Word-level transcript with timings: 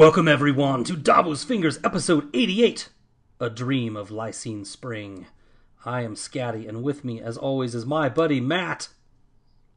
Welcome 0.00 0.28
everyone 0.28 0.82
to 0.84 0.96
Davos 0.96 1.44
Fingers 1.44 1.78
episode 1.84 2.30
88, 2.32 2.88
A 3.38 3.50
Dream 3.50 3.98
of 3.98 4.08
Lysene 4.08 4.64
Spring. 4.64 5.26
I 5.84 6.00
am 6.00 6.14
Scatty 6.14 6.66
and 6.66 6.82
with 6.82 7.04
me 7.04 7.20
as 7.20 7.36
always 7.36 7.74
is 7.74 7.84
my 7.84 8.08
buddy 8.08 8.40
Matt. 8.40 8.88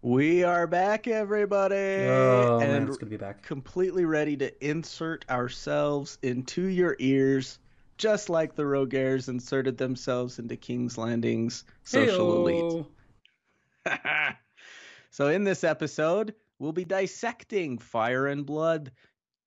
We 0.01 0.45
are 0.45 0.65
back, 0.65 1.09
everybody, 1.09 2.07
Oh 2.07 2.59
man, 2.61 2.69
and 2.69 2.87
it's 2.87 2.95
good 2.95 3.07
to 3.07 3.09
be 3.09 3.17
back. 3.17 3.43
completely 3.43 4.05
ready 4.05 4.37
to 4.37 4.65
insert 4.65 5.29
ourselves 5.29 6.17
into 6.21 6.67
your 6.67 6.95
ears, 6.99 7.59
just 7.97 8.29
like 8.29 8.55
the 8.55 8.63
Rogares 8.63 9.27
inserted 9.27 9.77
themselves 9.77 10.39
into 10.39 10.55
King's 10.55 10.97
Landing's 10.97 11.65
social 11.83 12.47
elite. 12.47 12.85
So, 15.09 15.27
in 15.27 15.43
this 15.43 15.65
episode, 15.65 16.33
we'll 16.59 16.71
be 16.71 16.85
dissecting 16.85 17.77
Fire 17.77 18.25
and 18.25 18.45
Blood 18.45 18.93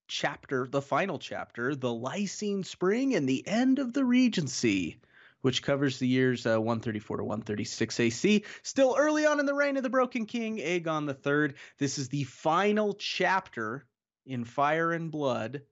chapter, 0.07 0.67
the 0.67 0.83
final 0.83 1.19
chapter, 1.19 1.75
the 1.75 1.93
Lysene 1.93 2.65
Spring 2.65 3.15
and 3.15 3.29
the 3.29 3.47
End 3.47 3.79
of 3.79 3.93
the 3.93 4.05
Regency, 4.05 4.99
which 5.43 5.63
covers 5.63 5.99
the 5.99 6.09
years 6.09 6.47
uh, 6.47 6.61
134 6.61 7.19
to 7.19 7.25
136 7.25 8.01
AC. 8.01 8.45
Still 8.63 8.97
early 8.99 9.27
on 9.27 9.41
in 9.41 9.47
the 9.47 9.55
reign 9.55 9.77
of 9.77 9.83
the 9.83 9.91
Broken 9.91 10.27
King, 10.27 10.59
Aegon 10.59 11.09
III. 11.09 11.55
This 11.79 11.99
is 11.99 12.09
the 12.09 12.25
final 12.25 12.95
chapter 12.95 13.87
in 14.27 14.45
Fire 14.45 14.93
and 14.93 15.11
Blood, 15.11 15.63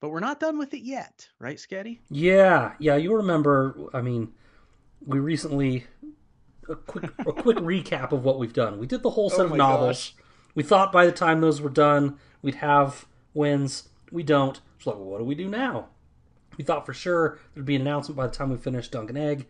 but 0.00 0.10
we're 0.10 0.20
not 0.20 0.40
done 0.40 0.58
with 0.58 0.74
it 0.74 0.82
yet, 0.82 1.28
right, 1.38 1.56
Scatty? 1.56 2.00
Yeah, 2.10 2.72
yeah, 2.78 2.96
you 2.96 3.14
remember 3.14 3.76
I 3.92 4.02
mean, 4.02 4.32
we 5.04 5.18
recently 5.18 5.86
a 6.68 6.76
quick 6.76 7.10
a 7.20 7.32
quick 7.32 7.56
recap 7.58 8.12
of 8.12 8.24
what 8.24 8.38
we've 8.38 8.52
done. 8.52 8.78
We 8.78 8.86
did 8.86 9.02
the 9.02 9.10
whole 9.10 9.30
set 9.30 9.40
Oh 9.40 9.50
of 9.50 9.56
novels. 9.56 10.12
We 10.54 10.62
thought 10.62 10.90
by 10.92 11.06
the 11.06 11.12
time 11.12 11.40
those 11.40 11.60
were 11.60 11.70
done, 11.70 12.18
we'd 12.42 12.56
have 12.56 13.06
wins. 13.34 13.88
We 14.10 14.22
don't. 14.22 14.60
It's 14.76 14.86
like, 14.86 14.96
well, 14.96 15.04
what 15.04 15.18
do 15.18 15.24
we 15.24 15.34
do 15.34 15.48
now? 15.48 15.88
We 16.56 16.64
thought 16.64 16.86
for 16.86 16.94
sure 16.94 17.38
there'd 17.54 17.66
be 17.66 17.76
an 17.76 17.82
announcement 17.82 18.16
by 18.16 18.26
the 18.26 18.32
time 18.32 18.50
we 18.50 18.56
finished 18.56 18.92
Dunk 18.92 19.10
and 19.10 19.18
Egg. 19.18 19.46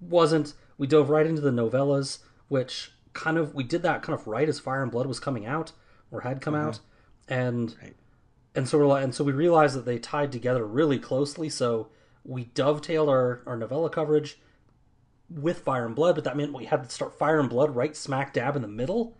Wasn't. 0.00 0.54
We 0.78 0.86
dove 0.86 1.08
right 1.08 1.26
into 1.26 1.40
the 1.40 1.50
novellas, 1.50 2.18
which 2.48 2.92
kind 3.12 3.38
of 3.38 3.54
we 3.54 3.64
did 3.64 3.82
that 3.82 4.02
kind 4.02 4.18
of 4.18 4.26
right 4.26 4.48
as 4.48 4.60
Fire 4.60 4.82
and 4.82 4.92
Blood 4.92 5.06
was 5.06 5.18
coming 5.18 5.46
out 5.46 5.72
or 6.10 6.20
had 6.20 6.40
come 6.40 6.54
mm-hmm. 6.54 6.68
out, 6.68 6.80
and 7.28 7.74
Right. 7.82 7.96
and 8.54 8.68
so 8.68 8.78
we're 8.78 8.86
like, 8.86 9.04
and 9.04 9.14
so 9.14 9.24
we 9.24 9.32
realized 9.32 9.76
that 9.76 9.86
they 9.86 9.98
tied 9.98 10.30
together 10.32 10.64
really 10.66 10.98
closely. 10.98 11.48
So 11.48 11.88
we 12.24 12.44
dovetailed 12.54 13.08
our 13.08 13.40
our 13.46 13.56
novella 13.56 13.90
coverage 13.90 14.38
with 15.28 15.60
Fire 15.60 15.86
and 15.86 15.96
Blood, 15.96 16.14
but 16.14 16.24
that 16.24 16.36
meant 16.36 16.52
we 16.52 16.66
had 16.66 16.84
to 16.84 16.90
start 16.90 17.18
Fire 17.18 17.40
and 17.40 17.50
Blood 17.50 17.74
right 17.74 17.96
smack 17.96 18.32
dab 18.32 18.54
in 18.54 18.62
the 18.62 18.68
middle. 18.68 19.16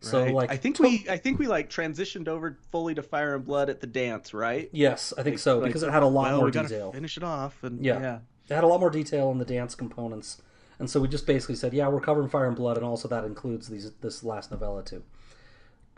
So 0.00 0.22
Right. 0.22 0.34
like 0.34 0.50
I 0.50 0.56
think 0.56 0.78
we, 0.78 1.06
I 1.08 1.16
think 1.16 1.38
we 1.38 1.46
like 1.46 1.70
transitioned 1.70 2.28
over 2.28 2.58
fully 2.70 2.94
to 2.94 3.02
Fire 3.02 3.34
and 3.34 3.44
Blood 3.44 3.70
at 3.70 3.80
the 3.80 3.86
dance, 3.86 4.34
right? 4.34 4.68
yes, 4.72 5.12
I 5.16 5.22
think 5.22 5.38
so 5.38 5.58
Like, 5.58 5.68
because 5.68 5.82
it 5.82 5.90
had 5.90 6.02
a 6.02 6.06
lot 6.06 6.24
well, 6.28 6.36
more 6.36 6.44
we 6.46 6.50
detail. 6.52 6.92
finish 6.92 7.16
it 7.16 7.22
off, 7.24 7.62
and 7.64 7.84
Yeah. 7.84 8.00
yeah. 8.00 8.18
It 8.48 8.54
had 8.54 8.62
a 8.62 8.66
lot 8.68 8.78
more 8.78 8.90
detail 8.90 9.30
in 9.32 9.38
the 9.38 9.44
dance 9.44 9.74
components, 9.74 10.40
and 10.78 10.88
so 10.88 11.00
we 11.00 11.08
just 11.08 11.26
basically 11.26 11.56
said, 11.56 11.72
yeah, 11.74 11.88
we're 11.88 12.00
covering 12.00 12.28
Fire 12.28 12.46
and 12.46 12.54
Blood, 12.54 12.76
and 12.76 12.86
also 12.86 13.08
that 13.08 13.24
includes 13.24 13.68
these 13.68 13.90
this 14.02 14.22
last 14.22 14.50
novella 14.52 14.84
too. 14.84 15.02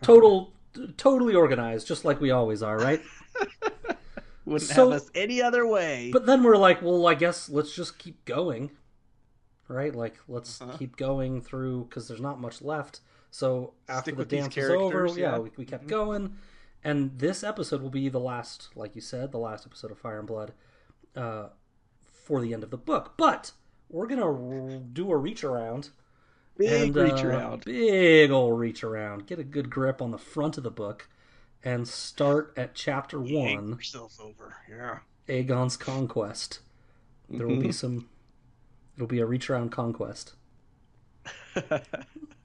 Total, 0.01 0.53
totally 0.97 1.35
organized, 1.35 1.87
just 1.87 2.05
like 2.05 2.21
we 2.21 2.31
always 2.31 2.63
are, 2.63 2.79
right? 2.79 3.03
Wouldn't 4.45 4.71
So- 4.71 4.91
have 4.91 5.03
us 5.03 5.11
any 5.15 5.43
other 5.43 5.67
way. 5.67 6.11
But 6.13 6.25
then 6.25 6.43
we're 6.43 6.57
like, 6.57 6.81
well, 6.81 7.07
I 7.07 7.15
guess 7.15 7.51
let's 7.51 7.75
just 7.75 7.99
keep 7.99 8.25
going, 8.25 8.71
right? 9.67 9.95
Like, 9.95 10.17
let's 10.29 10.61
Uh-huh. 10.63 10.77
keep 10.79 10.97
going 10.97 11.43
through 11.43 11.85
because 11.85 12.09
there's 12.09 12.21
not 12.21 12.41
much 12.41 12.63
left. 12.63 13.01
So 13.31 13.75
after 13.89 14.11
Stick 14.13 14.17
the 14.17 14.25
dance 14.37 14.57
was 14.57 14.71
over, 14.71 15.07
yeah, 15.09 15.15
yeah. 15.33 15.39
we, 15.39 15.51
we 15.59 15.65
kept 15.65 15.87
going, 15.87 16.37
and 16.83 17.19
this 17.19 17.45
episode 17.45 17.83
will 17.83 17.91
be 17.91 18.09
the 18.09 18.21
last, 18.21 18.71
like 18.75 18.95
you 18.95 19.01
said, 19.03 19.33
the 19.33 19.39
last 19.39 19.67
episode 19.67 19.91
of 19.91 19.99
Fire 19.99 20.19
and 20.19 20.27
Blood, 20.27 20.53
uh, 21.15 21.49
for 22.25 22.41
the 22.41 22.55
end 22.55 22.63
of 22.65 22.71
the 22.71 22.77
book. 22.79 23.15
But 23.17 23.53
we're 23.91 24.07
gonna 24.07 24.25
r- 24.27 24.81
do 24.93 25.11
a 25.11 25.17
reach 25.17 25.45
around. 25.45 25.91
Big 26.57 26.97
and, 26.97 26.97
reach 26.97 27.23
uh, 27.25 27.29
around. 27.29 27.65
Big 27.65 28.31
old 28.31 28.59
reach 28.59 28.83
around. 28.83 29.27
Get 29.27 29.39
a 29.39 29.45
good 29.45 29.71
grip 29.71 30.03
on 30.03 30.11
the 30.11 30.19
front 30.19 30.57
of 30.59 30.65
the 30.65 30.71
book, 30.71 31.09
and 31.63 31.87
start 31.87 32.53
at 32.57 32.75
chapter 32.75 33.21
one. 33.21 33.73
yourself 33.73 34.19
over. 34.21 34.57
Yeah. 34.69 34.99
Aegon's 35.29 35.77
conquest. 35.77 36.61
There 37.29 37.47
will 37.47 37.57
Mm-hmm. 37.57 37.63
be 37.67 37.73
some. 37.73 38.09
It'll 38.97 39.07
be 39.07 39.21
a 39.21 39.27
reach 39.27 39.51
around 39.51 39.71
conquest. 39.71 40.33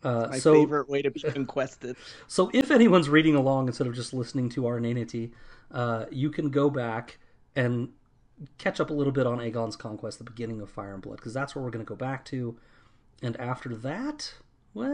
Uh, 0.04 0.28
My 0.32 0.40
so, 0.40 0.54
favorite 0.54 0.90
way 0.90 1.02
to 1.02 1.10
be 1.12 1.22
conquested. 1.22 1.96
so 2.28 2.50
if 2.54 2.72
anyone's 2.72 3.10
reading 3.10 3.36
along 3.36 3.68
instead 3.68 3.88
of 3.88 3.96
just 3.96 4.14
listening 4.14 4.50
to 4.50 4.68
our 4.68 4.80
nanity, 4.80 5.32
uh, 5.72 6.06
you 6.12 6.30
can 6.30 6.50
go 6.50 6.70
back 6.70 7.20
and 7.56 7.90
catch 8.58 8.80
up 8.80 8.90
a 8.90 8.94
little 8.94 9.14
bit 9.14 9.26
on 9.26 9.40
Aegon's 9.40 9.76
conquest, 9.76 10.18
the 10.18 10.24
beginning 10.24 10.60
of 10.62 10.70
Fire 10.70 10.94
and 10.94 11.02
Blood, 11.02 11.18
because 11.18 11.34
that's 11.34 11.56
where 11.56 11.64
we're 11.64 11.72
going 11.72 11.86
to 11.86 11.90
go 11.90 11.96
back 11.96 12.26
to. 12.26 12.58
And 13.22 13.40
after 13.40 13.76
that, 13.78 14.34
well, 14.74 14.90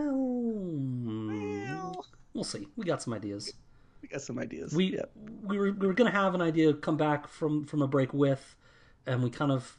Well, 1.28 2.06
we'll 2.34 2.44
see. 2.44 2.68
We 2.76 2.86
got 2.86 3.02
some 3.02 3.14
ideas. 3.14 3.54
we 4.02 4.08
got 4.10 4.22
some 4.22 4.38
ideas. 4.40 4.74
we 4.74 4.94
Yep. 4.94 5.12
we 5.44 5.58
were 5.58 5.72
we 5.72 5.88
were 5.88 5.94
gonna 5.94 6.12
have 6.12 6.36
an 6.36 6.42
idea 6.42 6.74
come 6.74 6.98
back 6.98 7.28
from 7.28 7.66
from 7.66 7.82
a 7.82 7.88
break 7.88 8.14
with, 8.14 8.56
and 9.06 9.24
we 9.24 9.30
kind 9.30 9.52
of 9.52 9.78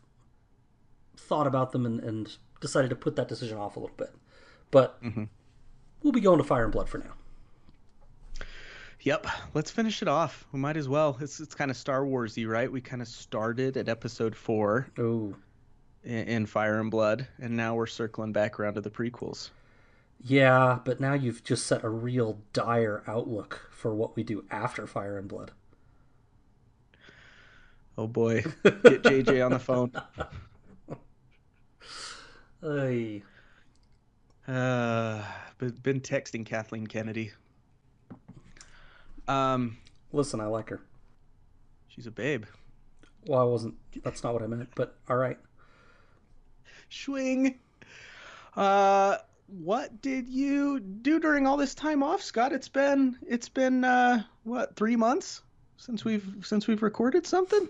thought 1.16 1.46
about 1.46 1.72
them 1.72 1.86
and, 1.86 2.00
and 2.00 2.36
decided 2.60 2.90
to 2.90 2.96
put 2.96 3.16
that 3.16 3.28
decision 3.28 3.56
off 3.58 3.76
a 3.76 3.80
little 3.80 3.96
bit. 3.96 4.10
But 4.70 5.02
Mm-hmm. 5.02 5.24
we'll 6.02 6.12
be 6.12 6.20
going 6.20 6.38
to 6.38 6.44
Fire 6.44 6.64
and 6.64 6.72
Blood 6.72 6.88
for 6.88 6.98
now. 6.98 8.44
Yep. 9.02 9.26
Let's 9.54 9.70
finish 9.70 10.02
it 10.02 10.08
off. 10.08 10.46
We 10.52 10.58
might 10.60 10.76
as 10.76 10.86
well. 10.88 11.16
It's 11.20 11.40
it's 11.40 11.54
kind 11.54 11.70
of 11.70 11.76
Star 11.76 12.02
Warsy, 12.02 12.46
right? 12.46 12.70
We 12.70 12.80
kind 12.82 13.00
of 13.00 13.08
started 13.08 13.76
at 13.78 13.88
episode 13.88 14.36
four 14.36 14.88
Oh 14.98 15.34
in, 16.04 16.28
in 16.28 16.46
Fire 16.46 16.78
and 16.80 16.90
Blood, 16.90 17.26
and 17.40 17.56
now 17.56 17.74
we're 17.74 17.86
circling 17.86 18.32
back 18.32 18.60
around 18.60 18.74
to 18.74 18.80
the 18.82 18.90
prequels. 18.90 19.50
yeah, 20.22 20.78
but 20.84 21.00
now 21.00 21.14
you've 21.14 21.42
just 21.42 21.66
set 21.66 21.82
a 21.82 21.88
real 21.88 22.38
dire 22.52 23.02
outlook 23.06 23.68
for 23.70 23.94
what 23.94 24.16
we 24.16 24.22
do 24.22 24.44
after 24.50 24.86
Fire 24.86 25.16
and 25.16 25.28
Blood. 25.28 25.52
Oh 27.96 28.06
boy, 28.06 28.42
get 28.64 29.02
JJ 29.02 29.42
on 29.44 29.52
the 29.52 29.58
phone. 29.58 29.92
Ay. 32.62 33.22
Uh, 34.50 35.22
been 35.58 35.70
been 35.82 36.00
texting 36.00 36.44
Kathleen 36.44 36.86
Kennedy. 36.86 37.30
Um, 39.28 39.78
Listen, 40.12 40.40
I 40.40 40.46
like 40.46 40.70
her. 40.70 40.80
she's 41.86 42.06
a 42.08 42.10
babe. 42.10 42.46
Well, 43.26 43.40
I 43.40 43.44
wasn't. 43.44 43.76
That's 44.02 44.24
not 44.24 44.32
what 44.32 44.42
I 44.42 44.46
meant. 44.46 44.70
But 44.74 44.96
all 45.08 45.16
right. 45.16 45.38
Swing. 46.88 47.60
Uh, 48.56 49.18
what 49.46 50.02
did 50.02 50.28
you 50.28 50.80
do 50.80 51.20
during 51.20 51.46
all 51.46 51.56
this 51.56 51.74
time 51.74 52.02
off, 52.02 52.20
Scott? 52.22 52.52
It's 52.52 52.68
been 52.68 53.16
it's 53.26 53.48
been 53.48 53.84
uh 53.84 54.24
what 54.42 54.74
three 54.74 54.96
months 54.96 55.42
since 55.76 56.04
we've 56.04 56.26
since 56.42 56.66
we've 56.66 56.82
recorded 56.82 57.24
something. 57.24 57.68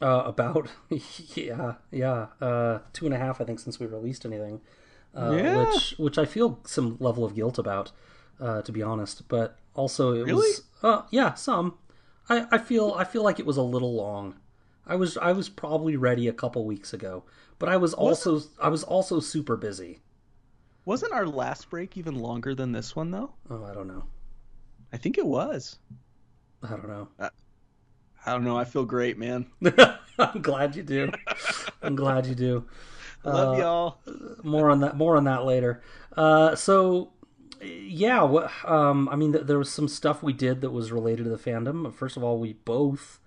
Uh, 0.00 0.22
about 0.26 0.68
yeah, 1.34 1.74
yeah, 1.90 2.28
uh, 2.40 2.78
two 2.92 3.04
and 3.04 3.14
a 3.14 3.18
half, 3.18 3.40
I 3.40 3.44
think, 3.44 3.58
since 3.58 3.78
we 3.80 3.86
released 3.86 4.24
anything. 4.24 4.60
Uh, 5.14 5.32
Yeah. 5.36 5.64
Which, 5.72 5.94
which 5.98 6.18
I 6.18 6.24
feel 6.24 6.60
some 6.64 6.96
level 7.00 7.24
of 7.24 7.34
guilt 7.34 7.58
about, 7.58 7.92
uh, 8.40 8.62
to 8.62 8.72
be 8.72 8.82
honest. 8.82 9.28
But 9.28 9.58
also, 9.74 10.12
it 10.14 10.22
Really? 10.24 10.34
was, 10.34 10.62
uh, 10.82 11.02
yeah, 11.10 11.34
some. 11.34 11.78
I, 12.28 12.46
I 12.52 12.58
feel, 12.58 12.94
I 12.96 13.04
feel 13.04 13.22
like 13.22 13.38
it 13.40 13.46
was 13.46 13.56
a 13.56 13.62
little 13.62 13.94
long. 13.94 14.36
I 14.86 14.94
was, 14.96 15.16
I 15.18 15.32
was 15.32 15.48
probably 15.48 15.96
ready 15.96 16.26
a 16.28 16.32
couple 16.32 16.64
weeks 16.64 16.92
ago, 16.92 17.24
but 17.58 17.68
I 17.68 17.76
was 17.76 17.92
also, 17.94 18.40
I 18.60 18.68
was 18.68 18.82
also 18.82 19.20
super 19.20 19.56
busy. 19.56 19.98
Wasn't 20.84 21.12
our 21.12 21.26
last 21.26 21.70
break 21.70 21.96
even 21.96 22.14
longer 22.16 22.54
than 22.54 22.72
this 22.72 22.96
one 22.96 23.10
though? 23.10 23.34
Oh, 23.50 23.64
I 23.64 23.74
don't 23.74 23.86
know. 23.86 24.04
I 24.92 24.96
think 24.96 25.18
it 25.18 25.26
was. 25.26 25.78
I 26.62 26.70
don't 26.70 26.88
know. 26.88 27.08
I 27.20 28.32
don't 28.32 28.44
know. 28.44 28.56
I 28.58 28.64
feel 28.64 28.84
great, 28.84 29.18
man. 29.18 29.46
I'm 30.18 30.42
glad 30.42 30.74
you 30.74 30.82
do. 30.82 31.10
I'm 31.82 31.94
glad 31.94 32.26
you 32.26 32.34
do. 32.34 32.64
Love 33.24 33.56
Uh, 33.56 33.60
y'all. 33.60 33.98
more 34.42 34.70
on 34.70 34.80
that 34.80 34.96
more 34.96 35.16
on 35.16 35.24
that 35.24 35.44
later. 35.44 35.82
Uh 36.16 36.54
so 36.54 37.12
yeah 37.62 38.22
what 38.22 38.50
um 38.64 39.06
i 39.10 39.16
mean 39.16 39.34
th- 39.34 39.44
there 39.44 39.58
was 39.58 39.70
some 39.70 39.86
stuff 39.86 40.22
we 40.22 40.32
did 40.32 40.62
that 40.62 40.70
was 40.70 40.92
related 40.92 41.24
to 41.24 41.30
the 41.30 41.36
fandom. 41.36 41.92
First 41.92 42.16
of 42.16 42.24
all 42.24 42.38
we 42.38 42.54
both 42.54 43.18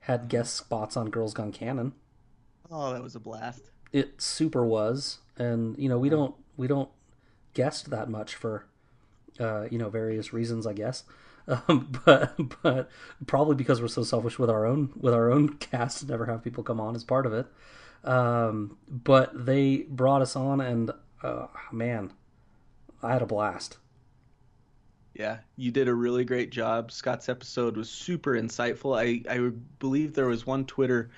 had 0.00 0.28
guest 0.28 0.56
spots 0.56 0.96
on 0.96 1.10
girls 1.10 1.32
gone 1.34 1.52
canon. 1.52 1.92
Oh, 2.70 2.92
that 2.92 3.02
was 3.02 3.14
a 3.14 3.20
blast. 3.20 3.70
it 3.92 4.20
super 4.20 4.64
was. 4.64 5.18
And 5.36 5.78
you 5.78 5.88
know 5.88 5.98
we 5.98 6.08
don't 6.08 6.34
we 6.56 6.66
don't 6.66 6.88
guest 7.54 7.90
that 7.90 8.08
much 8.08 8.34
for 8.34 8.66
uh 9.38 9.66
you 9.70 9.78
know 9.78 9.88
various 9.90 10.32
reasons 10.32 10.66
i 10.66 10.72
guess. 10.72 11.04
Um, 11.48 11.90
but 12.04 12.36
but 12.62 12.88
probably 13.26 13.56
because 13.56 13.82
we're 13.82 13.88
so 13.88 14.04
selfish 14.04 14.38
with 14.38 14.48
our 14.48 14.64
own 14.64 14.92
with 14.96 15.12
our 15.12 15.30
own 15.32 15.48
cast 15.58 16.08
never 16.08 16.26
have 16.26 16.44
people 16.44 16.62
come 16.62 16.80
on 16.80 16.94
as 16.94 17.02
part 17.02 17.26
of 17.26 17.32
it 17.32 17.46
um 18.04 18.76
but 18.88 19.46
they 19.46 19.86
brought 19.88 20.22
us 20.22 20.34
on 20.36 20.60
and 20.60 20.90
uh 21.22 21.46
man 21.70 22.12
i 23.02 23.12
had 23.12 23.22
a 23.22 23.26
blast 23.26 23.78
Yeah, 25.14 25.38
you 25.56 25.70
did 25.70 25.88
a 25.88 25.94
really 25.94 26.24
great 26.24 26.50
job. 26.50 26.90
Scott's 26.90 27.28
episode 27.28 27.76
was 27.76 27.90
super 27.90 28.32
insightful. 28.32 28.96
I, 28.98 29.20
I 29.30 29.50
believe 29.78 30.14
there 30.14 30.26
was 30.26 30.46
one 30.46 30.64
Twitter 30.64 31.10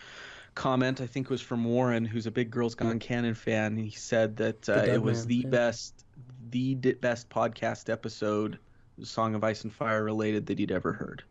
comment, 0.54 1.00
I 1.00 1.06
think 1.06 1.26
it 1.26 1.30
was 1.30 1.40
from 1.40 1.64
Warren, 1.64 2.04
who's 2.04 2.26
a 2.26 2.30
big 2.30 2.50
Girls 2.50 2.74
Gone 2.74 2.98
Canon 2.98 3.34
fan. 3.34 3.76
He 3.76 3.90
said 3.90 4.36
that 4.38 4.68
uh, 4.68 4.84
it 4.86 5.00
was 5.00 5.20
man, 5.20 5.28
the 5.28 5.36
yeah. 5.36 5.48
best, 5.48 6.04
the 6.50 6.74
di- 6.74 6.92
best 6.94 7.28
podcast 7.30 7.88
episode, 7.88 8.58
Song 9.02 9.34
of 9.34 9.44
Ice 9.44 9.62
and 9.62 9.72
Fire 9.72 10.02
related 10.02 10.46
that 10.46 10.58
he'd 10.58 10.72
ever 10.72 10.92
heard. 10.92 11.22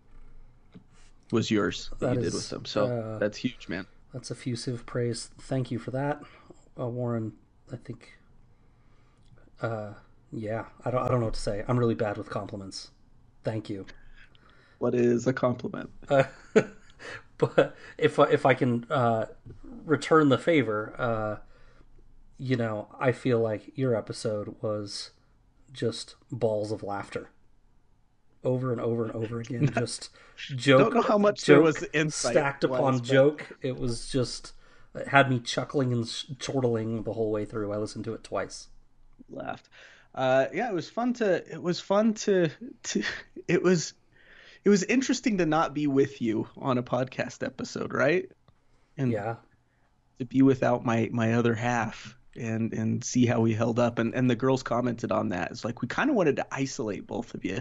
Was 1.31 1.49
yours 1.49 1.89
that, 1.99 1.99
That 1.99 2.15
you 2.15 2.21
did 2.21 2.33
with 2.33 2.49
them. 2.49 2.65
So 2.65 2.85
uh, 2.85 3.17
that's 3.17 3.37
huge, 3.37 3.67
man. 3.67 3.87
That's 4.13 4.29
effusive 4.31 4.85
praise. 4.85 5.29
Thank 5.39 5.71
you 5.71 5.79
for 5.79 5.91
that, 5.91 6.21
uh, 6.79 6.87
Warren. 6.87 7.33
I 7.71 7.77
think. 7.77 8.17
Uh, 9.61 9.93
yeah, 10.31 10.65
I 10.85 10.91
don't. 10.91 11.01
I 11.03 11.07
don't 11.07 11.19
know 11.19 11.27
what 11.27 11.33
to 11.35 11.39
say. 11.39 11.63
I'm 11.67 11.79
really 11.79 11.95
bad 11.95 12.17
with 12.17 12.29
compliments. 12.29 12.91
Thank 13.43 13.69
you. 13.69 13.85
What 14.79 14.95
is 14.95 15.27
a 15.27 15.33
compliment? 15.33 15.89
Uh, 16.55 16.61
but 17.39 17.75
if 17.97 18.19
I- 18.19 18.29
if 18.29 18.45
I 18.45 18.53
can 18.53 18.85
uh, 18.91 19.25
return 19.85 20.29
the 20.29 20.37
favor, 20.37 20.93
uh, 20.99 21.37
you 22.37 22.55
know, 22.55 22.89
I 22.99 23.11
feel 23.11 23.39
like 23.39 23.75
your 23.75 23.95
episode 23.95 24.55
was 24.61 25.09
just 25.73 26.15
balls 26.31 26.71
of 26.71 26.83
laughter, 26.83 27.29
over 28.43 28.71
and 28.71 28.81
over 28.81 29.05
and 29.05 29.13
over 29.13 29.39
again. 29.39 29.67
Just 29.77 30.09
joke. 30.55 30.79
Don't 30.79 30.93
know 30.95 31.01
how 31.01 31.17
much 31.17 31.43
joke 31.45 31.55
there 31.55 31.61
was 31.61 31.83
insight 31.93 32.33
stacked 32.33 32.63
upon 32.63 32.81
wise, 32.81 33.01
but- 33.01 33.07
joke. 33.07 33.57
It 33.61 33.77
was 33.77 34.07
just 34.09 34.53
it 34.95 35.07
had 35.07 35.29
me 35.29 35.39
chuckling 35.39 35.91
and 35.93 36.05
chortling 36.39 37.03
the 37.03 37.13
whole 37.13 37.31
way 37.31 37.45
through. 37.45 37.71
I 37.71 37.77
listened 37.77 38.05
to 38.05 38.13
it 38.13 38.23
twice. 38.23 38.67
laughed. 39.29 39.69
Uh, 40.13 40.45
yeah, 40.53 40.69
it 40.69 40.73
was 40.75 40.89
fun 40.89 41.13
to. 41.13 41.35
It 41.51 41.61
was 41.61 41.79
fun 41.79 42.13
to. 42.15 42.49
To. 42.83 43.03
It 43.47 43.61
was. 43.61 43.93
It 44.63 44.69
was 44.69 44.83
interesting 44.83 45.39
to 45.39 45.45
not 45.45 45.73
be 45.73 45.87
with 45.87 46.21
you 46.21 46.47
on 46.55 46.77
a 46.77 46.83
podcast 46.83 47.45
episode, 47.45 47.93
right? 47.93 48.31
And 48.97 49.11
Yeah, 49.11 49.35
to 50.19 50.25
be 50.25 50.41
without 50.41 50.85
my 50.85 51.09
my 51.11 51.33
other 51.33 51.53
half 51.53 52.15
and 52.35 52.71
and 52.73 53.03
see 53.03 53.25
how 53.25 53.41
we 53.41 53.53
held 53.53 53.79
up. 53.79 53.99
And 53.99 54.13
and 54.13 54.29
the 54.29 54.35
girls 54.35 54.63
commented 54.63 55.11
on 55.11 55.29
that. 55.29 55.51
It's 55.51 55.65
like 55.65 55.81
we 55.81 55.87
kind 55.89 56.09
of 56.09 56.15
wanted 56.15 56.37
to 56.37 56.47
isolate 56.51 57.05
both 57.07 57.33
of 57.33 57.43
you 57.43 57.59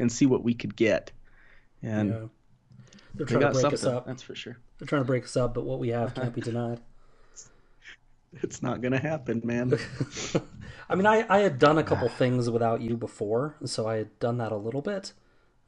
and 0.00 0.10
see 0.10 0.26
what 0.26 0.42
we 0.42 0.54
could 0.54 0.74
get. 0.74 1.12
And 1.82 2.10
yeah. 2.10 2.16
They're 3.14 3.26
they 3.26 3.34
trying 3.34 3.40
to 3.40 3.50
break 3.52 3.60
something. 3.62 3.78
us 3.78 3.84
up. 3.84 4.06
That's 4.06 4.22
for 4.22 4.34
sure. 4.34 4.58
They're 4.78 4.86
trying 4.86 5.02
to 5.02 5.06
break 5.06 5.24
us 5.24 5.36
up, 5.36 5.54
but 5.54 5.64
what 5.64 5.78
we 5.78 5.88
have 5.88 6.14
can't 6.14 6.34
be 6.34 6.40
denied. 6.50 6.80
It's 8.42 8.62
not 8.62 8.80
gonna 8.80 9.00
happen, 9.00 9.40
man. 9.44 9.76
I 10.88 10.94
mean, 10.94 11.06
I, 11.06 11.26
I 11.28 11.40
had 11.40 11.58
done 11.58 11.78
a 11.78 11.82
couple 11.82 12.08
things 12.08 12.48
without 12.48 12.80
you 12.80 12.96
before, 12.96 13.56
so 13.64 13.88
I 13.88 13.96
had 13.96 14.18
done 14.20 14.38
that 14.38 14.52
a 14.52 14.56
little 14.56 14.82
bit. 14.82 15.12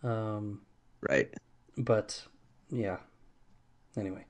Um, 0.04 0.60
right. 1.00 1.32
but 1.76 2.22
yeah. 2.70 2.98
Anyway, 3.96 4.24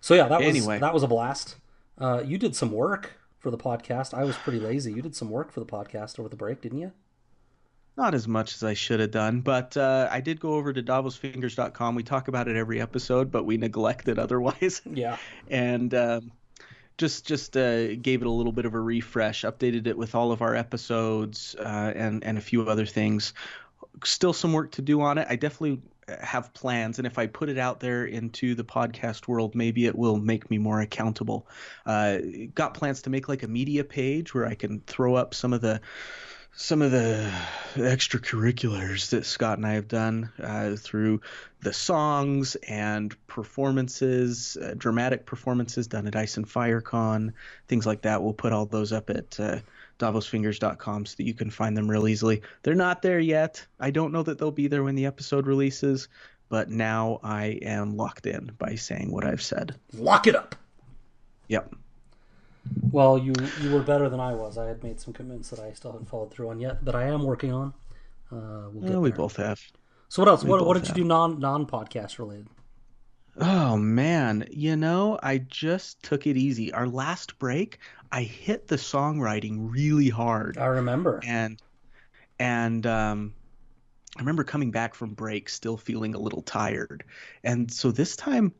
so 0.00 0.14
yeah, 0.14 0.28
that 0.28 0.38
was 0.38 0.48
Anyway. 0.48 0.78
that 0.78 0.94
was 0.94 1.02
a 1.02 1.08
blast. 1.08 1.56
Uh, 1.98 2.22
you 2.24 2.38
did 2.38 2.54
some 2.54 2.70
work 2.70 3.18
for 3.40 3.50
the 3.50 3.58
podcast. 3.58 4.14
I 4.14 4.24
was 4.24 4.36
pretty 4.36 4.60
lazy. 4.60 4.92
You 4.92 5.02
did 5.02 5.16
some 5.16 5.28
work 5.28 5.50
for 5.52 5.60
the 5.60 5.66
podcast 5.66 6.18
over 6.20 6.28
the 6.28 6.36
break, 6.36 6.62
didn't 6.62 6.78
you? 6.78 6.92
Not 8.00 8.14
as 8.14 8.26
much 8.26 8.54
as 8.54 8.64
I 8.64 8.72
should 8.72 8.98
have 9.00 9.10
done, 9.10 9.42
but 9.42 9.76
uh, 9.76 10.08
I 10.10 10.22
did 10.22 10.40
go 10.40 10.54
over 10.54 10.72
to 10.72 10.82
davosfingers.com. 10.82 11.94
We 11.94 12.02
talk 12.02 12.28
about 12.28 12.48
it 12.48 12.56
every 12.56 12.80
episode, 12.80 13.30
but 13.30 13.44
we 13.44 13.58
neglect 13.58 14.08
it 14.08 14.18
otherwise. 14.24 14.80
Yeah. 14.90 15.18
and 15.50 15.92
um, 15.92 16.32
just 16.96 17.26
just 17.26 17.58
uh, 17.58 17.96
gave 17.96 18.22
it 18.22 18.26
a 18.26 18.30
little 18.30 18.52
bit 18.52 18.64
of 18.64 18.72
a 18.72 18.80
refresh, 18.80 19.42
updated 19.42 19.86
it 19.86 19.98
with 19.98 20.14
all 20.14 20.32
of 20.32 20.40
our 20.40 20.56
episodes 20.56 21.54
uh, 21.58 21.92
and 21.94 22.24
and 22.24 22.38
a 22.38 22.40
few 22.40 22.62
other 22.62 22.86
things. 22.86 23.34
Still 24.02 24.32
some 24.32 24.54
work 24.54 24.70
to 24.72 24.82
do 24.82 25.02
on 25.02 25.18
it. 25.18 25.26
I 25.28 25.36
definitely 25.36 25.82
have 26.22 26.54
plans, 26.54 26.96
and 26.96 27.06
if 27.06 27.18
I 27.18 27.26
put 27.26 27.50
it 27.50 27.58
out 27.58 27.80
there 27.80 28.06
into 28.06 28.54
the 28.54 28.64
podcast 28.64 29.28
world, 29.28 29.54
maybe 29.54 29.84
it 29.84 29.94
will 29.94 30.16
make 30.16 30.50
me 30.50 30.56
more 30.56 30.80
accountable. 30.80 31.46
Uh, 31.84 32.16
got 32.54 32.72
plans 32.72 33.02
to 33.02 33.10
make 33.10 33.28
like 33.28 33.42
a 33.42 33.48
media 33.48 33.84
page 33.84 34.32
where 34.32 34.46
I 34.46 34.54
can 34.54 34.80
throw 34.86 35.16
up 35.16 35.34
some 35.34 35.52
of 35.52 35.60
the 35.60 35.82
some 36.52 36.82
of 36.82 36.90
the 36.90 37.32
extracurriculars 37.76 39.10
that 39.10 39.24
Scott 39.24 39.58
and 39.58 39.66
I 39.66 39.74
have 39.74 39.88
done 39.88 40.30
uh, 40.42 40.76
through 40.76 41.20
the 41.60 41.72
songs 41.72 42.56
and 42.68 43.14
performances, 43.26 44.56
uh, 44.60 44.74
dramatic 44.76 45.26
performances 45.26 45.86
done 45.86 46.06
at 46.06 46.16
Ice 46.16 46.36
and 46.36 46.46
FireCon, 46.46 47.32
things 47.68 47.86
like 47.86 48.02
that. 48.02 48.22
We'll 48.22 48.32
put 48.32 48.52
all 48.52 48.66
those 48.66 48.92
up 48.92 49.10
at 49.10 49.38
uh, 49.38 49.60
davosfingers.com 49.98 51.06
so 51.06 51.14
that 51.16 51.24
you 51.24 51.34
can 51.34 51.50
find 51.50 51.76
them 51.76 51.88
real 51.88 52.08
easily. 52.08 52.42
They're 52.62 52.74
not 52.74 53.02
there 53.02 53.20
yet. 53.20 53.64
I 53.78 53.90
don't 53.90 54.12
know 54.12 54.22
that 54.22 54.38
they'll 54.38 54.50
be 54.50 54.66
there 54.66 54.82
when 54.82 54.96
the 54.96 55.06
episode 55.06 55.46
releases, 55.46 56.08
but 56.48 56.68
now 56.68 57.20
I 57.22 57.58
am 57.62 57.96
locked 57.96 58.26
in 58.26 58.50
by 58.58 58.74
saying 58.74 59.12
what 59.12 59.24
I've 59.24 59.42
said. 59.42 59.76
Lock 59.92 60.26
it 60.26 60.34
up. 60.34 60.56
Yep. 61.48 61.74
Well, 62.90 63.18
you 63.18 63.32
you 63.62 63.70
were 63.72 63.82
better 63.82 64.08
than 64.08 64.20
I 64.20 64.34
was. 64.34 64.58
I 64.58 64.66
had 64.66 64.82
made 64.82 65.00
some 65.00 65.12
commitments 65.12 65.50
that 65.50 65.60
I 65.60 65.72
still 65.72 65.92
haven't 65.92 66.08
followed 66.08 66.30
through 66.32 66.50
on 66.50 66.60
yet, 66.60 66.84
but 66.84 66.94
I 66.94 67.04
am 67.04 67.22
working 67.24 67.52
on. 67.52 67.74
Uh, 68.32 68.68
we'll 68.70 68.82
get 68.84 68.94
Well, 68.94 69.00
we 69.00 69.10
there. 69.10 69.16
both 69.16 69.36
have. 69.36 69.60
So 70.08 70.22
what 70.22 70.28
else? 70.28 70.44
What, 70.44 70.64
what 70.64 70.74
both 70.74 70.82
did 70.84 70.88
you 70.88 70.94
do 70.94 71.04
non 71.04 71.38
non 71.40 71.66
podcast 71.66 72.18
related? 72.18 72.48
Oh 73.36 73.76
man, 73.76 74.46
you 74.50 74.76
know, 74.76 75.18
I 75.22 75.38
just 75.38 76.02
took 76.02 76.26
it 76.26 76.36
easy. 76.36 76.72
Our 76.72 76.86
last 76.88 77.38
break, 77.38 77.78
I 78.12 78.22
hit 78.22 78.66
the 78.68 78.76
songwriting 78.76 79.70
really 79.70 80.08
hard. 80.08 80.58
I 80.58 80.66
remember. 80.66 81.20
And 81.24 81.60
and 82.38 82.86
um 82.86 83.34
I 84.16 84.20
remember 84.20 84.44
coming 84.44 84.70
back 84.72 84.94
from 84.94 85.14
break 85.14 85.48
still 85.48 85.76
feeling 85.76 86.14
a 86.14 86.18
little 86.18 86.42
tired. 86.42 87.04
And 87.44 87.72
so 87.72 87.92
this 87.92 88.16
time 88.16 88.52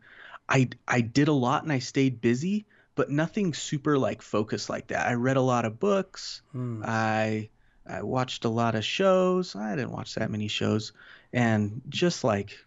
I 0.49 0.69
I 0.89 1.01
did 1.01 1.29
a 1.29 1.33
lot 1.33 1.63
and 1.65 1.73
I 1.73 1.81
stayed 1.81 2.21
busy, 2.21 2.67
but 2.95 3.11
nothing 3.11 3.55
super 3.55 3.99
like 3.99 4.23
focused 4.23 4.69
like 4.71 4.89
that. 4.89 5.07
I 5.07 5.15
read 5.15 5.37
a 5.37 5.43
lot 5.43 5.65
of 5.65 5.79
books. 5.79 6.43
Hmm. 6.53 6.83
I 6.85 7.49
I 7.87 8.03
watched 8.03 8.45
a 8.45 8.49
lot 8.49 8.75
of 8.75 8.85
shows. 8.85 9.57
I 9.57 9.75
didn't 9.75 9.93
watch 9.93 10.15
that 10.15 10.31
many 10.31 10.49
shows, 10.49 10.93
and 11.33 11.83
just 11.89 12.25
like 12.25 12.59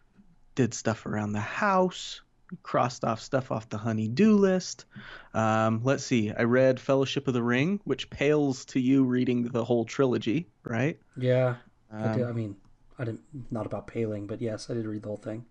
did 0.56 0.74
stuff 0.74 1.06
around 1.06 1.32
the 1.34 1.40
house, 1.40 2.22
crossed 2.62 3.04
off 3.04 3.22
stuff 3.22 3.52
off 3.52 3.70
the 3.70 3.78
honey-do 3.78 4.36
list. 4.36 4.86
Um, 5.34 5.82
let's 5.84 6.06
see. 6.06 6.32
I 6.32 6.44
read 6.44 6.80
Fellowship 6.80 7.28
of 7.28 7.34
the 7.34 7.42
Ring, 7.42 7.80
which 7.86 8.10
pales 8.10 8.66
to 8.66 8.80
you 8.80 9.04
reading 9.04 9.44
the 9.44 9.64
whole 9.64 9.86
trilogy, 9.86 10.48
right? 10.64 11.00
Yeah, 11.18 11.56
I 11.92 12.04
Um, 12.04 12.18
did. 12.18 12.28
I 12.28 12.32
mean, 12.34 12.56
I 13.00 13.06
didn't. 13.06 13.22
Not 13.50 13.66
about 13.66 13.88
paling, 13.88 14.28
but 14.28 14.42
yes, 14.42 14.70
I 14.70 14.74
did 14.76 14.86
read 14.86 15.02
the 15.04 15.08
whole 15.08 15.18
thing. 15.18 15.46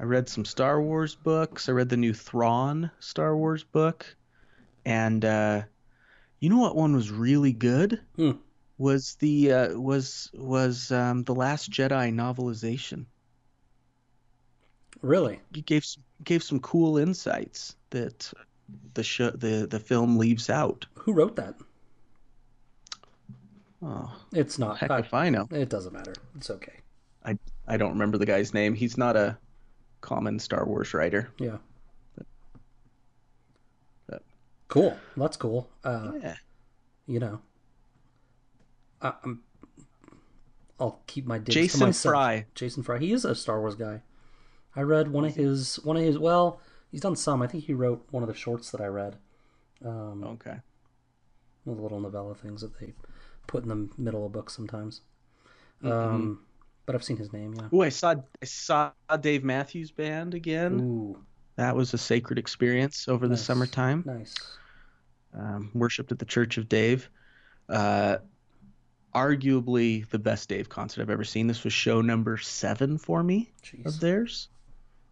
I 0.00 0.04
read 0.04 0.28
some 0.28 0.44
Star 0.44 0.80
Wars 0.80 1.14
books. 1.14 1.68
I 1.68 1.72
read 1.72 1.88
the 1.88 1.96
new 1.96 2.14
Thrawn 2.14 2.90
Star 3.00 3.36
Wars 3.36 3.64
book, 3.64 4.06
and 4.84 5.24
uh, 5.24 5.62
you 6.40 6.48
know 6.50 6.58
what 6.58 6.76
one 6.76 6.94
was 6.94 7.10
really 7.10 7.52
good? 7.52 8.00
Hmm. 8.16 8.32
Was 8.78 9.16
the 9.16 9.52
uh, 9.52 9.78
was 9.78 10.30
was 10.34 10.92
um, 10.92 11.24
the 11.24 11.34
Last 11.34 11.70
Jedi 11.70 12.12
novelization? 12.14 13.06
Really? 15.02 15.40
It 15.54 15.66
gave 15.66 15.84
some, 15.84 16.02
gave 16.24 16.42
some 16.42 16.60
cool 16.60 16.96
insights 16.98 17.74
that 17.90 18.32
the 18.94 19.02
show 19.02 19.30
the 19.30 19.66
the 19.68 19.80
film 19.80 20.16
leaves 20.16 20.48
out. 20.48 20.86
Who 20.94 21.12
wrote 21.12 21.34
that? 21.36 21.54
Oh, 23.82 24.12
It's 24.32 24.58
not. 24.58 24.78
heck 24.78 24.90
I- 24.90 24.98
if 25.00 25.14
I 25.14 25.30
know. 25.30 25.46
it 25.50 25.68
doesn't 25.68 25.92
matter. 25.92 26.14
It's 26.36 26.50
okay. 26.50 26.80
I 27.24 27.38
I 27.66 27.76
don't 27.76 27.92
remember 27.92 28.18
the 28.18 28.26
guy's 28.26 28.54
name. 28.54 28.74
He's 28.74 28.96
not 28.96 29.16
a 29.16 29.36
common 30.00 30.38
Star 30.38 30.64
Wars 30.66 30.94
writer. 30.94 31.30
Yeah. 31.38 31.58
But- 34.06 34.22
Cool. 34.68 34.96
That's 35.16 35.36
cool. 35.36 35.68
Uh, 35.84 36.12
Yeah. 36.22 36.36
you 37.06 37.18
know, 37.20 37.40
I, 39.00 39.14
I'm. 39.24 39.42
I'll 40.80 41.00
keep 41.08 41.26
my 41.26 41.38
digs 41.38 41.54
to 41.54 41.60
Jason 41.62 41.80
myself. 41.86 42.12
Fry. 42.12 42.46
Jason 42.54 42.82
Fry. 42.82 42.98
He 42.98 43.12
is 43.12 43.24
a 43.24 43.34
Star 43.34 43.60
Wars 43.60 43.74
guy. 43.74 44.02
I 44.76 44.82
read 44.82 45.10
one 45.10 45.24
of 45.24 45.34
his 45.34 45.76
one 45.84 45.96
of 45.96 46.02
his. 46.02 46.18
Well, 46.18 46.60
he's 46.90 47.00
done 47.00 47.16
some. 47.16 47.42
I 47.42 47.46
think 47.48 47.64
he 47.64 47.72
wrote 47.74 48.06
one 48.10 48.22
of 48.22 48.28
the 48.28 48.34
shorts 48.34 48.70
that 48.70 48.80
I 48.80 48.86
read. 48.86 49.16
Um, 49.84 50.22
Okay. 50.24 50.56
the 51.64 51.72
little 51.72 52.00
novella 52.00 52.34
things 52.34 52.60
that 52.62 52.78
they 52.78 52.92
put 53.46 53.62
in 53.64 53.68
the 53.68 53.88
middle 53.96 54.26
of 54.26 54.32
books 54.32 54.54
sometimes. 54.54 55.00
Mm-hmm. 55.82 55.92
Um, 56.14 56.40
but 56.88 56.94
I've 56.94 57.04
seen 57.04 57.18
his 57.18 57.34
name. 57.34 57.52
Yeah. 57.52 57.68
Oh, 57.70 57.82
I 57.82 57.90
saw 57.90 58.14
I 58.42 58.46
saw 58.46 58.92
Dave 59.20 59.44
Matthews 59.44 59.90
Band 59.90 60.32
again. 60.32 60.80
Ooh, 60.80 61.18
That 61.56 61.76
was 61.76 61.92
a 61.92 61.98
sacred 61.98 62.38
experience 62.38 63.08
over 63.08 63.28
the 63.28 63.36
summertime. 63.36 64.02
nice. 64.06 64.34
Um, 65.34 65.70
worshipped 65.74 66.10
at 66.12 66.18
the 66.18 66.24
Church 66.24 66.56
of 66.56 66.66
Dave. 66.66 67.10
Uh, 67.68 68.16
arguably 69.14 70.08
the 70.08 70.18
best 70.18 70.48
Dave 70.48 70.70
concert 70.70 71.02
I've 71.02 71.10
ever 71.10 71.24
seen. 71.24 71.46
This 71.46 71.62
was 71.62 71.74
show 71.74 72.00
number 72.00 72.38
seven 72.38 72.96
for 72.96 73.22
me 73.22 73.52
Jeez, 73.62 73.84
of 73.84 74.00
theirs, 74.00 74.48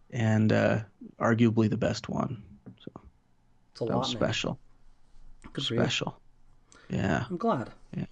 and 0.09 0.51
uh, 0.51 0.79
arguably 1.19 1.69
the 1.69 1.77
best 1.77 2.09
one. 2.09 2.41
So 2.79 2.91
it's 3.71 3.81
a 3.81 3.85
that 3.85 3.91
lot, 3.91 3.99
was 3.99 4.09
special. 4.09 4.57
Good 5.53 5.63
special. 5.63 6.19
Yeah. 6.89 7.25
I'm 7.29 7.37
glad. 7.37 7.69
Yeah. 7.95 8.05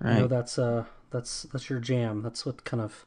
Right. 0.00 0.16
I 0.16 0.20
know 0.20 0.26
that's 0.26 0.58
uh 0.58 0.86
that's 1.12 1.44
that's 1.44 1.70
your 1.70 1.78
jam. 1.78 2.22
That's 2.22 2.44
what 2.44 2.64
kind 2.64 2.82
of 2.82 3.06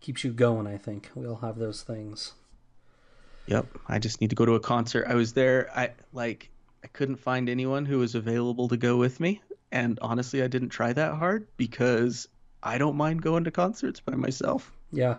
keeps 0.00 0.24
you 0.24 0.32
going. 0.32 0.66
I 0.66 0.78
think 0.78 1.10
we 1.14 1.26
all 1.26 1.36
have 1.36 1.58
those 1.58 1.82
things. 1.82 2.32
Yep. 3.46 3.66
I 3.88 3.98
just 3.98 4.20
need 4.20 4.30
to 4.30 4.36
go 4.36 4.46
to 4.46 4.54
a 4.54 4.60
concert. 4.60 5.06
I 5.08 5.14
was 5.14 5.32
there. 5.32 5.70
I 5.74 5.90
like. 6.12 6.48
I 6.84 6.88
couldn't 6.88 7.16
find 7.16 7.48
anyone 7.48 7.84
who 7.86 7.98
was 7.98 8.16
available 8.16 8.68
to 8.68 8.76
go 8.76 8.96
with 8.96 9.20
me, 9.20 9.40
and 9.70 9.98
honestly, 10.02 10.42
I 10.42 10.48
didn't 10.48 10.70
try 10.70 10.92
that 10.92 11.14
hard 11.14 11.46
because 11.56 12.26
I 12.60 12.78
don't 12.78 12.96
mind 12.96 13.22
going 13.22 13.44
to 13.44 13.52
concerts 13.52 14.00
by 14.00 14.16
myself. 14.16 14.72
Yeah, 14.90 15.18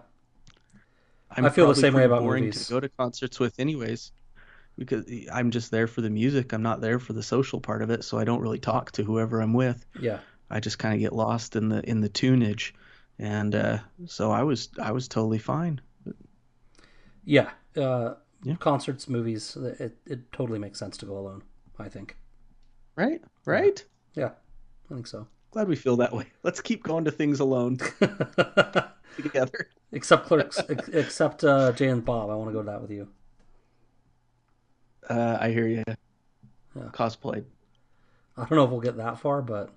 I'm 1.32 1.46
I 1.46 1.50
feel 1.50 1.68
the 1.70 1.76
same 1.76 1.94
way 1.94 2.04
about 2.04 2.22
boring 2.22 2.46
movies. 2.46 2.68
to 2.68 2.74
go 2.74 2.80
to 2.82 2.90
concerts 2.90 3.40
with, 3.40 3.60
anyways, 3.60 4.12
because 4.78 5.06
I'm 5.32 5.52
just 5.52 5.72
there 5.72 5.88
for 5.88 6.02
the 6.02 6.10
music. 6.10 6.52
I'm 6.52 6.64
not 6.64 6.82
there 6.82 7.00
for 7.00 7.14
the 7.14 7.24
social 7.24 7.62
part 7.62 7.82
of 7.82 7.90
it, 7.90 8.04
so 8.04 8.20
I 8.20 8.26
don't 8.26 8.42
really 8.42 8.60
talk 8.60 8.92
to 8.94 9.04
whoever 9.04 9.40
I'm 9.40 9.54
with. 9.54 9.86
yeah, 10.02 10.20
I 10.54 10.60
just 10.60 10.78
kind 10.80 10.94
of 10.94 11.00
get 11.00 11.14
lost 11.14 11.56
in 11.56 11.70
the 11.70 11.82
in 11.90 12.00
the 12.02 12.10
tunage, 12.10 12.74
and 13.20 13.56
uh, 13.56 13.80
so 14.06 14.32
I 14.32 14.44
was 14.44 14.70
I 14.82 14.92
was 14.92 15.08
totally 15.08 15.40
fine. 15.40 15.82
yeah. 17.26 17.50
Uh, 17.76 18.14
Yeah. 18.44 18.56
Concerts, 18.60 19.08
movies. 19.10 19.56
It 19.80 19.98
it 20.06 20.32
totally 20.32 20.60
makes 20.60 20.78
sense 20.80 20.98
to 20.98 21.06
go 21.06 21.18
alone. 21.18 21.42
I 21.80 21.90
think. 21.90 22.16
Right, 22.96 23.22
right. 23.46 23.84
Yeah, 24.16 24.32
I 24.90 24.94
think 24.94 25.08
so. 25.08 25.26
Glad 25.52 25.68
we 25.68 25.76
feel 25.76 25.96
that 25.98 26.14
way. 26.14 26.28
Let's 26.44 26.62
keep 26.62 26.84
going 26.84 27.06
to 27.06 27.12
things 27.12 27.40
alone 27.40 27.78
together. 29.18 29.70
except 29.92 30.28
clerks, 30.28 30.60
except 30.94 31.44
uh, 31.44 31.72
Jay 31.72 31.88
and 31.90 32.04
Bob. 32.06 32.30
I 32.30 32.36
want 32.36 32.50
to 32.50 32.54
go 32.54 32.62
to 32.62 32.66
that 32.72 32.82
with 32.82 32.92
you. 32.92 33.08
Uh, 35.10 35.38
I 35.40 35.50
hear 35.52 35.68
you. 35.68 35.84
Yeah. 36.76 36.90
Cosplay. 36.92 37.44
I 38.38 38.42
don't 38.42 38.52
know 38.58 38.64
if 38.66 38.72
we'll 38.72 38.80
get 38.80 38.98
that 38.98 39.20
far, 39.20 39.42
but 39.42 39.70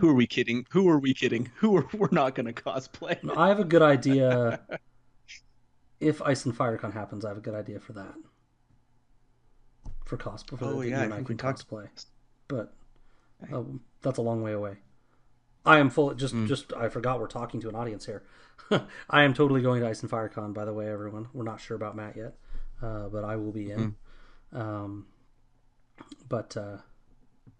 Who 0.00 0.08
are 0.10 0.14
we 0.14 0.26
kidding? 0.26 0.66
Who 0.70 0.88
are 0.88 0.98
we 0.98 1.12
kidding? 1.14 1.50
Who 1.56 1.76
are 1.76 1.86
we're 1.94 2.08
not 2.10 2.34
going 2.34 2.46
to 2.46 2.52
cosplay? 2.52 3.18
I 3.36 3.48
have 3.48 3.60
a 3.60 3.64
good 3.64 3.82
idea. 3.82 4.60
if 6.00 6.22
Ice 6.22 6.46
and 6.46 6.56
FireCon 6.56 6.92
happens, 6.92 7.24
I 7.24 7.28
have 7.28 7.36
a 7.38 7.42
good 7.42 7.54
idea 7.54 7.80
for 7.80 7.92
that. 7.92 8.14
For 10.04 10.16
cosplay, 10.16 10.58
for 10.58 10.64
Oh, 10.64 10.80
that 10.80 10.88
yeah, 10.88 11.00
I 11.02 11.04
I 11.04 11.08
can 11.08 11.24
we 11.24 11.34
talked- 11.34 11.68
cosplay, 11.68 11.88
but 12.48 12.74
uh, 13.52 13.62
that's 14.02 14.18
a 14.18 14.22
long 14.22 14.42
way 14.42 14.52
away. 14.52 14.76
I 15.64 15.78
am 15.78 15.90
full. 15.90 16.14
Just, 16.14 16.34
Mm. 16.34 16.48
just 16.48 16.72
I 16.72 16.88
forgot 16.88 17.20
we're 17.20 17.26
talking 17.26 17.60
to 17.60 17.68
an 17.68 17.74
audience 17.76 18.06
here. 18.06 18.22
I 19.10 19.22
am 19.24 19.34
totally 19.34 19.60
going 19.60 19.82
to 19.82 19.88
Ice 19.88 20.00
and 20.02 20.10
FireCon. 20.10 20.54
By 20.54 20.64
the 20.64 20.72
way, 20.72 20.88
everyone, 20.90 21.28
we're 21.34 21.44
not 21.44 21.60
sure 21.60 21.76
about 21.76 21.94
Matt 21.94 22.16
yet, 22.16 22.34
uh, 22.82 23.08
but 23.08 23.24
I 23.24 23.36
will 23.36 23.52
be 23.52 23.70
in. 23.70 23.94
Mm. 24.54 24.58
Um, 24.60 25.06
but 26.28 26.56
uh, 26.56 26.78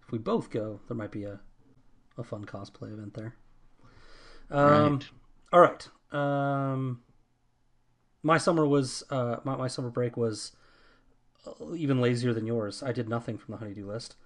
if 0.02 0.10
we 0.10 0.18
both 0.18 0.48
go, 0.50 0.80
there 0.88 0.96
might 0.96 1.10
be 1.12 1.24
a 1.24 1.40
a 2.20 2.24
fun 2.24 2.44
cosplay 2.46 2.92
event 2.92 3.14
there. 3.14 3.34
Um, 4.50 5.06
right. 5.06 5.10
all 5.52 5.60
right. 5.60 5.88
Um, 6.12 7.02
my 8.22 8.38
summer 8.38 8.66
was 8.66 9.02
uh, 9.10 9.36
my 9.44 9.56
my 9.56 9.68
summer 9.68 9.90
break 9.90 10.16
was 10.16 10.52
uh, 11.46 11.74
even 11.74 12.00
lazier 12.00 12.32
than 12.34 12.46
yours. 12.46 12.82
I 12.82 12.92
did 12.92 13.08
nothing 13.08 13.38
from 13.38 13.52
the 13.52 13.58
honeydew 13.58 13.86
list. 13.86 14.16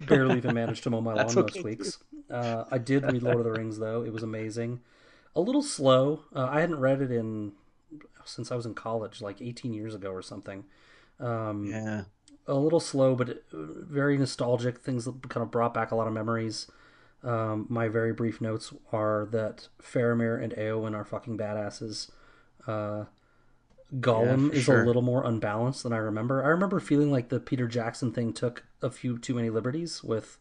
Barely 0.00 0.36
even 0.36 0.52
managed 0.52 0.82
to 0.84 0.90
mow 0.90 1.00
my 1.00 1.14
lawn 1.14 1.36
That's 1.36 1.36
most 1.36 1.62
weeks. 1.62 1.98
Uh, 2.30 2.64
I 2.70 2.78
did 2.78 3.06
read 3.06 3.22
Lord 3.22 3.40
of 3.40 3.44
the 3.44 3.52
Rings 3.52 3.78
though; 3.78 4.02
it 4.04 4.12
was 4.12 4.22
amazing. 4.22 4.80
A 5.36 5.40
little 5.40 5.62
slow. 5.62 6.24
Uh, 6.34 6.48
I 6.50 6.60
hadn't 6.60 6.80
read 6.80 7.00
it 7.02 7.10
in 7.12 7.52
since 8.24 8.52
I 8.52 8.56
was 8.56 8.66
in 8.66 8.74
college, 8.74 9.20
like 9.22 9.42
18 9.42 9.72
years 9.74 9.94
ago 9.94 10.10
or 10.10 10.22
something. 10.22 10.64
Um, 11.20 11.68
Yeah. 11.70 12.04
a 12.46 12.54
little 12.54 12.80
slow, 12.80 13.14
but 13.14 13.44
very 13.52 14.18
nostalgic. 14.18 14.78
Things 14.80 15.04
that 15.06 15.28
kind 15.28 15.44
of 15.44 15.50
brought 15.50 15.74
back 15.74 15.90
a 15.92 15.96
lot 15.96 16.08
of 16.08 16.12
memories. 16.14 16.68
Um, 17.24 17.66
my 17.68 17.88
very 17.88 18.12
brief 18.12 18.40
notes 18.40 18.72
are 18.90 19.28
that 19.30 19.68
Faramir 19.80 20.42
and 20.42 20.52
Eowyn 20.54 20.94
are 20.94 21.04
fucking 21.04 21.38
badasses. 21.38 22.10
Uh, 22.66 23.04
Gollum 24.00 24.48
for 24.48 24.54
is 24.56 24.64
sure. 24.64 24.82
a 24.82 24.86
little 24.86 25.02
more 25.02 25.24
unbalanced 25.24 25.82
than 25.82 25.92
I 25.92 25.98
remember. 25.98 26.42
I 26.42 26.48
remember 26.48 26.80
feeling 26.80 27.12
like 27.12 27.28
the 27.28 27.40
Peter 27.40 27.68
Jackson 27.68 28.12
thing 28.12 28.32
took 28.32 28.64
a 28.80 28.90
few 28.90 29.18
too 29.18 29.34
many 29.34 29.50
liberties 29.50 30.02
with 30.02 30.38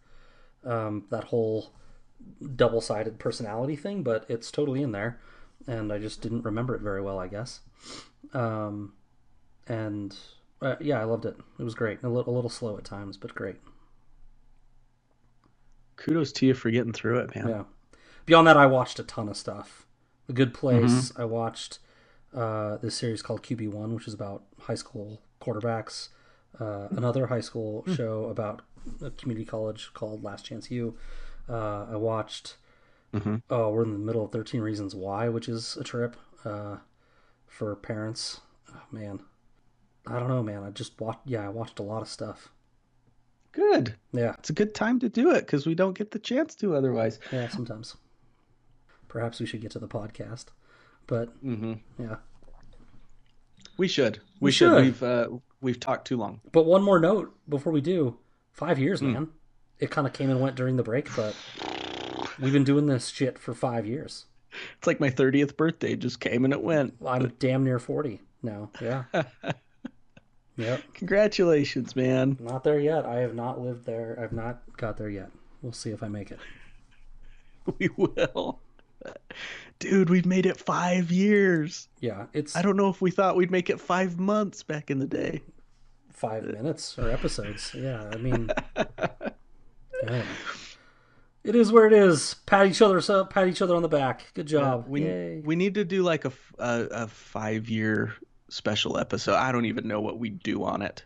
um, 0.63 1.05
that 1.09 1.25
whole 1.25 1.73
double-sided 2.55 3.19
personality 3.19 3.75
thing, 3.75 4.03
but 4.03 4.25
it's 4.29 4.51
totally 4.51 4.81
in 4.81 4.91
there, 4.91 5.19
and 5.67 5.91
I 5.91 5.97
just 5.97 6.21
didn't 6.21 6.45
remember 6.45 6.75
it 6.75 6.81
very 6.81 7.01
well, 7.01 7.19
I 7.19 7.27
guess. 7.27 7.59
Um, 8.33 8.93
and 9.67 10.15
uh, 10.61 10.75
yeah, 10.79 10.99
I 10.99 11.03
loved 11.03 11.25
it. 11.25 11.35
It 11.59 11.63
was 11.63 11.75
great. 11.75 12.01
A 12.03 12.09
little, 12.09 12.33
a 12.33 12.35
little 12.35 12.49
slow 12.49 12.77
at 12.77 12.85
times, 12.85 13.17
but 13.17 13.35
great. 13.35 13.57
Kudos 15.97 16.31
to 16.33 16.45
you 16.47 16.53
for 16.53 16.71
getting 16.71 16.93
through 16.93 17.19
it, 17.19 17.35
man. 17.35 17.47
Yeah. 17.47 17.63
Beyond 18.25 18.47
that, 18.47 18.57
I 18.57 18.65
watched 18.65 18.99
a 18.99 19.03
ton 19.03 19.29
of 19.29 19.37
stuff. 19.37 19.85
A 20.29 20.33
Good 20.33 20.53
Place. 20.53 21.11
I 21.17 21.25
watched 21.25 21.79
uh, 22.33 22.77
this 22.77 22.95
series 22.95 23.21
called 23.21 23.43
QB 23.43 23.71
One, 23.71 23.93
which 23.95 24.07
is 24.07 24.13
about 24.13 24.43
high 24.61 24.75
school 24.75 25.21
quarterbacks. 25.41 26.09
Uh, 26.59 26.87
another 26.91 27.27
high 27.27 27.39
school 27.41 27.83
show 27.95 28.25
about 28.25 28.61
a 29.03 29.09
community 29.11 29.45
college 29.45 29.91
called 29.93 30.23
Last 30.23 30.45
Chance 30.45 30.69
U. 30.71 30.95
Uh, 31.49 31.85
I 31.91 31.95
watched. 31.95 32.57
Mhm. 33.13 33.41
Oh, 33.49 33.69
we're 33.71 33.83
in 33.83 33.91
the 33.93 33.99
middle 33.99 34.23
of 34.25 34.31
Thirteen 34.31 34.61
Reasons 34.61 34.95
Why, 34.95 35.27
which 35.29 35.49
is 35.49 35.75
a 35.77 35.83
trip 35.83 36.15
uh, 36.45 36.77
for 37.47 37.75
parents. 37.75 38.39
Oh, 38.73 38.81
man, 38.91 39.21
I 40.07 40.17
don't 40.19 40.29
know, 40.29 40.43
man. 40.43 40.63
I 40.63 40.69
just 40.69 40.99
watched. 41.01 41.19
Yeah, 41.25 41.45
I 41.45 41.49
watched 41.49 41.79
a 41.79 41.83
lot 41.83 42.01
of 42.01 42.07
stuff. 42.07 42.49
Good. 43.51 43.95
Yeah, 44.13 44.33
It's 44.39 44.49
a 44.49 44.53
good 44.53 44.73
time 44.73 44.99
to 44.99 45.09
do 45.09 45.31
it 45.31 45.41
because 45.45 45.65
we 45.65 45.75
don't 45.75 45.97
get 45.97 46.11
the 46.11 46.19
chance 46.19 46.55
to 46.55 46.75
otherwise. 46.75 47.19
yeah. 47.31 47.49
Sometimes. 47.49 47.95
Perhaps 49.07 49.39
we 49.41 49.45
should 49.45 49.61
get 49.61 49.71
to 49.71 49.79
the 49.79 49.87
podcast, 49.89 50.45
but 51.07 51.29
Mm-hmm. 51.45 51.73
yeah. 52.01 52.15
We 53.77 53.87
should. 53.87 54.17
We, 54.39 54.47
We 54.47 54.51
should. 54.51 54.69
should. 54.77 54.83
We've 54.83 55.03
uh, 55.03 55.27
we've 55.61 55.79
talked 55.79 56.07
too 56.07 56.17
long. 56.17 56.39
But 56.51 56.65
one 56.65 56.83
more 56.83 56.99
note 56.99 57.35
before 57.49 57.73
we 57.73 57.81
do. 57.81 58.17
Five 58.53 58.79
years, 58.79 58.99
Hmm. 58.99 59.13
man. 59.13 59.27
It 59.79 59.89
kind 59.91 60.05
of 60.05 60.13
came 60.13 60.29
and 60.29 60.39
went 60.39 60.55
during 60.55 60.75
the 60.75 60.83
break, 60.83 61.09
but 61.15 61.35
we've 62.39 62.53
been 62.53 62.63
doing 62.63 62.85
this 62.85 63.07
shit 63.07 63.39
for 63.39 63.53
five 63.55 63.85
years. 63.87 64.25
It's 64.77 64.85
like 64.85 64.99
my 64.99 65.09
thirtieth 65.09 65.57
birthday 65.57 65.95
just 65.95 66.19
came 66.19 66.43
and 66.45 66.53
it 66.53 66.61
went. 66.61 66.93
I'm 67.05 67.31
damn 67.39 67.63
near 67.63 67.79
40 67.79 68.21
now. 68.43 68.69
Yeah. 68.81 69.03
yep. 70.57 70.81
Congratulations, 70.93 71.95
man. 71.95 72.37
Not 72.39 72.63
there 72.63 72.79
yet. 72.79 73.05
I 73.05 73.15
have 73.19 73.35
not 73.35 73.59
lived 73.61 73.85
there. 73.85 74.17
I've 74.21 74.33
not 74.33 74.61
got 74.77 74.97
there 74.97 75.09
yet. 75.09 75.29
We'll 75.61 75.73
see 75.73 75.91
if 75.91 76.01
I 76.03 76.07
make 76.07 76.31
it. 76.31 76.39
We 77.77 77.89
will. 77.95 78.59
Dude, 79.77 80.09
we've 80.09 80.25
made 80.25 80.47
it 80.47 80.57
five 80.57 81.11
years. 81.11 81.87
Yeah. 81.99 82.25
It's 82.33 82.55
I 82.55 82.63
don't 82.63 82.75
know 82.75 82.89
if 82.89 83.01
we 83.01 83.11
thought 83.11 83.35
we'd 83.35 83.51
make 83.51 83.69
it 83.69 83.79
five 83.79 84.19
months 84.19 84.63
back 84.63 84.89
in 84.89 84.97
the 84.97 85.05
day. 85.05 85.43
five 86.09 86.43
minutes 86.43 86.97
or 86.97 87.11
episodes. 87.11 87.71
Yeah. 87.75 88.09
I 88.11 88.17
mean, 88.17 88.49
yeah. 90.03 90.23
it 91.43 91.55
is 91.55 91.71
where 91.71 91.85
it 91.85 91.93
is. 91.93 92.35
Pat 92.47 92.65
each 92.67 92.81
other 92.81 92.99
up. 93.13 93.31
Pat 93.31 93.47
each 93.47 93.61
other 93.61 93.75
on 93.75 93.83
the 93.83 93.87
back. 93.87 94.25
Good 94.33 94.47
job. 94.47 94.87
we 94.87 95.03
Yay. 95.03 95.41
we 95.45 95.55
need 95.55 95.75
to 95.75 95.85
do 95.85 96.01
like 96.01 96.25
a 96.25 96.31
a 96.57 97.07
five 97.07 97.69
year 97.69 98.13
special 98.51 98.97
episode. 98.97 99.35
I 99.35 99.51
don't 99.51 99.65
even 99.65 99.87
know 99.87 100.01
what 100.01 100.19
we 100.19 100.29
do 100.29 100.63
on 100.63 100.81
it. 100.81 101.03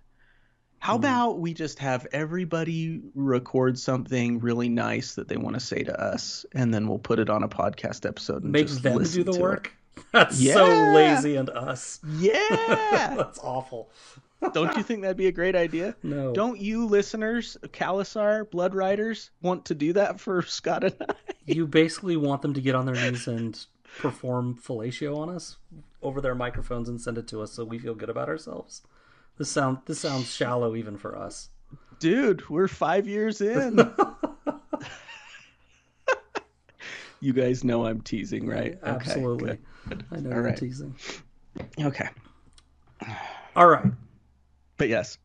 Hmm. 0.80 0.86
How 0.86 0.96
about 0.96 1.40
we 1.40 1.54
just 1.54 1.80
have 1.80 2.06
everybody 2.12 3.02
record 3.14 3.80
something 3.80 4.40
really 4.40 4.70
nice 4.70 5.16
that 5.16 5.28
they 5.28 5.38
want 5.38 5.56
to 5.56 5.60
say 5.60 5.84
to 5.84 6.00
us, 6.00 6.46
and 6.54 6.74
then 6.74 6.88
we'll 6.88 7.00
put 7.00 7.20
it 7.20 7.30
on 7.30 7.44
a 7.44 7.48
podcast 7.48 8.06
episode 8.06 8.44
and 8.44 8.52
Make 8.52 8.68
just 8.68 8.84
them 8.84 9.02
do 9.04 9.24
the 9.24 9.40
work. 9.40 9.72
That's 10.12 10.38
so 10.44 10.66
lazy 10.66 11.36
and 11.38 11.50
us. 11.50 12.00
Yeah, 12.18 12.40
That's 13.16 13.40
awful. 13.40 13.90
don't 14.54 14.76
you 14.76 14.84
think 14.84 15.02
that'd 15.02 15.18
be 15.18 15.28
a 15.28 15.32
great 15.32 15.56
idea? 15.56 15.96
No. 16.04 16.34
Don't 16.34 16.60
you 16.60 16.86
listeners, 16.86 17.58
Khalasar, 17.68 18.50
Blood 18.52 18.76
Riders, 18.76 19.32
want 19.42 19.66
to 19.66 19.76
do 19.76 19.94
that 19.94 20.20
for 20.20 20.42
Scott 20.42 20.84
and 20.84 20.96
I? 21.10 21.14
You 21.46 21.66
basically 21.66 22.18
want 22.18 22.42
them 22.42 22.54
to 22.54 22.62
get 22.62 22.76
on 22.76 22.86
their 22.86 22.96
knees 22.96 23.28
and 23.28 23.58
perform 24.00 24.60
fellatio 24.62 25.18
on 25.18 25.30
us 25.30 25.58
over 26.06 26.22
their 26.22 26.36
microphones 26.36 26.88
and 26.88 27.02
send 27.02 27.18
it 27.18 27.28
to 27.30 27.42
us 27.42 27.52
so 27.52 27.66
we 27.66 27.80
feel 27.80 27.96
good 27.96 28.10
about 28.10 28.30
ourselves. 28.30 28.82
This 29.38 29.50
sound 29.52 29.80
this 29.86 30.00
sounds 30.00 30.34
shallow 30.34 30.76
even 30.76 30.98
for 30.98 31.18
us. 31.18 31.50
Dude, 32.00 32.48
we're 32.50 32.68
five 32.68 33.08
years 33.08 33.42
in. 33.42 33.78
you 37.22 37.34
guys 37.34 37.64
know 37.64 37.86
I'm 37.86 38.02
teasing, 38.02 38.48
right? 38.48 38.78
Absolutely. 38.84 39.58
good. 39.90 40.06
I 40.12 40.20
know 40.20 40.30
All 40.30 40.36
you're 40.36 40.44
right. 40.46 40.58
teasing. 40.58 40.96
Okay. 41.80 42.10
All 43.56 43.68
right. 43.68 43.86
But 44.78 44.90
yes, 44.90 45.18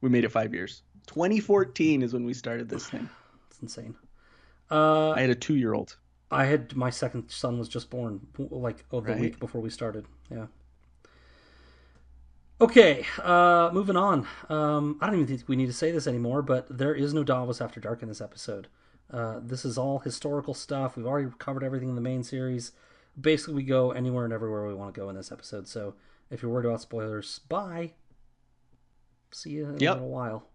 we 0.00 0.08
made 0.08 0.24
it 0.24 0.30
five 0.30 0.54
years. 0.54 0.82
2014 1.08 2.02
is 2.02 2.12
when 2.12 2.24
we 2.24 2.32
started 2.34 2.68
this 2.68 2.88
thing. 2.88 3.08
It's 3.50 3.60
insane. 3.60 3.94
Uh, 4.70 5.10
I 5.10 5.20
had 5.20 5.30
a 5.30 5.34
two 5.34 5.56
year 5.56 5.74
old. 5.74 5.96
I 6.30 6.46
had 6.46 6.74
my 6.74 6.88
second 6.88 7.28
son 7.30 7.58
was 7.58 7.68
just 7.68 7.90
born 7.90 8.26
like 8.38 8.84
oh, 8.92 9.00
the 9.00 9.12
Right. 9.12 9.20
week 9.20 9.38
before 9.38 9.60
we 9.60 9.68
started. 9.68 10.06
Yeah. 10.32 10.46
Okay, 12.60 13.04
uh, 13.22 13.70
moving 13.72 13.96
on. 13.96 14.26
Um, 14.48 14.96
I 15.00 15.06
don't 15.06 15.16
even 15.16 15.26
think 15.26 15.48
we 15.48 15.56
need 15.56 15.66
to 15.66 15.72
say 15.72 15.90
this 15.90 16.06
anymore, 16.06 16.42
but 16.42 16.66
there 16.78 16.94
is 16.94 17.12
no 17.12 17.24
Davos 17.24 17.60
After 17.60 17.80
Dark 17.80 18.02
in 18.02 18.08
this 18.08 18.20
episode. 18.20 18.68
Uh, 19.10 19.40
this 19.42 19.64
is 19.64 19.76
all 19.76 19.98
historical 19.98 20.54
stuff. 20.54 20.96
We've 20.96 21.06
already 21.06 21.28
covered 21.38 21.64
everything 21.64 21.88
in 21.88 21.96
the 21.96 22.00
main 22.00 22.22
series. 22.22 22.72
Basically, 23.20 23.54
we 23.54 23.62
go 23.64 23.90
anywhere 23.90 24.24
and 24.24 24.32
everywhere 24.32 24.66
we 24.66 24.74
want 24.74 24.94
to 24.94 25.00
go 25.00 25.08
in 25.10 25.16
this 25.16 25.32
episode. 25.32 25.66
So 25.66 25.94
if 26.30 26.40
you're 26.40 26.50
worried 26.52 26.66
about 26.66 26.80
spoilers, 26.80 27.40
bye. 27.48 27.92
See 29.32 29.50
you 29.50 29.68
in 29.68 29.78
Yep. 29.80 29.90
a 29.90 29.94
little 29.94 30.08
while. 30.10 30.46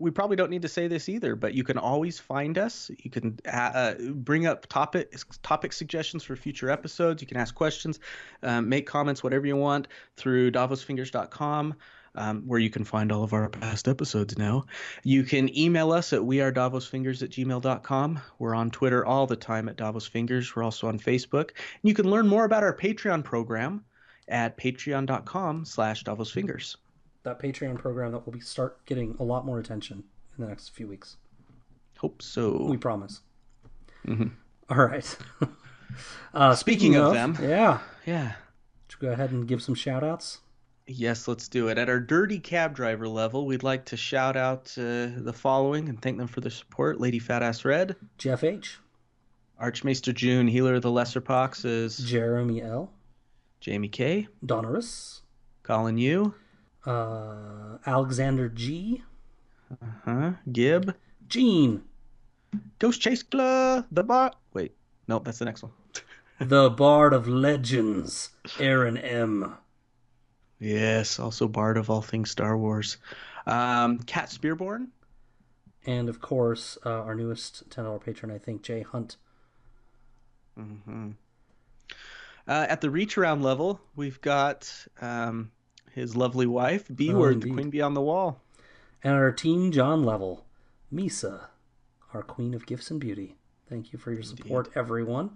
We 0.00 0.10
probably 0.10 0.36
don't 0.36 0.50
need 0.50 0.62
to 0.62 0.68
say 0.68 0.88
this 0.88 1.08
either, 1.08 1.36
but 1.36 1.54
you 1.54 1.62
can 1.62 1.76
always 1.78 2.18
find 2.18 2.56
us. 2.56 2.90
You 2.98 3.10
can 3.10 3.38
uh, 3.46 3.50
uh, 3.50 3.94
bring 4.14 4.46
up 4.46 4.66
topic 4.66 5.14
topic 5.42 5.72
suggestions 5.72 6.24
for 6.24 6.34
future 6.36 6.70
episodes. 6.70 7.20
You 7.20 7.28
can 7.28 7.36
ask 7.36 7.54
questions, 7.54 8.00
um, 8.42 8.68
make 8.68 8.86
comments, 8.86 9.22
whatever 9.22 9.46
you 9.46 9.56
want 9.56 9.88
through 10.16 10.52
davosfingers.com. 10.52 11.74
Um, 12.16 12.42
where 12.44 12.58
you 12.58 12.70
can 12.70 12.82
find 12.82 13.12
all 13.12 13.22
of 13.22 13.32
our 13.32 13.48
past 13.48 13.86
episodes 13.86 14.36
now. 14.36 14.64
You 15.04 15.22
can 15.22 15.56
email 15.56 15.92
us 15.92 16.12
at 16.12 16.18
wearedavosfingers 16.18 17.22
at 17.22 17.30
gmail.com. 17.30 18.20
We're 18.40 18.56
on 18.56 18.72
Twitter 18.72 19.06
all 19.06 19.28
the 19.28 19.36
time 19.36 19.68
at 19.68 19.76
davosfingers. 19.76 20.56
We're 20.56 20.64
also 20.64 20.88
on 20.88 20.98
Facebook. 20.98 21.50
And 21.50 21.84
you 21.84 21.94
can 21.94 22.10
learn 22.10 22.26
more 22.26 22.44
about 22.44 22.64
our 22.64 22.76
Patreon 22.76 23.22
program 23.22 23.84
at 24.26 24.58
patreon.com 24.58 25.64
slash 25.64 26.02
davosfingers. 26.02 26.74
That 27.22 27.38
Patreon 27.40 27.78
program 27.78 28.12
that 28.12 28.24
will 28.24 28.32
be 28.32 28.40
start 28.40 28.84
getting 28.86 29.16
a 29.20 29.22
lot 29.22 29.44
more 29.44 29.58
attention 29.58 30.04
in 30.38 30.44
the 30.44 30.48
next 30.48 30.70
few 30.70 30.88
weeks. 30.88 31.16
Hope 31.98 32.22
so. 32.22 32.64
We 32.68 32.76
promise. 32.78 33.20
Mhm. 34.06 34.30
All 34.70 34.86
right. 34.86 35.18
uh, 36.34 36.54
Speaking 36.54 36.96
of 36.96 37.12
them. 37.12 37.36
yeah. 37.42 37.80
yeah. 38.06 38.32
Should 38.88 39.00
we 39.02 39.06
go 39.08 39.12
ahead 39.12 39.32
and 39.32 39.46
give 39.46 39.62
some 39.62 39.74
shout 39.74 40.02
outs? 40.02 40.38
Yes, 40.86 41.28
let's 41.28 41.46
do 41.46 41.68
it. 41.68 41.78
At 41.78 41.88
our 41.88 42.00
dirty 42.00 42.38
cab 42.40 42.74
driver 42.74 43.06
level, 43.06 43.46
we'd 43.46 43.62
like 43.62 43.84
to 43.86 43.96
shout 43.96 44.36
out 44.36 44.72
uh, 44.78 45.08
the 45.18 45.34
following 45.34 45.88
and 45.88 46.00
thank 46.00 46.18
them 46.18 46.26
for 46.26 46.40
their 46.40 46.50
support. 46.50 47.00
Lady 47.00 47.18
Fat 47.18 47.42
Ass 47.42 47.64
Red, 47.64 47.96
Jeff 48.18 48.42
H. 48.42 48.78
Archmaester 49.58 50.12
June, 50.12 50.48
Healer 50.48 50.76
of 50.76 50.82
the 50.82 50.90
Lesser 50.90 51.20
Poxes, 51.20 52.02
Jeremy 52.04 52.62
L. 52.62 52.90
Jamie 53.60 53.88
K, 53.88 54.26
Donorus. 54.44 55.20
Colin 55.62 55.98
U, 55.98 56.34
Uh, 56.86 57.78
Alexander 57.86 58.48
G. 58.48 59.02
uh-huh, 59.82 60.32
Gib, 60.50 60.94
Gene. 61.28 61.82
Ghost 62.78 63.00
Chase 63.00 63.22
Club, 63.22 63.86
the 63.92 64.02
bar. 64.02 64.32
Wait, 64.54 64.74
nope, 65.06 65.24
that's 65.24 65.38
the 65.38 65.44
next 65.44 65.62
one. 65.62 65.72
The 66.40 66.70
Bard 66.70 67.12
of 67.12 67.28
Legends. 67.28 68.30
Aaron 68.58 68.96
M. 68.96 69.58
Yes, 70.58 71.18
also 71.18 71.46
Bard 71.48 71.76
of 71.76 71.90
all 71.90 72.00
things 72.00 72.30
Star 72.30 72.56
Wars. 72.56 72.96
Um, 73.46 73.98
Cat 73.98 74.30
Spearborn, 74.30 74.88
And 75.86 76.08
of 76.08 76.22
course, 76.22 76.78
uh, 76.86 76.88
our 77.02 77.14
newest 77.14 77.68
$10 77.68 78.02
patron, 78.02 78.32
I 78.32 78.38
think, 78.38 78.62
Jay 78.62 78.80
Hunt. 78.80 79.16
hmm 80.56 81.10
Uh, 82.48 82.66
at 82.68 82.80
the 82.80 82.88
reach 82.90 83.18
around 83.18 83.42
level, 83.42 83.78
we've 83.94 84.20
got 84.22 84.86
um, 85.02 85.50
his 85.94 86.16
lovely 86.16 86.46
wife, 86.46 86.84
B 86.94 87.12
Oh, 87.12 87.18
Word, 87.18 87.42
the. 87.42 87.50
Queen 87.50 87.70
Beyond 87.70 87.96
the 87.96 88.00
Wall. 88.00 88.40
And 89.02 89.14
our 89.14 89.32
Team 89.32 89.72
John 89.72 90.04
level, 90.04 90.44
Misa, 90.92 91.46
our 92.12 92.22
Queen 92.22 92.54
of 92.54 92.66
Gifts 92.66 92.90
and 92.90 93.00
Beauty. 93.00 93.36
Thank 93.68 93.92
you 93.92 93.98
for 93.98 94.12
your 94.12 94.22
support, 94.22 94.68
everyone. 94.74 95.30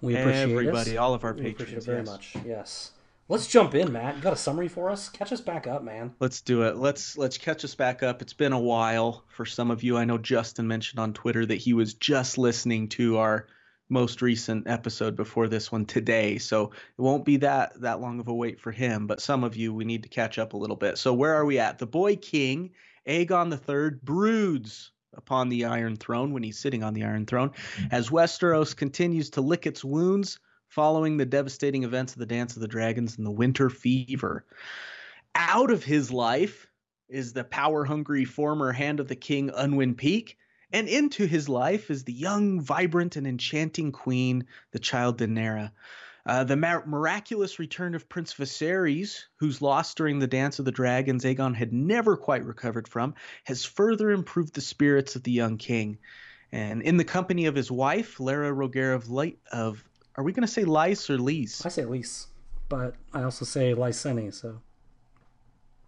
We 0.00 0.14
appreciate 0.16 0.50
Everybody, 0.52 0.90
it. 0.92 0.96
all 0.96 1.14
of 1.14 1.24
our 1.24 1.32
We 1.32 1.50
appreciate 1.50 1.58
patrons. 1.66 1.84
it 1.84 1.90
very 1.90 1.98
yes. 2.00 2.06
much. 2.06 2.36
Yes. 2.46 2.90
Let's 3.30 3.46
jump 3.46 3.74
in, 3.74 3.92
Matt. 3.92 4.16
You 4.16 4.22
got 4.22 4.32
a 4.32 4.36
summary 4.36 4.68
for 4.68 4.90
us? 4.90 5.08
Catch 5.10 5.32
us 5.32 5.40
back 5.40 5.66
up, 5.66 5.82
man. 5.82 6.14
Let's 6.18 6.40
do 6.40 6.62
it. 6.62 6.76
Let's 6.76 7.18
let's 7.18 7.36
catch 7.36 7.62
us 7.64 7.74
back 7.74 8.02
up. 8.02 8.22
It's 8.22 8.32
been 8.32 8.52
a 8.54 8.58
while 8.58 9.24
for 9.28 9.44
some 9.44 9.70
of 9.70 9.82
you. 9.82 9.96
I 9.98 10.04
know 10.06 10.16
Justin 10.18 10.66
mentioned 10.66 10.98
on 10.98 11.12
Twitter 11.12 11.44
that 11.44 11.56
he 11.56 11.74
was 11.74 11.92
just 11.94 12.38
listening 12.38 12.88
to 12.90 13.18
our 13.18 13.46
most 13.88 14.20
recent 14.22 14.68
episode 14.68 15.16
before 15.16 15.48
this 15.48 15.72
one 15.72 15.86
today, 15.86 16.38
so 16.38 16.64
it 16.64 17.00
won't 17.00 17.24
be 17.24 17.36
that 17.38 17.80
that 17.80 18.00
long 18.00 18.20
of 18.20 18.28
a 18.28 18.34
wait 18.34 18.60
for 18.60 18.72
him. 18.72 19.06
But 19.06 19.20
some 19.20 19.44
of 19.44 19.56
you, 19.56 19.72
we 19.72 19.84
need 19.84 20.02
to 20.02 20.08
catch 20.08 20.38
up 20.38 20.52
a 20.52 20.56
little 20.56 20.76
bit. 20.76 20.98
So 20.98 21.14
where 21.14 21.34
are 21.34 21.44
we 21.44 21.58
at? 21.58 21.78
The 21.78 21.86
boy 21.86 22.16
king, 22.16 22.70
Aegon 23.06 23.52
III, 23.52 23.98
broods 24.02 24.92
upon 25.14 25.48
the 25.48 25.64
Iron 25.64 25.96
Throne 25.96 26.32
when 26.32 26.42
he's 26.42 26.58
sitting 26.58 26.82
on 26.82 26.94
the 26.94 27.04
Iron 27.04 27.26
Throne, 27.26 27.50
mm. 27.50 27.88
as 27.90 28.10
Westeros 28.10 28.76
continues 28.76 29.30
to 29.30 29.40
lick 29.40 29.66
its 29.66 29.84
wounds 29.84 30.38
following 30.68 31.16
the 31.16 31.26
devastating 31.26 31.84
events 31.84 32.12
of 32.12 32.18
the 32.18 32.26
Dance 32.26 32.54
of 32.54 32.62
the 32.62 32.68
Dragons 32.68 33.16
and 33.16 33.26
the 33.26 33.30
Winter 33.30 33.70
Fever. 33.70 34.44
Out 35.34 35.70
of 35.70 35.82
his 35.82 36.10
life 36.10 36.66
is 37.08 37.32
the 37.32 37.44
power 37.44 37.84
hungry 37.84 38.24
former 38.24 38.70
Hand 38.70 39.00
of 39.00 39.08
the 39.08 39.16
King, 39.16 39.50
Unwin 39.54 39.94
Peak, 39.94 40.36
and 40.72 40.88
into 40.88 41.26
his 41.26 41.48
life 41.48 41.90
is 41.90 42.04
the 42.04 42.12
young, 42.12 42.60
vibrant, 42.60 43.16
and 43.16 43.26
enchanting 43.26 43.92
queen, 43.92 44.46
the 44.72 44.78
child 44.78 45.18
Daenerys. 45.18 45.70
Uh, 46.26 46.44
the 46.44 46.56
miraculous 46.56 47.58
return 47.58 47.94
of 47.94 48.08
Prince 48.08 48.34
Viserys, 48.34 49.24
whose 49.36 49.62
loss 49.62 49.94
during 49.94 50.18
the 50.18 50.26
Dance 50.26 50.58
of 50.58 50.66
the 50.66 50.72
Dragons 50.72 51.24
Aegon 51.24 51.54
had 51.54 51.72
never 51.72 52.18
quite 52.18 52.44
recovered 52.44 52.86
from, 52.86 53.14
has 53.44 53.64
further 53.64 54.10
improved 54.10 54.52
the 54.52 54.60
spirits 54.60 55.16
of 55.16 55.22
the 55.22 55.32
young 55.32 55.56
king. 55.56 55.98
And 56.52 56.82
in 56.82 56.98
the 56.98 57.04
company 57.04 57.46
of 57.46 57.54
his 57.54 57.70
wife, 57.70 58.20
Larra 58.20 58.52
Rogare 58.52 58.94
of 58.94 59.08
Light 59.08 59.38
of 59.50 59.82
are 60.16 60.24
we 60.24 60.32
going 60.32 60.46
to 60.46 60.52
say 60.52 60.64
Lice 60.64 61.08
or 61.08 61.16
Lise? 61.16 61.64
I 61.64 61.68
say 61.68 61.84
Lise, 61.84 62.26
but 62.68 62.96
I 63.14 63.22
also 63.22 63.44
say 63.44 63.72
Lyseni, 63.72 64.34
so. 64.34 64.60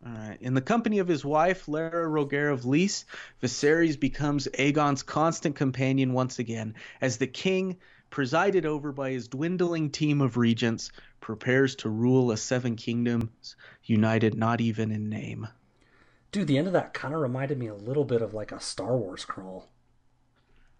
All 0.04 0.12
right. 0.12 0.38
In 0.40 0.54
the 0.54 0.62
company 0.62 0.98
of 0.98 1.08
his 1.08 1.24
wife, 1.24 1.68
Larra 1.68 2.06
Rogare 2.06 2.52
of 2.52 2.64
Lys, 2.64 3.04
Viserys 3.42 4.00
becomes 4.00 4.48
Aegon's 4.58 5.02
constant 5.02 5.56
companion 5.56 6.14
once 6.14 6.38
again, 6.38 6.74
as 7.00 7.18
the 7.18 7.26
king, 7.26 7.76
presided 8.08 8.64
over 8.64 8.92
by 8.92 9.10
his 9.10 9.28
dwindling 9.28 9.90
team 9.90 10.20
of 10.20 10.36
regents, 10.36 10.90
prepares 11.20 11.74
to 11.76 11.90
rule 11.90 12.30
a 12.30 12.36
seven 12.36 12.76
kingdoms, 12.76 13.56
united 13.84 14.34
not 14.34 14.60
even 14.60 14.90
in 14.90 15.10
name. 15.10 15.46
Dude, 16.32 16.46
the 16.46 16.58
end 16.58 16.66
of 16.66 16.72
that 16.72 16.94
kind 16.94 17.12
of 17.12 17.20
reminded 17.20 17.58
me 17.58 17.66
a 17.66 17.74
little 17.74 18.04
bit 18.04 18.22
of 18.22 18.32
like 18.32 18.52
a 18.52 18.60
Star 18.60 18.96
Wars 18.96 19.24
crawl. 19.24 19.68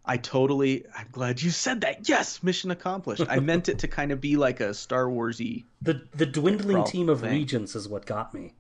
I 0.05 0.17
totally, 0.17 0.87
I'm 0.97 1.09
glad 1.13 1.43
you 1.43 1.51
said 1.51 1.83
that. 1.83 2.09
Yes, 2.09 2.43
mission 2.43 2.71
accomplished. 2.71 3.25
I 3.29 3.39
meant 3.41 3.69
it 3.69 3.81
to 3.81 3.89
kind 3.89 4.13
of 4.13 4.21
be 4.21 4.37
like 4.37 4.61
a 4.61 4.73
Star 4.73 5.05
Warsy. 5.05 5.65
The 5.83 6.03
the 6.15 6.27
dwindling 6.27 6.85
team 6.85 7.09
of 7.09 7.21
thing. 7.21 7.33
regents 7.33 7.77
is 7.77 7.87
what 7.87 8.07
got 8.07 8.33
me. 8.33 8.55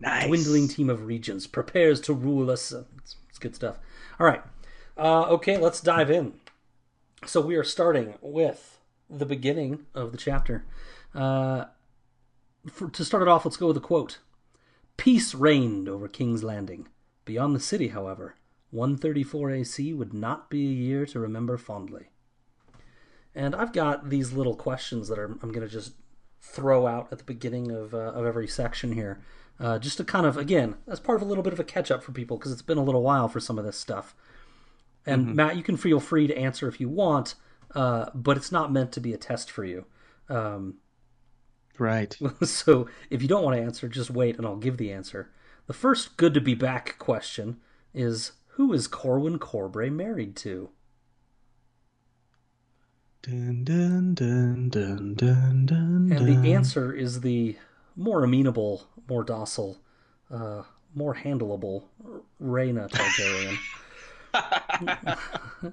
Nice. 0.00 0.26
Dwindling 0.26 0.68
team 0.68 0.90
of 0.90 1.06
regents 1.06 1.46
prepares 1.46 2.00
to 2.02 2.12
rule 2.12 2.50
us. 2.50 2.72
It's, 2.72 3.16
it's 3.28 3.38
good 3.38 3.54
stuff. 3.54 3.78
All 4.20 4.26
right. 4.26 4.42
Uh, 4.96 5.22
okay, 5.30 5.56
let's 5.56 5.80
dive 5.80 6.10
in. 6.10 6.34
So 7.26 7.40
we 7.40 7.56
are 7.56 7.64
starting 7.64 8.14
with 8.20 8.78
the 9.10 9.26
beginning 9.26 9.86
of 9.94 10.12
the 10.12 10.18
chapter. 10.18 10.64
Uh, 11.14 11.66
for, 12.70 12.88
to 12.90 13.04
start 13.04 13.22
it 13.22 13.28
off, 13.28 13.44
let's 13.44 13.56
go 13.56 13.68
with 13.68 13.76
a 13.76 13.80
quote. 13.80 14.18
Peace 14.96 15.34
reigned 15.34 15.88
over 15.88 16.08
King's 16.08 16.42
Landing. 16.42 16.88
Beyond 17.24 17.54
the 17.54 17.60
city, 17.60 17.88
however, 17.88 18.36
134 18.70 19.50
AC 19.50 19.92
would 19.92 20.12
not 20.12 20.50
be 20.50 20.66
a 20.66 20.72
year 20.72 21.06
to 21.06 21.20
remember 21.20 21.56
fondly. 21.56 22.10
And 23.34 23.54
I've 23.54 23.72
got 23.72 24.10
these 24.10 24.32
little 24.32 24.56
questions 24.56 25.08
that 25.08 25.18
are, 25.18 25.36
I'm 25.42 25.52
going 25.52 25.66
to 25.66 25.72
just 25.72 25.92
throw 26.40 26.86
out 26.86 27.08
at 27.12 27.18
the 27.18 27.24
beginning 27.24 27.70
of, 27.70 27.94
uh, 27.94 27.98
of 27.98 28.26
every 28.26 28.48
section 28.48 28.92
here. 28.92 29.20
Uh, 29.60 29.78
just 29.78 29.96
to 29.96 30.04
kind 30.04 30.24
of, 30.24 30.36
again, 30.36 30.76
as 30.86 31.00
part 31.00 31.16
of 31.16 31.22
a 31.22 31.28
little 31.28 31.42
bit 31.42 31.52
of 31.52 31.58
a 31.58 31.64
catch 31.64 31.90
up 31.90 32.02
for 32.02 32.12
people, 32.12 32.36
because 32.36 32.52
it's 32.52 32.62
been 32.62 32.78
a 32.78 32.84
little 32.84 33.02
while 33.02 33.28
for 33.28 33.40
some 33.40 33.58
of 33.58 33.64
this 33.64 33.76
stuff. 33.76 34.14
And 35.04 35.34
Matt, 35.34 35.56
you 35.56 35.62
can 35.62 35.76
feel 35.76 36.00
free 36.00 36.26
to 36.26 36.36
answer 36.36 36.68
if 36.68 36.80
you 36.80 36.88
want, 36.88 37.34
uh, 37.74 38.10
but 38.14 38.36
it's 38.36 38.52
not 38.52 38.70
meant 38.70 38.92
to 38.92 39.00
be 39.00 39.12
a 39.12 39.16
test 39.16 39.50
for 39.50 39.64
you. 39.64 39.86
Um, 40.28 40.74
Right. 41.78 42.16
so 42.42 42.88
if 43.08 43.22
you 43.22 43.28
don't 43.28 43.44
want 43.44 43.56
to 43.56 43.62
answer, 43.62 43.88
just 43.88 44.10
wait 44.10 44.36
and 44.36 44.46
I'll 44.46 44.56
give 44.56 44.76
the 44.76 44.92
answer. 44.92 45.30
The 45.66 45.72
first 45.72 46.16
good 46.16 46.34
to 46.34 46.40
be 46.40 46.54
back 46.54 46.98
question 46.98 47.58
is 47.94 48.32
Who 48.52 48.72
is 48.72 48.88
Corwin 48.88 49.38
Corbray 49.38 49.90
married 49.90 50.36
to? 50.36 50.70
Dun, 53.22 53.64
dun, 53.64 54.14
dun, 54.14 54.68
dun, 54.68 55.14
dun, 55.14 55.66
dun, 55.66 56.12
And 56.12 56.26
the 56.44 56.52
answer 56.52 56.92
is 56.92 57.20
the 57.20 57.56
more 57.98 58.22
amenable, 58.24 58.86
more 59.08 59.24
docile, 59.24 59.76
uh, 60.30 60.62
more 60.94 61.16
handleable 61.16 61.84
Rhaena 62.40 62.88
Targaryen. 62.88 63.58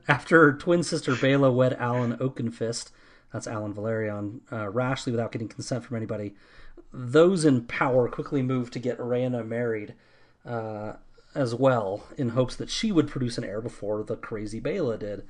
After 0.08 0.42
her 0.42 0.54
twin 0.54 0.84
sister 0.84 1.14
Baela 1.14 1.54
wed 1.54 1.78
Alyn 1.80 2.18
Oakenfist, 2.18 2.90
that's 3.32 3.48
Alyn 3.48 3.74
Velaryon, 3.74 4.40
uh, 4.52 4.70
rashly 4.70 5.12
without 5.12 5.32
getting 5.32 5.48
consent 5.48 5.86
from 5.86 5.98
anybody, 5.98 6.34
those 6.92 7.46
in 7.46 7.66
power 7.66 8.10
quickly 8.10 8.42
moved 8.42 8.74
to 8.74 8.80
get 8.80 8.98
Rhaena 8.98 9.46
married 9.46 9.94
uh, 10.46 10.94
as 11.36 11.54
well, 11.54 12.08
in 12.18 12.30
hopes 12.30 12.56
that 12.56 12.70
she 12.72 12.92
would 12.92 13.08
produce 13.08 13.38
an 13.38 13.44
heir 13.44 13.62
before 13.62 14.04
the 14.04 14.16
crazy 14.16 14.60
Baela 14.60 14.98
did. 14.98 15.28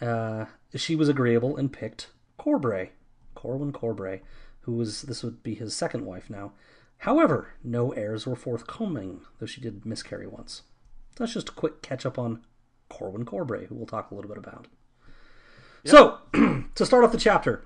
Uh, 0.00 0.46
she 0.74 0.94
was 0.96 1.08
agreeable 1.08 1.56
and 1.56 1.72
picked 1.72 2.08
Corbray, 2.38 2.90
Corwin 3.34 3.72
Corbray, 3.72 4.20
who 4.66 4.74
was 4.74 5.04
this 5.04 5.24
would 5.24 5.42
be 5.44 5.56
his 5.56 5.74
second 5.76 6.06
wife 6.06 6.30
now. 6.30 6.52
However, 7.00 7.54
no 7.64 7.92
heirs 7.92 8.26
were 8.26 8.36
forthcoming, 8.36 9.22
though 9.40 9.46
she 9.46 9.62
did 9.62 9.86
miscarry 9.86 10.28
once. 10.28 10.62
That's 11.16 11.34
just 11.34 11.50
a 11.50 11.54
quick 11.54 11.82
catch 11.82 12.06
up 12.06 12.18
on 12.18 12.44
Corwin 12.90 13.26
Corbray, 13.26 13.68
who 13.68 13.76
we'll 13.76 13.86
talk 13.86 14.12
a 14.12 14.16
little 14.16 14.30
bit 14.30 14.38
about. 14.38 14.68
So, 15.84 16.18
to 16.74 16.86
start 16.86 17.04
off 17.04 17.12
the 17.12 17.18
chapter, 17.18 17.64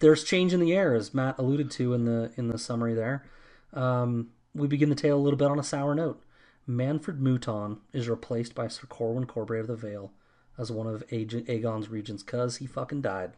there's 0.00 0.24
change 0.24 0.52
in 0.54 0.60
the 0.60 0.74
air, 0.74 0.94
as 0.94 1.14
Matt 1.14 1.38
alluded 1.38 1.70
to 1.72 1.94
in 1.94 2.04
the 2.06 2.32
in 2.36 2.48
the 2.48 2.58
summary 2.58 2.94
there. 2.94 3.24
Um, 3.72 4.30
we 4.54 4.68
begin 4.68 4.88
the 4.90 4.94
tale 4.94 5.16
a 5.18 5.20
little 5.22 5.38
bit 5.38 5.50
on 5.50 5.58
a 5.58 5.64
sour 5.64 5.94
note. 5.94 6.22
Manfred 6.66 7.20
Mouton 7.20 7.78
is 7.92 8.08
replaced 8.08 8.54
by 8.54 8.68
Sir 8.68 8.86
Corwin 8.86 9.26
Corbray 9.26 9.60
of 9.60 9.66
the 9.66 9.76
Vale 9.76 10.12
as 10.58 10.72
one 10.72 10.86
of 10.86 11.04
Aegon's 11.10 11.88
regents 11.90 12.22
because 12.22 12.56
he 12.58 12.66
fucking 12.66 13.02
died 13.02 13.32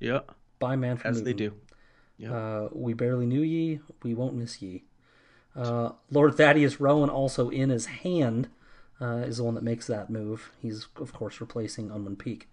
Yeah, 0.00 0.20
by 0.58 0.76
Manfred 0.76 1.10
as 1.10 1.22
they 1.22 1.32
do. 1.32 1.54
Yeah. 2.18 2.32
Uh, 2.32 2.68
we 2.72 2.94
barely 2.94 3.26
knew 3.26 3.42
ye, 3.42 3.80
we 4.02 4.14
won't 4.14 4.34
miss 4.34 4.62
ye. 4.62 4.84
Uh, 5.54 5.90
Lord 6.10 6.36
Thaddeus 6.36 6.80
Rowan, 6.80 7.10
also 7.10 7.48
in 7.48 7.70
his 7.70 7.86
hand, 7.86 8.48
uh, 9.00 9.22
is 9.26 9.38
the 9.38 9.44
one 9.44 9.54
that 9.54 9.64
makes 9.64 9.86
that 9.86 10.10
move. 10.10 10.52
He's, 10.60 10.86
of 10.96 11.12
course, 11.12 11.40
replacing 11.40 11.90
Unwin 11.90 12.16
Peak. 12.16 12.48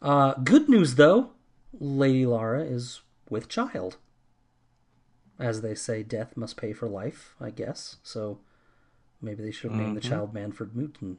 Uh, 0.00 0.34
good 0.34 0.68
news, 0.68 0.94
though, 0.94 1.30
Lady 1.78 2.24
Larra 2.26 2.62
is 2.62 3.00
with 3.30 3.48
child. 3.48 3.96
As 5.38 5.60
they 5.60 5.74
say, 5.74 6.02
death 6.02 6.36
must 6.36 6.56
pay 6.56 6.72
for 6.72 6.88
life, 6.88 7.34
I 7.40 7.50
guess. 7.50 7.96
So 8.02 8.40
maybe 9.22 9.42
they 9.42 9.50
should 9.52 9.70
have 9.70 9.80
named 9.80 9.96
the 9.96 10.00
child 10.00 10.34
Manfred 10.34 10.74
Mouton. 10.74 11.18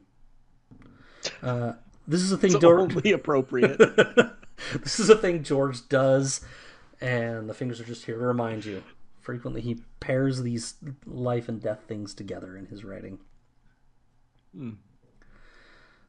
Uh, 1.42 1.72
this 2.06 2.20
is 2.22 2.32
a 2.32 2.36
thing 2.36 2.52
It's 2.52 2.60
Dor- 2.60 2.80
only 2.80 3.12
appropriate. 3.12 3.78
this 4.82 5.00
is 5.00 5.08
a 5.08 5.16
thing 5.16 5.42
George 5.42 5.88
does, 5.88 6.40
and 7.00 7.48
the 7.48 7.54
fingers 7.54 7.80
are 7.80 7.84
just 7.84 8.04
here 8.04 8.18
to 8.18 8.24
remind 8.24 8.64
you. 8.64 8.82
Frequently, 9.20 9.60
he 9.60 9.82
pairs 10.00 10.42
these 10.42 10.74
life 11.06 11.48
and 11.48 11.60
death 11.60 11.80
things 11.86 12.14
together 12.14 12.56
in 12.56 12.66
his 12.66 12.84
writing. 12.84 13.18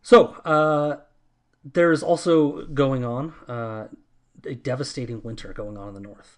So, 0.01 0.27
uh, 0.45 1.01
there's 1.63 2.01
also 2.01 2.65
going 2.67 3.05
on 3.05 3.33
uh, 3.47 3.87
a 4.45 4.55
devastating 4.55 5.21
winter 5.21 5.53
going 5.53 5.77
on 5.77 5.89
in 5.89 5.93
the 5.93 5.99
north. 5.99 6.37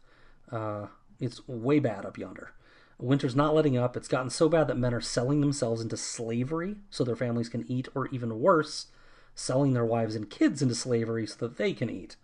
Uh, 0.51 0.87
it's 1.19 1.47
way 1.47 1.79
bad 1.79 2.05
up 2.05 2.17
yonder. 2.17 2.51
Winter's 2.99 3.35
not 3.35 3.55
letting 3.55 3.77
up. 3.77 3.97
It's 3.97 4.07
gotten 4.07 4.29
so 4.29 4.49
bad 4.49 4.67
that 4.67 4.77
men 4.77 4.93
are 4.93 5.01
selling 5.01 5.41
themselves 5.41 5.81
into 5.81 5.97
slavery 5.97 6.75
so 6.89 7.03
their 7.03 7.15
families 7.15 7.49
can 7.49 7.69
eat, 7.69 7.87
or 7.95 8.07
even 8.07 8.39
worse, 8.39 8.87
selling 9.35 9.73
their 9.73 9.85
wives 9.85 10.15
and 10.15 10.29
kids 10.29 10.61
into 10.61 10.75
slavery 10.75 11.25
so 11.25 11.35
that 11.39 11.57
they 11.57 11.73
can 11.73 11.89
eat. 11.89 12.15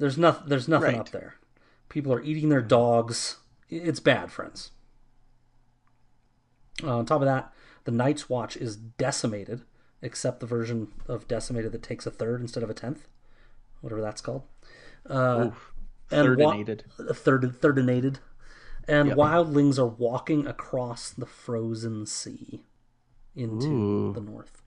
There's 0.00 0.18
nothing. 0.18 0.48
There's 0.48 0.66
nothing 0.68 0.92
Right. 0.92 1.00
up 1.00 1.10
there. 1.10 1.34
People 1.88 2.12
are 2.12 2.22
eating 2.22 2.48
their 2.48 2.62
dogs. 2.62 3.36
It's 3.68 4.00
bad, 4.00 4.32
friends. 4.32 4.70
Uh, 6.82 6.98
on 6.98 7.06
top 7.06 7.20
of 7.20 7.26
that, 7.26 7.52
the 7.84 7.90
Night's 7.90 8.28
Watch 8.28 8.56
is 8.56 8.76
decimated, 8.76 9.62
except 10.00 10.40
the 10.40 10.46
version 10.46 10.92
of 11.06 11.28
decimated 11.28 11.72
that 11.72 11.82
takes 11.82 12.06
a 12.06 12.10
third 12.10 12.40
instead 12.40 12.62
of 12.62 12.70
a 12.70 12.74
tenth, 12.74 13.08
whatever 13.82 14.00
that's 14.00 14.20
called. 14.22 14.44
Uh, 15.08 15.48
Oof. 15.48 15.72
and 16.10 16.36
wa- 16.38 16.54
third, 17.12 17.52
thirdinated, 17.60 18.16
and 18.88 19.08
Yep. 19.08 19.16
wildlings 19.18 19.78
are 19.78 19.86
walking 19.86 20.46
across 20.46 21.10
the 21.10 21.26
frozen 21.26 22.06
sea 22.06 22.64
into 23.34 23.66
Ooh. 23.66 24.12
the 24.14 24.20
north. 24.20 24.62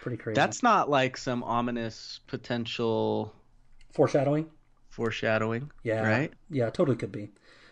Pretty 0.00 0.16
crazy. 0.16 0.34
That's 0.34 0.62
not 0.62 0.88
like 0.88 1.18
some 1.18 1.42
ominous 1.42 2.20
potential 2.26 3.34
foreshadowing. 3.92 4.50
foreshadowing. 4.88 5.70
Yeah, 5.82 6.06
Right? 6.06 6.32
Yeah, 6.50 6.70
totally 6.70 6.96
could 6.96 7.12
be, 7.12 7.30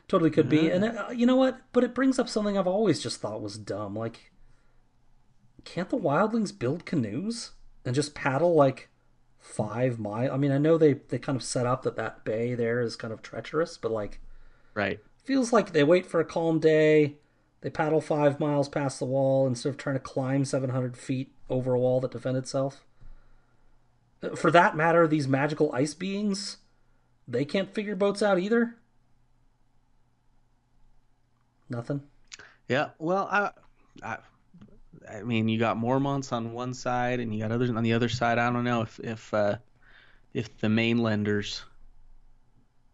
totally 0.08 0.30
could 0.30 0.48
be. 0.48 0.70
And 0.70 0.84
uh, 0.84 1.08
you 1.14 1.26
know 1.26 1.36
what? 1.36 1.60
But 1.72 1.84
it 1.84 1.94
brings 1.94 2.18
up 2.18 2.28
something 2.28 2.56
I've 2.58 2.66
always 2.66 3.02
just 3.02 3.20
thought 3.20 3.40
was 3.42 3.58
dumb. 3.58 3.94
Like, 3.94 4.30
can't 5.64 5.88
the 5.90 5.98
wildlings 5.98 6.56
build 6.56 6.86
canoes 6.86 7.52
and 7.84 7.94
just 7.94 8.14
paddle 8.14 8.54
like 8.54 8.88
five 9.38 9.98
mile? 9.98 10.32
I 10.32 10.36
mean, 10.36 10.52
I 10.52 10.58
know 10.58 10.78
they 10.78 10.94
they 10.94 11.18
kind 11.18 11.36
of 11.36 11.42
set 11.42 11.66
up 11.66 11.82
that 11.82 11.96
that 11.96 12.24
bay 12.24 12.54
there 12.54 12.80
is 12.80 12.96
kind 12.96 13.12
of 13.12 13.22
treacherous, 13.22 13.76
but 13.76 13.90
like, 13.92 14.20
Right. 14.74 15.00
feels 15.24 15.52
like 15.52 15.72
they 15.72 15.84
wait 15.84 16.06
for 16.06 16.20
a 16.20 16.24
calm 16.24 16.58
day. 16.60 17.16
They 17.60 17.70
paddle 17.70 18.00
five 18.00 18.38
miles 18.38 18.68
past 18.68 19.00
the 19.00 19.04
wall 19.04 19.44
instead 19.46 19.70
of 19.70 19.76
trying 19.76 19.96
to 19.96 20.00
climb 20.00 20.44
700 20.44 20.96
feet 20.96 21.32
over 21.50 21.74
a 21.74 21.78
wall 21.80 22.00
that 22.00 22.12
defend 22.12 22.36
itself. 22.36 22.84
For 24.36 24.50
that 24.50 24.76
matter, 24.76 25.06
these 25.06 25.28
magical 25.28 25.72
ice 25.72 25.94
beings, 25.94 26.58
they 27.26 27.44
can't 27.44 27.72
figure 27.72 27.94
boats 27.94 28.22
out 28.22 28.38
either. 28.38 28.74
Nothing. 31.70 32.02
Yeah. 32.68 32.90
Well, 32.98 33.28
I, 33.30 33.50
I, 34.02 34.18
I 35.08 35.22
mean, 35.22 35.48
you 35.48 35.58
got 35.58 35.76
Mormonts 35.76 36.32
on 36.32 36.52
one 36.52 36.74
side, 36.74 37.20
and 37.20 37.32
you 37.34 37.40
got 37.40 37.52
others 37.52 37.70
on 37.70 37.82
the 37.82 37.92
other 37.92 38.08
side. 38.08 38.38
I 38.38 38.50
don't 38.50 38.64
know 38.64 38.82
if 38.82 38.98
if 39.00 39.32
uh, 39.32 39.56
if 40.34 40.56
the 40.58 40.68
mainlanders 40.68 41.62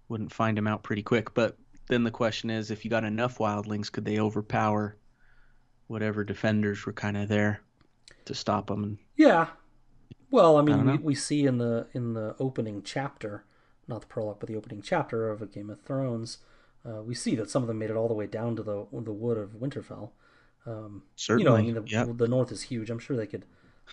wouldn't 0.08 0.32
find 0.32 0.58
him 0.58 0.66
out 0.66 0.82
pretty 0.82 1.02
quick. 1.02 1.34
But 1.34 1.56
then 1.88 2.04
the 2.04 2.10
question 2.10 2.50
is, 2.50 2.70
if 2.70 2.84
you 2.84 2.90
got 2.90 3.04
enough 3.04 3.38
wildlings, 3.38 3.90
could 3.90 4.04
they 4.04 4.18
overpower 4.18 4.96
whatever 5.86 6.24
defenders 6.24 6.84
were 6.84 6.92
kind 6.92 7.16
of 7.16 7.28
there 7.28 7.60
to 8.26 8.34
stop 8.34 8.66
them? 8.66 8.98
Yeah. 9.16 9.48
Well, 10.34 10.56
I 10.56 10.62
mean, 10.62 10.84
we, 10.84 10.96
we 10.98 11.14
see 11.14 11.46
in 11.46 11.58
the 11.58 11.86
in 11.94 12.14
the 12.14 12.34
opening 12.38 12.82
chapter, 12.82 13.44
not 13.86 14.00
the 14.00 14.06
prologue, 14.06 14.38
but 14.40 14.48
the 14.48 14.56
opening 14.56 14.82
chapter 14.82 15.30
of 15.30 15.40
A 15.42 15.46
Game 15.46 15.70
of 15.70 15.80
Thrones, 15.82 16.38
uh, 16.84 17.02
we 17.02 17.14
see 17.14 17.34
that 17.36 17.48
some 17.50 17.62
of 17.62 17.68
them 17.68 17.78
made 17.78 17.90
it 17.90 17.96
all 17.96 18.08
the 18.08 18.14
way 18.14 18.26
down 18.26 18.56
to 18.56 18.62
the 18.62 18.86
the 18.92 19.12
wood 19.12 19.38
of 19.38 19.50
Winterfell. 19.60 20.10
Um, 20.66 21.02
certainly, 21.16 21.42
you 21.44 21.48
know, 21.50 21.56
I 21.56 21.62
mean, 21.62 21.74
the, 21.74 21.82
yeah, 21.86 22.06
the 22.08 22.26
north 22.28 22.50
is 22.50 22.62
huge. 22.62 22.90
I'm 22.90 22.98
sure 22.98 23.16
they 23.16 23.26
could 23.26 23.44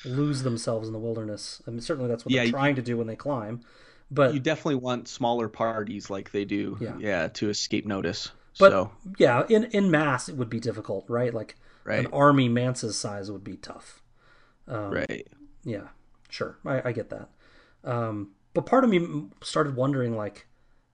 lose 0.06 0.44
themselves 0.44 0.88
in 0.88 0.94
the 0.94 1.00
wilderness. 1.00 1.62
I 1.68 1.72
mean, 1.72 1.82
certainly 1.82 2.10
that's 2.10 2.26
what 2.26 2.32
Yeah, 2.32 2.40
they're 2.40 2.46
you- 2.48 2.52
trying 2.54 2.76
to 2.76 2.82
do 2.82 2.98
when 2.98 3.08
they 3.08 3.16
climb. 3.16 3.62
But 4.10 4.34
you 4.34 4.40
definitely 4.40 4.76
want 4.76 5.08
smaller 5.08 5.48
parties 5.48 6.10
like 6.10 6.32
they 6.32 6.44
do, 6.44 6.78
Yeah. 7.00 7.28
to 7.30 7.50
escape 7.50 7.86
notice. 7.86 8.32
but 8.60 8.72
so 8.72 8.92
yeah, 9.18 9.44
in 9.48 9.66
in 9.66 9.90
mass 9.92 10.28
it 10.28 10.36
would 10.36 10.50
be 10.50 10.60
difficult, 10.60 11.06
right? 11.10 11.34
Like 11.34 11.56
right, 11.86 12.00
an 12.00 12.08
army 12.12 12.50
Mance's 12.50 12.98
size 12.98 13.30
would 13.32 13.44
be 13.44 13.56
tough. 13.58 14.02
Um, 14.68 14.92
right, 14.92 15.28
Yeah, 15.64 15.88
sure, 16.32 16.58
I, 16.66 16.90
I 16.90 16.92
get 16.92 17.12
that. 17.12 17.30
Um, 17.84 18.32
but 18.56 18.66
part 18.66 18.84
of 18.84 18.90
me 18.90 19.28
started 19.44 19.76
wondering, 19.76 20.16
like, 20.16 20.48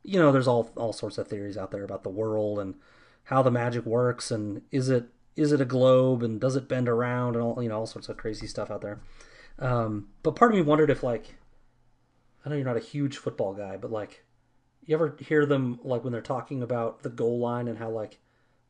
you 0.04 0.19
know, 0.19 0.32
there's 0.32 0.47
all 0.47 0.71
all 0.76 0.91
sorts 0.91 1.17
of 1.17 1.28
theories 1.28 1.58
out 1.58 1.71
there 1.71 1.84
about 1.84 2.04
the 2.04 2.10
world 2.10 2.60
and 2.60 2.76
how 3.23 3.41
the 3.41 3.52
magic 3.52 3.86
works, 3.86 4.32
and 4.32 4.62
is 4.71 4.89
it 4.89 5.06
is 5.36 5.52
it 5.52 5.62
a 5.62 5.65
globe 5.65 6.23
and 6.23 6.41
does 6.41 6.56
it 6.56 6.67
bend 6.67 6.89
around 6.89 7.36
and 7.36 7.43
all 7.43 7.62
you 7.62 7.69
know 7.69 7.80
all 7.80 7.86
sorts 7.86 8.10
of 8.10 8.17
crazy 8.17 8.47
stuff 8.47 8.71
out 8.71 8.82
there. 8.82 9.00
Um, 9.60 10.10
but 10.23 10.36
part 10.36 10.52
of 10.52 10.56
me 10.58 10.63
wondered 10.63 10.89
if 10.89 11.04
like, 11.04 11.36
I 12.45 12.50
know 12.50 12.56
you're 12.56 12.65
not 12.65 12.78
a 12.78 12.82
huge 12.82 13.17
football 13.17 13.54
guy, 13.54 13.78
but 13.78 13.91
like, 13.91 14.23
you 14.86 14.95
ever 14.95 15.15
hear 15.19 15.45
them 15.45 15.80
like 15.84 16.04
when 16.04 16.13
they're 16.13 16.21
talking 16.21 16.63
about 16.63 17.04
the 17.04 17.10
goal 17.10 17.39
line 17.39 17.67
and 17.67 17.78
how 17.78 17.89
like 17.89 18.19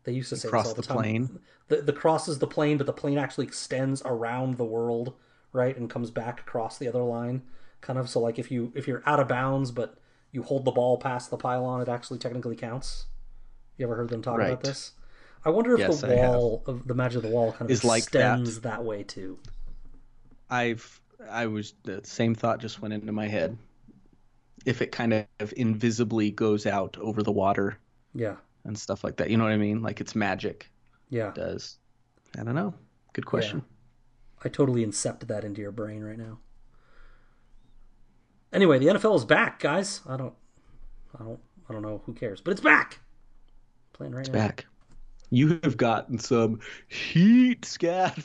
they 0.03 0.13
used 0.13 0.29
to 0.29 0.37
say 0.37 0.47
Across 0.47 0.63
this 0.63 0.69
all 0.69 0.75
the, 0.75 0.81
the 0.81 0.87
time. 0.87 0.97
plane. 1.27 1.39
The 1.67 1.81
the 1.81 1.93
cross 1.93 2.27
is 2.27 2.39
the 2.39 2.47
plane, 2.47 2.77
but 2.77 2.87
the 2.87 2.93
plane 2.93 3.17
actually 3.17 3.45
extends 3.45 4.01
around 4.05 4.57
the 4.57 4.65
world, 4.65 5.13
right, 5.53 5.75
and 5.77 5.89
comes 5.89 6.11
back 6.11 6.39
across 6.41 6.77
the 6.77 6.87
other 6.87 7.03
line, 7.03 7.43
kind 7.81 7.99
of. 7.99 8.09
So 8.09 8.19
like 8.19 8.39
if 8.39 8.51
you 8.51 8.71
if 8.75 8.87
you're 8.87 9.03
out 9.05 9.19
of 9.19 9.27
bounds, 9.27 9.71
but 9.71 9.97
you 10.31 10.43
hold 10.43 10.65
the 10.65 10.71
ball 10.71 10.97
past 10.97 11.29
the 11.29 11.37
pylon, 11.37 11.81
it 11.81 11.89
actually 11.89 12.19
technically 12.19 12.55
counts. 12.55 13.05
You 13.77 13.85
ever 13.85 13.95
heard 13.95 14.09
them 14.09 14.21
talk 14.21 14.37
Right. 14.37 14.49
about 14.49 14.63
this? 14.63 14.93
I 15.45 15.49
wonder 15.49 15.73
if 15.73 15.79
Yes, 15.79 16.01
the 16.01 16.07
wall 16.15 16.63
of 16.65 16.87
the 16.87 16.93
magic 16.95 17.17
of 17.17 17.23
the 17.23 17.29
wall 17.29 17.51
kind 17.51 17.63
of 17.63 17.71
Is 17.71 17.83
like 17.85 18.11
that. 18.11 18.39
extends 18.39 18.61
that. 18.61 18.83
way 18.83 19.03
too. 19.03 19.39
I've 20.49 20.99
I 21.29 21.47
was 21.47 21.73
the 21.83 22.01
same 22.03 22.35
thought 22.35 22.59
just 22.59 22.81
went 22.81 22.93
into 22.93 23.11
my 23.11 23.27
head. 23.27 23.57
If 24.65 24.81
it 24.81 24.91
kind 24.91 25.13
of 25.13 25.53
invisibly 25.55 26.31
goes 26.31 26.65
out 26.65 26.97
over 26.99 27.23
the 27.23 27.31
water 27.31 27.77
Yeah, 28.13 28.35
and 28.65 28.77
stuff 28.77 29.03
like 29.03 29.17
that, 29.17 29.29
you 29.29 29.37
know 29.37 29.43
what 29.45 29.53
I 29.53 29.57
mean? 29.57 29.81
Like 29.81 30.01
it's 30.01 30.15
magic 30.15 30.69
yeah. 31.09 31.29
it 31.29 31.35
does. 31.35 31.77
I 32.37 32.43
don't 32.43 32.55
know. 32.55 32.73
Good 33.13 33.25
question. 33.25 33.63
I 34.43 34.49
totally 34.49 34.85
incepted 34.85 35.27
that 35.27 35.43
into 35.43 35.61
your 35.61 35.71
brain 35.71 36.03
right 36.03 36.17
now. 36.17 36.39
Anyway, 38.53 38.79
the 38.79 38.87
NFL 38.87 39.15
is 39.15 39.25
back, 39.25 39.59
guys. 39.59 40.01
I 40.07 40.15
don't, 40.15 40.33
I 41.19 41.23
don't, 41.23 41.39
I 41.69 41.73
don't 41.73 41.81
know. 41.81 42.01
Who 42.05 42.13
cares? 42.13 42.41
But 42.41 42.51
it's 42.51 42.61
back. 42.61 42.99
Playing 43.93 44.13
right 44.13 44.27
now. 44.27 44.33
Back. 44.33 44.65
You 45.29 45.59
have 45.63 45.75
gotten 45.75 46.19
some 46.19 46.59
heat 46.87 47.65
scat 47.65 48.17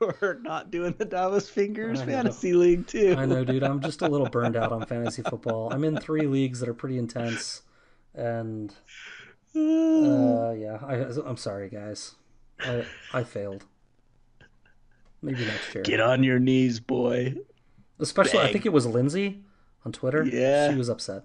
for 0.00 0.38
not 0.42 0.70
doing 0.70 0.94
the 0.98 1.04
Davos 1.04 1.48
Fingers 1.48 2.02
fantasy 2.02 2.52
league 2.54 2.86
too. 2.86 3.14
I 3.16 3.26
know, 3.26 3.44
dude. 3.44 3.62
I'm 3.62 3.80
just 3.82 4.02
a 4.02 4.08
little 4.08 4.28
burned 4.28 4.56
out 4.56 4.72
on 4.72 4.84
fantasy 4.86 5.22
football. 5.22 5.72
I'm 5.72 5.84
in 5.84 5.98
three 5.98 6.26
leagues 6.26 6.58
that 6.60 6.68
are 6.68 6.74
pretty 6.74 6.98
intense, 6.98 7.62
and 8.14 8.70
uh, 9.54 10.50
yeah, 10.52 10.78
I, 10.82 11.06
I'm 11.24 11.36
sorry, 11.36 11.68
guys. 11.68 12.16
I 12.60 12.84
I 13.12 13.22
failed. 13.24 13.66
Maybe 15.22 15.44
next 15.44 15.74
year. 15.74 15.82
Get 15.84 16.00
on 16.00 16.22
your 16.22 16.38
knees, 16.38 16.80
boy. 16.80 17.34
Especially, 17.98 18.40
I 18.40 18.50
think 18.52 18.64
it 18.66 18.72
was 18.72 18.86
Lindsay 18.86 19.42
on 19.84 19.92
Twitter. 19.92 20.24
Yeah. 20.24 20.70
she 20.70 20.76
was 20.76 20.88
upset. 20.88 21.24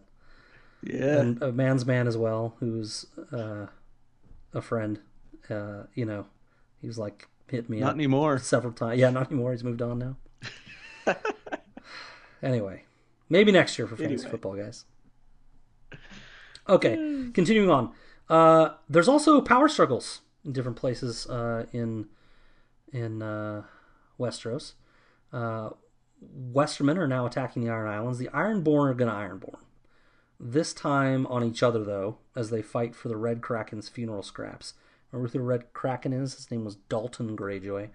Yeah. 0.84 1.20
and 1.22 1.42
a 1.42 1.52
man's 1.52 1.86
man 1.86 2.08
as 2.08 2.18
well, 2.18 2.56
who's 2.60 3.06
uh, 3.32 3.68
a 4.54 4.62
friend. 4.62 5.00
Uh, 5.50 5.84
you 5.94 6.06
know, 6.06 6.26
he 6.82 6.88
was 6.88 6.98
like, 6.98 7.28
hit 7.48 7.70
me 7.70 7.80
Not 7.80 7.94
anymore. 7.94 8.38
several 8.40 8.74
times. 8.74 9.00
Yeah, 9.00 9.10
not 9.10 9.32
anymore. 9.32 9.52
He's 9.54 9.64
moved 9.64 9.82
on 9.82 9.98
now. 10.00 10.18
anyway, 12.44 12.84
maybe 13.30 13.52
next 13.52 13.78
year 13.78 13.88
for 13.88 13.96
fantasy 13.96 14.16
Anyway. 14.26 14.32
football, 14.32 14.56
guys. 14.56 14.86
Okay, 16.68 16.96
continuing 17.34 17.70
on. 17.70 17.92
Uh, 18.28 18.70
there's 18.90 19.08
also 19.08 19.40
power 19.40 19.68
struggles 19.68 20.22
in 20.44 20.52
different 20.52 20.78
places 20.78 21.28
uh, 21.28 21.66
in 21.74 22.08
in 22.92 23.22
uh, 23.22 23.64
Westeros. 24.20 24.74
Uh, 25.32 25.72
Westermen 26.52 26.98
are 26.98 27.08
now 27.08 27.26
attacking 27.26 27.64
the 27.64 27.70
Iron 27.70 27.90
Islands. 27.90 28.18
The 28.18 28.30
Ironborn 28.30 28.90
are 28.90 28.94
going 28.94 29.12
to 29.12 29.16
Ironborn. 29.16 29.60
This 30.40 30.74
time 30.74 31.26
on 31.28 31.44
each 31.44 31.64
other, 31.64 31.84
though, 31.84 32.18
as 32.36 32.50
they 32.50 32.62
fight 32.62 32.96
for 32.96 33.08
the 33.08 33.18
Red 33.18 33.42
Kraken's 33.42 33.90
funeral 33.90 34.24
scraps. 34.24 34.74
Remember 35.12 35.30
who 35.30 35.40
the 35.40 35.44
Red 35.44 35.74
Kraken 35.74 36.14
is? 36.14 36.36
His 36.36 36.52
name 36.52 36.66
was 36.66 36.76
Dalton 36.76 37.38
Greyjoy. 37.38 37.90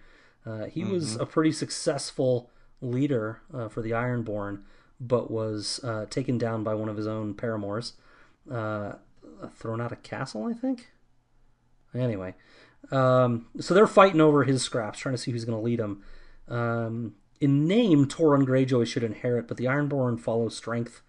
Uh, 0.47 0.65
he 0.67 0.85
was 0.85 1.17
a 1.17 1.27
pretty 1.27 1.53
successful 1.53 2.51
leader 2.81 3.43
uh, 3.53 3.69
for 3.69 3.83
the 3.83 3.91
Ironborn, 3.91 4.63
but 4.99 5.31
was 5.31 5.81
uh, 5.85 6.07
taken 6.07 6.39
down 6.39 6.65
by 6.65 6.75
one 6.75 6.89
of 6.89 6.97
his 6.97 7.07
own 7.07 7.35
paramours, 7.35 7.93
uh, 8.51 8.95
thrown 9.55 9.81
out 9.81 9.93
of 9.93 10.03
castle, 10.03 10.47
I 10.47 10.55
think. 10.55 10.89
Anyway, 11.95 12.35
um, 12.91 13.47
so 13.61 13.75
they're 13.75 13.87
fighting 13.87 14.21
over 14.21 14.45
his 14.45 14.63
scraps, 14.63 14.99
trying 14.99 15.15
to 15.15 15.21
see 15.21 15.31
who's 15.31 15.45
going 15.45 15.59
to 15.59 15.65
lead 15.65 15.79
them. 15.79 16.03
Um, 16.49 17.15
in 17.41 17.67
name, 17.67 18.07
Toron 18.07 18.47
Greyjoy 18.47 18.87
should 18.87 19.03
inherit, 19.03 19.49
but 19.49 19.57
the 19.57 19.65
Ironborn 19.65 20.21
follow 20.21 20.49
strength, 20.49 21.03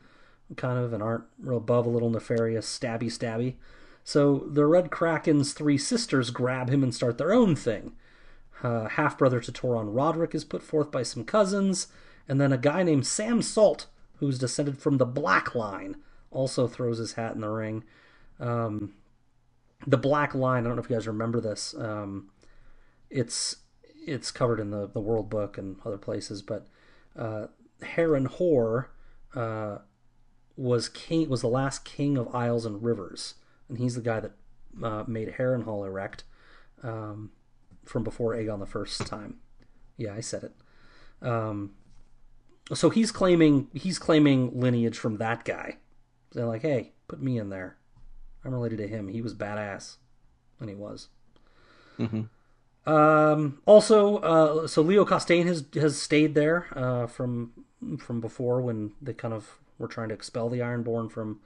kind 0.55 0.79
of, 0.79 0.93
and 0.93 1.03
aren't 1.03 1.25
real 1.39 1.57
above 1.57 1.85
a 1.85 1.89
little 1.89 2.09
nefarious, 2.09 2.67
stabby, 2.67 3.05
stabby. 3.05 3.55
So 4.03 4.47
the 4.49 4.65
Red 4.65 4.91
Kraken's 4.91 5.53
three 5.53 5.77
sisters 5.77 6.29
grab 6.29 6.69
him 6.69 6.83
and 6.83 6.93
start 6.93 7.17
their 7.17 7.33
own 7.33 7.55
thing. 7.55 7.93
Uh, 8.63 8.87
Half 8.87 9.17
brother 9.17 9.39
to 9.39 9.51
Toron 9.51 9.89
Roderick 9.93 10.35
is 10.35 10.45
put 10.45 10.63
forth 10.63 10.91
by 10.91 11.03
some 11.03 11.23
cousins, 11.23 11.87
and 12.27 12.39
then 12.39 12.53
a 12.53 12.57
guy 12.57 12.83
named 12.83 13.07
Sam 13.07 13.41
Salt, 13.41 13.87
who's 14.17 14.39
descended 14.39 14.77
from 14.77 14.97
the 14.97 15.05
Black 15.05 15.55
Line, 15.55 15.97
also 16.29 16.67
throws 16.67 16.99
his 16.99 17.13
hat 17.13 17.35
in 17.35 17.41
the 17.41 17.49
ring. 17.49 17.83
Um, 18.39 18.93
the 19.87 19.97
Black 19.97 20.33
Line, 20.35 20.65
I 20.65 20.67
don't 20.67 20.75
know 20.75 20.83
if 20.83 20.89
you 20.89 20.95
guys 20.95 21.07
remember 21.07 21.41
this. 21.41 21.73
Um, 21.77 22.29
it's 23.09 23.57
it's 24.05 24.31
covered 24.31 24.59
in 24.59 24.71
the, 24.71 24.87
the 24.87 24.99
World 24.99 25.29
Book 25.29 25.57
and 25.57 25.77
other 25.85 25.97
places, 25.97 26.41
but 26.41 26.67
uh, 27.15 27.47
Harren 27.81 28.27
Hoare 28.27 28.89
uh, 29.35 29.79
was 30.55 30.89
king 30.89 31.29
was 31.29 31.41
the 31.41 31.47
last 31.47 31.85
king 31.85 32.17
of 32.17 32.33
Isles 32.33 32.65
and 32.65 32.83
Rivers, 32.83 33.35
and 33.69 33.77
he's 33.77 33.95
the 33.95 34.01
guy 34.01 34.19
that 34.19 34.31
uh, 34.83 35.03
made 35.07 35.35
Harrenhal 35.37 35.85
erect 35.85 36.23
um, 36.83 37.31
from 37.85 38.03
before 38.03 38.33
Aegon 38.33 38.59
the 38.59 38.65
first 38.65 39.05
time. 39.05 39.37
Yeah, 39.97 40.13
I 40.15 40.21
said 40.21 40.43
it. 40.43 41.27
Um, 41.27 41.73
so 42.73 42.89
he's 42.89 43.11
claiming 43.11 43.67
he's 43.73 43.99
claiming 43.99 44.59
lineage 44.59 44.97
from 44.97 45.17
that 45.17 45.45
guy. 45.45 45.77
They're 46.31 46.45
like, 46.45 46.61
hey, 46.61 46.93
put 47.07 47.21
me 47.21 47.37
in 47.37 47.49
there. 47.49 47.77
I'm 48.43 48.53
related 48.53 48.77
to 48.77 48.87
him. 48.87 49.07
He 49.07 49.21
was 49.21 49.33
badass, 49.33 49.97
and 50.59 50.69
he 50.69 50.75
was. 50.75 51.09
Mhm. 51.99 52.29
Um, 52.85 53.61
also, 53.65 54.17
uh, 54.17 54.67
so 54.67 54.81
Leo 54.81 55.05
Costayne 55.05 55.45
has 55.45 55.63
has 55.75 56.01
stayed 56.01 56.33
there 56.33 56.67
uh, 56.75 57.07
from 57.07 57.51
from 57.99 58.21
before 58.21 58.61
when 58.61 58.93
they 59.01 59.13
kind 59.13 59.33
of 59.33 59.59
were 59.77 59.87
trying 59.87 60.09
to 60.09 60.15
expel 60.15 60.49
the 60.49 60.59
Ironborn 60.59 61.11
from 61.11 61.39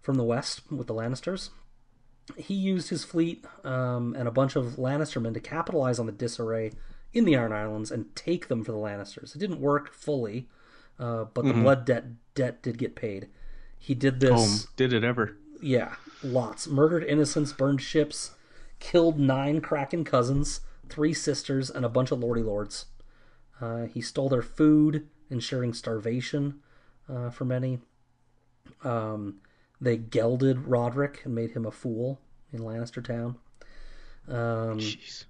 from 0.00 0.16
the 0.16 0.24
west 0.24 0.62
with 0.70 0.86
the 0.86 0.94
Lannisters. 0.94 1.50
He 2.36 2.54
used 2.54 2.90
his 2.90 3.04
fleet 3.04 3.44
um, 3.64 4.14
and 4.18 4.28
a 4.28 4.32
bunch 4.32 4.54
of 4.56 4.76
Lannistermen 4.76 5.34
to 5.34 5.40
capitalize 5.40 5.98
on 5.98 6.06
the 6.06 6.12
disarray 6.12 6.72
in 7.12 7.24
the 7.24 7.36
Iron 7.36 7.52
Islands 7.52 7.90
and 7.90 8.14
take 8.14 8.48
them 8.48 8.64
for 8.64 8.72
the 8.72 8.78
Lannisters. 8.78 9.34
It 9.34 9.38
didn't 9.38 9.60
work 9.60 9.92
fully, 9.94 10.48
uh, 10.98 11.24
but 11.32 11.44
the 11.44 11.54
blood 11.54 11.84
debt 11.84 12.04
debt 12.34 12.62
did 12.62 12.78
get 12.78 12.94
paid. 12.96 13.28
He 13.78 13.94
did 13.94 14.20
this. 14.20 14.66
Did 14.76 14.92
it 14.92 15.04
ever? 15.04 15.36
Yeah, 15.62 15.94
lots. 16.22 16.66
Murdered 16.66 17.04
innocents, 17.04 17.52
burned 17.52 17.80
ships, 17.80 18.32
killed 18.78 19.18
nine 19.18 19.60
Kraken 19.60 20.04
cousins, 20.04 20.60
three 20.88 21.14
sisters, 21.14 21.70
and 21.70 21.84
a 21.84 21.88
bunch 21.88 22.10
of 22.10 22.18
lordy 22.20 22.42
lords. 22.42 22.86
Uh, 23.60 23.84
he 23.86 24.00
stole 24.00 24.28
their 24.28 24.42
food, 24.42 25.08
ensuring 25.30 25.74
starvation 25.74 26.60
uh, 27.08 27.30
for 27.30 27.44
many. 27.44 27.80
Um, 28.84 29.40
they 29.80 29.96
gelded 29.96 30.66
Roderick 30.66 31.22
and 31.24 31.34
made 31.34 31.52
him 31.52 31.66
a 31.66 31.70
fool 31.70 32.20
in 32.52 32.60
Lannister 32.60 33.04
Town. 33.04 33.36
Um, 34.28 34.78
Jeez. 34.78 35.24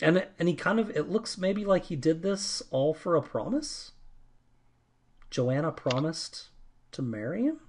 and 0.00 0.26
and 0.38 0.48
he 0.48 0.54
kind 0.54 0.80
of 0.80 0.90
it 0.90 1.10
looks 1.10 1.36
maybe 1.36 1.64
like 1.64 1.84
he 1.84 1.96
did 1.96 2.22
this 2.22 2.62
all 2.70 2.94
for 2.94 3.16
a 3.16 3.22
promise. 3.22 3.92
Johanna 5.30 5.72
promised 5.72 6.48
to 6.92 7.02
marry 7.02 7.42
him. 7.42 7.60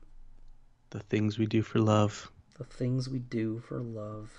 The 0.92 1.00
things 1.00 1.38
we 1.38 1.46
do 1.46 1.62
for 1.62 1.80
love. 1.80 2.32
The 2.58 2.64
things 2.64 3.10
we 3.10 3.20
do 3.20 3.60
for 3.60 3.80
love. 3.80 4.32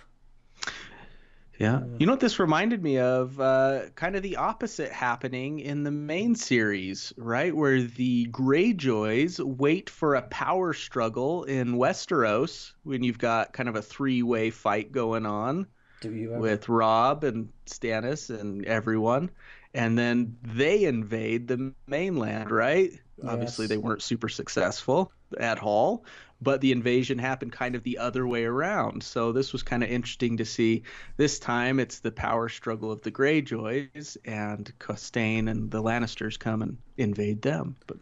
Yeah. 1.59 1.83
You 1.99 2.07
know 2.07 2.13
what 2.13 2.21
this 2.21 2.39
reminded 2.39 2.83
me 2.83 2.99
of? 2.99 3.41
Uh, 3.41 3.89
kind 3.95 4.15
of 4.17 4.23
the 4.23 4.37
opposite 4.37 4.93
happening 4.93 5.61
in 5.61 5.85
the 5.85 5.91
main 5.91 6.35
series, 6.35 7.13
right? 7.17 7.55
Where 7.55 7.83
the 7.83 8.27
Greyjoys 8.27 9.41
wait 9.41 9.89
for 9.89 10.15
a 10.15 10.23
power 10.23 10.75
struggle 10.75 11.45
in 11.45 11.75
Westeros 11.77 12.73
when 12.83 13.03
you've 13.03 13.19
got 13.19 13.53
kind 13.53 13.69
of 13.69 13.77
a 13.77 13.83
three 13.83 14.23
way 14.23 14.51
fight 14.51 14.93
going 14.93 15.25
on 15.25 15.67
Do 16.01 16.13
you 16.13 16.33
ever? 16.33 16.41
with 16.41 16.69
Robb 16.69 17.25
and 17.25 17.51
Stannis 17.67 18.29
and 18.29 18.65
everyone. 18.67 19.31
And 19.73 19.99
then 19.99 20.37
they 20.43 20.85
invade 20.85 21.49
the 21.49 21.73
mainland, 21.87 22.51
right? 22.51 22.93
Obviously, 23.27 23.67
they 23.67 23.79
weren't 23.79 24.03
super 24.03 24.29
successful 24.29 25.13
at 25.39 25.63
all, 25.63 26.05
but 26.41 26.61
the 26.61 26.73
invasion 26.73 27.19
happened 27.19 27.53
kind 27.53 27.75
of 27.75 27.83
the 27.83 27.99
other 27.99 28.27
way 28.27 28.45
around. 28.45 29.03
So 29.03 29.33
this 29.33 29.53
was 29.53 29.63
kind 29.63 29.83
of 29.83 29.91
interesting 29.91 30.37
to 30.37 30.45
see. 30.45 30.83
This 31.17 31.39
time, 31.39 31.81
it's 31.81 32.01
the 32.01 32.13
power 32.13 32.49
struggle 32.49 32.93
of 32.93 33.03
the 33.03 33.11
Greyjoys, 33.11 34.17
and 34.25 34.71
Costayne 34.79 35.49
and 35.49 35.71
the 35.71 35.83
Lannisters 35.83 36.39
come 36.39 36.63
and 36.63 36.77
invade 36.97 37.43
them. 37.43 37.77
But 37.87 37.99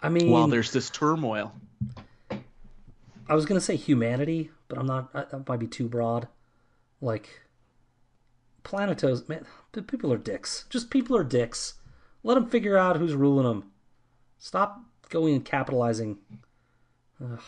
I 0.00 0.08
mean, 0.08 0.30
while 0.30 0.48
there's 0.48 0.72
this 0.72 0.90
turmoil, 0.90 1.52
I 3.28 3.34
was 3.34 3.46
gonna 3.46 3.60
say 3.60 3.76
humanity, 3.76 4.50
but 4.68 4.78
I'm 4.78 4.86
not. 4.86 5.10
I- 5.14 5.24
That 5.24 5.48
might 5.48 5.58
be 5.60 5.66
too 5.66 5.88
broad. 5.88 6.28
Like, 7.00 7.40
Planetos, 8.64 9.28
man, 9.28 9.44
people 9.86 10.12
are 10.12 10.18
dicks. 10.18 10.64
Just 10.70 10.90
people 10.90 11.16
are 11.16 11.24
dicks. 11.24 11.74
Let 12.22 12.34
them 12.34 12.46
figure 12.48 12.78
out 12.78 12.96
who's 12.96 13.14
ruling 13.14 13.44
them. 13.46 13.70
Stop 14.38 14.80
going 15.14 15.34
and 15.36 15.44
capitalizing. 15.44 16.18
Ugh, 17.22 17.40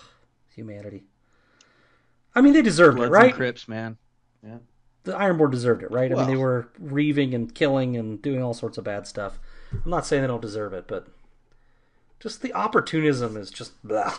humanity. 0.55 1.03
I 2.35 2.41
mean, 2.41 2.53
they 2.53 2.63
deserved 2.63 2.97
Bloods 2.97 3.11
it, 3.11 3.13
right? 3.13 3.25
and 3.27 3.35
Crips, 3.35 3.67
man. 3.67 3.97
Yeah. 4.43 4.59
the 5.03 5.13
Ironborn 5.13 5.51
deserved 5.51 5.83
it, 5.83 5.91
right? 5.91 6.13
I 6.13 6.15
mean, 6.15 6.27
they 6.29 6.37
were 6.37 6.69
reaving 6.79 7.35
and 7.35 7.53
killing 7.53 7.97
and 7.97 8.23
doing 8.23 8.41
all 8.41 8.55
sorts 8.55 8.79
of 8.79 8.85
bad 8.85 9.09
stuff. 9.09 9.41
I'm 9.73 9.91
not 9.91 10.07
saying 10.07 10.23
they 10.23 10.29
don't 10.29 10.41
deserve 10.41 10.73
it, 10.73 10.87
but 10.87 11.09
just 12.21 12.41
the 12.41 12.55
opportunism 12.55 13.37
is 13.37 13.51
just 13.51 13.73
blah. 13.83 14.15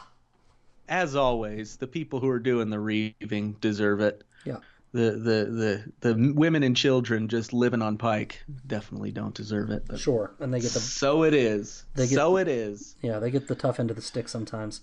As 0.89 1.15
always, 1.15 1.77
the 1.77 1.87
people 1.87 2.19
who 2.19 2.29
are 2.29 2.39
doing 2.39 2.69
the 2.69 2.79
reaving 2.79 3.53
deserve 3.61 4.01
it. 4.01 4.23
Yeah. 4.45 4.57
The 4.97 5.11
the 5.11 5.91
the 6.01 6.13
the 6.13 6.33
women 6.33 6.63
and 6.63 6.75
children 6.75 7.27
just 7.27 7.53
living 7.53 7.83
on 7.83 7.97
Pike 7.99 8.43
definitely 8.65 9.11
don't 9.11 9.35
deserve 9.35 9.69
it. 9.69 9.83
But 9.87 9.99
Sure, 9.99 10.33
and 10.39 10.51
they 10.51 10.59
get 10.59 10.71
the 10.71 10.79
so 10.79 11.23
it 11.23 11.35
is. 11.35 11.85
They 11.93 12.07
get- 12.07 12.15
so 12.15 12.37
it 12.37 12.47
is. 12.47 12.95
yeah 13.03 13.19
they 13.19 13.29
get 13.29 13.47
the 13.47 13.53
tough 13.53 13.79
end 13.79 13.91
of 13.91 13.95
the 13.95 14.01
stick 14.01 14.27
sometimes. 14.27 14.81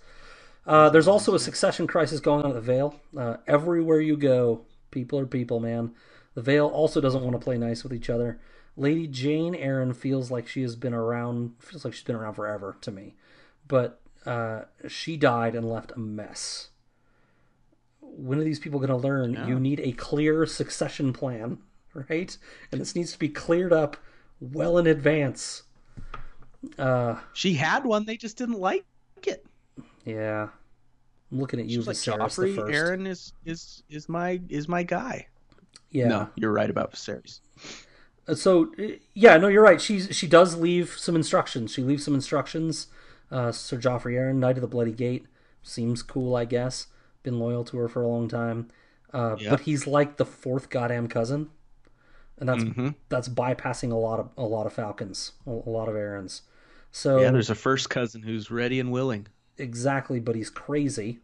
Uh, 0.66 0.88
there's 0.88 1.08
also 1.08 1.34
a 1.34 1.38
succession 1.40 1.88
crisis 1.88 2.20
going 2.20 2.44
on 2.44 2.50
at 2.50 2.54
the 2.54 2.60
Vale. 2.60 2.94
Uh, 3.18 3.38
everywhere 3.48 4.00
you 4.00 4.16
go, 4.16 4.62
people 4.92 5.18
are 5.18 5.26
people, 5.26 5.58
man. 5.58 5.92
The 6.34 6.42
Vale 6.42 6.68
also 6.68 7.00
doesn't 7.00 7.22
want 7.22 7.32
to 7.34 7.44
play 7.44 7.58
nice 7.58 7.82
with 7.82 7.92
each 7.92 8.08
other. 8.08 8.38
Lady 8.76 9.08
Jeyne 9.08 9.54
Arryn 9.54 9.94
feels 9.96 10.30
like 10.30 10.46
she 10.46 10.62
has 10.62 10.76
been 10.76 10.94
around. 10.94 11.54
Feels 11.58 11.84
like 11.84 11.92
she's 11.92 12.04
been 12.04 12.16
around 12.16 12.34
forever 12.34 12.76
to 12.82 12.92
me, 12.92 13.14
but 13.66 14.00
uh, 14.24 14.62
she 14.86 15.16
died 15.16 15.56
and 15.56 15.68
left 15.68 15.90
a 15.92 15.98
mess. 15.98 16.68
When 18.16 18.38
are 18.40 18.44
these 18.44 18.58
people 18.60 18.78
going 18.78 18.90
to 18.90 18.96
learn? 18.96 19.32
You 19.48 19.58
need 19.60 19.80
a 19.80 19.92
clear 19.92 20.46
succession 20.46 21.12
plan, 21.12 21.58
right? 21.94 22.36
And 22.72 22.80
this 22.80 22.94
needs 22.94 23.12
to 23.12 23.18
be 23.18 23.28
cleared 23.28 23.72
up 23.72 23.96
well 24.40 24.78
in 24.78 24.86
advance. 24.86 25.62
Uh, 26.78 27.16
She 27.32 27.54
had 27.54 27.84
one, 27.84 28.06
they 28.06 28.16
just 28.16 28.36
didn't 28.38 28.58
like 28.60 28.84
it. 29.26 29.44
yeah. 30.04 30.48
I'm 31.32 31.40
looking 31.40 31.58
at 31.58 31.66
you, 31.66 31.78
She's 31.80 31.86
like 31.88 31.96
Viserys 31.96 32.36
the 32.36 32.42
Joffrey. 32.42 32.54
first. 32.56 32.72
Arryn 32.72 33.06
is 33.08 33.32
is 33.44 33.82
is 33.90 34.08
my 34.08 34.40
is 34.48 34.68
my 34.68 34.84
guy. 34.84 35.26
yeah. 35.90 36.06
No, 36.06 36.28
you're 36.36 36.52
right 36.52 36.70
about 36.70 36.92
Viserys. 36.92 37.40
Uh, 38.28 38.34
So 38.36 38.72
uh, 38.78 38.92
yeah, 39.14 39.36
no, 39.38 39.48
you're 39.48 39.62
right. 39.62 39.80
She's 39.80 40.14
she 40.14 40.28
does 40.28 40.54
leave 40.56 40.94
some 40.96 41.16
instructions. 41.16 41.72
She 41.72 41.82
leaves 41.82 42.04
some 42.04 42.14
instructions. 42.14 42.86
Uh, 43.32 43.50
Sir 43.50 43.78
Joffrey 43.78 44.12
Arryn, 44.14 44.36
Knight 44.36 44.56
of 44.56 44.60
the 44.60 44.68
Bloody 44.68 44.92
Gate, 44.92 45.26
seems 45.62 46.02
cool, 46.04 46.36
I 46.36 46.44
guess. 46.44 46.86
Been 47.24 47.40
loyal 47.40 47.64
to 47.66 47.78
her 47.78 47.88
for 47.88 48.02
a 48.02 48.08
long 48.08 48.28
time. 48.28 48.68
Uh. 49.12 49.38
But 49.48 49.62
he's 49.62 49.86
like 49.88 50.18
the 50.18 50.26
fourth 50.26 50.70
goddamn 50.70 51.08
cousin. 51.08 51.50
and 52.38 52.48
that's 52.48 52.64
hmm 52.64 52.88
that's 53.08 53.28
bypassing 53.28 53.92
a 53.92 53.96
lot 53.96 54.20
of 54.20 54.30
a 54.36 54.44
lot 54.44 54.66
of 54.66 54.72
falcons, 54.72 55.32
a, 55.46 55.50
a 55.50 55.70
lot 55.70 55.88
of 55.88 55.94
Arryns. 55.96 56.42
So 56.92 57.20
Yeah, 57.20 57.30
there's 57.30 57.48
a 57.50 57.54
first 57.54 57.88
cousin 57.88 58.22
who's 58.22 58.50
ready 58.50 58.78
and 58.78 58.92
willing. 58.92 59.26
exactly, 59.58 60.20
but 60.20 60.36
he's 60.36 60.50
crazy 60.50 61.20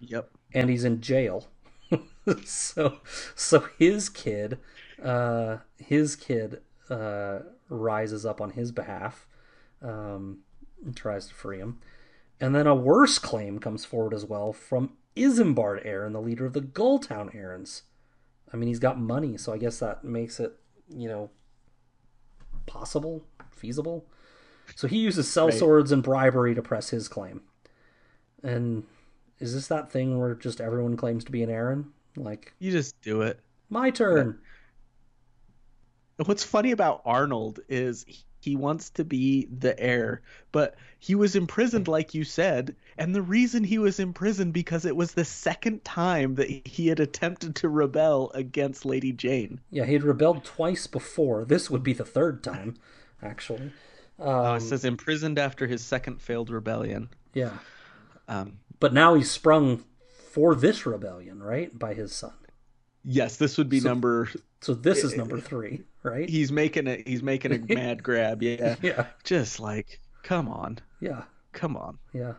Yep. 0.00 0.30
and 0.52 0.70
he's 0.70 0.84
in 0.84 1.00
jail. 1.00 1.48
so 2.44 2.98
so 3.34 3.66
his 3.78 4.08
kid, 4.08 4.58
uh, 5.02 5.58
his 5.78 6.16
kid 6.16 6.60
uh, 6.88 7.40
rises 7.68 8.24
up 8.26 8.40
on 8.40 8.50
his 8.50 8.70
behalf, 8.72 9.26
um, 9.82 10.38
and 10.84 10.96
tries 10.96 11.26
to 11.26 11.34
free 11.34 11.58
him, 11.58 11.78
and 12.40 12.54
then 12.54 12.66
a 12.66 12.74
worse 12.74 13.18
claim 13.18 13.58
comes 13.58 13.84
forward 13.84 14.14
as 14.14 14.24
well 14.24 14.52
from 14.52 14.92
Isembard 15.16 15.84
Arryn, 15.86 16.12
the 16.12 16.20
leader 16.20 16.46
of 16.46 16.52
the 16.52 16.60
Gulltown 16.60 17.34
Arryns. 17.34 17.82
I 18.52 18.56
mean, 18.56 18.68
he's 18.68 18.78
got 18.78 18.98
money, 18.98 19.36
so 19.36 19.52
I 19.52 19.58
guess 19.58 19.78
that 19.78 20.02
makes 20.04 20.40
it, 20.40 20.56
you 20.88 21.08
know, 21.08 21.30
possible, 22.66 23.24
feasible. 23.50 24.04
So 24.76 24.86
he 24.88 24.98
uses 24.98 25.36
Right. 25.36 25.52
sellswords 25.52 25.92
and 25.92 26.02
bribery 26.02 26.54
to 26.54 26.62
press 26.62 26.90
his 26.90 27.08
claim. 27.08 27.42
And 28.42 28.84
is 29.38 29.54
this 29.54 29.68
that 29.68 29.90
thing 29.90 30.18
where 30.18 30.34
just 30.34 30.60
everyone 30.60 30.96
claims 30.96 31.24
to 31.24 31.32
be 31.32 31.42
an 31.42 31.50
Arryn? 31.50 31.86
Like, 32.16 32.52
You 32.58 32.70
just 32.70 33.00
do 33.02 33.22
it. 33.22 33.40
my 33.68 33.90
turn. 33.90 34.40
What's 36.24 36.44
funny 36.44 36.70
about 36.72 37.02
Arnold 37.04 37.60
is 37.68 38.04
he 38.40 38.56
wants 38.56 38.90
to 38.90 39.04
be 39.04 39.46
the 39.46 39.78
heir, 39.78 40.22
but 40.52 40.74
he 40.98 41.14
was 41.14 41.36
imprisoned, 41.36 41.88
like 41.88 42.14
you 42.14 42.24
said, 42.24 42.74
and 42.98 43.14
the 43.14 43.22
reason 43.22 43.62
he 43.64 43.78
was 43.78 44.00
imprisoned 44.00 44.52
because 44.52 44.84
it 44.84 44.96
was 44.96 45.12
the 45.12 45.24
second 45.24 45.84
time 45.84 46.34
that 46.36 46.48
he 46.66 46.88
had 46.88 47.00
attempted 47.00 47.54
to 47.56 47.68
rebel 47.68 48.30
against 48.34 48.84
Lady 48.84 49.12
Jeyne. 49.12 49.60
Yeah, 49.70 49.84
he 49.84 49.92
had 49.92 50.02
rebelled 50.02 50.44
twice 50.44 50.86
before. 50.86 51.44
This 51.44 51.70
would 51.70 51.82
be 51.82 51.92
the 51.92 52.04
third 52.04 52.42
time, 52.42 52.76
actually. 53.22 53.72
Uh, 54.18 54.50
Um, 54.52 54.56
it 54.56 54.60
says 54.60 54.84
imprisoned 54.84 55.38
after 55.38 55.66
his 55.66 55.82
second 55.82 56.20
failed 56.20 56.50
rebellion. 56.50 57.08
yeah. 57.34 57.58
Um, 58.28 58.58
But 58.78 58.92
now 58.94 59.14
he's 59.14 59.30
sprung 59.30 59.84
for 60.30 60.54
this 60.54 60.86
rebellion, 60.86 61.42
right? 61.42 61.76
By 61.78 61.94
his 61.94 62.12
son. 62.12 62.32
yes, 63.02 63.36
this 63.38 63.56
would 63.58 63.68
be 63.70 63.80
So- 63.80 63.88
number. 63.88 64.28
So 64.60 64.74
this 64.74 65.04
is 65.04 65.16
number 65.16 65.40
three, 65.40 65.84
right? 66.02 66.28
He's 66.28 66.50
making 66.52 66.86
a 66.86 67.02
he's 67.06 67.22
making 67.22 67.52
a 67.52 67.58
mad 67.74 68.02
grab. 68.02 68.42
Yeah, 68.42 68.76
Yeah. 68.82 69.06
just 69.24 69.60
like 69.60 70.00
come 70.22 70.48
on, 70.48 70.78
Yeah. 71.00 71.24
come 71.52 71.76
on. 71.76 71.98
Yeah. 72.12 72.34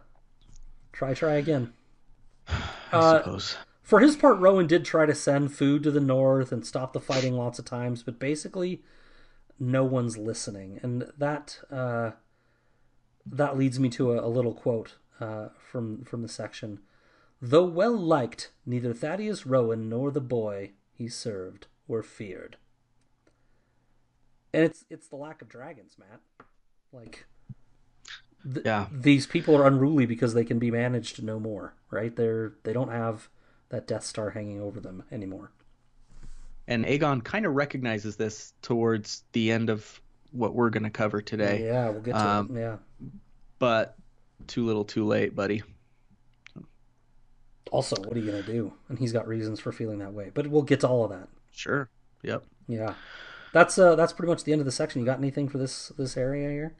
Try, 0.93 1.13
try 1.13 1.33
again. 1.33 1.73
I 2.47 2.53
Uh, 2.91 3.17
suppose. 3.19 3.57
For 3.81 3.99
his 3.99 4.15
part, 4.15 4.39
Rowan 4.39 4.67
did 4.67 4.85
try 4.85 5.05
to 5.05 5.15
send 5.15 5.53
food 5.53 5.83
to 5.83 5.91
the 5.91 5.99
north 5.99 6.51
and 6.51 6.65
stop 6.65 6.93
the 6.93 6.99
fighting 7.01 7.33
lots 7.35 7.59
of 7.59 7.65
times, 7.65 8.03
but 8.03 8.19
basically, 8.19 8.83
no 9.59 9.83
one's 9.83 10.17
listening, 10.17 10.79
and 10.81 11.11
that 11.17 11.59
uh, 11.71 12.11
that 13.25 13.57
leads 13.57 13.79
me 13.79 13.89
to 13.89 14.13
a, 14.13 14.25
a 14.25 14.29
little 14.29 14.53
quote 14.53 14.95
uh, 15.19 15.49
from 15.59 16.03
from 16.03 16.21
the 16.21 16.27
section. 16.29 16.79
Though 17.41 17.65
well 17.65 17.97
liked, 17.97 18.51
neither 18.65 18.93
Thaddeus 18.93 19.45
Rowan 19.45 19.89
nor 19.89 20.11
the 20.11 20.21
boy 20.21 20.71
he 20.93 21.07
served 21.07 21.67
were 21.87 22.03
feared. 22.03 22.57
And 24.53 24.63
it's 24.63 24.85
it's 24.89 25.07
the 25.07 25.15
lack 25.15 25.41
of 25.41 25.49
dragons, 25.49 25.95
Matt. 25.97 26.19
Like, 26.91 27.25
th- 28.43 28.65
Yeah. 28.65 28.87
these 28.91 29.25
people 29.25 29.55
are 29.55 29.65
unruly 29.65 30.05
because 30.05 30.33
they 30.33 30.43
can 30.43 30.59
be 30.59 30.71
managed 30.71 31.23
no 31.23 31.39
more, 31.39 31.73
right? 31.89 32.15
They're 32.15 32.53
they 32.63 32.73
don't 32.73 32.89
have 32.89 33.29
that 33.69 33.87
Death 33.87 34.03
Star 34.03 34.31
hanging 34.31 34.59
over 34.59 34.79
them 34.81 35.03
anymore. 35.11 35.51
And 36.67 36.85
Aegon 36.85 37.23
kind 37.23 37.45
of 37.45 37.53
recognizes 37.53 38.17
this 38.17 38.53
towards 38.61 39.23
the 39.31 39.51
end 39.51 39.69
of 39.69 40.01
what 40.31 40.53
we're 40.53 40.69
going 40.69 40.83
to 40.83 40.89
cover 40.89 41.21
today. 41.21 41.65
Yeah, 41.65 41.89
we'll 41.89 42.01
get 42.01 42.13
to 42.13 42.27
Um, 42.27 42.55
it. 42.55 42.59
Yeah. 42.59 42.77
But 43.59 43.97
too 44.47 44.65
little, 44.65 44.85
too 44.85 45.05
late, 45.05 45.35
buddy. 45.35 45.63
Also, 47.71 47.95
what 48.01 48.17
are 48.17 48.19
you 48.19 48.25
gonna 48.29 48.43
do? 48.43 48.73
And 48.89 48.99
he's 48.99 49.13
got 49.13 49.27
reasons 49.27 49.59
for 49.61 49.71
feeling 49.71 49.99
that 49.99 50.13
way, 50.13 50.29
but 50.33 50.47
we'll 50.47 50.61
get 50.61 50.81
to 50.81 50.87
all 50.89 51.05
of 51.05 51.11
that. 51.11 51.29
Sure. 51.51 51.89
Yep. 52.23 52.43
Yeah, 52.67 52.95
that's 53.53 53.77
uh 53.77 53.95
that's 53.95 54.13
pretty 54.13 54.29
much 54.29 54.43
the 54.43 54.51
end 54.51 54.61
of 54.61 54.65
the 54.65 54.71
section. 54.71 55.01
You 55.01 55.05
got 55.05 55.17
anything 55.19 55.47
for 55.49 55.57
this 55.57 55.89
this 55.97 56.17
area 56.17 56.49
here? 56.49 56.75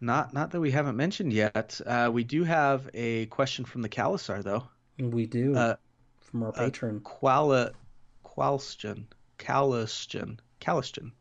Not 0.00 0.34
not 0.34 0.50
that 0.50 0.60
we 0.60 0.70
haven't 0.70 0.96
mentioned 0.96 1.32
yet. 1.32 1.80
Uh, 1.86 2.10
we 2.12 2.24
do 2.24 2.44
have 2.44 2.88
a 2.92 3.26
question 3.26 3.64
from 3.64 3.82
the 3.82 3.88
Khalasar 3.88 4.42
though. 4.42 4.64
We 4.98 5.26
do 5.26 5.54
Uh, 5.56 5.76
from 6.20 6.42
our 6.42 6.52
patron. 6.52 7.00
Quala 7.00 7.72
Qualstion. 8.24 9.04
Calistion. 9.38 10.40
Calistion. 10.60 11.12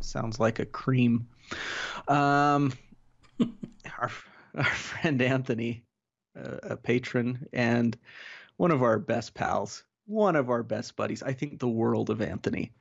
Sounds 0.00 0.38
like 0.40 0.58
a 0.58 0.66
cream. 0.66 1.28
Um 2.08 2.72
our 3.98 4.10
our 4.54 4.64
friend 4.64 5.22
Anthony, 5.22 5.84
uh, 6.36 6.58
a 6.62 6.76
patron 6.76 7.46
and 7.52 7.96
one 8.56 8.70
of 8.72 8.82
our 8.82 8.98
best 8.98 9.32
pals, 9.34 9.84
one 10.06 10.36
of 10.36 10.50
our 10.50 10.62
best 10.62 10.96
buddies. 10.96 11.22
I 11.22 11.32
think 11.32 11.58
the 11.58 11.68
world 11.68 12.10
of 12.10 12.20
Anthony. 12.20 12.72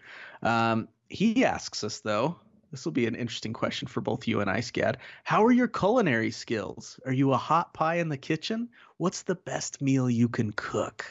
Um, 0.41 0.88
he 1.10 1.43
asks 1.45 1.84
us 1.84 1.99
though. 1.99 2.38
This 2.71 2.86
will 2.86 2.91
be 2.91 3.08
an 3.08 3.15
interesting 3.15 3.52
question 3.52 3.88
for 3.88 3.99
both 3.99 4.28
you 4.28 4.41
and 4.41 4.49
I, 4.49 4.60
Scad. 4.60 4.97
How 5.23 5.43
are 5.43 5.52
your 5.52 5.67
culinary 5.67 6.30
skills? 6.30 6.99
Are 7.06 7.12
you 7.12 7.34
a 7.34 7.38
hot 7.38 7.73
pie 7.73 7.95
in 7.95 8.10
the 8.10 8.17
kitchen? 8.17 8.69
What's 8.97 9.23
the 9.23 9.34
best 9.34 9.82
meal 9.82 10.08
you 10.08 10.30
can 10.30 10.52
cook? 10.52 11.04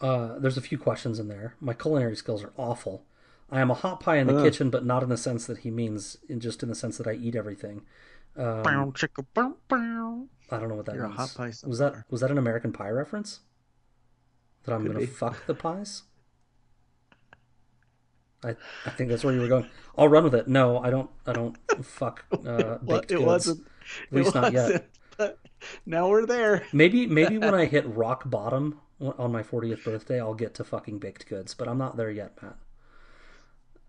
Uh, 0.00 0.38
there's 0.38 0.58
a 0.58 0.62
few 0.62 0.76
questions 0.78 1.18
in 1.18 1.28
there. 1.28 1.54
My 1.60 1.72
culinary 1.74 2.16
skills 2.16 2.42
are 2.42 2.52
awful. 2.58 3.04
I 3.50 3.60
am 3.60 3.70
a 3.70 3.74
hot 3.74 4.00
pie 4.00 4.16
in 4.16 4.26
the 4.26 4.36
Ugh. 4.36 4.44
kitchen, 4.44 4.68
but 4.68 4.84
not 4.84 5.02
in 5.02 5.08
the 5.08 5.16
sense 5.16 5.46
that 5.46 5.58
he 5.58 5.70
means, 5.70 6.18
in 6.28 6.40
just 6.40 6.62
in 6.62 6.68
the 6.68 6.74
sense 6.74 6.98
that 6.98 7.06
I 7.06 7.12
eat 7.12 7.34
everything. 7.36 7.82
Um, 8.36 8.62
Bow, 8.62 8.92
chicka, 8.94 9.24
bow, 9.34 9.56
bow. 9.68 10.26
I 10.50 10.58
don't 10.58 10.68
know 10.68 10.74
what 10.74 10.86
that 10.86 10.94
You're 10.96 11.04
a 11.04 11.08
means. 11.08 11.18
hot 11.20 11.34
pie 11.34 11.52
was 11.66 11.78
that 11.78 12.04
was 12.10 12.20
that 12.22 12.30
an 12.30 12.38
American 12.38 12.72
Pie 12.72 12.90
reference? 12.90 13.40
That 14.64 14.74
I'm 14.74 14.82
Could 14.82 14.88
gonna 14.92 15.00
be. 15.00 15.06
fuck 15.06 15.46
the 15.46 15.54
pies? 15.54 16.02
I 18.44 18.56
I 18.86 18.90
think 18.90 19.10
that's 19.10 19.24
where 19.24 19.32
you 19.34 19.40
were 19.40 19.48
going. 19.48 19.68
I'll 19.96 20.08
run 20.08 20.24
with 20.24 20.34
it. 20.34 20.48
No, 20.48 20.78
I 20.78 20.90
don't. 20.90 21.10
I 21.26 21.32
don't 21.32 21.56
fuck 21.84 22.24
uh, 22.32 22.38
Well, 22.44 22.78
baked 23.00 23.12
it 23.12 23.16
goods. 23.16 23.26
wasn't. 23.26 23.66
At 24.10 24.12
least 24.16 24.34
not 24.34 24.52
yet. 24.52 24.88
now 25.86 26.08
we're 26.08 26.26
there. 26.26 26.64
Maybe 26.72 27.06
maybe 27.06 27.38
when 27.38 27.54
I 27.54 27.66
hit 27.66 27.86
rock 27.86 28.28
bottom 28.28 28.80
on 29.00 29.32
my 29.32 29.42
40th 29.42 29.84
birthday, 29.84 30.20
I'll 30.20 30.34
get 30.34 30.54
to 30.54 30.64
fucking 30.64 30.98
baked 30.98 31.28
goods, 31.28 31.54
but 31.54 31.68
I'm 31.68 31.78
not 31.78 31.96
there 31.96 32.10
yet, 32.10 32.36
Matt. 32.42 32.56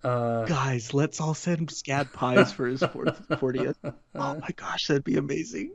Uh, 0.03 0.43
Guys, 0.45 0.93
let's 0.93 1.21
all 1.21 1.33
send 1.33 1.69
Scad 1.69 2.11
pies 2.11 2.51
for 2.51 2.67
his 2.67 2.81
40th. 2.81 3.75
Oh 4.15 4.35
my 4.35 4.49
gosh, 4.55 4.87
that'd 4.87 5.03
be 5.03 5.15
amazing. 5.17 5.71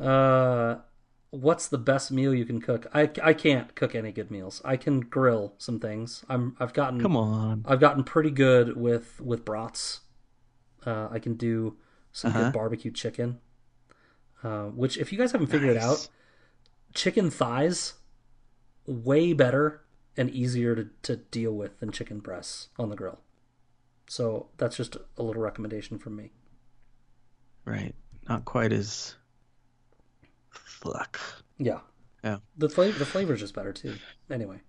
uh, 0.00 0.76
what's 1.30 1.68
the 1.68 1.78
best 1.78 2.10
meal 2.10 2.34
you 2.34 2.44
can 2.44 2.60
cook? 2.60 2.86
I, 2.92 3.10
I 3.22 3.32
can't 3.34 3.74
cook 3.74 3.94
any 3.94 4.12
good 4.12 4.30
meals. 4.30 4.60
I 4.64 4.76
can 4.76 5.00
grill 5.00 5.54
some 5.58 5.78
things. 5.80 6.24
I'm 6.28 6.56
I've 6.60 6.72
gotten 6.72 7.00
Come 7.00 7.16
on. 7.16 7.64
I've 7.66 7.80
gotten 7.80 8.04
pretty 8.04 8.30
good 8.30 8.76
with 8.76 9.20
with 9.20 9.44
brats. 9.44 10.00
Uh, 10.86 11.08
I 11.10 11.18
can 11.18 11.34
do 11.34 11.76
some 12.12 12.30
Uh-huh. 12.30 12.44
good 12.44 12.52
barbecue 12.52 12.90
chicken. 12.90 13.38
Uh, 14.42 14.68
which, 14.68 14.96
if 14.96 15.12
you 15.12 15.18
guys 15.18 15.32
haven't 15.32 15.48
figured 15.48 15.76
it 15.76 15.76
out, 15.76 16.08
chicken 16.94 17.30
thighs 17.30 17.94
way 18.86 19.34
better 19.34 19.82
and 20.16 20.30
easier 20.30 20.74
to, 20.74 20.88
to 21.02 21.16
deal 21.16 21.52
with 21.52 21.78
than 21.78 21.92
chicken 21.92 22.20
breasts 22.20 22.68
on 22.78 22.88
the 22.88 22.96
grill. 22.96 23.20
So 24.08 24.48
that's 24.56 24.76
just 24.76 24.96
a 25.18 25.22
little 25.22 25.42
recommendation 25.42 25.98
from 25.98 26.16
me. 26.16 26.32
Right. 27.66 27.94
Not 28.28 28.44
quite 28.46 28.72
as. 28.72 29.14
Fuck. 30.80 31.20
Yeah. 31.58 31.80
Yeah. 32.24 32.38
The 32.56 32.68
flavor 32.68 32.98
the 32.98 33.06
flavor's 33.06 33.40
just 33.40 33.54
better 33.54 33.72
too. 33.72 33.94
Anyway. 34.30 34.60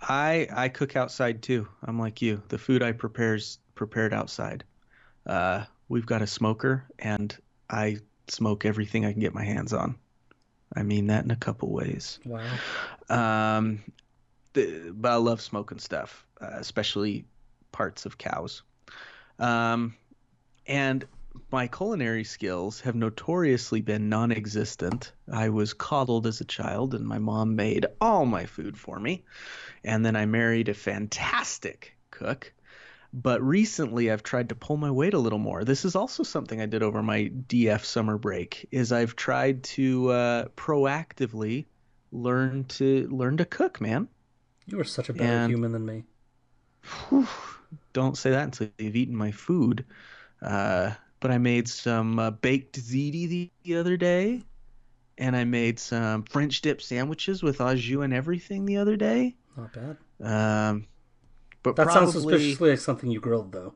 I 0.00 0.48
I 0.52 0.68
cook 0.68 0.96
outside 0.96 1.42
too. 1.42 1.68
I'm 1.82 1.98
like 1.98 2.22
you. 2.22 2.42
The 2.48 2.58
food 2.58 2.82
I 2.82 2.92
prepare's 2.92 3.58
prepared 3.74 4.12
outside. 4.12 4.64
Uh, 5.26 5.64
we've 5.88 6.06
got 6.06 6.22
a 6.22 6.26
smoker, 6.26 6.84
and 6.98 7.36
I 7.70 7.98
smoke 8.28 8.64
everything 8.64 9.04
I 9.06 9.12
can 9.12 9.20
get 9.20 9.34
my 9.34 9.44
hands 9.44 9.72
on. 9.72 9.96
I 10.74 10.82
mean 10.82 11.08
that 11.08 11.24
in 11.24 11.30
a 11.30 11.36
couple 11.36 11.70
ways. 11.70 12.18
Wow. 12.24 12.46
Um, 13.08 13.80
the, 14.54 14.92
but 14.94 15.12
I 15.12 15.16
love 15.16 15.40
smoking 15.40 15.78
stuff, 15.78 16.26
uh, 16.40 16.48
especially 16.52 17.24
parts 17.72 18.06
of 18.06 18.18
cows. 18.18 18.62
Um, 19.38 19.94
and 20.66 21.06
my 21.50 21.66
culinary 21.66 22.24
skills 22.24 22.80
have 22.80 22.94
notoriously 22.94 23.80
been 23.80 24.08
non-existent. 24.08 25.12
I 25.30 25.48
was 25.50 25.74
coddled 25.74 26.26
as 26.26 26.40
a 26.40 26.44
child, 26.46 26.94
and 26.94 27.06
my 27.06 27.18
mom 27.18 27.56
made 27.56 27.86
all 28.00 28.24
my 28.26 28.46
food 28.46 28.78
for 28.78 28.98
me. 28.98 29.24
And 29.84 30.04
then 30.04 30.16
I 30.16 30.26
married 30.26 30.68
a 30.68 30.74
fantastic 30.74 31.96
cook. 32.10 32.52
But 33.14 33.42
recently, 33.42 34.10
I've 34.10 34.22
tried 34.22 34.48
to 34.48 34.54
pull 34.54 34.78
my 34.78 34.90
weight 34.90 35.12
a 35.12 35.18
little 35.18 35.38
more. 35.38 35.64
This 35.64 35.84
is 35.84 35.94
also 35.94 36.22
something 36.22 36.60
I 36.60 36.66
did 36.66 36.82
over 36.82 37.02
my 37.02 37.30
DF 37.48 37.84
summer 37.84 38.16
break. 38.16 38.66
Is 38.70 38.90
I've 38.90 39.16
tried 39.16 39.62
to 39.64 40.10
uh, 40.10 40.44
proactively 40.56 41.66
learn 42.10 42.64
to 42.64 43.06
learn 43.08 43.36
to 43.36 43.44
cook, 43.44 43.80
man. 43.80 44.08
You 44.66 44.80
are 44.80 44.84
such 44.84 45.10
a 45.10 45.12
better 45.12 45.30
And- 45.30 45.50
human 45.50 45.72
than 45.72 45.84
me. 45.84 46.04
Whew, 47.08 47.28
don't 47.92 48.16
say 48.16 48.30
that 48.30 48.44
until 48.44 48.68
you've 48.78 48.96
eaten 48.96 49.14
my 49.14 49.30
food. 49.30 49.84
Uh, 50.40 50.92
but 51.22 51.30
I 51.30 51.38
made 51.38 51.68
some 51.68 52.18
uh, 52.18 52.30
baked 52.32 52.78
ziti 52.78 53.26
the, 53.28 53.50
the 53.62 53.76
other 53.76 53.96
day, 53.96 54.42
and 55.16 55.34
I 55.34 55.44
made 55.44 55.78
some 55.78 56.24
French 56.24 56.60
dip 56.60 56.82
sandwiches 56.82 57.42
with 57.42 57.60
au 57.62 57.74
jus 57.76 58.02
and 58.04 58.12
everything 58.12 58.66
the 58.66 58.76
other 58.76 58.96
day. 58.96 59.36
Not 59.56 59.72
bad. 59.72 59.96
Um, 60.20 60.86
but 61.62 61.76
That 61.76 61.84
probably, 61.86 62.12
sounds 62.12 62.12
suspiciously 62.14 62.70
like 62.70 62.78
something 62.80 63.10
you 63.10 63.20
grilled, 63.20 63.52
though. 63.52 63.74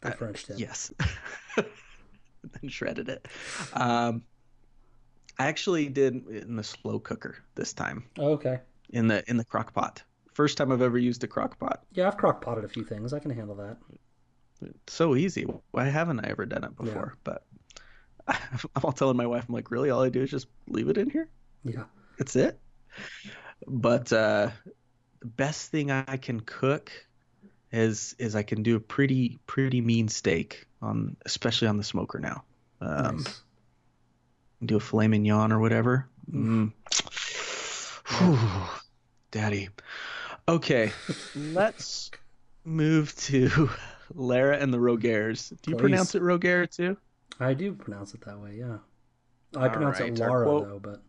The 0.00 0.08
Uh, 0.08 0.12
French 0.12 0.44
dip. 0.46 0.58
Yes. 0.58 0.92
then 1.56 2.68
shredded 2.68 3.08
it. 3.08 3.26
Um, 3.72 4.22
I 5.38 5.46
actually 5.46 5.88
did 5.88 6.24
it 6.28 6.44
in 6.44 6.56
the 6.56 6.64
slow 6.64 6.98
cooker 7.00 7.36
this 7.54 7.72
time 7.72 8.04
Oh, 8.18 8.32
okay. 8.32 8.60
in 8.90 9.08
the 9.08 9.28
in 9.28 9.36
the 9.36 9.44
crock 9.44 9.72
pot. 9.72 10.02
First 10.32 10.56
time 10.58 10.70
I've 10.72 10.82
ever 10.82 10.98
used 10.98 11.24
a 11.24 11.26
crock 11.26 11.58
pot. 11.58 11.84
Yeah, 11.92 12.06
I've 12.08 12.16
crock 12.16 12.40
potted 12.42 12.64
a 12.64 12.68
few 12.68 12.84
things. 12.84 13.12
I 13.12 13.18
can 13.18 13.30
handle 13.30 13.56
that. 13.56 13.78
It's 14.62 14.92
so 14.92 15.16
easy. 15.16 15.46
Why 15.70 15.84
haven't 15.84 16.20
I 16.20 16.30
ever 16.30 16.46
done 16.46 16.64
it 16.64 16.76
before? 16.76 17.16
But 17.24 17.44
I'm 18.28 18.38
all 18.82 18.92
telling 18.92 19.16
my 19.16 19.26
wife, 19.26 19.44
I'm 19.48 19.54
like, 19.54 19.70
really? 19.70 19.90
All 19.90 20.02
I 20.02 20.08
do 20.08 20.22
is 20.22 20.30
just 20.30 20.46
leave 20.68 20.88
it 20.88 20.98
in 20.98 21.10
here? 21.10 21.28
Yeah. 21.64 21.84
That's 22.18 22.36
it? 22.36 22.58
But 23.66 24.12
uh, 24.12 24.50
the 25.20 25.26
best 25.26 25.70
thing 25.70 25.90
I 25.90 26.16
can 26.16 26.40
cook 26.40 26.92
is 27.70 28.14
is 28.18 28.36
I 28.36 28.42
can 28.42 28.62
do 28.62 28.76
a 28.76 28.80
pretty 28.80 29.38
pretty 29.46 29.80
mean 29.80 30.08
steak 30.08 30.66
on 30.82 31.16
especially 31.24 31.68
on 31.68 31.78
the 31.78 31.84
smoker 31.84 32.18
now. 32.18 32.44
Um, 32.80 33.18
nice. 33.18 33.40
do 34.64 34.76
a 34.76 34.80
filet 34.80 35.08
mignon 35.08 35.52
or 35.52 35.58
whatever. 35.60 36.08
Mm. 36.30 36.72
Whew. 38.08 38.38
Daddy. 39.30 39.70
Okay, 40.48 40.92
let's 41.36 42.10
move 42.64 43.14
to 43.16 43.70
Larra 44.14 44.58
and 44.58 44.72
the 44.72 44.78
Rogares. 44.78 45.50
Do 45.62 45.70
you 45.70 45.76
Please. 45.76 45.80
pronounce 45.80 46.14
it 46.14 46.22
Rogaire 46.22 46.70
too? 46.70 46.96
I 47.40 47.54
do 47.54 47.72
pronounce 47.72 48.14
it 48.14 48.20
that 48.22 48.38
way, 48.38 48.56
yeah. 48.58 48.78
I 49.56 49.64
All 49.64 49.70
pronounce 49.70 50.00
right, 50.00 50.12
it 50.12 50.18
Larra, 50.18 50.44
quote- 50.44 50.68
though, 50.68 50.78
but, 50.78 51.02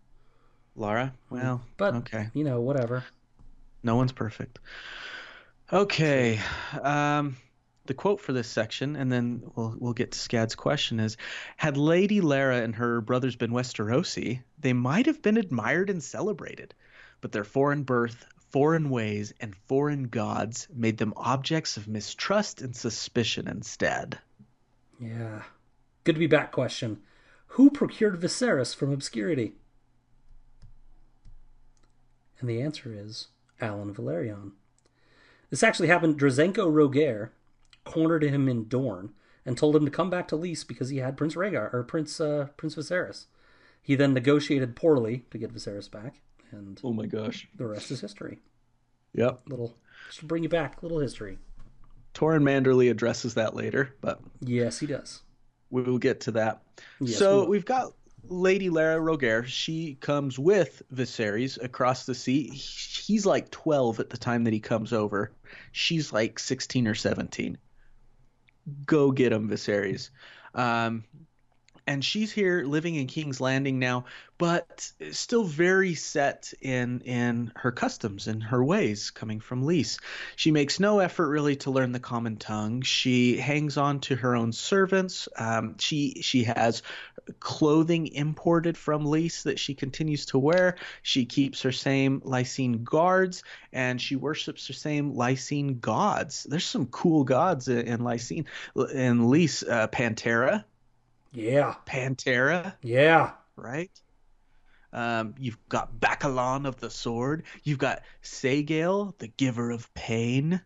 Larra? 0.76 1.14
Well, 1.30 1.62
but 1.78 1.95
okay. 1.95 2.30
you 2.34 2.43
know, 2.43 2.62
whatever. 2.62 3.04
No 3.84 3.95
one's 3.95 4.12
perfect. 4.12 4.60
Okay. 5.72 6.39
Um, 6.82 7.36
the 7.86 7.93
quote 7.93 8.22
for 8.22 8.32
this 8.34 8.47
section, 8.47 8.95
and 8.95 9.12
then 9.12 9.43
we'll 9.56 9.76
we'll 9.78 9.93
get 9.93 10.12
to 10.14 10.20
Scad's 10.20 10.56
question 10.56 10.99
is: 10.99 11.18
Had 11.58 11.76
Lady 11.78 12.22
Larra 12.22 12.62
and 12.62 12.76
her 12.76 13.01
brothers 13.01 13.36
been 13.36 13.51
Westerosi, 13.51 14.41
they 14.60 14.74
might 14.74 15.06
have 15.06 15.22
been 15.22 15.38
admired 15.38 15.89
and 15.89 16.01
celebrated, 16.01 16.74
but 17.22 17.32
their 17.34 17.43
foreign 17.43 17.84
birth, 17.84 18.26
foreign 18.54 18.91
ways, 18.91 19.34
and 19.41 19.56
foreign 19.68 20.04
gods 20.04 20.68
made 20.74 20.99
them 20.99 21.14
objects 21.18 21.76
of 21.76 21.88
mistrust 21.88 22.62
and 22.62 22.76
suspicion 22.76 23.47
instead. 23.47 24.20
Yeah. 24.99 25.41
Good 26.04 26.14
to 26.14 26.20
be 26.20 26.28
back 26.28 26.51
question. 26.51 27.01
Who 27.47 27.72
procured 27.72 28.22
Viserys 28.22 28.76
from 28.76 28.93
obscurity? 28.93 29.54
And 32.39 32.47
the 32.49 32.62
answer 32.62 32.93
is 32.93 33.28
Alyn 33.60 33.93
Velaryon. 33.93 34.51
This 35.49 35.64
actually 35.64 35.88
happened. 35.88 36.20
Drazenko 36.20 36.72
Rogare 36.72 37.30
cornered 37.86 38.24
him 38.24 38.47
in 38.47 38.68
Dorne 38.68 39.14
and 39.45 39.58
told 39.58 39.76
him 39.76 39.86
to 39.86 39.91
come 39.91 40.10
back 40.10 40.28
to 40.28 40.36
Lys 40.36 40.64
because 40.64 40.89
he 40.89 40.97
had 40.97 41.18
Prince 41.18 41.36
Rhaegar 41.36 41.74
or 41.74 41.84
Prince 41.84 42.20
uh, 42.22 42.47
Prince 42.56 42.76
Viserys. 42.76 43.26
He 43.82 43.95
then 43.95 44.14
negotiated 44.14 44.76
poorly 44.76 45.26
to 45.32 45.38
get 45.38 45.54
Viserys 45.54 45.89
back, 45.89 46.22
and 46.54 46.80
Oh 46.84 46.93
my 46.93 47.06
gosh. 47.06 47.47
the 47.58 47.66
rest 47.68 47.91
is 47.91 48.01
history. 48.01 48.39
Yep. 49.14 49.41
Little, 49.47 49.76
just 50.08 50.20
to 50.20 50.26
bring 50.26 50.43
you 50.43 50.49
back, 50.49 50.82
little 50.84 50.99
history. 50.99 51.38
Torrhen 52.14 52.43
Manderly 52.43 52.89
addresses 52.91 53.34
that 53.36 53.56
later, 53.56 53.95
but 54.01 54.20
Yes, 54.39 54.80
he 54.80 54.86
does. 54.88 55.22
we 55.70 55.82
will 55.84 55.97
get 55.97 56.20
to 56.22 56.32
that. 56.32 56.62
Yes, 56.99 57.18
so 57.18 57.39
will. 57.41 57.47
we've 57.49 57.66
got 57.66 57.93
Lady 58.26 58.70
Larra 58.70 58.99
Rogare. 59.01 59.45
She 59.45 59.95
comes 59.95 60.39
with 60.39 60.82
Viserys 60.93 61.62
across 61.64 62.06
the 62.06 62.16
sea. 62.16 62.47
He's 62.49 63.26
like 63.26 63.51
12 63.51 63.99
at 63.99 64.10
the 64.10 64.18
time 64.18 64.43
that 64.45 64.54
he 64.54 64.60
comes 64.60 64.93
over. 64.93 65.32
She's 65.72 66.14
like 66.14 66.39
16 66.39 66.88
or 66.88 66.95
17. 66.95 67.58
Go 68.86 69.12
get 69.12 69.34
him, 69.34 69.49
Viserys. 69.49 70.10
Um, 70.56 71.04
and 71.86 72.03
she's 72.03 72.31
here 72.31 72.63
living 72.63 72.95
in 72.95 73.07
King's 73.07 73.41
Landing 73.41 73.79
now, 73.79 74.05
but 74.38 74.91
still 75.11 75.43
very 75.43 75.95
set 75.95 76.53
in 76.61 77.01
in 77.01 77.51
her 77.55 77.71
customs 77.71 78.27
and 78.27 78.41
her 78.43 78.63
ways 78.63 79.11
coming 79.11 79.39
from 79.39 79.63
Lys. 79.63 79.99
She 80.36 80.51
makes 80.51 80.79
no 80.79 80.99
effort 80.99 81.29
really 81.29 81.57
to 81.57 81.71
learn 81.71 81.91
the 81.91 81.99
common 81.99 82.38
tongue. 82.38 82.81
She 82.81 83.38
hangs 83.38 83.77
on 83.77 83.99
to 84.01 84.15
her 84.15 84.36
own 84.36 84.51
servants. 84.51 85.27
Um, 85.38 85.77
she 85.77 86.21
she 86.21 86.45
has 86.45 86.84
clothing 87.39 88.07
imported 88.07 88.77
from 88.77 89.05
Lys 89.05 89.43
that 89.43 89.59
she 89.59 89.75
continues 89.75 90.25
to 90.27 90.39
wear. 90.39 90.75
She 91.01 91.25
keeps 91.25 91.61
her 91.61 91.71
same 91.71 92.21
Lysene 92.21 92.84
guards 92.84 93.43
and 93.71 94.01
she 94.01 94.15
worships 94.15 94.67
her 94.67 94.73
same 94.73 95.13
Lysene 95.13 95.79
gods. 95.79 96.45
There's 96.49 96.65
some 96.65 96.88
cool 96.88 97.23
gods 97.23 97.67
in, 97.67 97.88
in 97.88 97.99
Lysene. 98.01 98.45
In 98.93 99.29
Lys, 99.29 99.63
uh, 99.63 99.88
Pantera, 99.88 100.65
Yeah, 101.34 101.75
Pantera, 101.86 102.75
yeah. 102.81 103.31
right? 103.55 103.89
Um, 104.91 105.34
you've 105.39 105.57
got 105.69 105.99
Bakkalon 105.99 106.67
of 106.67 106.79
the 106.79 106.89
sword. 106.91 107.43
You've 107.63 107.79
got 107.79 108.03
Saagael, 108.21 109.17
the 109.17 109.27
giver 109.27 109.71
of 109.71 109.91
pain. 109.95 110.61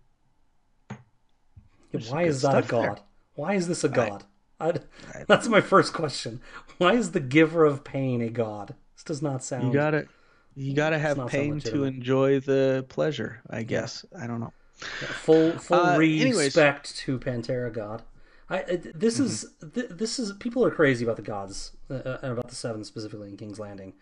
There's 1.91 2.11
Why 2.11 2.23
is 2.23 2.41
that 2.41 2.49
a 2.63 2.63
stuff 2.63 2.67
there. 2.81 2.89
god? 2.89 3.01
Why 3.35 3.53
is 3.53 3.67
this 3.67 3.83
a 3.83 3.89
god? 3.89 4.25
I, 4.59 4.69
I- 4.69 5.23
that's 5.27 5.47
my 5.47 5.61
first 5.61 5.93
question. 5.93 6.41
Why 6.77 6.93
is 6.93 7.11
the 7.11 7.19
giver 7.19 7.63
of 7.65 7.83
pain 7.83 8.21
a 8.21 8.29
god? 8.29 8.75
This 8.95 9.03
does 9.03 9.21
not 9.21 9.43
sound. 9.43 9.67
You 9.67 9.73
got 9.73 9.93
it. 9.93 10.09
you 10.55 10.73
gotta 10.73 10.97
have 10.99 11.25
pain 11.27 11.59
to 11.61 11.83
enjoy 11.85 12.39
the 12.39 12.85
pleasure. 12.89 13.41
I 13.49 13.63
guess. 13.63 14.03
I 14.19 14.27
don't 14.27 14.39
know. 14.41 14.51
full 14.75 15.51
full 15.53 15.77
Uh, 15.77 15.93
anyways. 15.93 16.35
respect 16.37 16.97
to 16.97 17.17
Pantera 17.19 17.71
god. 17.71 18.03
I 18.49 18.63
this 18.95 19.15
Mm-hmm. 19.15 19.25
is 19.25 19.45
th- 19.73 19.89
this 19.89 20.19
is 20.19 20.33
people 20.39 20.63
are 20.63 20.71
crazy 20.71 21.03
about 21.03 21.17
the 21.17 21.21
gods 21.21 21.75
uh, 21.89 22.17
and 22.21 22.31
about 22.31 22.47
the 22.49 22.55
seven 22.55 22.83
specifically 22.83 23.29
in 23.29 23.37
King's 23.37 23.59
Landing. 23.59 23.93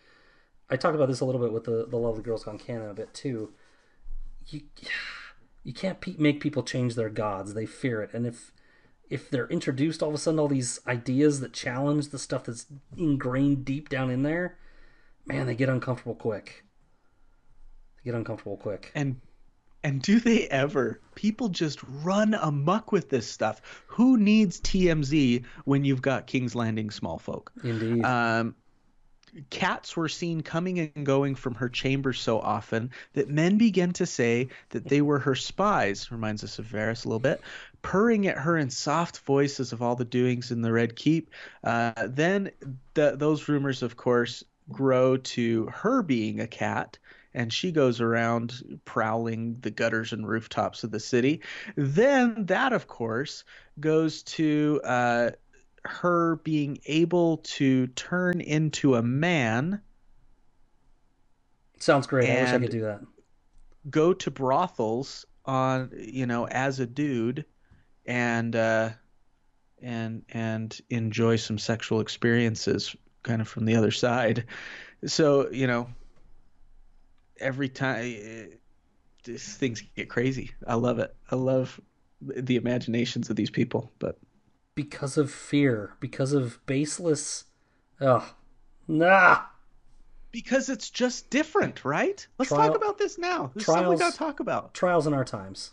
I 0.69 0.77
talked 0.77 0.95
about 0.95 1.07
this 1.07 1.19
a 1.19 1.25
little 1.25 1.41
bit 1.41 1.51
with 1.51 1.63
the 1.63 1.85
the 1.87 1.97
lovely 1.97 2.23
girls 2.23 2.43
gone 2.43 2.59
canon 2.59 2.89
a 2.89 2.93
bit 2.93 3.13
too. 3.13 3.53
You 4.47 4.61
you 5.63 5.73
can't 5.73 5.99
pe- 5.99 6.15
make 6.17 6.39
people 6.39 6.61
change 6.63 6.95
their 6.95 7.09
gods; 7.09 7.53
they 7.55 7.65
fear 7.65 8.01
it, 8.03 8.11
and 8.13 8.25
if 8.27 8.51
if 9.09 9.29
they're 9.29 9.47
introduced 9.47 10.01
all 10.01 10.09
of 10.09 10.15
a 10.15 10.17
sudden 10.17 10.39
all 10.39 10.47
these 10.47 10.79
ideas 10.87 11.39
that 11.39 11.53
challenge 11.53 12.09
the 12.09 12.19
stuff 12.19 12.43
that's 12.43 12.65
ingrained 12.97 13.63
deep 13.65 13.87
down 13.89 14.09
in 14.09 14.23
there, 14.23 14.57
man, 15.25 15.45
they 15.45 15.55
get 15.55 15.69
uncomfortable 15.69 16.15
quick. 16.15 16.63
They 17.97 18.11
get 18.11 18.15
uncomfortable 18.17 18.57
quick. 18.57 18.91
And 18.95 19.21
and 19.85 20.01
do 20.01 20.19
they 20.19 20.47
ever? 20.47 20.99
People 21.13 21.47
just 21.47 21.79
run 22.01 22.33
amok 22.33 22.91
with 22.91 23.09
this 23.09 23.29
stuff. 23.29 23.61
Who 23.85 24.17
needs 24.17 24.59
TMZ 24.59 25.43
when 25.65 25.85
you've 25.85 26.01
got 26.01 26.25
King's 26.25 26.55
Landing 26.55 26.89
small 26.89 27.19
folk? 27.19 27.51
Indeed. 27.63 28.03
Um, 28.03 28.55
cats 29.51 29.95
were 29.95 30.09
seen 30.09 30.41
coming 30.41 30.79
and 30.79 31.05
going 31.05 31.35
from 31.35 31.53
her 31.53 31.69
chamber 31.69 32.13
so 32.13 32.39
often 32.39 32.89
that 33.13 33.29
men 33.29 33.59
began 33.59 33.91
to 33.93 34.07
say 34.07 34.47
that 34.69 34.87
they 34.87 35.01
were 35.01 35.19
her 35.19 35.35
spies. 35.35 36.11
Reminds 36.11 36.43
us 36.43 36.57
of 36.57 36.65
Varys 36.65 37.05
a 37.05 37.07
little 37.07 37.19
bit, 37.19 37.41
purring 37.83 38.25
at 38.25 38.39
her 38.39 38.57
in 38.57 38.71
soft 38.71 39.19
voices 39.19 39.71
of 39.71 39.83
all 39.83 39.95
the 39.95 40.03
doings 40.03 40.49
in 40.49 40.63
the 40.63 40.71
Red 40.71 40.95
Keep. 40.95 41.29
Uh, 41.63 42.07
then 42.07 42.49
the, 42.95 43.15
those 43.15 43.47
rumors, 43.47 43.83
of 43.83 43.95
course, 43.95 44.43
grow 44.71 45.15
to 45.15 45.67
her 45.67 46.01
being 46.01 46.39
a 46.39 46.47
cat. 46.47 46.97
And 47.35 47.51
she 47.53 47.71
goes 47.71 48.01
around 48.01 48.79
prowling 48.85 49.57
the 49.59 49.69
gutters 49.69 50.13
and 50.13 50.27
rooftops 50.27 50.83
of 50.83 50.91
the 50.91 50.99
city. 50.99 51.41
Then 51.75 52.45
that, 52.47 52.73
of 52.73 52.87
course, 52.87 53.43
goes 53.79 54.23
to 54.23 54.81
uh, 54.83 55.31
her 55.83 56.37
being 56.37 56.79
able 56.85 57.37
to 57.39 57.87
turn 57.87 58.41
into 58.41 58.95
a 58.95 59.03
man, 59.03 59.81
Sounds 61.79 62.07
great. 62.07 62.29
I 62.29 62.41
wish 62.41 62.53
I 62.53 62.59
could 62.59 62.71
do 62.71 62.81
that. 62.81 63.01
go 63.89 64.13
to 64.13 64.31
brothels 64.31 65.25
on 65.45 65.91
you 65.97 66.25
know 66.25 66.47
as 66.47 66.79
a 66.79 66.87
dude, 66.87 67.45
and 68.05 68.55
uh, 68.55 68.89
and 69.81 70.23
and 70.29 70.79
enjoy 70.89 71.35
some 71.35 71.57
sexual 71.57 71.99
experiences 71.99 72.95
kind 73.23 73.41
of 73.41 73.47
from 73.47 73.65
the 73.65 73.75
other 73.75 73.91
side. 73.91 74.45
So 75.05 75.49
you 75.51 75.67
know, 75.67 75.89
every 77.39 77.69
time 77.69 78.15
uh, 78.19 78.55
these 79.23 79.55
things 79.55 79.83
get 79.95 80.09
crazy. 80.09 80.51
I 80.67 80.75
love 80.75 80.99
it. 80.99 81.15
I 81.31 81.35
love 81.35 81.79
the 82.21 82.55
imaginations 82.55 83.29
of 83.29 83.35
these 83.35 83.49
people. 83.49 83.91
But 83.99 84.17
because 84.75 85.17
of 85.17 85.31
fear, 85.31 85.93
because 85.99 86.33
of 86.33 86.63
baseless. 86.65 87.45
Ugh. 88.01 88.23
Nah. 88.87 89.41
because 90.31 90.69
it's 90.69 90.89
just 90.89 91.29
different, 91.29 91.83
right? 91.85 92.27
Let's 92.37 92.49
Trial- 92.49 92.67
talk 92.67 92.75
about 92.77 92.97
this 92.97 93.17
now. 93.17 93.51
This 93.55 93.63
is 93.63 93.67
we 93.69 93.73
trials- 93.73 93.99
gotta 93.99 94.17
talk 94.17 94.39
about. 94.41 94.73
Trials 94.73 95.07
in 95.07 95.13
our 95.13 95.23
times. 95.25 95.71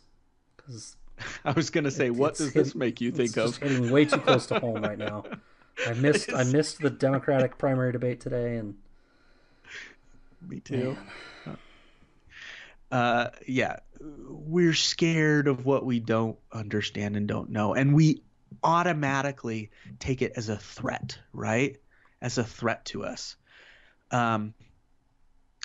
Because 0.56 0.96
I 1.44 1.50
was 1.52 1.68
gonna 1.70 1.90
say, 1.90 2.10
what 2.10 2.30
it's 2.30 2.38
does 2.38 2.52
this 2.52 2.74
make 2.74 3.00
you 3.00 3.10
think 3.10 3.36
of? 3.36 3.50
just 3.50 3.60
hitting 3.60 3.90
way 3.90 4.04
too 4.06 4.18
close 4.18 4.46
to 4.46 4.60
home 4.60 4.82
right 4.82 4.96
now. 4.98 5.24
I 5.86 5.94
missed 5.94 6.32
I 6.32 6.44
missed 6.44 6.80
the 6.80 6.90
Democratic 6.90 7.58
primary 7.58 7.92
debate 7.92 8.20
today, 8.20 8.56
and 8.56 8.76
Me 10.48 10.60
too. 10.60 10.96
Uh, 12.92 13.30
yeah, 13.48 13.76
we're 14.28 14.74
scared 14.74 15.48
of 15.48 15.64
what 15.64 15.86
we 15.86 15.98
don't 15.98 16.36
understand 16.52 17.16
and 17.16 17.26
don't 17.26 17.48
know, 17.48 17.72
and 17.72 17.94
we 17.94 18.22
automatically 18.62 19.70
take 19.98 20.20
it 20.20 20.34
as 20.36 20.50
a 20.50 20.58
threat, 20.58 21.18
right? 21.32 21.78
As 22.20 22.36
a 22.36 22.44
threat 22.44 22.84
to 22.86 23.04
us. 23.04 23.36
Um, 24.10 24.52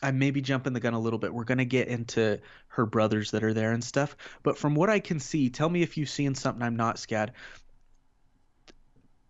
I 0.02 0.12
may 0.12 0.32
be 0.32 0.42
jumping 0.42 0.72
the 0.72 0.80
gun 0.80 0.94
a 0.94 1.00
little 1.00 1.20
bit. 1.20 1.34
We're 1.34 1.44
gonna 1.44 1.66
get 1.66 1.90
into 1.90 2.40
her 2.70 2.86
brothers 2.86 3.32
that 3.32 3.44
are 3.44 3.54
there 3.54 3.74
and 3.74 3.84
stuff, 3.84 4.16
but 4.42 4.58
from 4.58 4.74
what 4.74 4.90
I 4.90 5.02
can 5.02 5.20
see, 5.20 5.50
tell 5.50 5.68
me 5.68 5.82
if 5.82 5.98
you've 5.98 6.10
seen 6.10 6.34
something 6.34 6.64
I'm 6.64 6.78
not, 6.78 6.96
Scad. 6.96 7.32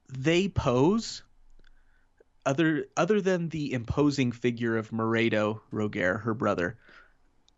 They 0.10 0.50
pose 0.50 1.24
other 2.46 2.86
other 2.96 3.22
than 3.22 3.50
the 3.50 3.74
imposing 3.74 4.34
figure 4.34 4.78
of 4.78 4.92
Moredo 4.92 5.64
Rogare, 5.74 6.22
her 6.22 6.36
brother, 6.36 6.78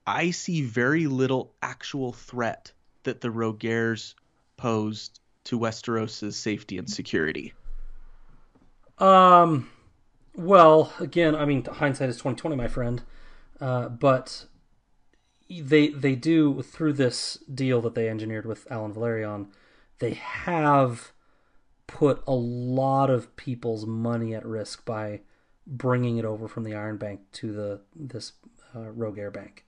I 0.10 0.32
see 0.32 0.64
very 0.64 1.06
little 1.06 1.54
actual 1.62 2.14
threat 2.14 2.72
that 3.04 3.22
the 3.22 3.28
Rogares 3.28 4.16
posed 4.58 5.20
to 5.44 5.60
Westeros's 5.60 6.36
safety 6.36 6.80
and 6.80 6.90
security. 6.90 7.54
Um, 8.98 9.70
well, 10.36 10.92
again, 11.00 11.36
I 11.36 11.46
mean, 11.46 11.64
hindsight 11.64 12.10
is 12.10 12.18
twenty 12.18 12.38
twenty, 12.38 12.56
my 12.56 12.68
friend. 12.68 13.04
Uh, 13.62 13.90
but 13.90 14.48
they 15.48 15.90
they 15.90 16.16
do 16.16 16.64
through 16.64 16.94
this 16.94 17.38
deal 17.54 17.80
that 17.82 17.94
they 17.94 18.10
engineered 18.10 18.48
with 18.48 18.68
Alyn 18.70 18.96
Velaryon, 18.96 19.50
they 20.00 20.16
have 20.16 21.12
put 21.86 22.24
a 22.26 22.34
lot 22.34 23.12
of 23.12 23.36
people's 23.36 23.86
money 23.86 24.34
at 24.34 24.44
risk 24.44 24.86
by 24.86 25.22
bringing 25.68 26.18
it 26.18 26.26
over 26.26 26.48
from 26.48 26.64
the 26.64 26.74
Iron 26.74 26.98
Bank 26.98 27.22
to 27.34 27.54
the 27.54 27.82
this 27.96 28.34
uh, 28.74 28.80
Rogare 28.80 29.32
Bank. 29.32 29.66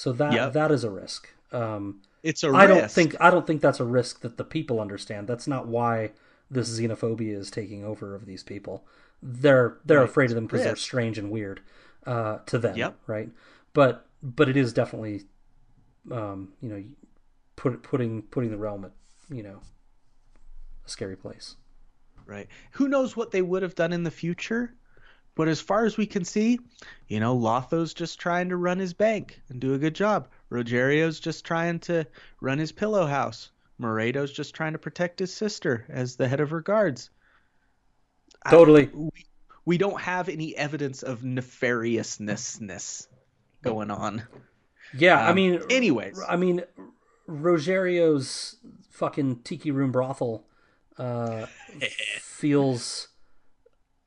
So 0.00 0.12
that 0.12 0.32
Yep. 0.32 0.52
that 0.54 0.72
is 0.72 0.82
a 0.82 0.90
risk. 0.90 1.28
Um, 1.52 2.00
It's 2.22 2.42
a 2.42 2.50
I 2.50 2.66
don't 2.66 2.90
think 2.90 3.16
I 3.20 3.28
don't 3.30 3.46
think 3.46 3.60
that's 3.60 3.80
a 3.80 3.84
risk 3.84 4.20
that 4.22 4.38
the 4.38 4.44
people 4.44 4.80
understand. 4.80 5.28
That's 5.28 5.46
not 5.46 5.66
why 5.66 6.12
this 6.50 6.70
xenophobia 6.70 7.36
is 7.36 7.50
taking 7.50 7.84
over 7.84 8.14
of 8.14 8.24
these 8.24 8.42
people. 8.42 8.86
They're 9.22 9.76
they're 9.84 9.98
Right. 9.98 10.08
afraid 10.08 10.30
of 10.30 10.36
them 10.36 10.46
because 10.46 10.64
they're 10.64 10.76
strange 10.76 11.18
and 11.18 11.30
weird 11.30 11.60
uh, 12.06 12.38
to 12.46 12.58
them, 12.58 12.76
Yep. 12.78 12.96
right? 13.06 13.28
But 13.74 14.06
but 14.22 14.48
it 14.48 14.56
is 14.56 14.72
definitely, 14.72 15.24
um, 16.10 16.54
you 16.62 16.70
know, 16.70 16.82
put 17.56 17.82
putting 17.82 18.22
putting 18.22 18.50
the 18.50 18.56
realm 18.56 18.86
at 18.86 18.92
you 19.28 19.42
know 19.42 19.60
a 20.86 20.88
scary 20.88 21.16
place. 21.16 21.56
right. 22.24 22.48
Who 22.72 22.88
knows 22.88 23.16
what 23.16 23.32
they 23.32 23.42
would 23.42 23.60
have 23.62 23.74
done 23.74 23.92
in 23.92 24.04
the 24.04 24.10
future? 24.10 24.72
But 25.34 25.48
as 25.48 25.60
far 25.60 25.84
as 25.84 25.96
we 25.96 26.06
can 26.06 26.24
see, 26.24 26.58
you 27.08 27.20
know, 27.20 27.34
Lotho's 27.34 27.94
just 27.94 28.18
trying 28.20 28.48
to 28.50 28.56
run 28.56 28.78
his 28.78 28.92
bank 28.92 29.40
and 29.48 29.60
do 29.60 29.74
a 29.74 29.78
good 29.78 29.94
job. 29.94 30.28
Roggerio's 30.50 31.20
just 31.20 31.44
trying 31.44 31.78
to 31.80 32.06
run 32.40 32.58
his 32.58 32.72
pillow 32.72 33.06
house. 33.06 33.50
Moredo's 33.78 34.32
just 34.32 34.54
trying 34.54 34.72
to 34.72 34.78
protect 34.78 35.18
his 35.18 35.32
sister 35.32 35.86
as 35.88 36.16
the 36.16 36.28
head 36.28 36.40
of 36.40 36.50
her 36.50 36.60
guards. 36.60 37.10
I- 38.44 38.50
Totally. 38.50 38.90
we, 38.92 39.10
we 39.64 39.78
don't 39.78 40.00
have 40.00 40.28
any 40.28 40.54
evidence 40.56 41.02
of 41.02 41.20
nefariousness 41.22 43.06
going 43.62 43.90
on. 43.90 44.22
Yeah, 44.92 45.24
I 45.24 45.30
Um, 45.30 45.36
mean, 45.36 45.62
anyways. 45.70 46.20
I 46.28 46.36
mean, 46.36 46.62
Roggerio's 47.26 48.56
fucking 48.90 49.40
tiki 49.42 49.70
room 49.70 49.92
brothel 49.92 50.44
uh, 50.98 51.46
feels 52.20 53.08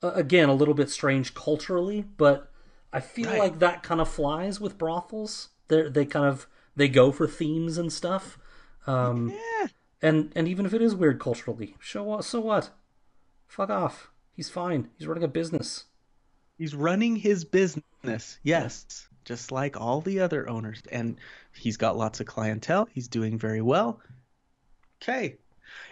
uh, 0.04 0.12
again 0.14 0.50
a 0.50 0.54
little 0.54 0.74
bit 0.74 0.90
strange 0.90 1.34
culturally, 1.34 2.02
but 2.18 2.52
I 2.92 3.00
feel 3.00 3.30
Right. 3.30 3.40
like 3.40 3.60
that 3.60 3.84
kind 3.84 4.02
of 4.02 4.10
flies 4.10 4.60
with 4.60 4.78
brothels. 4.78 5.50
They 5.68 5.90
they 5.90 6.06
kind 6.06 6.26
of 6.26 6.48
they 6.76 6.88
go 6.90 7.12
for 7.12 7.28
themes 7.28 7.78
and 7.78 7.92
stuff. 7.92 8.38
Um, 8.86 9.30
Yeah. 9.30 9.68
and 10.02 10.32
and 10.36 10.48
even 10.48 10.66
if 10.66 10.74
it 10.74 10.82
is 10.82 10.96
weird 10.96 11.20
culturally, 11.20 11.76
show 11.80 12.04
what 12.04 12.26
so 12.26 12.40
what? 12.42 12.72
Fuck 13.48 13.70
off. 13.70 14.10
He's 14.36 14.50
fine. 14.50 14.90
He's 14.98 15.08
running 15.08 15.24
a 15.24 15.28
business. 15.28 15.86
He's 16.58 16.74
running 16.76 17.16
his 17.16 17.46
business. 17.46 18.40
Yes. 18.44 19.08
Just 19.26 19.52
like 19.52 19.80
all 19.80 20.02
the 20.02 20.20
other 20.20 20.50
owners. 20.50 20.82
And 20.92 21.18
he's 21.54 21.78
got 21.78 21.98
lots 21.98 22.20
of 22.20 22.26
clientele. 22.26 22.88
He's 22.92 23.08
doing 23.08 23.38
very 23.40 23.62
well. 23.62 24.02
Okay. 25.02 25.38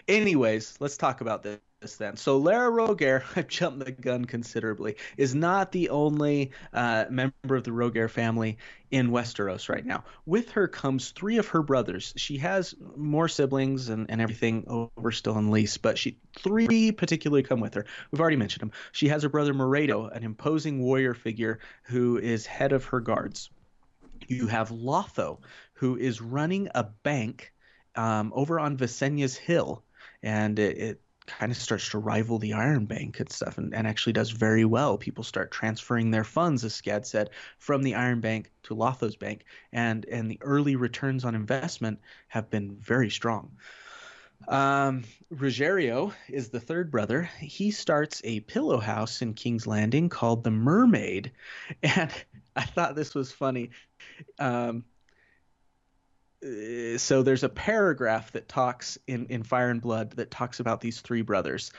Anyways, 0.07 0.75
let's 0.79 0.97
talk 0.97 1.21
about 1.21 1.43
this 1.43 1.59
then. 1.81 2.15
So 2.15 2.37
Larra 2.37 2.71
Rogare, 2.71 3.23
I've 3.35 3.47
jumped 3.47 3.83
the 3.83 3.91
gun 3.91 4.25
considerably, 4.25 4.97
is 5.17 5.33
not 5.33 5.71
the 5.71 5.89
only 5.89 6.51
uh, 6.73 7.05
member 7.09 7.55
of 7.55 7.63
the 7.63 7.71
Rogare 7.71 8.09
family 8.09 8.59
in 8.91 9.09
Westeros 9.09 9.67
right 9.67 9.85
now. 9.85 10.03
With 10.25 10.51
her 10.51 10.67
comes 10.67 11.09
three 11.09 11.37
of 11.37 11.47
her 11.47 11.63
brothers. 11.63 12.13
She 12.17 12.37
has 12.37 12.75
more 12.95 13.27
siblings 13.27 13.89
and, 13.89 14.09
and 14.11 14.21
everything 14.21 14.63
over 14.67 15.11
still 15.11 15.37
in 15.37 15.49
Lys, 15.49 15.77
but 15.77 15.97
she 15.97 16.19
three 16.37 16.91
particularly 16.91 17.41
come 17.41 17.59
with 17.59 17.73
her. 17.73 17.85
We've 18.11 18.21
already 18.21 18.37
mentioned 18.37 18.61
them. 18.61 18.71
She 18.91 19.07
has 19.07 19.23
her 19.23 19.29
brother 19.29 19.53
Moredo, 19.53 20.07
an 20.07 20.23
imposing 20.23 20.81
warrior 20.81 21.15
figure 21.15 21.59
who 21.83 22.17
is 22.17 22.45
head 22.45 22.73
of 22.73 22.85
her 22.85 22.99
guards. 22.99 23.49
You 24.27 24.47
have 24.47 24.69
Lotho, 24.69 25.39
who 25.73 25.97
is 25.97 26.21
running 26.21 26.69
a 26.75 26.83
bank 26.83 27.53
um, 27.95 28.31
over 28.35 28.59
on 28.59 28.77
Visenya's 28.77 29.35
Hill, 29.35 29.83
and 30.21 30.59
it, 30.59 30.77
it 30.77 31.01
kind 31.27 31.51
of 31.51 31.57
starts 31.57 31.89
to 31.89 31.99
rival 31.99 32.39
the 32.39 32.53
Iron 32.53 32.85
Bank 32.85 33.19
and 33.19 33.31
stuff, 33.31 33.57
and, 33.57 33.73
and 33.73 33.87
actually 33.87 34.13
does 34.13 34.31
very 34.31 34.65
well. 34.65 34.97
People 34.97 35.23
start 35.23 35.51
transferring 35.51 36.11
their 36.11 36.23
funds, 36.23 36.63
as 36.63 36.73
Scad 36.73 37.05
said, 37.05 37.29
from 37.57 37.83
the 37.83 37.95
Iron 37.95 38.21
Bank 38.21 38.51
to 38.63 38.75
Lotho's 38.75 39.15
bank, 39.15 39.45
and 39.71 40.05
and 40.05 40.29
the 40.29 40.39
early 40.41 40.75
returns 40.75 41.25
on 41.25 41.35
investment 41.35 41.99
have 42.27 42.49
been 42.49 42.75
very 42.75 43.09
strong. 43.09 43.51
Um, 44.47 45.03
is 46.29 46.49
the 46.49 46.59
third 46.59 46.91
brother. 46.91 47.29
He 47.39 47.71
starts 47.71 48.21
a 48.23 48.39
pillow 48.41 48.79
house 48.79 49.21
in 49.21 49.33
King's 49.33 49.67
Landing 49.67 50.09
called 50.09 50.43
the 50.43 50.51
Mermaid, 50.51 51.31
and 51.83 52.11
I 52.55 52.65
thought 52.65 52.95
this 52.95 53.13
was 53.13 53.31
funny. 53.31 53.69
Um, 54.39 54.83
so 56.97 57.23
there's 57.23 57.43
a 57.43 57.49
paragraph 57.49 58.31
that 58.31 58.47
talks 58.47 58.97
in, 59.07 59.27
in 59.27 59.43
Fire 59.43 59.69
and 59.69 59.81
Blood 59.81 60.11
that 60.11 60.31
talks 60.31 60.59
about 60.59 60.81
these 60.81 61.01
three 61.01 61.21
brothers. 61.21 61.71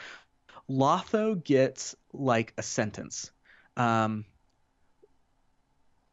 Lotho 0.71 1.43
gets 1.43 1.97
like 2.13 2.55
a 2.57 2.63
sentence. 2.63 3.31
Um, 3.77 4.25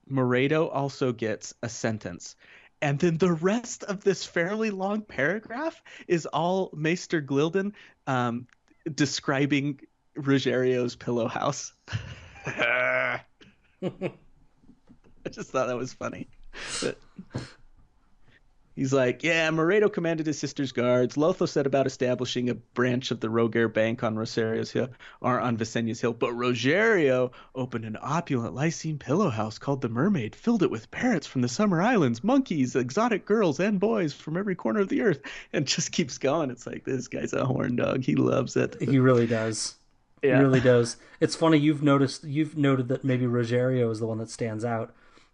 Moredo 0.08 0.68
also 0.68 1.12
gets 1.14 1.54
a 1.62 1.70
sentence. 1.70 2.36
And 2.82 2.98
then 2.98 3.18
the 3.18 3.32
rest 3.32 3.84
of 3.84 4.04
this 4.04 4.26
fairly 4.26 4.72
long 4.72 5.02
paragraph 5.02 5.82
is 6.08 6.26
all 6.26 6.72
Maester 6.74 7.22
Gyldayn 7.22 7.74
um, 8.08 8.48
describing 8.96 9.82
Roggerio's 10.16 10.96
pillow 10.96 11.28
house. 11.28 11.74
I 12.46 13.22
just 15.30 15.52
thought 15.52 15.68
that 15.68 15.78
was 15.78 15.94
funny. 15.94 16.28
But 16.82 16.98
he's 18.80 18.94
like, 18.94 19.24
yeah, 19.24 19.52
Moredo 19.52 19.90
commanded 19.90 20.26
his 20.26 20.40
sister's 20.40 20.72
guards. 20.72 21.16
Lotho 21.16 21.48
set 21.48 21.68
about 21.68 21.86
establishing 21.86 22.50
a 22.50 22.56
branch 22.56 23.12
of 23.12 23.20
the 23.20 23.28
Rogare 23.28 23.72
Bank 23.72 24.04
on 24.04 24.16
Rosario's 24.16 24.72
Hill, 24.72 24.88
or 25.20 25.40
on 25.40 25.58
Visenya's 25.58 26.00
Hill. 26.00 26.14
But 26.14 26.32
Roggerio 26.32 27.32
opened 27.54 27.84
an 27.84 27.98
opulent 28.02 28.56
Lysene 28.56 28.98
pillow 28.98 29.30
house 29.30 29.58
called 29.58 29.82
the 29.82 29.90
Mermaid, 29.90 30.34
filled 30.34 30.64
it 30.64 30.72
with 30.72 30.90
parrots 30.92 31.28
from 31.28 31.42
the 31.42 31.50
Summer 31.50 31.82
Islands, 31.82 32.24
monkeys, 32.24 32.76
exotic 32.76 33.26
girls, 33.26 33.60
and 33.60 33.82
boys 33.82 34.14
from 34.14 34.38
every 34.38 34.56
corner 34.56 34.80
of 34.80 34.88
the 34.88 35.02
earth, 35.02 35.22
and 35.52 35.68
just 35.68 35.92
keeps 35.92 36.18
going. 36.18 36.50
It's 36.50 36.66
like 36.66 36.86
this 36.86 37.10
guy's 37.10 37.34
a 37.34 37.46
horn 37.46 37.76
dog. 37.76 38.04
He 38.04 38.16
loves 38.16 38.56
it. 38.56 38.78
He 38.82 38.98
really 38.98 39.28
does. 39.28 39.76
Yeah. 40.24 40.38
He 40.38 40.44
really 40.44 40.62
does. 40.62 40.96
It's 41.20 41.36
funny 41.36 41.58
you've 41.58 41.84
noticed 41.84 42.24
you've 42.24 42.58
noted 42.58 42.88
that 42.88 43.04
maybe 43.04 43.26
Roggerio 43.26 43.92
is 43.92 44.00
the 44.00 44.08
one 44.08 44.20
that 44.20 44.30
stands 44.30 44.64
out. 44.64 44.94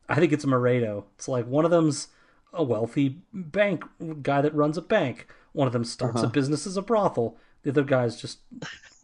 I 0.10 0.16
think 0.16 0.32
it's 0.32 0.46
Moredo. 0.46 1.06
It's 1.16 1.28
like 1.28 1.46
one 1.46 1.66
of 1.66 1.72
them's 1.72 2.08
a 2.56 2.64
wealthy 2.64 3.18
bank 3.34 3.84
guy 4.22 4.42
that 4.42 4.54
runs 4.56 4.78
a 4.78 4.82
bank. 4.82 5.28
One 5.54 5.68
of 5.68 5.74
them 5.74 5.84
starts 5.86 6.18
Uh-huh. 6.18 6.28
a 6.28 6.30
business 6.32 6.66
as 6.68 6.78
a 6.78 6.82
brothel. 6.82 7.38
The 7.64 7.70
other 7.72 7.84
guy's 7.84 8.20
just 8.20 8.40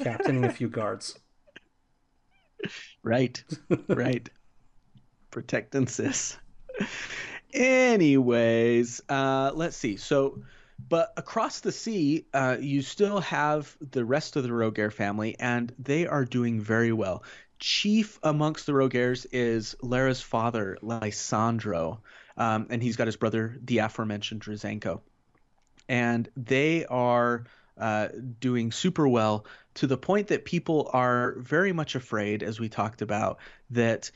captaining 0.01 0.43
a 0.45 0.51
few 0.51 0.67
guards. 0.69 1.17
Right. 3.03 3.43
Right. 3.87 4.29
Protect 5.31 5.73
and 5.75 5.89
sis. 5.89 6.37
Anyways, 7.53 9.01
uh, 9.09 9.51
let's 9.53 9.75
see. 9.77 9.97
So, 9.97 10.41
but 10.89 11.13
across 11.17 11.59
the 11.59 11.71
sea, 11.71 12.25
uh, 12.33 12.57
you 12.59 12.81
still 12.81 13.19
have 13.21 13.75
the 13.91 14.05
rest 14.05 14.35
of 14.35 14.43
the 14.43 14.49
Rogare 14.49 14.91
family, 14.93 15.35
and 15.39 15.73
they 15.79 16.05
are 16.07 16.25
doing 16.25 16.59
very 16.61 16.91
well. 16.93 17.23
chief 17.59 18.17
amongst 18.23 18.65
the 18.65 18.71
Rogares 18.71 19.25
is 19.31 19.75
Larra's 19.83 20.21
father, 20.21 20.77
Lysandro, 20.81 21.99
um, 22.37 22.67
and 22.69 22.81
he's 22.81 22.95
got 22.95 23.07
his 23.07 23.15
brother, 23.15 23.57
the 23.63 23.79
aforementioned 23.79 24.41
Drazenko. 24.41 25.01
And 25.87 26.29
they 26.37 26.85
are 26.85 27.45
uh, 27.77 28.09
doing 28.39 28.71
super 28.71 29.07
well 29.07 29.45
to 29.75 29.87
the 29.87 29.97
point 29.97 30.27
that 30.27 30.45
people 30.45 30.89
are 30.93 31.35
very 31.39 31.73
much 31.73 31.95
afraid, 31.95 32.43
as 32.43 32.59
we 32.59 32.69
talked 32.69 33.01
about, 33.01 33.39
that 33.71 34.11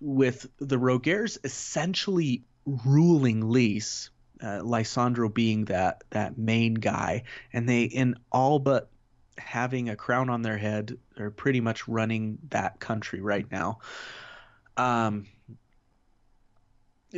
with 0.00 0.46
the 0.58 0.78
Rogares 0.78 1.38
essentially 1.44 2.44
ruling 2.66 3.48
Lys, 3.48 4.10
uh, 4.42 4.60
Lysandro 4.62 5.32
being 5.32 5.66
that 5.66 6.04
that 6.10 6.38
main 6.38 6.74
guy, 6.74 7.24
and 7.52 7.68
they 7.68 7.84
in 7.84 8.16
all 8.30 8.58
but 8.58 8.90
having 9.38 9.88
a 9.88 9.96
crown 9.96 10.30
on 10.30 10.42
their 10.42 10.58
head 10.58 10.98
are 11.18 11.30
pretty 11.30 11.60
much 11.60 11.88
running 11.88 12.38
that 12.50 12.78
country 12.80 13.20
right 13.20 13.50
now. 13.50 13.78
Um, 14.76 15.26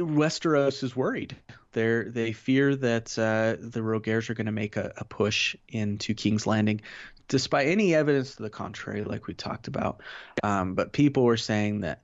Westeros 0.01 0.83
is 0.83 0.97
worried. 0.97 1.37
They 1.73 2.05
they 2.07 2.33
fear 2.33 2.75
that 2.77 3.19
uh, 3.19 3.57
the 3.61 3.81
Rogares 3.81 4.29
are 4.31 4.35
going 4.35 4.47
to 4.47 4.53
make 4.53 4.77
a, 4.77 4.93
a, 4.97 5.05
push 5.05 5.55
into 5.69 6.15
King's 6.15 6.47
Landing, 6.47 6.81
despite 7.29 7.69
any 7.69 7.95
evidence 7.95 8.35
to 8.37 8.43
the 8.43 8.51
contrary, 8.51 9.05
like 9.05 9.27
we 9.27 9.35
talked 9.35 9.69
about. 9.69 10.03
Um, 10.43 10.75
but 10.75 10.93
people 10.93 11.25
were 11.25 11.37
saying 11.37 11.81
that 11.81 12.03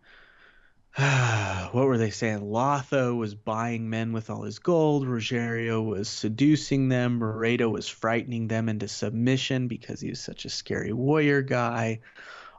what 1.73 1.87
were 1.87 1.99
they 1.99 2.11
saying? 2.11 2.41
Lotho 2.41 3.17
was 3.17 3.35
buying 3.35 3.91
men 3.91 4.13
with 4.13 4.31
all 4.31 4.45
his 4.45 4.59
gold. 4.59 5.07
Roggerio 5.07 5.85
was 5.85 6.09
seducing 6.09 6.89
them. 6.89 7.19
Moredo 7.19 7.69
was 7.69 7.87
frightening 7.87 8.49
them 8.49 8.71
into 8.71 8.89
submission 8.89 9.69
because 9.69 10.01
he 10.01 10.09
was 10.09 10.21
such 10.21 10.47
a 10.47 10.51
scary 10.51 10.95
warrior 10.95 11.43
guy. 11.43 12.01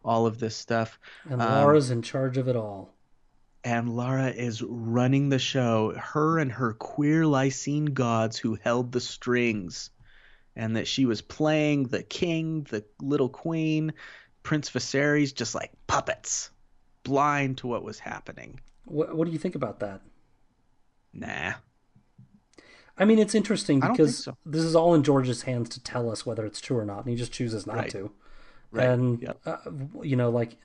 All 0.05 0.27
of 0.27 0.37
this 0.39 0.55
stuff. 0.55 0.99
And 1.27 1.39
Larra's 1.39 1.89
um, 1.89 1.97
in 1.97 2.01
charge 2.03 2.37
of 2.37 2.47
it 2.47 2.55
all. 2.55 2.93
And 3.67 3.93
Larra 3.93 4.29
is 4.29 4.63
running 4.63 5.27
the 5.27 5.39
show. 5.39 5.93
Her 5.93 6.39
and 6.39 6.49
her 6.49 6.71
queer 6.71 7.23
Lysene 7.23 7.93
gods 7.93 8.37
who 8.37 8.55
held 8.55 8.93
the 8.93 9.01
strings. 9.01 9.89
And 10.55 10.77
that 10.77 10.87
she 10.87 11.05
was 11.05 11.21
playing 11.21 11.83
the 11.83 12.01
king, 12.01 12.65
the 12.69 12.85
little 13.01 13.27
queen, 13.27 13.91
Prince 14.41 14.69
Viserys, 14.69 15.35
just 15.35 15.53
like 15.53 15.73
puppets 15.85 16.49
blind 17.03 17.57
to 17.57 17.67
what 17.67 17.83
was 17.83 17.99
happening. 17.99 18.61
What, 18.85 19.13
what 19.13 19.25
do 19.25 19.33
you 19.33 19.37
think 19.37 19.55
about 19.55 19.81
that? 19.81 19.99
Nah. 21.11 21.55
I 22.97 23.03
mean, 23.03 23.19
it's 23.19 23.35
interesting 23.35 23.81
because 23.81 24.23
so. 24.23 24.37
this 24.45 24.63
is 24.63 24.77
all 24.77 24.95
in 24.95 25.03
George's 25.03 25.41
hands 25.41 25.67
to 25.69 25.83
tell 25.83 26.09
us 26.09 26.25
whether 26.25 26.45
it's 26.45 26.61
true 26.61 26.77
or 26.77 26.85
not, 26.85 26.99
and 26.99 27.09
he 27.09 27.17
just 27.17 27.33
chooses 27.33 27.67
not 27.67 27.75
right. 27.75 27.91
to. 27.91 28.11
Right. 28.71 28.87
And 28.87 29.21
yep. 29.21 29.41
uh, 29.45 29.57
you 30.01 30.15
know, 30.15 30.29
like 30.29 30.55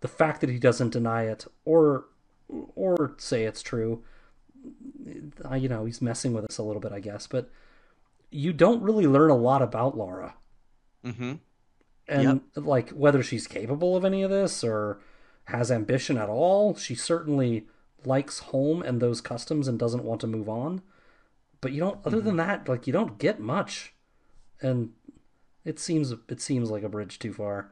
the 0.00 0.06
fact 0.06 0.40
that 0.42 0.50
he 0.50 0.60
doesn't 0.60 0.90
deny 0.90 1.24
it 1.24 1.44
or 1.64 2.04
or 2.74 3.14
say 3.18 3.44
it's 3.44 3.62
true, 3.62 4.02
uh, 5.50 5.54
you 5.54 5.68
know, 5.68 5.84
he's 5.84 6.02
messing 6.02 6.32
with 6.32 6.44
us 6.44 6.58
a 6.58 6.62
little 6.62 6.80
bit, 6.80 6.92
I 6.92 7.00
guess. 7.00 7.26
But 7.26 7.50
you 8.30 8.52
don't 8.52 8.82
really 8.82 9.06
learn 9.06 9.30
a 9.30 9.36
lot 9.36 9.62
about 9.62 9.96
Laura. 9.96 10.34
Mm-hmm. 11.04 11.34
And 12.08 12.24
yep. 12.56 12.64
like 12.66 12.90
whether 12.90 13.22
she's 13.22 13.46
capable 13.46 13.96
of 13.96 14.04
any 14.04 14.22
of 14.22 14.30
this 14.30 14.64
or 14.64 15.00
has 15.44 15.70
ambition 15.70 16.16
at 16.16 16.28
all. 16.28 16.74
She 16.74 16.94
certainly 16.94 17.66
likes 18.04 18.40
home 18.40 18.82
and 18.82 19.00
those 19.00 19.20
customs 19.20 19.68
and 19.68 19.78
doesn't 19.78 20.04
want 20.04 20.20
to 20.22 20.26
move 20.26 20.48
on. 20.48 20.82
But 21.60 21.72
you 21.72 21.80
don't 21.80 21.98
other 22.04 22.18
mm-hmm. 22.18 22.26
than 22.26 22.36
that, 22.36 22.68
like 22.68 22.86
you 22.86 22.92
don't 22.92 23.18
get 23.18 23.40
much. 23.40 23.94
And 24.60 24.90
it 25.64 25.78
seems 25.78 26.12
it 26.28 26.40
seems 26.40 26.70
like 26.70 26.82
a 26.82 26.88
bridge 26.88 27.18
too 27.18 27.32
far. 27.32 27.70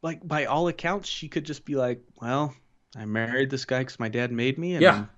Like 0.00 0.26
by 0.26 0.46
all 0.46 0.66
accounts, 0.68 1.08
she 1.08 1.28
could 1.28 1.44
just 1.44 1.64
be 1.64 1.74
like, 1.74 2.02
"Well, 2.20 2.54
I 2.96 3.04
married 3.04 3.50
this 3.50 3.64
guy 3.64 3.80
because 3.80 3.98
my 3.98 4.08
dad 4.08 4.32
made 4.32 4.58
me, 4.58 4.74
and 4.74 4.82
yeah. 4.82 4.94
I'm 4.94 5.10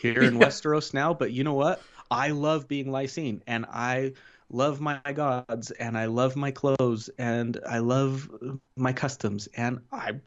here 0.00 0.22
in 0.22 0.34
Westeros 0.38 0.94
now. 0.94 1.14
But 1.14 1.32
you 1.32 1.44
know 1.44 1.54
what? 1.54 1.82
I 2.10 2.30
love 2.30 2.66
being 2.66 2.86
Lysene, 2.86 3.42
and 3.46 3.66
I 3.66 4.14
love 4.50 4.80
my 4.80 5.00
gods, 5.14 5.70
and 5.70 5.96
I 5.96 6.06
love 6.06 6.36
my 6.36 6.50
clothes, 6.50 7.10
and 7.18 7.58
I 7.68 7.78
love 7.78 8.30
my 8.76 8.92
customs, 8.92 9.48
and 9.56 9.80
I 9.92 10.20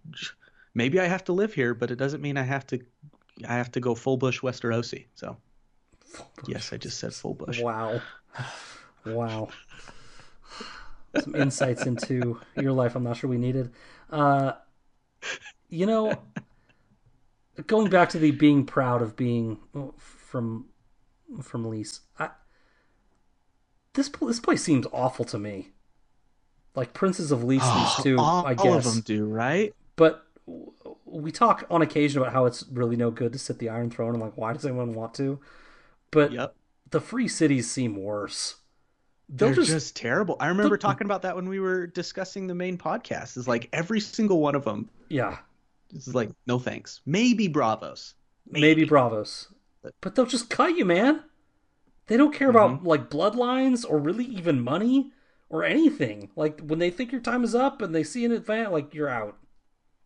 maybe 0.74 1.00
I 1.00 1.06
have 1.06 1.24
to 1.26 1.34
live 1.34 1.54
here, 1.54 1.74
but 1.74 1.92
it 1.92 1.98
doesn't 1.98 2.22
mean 2.22 2.38
I 2.38 2.44
have 2.44 2.66
to 2.68 2.80
I 3.48 3.56
have 3.56 3.72
to 3.72 3.80
go 3.80 3.96
full 3.96 4.18
bush 4.18 4.42
Westerosi. 4.42 5.06
So 5.16 5.38
yes, 6.48 6.72
I 6.74 6.78
just 6.78 7.00
said 7.00 7.14
full 7.14 7.34
bush. 7.34 7.62
Wow. 7.62 8.02
Wow. 9.06 9.50
Some 11.20 11.36
insights 11.36 11.86
into 11.86 12.40
your 12.56 12.72
life 12.72 12.96
I'm 12.96 13.04
not 13.04 13.18
sure 13.18 13.30
we 13.30 13.38
needed. 13.38 13.74
Uh 14.10 14.54
you 15.68 15.86
know 15.86 16.18
going 17.68 17.90
back 17.90 18.10
to 18.10 18.20
the 18.20 18.32
being 18.32 18.66
proud 18.66 19.02
of 19.02 19.16
being 19.16 19.60
from 19.98 20.66
from 21.42 21.66
Lys. 21.66 22.02
I, 22.18 22.30
this 23.94 24.10
this 24.22 24.40
place 24.40 24.64
seems 24.64 24.88
awful 24.92 25.26
to 25.26 25.40
me. 25.40 25.70
Like 26.76 26.94
Princes 26.94 27.32
of 27.32 27.44
Lys, 27.44 27.62
oh, 27.64 27.94
these 27.98 28.04
two, 28.04 28.18
all, 28.18 28.46
I 28.46 28.56
guess. 28.56 28.66
All 28.66 28.78
of 28.78 28.84
them 28.84 29.02
do, 29.02 29.26
right? 29.26 29.74
But 29.96 30.26
we 31.06 31.32
talk 31.32 31.66
on 31.70 31.82
occasion 31.82 32.22
about 32.22 32.34
how 32.34 32.46
it's 32.46 32.66
really 32.72 32.96
no 32.96 33.12
good 33.12 33.34
to 33.34 33.40
sit 33.40 33.60
the 33.60 33.70
Iron 33.70 33.92
Throne 33.92 34.14
and 34.14 34.22
like 34.22 34.36
why 34.36 34.54
does 34.54 34.66
anyone 34.66 34.94
want 34.94 35.14
to? 35.16 35.40
But 36.12 36.32
yep. 36.32 36.56
the 36.90 37.00
free 37.00 37.28
cities 37.28 37.70
seem 37.70 37.96
worse. 37.96 38.56
They'll 39.30 39.50
They're 39.50 39.56
just, 39.56 39.72
just 39.72 39.96
terrible. 39.96 40.36
I 40.40 40.48
remember 40.48 40.78
talking 40.78 41.06
about 41.06 41.22
that 41.22 41.36
when 41.36 41.48
we 41.48 41.60
were 41.60 41.88
discussing 41.88 42.48
the 42.48 42.56
main 42.56 42.78
podcast. 42.78 43.38
Is 43.38 43.48
like 43.48 43.70
every 43.72 44.00
single 44.00 44.40
one 44.40 44.54
of 44.56 44.66
them. 44.66 44.90
Yeah. 45.10 45.38
It's 45.94 46.14
like 46.14 46.32
no 46.48 46.60
thanks. 46.60 47.02
Maybe 47.06 47.48
Braavos. 47.48 48.14
Maybe, 48.50 48.62
Maybe 48.62 48.86
Braavos. 48.86 49.48
But 50.02 50.16
they'll 50.16 50.26
just 50.26 50.50
cut 50.50 50.78
you, 50.78 50.86
man. 50.86 51.24
They 52.08 52.18
don't 52.18 52.34
care 52.34 52.52
mm-hmm. 52.52 52.74
about 52.74 52.84
like 52.84 53.10
bloodlines 53.10 53.86
or 53.88 54.00
really 54.00 54.26
even 54.26 54.62
money 54.62 55.12
or 55.50 55.64
anything. 55.64 56.30
Like 56.36 56.62
when 56.62 56.80
they 56.80 56.90
think 56.90 57.12
your 57.12 57.22
time 57.22 57.44
is 57.44 57.56
up 57.56 57.82
and 57.82 57.94
they 57.94 58.04
see 58.04 58.26
an 58.26 58.32
advance, 58.32 58.72
like 58.72 58.94
you're 58.94 59.10
out 59.10 59.38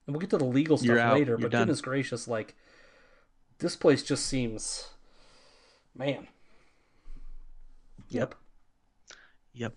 and 0.05 0.15
we'll 0.15 0.21
get 0.21 0.29
to 0.31 0.37
the 0.37 0.45
legal 0.45 0.77
stuff 0.77 1.13
later. 1.13 1.31
You're 1.31 1.37
but 1.37 1.51
done. 1.51 1.61
goodness 1.61 1.81
gracious, 1.81 2.27
like 2.27 2.55
this 3.59 3.75
place 3.75 4.03
just 4.03 4.25
seems, 4.25 4.89
man. 5.95 6.27
Yep. 8.09 8.35
Yep. 9.53 9.73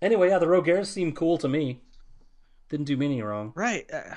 Anyway, 0.00 0.28
yeah, 0.28 0.38
the 0.38 0.46
Rogares 0.46 0.86
seem 0.86 1.12
cool 1.12 1.36
to 1.38 1.48
me. 1.48 1.80
Didn't 2.70 2.86
do 2.86 2.96
me 2.96 3.06
any 3.06 3.22
wrong. 3.22 3.52
Right. 3.54 3.90
Uh, 3.92 4.14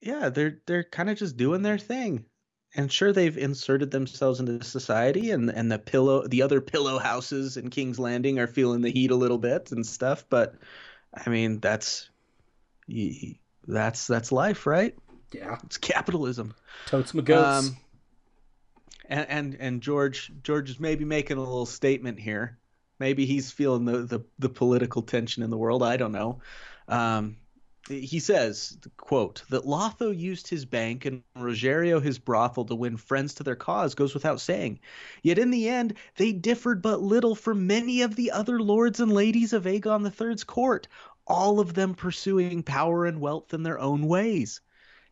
yeah, 0.00 0.28
they're 0.28 0.60
they're 0.66 0.84
kind 0.84 1.10
of 1.10 1.18
just 1.18 1.36
doing 1.36 1.62
their 1.62 1.78
thing. 1.78 2.24
And 2.76 2.90
sure, 2.90 3.12
they've 3.12 3.36
inserted 3.36 3.90
themselves 3.90 4.38
into 4.38 4.62
society, 4.64 5.30
and 5.30 5.50
and 5.50 5.70
the 5.70 5.78
pillow, 5.78 6.26
the 6.26 6.42
other 6.42 6.60
pillow 6.60 6.98
houses 6.98 7.56
in 7.56 7.70
King's 7.70 7.98
Landing 7.98 8.38
are 8.38 8.46
feeling 8.46 8.80
the 8.80 8.92
heat 8.92 9.10
a 9.10 9.16
little 9.16 9.38
bit 9.38 9.72
and 9.72 9.84
stuff. 9.84 10.24
But 10.28 10.54
I 11.12 11.28
mean, 11.30 11.58
that's 11.58 12.08
that's 13.66 14.06
that's 14.06 14.32
life, 14.32 14.66
right? 14.66 14.94
Yeah, 15.32 15.58
it's 15.64 15.78
capitalism. 15.78 16.54
Totes 16.86 17.12
my 17.14 17.22
goats. 17.22 17.68
Um, 17.68 17.76
and, 19.08 19.26
and 19.28 19.56
and 19.58 19.80
George 19.80 20.32
George 20.42 20.70
is 20.70 20.80
maybe 20.80 21.04
making 21.04 21.36
a 21.36 21.40
little 21.40 21.66
statement 21.66 22.20
here. 22.20 22.56
Maybe 22.98 23.26
he's 23.26 23.50
feeling 23.50 23.84
the 23.84 23.98
the, 23.98 24.20
the 24.38 24.48
political 24.48 25.02
tension 25.02 25.42
in 25.42 25.50
the 25.50 25.58
world. 25.58 25.82
I 25.82 25.96
don't 25.96 26.12
know. 26.12 26.40
Um, 26.86 27.36
he 27.90 28.20
says, 28.20 28.78
quote, 28.96 29.42
that 29.50 29.64
Lotho 29.64 30.16
used 30.16 30.46
his 30.46 30.64
bank 30.64 31.04
and 31.04 31.22
Roggerio 31.36 32.00
his 32.00 32.20
brothel 32.20 32.64
to 32.66 32.74
win 32.76 32.96
friends 32.96 33.34
to 33.34 33.42
their 33.42 33.56
cause 33.56 33.96
goes 33.96 34.14
without 34.14 34.40
saying. 34.40 34.78
Yet 35.22 35.38
in 35.38 35.50
the 35.50 35.68
end, 35.68 35.94
they 36.14 36.32
differed 36.32 36.82
but 36.82 37.02
little 37.02 37.34
from 37.34 37.66
many 37.66 38.02
of 38.02 38.14
the 38.14 38.30
other 38.30 38.60
lords 38.60 39.00
and 39.00 39.12
ladies 39.12 39.52
of 39.52 39.64
Aegon 39.64 40.06
III's 40.06 40.44
court, 40.44 40.86
all 41.26 41.58
of 41.58 41.74
them 41.74 41.94
pursuing 41.94 42.62
power 42.62 43.06
and 43.06 43.20
wealth 43.20 43.52
in 43.52 43.64
their 43.64 43.80
own 43.80 44.06
ways. 44.06 44.60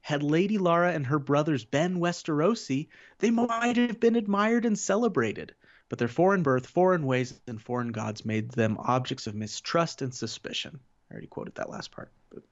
Had 0.00 0.22
Lady 0.22 0.56
Larra 0.56 0.92
and 0.92 1.06
her 1.06 1.18
brothers 1.18 1.64
been 1.64 1.98
Westerosi, 1.98 2.88
they 3.18 3.30
might 3.30 3.76
have 3.76 3.98
been 3.98 4.14
admired 4.14 4.64
and 4.64 4.78
celebrated. 4.78 5.54
But 5.88 5.98
their 5.98 6.06
foreign 6.06 6.42
birth, 6.42 6.66
foreign 6.66 7.04
ways, 7.06 7.40
and 7.46 7.60
foreign 7.60 7.92
gods 7.92 8.24
made 8.24 8.50
them 8.52 8.76
objects 8.78 9.26
of 9.26 9.34
mistrust 9.34 10.02
and 10.02 10.14
suspicion. 10.14 10.78
I 11.10 11.14
already 11.14 11.26
quoted 11.26 11.54
that 11.56 11.70
last 11.70 11.90
part. 11.90 12.12
But 12.30 12.42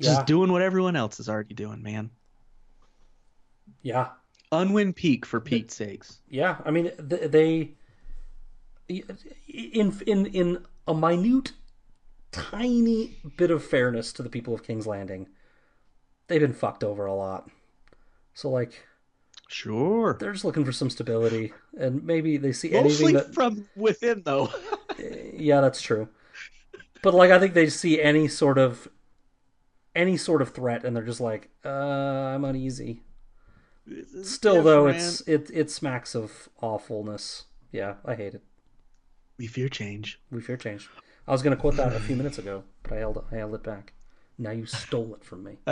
yeah. 0.00 0.14
Just 0.14 0.26
doing 0.26 0.50
what 0.50 0.62
everyone 0.62 0.96
else 0.96 1.20
is 1.20 1.28
already 1.28 1.54
doing, 1.54 1.82
man. 1.82 2.10
Yeah. 3.82 4.08
Unwin 4.50 4.92
Peake 4.92 5.26
for 5.26 5.40
Pete's 5.40 5.76
sakes. 5.76 6.20
Yeah, 6.28 6.56
I 6.64 6.70
mean 6.70 6.90
they 6.98 7.74
in 8.88 10.00
in 10.06 10.26
in 10.26 10.66
a 10.88 10.94
minute 10.94 11.52
tiny 12.32 13.16
bit 13.36 13.50
of 13.50 13.64
fairness 13.64 14.12
to 14.14 14.22
the 14.22 14.28
people 14.28 14.54
of 14.54 14.64
King's 14.64 14.86
Landing. 14.86 15.28
They've 16.26 16.40
been 16.40 16.54
fucked 16.54 16.82
over 16.82 17.06
a 17.06 17.14
lot. 17.14 17.48
So 18.34 18.48
like 18.48 18.86
Sure. 19.48 20.16
They're 20.18 20.32
just 20.32 20.44
looking 20.44 20.64
for 20.64 20.72
some 20.72 20.90
stability 20.90 21.52
and 21.78 22.04
maybe 22.04 22.36
they 22.36 22.52
see 22.52 22.70
Mostly 22.70 22.78
anything 22.80 23.14
that 23.14 23.34
from 23.34 23.68
within 23.76 24.22
though. 24.24 24.48
yeah, 25.34 25.60
that's 25.60 25.82
true. 25.82 26.08
But 27.02 27.14
like 27.14 27.30
I 27.30 27.38
think 27.38 27.54
they 27.54 27.68
see 27.68 28.00
any 28.00 28.26
sort 28.28 28.58
of 28.58 28.88
any 29.94 30.16
sort 30.16 30.42
of 30.42 30.50
threat, 30.54 30.84
and 30.84 30.94
they're 30.94 31.04
just 31.04 31.20
like, 31.20 31.50
uh, 31.64 31.68
I'm 31.68 32.44
uneasy. 32.44 33.02
Still, 34.22 34.62
though, 34.62 34.86
it's 34.86 35.20
it 35.22 35.50
it 35.52 35.70
smacks 35.70 36.14
of 36.14 36.48
awfulness. 36.60 37.44
Yeah, 37.72 37.94
I 38.04 38.14
hate 38.14 38.34
it. 38.34 38.42
we 39.38 39.46
fear 39.46 39.68
change. 39.68 40.20
We 40.30 40.40
fear 40.40 40.56
change. 40.56 40.88
I 41.26 41.32
was 41.32 41.42
going 41.42 41.56
to 41.56 41.60
quote 41.60 41.76
that 41.76 41.94
a 41.94 42.00
few 42.00 42.16
minutes 42.16 42.38
ago, 42.38 42.64
but 42.82 42.92
I 42.92 42.96
held 42.96 43.24
I 43.32 43.36
held 43.36 43.54
it 43.54 43.62
back. 43.62 43.92
Now 44.38 44.50
you 44.52 44.66
stole 44.66 45.14
it 45.14 45.24
from 45.24 45.44
me. 45.44 45.58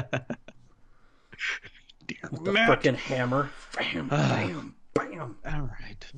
Dear 2.07 2.19
With 2.31 2.45
the 2.45 2.53
frickin' 2.53 2.97
hammer. 2.97 3.51
Bam, 3.77 4.09
bam, 4.09 4.75
bam. 4.95 5.37
All 5.45 5.71
right. 5.81 6.13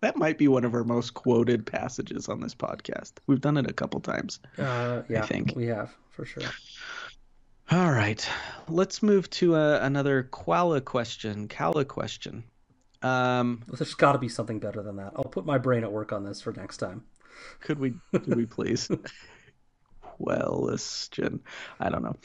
That 0.00 0.16
might 0.16 0.38
be 0.38 0.48
one 0.48 0.64
of 0.64 0.74
our 0.74 0.84
most 0.84 1.14
quoted 1.14 1.66
passages 1.66 2.28
on 2.28 2.40
this 2.40 2.54
podcast. 2.54 3.12
We've 3.26 3.40
done 3.40 3.56
it 3.56 3.68
a 3.68 3.72
couple 3.72 4.00
times. 4.00 4.40
Uh, 4.58 5.02
yeah, 5.08 5.22
think. 5.22 5.54
we 5.56 5.66
have 5.66 5.94
for 6.10 6.24
sure. 6.24 6.42
All 7.70 7.90
right. 7.90 8.26
Let's 8.68 9.02
move 9.02 9.28
to 9.30 9.54
uh, 9.54 9.80
another 9.82 10.28
Koala 10.30 10.80
question. 10.80 11.48
Koala 11.48 11.84
question. 11.84 12.44
Um, 13.02 13.62
There's 13.68 13.94
got 13.94 14.12
to 14.12 14.18
be 14.18 14.28
something 14.28 14.58
better 14.58 14.82
than 14.82 14.96
that. 14.96 15.12
I'll 15.16 15.24
put 15.24 15.44
my 15.44 15.58
brain 15.58 15.84
at 15.84 15.92
work 15.92 16.12
on 16.12 16.24
this 16.24 16.40
for 16.40 16.52
next 16.52 16.78
time. 16.78 17.04
could 17.60 17.78
we 17.78 17.94
could 18.12 18.34
we 18.34 18.46
please? 18.46 18.90
Question. 20.18 21.40
I 21.80 21.88
don't 21.90 22.02
know. 22.02 22.16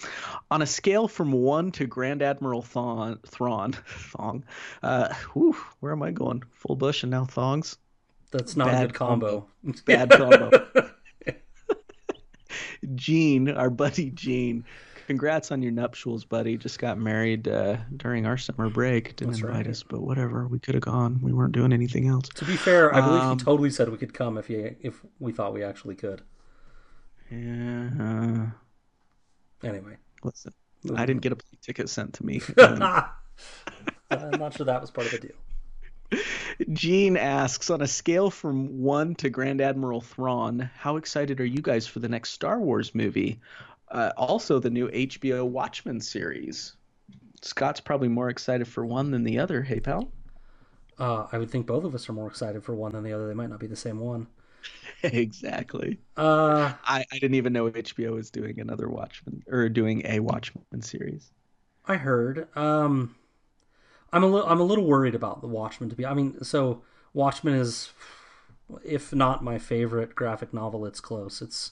On 0.51 0.61
a 0.61 0.65
scale 0.65 1.07
from 1.07 1.31
one 1.31 1.71
to 1.73 1.85
Grand 1.85 2.21
Admiral 2.21 2.61
Thon, 2.61 3.19
Thrawn, 3.25 3.73
Thong, 3.73 4.43
uh, 4.81 5.13
whew, 5.33 5.55
where 5.79 5.91
am 5.91 6.01
I 6.03 6.11
going? 6.11 6.43
Full 6.51 6.75
bush 6.75 7.03
and 7.03 7.11
now 7.11 7.25
thongs. 7.25 7.77
That's 8.31 8.55
not 8.57 8.73
a 8.73 8.87
good 8.87 8.93
combo. 8.93 9.47
It's 9.67 9.81
bad 9.81 10.09
combo. 10.09 10.49
Gene, 12.95 13.49
our 13.49 13.69
buddy 13.69 14.09
Gene, 14.09 14.65
congrats 15.07 15.51
on 15.51 15.61
your 15.61 15.71
nuptials, 15.71 16.25
buddy. 16.25 16.57
Just 16.57 16.79
got 16.79 16.97
married 16.97 17.47
uh, 17.47 17.77
during 17.95 18.25
our 18.25 18.37
summer 18.37 18.69
break. 18.69 19.15
Didn't 19.15 19.31
That's 19.31 19.41
invite 19.41 19.55
right. 19.55 19.67
us, 19.67 19.83
but 19.83 20.01
whatever. 20.01 20.47
We 20.47 20.59
could 20.59 20.75
have 20.75 20.83
gone. 20.83 21.19
We 21.21 21.31
weren't 21.31 21.53
doing 21.53 21.71
anything 21.71 22.07
else. 22.07 22.27
To 22.35 22.45
be 22.45 22.57
fair, 22.57 22.93
I 22.93 22.99
believe 23.01 23.21
Um, 23.21 23.37
he 23.39 23.43
totally 23.45 23.69
said 23.69 23.89
we 23.89 23.97
could 23.97 24.13
come 24.13 24.37
if 24.37 24.47
he 24.47 24.55
if 24.81 25.01
we 25.19 25.31
thought 25.31 25.53
we 25.53 25.63
actually 25.63 25.95
could. 25.95 26.21
Yeah. 27.33 27.89
uh, 27.99 29.67
Anyway, 29.67 29.95
listen, 30.23 30.53
I 30.95 31.05
didn't 31.05 31.21
get 31.21 31.31
a 31.31 31.35
plane 31.37 31.59
ticket 31.61 31.89
sent 31.89 32.13
to 32.15 32.25
me. 32.25 32.41
Um, 34.11 34.19
I'm 34.33 34.39
not 34.39 34.53
sure 34.55 34.65
that 34.67 34.79
was 34.79 34.91
part 34.91 35.11
of 35.11 35.19
the 35.19 35.27
deal. 35.27 36.21
Gene 36.73 37.17
asks, 37.17 37.71
on 37.71 37.81
a 37.81 37.87
scale 37.87 38.29
from 38.29 38.79
one 38.81 39.15
to 39.15 39.29
Grand 39.31 39.59
Admiral 39.59 40.01
Thrawn, 40.01 40.69
how 40.77 40.97
excited 40.97 41.39
are 41.41 41.45
you 41.45 41.61
guys 41.61 41.87
for 41.87 41.97
the 41.99 42.09
next 42.09 42.29
Star 42.29 42.59
Wars 42.59 42.93
movie? 42.93 43.39
Uh, 43.89 44.11
also, 44.17 44.59
the 44.59 44.69
new 44.69 44.87
HBO 44.89 45.47
Watchmen 45.47 45.99
series. 45.99 46.75
Scott's 47.41 47.79
probably 47.79 48.07
more 48.07 48.29
excited 48.29 48.67
for 48.67 48.85
one 48.85 49.09
than 49.09 49.23
the 49.23 49.39
other. 49.39 49.63
Hey, 49.63 49.79
pal. 49.79 50.11
Uh, 50.99 51.25
I 51.31 51.39
would 51.39 51.49
think 51.49 51.65
both 51.65 51.83
of 51.85 51.95
us 51.95 52.07
are 52.07 52.13
more 52.13 52.27
excited 52.27 52.63
for 52.63 52.75
one 52.75 52.91
than 52.91 53.03
the 53.03 53.13
other. 53.13 53.27
They 53.27 53.33
might 53.33 53.49
not 53.49 53.59
be 53.59 53.67
the 53.67 53.75
same 53.75 53.99
one. 53.99 54.27
exactly. 55.03 55.99
Uh, 56.17 56.73
I, 56.83 57.05
I 57.11 57.19
didn't 57.19 57.35
even 57.35 57.53
know 57.53 57.69
HBO 57.69 58.13
was 58.13 58.29
doing 58.29 58.59
another 58.59 58.87
Watchmen 58.87 59.43
or 59.47 59.69
doing 59.69 60.03
a 60.05 60.19
Watchmen 60.19 60.81
series. 60.81 61.31
I 61.85 61.95
heard. 61.95 62.47
Um, 62.55 63.15
I'm 64.11 64.23
a 64.23 64.27
little. 64.27 64.49
I'm 64.49 64.59
a 64.59 64.65
little 64.65 64.85
worried 64.85 65.15
about 65.15 65.41
the 65.41 65.47
Watchmen. 65.47 65.89
To 65.89 65.95
be. 65.95 66.05
I 66.05 66.13
mean, 66.13 66.43
so 66.43 66.81
Watchmen 67.13 67.55
is, 67.55 67.91
if 68.83 69.13
not 69.13 69.43
my 69.43 69.57
favorite 69.57 70.15
graphic 70.15 70.53
novel, 70.53 70.85
it's 70.85 70.99
close. 70.99 71.41
It's 71.41 71.71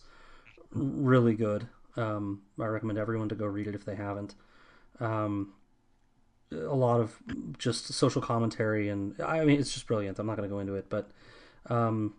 really 0.72 1.36
good. 1.36 1.68
Um, 1.96 2.42
I 2.60 2.66
recommend 2.66 2.98
everyone 2.98 3.30
to 3.30 3.36
go 3.36 3.46
read 3.46 3.68
it 3.68 3.76
if 3.76 3.86
they 3.86 3.96
haven't. 3.96 4.36
Um, 5.00 5.54
a 6.52 6.76
lot 6.76 7.00
of 7.00 7.18
just 7.58 7.88
social 7.94 8.22
commentary 8.22 8.90
and 8.90 9.16
I 9.22 9.46
mean 9.46 9.60
it's 9.60 9.74
just 9.74 9.88
brilliant. 9.88 10.20
I'm 10.20 10.28
not 10.28 10.38
going 10.38 10.48
to 10.48 10.54
go 10.54 10.60
into 10.60 10.76
it, 10.76 10.90
but 10.90 11.10
um, 11.68 12.14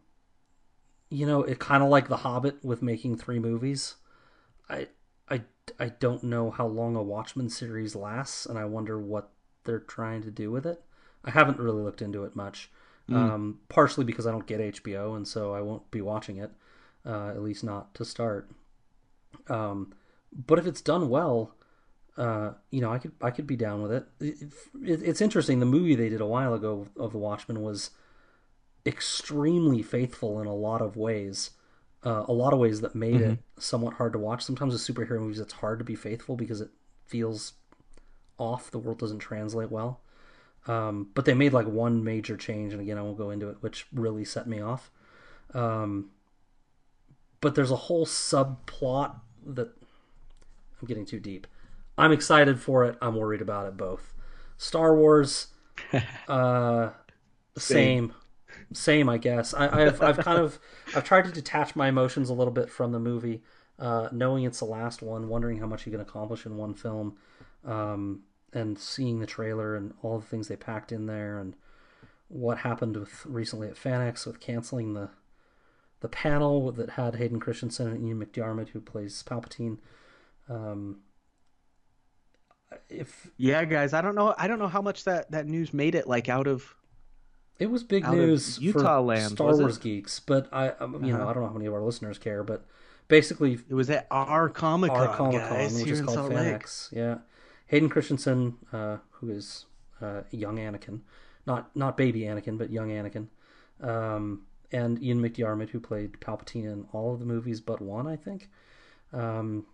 you 1.13 1.27
know, 1.27 1.43
it 1.43 1.59
kind 1.59 1.83
of 1.83 1.91
like 1.91 2.09
The 2.09 2.19
Hobbit 2.19 2.65
with 2.65 2.81
making 2.81 3.19
three 3.19 3.39
movies. 3.39 3.97
I 4.69 4.89
I 5.29 5.43
I 5.79 5.91
don't 5.91 6.25
know 6.25 6.51
how 6.51 6.67
long 6.67 6.97
a 6.97 7.03
Watchmen 7.03 7.51
series 7.51 7.95
lasts, 7.95 8.47
and 8.47 8.59
I 8.59 8.65
wonder 8.65 8.99
what 8.99 9.31
they're 9.65 9.79
trying 9.79 10.23
to 10.23 10.31
do 10.31 10.51
with 10.51 10.65
it. 10.67 10.83
I 11.25 11.31
haven't 11.31 11.59
really 11.59 11.83
looked 11.83 12.03
into 12.03 12.25
it 12.25 12.35
much, 12.35 12.71
um, 13.11 13.61
partially 13.69 14.05
because 14.05 14.27
I 14.27 14.31
don't 14.31 14.47
get 14.47 14.61
HBO, 14.61 15.15
and 15.15 15.29
so 15.29 15.53
I 15.53 15.61
won't 15.61 15.89
be 15.91 16.01
watching 16.01 16.39
it, 16.39 16.51
uh, 17.05 17.29
at 17.29 17.43
least 17.43 17.63
not 17.63 17.95
to 17.95 18.05
start. 18.05 18.51
Um, 19.49 19.93
but 20.33 20.59
if 20.59 20.67
it's 20.67 20.81
done 20.81 21.11
well, 21.11 21.55
uh, 22.17 22.53
you 22.71 22.81
know, 22.81 22.91
I 22.91 22.99
could 22.99 23.13
I 23.21 23.31
could 23.31 23.47
be 23.47 23.57
down 23.57 23.83
with 23.83 23.93
it. 23.93 24.07
It, 24.19 24.43
it. 24.83 25.03
It's 25.03 25.21
interesting. 25.21 25.61
The 25.61 25.67
movie 25.67 25.95
they 25.95 26.09
did 26.09 26.23
a 26.23 26.27
while 26.27 26.55
ago 26.55 26.89
of 26.97 27.13
The 27.13 27.19
Watchmen 27.19 27.63
was 27.63 27.91
extremely 28.87 29.83
faithful 29.83 30.41
in 30.41 30.47
a 30.47 30.55
lot 30.55 30.81
of 30.83 30.97
ways. 30.97 31.51
Uh, 32.05 32.25
a 32.27 32.33
lot 32.33 32.53
of 32.53 32.59
ways 32.59 32.81
that 32.81 32.97
made 32.97 33.21
it 33.21 33.39
somewhat 33.59 33.95
hard 33.95 34.13
to 34.13 34.19
watch. 34.19 34.43
Sometimes 34.43 34.73
with 34.73 34.83
superhero 34.83 35.21
movies, 35.21 35.39
it's 35.39 35.53
hard 35.55 35.79
to 35.79 35.85
be 35.85 35.95
faithful 35.95 36.37
because 36.37 36.61
it 36.61 36.71
feels 37.07 37.53
off. 38.39 38.71
The 38.71 38.79
world 38.79 38.99
doesn't 38.99 39.21
translate 39.21 39.71
well. 39.71 40.01
Um, 40.67 41.11
but 41.15 41.25
they 41.25 41.35
made 41.35 41.53
like 41.53 41.67
one 41.67 42.05
major 42.05 42.37
change, 42.37 42.73
and 42.73 42.81
again, 42.81 42.99
I 42.99 43.03
won't 43.03 43.19
go 43.19 43.31
into 43.31 43.49
it, 43.49 43.57
which 43.61 43.87
really 43.93 44.25
set 44.25 44.47
me 44.47 44.61
off. 44.61 44.91
Um, 45.55 46.11
but 47.41 47.55
there's 47.55 47.71
a 47.71 47.77
whole 47.77 48.07
subplot 48.07 49.17
that 49.45 49.69
I'm 50.81 50.89
getting 50.89 51.07
too 51.07 51.21
deep. 51.21 51.47
I'm 51.99 52.13
excited 52.13 52.61
for 52.61 52.85
it. 52.85 52.97
I'm 53.03 53.17
worried 53.17 53.43
about 53.43 53.67
it 53.67 53.77
both. 53.77 54.15
Star 54.57 54.95
Wars, 54.97 55.49
uh, 56.29 56.91
same, 57.57 57.59
same. 57.59 58.15
I 59.09 59.19
guess 59.19 59.55
I, 59.55 59.85
I've 59.85 60.03
I've 60.03 60.19
kind 60.19 60.39
of 60.39 60.59
I've 60.97 61.05
tried 61.05 61.25
to 61.25 61.33
detach 61.33 61.77
my 61.77 61.89
emotions 61.89 62.31
a 62.31 62.35
little 62.35 62.53
bit 62.53 62.71
from 62.71 62.93
the 62.93 62.99
movie, 62.99 63.43
uh, 63.79 64.09
knowing 64.13 64.45
it's 64.45 64.61
the 64.61 64.65
last 64.67 65.03
one, 65.03 65.29
wondering 65.29 65.59
how 65.59 65.67
much 65.67 65.87
you 65.87 65.93
can 65.93 66.01
accomplish 66.01 66.47
in 66.47 66.57
one 66.57 66.75
film, 66.75 67.17
um, 67.65 68.23
and 68.53 68.79
seeing 68.79 69.21
the 69.21 69.27
trailer 69.27 69.77
and 69.77 69.95
all 70.03 70.19
the 70.19 70.27
things 70.27 70.49
they 70.49 70.57
packed 70.57 70.93
in 70.93 71.07
there, 71.07 71.39
and 71.39 71.55
what 72.29 72.59
happened 72.59 72.97
with 72.97 73.27
recently 73.27 73.69
at 73.69 73.75
FanX 73.75 74.27
with 74.27 74.41
canceling 74.41 74.95
the 74.95 75.11
the 76.01 76.09
panel 76.09 76.73
that 76.73 76.91
had 76.91 77.17
Hayden 77.17 77.39
Christensen 77.39 77.87
and 77.87 78.05
Ian 78.05 78.25
McDiarmid, 78.25 78.71
who 78.71 78.81
plays 78.81 79.23
Palpatine. 79.23 79.79
Um, 80.49 80.99
if 82.89 83.31
Yeah, 83.37 83.65
guys, 83.65 83.93
I 83.93 84.01
don't 84.03 84.15
know. 84.15 84.35
I 84.37 84.49
don't 84.49 84.59
know 84.59 84.69
how 84.69 84.83
much 84.83 85.05
that 85.05 85.31
that 85.31 85.47
news 85.47 85.73
made 85.73 85.95
it 85.95 86.07
like 86.07 86.29
out 86.29 86.47
of. 86.47 86.75
It 87.63 87.71
was 87.71 87.83
big 87.85 88.05
news 88.09 88.59
Utah 88.59 88.97
for 88.99 89.01
land, 89.01 89.33
Star 89.33 89.51
it? 89.51 89.57
Wars 89.59 89.79
geeks, 89.79 90.21
but 90.21 90.49
I, 90.53 90.71
um, 90.71 91.05
you 91.05 91.13
know, 91.13 91.21
Uh-huh. 91.21 91.31
I 91.31 91.33
don't 91.33 91.43
know 91.43 91.49
how 91.49 91.55
many 91.55 91.67
of 91.67 91.75
our 91.75 91.83
listeners 91.83 92.19
care, 92.19 92.43
but 92.43 92.65
basically, 93.09 93.59
It 93.69 93.75
was 93.75 93.89
at 93.91 94.07
our 94.11 94.49
Comic 94.49 94.91
Con, 94.91 95.01
our 95.09 95.17
Comic 95.17 95.41
Con, 95.43 95.51
guys, 95.51 95.75
which 95.75 95.85
here 95.85 95.95
is 95.95 96.01
called. 96.03 96.33
FanX. 96.33 96.91
Yeah, 96.93 97.19
Hayden 97.67 97.89
Christensen, 97.89 98.57
uh, 98.73 98.97
who 99.13 99.31
is 99.31 99.67
uh, 100.01 100.23
young 100.31 100.57
Anakin, 100.59 101.01
not 101.47 101.75
not 101.77 101.97
baby 101.97 102.23
Anakin, 102.23 102.59
but 102.59 102.71
young 102.71 102.91
Anakin, 102.91 103.29
um, 103.81 104.43
and 104.73 105.03
Ian 105.03 105.21
McDiarmid, 105.23 105.71
who 105.71 105.81
played 105.81 106.13
Palpatine 106.21 106.65
in 106.65 106.87
all 106.93 107.13
of 107.15 107.21
the 107.21 107.27
movies 107.27 107.61
but 107.61 107.81
one, 107.81 108.07
I 108.07 108.17
think. 108.17 108.49
Um, 109.13 109.67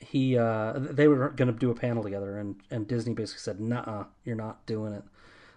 he 0.00 0.38
uh, 0.38 0.74
they 0.78 1.08
were 1.08 1.30
going 1.30 1.52
to 1.52 1.58
do 1.58 1.70
a 1.70 1.74
panel 1.74 2.02
together, 2.02 2.38
and 2.38 2.56
and 2.70 2.86
Disney 2.86 3.14
basically 3.14 3.40
said, 3.40 3.60
"Nah, 3.60 4.04
you're 4.24 4.36
not 4.36 4.64
doing 4.66 4.92
it." 4.92 5.04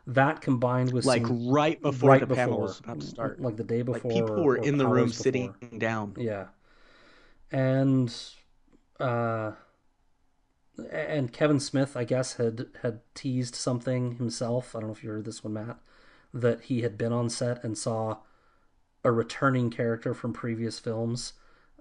That 0.08 0.42
combined 0.42 0.92
with 0.94 1.06
Like 1.06 1.24
some, 1.24 1.48
right 1.48 1.82
before 1.82 2.10
right 2.10 2.20
the 2.20 2.26
before, 2.26 2.36
panel 2.36 2.62
was 2.62 2.80
about 2.80 3.00
to 3.02 3.06
start. 3.06 3.40
like 3.40 3.58
the 3.58 3.64
day 3.64 3.84
Like 3.88 4.04
before, 4.04 4.12
people 4.12 4.44
were 4.44 4.58
in 4.58 4.78
the 4.78 4.88
room 4.88 5.10
hours 5.10 5.16
sitting 5.16 5.54
down. 5.78 6.16
Yeah. 6.18 6.48
And 7.52 8.14
uh 9.00 9.52
and 10.92 11.32
Kevin 11.32 11.60
Smith, 11.60 11.96
I 11.96 12.04
guess, 12.04 12.34
had 12.36 12.68
had 12.82 13.02
teased 13.14 13.56
something 13.56 14.16
himself. 14.16 14.76
I 14.76 14.80
don't 14.80 14.90
know 14.90 14.94
if 14.96 15.04
you 15.04 15.10
heard 15.12 15.26
this 15.26 15.44
one, 15.44 15.54
Matt, 15.54 15.78
that 16.34 16.62
he 16.64 16.82
had 16.82 16.98
been 16.98 17.14
on 17.14 17.30
set 17.30 17.64
and 17.64 17.78
saw 17.78 18.18
a 19.04 19.12
returning 19.12 19.70
character 19.72 20.14
from 20.14 20.34
previous 20.34 20.80
films 20.80 21.34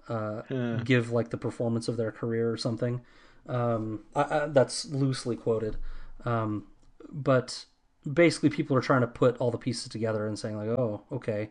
uh, 0.09 0.43
Uh. 0.49 0.77
give 0.83 1.11
like 1.11 1.29
the 1.29 1.37
performance 1.37 1.87
of 1.87 1.97
their 1.97 2.11
career 2.11 2.51
or 2.51 2.57
something. 2.57 3.01
Um, 3.47 4.05
I, 4.15 4.23
I, 4.23 4.45
that's 4.47 4.85
loosely 4.85 5.35
quoted, 5.35 5.77
um, 6.25 6.67
but 7.11 7.65
basically, 8.11 8.49
people 8.49 8.75
are 8.75 8.81
trying 8.81 9.01
to 9.01 9.07
put 9.07 9.37
all 9.37 9.51
the 9.51 9.57
pieces 9.57 9.89
together 9.89 10.27
and 10.27 10.37
saying 10.37 10.57
like, 10.57 10.69
"Oh, 10.69 11.03
okay, 11.11 11.49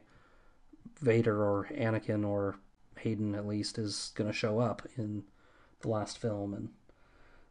Vader 1.01 1.43
or 1.43 1.69
Anakin 1.73 2.27
or 2.27 2.57
Hayden 2.99 3.35
at 3.35 3.47
least 3.47 3.79
is 3.79 4.13
going 4.15 4.29
to 4.31 4.37
show 4.37 4.59
up 4.59 4.87
in 4.97 5.25
the 5.81 5.89
last 5.89 6.19
film," 6.19 6.55
and 6.55 6.71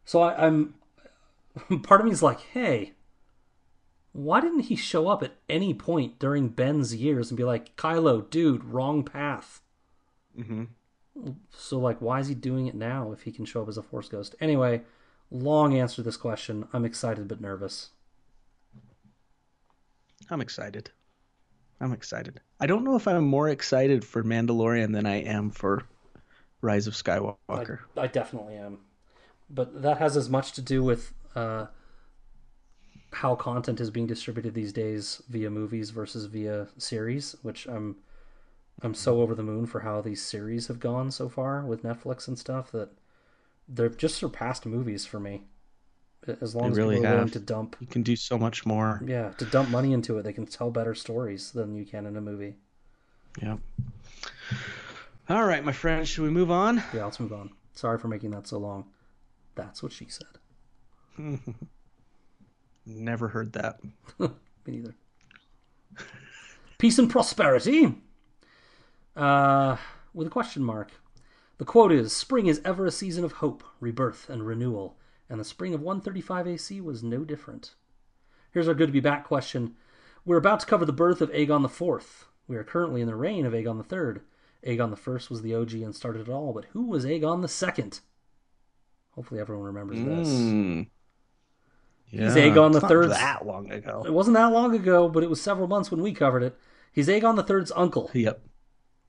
so 0.04 0.22
I, 0.22 0.46
I'm 0.46 0.74
part 1.82 2.00
of 2.00 2.06
me 2.06 2.12
is 2.12 2.22
like, 2.22 2.40
"Hey." 2.40 2.94
Why 4.12 4.40
didn't 4.40 4.62
he 4.62 4.74
show 4.74 5.06
up 5.06 5.22
at 5.22 5.36
any 5.48 5.72
point 5.72 6.18
during 6.18 6.48
Ben's 6.48 6.96
years 6.96 7.30
and 7.30 7.36
be 7.36 7.44
like, 7.44 7.76
Kylo, 7.76 8.28
dude, 8.28 8.64
wrong 8.64 9.04
path? 9.04 9.60
hmm 10.34 10.64
So 11.52 11.78
like, 11.78 12.00
why 12.00 12.18
is 12.18 12.26
he 12.26 12.34
doing 12.34 12.66
it 12.66 12.74
now 12.74 13.12
if 13.12 13.22
he 13.22 13.30
can 13.30 13.44
show 13.44 13.62
up 13.62 13.68
as 13.68 13.76
a 13.76 13.84
Force 13.84 14.08
ghost? 14.08 14.34
Anyway, 14.40 14.82
long 15.30 15.76
answer 15.76 15.96
to 15.96 16.02
this 16.02 16.16
question. 16.16 16.66
I'm 16.72 16.84
excited 16.84 17.28
but 17.28 17.40
nervous. 17.40 17.90
I'm 20.28 20.40
excited. 20.40 20.90
I'm 21.80 21.92
excited. 21.92 22.40
I 22.60 22.66
don't 22.66 22.84
know 22.84 22.96
if 22.96 23.08
I'm 23.08 23.24
more 23.24 23.48
excited 23.48 24.04
for 24.04 24.22
Mandalorian 24.22 24.92
than 24.92 25.06
I 25.06 25.22
am 25.22 25.50
for 25.50 25.84
Rise 26.60 26.86
of 26.86 26.94
Skywalker. 26.94 27.78
I, 27.96 28.02
I 28.02 28.06
definitely 28.06 28.56
am, 28.56 28.78
but 29.48 29.82
that 29.82 29.98
has 29.98 30.16
as 30.16 30.28
much 30.28 30.52
to 30.52 30.62
do 30.62 30.82
with 30.82 31.14
uh, 31.34 31.66
how 33.12 33.34
content 33.34 33.80
is 33.80 33.90
being 33.90 34.06
distributed 34.06 34.54
these 34.54 34.72
days 34.72 35.22
via 35.28 35.50
movies 35.50 35.90
versus 35.90 36.26
via 36.26 36.68
series, 36.76 37.34
which 37.42 37.66
I'm 37.66 37.96
I'm 38.82 38.94
so 38.94 39.20
over 39.20 39.34
the 39.34 39.42
moon 39.42 39.66
for 39.66 39.80
how 39.80 40.00
these 40.00 40.22
series 40.22 40.68
have 40.68 40.80
gone 40.80 41.10
so 41.10 41.28
far 41.28 41.64
with 41.64 41.82
Netflix 41.82 42.28
and 42.28 42.38
stuff 42.38 42.70
that 42.72 42.90
they've 43.68 43.96
just 43.96 44.16
surpassed 44.16 44.64
movies 44.64 45.04
for 45.04 45.20
me. 45.20 45.42
As 46.40 46.54
long 46.54 46.64
They 46.64 46.70
as 46.72 46.76
really 46.76 46.96
people 46.96 47.10
are 47.10 47.14
willing 47.16 47.30
to 47.30 47.38
dump, 47.40 47.76
You 47.80 47.86
can 47.86 48.02
do 48.02 48.14
so 48.14 48.36
much 48.36 48.66
more. 48.66 49.00
yeah, 49.06 49.30
to 49.38 49.44
dump 49.46 49.70
money 49.70 49.92
into 49.92 50.18
it, 50.18 50.22
they 50.22 50.32
can 50.34 50.46
tell 50.46 50.70
better 50.70 50.94
stories 50.94 51.50
than 51.52 51.74
you 51.74 51.86
can 51.86 52.04
in 52.06 52.16
a 52.16 52.20
movie. 52.20 52.56
Yeah. 53.40 53.56
All 55.28 55.44
right, 55.44 55.64
my 55.64 55.72
friend. 55.72 56.06
Should 56.06 56.22
we 56.24 56.30
move 56.30 56.50
on? 56.50 56.82
Yeah, 56.92 57.04
let's 57.04 57.20
move 57.20 57.32
on. 57.32 57.50
Sorry 57.74 57.98
for 57.98 58.08
making 58.08 58.32
that 58.32 58.46
so 58.46 58.58
long. 58.58 58.84
That's 59.54 59.82
what 59.82 59.92
she 59.92 60.08
said. 60.08 60.26
Never 62.86 63.28
heard 63.28 63.52
that. 63.54 63.80
Me 64.18 64.28
neither. 64.66 64.94
Peace 66.78 66.98
and 66.98 67.10
prosperity. 67.10 67.94
Uh, 69.16 69.76
with 70.14 70.26
a 70.26 70.30
question 70.30 70.62
mark. 70.62 70.90
The 71.58 71.64
quote 71.64 71.92
is 71.92 72.12
Spring 72.14 72.46
is 72.46 72.60
ever 72.64 72.86
a 72.86 72.90
season 72.90 73.22
of 73.24 73.32
hope, 73.32 73.62
rebirth, 73.80 74.28
and 74.30 74.46
renewal, 74.46 74.96
and 75.30 75.38
the 75.38 75.44
spring 75.44 75.72
of 75.72 75.80
135 75.80 76.48
AC 76.48 76.80
was 76.80 77.02
no 77.04 77.24
different. 77.24 77.74
Here's 78.50 78.66
our 78.66 78.74
good 78.74 78.88
to 78.88 78.92
be 78.92 79.00
back 79.00 79.24
question. 79.24 79.76
We're 80.24 80.36
about 80.36 80.60
to 80.60 80.66
cover 80.66 80.84
the 80.84 80.92
birth 80.92 81.20
of 81.20 81.30
Aegon 81.30 81.64
IV. 81.64 82.26
We 82.48 82.56
are 82.56 82.64
currently 82.64 83.00
in 83.00 83.06
the 83.06 83.14
reign 83.14 83.46
of 83.46 83.52
Aegon 83.52 83.78
III. 83.80 84.22
Aegon 84.66 84.92
I 84.92 85.26
was 85.30 85.42
the 85.42 85.54
OG 85.54 85.72
and 85.74 85.94
started 85.94 86.28
it 86.28 86.32
all, 86.32 86.52
but 86.52 86.66
who 86.72 86.84
was 86.84 87.06
Aegon 87.06 87.42
II? 87.78 87.90
Hopefully 89.12 89.40
everyone 89.40 89.66
remembers 89.66 89.98
this. 89.98 90.28
Mm. 90.28 90.88
He's 92.06 92.20
Aegon 92.20 92.70
it's 92.70 92.80
the 92.80 92.80
not 92.80 92.90
Third's- 92.90 93.12
That 93.14 93.46
long 93.46 93.70
ago. 93.70 94.02
It 94.04 94.12
wasn't 94.12 94.36
that 94.36 94.52
long 94.52 94.74
ago, 94.74 95.08
but 95.08 95.22
it 95.22 95.30
was 95.30 95.40
several 95.40 95.68
months 95.68 95.92
when 95.92 96.02
we 96.02 96.12
covered 96.12 96.42
it. 96.42 96.58
He's 96.92 97.06
Aegon 97.06 97.38
III's 97.48 97.72
uncle. 97.76 98.10
Yep. 98.12 98.42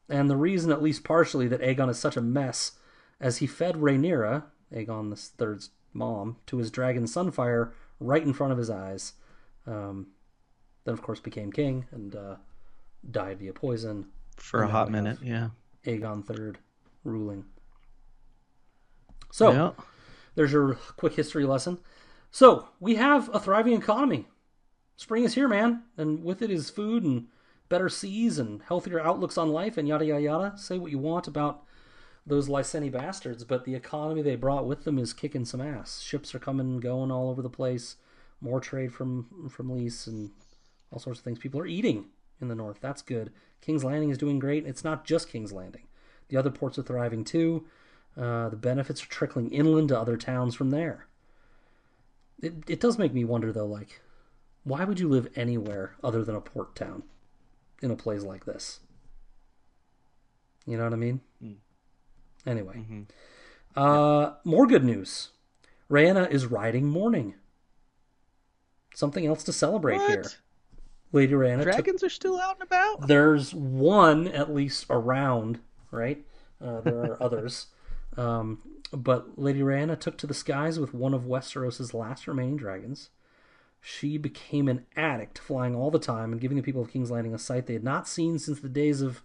And 0.08 0.30
the 0.30 0.38
reason, 0.38 0.72
at 0.72 0.84
least 0.84 1.04
partially, 1.04 1.48
that 1.48 1.62
Aegon 1.62 1.90
is 1.90 1.98
such 1.98 2.16
a 2.16 2.22
mess, 2.22 2.74
as 3.20 3.38
he 3.38 3.48
fed 3.48 3.76
Rhaenyra, 3.76 4.44
Aegon 4.72 5.10
III's 5.10 5.72
mom, 5.94 6.38
to 6.48 6.58
his 6.58 6.72
dragon 6.72 7.06
Sunfyre 7.06 7.72
right 8.00 8.24
in 8.24 8.34
front 8.34 8.52
of 8.52 8.58
his 8.58 8.70
eyes. 8.70 9.14
Um, 9.68 10.08
then, 10.86 10.94
of 10.94 11.02
course, 11.02 11.20
became 11.20 11.52
king 11.52 11.86
and 11.92 12.16
uh, 12.16 12.36
died 13.10 13.40
via 13.40 13.54
poison. 13.54 14.08
For 14.38 14.64
a 14.64 14.68
hot 14.68 14.90
minute. 14.90 15.20
Yeah. 15.22 15.50
Aegon 15.86 16.28
III 16.30 16.60
ruling. 17.04 17.46
So, 19.32 19.52
Yeah. 19.52 19.72
there's 20.36 20.52
your 20.52 20.76
quick 20.98 21.14
history 21.14 21.46
lesson. 21.46 21.80
So, 22.32 22.70
we 22.80 22.96
have 22.96 23.30
a 23.34 23.40
thriving 23.40 23.74
economy. 23.74 24.28
Spring 24.96 25.24
is 25.24 25.34
here, 25.36 25.48
man, 25.48 25.84
and 25.98 26.24
with 26.24 26.42
it 26.42 26.52
is 26.52 26.70
food 26.70 27.04
and 27.04 27.28
better 27.70 27.90
seas 27.90 28.38
and 28.38 28.62
healthier 28.64 29.00
outlooks 29.00 29.38
on 29.38 29.50
life 29.50 29.78
and 29.78 29.88
yada 29.88 30.06
yada 30.06 30.22
yada. 30.22 30.58
Say 30.58 30.78
what 30.78 30.92
you 30.92 31.00
want 31.00 31.28
about 31.28 31.64
those 32.26 32.48
Lyseni 32.48 32.92
bastards, 32.92 33.44
but 33.44 33.66
the 33.66 33.76
economy 33.76 34.22
they 34.22 34.36
brought 34.36 34.68
with 34.68 34.84
them 34.84 35.00
is 35.00 35.14
kicking 35.14 35.46
some 35.46 35.62
ass. 35.62 36.02
Ships 36.02 36.36
are 36.36 36.40
coming 36.40 36.68
and 36.68 36.82
going 36.82 37.12
all 37.12 37.30
over 37.30 37.42
the 37.42 37.50
place. 37.50 37.96
More 38.40 38.60
trade 38.60 38.94
from 38.94 39.50
from 39.50 39.70
lease 39.70 40.08
and 40.08 40.32
all 40.92 41.00
sorts 41.00 41.20
of 41.20 41.24
things. 41.24 41.40
People 41.40 41.60
are 41.60 41.68
eating 41.68 42.06
in 42.40 42.48
the 42.48 42.56
north. 42.56 42.80
That's 42.82 43.02
good. 43.02 43.32
King's 43.62 43.84
Landing 43.84 44.10
is 44.10 44.18
doing 44.18 44.40
great. 44.40 44.66
It's 44.66 44.84
not 44.84 45.06
just 45.06 45.30
King's 45.30 45.52
Landing. 45.54 45.84
The 46.30 46.38
other 46.38 46.50
ports 46.50 46.80
are 46.80 46.84
thriving 46.84 47.24
too. 47.24 47.66
Uh, 48.18 48.50
the 48.50 48.56
benefits 48.58 49.04
are 49.04 49.08
trickling 49.08 49.52
inland 49.52 49.90
to 49.90 50.00
other 50.00 50.18
towns 50.18 50.56
from 50.56 50.72
there. 50.72 51.08
It, 52.42 52.56
it 52.68 52.80
does 52.80 52.98
make 52.98 53.14
me 53.14 53.24
wonder 53.24 53.52
though, 53.52 53.68
like, 53.68 54.02
why 54.64 54.84
would 54.84 55.00
you 55.00 55.08
live 55.08 55.28
anywhere 55.36 55.96
other 56.04 56.24
than 56.24 56.36
a 56.36 56.42
port 56.42 56.76
town 56.76 57.04
in 57.82 57.92
a 57.92 57.96
place 57.96 58.24
like 58.24 58.46
this? 58.46 58.80
You 60.66 60.78
know 60.78 60.84
what 60.84 60.94
I 60.94 60.98
mean? 60.98 61.22
Anyway, 62.46 63.06
uh, 63.76 64.34
more 64.44 64.66
good 64.68 64.84
news. 64.84 65.30
Rhaena 65.90 66.30
is 66.32 66.46
riding 66.46 66.86
Morning. 66.88 67.36
Something 68.94 69.26
else 69.26 69.44
to 69.46 69.54
celebrate 69.54 70.00
here. 70.02 70.22
What? 70.22 70.38
Lady 71.14 71.34
Rhaena 71.34 71.64
took 71.64 71.74
Dragons 71.74 72.04
are 72.04 72.10
still 72.10 72.40
out 72.40 72.56
and 72.56 72.64
about. 72.64 73.08
there's 73.08 73.54
one 73.54 74.28
at 74.30 74.54
least 74.54 74.86
around, 74.90 75.60
right? 75.92 76.26
Uh, 76.64 76.82
there 76.82 77.00
are 77.00 77.18
others. 77.24 77.68
Um, 78.18 78.62
but 78.94 79.38
Lady 79.38 79.60
Rhaena 79.62 80.00
took 80.00 80.18
to 80.20 80.28
the 80.28 80.34
skies 80.34 80.80
with 80.80 80.94
one 80.94 81.14
of 81.14 81.24
Westeros' 81.24 81.94
last 81.94 82.28
remaining 82.28 82.58
dragons. 82.58 83.10
She 83.82 84.18
became 84.18 84.68
an 84.68 84.86
addict, 84.96 85.40
flying 85.40 85.76
all 85.76 85.92
the 85.92 86.00
time 86.00 86.32
and 86.32 86.40
giving 86.40 86.56
the 86.58 86.64
people 86.64 86.82
of 86.82 86.92
King's 86.92 87.10
Landing 87.12 87.34
a 87.34 87.40
sight 87.40 87.66
they 87.68 87.74
had 87.74 87.84
not 87.84 88.08
seen 88.08 88.38
since 88.38 88.60
the 88.60 88.70
days 88.70 89.02
of, 89.02 89.24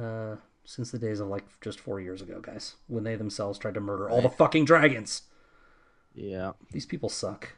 uh, 0.00 0.36
since 0.66 0.90
the 0.90 0.98
days 0.98 1.20
of 1.20 1.28
like 1.28 1.44
just 1.62 1.80
four 1.80 2.00
years 2.00 2.20
ago, 2.20 2.40
guys, 2.40 2.74
when 2.88 3.04
they 3.04 3.16
themselves 3.16 3.58
tried 3.58 3.74
to 3.74 3.80
murder 3.80 4.10
all 4.10 4.20
the 4.20 4.28
fucking 4.28 4.66
dragons. 4.66 5.22
Yeah. 6.14 6.52
These 6.72 6.84
people 6.86 7.08
suck. 7.08 7.52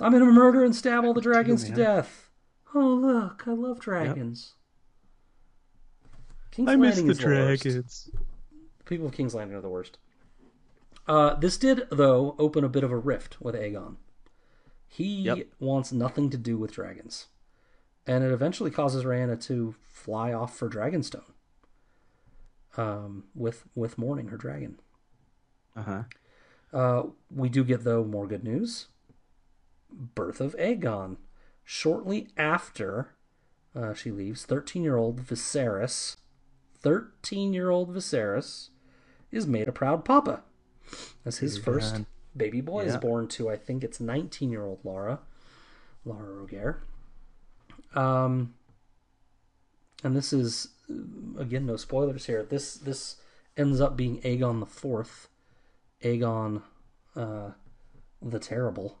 I'm 0.00 0.12
gonna 0.12 0.24
murder 0.26 0.64
and 0.64 0.74
stab 0.74 1.04
all 1.04 1.14
the 1.14 1.20
dragons 1.20 1.64
to 1.64 1.72
death. 1.72 2.30
Oh 2.74 2.88
look, 2.94 3.44
I 3.46 3.52
love 3.52 3.78
dragons. 3.80 4.54
King's 6.50 6.68
I 6.70 6.76
miss 6.76 6.96
Landing 6.96 7.06
the 7.06 7.12
is 7.12 7.18
the 7.18 7.26
worst. 7.26 7.62
dragons. 7.62 8.10
People 8.86 9.06
of 9.06 9.12
King's 9.12 9.34
Landing 9.34 9.56
are 9.56 9.60
the 9.60 9.68
worst. 9.68 9.98
Uh, 11.06 11.34
this 11.34 11.56
did, 11.56 11.82
though, 11.90 12.34
open 12.38 12.64
a 12.64 12.68
bit 12.68 12.84
of 12.84 12.90
a 12.90 12.96
rift 12.96 13.40
with 13.40 13.54
Aegon. 13.54 13.96
He 14.88 15.22
Yep. 15.22 15.46
wants 15.60 15.92
nothing 15.92 16.30
to 16.30 16.36
do 16.36 16.56
with 16.58 16.72
dragons. 16.72 17.26
And 18.06 18.24
it 18.24 18.32
eventually 18.32 18.70
causes 18.70 19.04
Rhaena 19.04 19.40
to 19.42 19.74
fly 19.82 20.32
off 20.32 20.56
for 20.56 20.68
Dragonstone. 20.68 21.30
Um, 22.76 23.24
with 23.34 23.64
with 23.74 23.98
Morning 23.98 24.28
her 24.28 24.36
dragon. 24.36 24.78
Uh 25.76 25.82
huh. 25.82 26.02
Uh, 26.72 27.02
we 27.34 27.48
do 27.48 27.64
get, 27.64 27.84
though, 27.84 28.04
more 28.04 28.26
good 28.26 28.44
news. 28.44 28.86
Birth 29.90 30.40
of 30.40 30.56
Aegon. 30.56 31.16
Shortly 31.64 32.28
after 32.36 33.14
uh, 33.74 33.94
she 33.94 34.10
leaves, 34.10 34.44
13 34.44 34.82
year 34.82 34.96
old 34.96 35.24
Viserys, 35.24 36.16
13 36.80 37.52
year 37.52 37.70
old 37.70 37.94
Viserys, 37.94 38.70
is 39.30 39.46
made 39.46 39.68
a 39.68 39.72
proud 39.72 40.04
papa. 40.04 40.42
As 41.24 41.38
his 41.38 41.58
first 41.58 42.02
baby 42.36 42.60
boy 42.60 42.84
is 42.84 42.96
born 42.96 43.28
to, 43.28 43.48
I 43.48 43.56
think 43.56 43.84
it's 43.84 44.00
19 44.00 44.50
year 44.50 44.64
old 44.64 44.80
Laura, 44.82 45.20
Laura 46.04 46.28
Rogare. 46.28 46.78
Um, 47.96 48.54
and 50.02 50.16
this 50.16 50.32
is, 50.32 50.68
again, 51.38 51.66
no 51.66 51.76
spoilers 51.76 52.26
here. 52.26 52.42
This 52.42 52.74
this 52.74 53.16
ends 53.56 53.80
up 53.80 53.96
being 53.96 54.20
Aegon 54.22 54.60
the 54.60 54.66
Fourth. 54.66 55.28
Aegon 56.02 56.62
uh, 57.16 57.50
the 58.22 58.38
Terrible. 58.38 58.98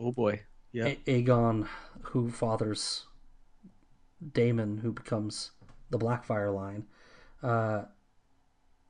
Oh 0.00 0.12
boy. 0.12 0.42
Yeah. 0.72 0.86
A- 0.86 1.22
Aegon, 1.22 1.68
who 2.02 2.30
fathers 2.30 3.06
Daemon, 4.32 4.78
who 4.78 4.92
becomes 4.92 5.52
the 5.90 5.98
Blackfyre 5.98 6.54
line. 6.54 6.86
Uh, 7.42 7.84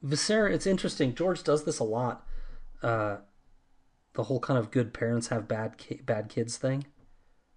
Viserys, 0.05 0.53
it's 0.55 0.67
interesting. 0.67 1.15
George 1.15 1.43
does 1.43 1.65
this 1.65 1.79
a 1.79 1.85
lot. 1.85 2.27
Uh, 2.83 3.19
the 4.15 4.25
whole 4.25 4.41
kind 4.41 4.59
of 4.59 4.71
good 4.71 4.95
parents 4.95 5.29
have 5.29 5.47
bad 5.49 5.77
ki- 5.77 6.01
bad 6.05 6.29
kids 6.29 6.57
thing. 6.57 6.87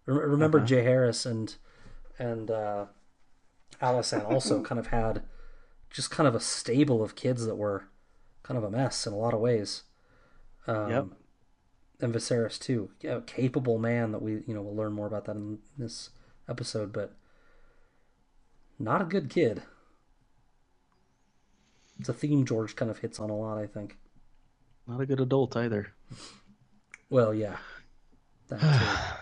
Rem- 0.06 0.18
Remember 0.32 0.58
Uh-huh. 0.58 0.68
Jaehaerys 0.68 1.26
and 1.26 1.56
and 2.20 2.52
uh, 2.52 2.86
Alysanne 3.82 4.30
also 4.30 4.62
kind 4.70 4.80
of 4.80 4.88
had 4.88 5.24
just 5.90 6.12
kind 6.12 6.28
of 6.28 6.36
a 6.36 6.40
stable 6.40 7.04
of 7.04 7.16
kids 7.16 7.46
that 7.46 7.56
were 7.56 7.86
kind 8.44 8.58
of 8.58 8.64
a 8.64 8.72
mess 8.72 9.06
in 9.06 9.14
a 9.14 9.18
lot 9.18 9.34
of 9.34 9.40
ways. 9.40 9.84
Um, 10.68 10.90
Yep. 10.90 11.06
And 12.00 12.14
Viserys 12.16 12.58
too, 12.58 12.90
a 13.04 13.22
capable 13.22 13.78
man 13.78 14.12
that 14.12 14.24
we 14.24 14.42
you 14.48 14.56
know 14.56 14.62
we'll 14.64 14.76
learn 14.76 14.94
more 14.94 15.06
about 15.06 15.26
that 15.26 15.36
in 15.36 15.60
this 15.78 16.10
episode, 16.50 16.92
but 16.92 17.14
not 18.80 19.02
a 19.04 19.06
good 19.06 19.30
kid. 19.30 19.62
It's 22.00 22.10
a 22.10 22.14
theme 22.14 22.44
George 22.44 22.76
kind 22.76 22.90
of 22.90 22.98
hits 22.98 23.20
on 23.20 23.30
a 23.30 23.38
lot, 23.38 23.60
I 23.60 23.68
think. 23.68 23.98
Not 24.88 25.02
a 25.02 25.06
good 25.06 25.20
adult 25.20 25.56
either. 25.56 25.94
Well, 27.12 27.36
yeah, 27.36 27.58
uh, 28.52 29.20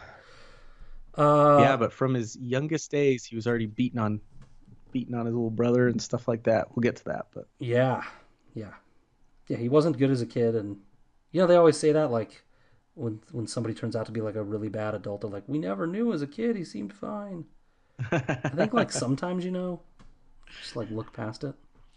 yeah, 1.17 1.75
but 1.75 1.91
from 1.91 2.13
his 2.13 2.37
youngest 2.37 2.89
days, 2.91 3.25
he 3.25 3.35
was 3.35 3.45
already 3.45 3.65
beaten 3.65 3.99
on 3.99 4.21
beating 4.91 5.15
on 5.15 5.25
his 5.25 5.35
little 5.35 5.49
brother 5.49 5.87
and 5.87 6.01
stuff 6.01 6.27
like 6.27 6.43
that. 6.43 6.75
We'll 6.75 6.81
get 6.81 6.97
to 6.97 7.05
that, 7.05 7.27
but 7.33 7.47
Yeah, 7.59 8.03
yeah, 8.53 8.73
yeah. 9.47 9.57
He 9.57 9.69
wasn't 9.69 9.97
good 9.97 10.11
as 10.11 10.21
a 10.21 10.25
kid, 10.25 10.55
and 10.55 10.77
you 11.31 11.41
know 11.41 11.47
they 11.47 11.55
always 11.55 11.77
say 11.77 11.91
that 11.91 12.11
like 12.11 12.43
when 12.95 13.21
when 13.31 13.47
somebody 13.47 13.73
turns 13.73 13.95
out 13.95 14.05
to 14.07 14.11
be 14.11 14.21
like 14.21 14.35
a 14.35 14.43
really 14.43 14.69
bad 14.69 14.95
adult, 14.95 15.21
they're 15.21 15.29
like, 15.29 15.47
"We 15.47 15.57
never 15.57 15.87
knew 15.87 16.13
as 16.13 16.21
a 16.21 16.27
kid 16.27 16.55
he 16.55 16.63
seemed 16.63 16.93
fine." 16.93 17.45
I 18.11 18.49
think 18.49 18.73
like 18.73 18.91
sometimes 18.93 19.45
you 19.45 19.51
know, 19.51 19.81
just 20.61 20.75
like 20.75 20.89
look 20.91 21.13
past 21.13 21.43
it. 21.43 21.55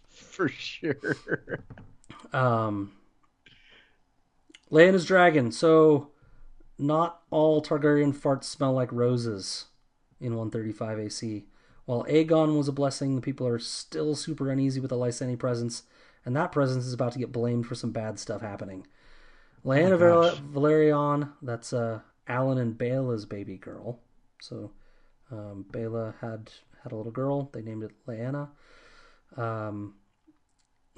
for 0.09 0.49
sure. 0.49 1.17
Um, 2.33 2.93
Leia 4.71 4.93
his 4.93 5.05
dragon. 5.05 5.53
So, 5.53 6.11
not 6.79 7.21
all 7.31 7.63
Targaryen 7.63 8.15
farts 8.15 8.45
smell 8.45 8.73
like 8.73 8.91
roses 8.91 9.67
in 10.21 10.37
135 10.37 10.99
AC. 10.99 11.45
While 11.85 12.05
Aegon 12.05 12.57
was 12.57 12.69
a 12.69 12.73
blessing, 12.73 13.17
the 13.17 13.23
people 13.23 13.47
are 13.47 13.59
still 13.59 14.15
super 14.15 14.51
uneasy 14.51 14.81
with 14.81 14.91
the 14.91 14.97
Lyseni 14.97 15.39
presence, 15.39 15.83
and 16.25 16.37
that 16.37 16.53
presence 16.53 16.87
is 16.87 16.93
about 16.93 17.13
to 17.13 17.19
get 17.19 17.33
blamed 17.33 17.67
for 17.67 17.75
some 17.75 17.91
bad 17.91 18.19
stuff 18.19 18.41
happening. 18.41 18.87
Lyanna 19.65 19.99
Val- 19.99 20.37
Velaryon, 20.37 21.33
that's 21.43 21.73
uh, 21.73 22.01
Alyn 22.29 22.61
and 22.61 22.79
Baela's 22.79 23.27
baby 23.27 23.57
girl. 23.57 23.99
So, 24.41 24.73
um, 25.31 25.67
Baela 25.71 26.15
had 26.21 26.51
had 26.83 26.93
a 26.93 26.97
little 26.97 27.13
girl. 27.13 27.49
They 27.53 27.63
named 27.63 27.85
it 27.85 27.93
Lyanna. 28.07 28.49
Um, 29.37 29.95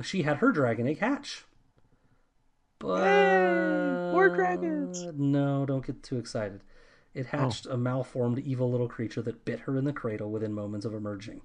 she 0.02 0.22
had 0.22 0.38
her 0.38 0.50
dragon 0.50 0.88
egg 0.88 0.98
hatch. 0.98 1.44
But 2.78 3.02
Yay! 3.02 4.12
More 4.12 4.28
dragons! 4.28 5.04
No, 5.14 5.64
don't 5.66 5.86
get 5.86 6.02
too 6.02 6.18
excited. 6.18 6.60
It 7.14 7.26
hatched 7.26 7.66
a 7.66 7.76
malformed, 7.76 8.40
evil 8.40 8.70
little 8.70 8.88
creature 8.88 9.22
that 9.22 9.44
bit 9.44 9.60
her 9.60 9.76
in 9.76 9.84
the 9.84 9.92
cradle 9.92 10.30
within 10.30 10.52
moments 10.52 10.84
of 10.84 10.94
emerging. 10.94 11.42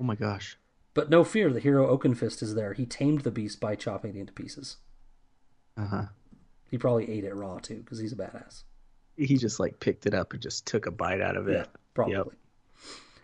Oh 0.00 0.04
my 0.04 0.16
gosh. 0.16 0.58
But 0.94 1.10
no 1.10 1.22
fear, 1.22 1.52
the 1.52 1.60
hero 1.60 1.96
Oakenfist 1.96 2.42
is 2.42 2.56
there. 2.56 2.72
He 2.72 2.84
tamed 2.84 3.20
the 3.20 3.30
beast 3.30 3.60
by 3.60 3.76
chopping 3.76 4.16
it 4.16 4.20
into 4.20 4.32
pieces. 4.32 4.78
Uh 5.76 5.86
huh. 5.86 6.04
He 6.70 6.76
probably 6.76 7.08
ate 7.08 7.24
it 7.24 7.34
raw 7.34 7.58
too, 7.58 7.76
because 7.76 8.00
he's 8.00 8.12
a 8.12 8.16
badass. 8.16 8.64
He 9.16 9.36
just 9.36 9.60
like 9.60 9.78
picked 9.78 10.06
it 10.06 10.14
up 10.14 10.32
and 10.32 10.42
just 10.42 10.66
took 10.66 10.86
a 10.86 10.90
bite 10.90 11.20
out 11.20 11.36
of 11.36 11.48
it. 11.48 11.52
Yeah, 11.52 11.64
probably. 11.94 12.14
Yep. 12.16 12.26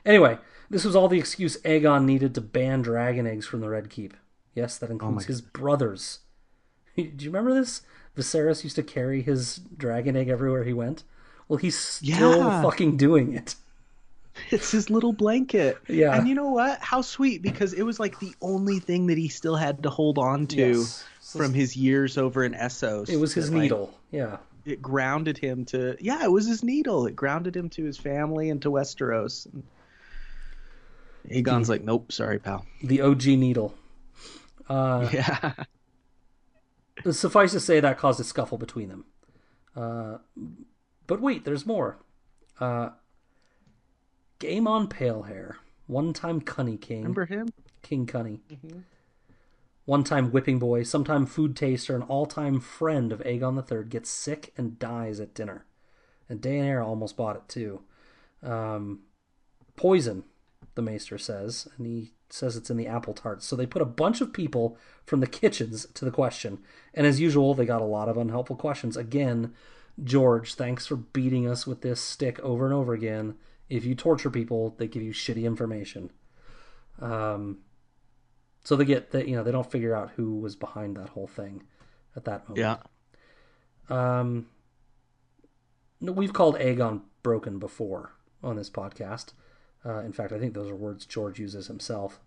Anyway, 0.06 0.38
this 0.70 0.84
was 0.84 0.94
all 0.94 1.08
the 1.08 1.18
excuse 1.18 1.56
Aegon 1.62 2.04
needed 2.04 2.34
to 2.34 2.40
ban 2.40 2.82
dragon 2.82 3.26
eggs 3.26 3.46
from 3.46 3.60
the 3.60 3.68
Red 3.68 3.90
Keep. 3.90 4.16
Yes, 4.54 4.78
that 4.78 4.90
Oh 4.90 4.92
includes 4.92 5.26
his 5.26 5.40
brothers. 5.40 6.20
Do 6.96 7.02
you 7.02 7.30
remember 7.30 7.54
this? 7.54 7.82
Viserys 8.16 8.62
used 8.62 8.76
to 8.76 8.82
carry 8.82 9.22
his 9.22 9.56
dragon 9.76 10.16
egg 10.16 10.28
everywhere 10.28 10.62
he 10.62 10.72
went. 10.72 11.02
Well, 11.54 11.58
he's 11.60 11.78
still 11.78 12.38
Yeah. 12.38 12.62
fucking 12.62 12.96
doing 12.96 13.34
it. 13.34 13.54
It's 14.50 14.72
his 14.72 14.90
little 14.90 15.12
blanket. 15.12 15.78
Yeah. 15.88 16.16
And 16.18 16.26
you 16.28 16.34
know 16.34 16.50
what? 16.50 16.80
How 16.80 17.00
sweet 17.02 17.40
because 17.42 17.72
it 17.72 17.82
was 17.84 18.00
like 18.00 18.18
the 18.18 18.34
only 18.42 18.80
thing 18.80 19.06
that 19.06 19.16
he 19.16 19.28
still 19.28 19.54
had 19.54 19.84
to 19.84 19.90
hold 19.90 20.18
on 20.18 20.48
to 20.48 20.56
Yes. 20.56 21.04
from 21.20 21.54
his 21.54 21.76
years 21.76 22.18
over 22.18 22.42
in 22.44 22.52
Essos. 22.54 23.08
It 23.08 23.16
was 23.18 23.32
his 23.34 23.50
that, 23.50 23.56
like, 23.56 23.62
needle. 23.62 23.94
Yeah. 24.10 24.38
it 24.64 24.82
grounded 24.82 25.38
him 25.38 25.64
to 25.66 25.94
yeah, 26.00 26.24
it 26.24 26.32
was 26.32 26.46
his 26.48 26.64
needle. 26.64 27.06
It 27.06 27.14
grounded 27.14 27.54
him 27.54 27.68
to 27.70 27.84
his 27.84 27.96
family 27.98 28.50
and 28.50 28.60
to 28.62 28.70
Westeros. 28.70 29.46
And 29.52 29.62
Aegon's 31.30 31.68
like, 31.68 31.84
nope, 31.84 32.10
sorry, 32.10 32.38
pal. 32.40 32.66
The 32.82 33.02
OG 33.02 33.36
needle. 33.36 33.74
Uh, 34.68 35.08
Yeah. 35.12 35.52
Suffice 37.10 37.52
to 37.52 37.60
say, 37.60 37.80
that 37.80 37.98
caused 37.98 38.18
a 38.20 38.24
scuffle 38.24 38.56
between 38.58 38.88
them. 38.88 39.04
Uh, 39.76 40.18
but 41.06 41.20
wait, 41.20 41.44
there's 41.44 41.66
more. 41.66 41.98
Uh, 42.60 42.90
pale 44.38 45.22
hair, 45.22 45.58
one-time 45.86 46.40
Cunny 46.40 46.80
King, 46.80 46.98
Remember 46.98 47.26
him? 47.26 47.48
King 47.82 48.06
Cunny, 48.06 48.40
one-time 49.84 50.30
whipping 50.30 50.58
boy, 50.58 50.82
sometime 50.82 51.26
food 51.26 51.56
taster, 51.56 51.94
an 51.94 52.02
all-time 52.02 52.60
friend 52.60 53.12
of 53.12 53.20
Aegon 53.20 53.58
III, 53.70 53.84
gets 53.88 54.10
sick 54.10 54.52
and 54.56 54.78
dies 54.78 55.20
at 55.20 55.34
dinner. 55.34 55.64
And 56.28 56.40
Daenerys 56.40 56.84
almost 56.84 57.16
bought 57.16 57.36
it 57.36 57.48
too. 57.48 57.82
Um, 58.42 59.00
poison, 59.76 60.24
the 60.74 60.82
Maester 60.82 61.18
says, 61.18 61.68
and 61.76 61.86
he 61.86 62.12
says 62.30 62.56
it's 62.56 62.70
in 62.70 62.76
the 62.76 62.86
apple 62.86 63.14
tarts. 63.14 63.46
So 63.46 63.56
they 63.56 63.66
put 63.66 63.82
a 63.82 63.86
bunch 63.86 64.20
of 64.20 64.32
people 64.32 64.76
from 65.04 65.20
the 65.20 65.26
kitchens 65.26 65.86
to 65.94 66.04
the 66.04 66.10
question, 66.10 66.58
and 66.92 67.06
as 67.06 67.20
usual, 67.20 67.54
they 67.54 67.66
got 67.66 67.82
a 67.82 67.86
lot 67.86 68.08
of 68.08 68.16
unhelpful 68.16 68.56
questions. 68.56 68.96
Again, 68.96 69.52
George, 70.02 70.54
thanks 70.54 70.86
for 70.86 70.96
beating 70.96 71.46
us 71.48 71.66
with 71.66 71.82
this 71.82 72.00
stick 72.00 72.40
over 72.40 72.64
and 72.64 72.74
over 72.74 72.92
again. 72.94 73.36
If 73.68 73.84
you 73.84 73.94
torture 73.94 74.30
people, 74.30 74.74
they 74.78 74.88
give 74.88 75.02
you 75.02 75.12
shitty 75.12 75.44
information. 75.44 76.10
Um, 77.00 77.58
so 78.64 78.76
they 78.76 78.84
get 78.84 79.10
that 79.12 79.28
you 79.28 79.36
know 79.36 79.42
they 79.44 79.52
don't 79.52 79.70
figure 79.70 79.94
out 79.94 80.12
who 80.16 80.36
was 80.36 80.56
behind 80.56 80.96
that 80.96 81.10
whole 81.10 81.26
thing 81.26 81.62
at 82.16 82.24
that 82.24 82.48
moment. 82.48 82.58
Yeah. 83.90 84.16
Um, 84.20 84.46
we've 86.00 86.32
called 86.32 86.56
Aegon 86.56 87.02
broken 87.22 87.58
before 87.58 88.12
on 88.42 88.56
this 88.56 88.70
podcast. 88.70 89.32
Uh, 89.84 89.98
in 89.98 90.12
fact, 90.12 90.32
I 90.32 90.38
think 90.38 90.54
those 90.54 90.70
are 90.70 90.76
words 90.76 91.04
George 91.06 91.38
uses 91.38 91.66
himself. 91.66 92.20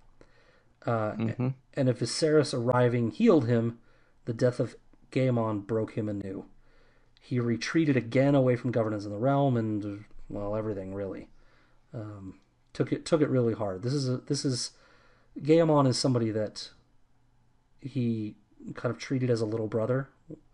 Uh, 0.86 1.14
Mhm. 1.14 1.56
And 1.74 1.90
if 1.90 2.00
Viserys 2.00 2.54
arriving 2.54 3.12
healed 3.12 3.48
him, 3.48 3.80
the 4.26 4.34
death 4.34 4.60
of 4.60 4.76
Gaemon 5.12 5.66
broke 5.66 5.94
him 5.98 6.08
anew. 6.08 6.46
He 7.28 7.42
retreated 7.42 7.98
again 7.98 8.36
away 8.36 8.56
from 8.56 8.72
governance 8.72 9.04
in 9.04 9.12
the 9.12 9.18
realm, 9.18 9.58
and 9.58 10.06
well, 10.30 10.56
everything 10.56 10.94
really. 10.94 11.28
Um, 11.94 12.40
took 12.72 12.94
it 12.94 13.06
took 13.06 13.20
it 13.22 13.28
really 13.28 13.54
hard. 13.54 13.84
This 13.84 13.92
is 13.92 14.08
a, 14.08 14.18
this 14.18 14.46
is 14.46 14.72
Gaemon 15.38 15.88
is 15.90 15.98
somebody 16.00 16.32
that 16.32 16.70
he 17.82 18.38
kind 18.76 18.96
of 18.96 18.98
treated 18.98 19.30
as 19.30 19.42
a 19.42 19.46
little 19.46 19.68
brother 19.68 20.08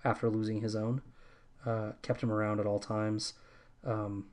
after 0.03 0.31
losing 0.31 0.61
his 0.61 0.75
own. 0.75 1.03
Uh, 1.63 1.91
kept 2.01 2.23
him 2.23 2.31
around 2.31 2.59
at 2.59 2.65
all 2.65 2.79
times. 2.79 3.33
Um, 3.83 4.25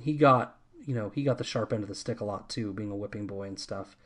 he 0.00 0.14
got 0.14 0.56
you 0.84 0.92
know 0.92 1.12
he 1.14 1.22
got 1.22 1.38
the 1.38 1.44
sharp 1.44 1.72
end 1.72 1.84
of 1.84 1.88
the 1.88 1.94
stick 1.94 2.20
a 2.20 2.24
lot 2.24 2.50
too, 2.50 2.72
being 2.72 2.90
a 2.90 2.96
whipping 2.96 3.28
boy 3.28 3.46
and 3.46 3.60
stuff, 3.60 3.96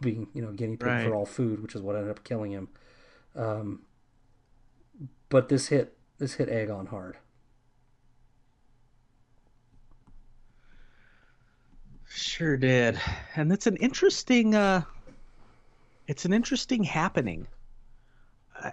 being 0.00 0.28
you 0.32 0.40
know 0.40 0.52
guinea 0.52 0.78
pig 0.78 0.88
Right. 0.88 1.06
for 1.06 1.14
all 1.14 1.26
food, 1.26 1.62
which 1.62 1.74
is 1.74 1.82
what 1.82 1.96
ended 1.96 2.10
up 2.10 2.24
killing 2.24 2.52
him. 2.52 2.68
Um, 3.36 3.82
but 5.28 5.50
this 5.50 5.68
hit 5.68 5.98
this 6.22 6.34
hit 6.34 6.48
Aegon 6.48 6.86
hard. 6.86 7.16
Sure 12.08 12.56
did. 12.56 13.00
And 13.34 13.50
that's 13.50 13.66
an 13.66 13.76
interesting 13.76 14.54
uh 14.54 14.82
it's 16.06 16.24
an 16.24 16.32
interesting 16.32 16.84
happening. 16.84 17.48
I, 18.54 18.72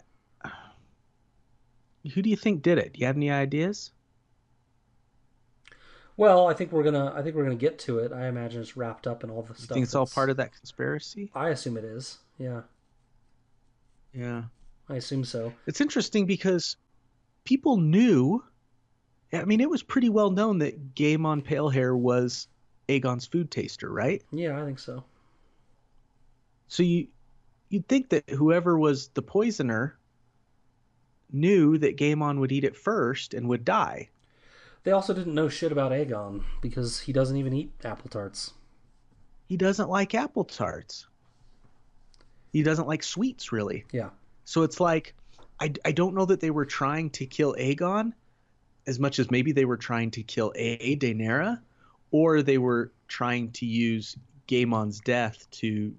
who 2.13 2.21
do 2.21 2.29
you 2.29 2.35
think 2.35 2.61
did 2.61 2.77
it? 2.77 2.93
Do 2.93 2.99
you 2.99 3.07
have 3.07 3.15
any 3.15 3.31
ideas? 3.31 3.91
Well, 6.17 6.47
I 6.47 6.53
think 6.53 6.71
we're 6.71 6.83
gonna 6.83 7.13
I 7.15 7.23
think 7.23 7.35
we're 7.35 7.43
gonna 7.43 7.55
get 7.55 7.79
to 7.79 7.97
it. 7.99 8.11
I 8.11 8.27
imagine 8.27 8.61
it's 8.61 8.77
wrapped 8.77 9.07
up 9.07 9.23
in 9.23 9.31
all 9.31 9.41
the 9.41 9.55
stuff. 9.55 9.59
You 9.59 9.63
stuff. 9.65 9.73
think 9.73 9.83
it's 9.85 9.95
all 9.95 10.05
part 10.07 10.29
of 10.29 10.37
that 10.37 10.51
conspiracy? 10.53 11.31
I 11.33 11.49
assume 11.49 11.77
it 11.77 11.83
is. 11.83 12.19
Yeah, 12.37 12.61
Yeah. 14.13 14.43
I 14.87 14.95
assume 14.95 15.23
so. 15.23 15.53
It's 15.67 15.81
interesting 15.81 16.25
because 16.25 16.75
people 17.43 17.77
knew 17.77 18.43
I 19.33 19.45
mean 19.45 19.61
it 19.61 19.69
was 19.69 19.83
pretty 19.83 20.09
well 20.09 20.31
known 20.31 20.59
that 20.59 20.95
Gaemon 20.95 21.43
Palehair 21.43 21.97
was 21.97 22.47
Aegon's 22.87 23.27
food 23.27 23.51
taster, 23.51 23.91
right? 23.91 24.23
Yeah, 24.31 24.59
I 24.59 24.65
think 24.65 24.79
so. 24.79 25.03
So 26.67 26.83
you 26.83 27.07
you'd 27.69 27.87
think 27.87 28.09
that 28.09 28.29
whoever 28.29 28.77
was 28.77 29.09
the 29.09 29.21
poisoner 29.21 29.97
knew 31.31 31.77
that 31.77 31.97
Gaemon 31.97 32.39
would 32.39 32.51
eat 32.51 32.63
it 32.63 32.75
first 32.75 33.33
and 33.33 33.47
would 33.47 33.63
die. 33.63 34.09
They 34.83 34.91
also 34.91 35.13
didn't 35.13 35.35
know 35.35 35.49
shit 35.49 35.71
about 35.71 35.91
Aegon 35.91 36.43
because 36.61 36.99
he 36.99 37.13
doesn't 37.13 37.37
even 37.37 37.53
eat 37.53 37.71
apple 37.83 38.09
tarts. 38.09 38.53
He 39.47 39.57
doesn't 39.57 39.89
like 39.89 40.15
apple 40.15 40.45
tarts. 40.45 41.07
He 42.53 42.63
doesn't 42.63 42.87
like 42.87 43.03
sweets 43.03 43.51
really. 43.51 43.85
Yeah. 43.91 44.09
So 44.45 44.63
it's 44.63 44.79
like 44.79 45.13
I, 45.59 45.73
I 45.83 45.91
don't 45.91 46.15
know 46.15 46.25
that 46.25 46.39
they 46.39 46.51
were 46.51 46.65
trying 46.65 47.09
to 47.11 47.25
kill 47.25 47.55
Aegon 47.55 48.13
as 48.87 48.99
much 48.99 49.19
as 49.19 49.29
maybe 49.29 49.51
they 49.51 49.65
were 49.65 49.77
trying 49.77 50.11
to 50.11 50.23
kill 50.23 50.51
A 50.55 50.95
Daenerys 50.95 51.59
or 52.11 52.41
they 52.41 52.57
were 52.57 52.91
trying 53.07 53.51
to 53.51 53.65
use 53.65 54.17
Gaemon's 54.47 54.99
death 55.01 55.49
to 55.51 55.93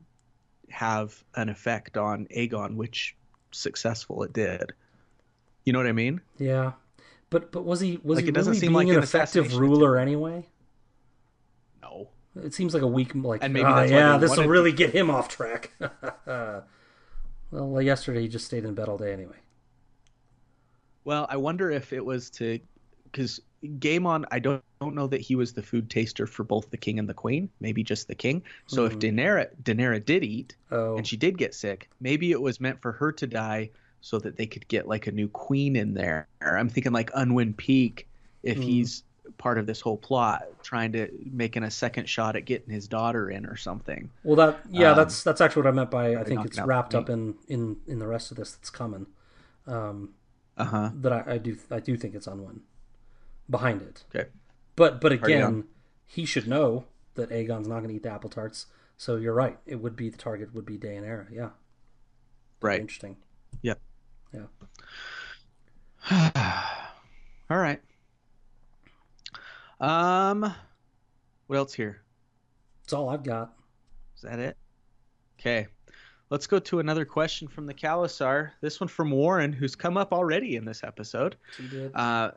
have 0.70 1.22
an 1.34 1.48
effect 1.48 1.96
on 1.96 2.26
Aegon, 2.36 2.74
which 2.74 3.16
successful 3.52 4.22
it 4.22 4.32
did. 4.32 4.72
You 5.64 5.72
know 5.72 5.78
what 5.78 5.86
I 5.86 5.92
mean? 5.92 6.20
Yeah. 6.38 6.72
But 7.28 7.52
but 7.52 7.64
was 7.64 7.80
he 7.80 8.00
was 8.02 8.16
Like, 8.16 8.24
he 8.24 8.30
it 8.30 8.34
doesn't 8.34 8.52
really 8.52 8.60
seem 8.60 8.72
being 8.72 8.88
like 8.88 8.88
an 8.88 8.96
an 8.96 9.02
effective 9.04 9.56
ruler 9.56 9.98
anyway? 9.98 10.46
No. 11.82 12.08
It 12.42 12.54
seems 12.54 12.74
like 12.74 12.82
a 12.82 12.88
weak 12.88 13.14
like 13.14 13.44
And 13.44 13.52
maybe 13.52 13.66
"Ah, 13.66 13.80
that's 13.80 13.90
yeah, 13.92 14.18
this 14.18 14.36
will 14.36 14.48
really 14.48 14.72
get 14.72 14.90
him 14.90 15.10
off 15.10 15.28
track. 15.28 15.72
well, 16.26 17.82
yesterday 17.82 18.22
he 18.22 18.28
just 18.28 18.46
stayed 18.46 18.64
in 18.64 18.74
bed 18.74 18.88
all 18.88 18.98
day 18.98 19.12
anyway. 19.12 19.36
Well, 21.10 21.26
I 21.28 21.38
wonder 21.38 21.72
if 21.72 21.92
it 21.92 22.04
was 22.04 22.30
to 22.30 22.60
because 23.10 23.40
Gaemon, 23.64 24.26
I 24.30 24.38
don't 24.38 24.62
don't 24.80 24.94
know 24.94 25.08
that 25.08 25.20
he 25.20 25.34
was 25.34 25.52
the 25.52 25.62
food 25.62 25.90
taster 25.90 26.24
for 26.24 26.44
both 26.44 26.70
the 26.70 26.76
king 26.76 27.00
and 27.00 27.08
the 27.08 27.14
queen, 27.14 27.50
maybe 27.60 27.82
just 27.82 28.06
the 28.06 28.14
king. 28.14 28.44
So 28.68 28.84
if 28.86 28.92
Hmm. 28.92 29.00
Daenerys, 29.00 29.48
Daenerys 29.64 30.04
did 30.04 30.22
eat 30.22 30.56
Oh, 30.70 30.96
and 30.96 31.04
she 31.04 31.16
did 31.16 31.36
get 31.36 31.52
sick, 31.52 31.90
maybe 32.00 32.30
it 32.30 32.40
was 32.40 32.60
meant 32.60 32.80
for 32.80 32.92
her 32.92 33.10
to 33.10 33.26
die 33.26 33.70
so 34.00 34.20
that 34.20 34.36
they 34.36 34.46
could 34.46 34.68
get 34.68 34.86
like 34.86 35.08
a 35.08 35.12
new 35.12 35.26
queen 35.28 35.74
in 35.74 35.94
there. 35.94 36.28
I'm 36.40 36.68
thinking 36.68 36.92
like 36.92 37.10
Unwin 37.12 37.54
Peake, 37.54 38.06
if 38.44 38.58
Hmm. 38.58 38.62
he's 38.62 39.02
part 39.36 39.58
of 39.58 39.66
this 39.66 39.80
whole 39.80 39.98
plot, 39.98 40.42
trying 40.62 40.92
to 40.92 41.10
making 41.32 41.64
a 41.64 41.72
second 41.72 42.08
shot 42.08 42.36
at 42.36 42.44
getting 42.44 42.72
his 42.72 42.86
daughter 42.86 43.30
in 43.30 43.46
or 43.46 43.56
something. 43.56 44.08
well, 44.22 44.36
that 44.36 44.60
yeah, 44.70 44.92
um, 44.92 44.96
that's 44.96 45.22
that's 45.24 45.40
actually 45.40 45.62
what 45.62 45.68
I 45.68 45.72
meant 45.72 45.90
by 45.90 46.16
I 46.16 46.24
think 46.24 46.44
it's 46.44 46.58
wrapped 46.64 46.94
up 46.94 47.10
in 47.10 47.34
in 47.48 47.78
in 47.86 47.98
the 47.98 48.06
rest 48.06 48.30
of 48.30 48.36
this 48.36 48.52
that's 48.52 48.70
coming. 48.70 49.06
Um, 49.66 50.14
Uh 50.60 50.64
huh. 50.64 50.90
that 50.94 51.12
I, 51.12 51.24
I 51.34 51.38
do 51.38 51.56
I 51.70 51.80
do 51.80 51.96
think 51.96 52.14
it's 52.14 52.26
Unwin 52.26 52.60
behind 53.48 53.82
it. 53.82 54.04
Okay. 54.14 54.28
But 54.76 55.00
but 55.00 55.12
again, 55.12 55.64
he 56.06 56.24
should 56.24 56.46
know 56.48 56.84
that 57.14 57.30
Aegon's 57.32 57.68
not 57.68 57.78
going 57.78 57.88
to 57.90 57.94
eat 57.94 58.02
the 58.02 58.10
apple 58.10 58.30
tarts. 58.30 58.66
So 58.96 59.16
you're 59.16 59.34
right. 59.34 59.58
It 59.66 59.76
would 59.76 59.96
be 59.96 60.08
the 60.10 60.18
target 60.18 60.54
would 60.54 60.66
be 60.66 60.76
Daenerys. 60.78 61.32
Yeah, 61.32 61.50
Right. 62.60 62.80
interesting. 62.80 63.16
Yeah. 63.62 63.74
Yeah. 64.32 64.46
All 67.50 67.58
right. 67.58 67.80
Um, 69.80 70.54
what 71.46 71.56
else 71.56 71.72
here? 71.72 72.02
That's 72.82 72.92
all 72.92 73.08
I've 73.08 73.22
got. 73.24 73.54
Is 74.16 74.22
that 74.22 74.38
it? 74.38 74.56
Okay. 75.38 75.68
Let's 76.30 76.46
go 76.46 76.60
to 76.60 76.78
another 76.78 77.04
question 77.04 77.48
from 77.48 77.66
the 77.66 77.74
Khalasar. 77.74 78.52
This 78.60 78.80
one 78.80 78.86
from 78.88 79.10
Warren, 79.10 79.52
who's 79.52 79.74
come 79.74 79.96
up 79.96 80.12
already 80.12 80.54
in 80.56 80.64
this 80.64 80.84
episode. 80.84 81.36
He 81.58 81.66
did. 81.68 81.90
Uh, 81.94 82.30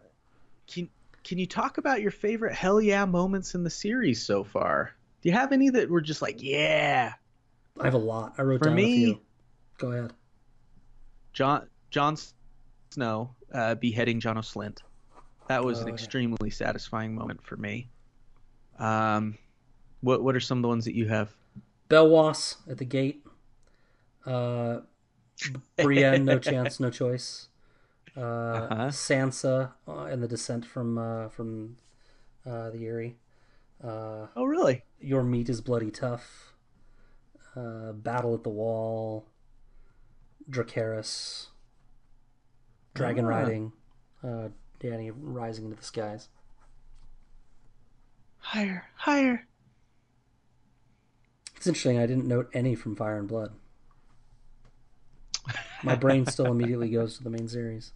can 0.67 0.89
can 1.23 1.37
you 1.37 1.45
talk 1.45 1.77
about 1.77 2.01
your 2.01 2.11
favorite 2.11 2.53
hell 2.55 2.81
yeah 2.81 3.05
moments 3.05 3.53
in 3.55 3.63
the 3.63 3.69
series 3.69 4.21
so 4.21 4.43
far? 4.43 4.93
Do 5.21 5.29
you 5.29 5.33
have 5.35 5.51
any 5.51 5.69
that 5.69 5.89
were 5.89 6.01
just 6.01 6.21
like 6.23 6.41
yeah? 6.41 7.13
I 7.79 7.83
have 7.85 7.93
a 7.93 7.97
lot. 7.99 8.33
I 8.37 8.41
wrote 8.41 8.59
for 8.59 8.65
down 8.65 8.75
me- 8.75 8.83
a 9.03 9.05
few. 9.05 9.21
Go 9.77 9.91
ahead. 9.91 10.13
John 11.33 11.67
Jon 11.91 12.17
Snow 12.91 13.35
uh, 13.53 13.75
beheading 13.75 14.19
Janos 14.19 14.53
Slynt. 14.53 14.79
That 15.49 15.63
was 15.63 15.79
Oh, 15.79 15.81
an 15.83 15.87
yeah. 15.89 15.93
extremely 15.93 16.49
satisfying 16.49 17.13
moment 17.13 17.43
for 17.45 17.57
me. 17.57 17.89
Um, 18.79 19.37
what 20.01 20.23
what 20.23 20.35
are 20.35 20.39
some 20.39 20.57
of 20.57 20.61
the 20.63 20.67
ones 20.67 20.85
that 20.85 20.95
you 20.95 21.07
have? 21.09 21.29
Belwas 21.89 22.55
at 22.67 22.79
the 22.79 22.85
gate. 22.85 23.23
Uh, 24.25 24.79
Brienne, 25.77 26.25
no 26.25 26.39
chance, 26.39 26.79
no 26.79 26.89
choice. 26.89 27.49
Uh, 28.15 28.19
Uh-huh. 28.21 28.87
Sansa 28.89 29.71
uh, 29.87 30.03
and 30.05 30.21
the 30.21 30.27
descent 30.27 30.65
from 30.65 30.97
uh, 30.97 31.29
from 31.29 31.77
uh, 32.45 32.69
the 32.69 32.85
Eyrie. 32.85 33.17
Uh, 33.83 34.27
Oh 34.35 34.45
really? 34.45 34.83
Your 34.99 35.23
meat 35.23 35.49
is 35.49 35.59
bloody 35.61 35.91
tough. 35.91 36.53
Uh, 37.55 37.91
Battle 37.91 38.33
at 38.33 38.43
the 38.43 38.49
Wall. 38.49 39.25
Dracarys. 40.49 41.47
Dragon 42.93 43.25
Ah. 43.25 43.29
riding. 43.29 43.73
Uh, 44.23 44.49
Dany 44.79 45.11
rising 45.15 45.65
into 45.65 45.77
the 45.77 45.83
skies. 45.83 46.29
Higher, 48.39 48.85
higher. 48.95 49.47
It's 51.55 51.65
interesting. 51.67 51.97
I 51.97 52.05
didn't 52.05 52.27
note 52.27 52.49
any 52.53 52.75
from 52.75 52.95
Fire 52.95 53.17
and 53.17 53.27
Blood. 53.27 53.53
My 55.83 55.95
brain 55.95 56.25
still 56.25 56.45
immediately 56.47 56.89
goes 56.89 57.17
to 57.17 57.23
the 57.23 57.29
main 57.29 57.47
series. 57.47 57.91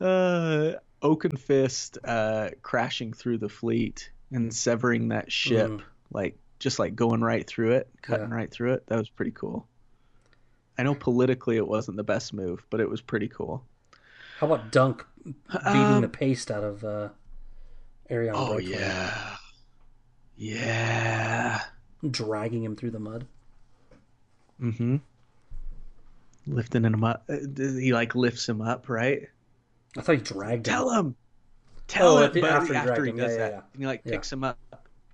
Uh, 0.00 0.72
Oakenfist 1.02 1.98
uh, 2.04 2.50
crashing 2.62 3.12
through 3.12 3.38
the 3.38 3.48
fleet 3.48 4.10
and 4.30 4.52
severing 4.52 5.08
that 5.08 5.30
ship, 5.30 5.70
Mm. 5.70 5.82
like 6.10 6.36
just 6.58 6.78
like 6.78 6.94
going 6.96 7.20
right 7.20 7.46
through 7.46 7.72
it, 7.72 7.88
cutting 8.02 8.28
Yeah. 8.30 8.34
right 8.34 8.50
through 8.50 8.72
it. 8.74 8.86
That 8.86 8.96
was 8.98 9.08
pretty 9.08 9.30
cool. 9.30 9.66
I 10.78 10.82
know 10.82 10.94
politically 10.94 11.56
it 11.56 11.66
wasn't 11.66 11.96
the 11.96 12.04
best 12.04 12.32
move, 12.34 12.64
but 12.70 12.80
it 12.80 12.88
was 12.88 13.00
pretty 13.00 13.28
cool. 13.28 13.64
How 14.38 14.46
about 14.46 14.70
Dunk 14.70 15.06
beating 15.24 15.36
Um, 15.64 16.02
the 16.02 16.08
paste 16.08 16.50
out 16.50 16.64
of 16.64 16.84
uh, 16.84 17.08
Aerion 18.10 18.32
Oh 18.34 18.56
Brightflame, 18.56 18.68
yeah, 18.68 19.36
yeah. 20.36 21.62
dragging 22.10 22.62
him 22.62 22.76
through 22.76 22.90
the 22.90 22.98
mud? 23.00 23.26
Mm-hmm. 24.60 24.96
Lifting 26.46 26.84
him 26.84 27.02
up. 27.04 27.24
Uh, 27.28 27.36
He 27.56 27.92
like 27.92 28.14
lifts 28.14 28.48
him 28.48 28.60
up, 28.60 28.88
right? 28.88 29.22
I 29.96 30.00
thought 30.02 30.16
he 30.16 30.20
dragged 30.22 30.66
him. 30.66 30.72
Tell 30.72 30.90
him. 30.90 31.16
Tell 31.88 32.18
Oh, 32.18 32.22
him. 32.24 32.32
but 32.34 32.44
after 32.44 32.74
after, 32.74 33.04
he 33.04 33.10
he 33.10 33.10
him. 33.10 33.16
does 33.16 33.32
Yeah, 33.32 33.38
yeah, 33.38 33.44
that, 33.44 33.52
yeah. 33.52 33.60
and 33.72 33.80
he 33.82 33.86
like 33.86 34.04
picks 34.04 34.32
him 34.32 34.44
up. 34.44 34.58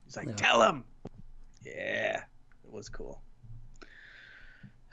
He's 0.04 0.16
like, 0.16 0.36
tell 0.36 0.62
him. 0.62 0.84
Yeah, 1.64 2.22
it 2.64 2.70
was 2.72 2.88
cool. 2.88 3.20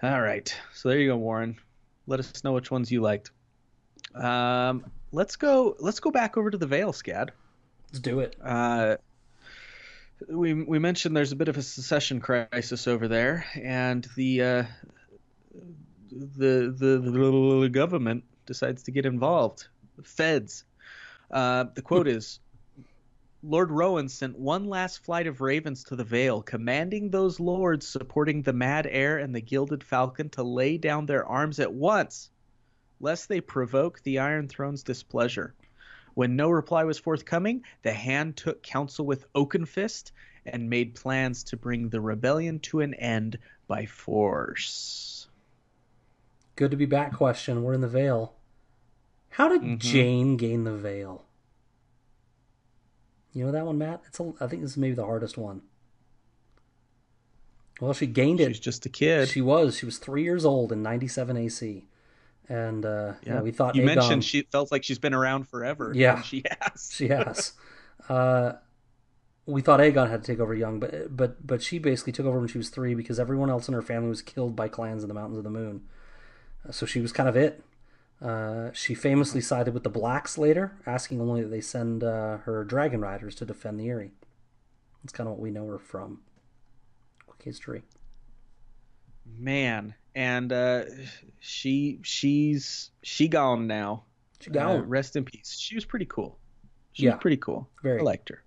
All 0.02 0.22
right, 0.22 0.54
so 0.74 0.90
there 0.90 1.00
you 1.00 1.10
go, 1.10 1.18
Warren. 1.18 1.58
Let 2.08 2.20
us 2.20 2.44
know 2.44 2.54
which 2.54 2.72
ones 2.72 2.90
you 2.92 3.02
liked. 3.02 3.32
Um, 4.16 4.86
let's 5.12 5.36
go. 5.36 5.76
Let's 5.80 6.00
go 6.00 6.10
back 6.12 6.38
over 6.38 6.50
to 6.50 6.58
the 6.58 6.68
Vale, 6.68 6.94
Scad. 6.94 7.30
Let's 7.88 8.00
do 8.00 8.20
it. 8.22 8.36
Uh, 8.42 8.96
we 10.30 10.54
we 10.54 10.80
mentioned 10.80 11.16
there's 11.18 11.32
a 11.34 11.36
bit 11.36 11.48
of 11.50 11.58
a 11.58 11.62
secession 11.62 12.22
crisis 12.22 12.88
over 12.88 13.08
there, 13.08 13.46
and 13.62 14.08
the 14.16 14.42
uh, 14.44 14.64
the, 16.12 16.74
the 16.76 17.60
the 17.62 17.70
government 17.70 18.24
decides 18.46 18.84
to 18.84 18.92
get 18.92 19.06
involved. 19.06 19.68
The 19.98 20.04
feds. 20.04 20.66
Uh, 21.32 21.66
the 21.74 21.82
quote 21.82 22.08
is. 22.18 22.40
Lord 23.42 23.72
Rowan 23.72 24.10
sent 24.10 24.38
one 24.38 24.66
last 24.66 25.06
flight 25.06 25.26
of 25.26 25.40
ravens 25.40 25.86
to 25.86 25.96
the 25.96 26.04
Vale, 26.04 26.42
commanding 26.42 27.10
those 27.10 27.40
lords 27.40 27.88
supporting 27.88 28.42
the 28.42 28.52
Mad 28.52 28.86
Heir 28.86 29.18
and 29.18 29.34
the 29.34 29.40
Gilded 29.40 29.82
Falcon 29.82 30.30
to 30.32 30.44
lay 30.44 30.78
down 30.78 31.06
their 31.06 31.26
arms 31.26 31.62
at 31.62 31.74
once, 31.74 32.32
lest 33.00 33.30
they 33.30 33.40
provoke 33.40 34.04
the 34.04 34.20
Iron 34.20 34.50
Throne's 34.50 34.84
displeasure. 34.84 35.56
When 36.16 36.36
no 36.36 36.50
reply 36.50 36.84
was 36.84 37.00
forthcoming, 37.00 37.64
the 37.82 37.94
Hand 37.94 38.36
took 38.36 38.62
counsel 38.62 39.06
with 39.06 39.32
Oakenfist 39.32 40.12
and 40.46 40.70
made 40.70 40.96
plans 40.96 41.46
to 41.46 41.56
bring 41.56 41.88
the 41.88 42.02
rebellion 42.02 42.60
to 42.60 42.82
an 42.82 42.94
end 42.94 43.40
by 43.68 43.86
force. 43.86 45.29
Good 46.60 46.72
to 46.72 46.78
be 46.78 46.86
back. 46.86 47.14
Question. 47.14 47.64
We're 47.64 47.74
in 47.74 47.80
the 47.80 47.88
Vale. 47.88 48.34
How 49.30 49.48
did 49.48 49.62
Mhm. 49.62 49.80
Jeyne 49.80 50.36
gain 50.36 50.66
the 50.66 50.76
Vale? 50.76 51.24
You 53.32 53.46
know 53.46 53.52
that 53.54 53.66
one, 53.66 53.78
Matt? 53.78 54.02
It's 54.08 54.20
a, 54.20 54.34
I 54.42 54.48
think 54.48 54.64
this 54.64 54.72
is 54.72 54.78
maybe 54.78 54.94
the 54.94 55.06
hardest 55.06 55.38
one. 55.38 55.62
Well, 57.80 57.94
she 57.94 58.08
gained 58.08 58.42
it 58.42 58.50
She's 58.50 58.60
just 58.60 58.86
a 58.86 58.90
kid. 58.90 59.30
She 59.30 59.40
was. 59.40 59.78
She 59.78 59.86
was 59.86 60.00
three 60.00 60.24
years 60.24 60.44
old 60.44 60.74
in 60.74 60.84
97 60.84 61.38
AC. 61.38 61.86
And 62.50 62.86
uh, 62.86 63.14
yeah. 63.24 63.40
we 63.40 63.52
thought 63.52 63.78
you 63.78 63.84
Aegon, 63.84 63.96
mentioned 63.96 64.26
she 64.26 64.42
felt 64.42 64.70
like 64.70 64.84
she's 64.84 65.00
been 65.00 65.14
around 65.14 65.48
forever. 65.48 65.94
Yeah. 65.96 66.22
she 66.24 66.44
has. 66.60 66.90
she 66.94 67.08
has. 67.08 67.54
uh, 68.10 68.52
we 69.46 69.62
thought 69.62 69.80
Aegon 69.80 70.10
had 70.10 70.26
to 70.26 70.28
take 70.34 70.42
over 70.42 70.54
young, 70.54 70.82
but 70.82 71.16
but 71.16 71.48
but 71.48 71.64
she 71.64 71.80
basically 71.80 72.12
took 72.12 72.26
over 72.26 72.40
when 72.40 72.50
she 72.50 72.58
was 72.58 72.68
three 72.68 72.96
because 72.96 73.18
everyone 73.18 73.50
else 73.50 73.70
in 73.70 73.74
her 73.74 73.82
family 73.82 74.10
was 74.10 74.22
killed 74.22 74.58
by 74.58 74.68
clans 74.68 75.04
in 75.06 75.08
the 75.08 75.16
Mountains 75.16 75.38
of 75.38 75.46
the 75.46 75.50
Moon. 75.50 75.84
So 76.72 76.86
she 76.86 77.00
was 77.02 77.12
kind 77.12 77.30
of 77.30 77.36
it. 77.36 77.64
Uh, 78.22 78.72
she 78.74 78.94
famously 78.94 79.40
sided 79.42 79.74
with 79.74 79.84
the 79.84 79.90
Blacks 79.90 80.38
later, 80.38 80.74
asking 80.86 81.22
only 81.22 81.42
that 81.42 81.48
they 81.50 81.62
send 81.62 82.04
uh, 82.04 82.38
her 82.40 82.64
dragon 82.66 83.00
riders 83.02 83.34
to 83.36 83.46
defend 83.46 83.80
the 83.80 83.88
Eyrie. 83.88 84.12
That's 85.04 85.14
kind 85.14 85.28
of 85.28 85.36
what 85.36 85.42
we 85.42 85.52
know 85.52 85.66
her 85.68 85.80
from. 85.80 86.20
Quick 87.26 87.44
history. 87.44 87.84
Man, 89.38 89.94
and 90.16 90.52
uh, 90.52 90.84
she 91.40 92.00
she's 92.04 92.92
she 93.04 93.28
gone 93.28 93.68
now. 93.68 94.04
She 94.42 94.52
Uh, 94.52 94.82
rest 94.82 95.16
in 95.16 95.24
peace. 95.24 95.58
She 95.58 95.76
was 95.76 95.86
pretty 95.86 96.06
cool. 96.06 96.38
She 96.94 97.04
Yeah. 97.04 97.12
was 97.14 97.22
pretty 97.22 97.38
cool. 97.38 97.70
Very. 97.84 98.00
I 98.00 98.04
liked 98.04 98.30
her. 98.30 98.44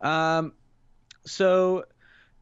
Um, 0.00 0.52
so, 1.24 1.84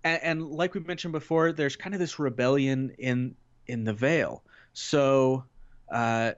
and, 0.05 0.23
and 0.23 0.51
like 0.51 0.75
we 0.75 0.81
mentioned 0.81 1.13
before, 1.13 1.53
there's 1.53 1.77
kind 1.77 1.95
of 1.95 2.01
this 2.01 2.19
rebellion 2.19 2.91
in 2.99 3.35
in 3.67 3.85
the 3.85 3.93
Vale. 3.95 4.43
So, 4.73 5.45
uh, 5.91 6.33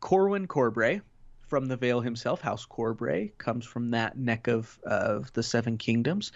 Corwin 0.00 0.46
Corbray 0.46 1.02
from 1.48 1.66
the 1.66 1.76
Vale 1.76 2.00
himself, 2.00 2.40
House 2.40 2.66
Corbray, 2.66 3.36
comes 3.38 3.66
from 3.66 3.90
that 3.90 4.16
neck 4.16 4.46
of 4.46 4.78
of 4.84 5.32
the 5.32 5.42
Seven 5.42 5.78
Kingdoms. 5.78 6.32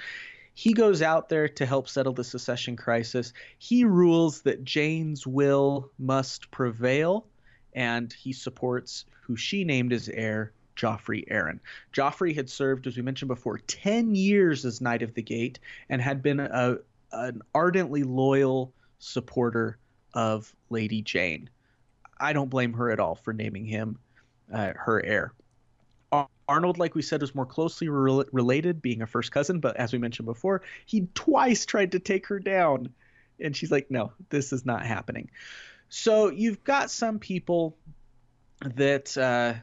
He 0.52 0.72
goes 0.72 1.02
out 1.02 1.28
there 1.28 1.48
to 1.48 1.66
help 1.66 1.88
settle 1.88 2.12
the 2.12 2.22
secession 2.22 2.76
crisis. 2.76 3.32
He 3.58 3.84
rules 3.84 4.42
that 4.42 4.64
Jeyne's 4.64 5.26
will 5.26 5.90
must 5.98 6.50
prevail, 6.50 7.26
and 7.72 8.12
he 8.12 8.32
supports 8.32 9.04
who 9.22 9.36
she 9.36 9.64
named 9.64 9.92
as 9.92 10.08
heir, 10.08 10.52
Joffrey 10.76 11.28
Arryn. 11.28 11.58
Joffrey 11.92 12.34
had 12.34 12.50
served, 12.50 12.86
as 12.86 12.96
we 12.96 13.02
mentioned 13.02 13.28
before, 13.28 13.58
10 13.58 14.14
years 14.14 14.64
as 14.64 14.80
Knight 14.80 15.02
of 15.02 15.14
the 15.14 15.22
Gate 15.22 15.58
and 15.88 16.00
had 16.00 16.22
been 16.22 16.40
a, 16.40 16.78
an 17.12 17.42
ardently 17.54 18.02
loyal 18.02 18.72
supporter 18.98 19.78
of 20.14 20.54
Lady 20.70 21.02
Jeyne. 21.02 21.50
I 22.18 22.32
don't 22.32 22.48
blame 22.48 22.72
her 22.74 22.90
at 22.90 23.00
all 23.00 23.14
for 23.16 23.32
naming 23.32 23.66
him 23.66 23.98
uh, 24.52 24.72
her 24.76 25.04
heir. 25.04 25.32
Arnold, 26.46 26.78
like 26.78 26.94
we 26.94 27.02
said, 27.02 27.20
was 27.20 27.34
more 27.34 27.46
closely 27.46 27.88
re- 27.88 28.24
related, 28.32 28.82
being 28.82 29.02
a 29.02 29.06
first 29.06 29.32
cousin. 29.32 29.60
But 29.60 29.76
as 29.76 29.92
we 29.92 29.98
mentioned 29.98 30.26
before, 30.26 30.62
he 30.86 31.08
twice 31.14 31.64
tried 31.66 31.92
to 31.92 31.98
take 31.98 32.26
her 32.26 32.38
down, 32.38 32.90
and 33.40 33.56
she's 33.56 33.70
like, 33.70 33.90
"No, 33.90 34.12
this 34.28 34.52
is 34.52 34.66
not 34.66 34.84
happening." 34.84 35.30
So 35.88 36.28
you've 36.28 36.62
got 36.62 36.90
some 36.90 37.18
people 37.18 37.76
that 38.60 39.16
uh, 39.16 39.54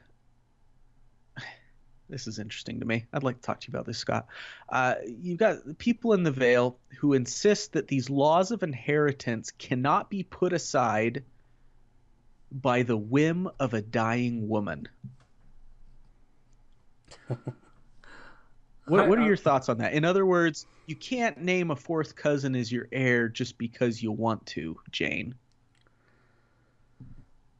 this 2.12 2.28
is 2.28 2.38
interesting 2.38 2.82
to 2.82 2.86
me. 2.86 3.06
I'd 3.14 3.24
like 3.24 3.38
to 3.38 3.42
talk 3.42 3.62
to 3.62 3.68
you 3.68 3.72
about 3.72 3.86
this, 3.86 3.98
Scott. 3.98 4.28
Uh, 4.70 4.96
you've 5.06 5.40
got 5.40 5.78
people 5.78 6.14
in 6.14 6.24
the 6.24 6.32
Vale 6.32 6.78
who 7.00 7.14
insist 7.14 7.74
that 7.74 7.88
these 7.88 8.10
laws 8.10 8.52
of 8.52 8.62
inheritance 8.62 9.52
cannot 9.52 10.10
be 10.10 10.24
put 10.24 10.54
aside 10.54 11.24
by 12.52 12.84
the 12.84 12.98
whim 12.98 13.50
of 13.60 13.74
a 13.74 13.82
dying 13.82 14.50
woman. 14.50 14.88
what, 17.28 19.08
what 19.08 19.18
are 19.18 19.26
your 19.26 19.38
thoughts 19.38 19.70
on 19.70 19.78
that? 19.78 19.94
In 19.94 20.04
other 20.04 20.26
words, 20.26 20.66
you 20.86 20.96
can't 20.96 21.38
name 21.38 21.72
a 21.72 21.76
fourth 21.76 22.16
cousin 22.16 22.56
as 22.56 22.72
your 22.72 22.88
heir 22.92 23.30
just 23.30 23.58
because 23.58 24.04
you 24.04 24.12
want 24.12 24.46
to, 24.48 24.78
Jeyne. 24.92 25.36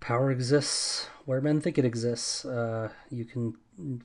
Power 0.02 0.32
exists 0.32 1.08
where 1.26 1.40
men 1.40 1.62
think 1.62 1.78
it 1.78 1.86
exists. 1.86 2.44
Uh, 2.44 2.90
you 3.10 3.24
can 3.24 3.56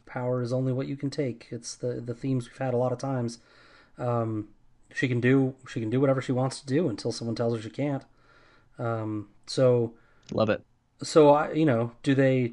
power 0.06 0.42
is 0.42 0.52
only 0.52 0.72
what 0.72 0.86
you 0.86 0.96
can 0.96 1.10
take. 1.10 1.48
It's 1.50 1.74
the 1.74 2.00
the 2.00 2.14
themes 2.14 2.48
we've 2.48 2.58
had 2.58 2.74
a 2.74 2.76
lot 2.76 2.92
of 2.92 2.98
times. 2.98 3.38
Um, 3.98 4.48
she 4.94 5.08
can 5.08 5.20
do 5.20 5.54
she 5.68 5.80
can 5.80 5.90
do 5.90 6.00
whatever 6.00 6.22
she 6.22 6.32
wants 6.32 6.60
to 6.60 6.66
do 6.66 6.88
until 6.88 7.10
someone 7.10 7.34
tells 7.34 7.56
her 7.56 7.62
she 7.62 7.70
can't. 7.70 8.04
Um, 8.78 9.28
so 9.46 9.94
love 10.32 10.50
it. 10.50 10.62
So 11.02 11.30
I, 11.30 11.52
you 11.52 11.66
know, 11.66 11.92
do 12.02 12.14
they 12.14 12.52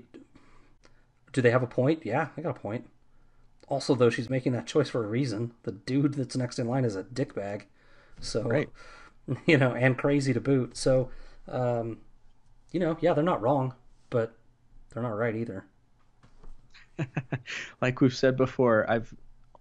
do 1.32 1.42
they 1.42 1.52
have 1.52 1.64
a 1.64 1.68
point? 1.68 2.06
Yeah, 2.06 2.30
I 2.38 2.42
got 2.42 2.58
a 2.58 2.60
point. 2.60 2.88
Also, 3.68 3.96
though, 3.96 4.10
she's 4.10 4.30
making 4.30 4.52
that 4.54 4.68
choice 4.68 4.90
for 4.90 5.04
a 5.04 5.08
reason. 5.08 5.52
The 5.64 5.72
dude 5.72 6.14
that's 6.14 6.36
next 6.36 6.60
in 6.60 6.68
line 6.68 6.86
is 6.86 6.96
a 6.96 7.04
dickbag. 7.04 7.64
So, 8.20 8.44
right. 8.44 8.70
you 9.46 9.58
know, 9.58 9.74
and 9.74 9.98
crazy 9.98 10.34
to 10.34 10.42
boot. 10.42 10.78
So, 10.78 11.10
um, 11.48 12.00
you 12.74 12.80
know, 12.80 12.98
yeah, 13.00 13.14
they're 13.14 13.24
not 13.24 13.42
wrong, 13.42 13.74
but 14.10 14.36
they're 14.90 15.04
not 15.04 15.16
right 15.16 15.36
either. 15.36 15.66
like 17.82 18.02
we've 18.02 18.16
said 18.16 18.36
before, 18.36 18.90
I've 18.90 19.14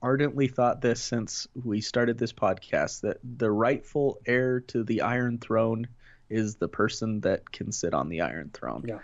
ardently 0.03 0.49
thought 0.49 0.81
this 0.81 1.01
since 1.01 1.47
we 1.63 1.81
started 1.81 2.19
this 2.19 2.33
podcast 2.33 3.03
that 3.03 3.19
the 3.23 3.51
rightful 3.51 4.19
heir 4.27 4.61
to 4.61 4.83
the 4.83 5.03
Iron 5.03 5.39
Throne 5.39 5.87
is 6.29 6.57
the 6.57 6.69
person 6.69 7.21
that 7.21 7.53
can 7.53 7.71
sit 7.71 7.95
on 7.95 8.09
the 8.09 8.23
Iron 8.23 8.51
Throne. 8.53 8.85
Yeah. 8.89 8.99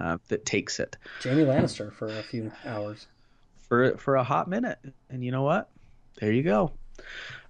Uh, 0.00 0.18
that 0.28 0.44
takes 0.44 0.78
it. 0.78 0.96
Jaime 1.22 1.44
Lannister 1.44 1.92
for 1.92 2.06
a 2.06 2.22
few 2.22 2.52
hours. 2.64 3.06
For 3.68 3.96
for 3.96 4.16
a 4.16 4.24
hot 4.24 4.48
minute, 4.48 4.78
and 5.08 5.24
you 5.24 5.32
know 5.32 5.42
what? 5.42 5.70
There 6.20 6.30
you 6.30 6.42
go. 6.42 6.72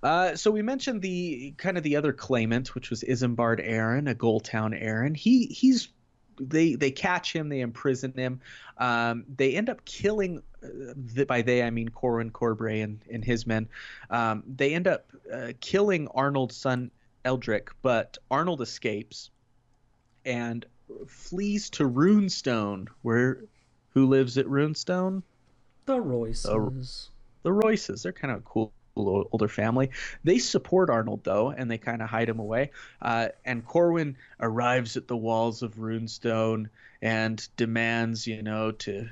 Uh, 0.03 0.37
so 0.37 0.51
we 0.51 0.63
mentioned 0.63 1.03
the 1.03 1.55
kind 1.57 1.77
of 1.77 1.83
the 1.83 1.97
other 1.97 2.13
claimant, 2.13 2.75
which 2.75 2.91
was 2.91 3.03
Isembard 3.03 3.67
Arryn, 3.67 4.09
a 4.09 4.15
Gulltown 4.15 4.81
Arryn. 4.81 5.17
He 5.17 5.47
he's 5.47 5.89
they 6.39 6.75
they 6.75 6.91
catch 6.91 7.33
him, 7.33 7.49
they 7.49 7.61
imprison 7.61 8.13
him. 8.13 8.41
Um, 8.79 9.25
they 9.37 9.55
end 9.55 9.69
up 9.69 9.85
killing. 9.85 10.43
Uh, 10.63 11.25
by 11.25 11.43
they 11.43 11.63
I 11.63 11.71
mean 11.71 11.89
Corwin 11.89 12.31
Corbray 12.31 12.83
and, 12.83 13.01
and 13.11 13.25
his 13.25 13.47
men. 13.47 13.69
Um, 14.11 14.43
they 14.47 14.75
end 14.75 14.87
up 14.87 15.07
uh, 15.33 15.53
killing 15.61 16.09
Arnold's 16.09 16.57
son 16.57 16.91
Eldric, 17.25 17.69
but 17.83 18.19
Arnold 18.31 18.61
escapes 18.61 19.31
and 20.25 20.65
flees 21.07 21.71
to 21.71 21.89
Runestone, 21.89 22.89
where 23.03 23.45
who 23.91 24.07
lives 24.07 24.39
at 24.39 24.47
Runestone? 24.47 25.23
The 25.87 26.01
Royces. 26.01 27.11
The, 27.43 27.49
the 27.49 27.53
Royces. 27.53 28.03
They're 28.03 28.13
kind 28.13 28.35
of 28.35 28.45
cool 28.45 28.73
older 28.97 29.49
family. 29.49 29.91
They 30.23 30.39
support 30.39 30.91
Arnold 30.91 31.25
though, 31.25 31.51
and 31.51 31.71
they 31.71 31.79
kind 31.79 32.03
of 32.03 32.09
hide 32.09 32.29
him 32.29 32.39
away. 32.39 32.71
Uh, 33.01 33.29
and 33.45 33.65
Corwin 33.65 34.17
arrives 34.41 34.97
at 34.97 35.09
the 35.09 35.17
walls 35.17 35.63
of 35.63 35.77
Runestone 35.77 36.69
and 37.03 37.47
demands, 37.57 38.27
you 38.27 38.43
know, 38.43 38.73
to 38.73 39.09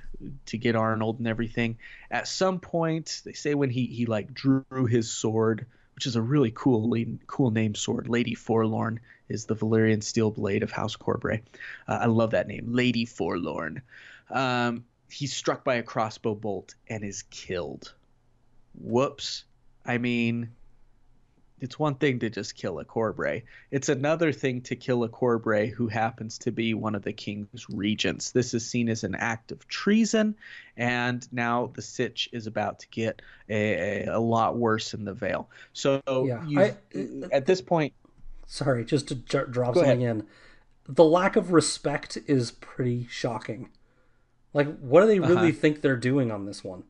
to 0.46 0.59
get 0.59 0.76
Arnold 0.76 1.18
and 1.18 1.26
everything. 1.28 1.78
At 2.10 2.28
some 2.28 2.60
point, 2.60 3.22
they 3.24 3.32
say 3.32 3.54
when 3.54 3.70
he 3.70 3.86
he 3.86 4.06
like 4.06 4.32
drew 4.32 4.86
his 4.88 5.10
sword, 5.10 5.66
which 5.94 6.06
is 6.06 6.16
a 6.16 6.22
really 6.22 6.52
cool 6.54 6.94
cool 7.26 7.50
name 7.50 7.74
sword. 7.74 8.09
Lady 8.09 8.34
Forlorn 8.34 9.00
is 9.28 9.46
the 9.46 9.56
Valyrian 9.56 10.02
steel 10.02 10.30
blade 10.30 10.62
of 10.62 10.70
House 10.70 10.96
Corbray. 10.96 11.42
Uh, 11.88 11.98
I 12.02 12.06
love 12.06 12.32
that 12.32 12.48
name, 12.48 12.66
Lady 12.68 13.04
Forlorn. 13.04 13.82
Um, 14.30 14.84
he's 15.10 15.34
struck 15.34 15.64
by 15.64 15.76
a 15.76 15.82
crossbow 15.82 16.34
bolt 16.34 16.74
and 16.88 17.04
is 17.04 17.22
killed. 17.22 17.94
Whoops 18.74 19.44
I 19.84 19.98
mean, 19.98 20.50
it's 21.62 21.78
one 21.78 21.94
thing 21.94 22.18
to 22.18 22.28
just 22.28 22.56
kill 22.56 22.80
a 22.80 22.84
Corbray. 22.84 23.44
It's 23.70 23.88
another 23.88 24.32
thing 24.32 24.62
to 24.62 24.74
kill 24.74 25.04
a 25.04 25.09
Corbray 25.09 25.70
who 25.70 25.86
happens 25.86 26.38
to 26.38 26.50
be 26.50 26.74
one 26.74 26.96
of 26.96 27.02
the 27.02 27.12
king's 27.12 27.66
regents. 27.70 28.32
This 28.32 28.52
is 28.52 28.66
seen 28.66 28.88
as 28.88 29.04
an 29.04 29.14
act 29.14 29.52
of 29.52 29.68
treason, 29.68 30.34
and 30.76 31.26
now 31.32 31.70
the 31.72 31.80
sitch 31.80 32.28
is 32.32 32.48
about 32.48 32.80
to 32.80 32.88
get 32.88 33.22
a, 33.48 34.06
a, 34.06 34.18
lot 34.18 34.56
worse 34.56 34.92
in 34.92 35.04
the 35.04 35.14
Vale. 35.14 35.48
So 35.72 36.02
yeah, 36.06 36.44
I, 36.59 36.74
at 37.30 37.46
this 37.46 37.60
point, 37.60 37.92
sorry, 38.46 38.84
just 38.84 39.06
to 39.09 39.14
j- 39.14 39.44
drop 39.48 39.76
something 39.76 40.02
ahead. 40.02 40.16
in, 40.16 40.26
the 40.88 41.04
lack 41.04 41.36
of 41.36 41.52
respect 41.52 42.18
is 42.26 42.50
pretty 42.50 43.06
shocking. 43.09 43.70
Like, 44.52 44.78
what 44.80 45.02
do 45.02 45.06
they 45.06 45.20
really 45.20 45.50
uh-huh. 45.50 45.59
think 45.60 45.80
they're 45.80 45.96
doing 45.96 46.32
on 46.32 46.44
this 46.44 46.64
one? 46.64 46.82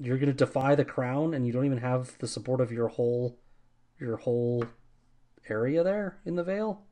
You're 0.00 0.18
going 0.18 0.28
to 0.28 0.34
defy 0.34 0.74
the 0.74 0.84
crown 0.84 1.34
and 1.34 1.46
you 1.46 1.52
don't 1.52 1.66
even 1.66 1.78
have 1.78 2.16
the 2.18 2.26
support 2.26 2.60
of 2.60 2.72
your 2.72 2.88
whole 2.88 3.38
your 3.98 4.16
whole 4.16 4.64
area 5.48 5.82
there 5.82 6.18
in 6.24 6.36
the 6.36 6.44
Vale? 6.44 6.82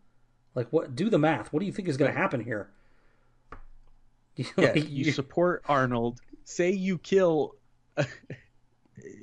Like 0.55 0.69
what 0.71 0.95
do 0.95 1.09
the 1.09 1.19
math. 1.19 1.53
What 1.53 1.61
do 1.61 1.67
you 1.67 1.73
think 1.73 1.89
is 1.89 1.97
going 1.97 2.13
to 2.13 2.19
happen 2.19 2.43
here? 2.43 2.71
Yeah, 4.57 4.75
you 4.75 5.11
support 5.11 5.65
arnold. 5.69 6.21
Say 6.45 6.71
you 6.71 6.99
kill 6.99 7.57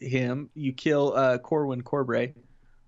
him 0.01 0.49
you 0.53 0.73
kill 0.73 1.13
uh, 1.15 1.37
corwyn 1.37 1.81
corbray 1.83 2.33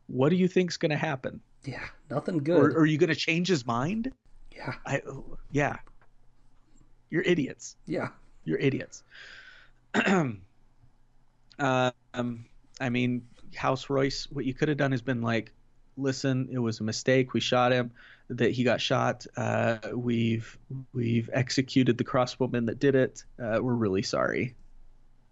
what 0.08 0.30
do 0.30 0.36
you 0.36 0.48
think's 0.48 0.78
going 0.78 0.90
to 0.90 0.98
happen? 0.98 1.40
Yeah 1.64 1.86
nothing 2.10 2.40
good 2.40 2.58
or, 2.58 2.70
or 2.72 2.80
are 2.82 2.86
you 2.86 2.98
going 2.98 3.10
to 3.10 3.16
change 3.16 3.48
his 3.48 3.66
mind? 3.66 4.12
Yeah. 4.52 4.74
I, 4.86 5.02
yeah. 5.52 5.78
You're 7.10 7.24
idiots. 7.24 7.76
Yeah. 7.86 8.10
You're 8.46 8.60
idiots 8.60 9.04
Um, 11.60 12.46
I 12.80 12.90
mean, 12.90 13.28
House 13.56 13.90
Royce, 13.90 14.28
what 14.32 14.46
you 14.46 14.54
could 14.54 14.68
have 14.70 14.78
done 14.78 14.92
has 14.92 15.02
been 15.02 15.22
like, 15.22 15.52
listen, 15.98 16.50
it 16.52 16.60
was 16.60 16.80
a 16.80 16.84
mistake. 16.84 17.34
We 17.34 17.40
shot 17.40 17.72
him. 17.72 17.92
That 18.30 18.52
he 18.52 18.66
got 18.66 18.82
shot. 18.82 19.26
Uh, 19.38 19.78
we've 19.94 20.58
we've 20.92 21.30
executed 21.32 21.98
the 21.98 22.04
crossbowman 22.04 22.66
that 22.66 22.78
did 22.78 22.94
it. 22.94 23.24
Uh, 23.42 23.60
we're 23.62 23.74
really 23.74 24.02
sorry. 24.02 24.54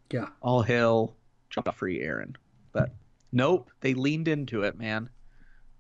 Yeah. 0.10 0.27
All 0.41 0.61
hail 0.61 1.14
Joffrey 1.52 2.06
Arryn. 2.06 2.35
But 2.72 2.91
nope, 3.34 3.69
they 3.81 3.95
leaned 3.95 4.30
into 4.30 4.64
it, 4.64 4.77
man. 4.77 5.10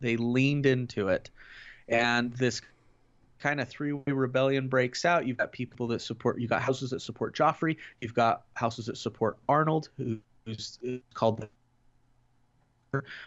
They 0.01 0.17
leaned 0.17 0.65
into 0.65 1.07
it, 1.07 1.29
and 1.87 2.33
this 2.33 2.61
kind 3.39 3.61
of 3.61 3.69
three-way 3.69 4.11
rebellion 4.11 4.67
breaks 4.67 5.05
out. 5.05 5.25
You've 5.25 5.37
got 5.37 5.53
people 5.53 5.87
that 5.87 6.01
support. 6.01 6.39
You've 6.41 6.49
got 6.49 6.61
houses 6.61 6.89
that 6.89 6.99
support 6.99 7.33
Joffrey. 7.33 7.77
You've 8.01 8.13
got 8.13 8.43
houses 8.55 8.87
that 8.87 8.97
support 8.97 9.37
Arnold, 9.47 9.87
who 9.97 10.19
who's 10.45 10.79
called 11.13 11.47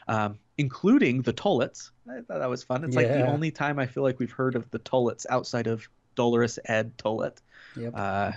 um, 0.06 0.38
including 0.56 1.22
the 1.22 1.32
Tolletts. 1.32 1.90
I 2.08 2.20
thought 2.20 2.38
that 2.38 2.48
was 2.48 2.62
fun. 2.62 2.84
It's 2.84 2.94
yeah. 2.94 3.02
like 3.02 3.10
the 3.10 3.26
only 3.26 3.50
time 3.50 3.78
I 3.78 3.86
feel 3.86 4.02
like 4.02 4.18
we've 4.18 4.32
heard 4.32 4.56
of 4.56 4.70
the 4.70 4.78
Tolletts 4.78 5.26
outside 5.28 5.66
of 5.66 5.88
Dolorous 6.14 6.58
Edd 6.64 6.96
Tollett. 6.96 7.38
Yep. 7.76 7.92
Uh, 7.94 8.32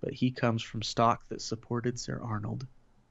but 0.00 0.12
he 0.14 0.30
comes 0.30 0.62
from 0.62 0.82
stock 0.82 1.22
that 1.28 1.42
supported 1.42 1.98
Sir 1.98 2.20
Arnold. 2.22 2.66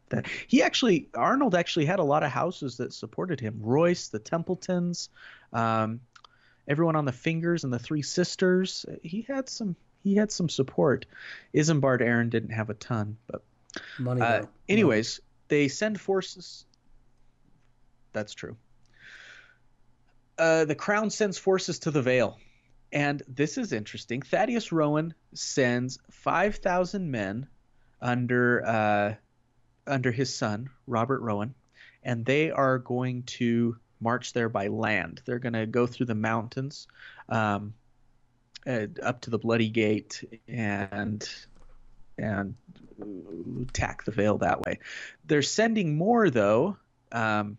That 0.10 0.26
he 0.48 0.64
actually 0.64 1.08
Arnold 1.14 1.54
actually 1.54 1.86
had 1.86 2.00
a 2.00 2.04
lot 2.04 2.24
of 2.24 2.32
houses 2.32 2.78
that 2.78 2.94
supported 2.94 3.40
him. 3.40 3.60
Royce, 3.62 4.08
the 4.08 4.18
Templetons, 4.18 5.10
um, 5.54 6.00
everyone 6.68 6.96
on 6.96 7.06
the 7.06 7.12
Fingers 7.12 7.64
and 7.64 7.72
the 7.72 7.78
Three 7.78 8.02
Sisters. 8.02 8.88
He 9.04 9.22
had 9.22 9.50
some 9.50 9.76
he 10.04 10.16
had 10.16 10.32
some 10.32 10.50
support. 10.50 11.06
Isembard 11.54 12.02
Arryn 12.02 12.32
didn't 12.32 12.52
have 12.52 12.72
a 12.72 12.74
ton, 12.74 13.18
but 13.28 13.44
Money. 13.98 14.22
Uh, 14.22 14.46
anyways, 14.68 15.20
they 15.48 15.68
send 15.68 16.00
forces. 16.00 16.66
That's 18.14 18.34
true. 18.34 18.58
Uh, 20.38 20.66
the 20.66 20.76
crown 20.76 21.10
sends 21.10 21.38
forces 21.38 21.80
to 21.80 21.92
the 21.92 22.02
Vale, 22.02 22.38
and 22.94 23.22
this 23.28 23.58
is 23.58 23.74
interesting. 23.74 24.22
Thaddeus 24.22 24.72
Rowan 24.72 25.14
sends 25.34 26.00
five 26.10 26.56
thousand 26.56 27.12
men 27.12 27.48
under 28.02 28.66
uh, 28.66 29.14
under 29.86 30.12
his 30.12 30.34
son 30.34 30.70
Robert 30.88 31.22
Rowan, 31.22 31.56
and 32.04 32.26
they 32.26 32.52
are 32.52 32.80
going 32.80 33.24
to 33.24 33.76
march 34.00 34.34
there 34.34 34.50
by 34.50 34.68
land. 34.68 35.22
They're 35.26 35.40
going 35.40 35.54
to 35.54 35.66
go 35.66 35.86
through 35.86 36.06
the 36.06 36.16
mountains, 36.16 36.88
um, 37.28 37.74
uh, 38.66 38.88
up 39.04 39.22
to 39.22 39.30
the 39.30 39.40
Bloody 39.40 39.70
Gate, 39.70 40.24
and 40.48 41.28
and 42.20 42.56
tack 43.74 44.04
the 44.04 44.12
vale 44.12 44.38
that 44.40 44.62
way. 44.62 44.80
They're 45.26 45.42
sending 45.42 45.98
more 45.98 46.30
though 46.30 46.78
um, 47.12 47.58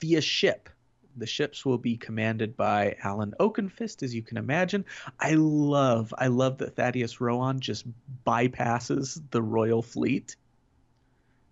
via 0.00 0.20
ship. 0.20 0.68
The 1.16 1.26
ships 1.26 1.66
will 1.66 1.78
be 1.78 1.98
commanded 1.98 2.56
by 2.56 2.96
Alyn 3.04 3.32
Oakenfist, 3.38 4.02
as 4.02 4.14
you 4.14 4.22
can 4.22 4.38
imagine. 4.38 4.86
I 5.20 5.34
love, 5.34 6.14
I 6.16 6.28
love 6.28 6.58
that 6.58 6.76
Thaddeus 6.76 7.20
Rowan 7.20 7.60
just 7.60 7.84
bypasses 8.26 9.20
the 9.30 9.42
royal 9.42 9.82
fleet, 9.82 10.36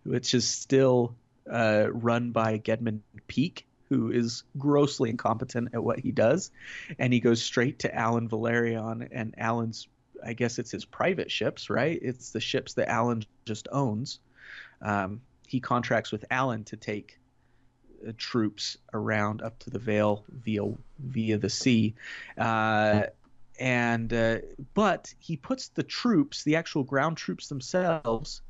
which 0.05 0.33
is 0.33 0.49
still 0.49 1.15
uh, 1.51 1.89
run 1.93 2.33
by 2.33 2.59
Gedmund 2.59 3.01
Peake, 3.27 3.67
who 3.91 4.11
is 4.11 4.45
grossly 4.57 5.11
incompetent 5.11 5.71
at 5.75 5.85
what 5.85 5.99
he 5.99 6.11
does, 6.11 6.51
and 6.99 7.13
he 7.13 7.21
goes 7.21 7.43
straight 7.43 7.81
to 7.81 7.95
Alyn 7.95 8.29
Velaryon 8.31 9.09
and 9.13 9.35
Alyn's. 9.37 9.89
I 10.25 10.33
guess 10.33 10.59
it's 10.59 10.71
his 10.71 10.85
private 10.85 11.31
ships, 11.31 11.71
right? 11.71 11.99
It's 12.03 12.31
the 12.31 12.41
ships 12.41 12.75
that 12.75 12.89
Alyn 12.89 13.25
just 13.45 13.69
owns. 13.73 14.21
Um, 14.83 15.21
he 15.47 15.61
contracts 15.61 16.13
with 16.13 16.25
Alyn 16.31 16.65
to 16.67 16.77
take 16.77 17.19
uh, 18.07 18.13
troops 18.17 18.77
around 18.95 19.43
up 19.43 19.59
to 19.61 19.71
the 19.71 19.79
Vale 19.79 20.25
via 20.29 20.63
via 20.99 21.39
the 21.39 21.51
sea, 21.51 21.95
uh, 22.39 23.03
and 23.59 24.13
uh, 24.13 24.39
but 24.75 25.13
he 25.19 25.37
puts 25.37 25.69
the 25.69 25.83
troops, 25.83 26.45
the 26.45 26.57
actual 26.57 26.85
ground 26.85 27.17
troops 27.17 27.49
themselves, 27.49 28.43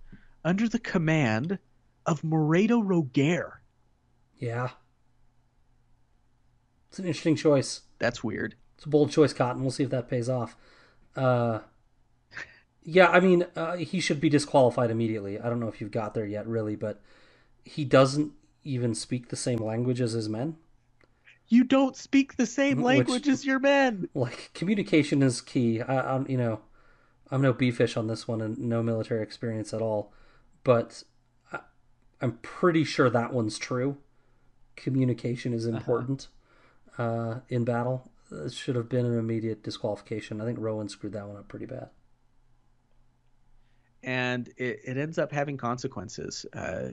under 0.44 0.68
the 0.68 0.78
command 0.78 1.58
of 2.06 2.22
Moredo 2.24 2.82
Rogare. 2.82 3.52
Yeah. 4.38 4.70
It's 6.88 6.98
an 6.98 7.04
interesting 7.04 7.36
choice. 7.36 7.82
That's 7.98 8.24
weird. 8.24 8.56
It's 8.76 8.84
a 8.84 8.88
bold 8.88 9.10
choice, 9.10 9.32
Cotton. 9.32 9.62
We'll 9.62 9.70
see 9.70 9.84
if 9.84 9.90
that 9.90 10.08
pays 10.08 10.28
off. 10.28 10.56
Uh, 11.16 11.60
yeah, 12.82 13.08
I 13.08 13.20
mean, 13.20 13.46
uh, 13.56 13.76
he 13.76 14.00
should 14.00 14.20
be 14.20 14.28
disqualified 14.28 14.90
immediately. 14.90 15.38
I 15.38 15.48
don't 15.48 15.60
know 15.60 15.68
if 15.68 15.80
you've 15.80 15.90
got 15.90 16.14
there 16.14 16.26
yet, 16.26 16.46
really, 16.46 16.76
but 16.76 17.00
he 17.64 17.84
doesn't 17.84 18.32
even 18.64 18.94
speak 18.94 19.28
the 19.28 19.36
same 19.36 19.58
language 19.58 20.00
as 20.00 20.12
his 20.12 20.28
men. 20.28 20.56
You 21.48 21.64
don't 21.64 21.96
speak 21.96 22.36
the 22.36 22.46
same 22.46 22.80
language 22.80 23.26
Which- 23.26 23.28
as 23.28 23.44
your 23.44 23.58
men. 23.58 24.08
Like 24.14 24.50
communication 24.54 25.22
is 25.22 25.40
key. 25.40 25.82
I, 25.82 26.14
I'm, 26.14 26.26
you 26.28 26.36
know, 26.36 26.60
I'm 27.30 27.42
no 27.42 27.52
beefish 27.52 27.96
on 27.96 28.06
this 28.06 28.26
one 28.26 28.40
and 28.40 28.58
no 28.58 28.82
military 28.82 29.22
experience 29.22 29.74
at 29.74 29.82
all, 29.82 30.12
but 30.64 31.02
I, 31.52 31.60
I'm 32.20 32.38
pretty 32.38 32.84
sure 32.84 33.10
that 33.10 33.32
one's 33.32 33.58
true. 33.58 33.98
Communication 34.76 35.52
is 35.52 35.66
important 35.66 36.28
uh 36.98 37.40
in 37.48 37.64
battle. 37.64 38.09
It 38.32 38.52
should 38.52 38.76
have 38.76 38.88
been 38.88 39.06
an 39.06 39.18
immediate 39.18 39.62
disqualification. 39.62 40.40
I 40.40 40.44
think 40.44 40.58
Rowan 40.60 40.88
screwed 40.88 41.12
that 41.14 41.26
one 41.26 41.36
up 41.36 41.48
pretty 41.48 41.66
bad. 41.66 41.88
and 44.02 44.48
it, 44.56 44.80
it 44.84 44.96
ends 44.96 45.18
up 45.18 45.30
having 45.32 45.56
consequences, 45.58 46.46
uh, 46.54 46.88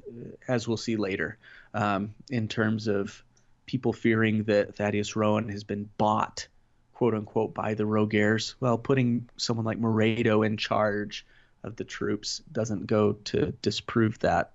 as 0.48 0.68
we'll 0.68 0.76
see 0.78 0.98
later, 0.98 1.38
um, 1.74 2.14
in 2.30 2.48
terms 2.48 2.88
of 2.88 3.24
people 3.66 3.94
fearing 3.94 4.44
that 4.44 4.76
Thaddeus 4.76 5.16
Rowan 5.16 5.48
has 5.50 5.64
been 5.64 5.90
bought, 5.98 6.48
quote 6.94 7.14
unquote, 7.14 7.54
by 7.54 7.74
the 7.76 7.84
Rogares. 7.86 8.56
Well, 8.60 8.78
putting 8.78 9.30
someone 9.38 9.66
like 9.66 9.78
Moredo 9.78 10.44
in 10.44 10.58
charge 10.58 11.26
of 11.64 11.76
the 11.78 11.84
troops 11.86 12.42
doesn't 12.52 12.88
go 12.88 13.14
to 13.14 13.52
disprove 13.62 14.20
that 14.20 14.52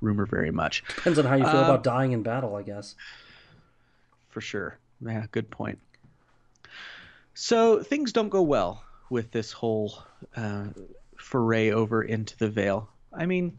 rumor 0.00 0.26
very 0.26 0.50
much, 0.50 0.82
Depends 0.96 1.18
on 1.18 1.24
how 1.26 1.34
you 1.34 1.44
feel 1.44 1.56
Uh, 1.58 1.64
about 1.64 1.82
dying 1.84 2.12
in 2.12 2.22
battle, 2.22 2.56
I 2.56 2.62
guess. 2.62 2.94
for 4.28 4.40
sure. 4.40 4.78
Yeah, 5.04 5.26
good 5.32 5.50
point. 5.50 5.78
So 7.34 7.82
things 7.82 8.12
don't 8.12 8.28
go 8.28 8.42
well 8.42 8.84
with 9.08 9.30
this 9.30 9.52
whole 9.52 9.94
uh, 10.36 10.66
foray 11.18 11.70
over 11.70 12.02
into 12.02 12.36
the 12.36 12.48
Vale. 12.48 12.88
I 13.12 13.26
mean, 13.26 13.56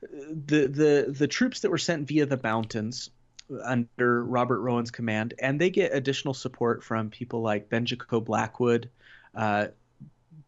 the 0.00 0.66
the 0.66 1.14
the 1.16 1.26
troops 1.26 1.60
that 1.60 1.70
were 1.70 1.78
sent 1.78 2.08
via 2.08 2.26
the 2.26 2.40
mountains 2.42 3.10
under 3.64 4.24
Robert 4.24 4.60
Rowan's 4.60 4.90
command, 4.90 5.34
and 5.38 5.60
they 5.60 5.70
get 5.70 5.94
additional 5.94 6.34
support 6.34 6.84
from 6.84 7.10
people 7.10 7.40
like 7.40 7.68
Benjico 7.68 8.24
Blackwood, 8.24 8.90
uh, 9.34 9.68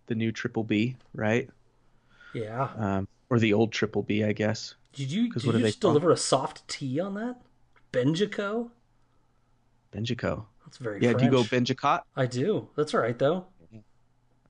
the 0.06 0.14
new 0.14 0.32
Triple 0.32 0.64
B, 0.64 0.96
right? 1.14 1.48
Yeah. 2.34 2.68
Um, 2.76 3.08
or 3.28 3.38
the 3.38 3.54
old 3.54 3.72
Triple 3.72 4.02
B, 4.02 4.24
I 4.24 4.32
guess. 4.32 4.74
Did 4.92 5.10
you 5.10 5.32
did 5.32 5.44
you 5.44 5.58
just 5.60 5.80
deliver 5.80 6.10
a 6.10 6.16
soft 6.16 6.66
T 6.68 6.98
on 7.00 7.14
that? 7.14 7.40
Benjico? 7.92 8.70
Benjico. 9.92 10.46
That's 10.70 10.78
very 10.78 11.00
Yeah, 11.02 11.14
do 11.14 11.24
you 11.24 11.30
go 11.32 11.42
French. 11.42 11.50
Benjicot? 11.66 12.02
I 12.14 12.26
do. 12.26 12.68
That's 12.76 12.94
all 12.94 13.00
right 13.00 13.18
though. 13.18 13.46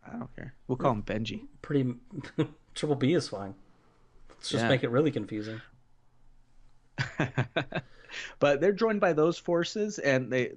I 0.07 0.13
don't 0.19 0.37
care. 0.37 0.53
We'll 0.69 0.77
call 0.77 0.93
him 0.93 1.03
Benji. 1.03 1.47
Pretty 1.63 1.95
triple 2.75 2.97
B 2.97 3.15
is 3.15 3.29
fine. 3.29 3.55
Let's 4.29 4.51
just 4.51 4.65
Yeah. 4.65 4.69
make 4.69 4.83
it 4.85 4.91
really 4.91 5.11
confusing. 5.11 5.63
but 8.39 8.61
they're 8.61 8.73
joined 8.73 9.01
by 9.01 9.15
those 9.15 9.39
forces, 9.39 9.99
and 9.99 10.31
they 10.31 10.53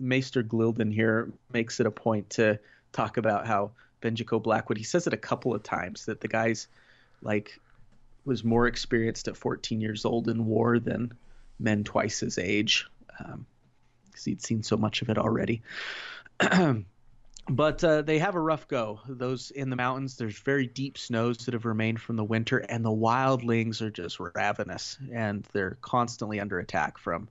Maester 0.00 0.42
Gyldayn 0.42 0.92
here 0.92 1.30
makes 1.52 1.78
it 1.78 1.86
a 1.86 1.90
point 1.92 2.30
to 2.30 2.58
talk 2.92 3.18
about 3.18 3.46
how 3.46 3.70
Benjico 4.02 4.42
Blackwood. 4.42 4.78
He 4.78 4.84
says 4.84 5.06
it 5.06 5.12
a 5.12 5.18
couple 5.18 5.54
of 5.54 5.62
times 5.62 6.06
that 6.06 6.20
the 6.20 6.28
guy's 6.28 6.66
like 7.22 7.60
was 8.24 8.42
more 8.42 8.66
experienced 8.66 9.28
at 9.28 9.36
14 9.36 9.80
years 9.80 10.04
old 10.04 10.28
in 10.28 10.46
war 10.46 10.78
than 10.80 11.12
men 11.60 11.84
twice 11.84 12.20
his 12.20 12.38
age, 12.38 12.86
um, 13.24 13.46
because 14.16 14.24
he'd 14.24 14.42
seen 14.42 14.62
so 14.62 14.76
much 14.76 15.02
of 15.02 15.10
it 15.10 15.18
already. 15.18 15.62
But 17.48 17.84
uh, 17.84 18.02
they 18.02 18.18
have 18.18 18.34
a 18.34 18.40
rough 18.40 18.66
go. 18.66 18.98
Those 19.08 19.52
in 19.52 19.70
the 19.70 19.76
mountains, 19.76 20.16
there's 20.16 20.36
very 20.36 20.66
deep 20.66 20.98
snows 20.98 21.38
that 21.38 21.54
have 21.54 21.64
remained 21.64 22.00
from 22.00 22.16
the 22.16 22.24
winter, 22.24 22.58
and 22.58 22.84
the 22.84 22.90
wildlings 22.90 23.82
are 23.82 23.90
just 23.90 24.18
ravenous, 24.18 24.98
and 25.12 25.46
they're 25.52 25.78
constantly 25.80 26.40
under 26.40 26.58
attack 26.58 26.98
from 26.98 27.28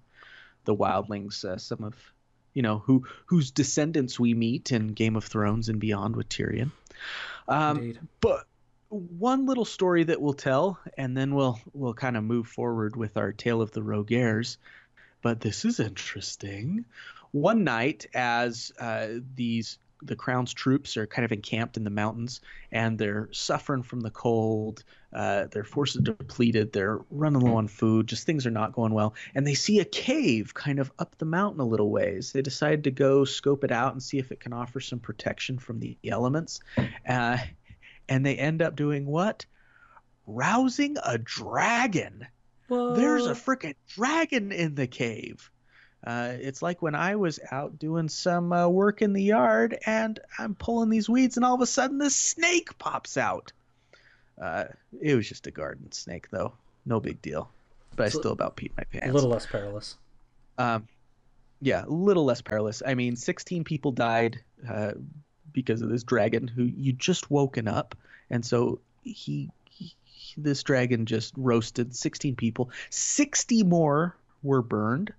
the 0.63 0.73
wildlings. 0.73 1.43
Uh, 1.43 1.57
some 1.57 1.83
of, 1.83 1.95
you 2.53 2.61
know, 2.61 2.79
who 2.79 3.05
whose 3.25 3.51
descendants 3.51 4.17
we 4.17 4.33
meet 4.33 4.71
in 4.71 4.87
Game 4.87 5.17
of 5.17 5.25
Thrones 5.25 5.67
and 5.67 5.81
beyond 5.81 6.15
with 6.15 6.29
Tyrion. 6.29 6.71
Um, 7.49 7.95
but 8.21 8.45
one 8.87 9.45
little 9.45 9.65
story 9.65 10.05
that 10.05 10.21
we'll 10.21 10.33
tell, 10.33 10.79
and 10.97 11.17
then 11.17 11.35
we'll 11.35 11.59
we'll 11.73 11.93
kind 11.93 12.15
of 12.15 12.23
move 12.23 12.47
forward 12.47 12.95
with 12.95 13.17
our 13.17 13.33
tale 13.33 13.61
of 13.61 13.71
the 13.71 13.81
Rogares. 13.81 14.55
But 15.25 15.41
this 15.41 15.65
is 15.65 15.79
interesting. 15.79 16.85
One 17.31 17.63
night, 17.63 18.05
as 18.13 18.71
uh, 18.79 19.07
these 19.33 19.79
the 20.03 20.15
crown's 20.15 20.53
troops 20.53 20.97
are 20.97 21.07
kind 21.07 21.25
of 21.25 21.31
encamped 21.31 21.77
in 21.77 21.83
the 21.83 21.89
mountains, 21.89 22.41
and 22.71 22.95
they're 22.95 23.29
suffering 23.31 23.81
from 23.81 24.01
the 24.01 24.11
cold. 24.11 24.83
Uh, 25.11 25.47
their 25.47 25.63
forces 25.63 25.97
are 25.97 26.13
depleted. 26.13 26.71
They're 26.71 26.99
running 27.09 27.41
low 27.41 27.55
on 27.55 27.67
food. 27.67 28.05
Just 28.05 28.27
things 28.27 28.45
are 28.45 28.51
not 28.51 28.73
going 28.73 28.93
well. 28.93 29.15
And 29.33 29.47
they 29.47 29.55
see 29.55 29.79
a 29.79 29.85
cave 29.85 30.53
kind 30.53 30.77
of 30.77 30.91
up 30.99 31.17
the 31.17 31.25
mountain 31.25 31.59
a 31.59 31.65
little 31.65 31.89
ways. 31.89 32.31
They 32.31 32.43
decide 32.43 32.83
to 32.83 32.91
go 32.91 33.25
scope 33.25 33.63
it 33.63 33.71
out 33.71 33.93
and 33.93 34.03
see 34.03 34.19
if 34.19 34.31
it 34.31 34.39
can 34.39 34.53
offer 34.53 34.79
some 34.79 34.99
protection 34.99 35.57
from 35.57 35.79
the 35.79 35.97
elements. 36.07 36.59
Uh, 37.09 37.39
and 38.07 38.23
they 38.23 38.35
end 38.35 38.61
up 38.61 38.75
doing 38.75 39.07
what? 39.07 39.47
Rousing 40.27 40.97
a 41.03 41.17
dragon. 41.17 42.27
There's 42.69 43.25
a 43.27 43.33
freaking 43.33 43.75
dragon 43.87 44.51
in 44.51 44.75
the 44.75 44.87
cave. 44.87 45.49
Uh, 46.05 46.33
it's 46.39 46.61
like 46.61 46.81
when 46.81 46.93
I 46.95 47.15
was 47.15 47.39
out 47.51 47.79
doing 47.79 48.09
some 48.09 48.53
uh, 48.53 48.67
work 48.67 49.01
in 49.01 49.13
the 49.13 49.23
yard 49.23 49.77
and 49.85 50.19
I'm 50.37 50.53
pulling 50.53 50.89
these 50.89 51.09
weeds, 51.09 51.35
and 51.37 51.45
all 51.45 51.55
of 51.55 51.61
a 51.61 51.65
sudden 51.65 51.97
this 51.97 52.15
snake 52.15 52.77
pops 52.77 53.17
out. 53.17 53.51
Uh, 54.39 54.65
it 55.01 55.15
was 55.15 55.27
just 55.27 55.47
a 55.47 55.51
garden 55.51 55.91
snake, 55.91 56.29
though. 56.29 56.53
No 56.85 56.99
big 56.99 57.21
deal. 57.21 57.49
But 57.95 58.11
So- 58.11 58.19
I 58.19 58.21
still 58.21 58.31
about 58.33 58.55
peed 58.57 58.71
my 58.77 58.83
pants. 58.83 59.07
a 59.07 59.13
little 59.13 59.29
less 59.29 59.45
perilous. 59.47 59.95
Um, 60.57 60.87
yeah, 61.61 61.85
a 61.85 61.89
little 61.89 62.25
less 62.25 62.41
perilous. 62.41 62.83
I 62.85 62.93
mean, 62.95 63.15
16 63.15 63.63
people 63.63 63.91
died 63.91 64.39
uh, 64.69 64.91
because 65.53 65.81
of 65.81 65.89
this 65.89 66.03
dragon 66.03 66.47
who 66.47 66.63
you 66.63 66.93
just 66.93 67.31
woken 67.31 67.67
up, 67.67 67.95
and 68.29 68.45
so 68.45 68.79
he 69.03 69.49
this 70.37 70.63
dragon 70.63 71.05
just 71.05 71.33
roasted 71.37 71.95
16 71.95 72.35
people. 72.35 72.69
60 72.89 73.63
more 73.63 74.15
were 74.43 74.61
burned, 74.61 75.13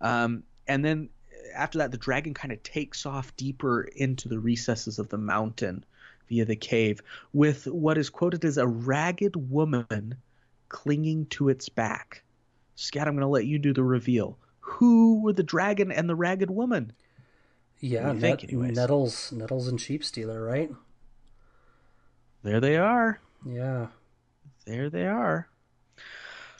um, 0.00 0.42
and 0.66 0.84
then 0.84 1.08
after 1.54 1.78
that, 1.78 1.90
the 1.90 1.98
dragon 1.98 2.34
kind 2.34 2.52
of 2.52 2.62
takes 2.62 3.06
off 3.06 3.34
deeper 3.36 3.82
into 3.82 4.28
the 4.28 4.38
recesses 4.38 4.98
of 4.98 5.08
the 5.08 5.18
mountain 5.18 5.84
via 6.28 6.44
the 6.44 6.56
cave 6.56 7.00
with 7.32 7.66
what 7.66 7.98
is 7.98 8.10
quoted 8.10 8.44
as 8.44 8.58
a 8.58 8.66
ragged 8.66 9.36
woman 9.36 10.16
clinging 10.68 11.26
to 11.26 11.48
its 11.48 11.68
back. 11.68 12.22
Scat, 12.74 13.06
I'm 13.06 13.14
going 13.14 13.20
to 13.22 13.28
let 13.28 13.46
you 13.46 13.58
do 13.58 13.72
the 13.72 13.84
reveal. 13.84 14.38
Who 14.60 15.20
were 15.20 15.32
the 15.32 15.42
dragon 15.42 15.92
and 15.92 16.08
the 16.08 16.14
ragged 16.14 16.50
woman? 16.50 16.92
Yeah, 17.80 18.12
net. 18.12 18.50
Nettles, 18.50 19.32
Nettles 19.32 19.68
and 19.68 19.80
Sheep 19.80 20.04
Stealer, 20.04 20.42
right? 20.42 20.70
There 22.42 22.60
they 22.60 22.76
are. 22.76 23.20
Yeah. 23.44 23.88
There 24.64 24.90
they 24.90 25.06
are. 25.06 25.48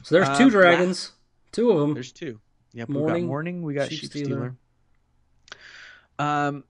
So 0.02 0.14
there's 0.16 0.28
Uh, 0.28 0.38
two 0.38 0.44
la- 0.44 0.50
dragons, 0.50 1.12
two 1.52 1.70
of 1.70 1.78
them. 1.80 1.94
There's 1.94 2.12
two. 2.12 2.40
Yep, 2.74 2.88
we 2.88 2.94
got 2.94 3.20
morning. 3.22 3.62
We 3.62 3.74
got 3.74 3.90
Sheep 3.90 4.00
sheep, 4.00 4.10
Stealer. 4.10 4.26
stealer. 4.26 4.56
Um, 6.18 6.64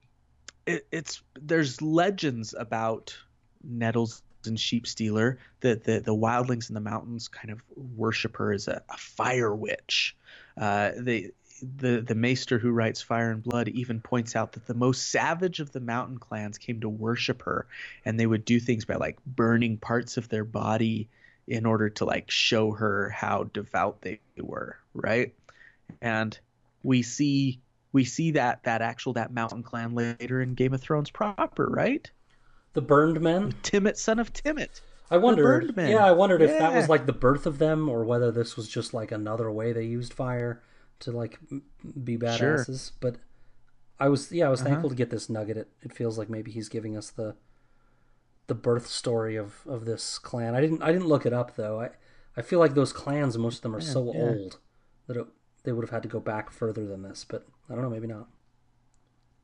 it, 0.65 0.85
it's 0.91 1.21
there's 1.39 1.81
legends 1.81 2.53
about 2.57 3.15
Nettles 3.63 4.21
and 4.45 4.59
sheep 4.59 4.85
stealer, 4.87 5.39
the, 5.61 5.75
the 5.75 5.99
the 6.01 6.13
wildlings 6.13 6.69
in 6.69 6.73
the 6.73 6.81
mountains 6.81 7.27
kind 7.29 7.49
of 7.49 7.61
worship 7.75 8.35
her 8.37 8.51
as 8.51 8.67
a, 8.67 8.83
a 8.89 8.97
fire 8.97 9.53
witch. 9.55 10.15
Uh, 10.57 10.91
they 10.97 11.31
the 11.61 12.01
the 12.01 12.15
maester 12.15 12.59
who 12.59 12.71
writes 12.71 13.01
Fire 13.01 13.31
and 13.31 13.41
Blood 13.41 13.69
even 13.69 14.01
points 14.01 14.35
out 14.35 14.51
that 14.53 14.67
the 14.67 14.73
most 14.73 15.09
savage 15.09 15.61
of 15.61 15.71
the 15.71 15.79
mountain 15.79 16.17
clans 16.17 16.57
came 16.57 16.81
to 16.81 16.89
worship 16.89 17.43
her, 17.43 17.65
and 18.03 18.19
they 18.19 18.25
would 18.25 18.43
do 18.43 18.59
things 18.59 18.83
by 18.85 18.95
like 18.95 19.17
burning 19.25 19.77
parts 19.77 20.17
of 20.17 20.27
their 20.27 20.43
body 20.43 21.07
in 21.47 21.65
order 21.65 21.89
to 21.89 22.05
like 22.05 22.29
show 22.31 22.71
her 22.71 23.09
how 23.09 23.45
devout 23.53 24.01
they 24.01 24.19
were, 24.39 24.77
right? 24.93 25.33
And 26.01 26.37
we 26.83 27.01
see 27.01 27.61
we 27.91 28.03
see 28.05 28.31
that 28.31 28.63
that 28.63 28.81
actual 28.81 29.13
that 29.13 29.33
mountain 29.33 29.63
clan 29.63 29.93
later 29.93 30.41
in 30.41 30.55
Game 30.55 30.73
of 30.73 30.81
Thrones 30.81 31.11
proper, 31.11 31.67
right? 31.67 32.09
The 32.73 32.81
burned 32.81 33.21
men. 33.21 33.53
Timett, 33.63 33.97
son 33.97 34.19
of 34.19 34.33
Timett. 34.33 34.81
I 35.11 35.17
wondered. 35.17 35.73
Yeah, 35.77 36.05
I 36.05 36.11
wondered 36.11 36.41
if 36.41 36.57
that 36.57 36.73
was 36.73 36.89
like 36.89 37.05
the 37.05 37.13
birth 37.13 37.45
of 37.45 37.59
them, 37.59 37.87
or 37.87 38.03
whether 38.03 38.31
this 38.31 38.55
was 38.57 38.67
just 38.67 38.93
like 38.93 39.11
another 39.11 39.51
way 39.51 39.71
they 39.71 39.83
used 39.83 40.13
fire 40.13 40.61
to 40.99 41.11
like 41.11 41.39
be 42.03 42.17
Sure. 42.17 42.57
badasses. 42.57 42.91
But 42.99 43.17
I 43.99 44.09
was, 44.09 44.31
yeah, 44.31 44.47
I 44.47 44.49
was 44.49 44.61
Uh-huh. 44.61 44.69
thankful 44.69 44.89
to 44.89 44.95
get 44.95 45.11
this 45.11 45.29
nugget. 45.29 45.57
It, 45.57 45.69
it 45.83 45.93
feels 45.93 46.17
like 46.17 46.29
maybe 46.29 46.51
he's 46.51 46.67
giving 46.69 46.97
us 46.97 47.11
the 47.11 47.35
the 48.47 48.55
birth 48.55 48.87
story 48.87 49.35
of 49.35 49.65
of 49.67 49.85
this 49.85 50.19
clan. 50.19 50.55
I 50.55 50.61
didn't, 50.61 50.81
I 50.81 50.91
didn't 50.91 51.07
look 51.07 51.25
it 51.25 51.33
up 51.33 51.55
though. 51.55 51.79
I 51.79 51.89
I 52.35 52.41
feel 52.41 52.59
like 52.59 52.73
those 52.73 52.93
clans, 52.93 53.37
most 53.37 53.57
of 53.57 53.61
them 53.63 53.75
are 53.75 53.81
so 53.81 54.11
yeah. 54.13 54.21
old 54.21 54.57
that 55.07 55.17
it, 55.17 55.27
they 55.63 55.71
would 55.71 55.83
have 55.83 55.91
had 55.91 56.03
to 56.03 56.09
go 56.09 56.19
back 56.19 56.51
further 56.51 56.85
than 56.85 57.03
this. 57.03 57.25
But 57.27 57.45
I 57.69 57.73
don't 57.73 57.83
know, 57.83 57.89
maybe 57.89 58.07
not. 58.07 58.27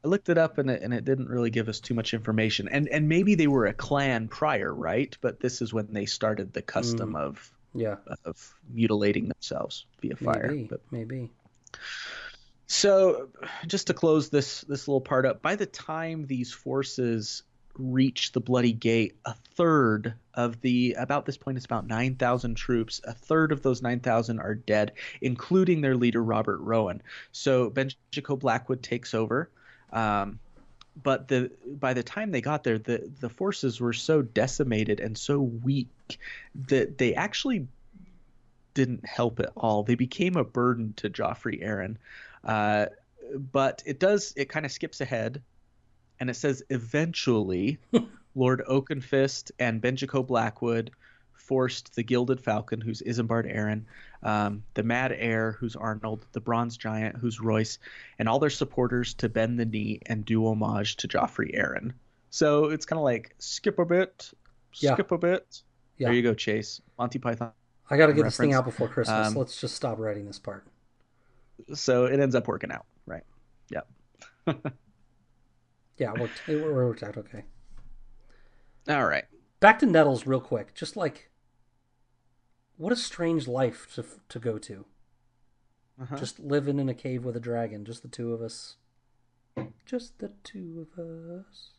I 0.03 0.07
looked 0.07 0.30
it 0.30 0.38
up 0.38 0.57
and 0.57 0.69
it, 0.69 0.81
and 0.81 0.93
it 0.93 1.03
didn't 1.03 1.27
really 1.27 1.49
give 1.49 1.67
us 1.67 1.80
too 1.80 1.93
much 1.93 2.13
information. 2.13 2.67
And 2.69 2.88
and 2.88 3.09
maybe 3.09 3.35
they 3.35 3.47
were 3.47 3.65
a 3.65 3.73
clan 3.73 4.27
prior, 4.27 4.73
right? 4.73 5.15
But 5.21 5.39
this 5.39 5.61
is 5.61 5.73
when 5.73 5.93
they 5.93 6.05
started 6.05 6.53
the 6.53 6.61
custom 6.61 7.13
mm, 7.13 7.19
of 7.19 7.51
Yeah, 7.73 7.97
of 8.26 8.55
mutilating 8.69 9.27
themselves 9.27 9.85
via 10.01 10.15
fire. 10.15 10.47
maybe, 10.49 10.67
But 10.69 10.81
maybe. 10.91 11.31
So, 12.67 13.30
just 13.65 13.88
to 13.88 13.93
close 13.93 14.30
this 14.30 14.61
this 14.61 14.88
little 14.88 15.01
part 15.01 15.26
up, 15.26 15.41
by 15.41 15.55
the 15.55 15.65
time 15.65 16.27
these 16.27 16.53
forces 16.53 17.43
reach 17.80 18.34
the 18.34 18.39
Bloody 18.39 18.73
Gate, 18.73 19.15
a 19.26 19.34
third 19.56 20.14
of 20.34 20.61
the 20.61 20.95
about 20.97 21.26
this 21.26 21.38
point 21.38 21.57
it's 21.57 21.65
about 21.65 21.88
nine 21.88 22.15
thousand 22.15 22.56
troops. 22.56 23.01
A 23.06 23.14
third 23.14 23.51
of 23.51 23.61
those 23.61 23.81
nine 23.81 23.99
thousand 23.99 24.39
are 24.39 24.56
dead, 24.56 24.93
including 25.22 25.81
their 25.81 25.95
leader 25.95 26.23
Robert 26.23 26.60
Rowan. 26.60 27.01
So 27.31 27.69
Benjico 27.69 28.38
Blackwood 28.38 28.84
takes 28.84 29.14
over. 29.14 29.49
Um, 29.91 30.39
but 31.01 31.27
the 31.27 31.51
by 31.65 31.93
the 31.93 32.03
time 32.03 32.31
they 32.31 32.41
got 32.41 32.64
there, 32.64 32.77
the 32.77 33.10
the 33.19 33.30
forces 33.30 33.80
were 33.80 33.93
so 33.93 34.22
decimated 34.22 34.99
and 34.99 35.18
so 35.18 35.39
weak 35.39 36.19
that 36.68 36.97
they 36.97 37.15
actually 37.15 37.68
didn't 38.73 39.06
help 39.06 39.39
at 39.39 39.51
all. 39.56 39.84
They 39.84 39.95
became 39.95 40.35
a 40.35 40.43
burden 40.43 40.93
to 40.97 41.10
Joffrey 41.10 41.64
Arryn. 41.64 41.95
Uh, 42.43 42.88
but 43.51 43.84
it 43.85 43.99
does 43.99 44.34
it 44.35 44.49
kind 44.49 44.65
of 44.65 44.72
skips 44.72 45.01
ahead 45.01 45.41
and 46.19 46.29
it 46.29 46.35
says 46.35 46.63
eventually 46.69 47.77
Lord 48.35 48.63
Oakenfist 48.69 49.51
and 49.59 49.81
Benjico 49.81 50.25
Blackwood 50.25 50.91
forced 51.33 51.95
the 51.95 52.03
Gilded 52.03 52.39
Falcon, 52.39 52.79
who's 52.79 53.01
Isembard 53.01 53.51
Arryn, 53.51 53.83
um, 54.21 54.63
the 54.75 54.83
Mad 54.83 55.11
Heir, 55.17 55.53
who's 55.53 55.75
Arnold, 55.75 56.25
the 56.33 56.39
Bronze 56.39 56.77
Giant, 56.77 57.15
who's 57.17 57.39
Royce, 57.41 57.79
and 58.19 58.29
all 58.29 58.37
their 58.37 58.51
supporters 58.51 59.15
to 59.15 59.29
bend 59.29 59.59
the 59.59 59.65
knee 59.65 59.99
and 60.05 60.23
do 60.23 60.45
homage 60.45 60.97
to 60.97 61.07
Joffrey 61.07 61.57
Arryn. 61.57 61.93
So 62.29 62.65
it's 62.65 62.85
kind 62.85 62.99
of 62.99 63.03
like 63.03 63.33
skip 63.39 63.79
a 63.79 63.85
bit, 63.85 64.31
Yeah. 64.75 64.93
skip 64.93 65.11
a 65.11 65.17
bit. 65.17 65.61
Yeah. 65.97 66.07
There 66.09 66.15
you 66.15 66.21
go, 66.21 66.33
Chase. 66.35 66.81
Monty 66.99 67.17
Python. 67.17 67.51
I 67.89 67.97
got 67.97 68.07
to 68.07 68.13
get 68.13 68.23
this 68.25 68.37
thing 68.37 68.53
out 68.53 68.65
before 68.65 68.87
Christmas. 68.87 69.29
Um, 69.29 69.35
Let's 69.35 69.59
just 69.59 69.75
stop 69.75 69.97
writing 69.97 70.25
this 70.27 70.37
part. 70.37 70.65
So 71.73 72.05
it 72.05 72.19
ends 72.19 72.35
up 72.35 72.47
working 72.47 72.71
out, 72.71 72.85
right? 73.07 73.23
Yep. 73.71 73.87
Yeah, 75.99 76.13
it 76.13 76.19
worked. 76.19 76.41
It 76.47 76.63
worked 76.63 77.03
out 77.03 77.17
okay. 77.17 77.43
All 78.88 79.05
right. 79.05 79.26
Back 79.59 79.80
to 79.80 79.85
Nettles, 79.85 80.26
real 80.26 80.39
quick. 80.39 80.73
Just 80.73 80.95
like, 80.95 81.30
what 82.77 82.93
a 82.93 82.95
strange 82.95 83.47
life 83.47 83.93
to 83.95 84.05
to 84.30 84.39
go 84.39 84.57
to. 84.57 84.85
Uh-huh. 86.01 86.15
Just 86.15 86.39
living 86.39 86.80
in 86.80 86.88
a 86.88 86.93
cave 86.93 87.26
with 87.26 87.35
a 87.35 87.41
dragon, 87.41 87.84
just 87.84 88.01
the 88.01 88.07
two 88.07 88.34
of 88.34 88.41
us. 88.41 88.77
Just 89.85 90.19
the 90.19 90.31
two 90.45 90.88
of 90.97 91.03
us. 91.03 91.71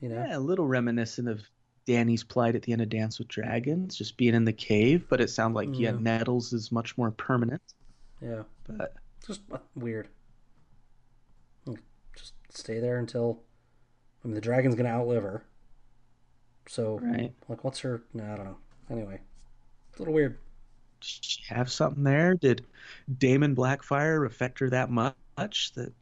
You 0.00 0.08
know? 0.08 0.24
Yeah, 0.26 0.38
a 0.38 0.40
little 0.40 0.66
reminiscent 0.66 1.28
of 1.28 1.42
Dany's 1.84 2.24
plight 2.24 2.54
at 2.54 2.62
the 2.62 2.72
end 2.72 2.80
of 2.80 2.88
Dance 2.88 3.18
with 3.18 3.28
Dragons, 3.28 3.96
just 3.96 4.16
being 4.16 4.34
in 4.34 4.44
the 4.44 4.52
cave, 4.52 5.04
but 5.10 5.20
it 5.20 5.28
sounds 5.28 5.54
like 5.54 5.68
yeah, 5.72 5.90
Yeah. 5.90 5.98
Nettles 6.00 6.54
is 6.54 6.72
much 6.72 6.96
more 6.96 7.10
permanent. 7.10 7.60
Yeah. 8.22 8.44
But 8.66 8.94
Just 9.26 9.42
uh, 9.52 9.58
weird. 9.74 10.08
Stay 12.50 12.80
there 12.80 12.98
until. 12.98 13.40
I 14.24 14.28
mean, 14.28 14.34
the 14.34 14.40
dragon's 14.40 14.74
gonna 14.74 14.88
outlive 14.88 15.22
her. 15.22 15.44
So, 16.66 16.98
right, 17.02 17.32
like, 17.48 17.64
what's 17.64 17.78
her? 17.80 18.02
No, 18.12 18.24
I 18.24 18.36
don't 18.36 18.44
know. 18.44 18.58
Anyway, 18.90 19.20
it's 19.90 19.98
a 19.98 20.02
little 20.02 20.14
weird. 20.14 20.38
did 21.00 21.04
she 21.24 21.42
have 21.48 21.70
something 21.70 22.02
there? 22.02 22.34
Did 22.34 22.66
Daemon 23.18 23.54
Blackfyre 23.54 24.26
affect 24.26 24.58
her 24.58 24.68
that 24.70 24.90
much 24.90 25.72
that 25.74 25.92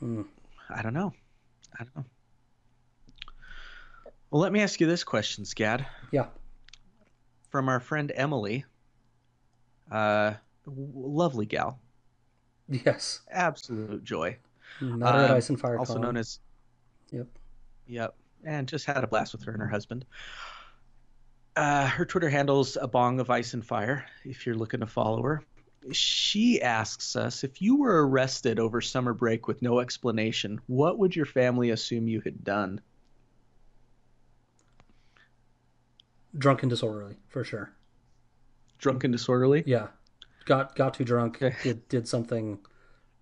Hmm. 0.00 0.22
I 0.68 0.82
don't 0.82 0.92
know. 0.94 1.12
I 1.78 1.84
don't 1.84 1.96
know. 1.96 2.04
Well, 4.30 4.42
let 4.42 4.52
me 4.52 4.60
ask 4.60 4.80
you 4.80 4.86
this 4.86 5.04
question, 5.04 5.44
Scad. 5.44 5.86
Yeah. 6.10 6.26
From 7.50 7.68
our 7.68 7.80
friend 7.80 8.12
Emily. 8.14 8.64
Uh, 9.90 10.34
w- 10.64 10.90
lovely 10.94 11.46
gal, 11.46 11.78
Yes. 12.68 13.20
absolute 13.30 14.02
joy. 14.02 14.36
Not 14.80 15.16
at 15.16 15.30
Um, 15.30 15.36
Ice 15.36 15.48
and 15.48 15.60
Fire 15.60 15.78
also 15.78 15.98
known 15.98 16.16
as 16.16 16.40
Yep. 17.10 17.26
Yep. 17.86 18.14
And 18.44 18.68
just 18.68 18.86
had 18.86 19.02
a 19.02 19.06
blast 19.06 19.32
with 19.32 19.44
her 19.44 19.52
and 19.52 19.60
her 19.62 19.68
husband. 19.68 20.04
Uh, 21.56 21.86
her 21.86 22.04
Twitter 22.04 22.28
handle's 22.28 22.76
a 22.76 22.86
bong 22.86 23.18
of 23.18 23.30
ice 23.30 23.54
and 23.54 23.64
fire, 23.64 24.04
if 24.24 24.44
you're 24.44 24.54
looking 24.54 24.80
to 24.80 24.86
follow 24.86 25.22
her. 25.22 25.42
She 25.92 26.60
asks 26.60 27.16
us 27.16 27.44
if 27.44 27.62
you 27.62 27.76
were 27.76 28.06
arrested 28.06 28.58
over 28.58 28.80
summer 28.80 29.14
break 29.14 29.46
with 29.48 29.62
no 29.62 29.80
explanation, 29.80 30.60
what 30.66 30.98
would 30.98 31.16
your 31.16 31.26
family 31.26 31.70
assume 31.70 32.08
you 32.08 32.20
had 32.20 32.44
done? 32.44 32.80
Drunk 36.36 36.62
and 36.62 36.70
disorderly, 36.70 37.16
for 37.28 37.44
sure. 37.44 37.70
Drunk 38.78 39.04
and 39.04 39.12
disorderly? 39.12 39.62
Yeah. 39.64 39.88
Got 40.44 40.76
got 40.76 40.94
too 40.94 41.04
drunk. 41.04 41.38
Did 41.62 41.88
did 41.88 42.06
something 42.06 42.58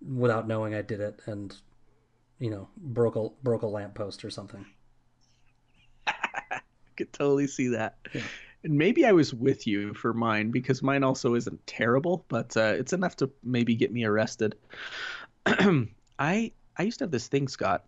without 0.01 0.47
knowing 0.47 0.73
I 0.73 0.81
did 0.81 0.99
it, 0.99 1.21
and 1.25 1.55
you 2.39 2.49
know 2.49 2.69
broke 2.77 3.15
a 3.15 3.29
broke 3.43 3.63
a 3.63 3.67
lamppost 3.67 4.25
or 4.25 4.29
something. 4.29 4.65
I 6.07 6.59
could 6.97 7.11
totally 7.13 7.47
see 7.47 7.69
that. 7.69 7.97
Yeah. 8.13 8.21
And 8.63 8.79
maybe 8.79 9.05
I 9.05 9.11
was 9.11 9.31
with 9.31 9.67
you 9.67 9.93
for 9.93 10.11
mine 10.11 10.49
because 10.49 10.81
mine 10.81 11.03
also 11.03 11.35
isn't 11.35 11.67
terrible, 11.67 12.25
but 12.29 12.57
uh, 12.57 12.73
it's 12.77 12.93
enough 12.93 13.15
to 13.17 13.29
maybe 13.43 13.75
get 13.75 13.93
me 13.93 14.05
arrested. 14.05 14.55
I 15.45 16.51
I 16.77 16.83
used 16.83 16.99
to 16.99 17.03
have 17.03 17.11
this 17.11 17.27
thing, 17.27 17.47
Scott, 17.47 17.85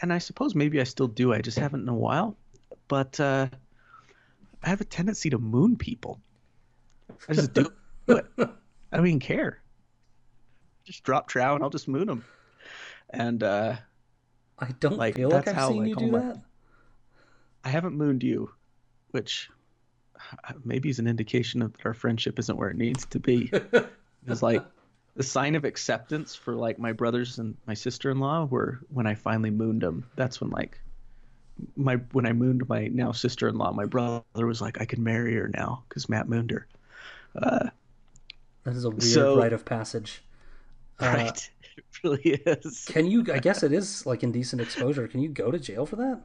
and 0.00 0.12
I 0.12 0.18
suppose 0.18 0.54
maybe 0.54 0.80
I 0.80 0.84
still 0.84 1.08
do. 1.08 1.32
I 1.32 1.40
just 1.40 1.58
haven't 1.58 1.82
in 1.82 1.88
a 1.88 1.94
while, 1.94 2.36
but 2.86 3.18
uh, 3.18 3.48
I 4.62 4.68
have 4.68 4.80
a 4.80 4.84
tendency 4.84 5.30
to 5.30 5.38
moon 5.38 5.76
people. 5.76 6.20
I 7.28 7.32
just 7.34 7.52
do 7.52 7.68
it. 8.08 8.26
I 8.38 8.96
don't 8.96 9.06
even 9.06 9.20
care. 9.20 9.60
Just 10.88 11.02
drop 11.04 11.28
trow 11.28 11.54
and 11.54 11.62
I'll 11.62 11.68
just 11.68 11.86
moon 11.86 12.06
them. 12.06 12.24
And 13.10 13.42
uh, 13.42 13.76
I 14.58 14.68
don't 14.80 14.96
Like, 14.96 15.16
feel 15.16 15.28
like 15.28 15.46
I've 15.46 15.54
how, 15.54 15.68
seen 15.68 15.80
like, 15.80 15.88
you 15.90 15.96
do 15.96 16.06
my... 16.12 16.18
that. 16.20 16.40
I 17.62 17.68
haven't 17.68 17.94
mooned 17.94 18.22
you, 18.22 18.50
which 19.10 19.50
uh, 20.16 20.54
maybe 20.64 20.88
is 20.88 20.98
an 20.98 21.06
indication 21.06 21.60
of 21.60 21.74
that 21.74 21.84
our 21.84 21.92
friendship 21.92 22.38
isn't 22.38 22.56
where 22.56 22.70
it 22.70 22.76
needs 22.78 23.04
to 23.06 23.20
be. 23.20 23.52
It's 24.26 24.42
like 24.42 24.64
the 25.14 25.22
sign 25.22 25.54
of 25.56 25.64
acceptance 25.64 26.34
for 26.34 26.54
like 26.54 26.78
my 26.78 26.92
brothers 26.92 27.38
and 27.38 27.54
my 27.66 27.74
sister-in-law 27.74 28.46
were 28.46 28.80
when 28.92 29.06
I 29.06 29.14
finally 29.14 29.50
mooned 29.50 29.80
them. 29.82 30.06
That's 30.16 30.40
when 30.40 30.50
like 30.50 30.80
my 31.76 31.96
when 32.12 32.26
I 32.26 32.32
mooned 32.32 32.66
my 32.68 32.88
now 32.88 33.12
sister-in-law, 33.12 33.72
my 33.72 33.84
brother 33.86 34.22
was 34.34 34.60
like, 34.62 34.80
I 34.80 34.84
can 34.86 35.02
marry 35.04 35.34
her 35.36 35.48
now 35.48 35.84
because 35.88 36.08
Matt 36.08 36.28
mooned 36.28 36.50
her. 36.50 36.66
Uh, 37.34 37.68
That 38.64 38.74
is 38.74 38.84
a 38.84 38.90
weird 38.90 39.02
So- 39.02 39.38
rite 39.38 39.52
of 39.52 39.64
passage. 39.64 40.22
Uh, 41.00 41.06
right, 41.06 41.50
it 41.76 41.84
really 42.02 42.22
is. 42.46 42.84
Can 42.88 43.06
you? 43.06 43.24
I 43.32 43.38
guess 43.38 43.62
it 43.62 43.72
is 43.72 44.04
like 44.06 44.22
indecent 44.22 44.60
exposure. 44.62 45.06
Can 45.08 45.20
you 45.20 45.28
go 45.28 45.50
to 45.50 45.58
jail 45.58 45.86
for 45.86 45.96
that? 45.96 46.20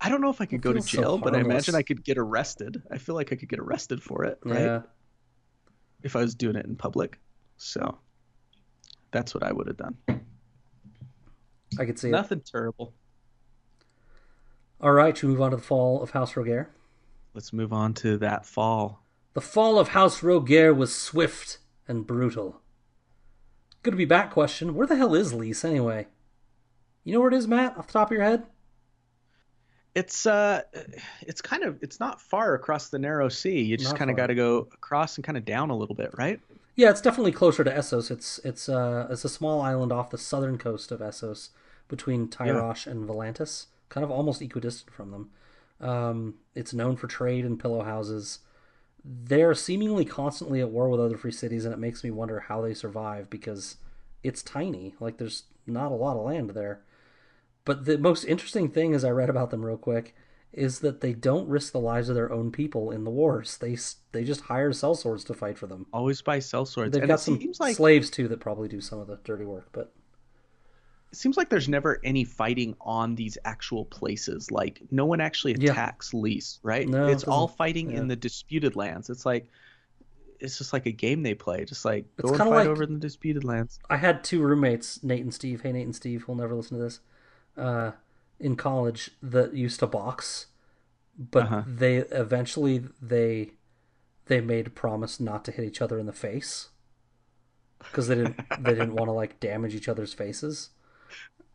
I 0.00 0.08
don't 0.10 0.20
know 0.20 0.30
if 0.30 0.40
I 0.40 0.46
could 0.46 0.56
It 0.60 0.62
go 0.62 0.72
to 0.72 0.78
feels 0.80 0.90
so 0.90 1.00
jail, 1.00 1.18
but 1.18 1.34
I 1.34 1.40
imagine. 1.40 1.74
I 1.74 1.82
could 1.82 2.04
get 2.04 2.18
arrested. 2.18 2.82
I 2.90 2.98
feel 2.98 3.14
like 3.14 3.32
I 3.32 3.36
could 3.36 3.48
get 3.48 3.58
arrested 3.58 4.02
for 4.02 4.24
it, 4.24 4.38
right? 4.44 4.60
Yeah. 4.60 4.82
if 6.02 6.14
I 6.16 6.20
was 6.20 6.34
doing 6.34 6.56
it 6.56 6.66
in 6.66 6.76
public. 6.76 7.18
So 7.56 7.96
that's 9.10 9.32
what 9.34 9.42
I 9.42 9.52
would 9.52 9.66
have 9.66 9.78
done. 9.78 9.96
I 11.78 11.84
could 11.86 11.98
see 11.98 12.08
it. 12.08 12.12
Nothing 12.12 12.40
terrible. 12.40 12.92
All 14.80 14.92
right, 14.92 15.16
should 15.16 15.28
we 15.28 15.32
move 15.32 15.42
on 15.42 15.50
to 15.52 15.56
the 15.56 15.62
fall 15.62 16.02
of 16.02 16.10
House 16.10 16.34
Rogare? 16.34 16.66
Let's 17.34 17.52
move 17.52 17.72
on 17.72 17.94
to 17.94 18.18
that 18.18 18.44
fall. 18.44 19.02
The 19.32 19.40
fall 19.40 19.78
of 19.78 19.88
House 19.88 20.20
Rogare 20.20 20.74
was 20.76 20.94
swift 20.94 21.58
and 21.88 22.06
brutal. 22.06 22.60
Good 23.86 23.92
to 23.92 23.96
be 23.96 24.04
back 24.04 24.32
question. 24.32 24.74
Where 24.74 24.88
the 24.88 24.96
hell 24.96 25.14
is 25.14 25.32
Lys 25.32 25.64
anyway? 25.64 26.08
You 27.04 27.12
know 27.12 27.20
where 27.20 27.28
it 27.28 27.34
is, 27.34 27.46
Matt, 27.46 27.76
off 27.76 27.86
the 27.86 27.92
top 27.92 28.08
of 28.08 28.16
your 28.16 28.24
head? 28.24 28.42
It's 29.94 30.26
uh 30.26 30.62
it's 31.20 31.40
kind 31.40 31.62
of 31.62 31.78
it's 31.80 32.00
not 32.00 32.20
far 32.20 32.54
across 32.54 32.88
the 32.88 32.98
narrow 32.98 33.28
sea. 33.28 33.62
You 33.62 33.76
just 33.76 33.94
kind 33.94 34.10
of 34.10 34.16
got 34.16 34.26
to 34.26 34.34
go 34.34 34.66
across 34.74 35.18
and 35.18 35.24
kind 35.24 35.38
of 35.38 35.44
down 35.44 35.70
a 35.70 35.76
little 35.76 35.94
bit, 35.94 36.10
right? 36.18 36.40
Yeah, 36.74 36.90
it's 36.90 37.00
definitely 37.00 37.30
closer 37.30 37.62
to 37.62 37.70
Essos. 37.70 38.10
It's 38.10 38.40
it's 38.42 38.68
uh 38.68 39.06
it's 39.08 39.24
a 39.24 39.28
small 39.28 39.60
island 39.60 39.92
off 39.92 40.10
the 40.10 40.18
southern 40.18 40.58
coast 40.58 40.90
of 40.90 40.98
Essos, 40.98 41.50
between 41.86 42.26
Tyrosh 42.26 42.88
and 42.88 43.08
Volantis, 43.08 43.66
kind 43.88 44.02
of 44.02 44.10
almost 44.10 44.42
equidistant 44.42 44.92
from 44.92 45.12
them. 45.12 45.30
Um, 45.80 46.34
it's 46.56 46.74
known 46.74 46.96
for 46.96 47.06
trade 47.06 47.44
and 47.44 47.56
pillow 47.56 47.84
houses. 47.84 48.40
They're 49.08 49.54
seemingly 49.54 50.04
constantly 50.04 50.60
at 50.60 50.70
war 50.70 50.88
with 50.88 51.00
other 51.00 51.16
free 51.16 51.32
cities, 51.32 51.64
and 51.64 51.72
it 51.72 51.78
makes 51.78 52.02
me 52.02 52.10
wonder 52.10 52.40
how 52.40 52.60
they 52.60 52.74
survive 52.74 53.30
because 53.30 53.76
it's 54.22 54.42
tiny. 54.42 54.94
Like 54.98 55.18
there's 55.18 55.44
not 55.66 55.92
a 55.92 55.96
lot 55.96 56.16
of 56.16 56.24
land 56.24 56.50
there. 56.50 56.82
But 57.64 57.84
the 57.84 57.98
most 57.98 58.24
interesting 58.24 58.68
thing, 58.68 58.94
as 58.94 59.04
I 59.04 59.10
read 59.10 59.30
about 59.30 59.50
them 59.50 59.64
real 59.64 59.76
quick, 59.76 60.14
is 60.52 60.80
that 60.80 61.00
they 61.00 61.12
don't 61.12 61.48
risk 61.48 61.72
the 61.72 61.80
lives 61.80 62.08
of 62.08 62.14
their 62.14 62.32
own 62.32 62.50
people 62.50 62.90
in 62.90 63.04
the 63.04 63.10
wars. 63.10 63.58
They 63.58 63.76
they 64.12 64.24
just 64.24 64.42
hire 64.42 64.70
sellswords 64.70 65.24
to 65.26 65.34
fight 65.34 65.58
for 65.58 65.66
them. 65.66 65.86
Always 65.92 66.22
buy 66.22 66.38
sellswords. 66.38 66.92
They've 66.92 67.02
and 67.02 67.08
got 67.08 67.20
it 67.20 67.22
some 67.22 67.38
seems 67.38 67.60
like 67.60 67.76
slaves 67.76 68.10
too 68.10 68.28
that 68.28 68.40
probably 68.40 68.68
do 68.68 68.80
some 68.80 68.98
of 68.98 69.06
the 69.06 69.18
dirty 69.24 69.44
work, 69.44 69.68
but 69.72 69.92
seems 71.16 71.36
like 71.36 71.48
there's 71.48 71.68
never 71.68 72.00
any 72.04 72.24
fighting 72.24 72.76
on 72.80 73.14
these 73.14 73.36
actual 73.44 73.84
places. 73.86 74.50
Like 74.50 74.80
no 74.90 75.04
one 75.06 75.20
actually 75.20 75.56
Yeah. 75.58 75.72
attacks 75.72 76.12
Lys, 76.14 76.58
right? 76.62 76.88
No, 76.88 77.08
it 77.08 77.12
it's 77.12 77.24
all 77.24 77.48
fighting 77.48 77.90
yeah. 77.90 77.98
in 77.98 78.08
the 78.08 78.16
disputed 78.16 78.76
lands. 78.76 79.10
It's 79.10 79.26
like 79.26 79.48
it's 80.38 80.58
just 80.58 80.72
like 80.74 80.84
a 80.86 80.92
game 80.92 81.22
they 81.22 81.34
play. 81.34 81.64
Just 81.64 81.84
like 81.84 82.04
It's 82.18 82.22
go 82.22 82.28
and 82.30 82.38
fight 82.38 82.48
like- 82.48 82.66
over 82.68 82.82
in 82.82 82.92
the 82.94 83.00
disputed 83.00 83.42
lands. 83.44 83.78
I 83.88 83.96
had 83.96 84.22
two 84.22 84.42
roommates, 84.42 85.02
Nate 85.02 85.22
and 85.22 85.32
Steve. 85.32 85.62
Hey, 85.62 85.72
Nate 85.72 85.86
and 85.86 85.96
Steve, 85.96 86.22
who'll 86.24 86.34
never 86.34 86.54
listen 86.54 86.76
to 86.76 86.82
this. 86.84 87.00
Uh, 87.56 87.92
in 88.38 88.54
college, 88.54 89.12
that 89.22 89.54
used 89.54 89.80
to 89.80 89.86
box, 89.86 90.46
but 91.18 91.44
Uh-huh. 91.44 91.62
they 91.66 91.96
eventually 91.98 92.84
they 93.00 93.52
they 94.26 94.40
made 94.42 94.66
a 94.66 94.70
promise 94.70 95.18
not 95.20 95.44
to 95.46 95.52
hit 95.52 95.64
each 95.64 95.80
other 95.80 95.98
in 95.98 96.04
the 96.06 96.12
face 96.12 96.68
because 97.78 98.08
they 98.08 98.16
didn't 98.16 98.36
they 98.58 98.72
didn't 98.74 98.94
want 98.98 99.08
to 99.08 99.12
like 99.12 99.40
damage 99.40 99.74
each 99.74 99.88
other's 99.88 100.12
faces. 100.12 100.70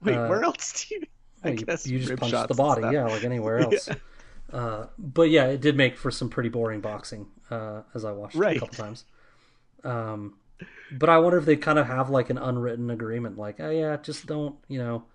Wait, 0.05 0.15
uh, 0.15 0.27
where 0.27 0.43
else 0.43 0.85
do 0.87 0.95
you? 0.95 1.01
I 1.43 1.49
you, 1.51 1.65
guess 1.65 1.87
you 1.87 1.99
just 1.99 2.15
punch 2.15 2.45
the 2.47 2.53
body, 2.55 2.87
yeah, 2.87 3.07
like 3.07 3.23
anywhere 3.23 3.59
else. 3.63 3.89
Uh, 4.51 4.87
but 4.97 5.29
yeah, 5.29 5.45
it 5.47 5.61
did 5.61 5.77
make 5.77 5.97
for 5.97 6.11
some 6.11 6.29
pretty 6.29 6.49
boring 6.49 6.81
boxing, 6.81 7.27
uh, 7.49 7.81
as 7.93 8.05
I 8.05 8.11
watched 8.11 8.43
it 8.43 8.43
Right. 8.43 8.57
a 8.57 8.59
couple 8.59 8.75
times. 8.75 9.05
Um, 9.83 10.35
but 10.91 11.09
I 11.09 11.17
wonder 11.19 11.37
if 11.37 11.45
they 11.45 11.55
kind 11.55 11.79
of 11.79 11.87
have 11.87 12.09
like 12.09 12.29
an 12.29 12.37
unwritten 12.37 12.89
agreement, 12.89 13.37
like, 13.37 13.59
oh 13.59 13.69
yeah, 13.69 13.97
just 13.97 14.25
don't, 14.27 14.55
you 14.67 14.79
know, 14.79 15.05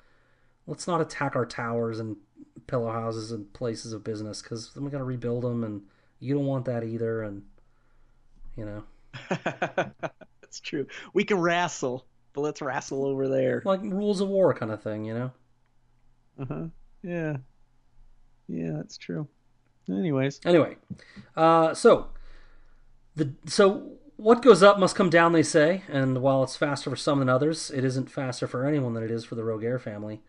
let's 0.67 0.87
not 0.87 1.01
attack 1.01 1.37
our 1.37 1.47
towers 1.47 2.01
and 2.01 2.17
pillow 2.67 2.91
houses 2.91 3.33
and 3.33 3.53
places 3.53 3.93
of 3.93 4.05
business 4.05 4.43
because 4.43 4.73
then 4.75 4.85
we 4.85 4.91
got 4.91 4.99
to 4.99 5.05
rebuild 5.05 5.45
them, 5.45 5.65
and 5.65 5.83
you 6.21 6.35
don't 6.35 6.47
want 6.47 6.65
that 6.67 6.85
either, 6.85 7.23
and 7.23 7.43
you 8.57 8.65
know, 8.65 8.85
That's 10.43 10.61
true. 10.61 10.87
We 11.13 11.25
can 11.25 11.39
wrestle, 11.41 12.07
but 12.37 12.43
let's 12.43 12.61
wrestle 12.63 13.05
over 13.07 13.27
there. 13.29 13.63
like 13.65 13.81
rules 13.83 14.21
of 14.21 14.29
war 14.29 14.53
kind 14.55 14.71
of 14.71 14.83
thing, 14.83 15.05
you 15.07 15.15
know. 15.15 15.31
Uh-huh. 16.39 16.67
Yeah. 17.03 17.39
Yeah, 18.47 18.73
that's 18.77 18.99
true. 18.99 19.27
Anyways, 19.89 20.41
Anyway, 20.45 20.77
uh, 21.37 21.73
so 21.73 22.09
the 23.15 23.33
so 23.47 23.93
what 24.17 24.43
goes 24.43 24.63
up 24.63 24.79
must 24.79 24.97
come 24.97 25.09
down, 25.11 25.33
they 25.33 25.43
say, 25.43 25.83
and 25.89 26.21
while 26.21 26.43
it's 26.43 26.57
faster 26.57 26.91
for 26.91 26.97
some 26.97 27.21
than 27.21 27.29
others, 27.29 27.71
it 27.71 27.85
isn't 27.85 28.11
faster 28.11 28.47
for 28.47 28.67
anyone 28.67 28.93
than 28.95 29.05
it 29.05 29.11
is 29.11 29.25
for 29.25 29.35
the 29.37 29.43
Rogare 29.43 29.81
family. 29.81 30.21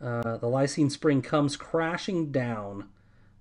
Uh, 0.00 0.36
the 0.36 0.46
Lysene 0.46 0.90
Spring 0.90 1.22
comes 1.22 1.56
crashing 1.56 2.30
down 2.30 2.88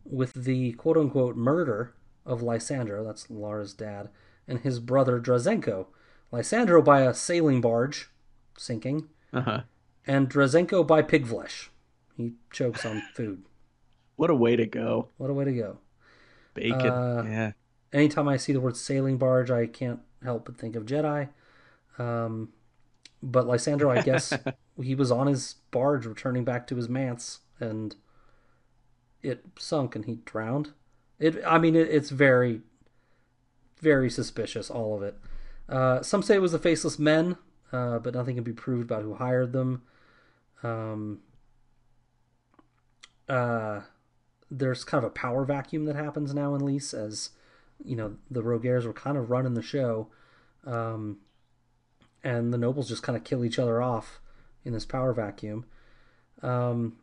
with 0.06 0.34
the 0.34 0.72
quote 0.73 0.98
unquote 0.98 1.35
murder 1.35 1.94
of 2.26 2.41
Lysandro, 2.41 3.06
that's 3.06 3.30
Larra's 3.30 3.73
dad, 3.73 4.10
and 4.48 4.60
his 4.61 4.80
brother 4.80 5.19
Drazenko. 5.19 5.88
Lysandro 6.31 6.83
by 6.83 7.01
a 7.01 7.13
sailing 7.13 7.61
barge, 7.61 8.09
sinking, 8.57 9.07
uh-huh. 9.33 9.61
and 10.05 10.29
Drazenko 10.29 10.85
by 10.85 11.01
pig 11.01 11.27
flesh. 11.27 11.69
He 12.15 12.33
chokes 12.51 12.85
on 12.85 13.01
food. 13.13 13.43
What 14.15 14.29
a 14.29 14.35
way 14.35 14.55
to 14.55 14.65
go. 14.65 15.09
What 15.17 15.29
a 15.29 15.33
way 15.33 15.45
to 15.45 15.53
go. 15.53 15.77
Bacon. 16.53 16.89
Uh, 16.89 17.23
yeah. 17.27 17.51
anytime 17.93 18.27
I 18.27 18.37
see 18.37 18.51
the 18.51 18.59
word 18.59 18.75
sailing 18.75 19.17
barge, 19.17 19.51
I 19.51 19.67
can't 19.67 19.99
help 20.23 20.45
but 20.45 20.57
think 20.57 20.75
of 20.75 20.85
Jedi. 20.85 21.29
Um, 21.99 22.49
but 23.21 23.45
Lysandro, 23.45 23.95
I 23.95 24.01
guess 24.01 24.33
he 24.81 24.95
was 24.95 25.11
on 25.11 25.27
his 25.27 25.55
barge 25.71 26.05
returning 26.05 26.43
back 26.43 26.67
to 26.67 26.75
his 26.75 26.89
manse, 26.89 27.39
and 27.59 27.95
it 29.21 29.45
sunk 29.57 29.95
and 29.95 30.05
he 30.05 30.15
drowned. 30.25 30.73
It, 31.19 31.41
I 31.45 31.57
mean, 31.57 31.75
it, 31.75 31.89
it's 31.89 32.09
very, 32.09 32.61
very 33.79 34.09
suspicious, 34.09 34.69
all 34.69 34.95
of 34.95 35.03
it. 35.03 35.17
Uh, 35.69 36.02
some 36.02 36.23
say 36.23 36.35
it 36.35 36.41
was 36.41 36.53
the 36.53 36.60
Faceless 36.60 36.98
Men, 36.98 37.38
uh, 37.72 37.99
but 37.99 38.14
nothing 38.14 38.35
can 38.35 38.44
be 38.44 38.53
proved 38.53 38.84
about 38.84 39.03
who 39.03 39.15
hired 39.15 39.53
them. 39.53 39.84
Um, 40.64 41.19
uh, 43.27 43.81
there's 44.49 44.84
kind 44.84 45.03
of 45.03 45.10
a 45.10 45.14
power 45.14 45.44
vacuum 45.44 45.85
that 45.85 45.95
happens 45.95 46.34
now 46.34 46.56
in 46.56 46.65
Lys 46.65 46.94
as 46.94 47.31
you 47.84 47.95
know 47.95 48.15
the 48.31 48.41
Rogares 48.41 48.85
were 48.85 48.94
kind 48.94 49.18
of 49.18 49.30
running 49.30 49.53
the 49.53 49.61
show, 49.61 50.07
um, 50.65 51.18
and 52.23 52.53
the 52.53 52.57
nobles 52.57 52.88
just 52.89 53.03
kind 53.03 53.18
of 53.18 53.23
kill 53.23 53.44
each 53.44 53.60
other 53.60 53.81
off 53.81 54.19
in 54.64 54.73
this 54.73 54.85
power 54.85 55.14
vacuum. 55.14 55.65
Um, 56.41 56.98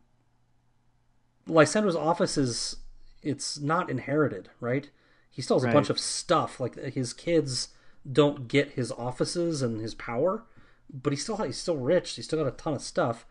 Lysandro's 1.47 1.95
office 1.95 2.37
is 2.37 2.77
it's 3.21 3.59
not 3.59 3.89
inherited, 3.89 4.49
right? 4.59 4.89
He 5.29 5.41
still 5.41 5.59
has 5.59 5.69
a 5.69 5.73
bunch 5.73 5.89
of 5.89 5.99
stuff. 5.99 6.59
Like 6.59 6.75
his 6.75 7.13
kids 7.13 7.69
don't 8.09 8.47
get 8.47 8.71
his 8.71 8.91
offices 8.91 9.61
and 9.61 9.81
his 9.81 9.95
power, 9.95 10.43
but 10.91 11.11
he's 11.11 11.23
still 11.23 11.37
he's 11.37 11.57
still 11.57 11.77
rich. 11.77 12.15
He's 12.15 12.25
still 12.25 12.39
got 12.39 12.53
a 12.53 12.55
ton 12.55 12.73
of 12.73 12.81
stuff. 12.81 13.25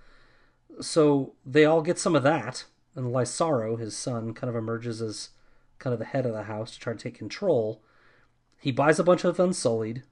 So 0.80 1.34
they 1.46 1.64
all 1.64 1.82
get 1.82 1.98
some 1.98 2.16
of 2.16 2.22
that, 2.24 2.64
and 2.94 3.06
Lysaro, 3.06 3.78
his 3.78 3.96
son, 3.96 4.34
kind 4.34 4.50
of 4.50 4.56
emerges 4.56 5.00
as 5.00 5.30
kind 5.78 5.92
of 5.92 5.98
the 5.98 6.06
head 6.06 6.26
of 6.26 6.32
the 6.32 6.44
house 6.44 6.72
to 6.72 6.80
try 6.80 6.92
to 6.92 6.98
take 6.98 7.18
control. 7.18 7.82
He 8.60 8.72
buys 8.72 8.98
a 8.98 9.04
bunch 9.04 9.24
of 9.24 9.38
Unsullied, 9.38 10.02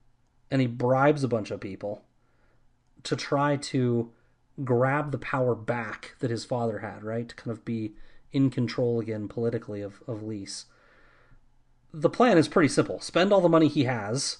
and 0.51 0.61
he 0.61 0.67
bribes 0.67 1.25
a 1.25 1.29
bunch 1.29 1.51
of 1.51 1.61
people 1.61 2.05
to 3.03 3.17
try 3.17 3.57
to 3.57 4.13
grab 4.63 5.11
the 5.11 5.19
power 5.19 5.55
back 5.55 6.15
that 6.21 6.31
his 6.31 6.45
father 6.45 6.81
had, 6.81 7.03
right? 7.03 7.29
To 7.29 7.35
kind 7.35 7.51
of 7.51 7.65
be 7.65 7.95
in 8.33 8.51
control 8.51 9.01
again 9.01 9.29
politically 9.29 9.81
of, 9.81 10.03
of 10.07 10.23
Lys. 10.23 10.67
The 11.93 12.11
plan 12.11 12.39
is 12.39 12.49
pretty 12.49 12.69
simple 12.69 13.01
spend 13.01 13.33
all 13.33 13.41
the 13.41 13.49
money 13.49 13.69
he 13.69 13.85
has 13.85 14.39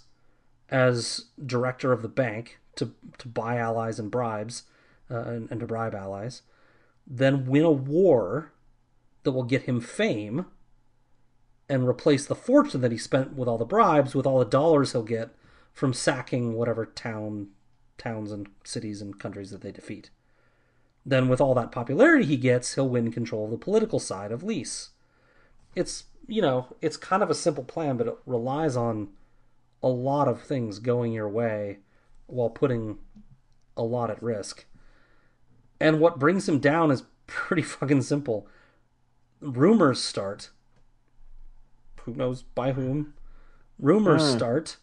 as 0.73 1.27
director 1.45 1.93
of 1.93 2.03
the 2.03 2.09
bank 2.09 2.59
to, 2.77 2.93
to 3.19 3.29
buy 3.29 3.59
allies 3.59 3.99
and 3.99 4.11
bribes, 4.11 4.65
uh, 5.11 5.21
and, 5.21 5.51
and 5.51 5.61
to 5.61 5.67
bribe 5.67 5.95
allies, 5.95 6.43
then 7.07 7.47
win 7.47 7.65
a 7.65 7.71
war 7.71 8.53
that 9.23 9.33
will 9.33 9.43
get 9.43 9.63
him 9.63 9.81
fame 9.81 10.47
and 11.69 11.87
replace 11.87 12.27
the 12.27 12.35
fortune 12.35 12.81
that 12.81 12.91
he 12.91 12.99
spent 12.99 13.35
with 13.35 13.49
all 13.49 13.59
the 13.59 13.65
bribes 13.65 14.15
with 14.15 14.27
all 14.27 14.39
the 14.39 14.45
dollars 14.45 14.93
he'll 14.93 15.03
get 15.03 15.31
from 15.73 15.93
sacking 15.93 16.55
whatever 16.55 16.87
town 16.87 17.49
towns 17.99 18.33
and 18.33 18.49
cities 18.65 19.01
and 19.01 19.21
countries 19.21 19.51
that 19.51 19.61
they 19.61 19.71
defeat. 19.71 20.11
Then 21.05 21.29
with 21.29 21.41
all 21.41 21.55
that 21.55 21.73
popularity 21.73 22.25
he 22.25 22.37
gets, 22.37 22.75
he'll 22.75 22.89
win 22.89 23.13
control 23.13 23.45
of 23.45 23.51
the 23.51 23.59
political 23.59 23.99
side 23.99 24.33
of 24.33 24.43
Lys. 24.43 24.91
It's 25.77 26.05
you 26.27 26.41
know, 26.41 26.69
it's 26.81 26.97
kind 26.97 27.23
of 27.23 27.31
a 27.31 27.35
simple 27.35 27.65
plan, 27.65 27.97
but 27.97 28.07
it 28.07 28.17
relies 28.27 28.77
on 28.77 29.09
a 29.83 29.89
lot 29.89 30.29
of 30.29 30.41
things 30.43 30.79
going 30.79 31.13
your 31.13 31.29
way 31.29 31.79
while 32.27 32.51
putting 32.51 32.99
a 33.77 33.83
lot 33.83 34.11
at 34.11 34.23
risk. 34.23 34.65
And 35.81 35.99
what 36.01 36.19
brings 36.19 36.49
him 36.49 36.59
down 36.61 36.91
is 36.91 37.05
pretty 37.27 37.63
fucking 37.77 38.03
simple. 38.03 38.47
Rumors 39.41 40.01
start. 40.01 40.51
Who 42.03 42.15
knows 42.15 42.43
by 42.43 42.73
whom? 42.73 43.15
Rumors 43.79 44.23
Hmm. 44.31 44.37
start 44.37 44.77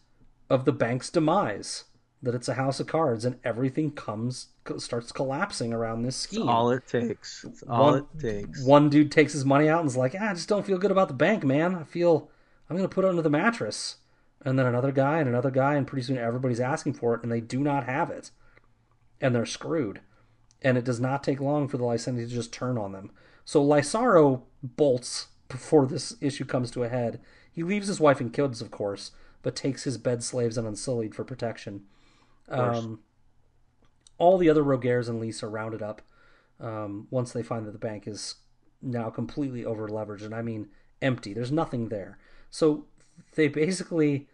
of 0.48 0.64
the 0.64 0.72
bank's 0.72 1.10
demise. 1.10 1.84
That 2.22 2.34
it's 2.34 2.48
a 2.48 2.54
house 2.54 2.78
of 2.80 2.86
cards 2.86 3.24
and 3.24 3.38
everything 3.44 3.92
comes 3.92 4.48
starts 4.76 5.10
collapsing 5.10 5.72
around 5.72 6.02
this 6.02 6.16
scheme. 6.16 6.46
all 6.48 6.70
it 6.70 6.86
takes. 6.86 7.44
It's 7.44 7.62
all 7.62 7.92
One- 7.92 7.98
it 7.98 8.20
takes. 8.20 8.62
One 8.62 8.90
dude 8.90 9.10
takes 9.10 9.32
his 9.32 9.46
money 9.46 9.70
out 9.70 9.80
and 9.80 9.88
is 9.88 9.96
like, 9.96 10.14
ah, 10.20 10.28
I 10.30 10.34
just 10.34 10.48
don't 10.48 10.66
feel 10.66 10.76
good 10.76 10.90
about 10.90 11.08
the 11.08 11.14
bank, 11.14 11.44
man. 11.44 11.74
I 11.74 11.82
feel 11.82 12.28
I'm 12.68 12.76
going 12.76 12.86
to 12.88 12.94
put 12.94 13.06
it 13.06 13.08
under 13.08 13.22
the 13.22 13.30
mattress. 13.30 13.96
And 14.44 14.58
then 14.58 14.66
another 14.66 14.92
guy 14.92 15.18
and 15.18 15.28
another 15.28 15.50
guy, 15.50 15.74
and 15.74 15.86
pretty 15.86 16.04
soon 16.04 16.16
everybody's 16.16 16.60
asking 16.60 16.94
for 16.94 17.14
it, 17.14 17.22
and 17.22 17.30
they 17.30 17.40
do 17.40 17.60
not 17.60 17.84
have 17.84 18.10
it. 18.10 18.30
And 19.20 19.34
they're 19.34 19.46
screwed. 19.46 20.00
And 20.62 20.78
it 20.78 20.84
does 20.84 21.00
not 21.00 21.22
take 21.22 21.40
long 21.40 21.68
for 21.68 21.76
the 21.76 21.84
Lyseni 21.84 22.26
to 22.26 22.26
just 22.26 22.52
turn 22.52 22.78
on 22.78 22.92
them. 22.92 23.10
So 23.44 23.64
Lysaro 23.64 24.42
bolts 24.62 25.28
before 25.48 25.86
this 25.86 26.14
issue 26.20 26.44
comes 26.44 26.70
to 26.70 26.84
a 26.84 26.88
head. 26.88 27.20
He 27.52 27.62
leaves 27.62 27.88
his 27.88 28.00
wife 28.00 28.20
and 28.20 28.32
kids, 28.32 28.62
of 28.62 28.70
course, 28.70 29.10
but 29.42 29.56
takes 29.56 29.84
his 29.84 29.98
bed 29.98 30.22
slaves 30.22 30.56
and 30.56 30.66
Unsullied 30.66 31.14
for 31.14 31.24
protection. 31.24 31.84
Um, 32.48 33.00
all 34.18 34.38
the 34.38 34.48
other 34.48 34.62
Rogares 34.62 35.08
and 35.08 35.20
Lys 35.20 35.42
are 35.42 35.50
rounded 35.50 35.82
up 35.82 36.02
um, 36.60 37.08
once 37.10 37.32
they 37.32 37.42
find 37.42 37.66
that 37.66 37.72
the 37.72 37.78
bank 37.78 38.06
is 38.06 38.36
now 38.82 39.10
completely 39.10 39.64
over 39.64 39.88
leveraged, 39.88 40.24
and 40.24 40.34
I 40.34 40.42
mean 40.42 40.68
empty. 41.02 41.32
There's 41.32 41.52
nothing 41.52 41.88
there. 41.88 42.18
So 42.50 42.86
they 43.34 43.48
basically, 43.48 44.28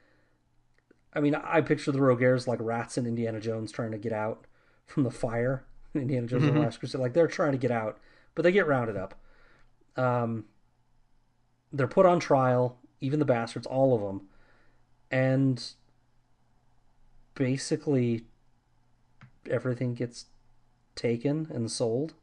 I 1.13 1.21
mean, 1.21 1.35
I 1.35 1.61
picture 1.61 1.93
the 1.93 1.99
Rogares 1.99 2.47
like 2.47 2.59
rats 2.61 2.99
in 2.99 3.07
Indiana 3.07 3.41
Jones 3.41 3.73
trying 3.73 3.93
to 3.93 3.99
get 3.99 4.13
out 4.13 4.47
from 4.87 5.03
the 5.03 5.11
fire. 5.11 5.65
Indiana 5.95 6.27
Jones 6.27 6.45
and 6.45 6.57
the 6.57 6.61
Last 6.61 6.79
Crusade, 6.79 7.01
like 7.01 7.15
they're 7.15 7.27
trying 7.27 7.53
to 7.53 7.59
get 7.59 7.71
out, 7.71 7.99
but 8.35 8.43
they 8.43 8.53
get 8.53 8.67
rounded 8.67 8.97
up. 8.97 9.15
Um, 9.97 10.45
they're 11.73 11.87
put 11.87 12.07
on 12.07 12.21
trial, 12.21 12.79
even 13.01 13.19
the 13.19 13.25
bastards, 13.25 13.67
all 13.67 13.95
of 13.95 14.03
them, 14.03 14.29
and 15.11 15.73
basically 17.35 18.25
everything 19.51 19.95
gets 19.95 20.27
taken 20.95 21.49
and 21.51 21.71
sold, 21.71 22.15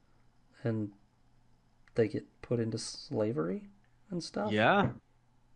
and 0.64 0.92
they 1.96 2.08
get 2.08 2.26
put 2.42 2.60
into 2.60 2.78
slavery 2.78 3.70
and 4.12 4.24
stuff. 4.24 4.52
Yeah. 4.52 4.90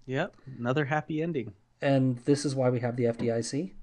Yep. 0.08 0.36
Another 0.58 0.86
happy 0.86 1.22
ending. 1.22 1.54
And 1.82 2.18
this 2.20 2.46
is 2.46 2.56
why 2.56 2.70
we 2.70 2.80
have 2.80 2.96
the 2.96 3.04
FDIC, 3.04 3.74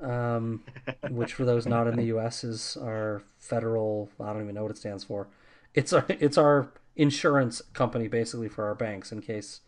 um, 0.00 0.62
which 1.10 1.34
for 1.34 1.44
those 1.44 1.66
not 1.66 1.86
in 1.86 1.96
the 1.96 2.04
U.S. 2.04 2.42
is 2.42 2.78
our 2.80 3.22
federal. 3.38 4.08
I 4.18 4.32
don't 4.32 4.42
even 4.42 4.54
know 4.54 4.62
what 4.62 4.70
it 4.70 4.78
stands 4.78 5.04
for. 5.04 5.28
It's 5.74 5.92
our 5.92 6.06
it's 6.08 6.38
our 6.38 6.72
insurance 6.96 7.60
company 7.72 8.06
basically 8.08 8.48
for 8.48 8.64
our 8.64 8.74
banks 8.74 9.10
in 9.10 9.20
case 9.20 9.60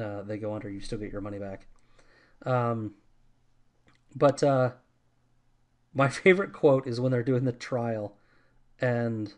uh, 0.00 0.22
they 0.22 0.38
go 0.38 0.54
under. 0.54 0.68
You 0.68 0.80
still 0.80 0.98
get 0.98 1.12
your 1.12 1.20
money 1.20 1.38
back. 1.38 1.66
Um, 2.44 2.94
but 4.16 4.42
uh, 4.42 4.70
my 5.92 6.08
favorite 6.08 6.52
quote 6.52 6.86
is 6.88 7.00
when 7.00 7.12
they're 7.12 7.22
doing 7.22 7.44
the 7.44 7.52
trial, 7.52 8.16
and 8.80 9.34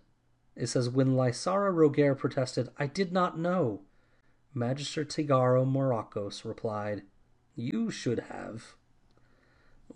it 0.54 0.68
says, 0.68 0.88
"When 0.88 1.08
Lysara 1.08 1.74
Rogare 1.74 2.16
protested, 2.16 2.70
I 2.78 2.86
did 2.86 3.12
not 3.12 3.38
know." 3.38 3.82
Magister 4.56 5.04
Tigaro 5.04 5.64
Morocos 5.66 6.44
replied, 6.44 7.02
"You 7.54 7.90
should 7.90 8.20
have," 8.30 8.74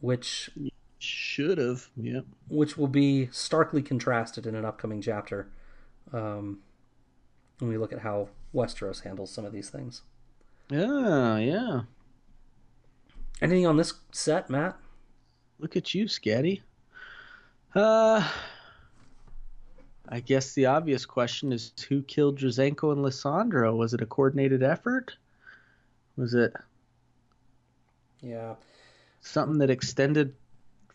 which 0.00 0.50
Should 0.98 1.56
have. 1.56 1.88
Yep. 1.96 2.26
which 2.48 2.76
will 2.76 2.86
be 2.86 3.30
starkly 3.32 3.80
contrasted 3.82 4.46
in 4.46 4.54
an 4.54 4.66
upcoming 4.66 5.00
chapter 5.00 5.48
um, 6.12 6.58
when 7.58 7.70
we 7.70 7.78
look 7.78 7.90
at 7.92 8.00
how 8.00 8.28
Westeros 8.54 9.02
handles 9.02 9.32
some 9.32 9.46
of 9.46 9.52
these 9.52 9.70
things. 9.70 10.02
Yeah. 10.68 11.38
Yeah. 11.38 11.80
Anything 13.40 13.66
on 13.66 13.78
this 13.78 13.94
set, 14.12 14.50
Matt? 14.50 14.76
Look 15.58 15.74
at 15.74 15.94
you, 15.94 16.04
Scatty. 16.04 16.60
Uh, 17.74 18.28
I 20.10 20.20
guess 20.20 20.52
the 20.52 20.66
obvious 20.66 21.06
question 21.06 21.52
is 21.54 21.72
who 21.88 22.02
killed 22.02 22.38
Drazenko 22.38 22.92
and 22.92 23.02
Lysandro? 23.02 23.74
Was 23.74 23.94
it 23.94 24.02
a 24.02 24.06
coordinated 24.06 24.62
effort? 24.62 25.16
Was 26.16 26.34
it 26.34 26.54
Yeah, 28.22 28.54
something 29.22 29.58
that 29.58 29.70
extended 29.70 30.34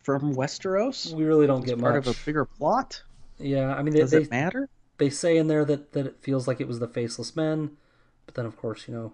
from 0.04 0.36
Westeros? 0.36 1.16
we 1.16 1.24
really 1.24 1.48
don't 1.48 1.66
get 1.66 1.78
part 1.78 1.96
much. 1.96 2.06
of 2.08 2.08
a 2.08 2.14
bigger 2.14 2.46
plot? 2.46 3.04
Yeah, 3.40 3.76
I 3.76 3.82
mean 3.84 3.94
they, 3.94 4.04
Does 4.04 4.12
they 4.12 4.24
it 4.24 4.32
matter? 4.32 4.70
they 4.98 5.10
say 5.10 5.38
in 5.38 5.48
there 5.48 5.66
that 5.66 5.94
that 5.94 6.08
it 6.08 6.18
feels 6.22 6.48
like 6.48 6.62
it 6.62 6.68
was 6.68 6.80
the 6.80 6.88
faceless 6.88 7.36
men, 7.36 7.78
but 8.26 8.36
then 8.36 8.46
of 8.46 8.58
course 8.58 8.88
you 8.88 8.94
know 8.94 9.14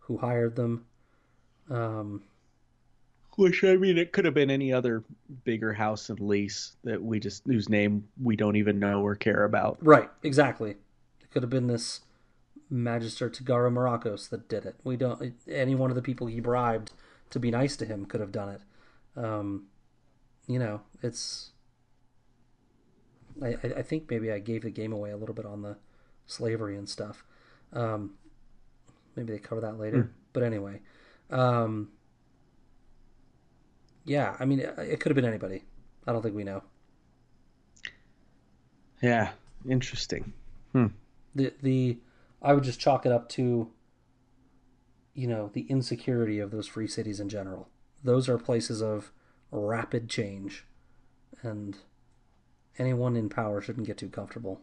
who 0.00 0.18
hired 0.18 0.56
them. 0.56 0.86
Um, 1.70 2.24
Which 3.40 3.64
I 3.64 3.76
mean, 3.76 3.96
it 3.96 4.12
could 4.12 4.26
have 4.26 4.34
been 4.34 4.50
any 4.50 4.70
other 4.70 5.02
bigger 5.44 5.72
house 5.72 6.10
in 6.10 6.16
Lys 6.16 6.76
that 6.84 7.02
we 7.02 7.18
just 7.18 7.42
whose 7.46 7.70
name 7.70 8.06
we 8.22 8.36
don't 8.36 8.56
even 8.56 8.78
know 8.78 9.00
or 9.00 9.14
care 9.14 9.44
about. 9.44 9.78
right, 9.80 10.10
exactly. 10.22 10.72
It 10.72 11.30
could 11.30 11.42
have 11.42 11.48
been 11.48 11.66
this 11.66 12.00
Magister 12.68 13.30
Tigaro 13.30 13.72
Morocos 13.72 14.28
that 14.28 14.46
did 14.46 14.66
it. 14.66 14.76
We 14.84 14.98
don't. 14.98 15.32
Any 15.48 15.74
one 15.74 15.90
of 15.90 15.96
the 15.96 16.02
people 16.02 16.26
he 16.26 16.38
bribed 16.38 16.92
to 17.30 17.40
be 17.40 17.50
nice 17.50 17.78
to 17.78 17.86
him 17.86 18.04
could 18.04 18.20
have 18.20 18.30
done 18.30 18.50
it. 18.50 18.60
Um, 19.16 19.68
you 20.46 20.58
know, 20.58 20.82
it's. 21.02 21.52
I, 23.42 23.56
I 23.64 23.72
I 23.78 23.82
think 23.82 24.10
maybe 24.10 24.30
I 24.30 24.38
gave 24.38 24.64
the 24.64 24.70
game 24.70 24.92
away 24.92 25.12
a 25.12 25.16
little 25.16 25.34
bit 25.34 25.46
on 25.46 25.62
the 25.62 25.78
slavery 26.26 26.76
and 26.76 26.86
stuff. 26.86 27.24
Um, 27.72 28.16
maybe 29.16 29.32
they 29.32 29.38
cover 29.38 29.62
that 29.62 29.78
later. 29.78 30.10
But 30.32 30.42
anyway, 30.42 30.80
um, 31.30 31.88
yeah. 34.04 34.36
I 34.38 34.44
mean, 34.44 34.60
it, 34.60 34.74
it 34.78 35.00
could 35.00 35.10
have 35.10 35.16
been 35.16 35.24
anybody. 35.24 35.64
I 36.06 36.12
don't 36.12 36.22
think 36.22 36.34
we 36.34 36.44
know. 36.44 36.62
Yeah, 39.02 39.30
interesting. 39.68 40.32
Hmm. 40.72 40.86
the 41.34 41.52
the 41.62 41.98
I 42.42 42.52
would 42.52 42.64
just 42.64 42.80
chalk 42.80 43.06
it 43.06 43.12
up 43.12 43.28
to 43.30 43.70
you 45.14 45.26
know 45.26 45.50
the 45.52 45.62
insecurity 45.62 46.38
of 46.38 46.50
those 46.50 46.66
free 46.68 46.86
cities 46.86 47.20
in 47.20 47.28
general. 47.28 47.68
Those 48.04 48.28
are 48.28 48.38
places 48.38 48.82
of 48.82 49.12
rapid 49.50 50.08
change, 50.08 50.64
and 51.42 51.76
anyone 52.78 53.16
in 53.16 53.28
power 53.28 53.60
shouldn't 53.60 53.86
get 53.86 53.98
too 53.98 54.08
comfortable. 54.08 54.60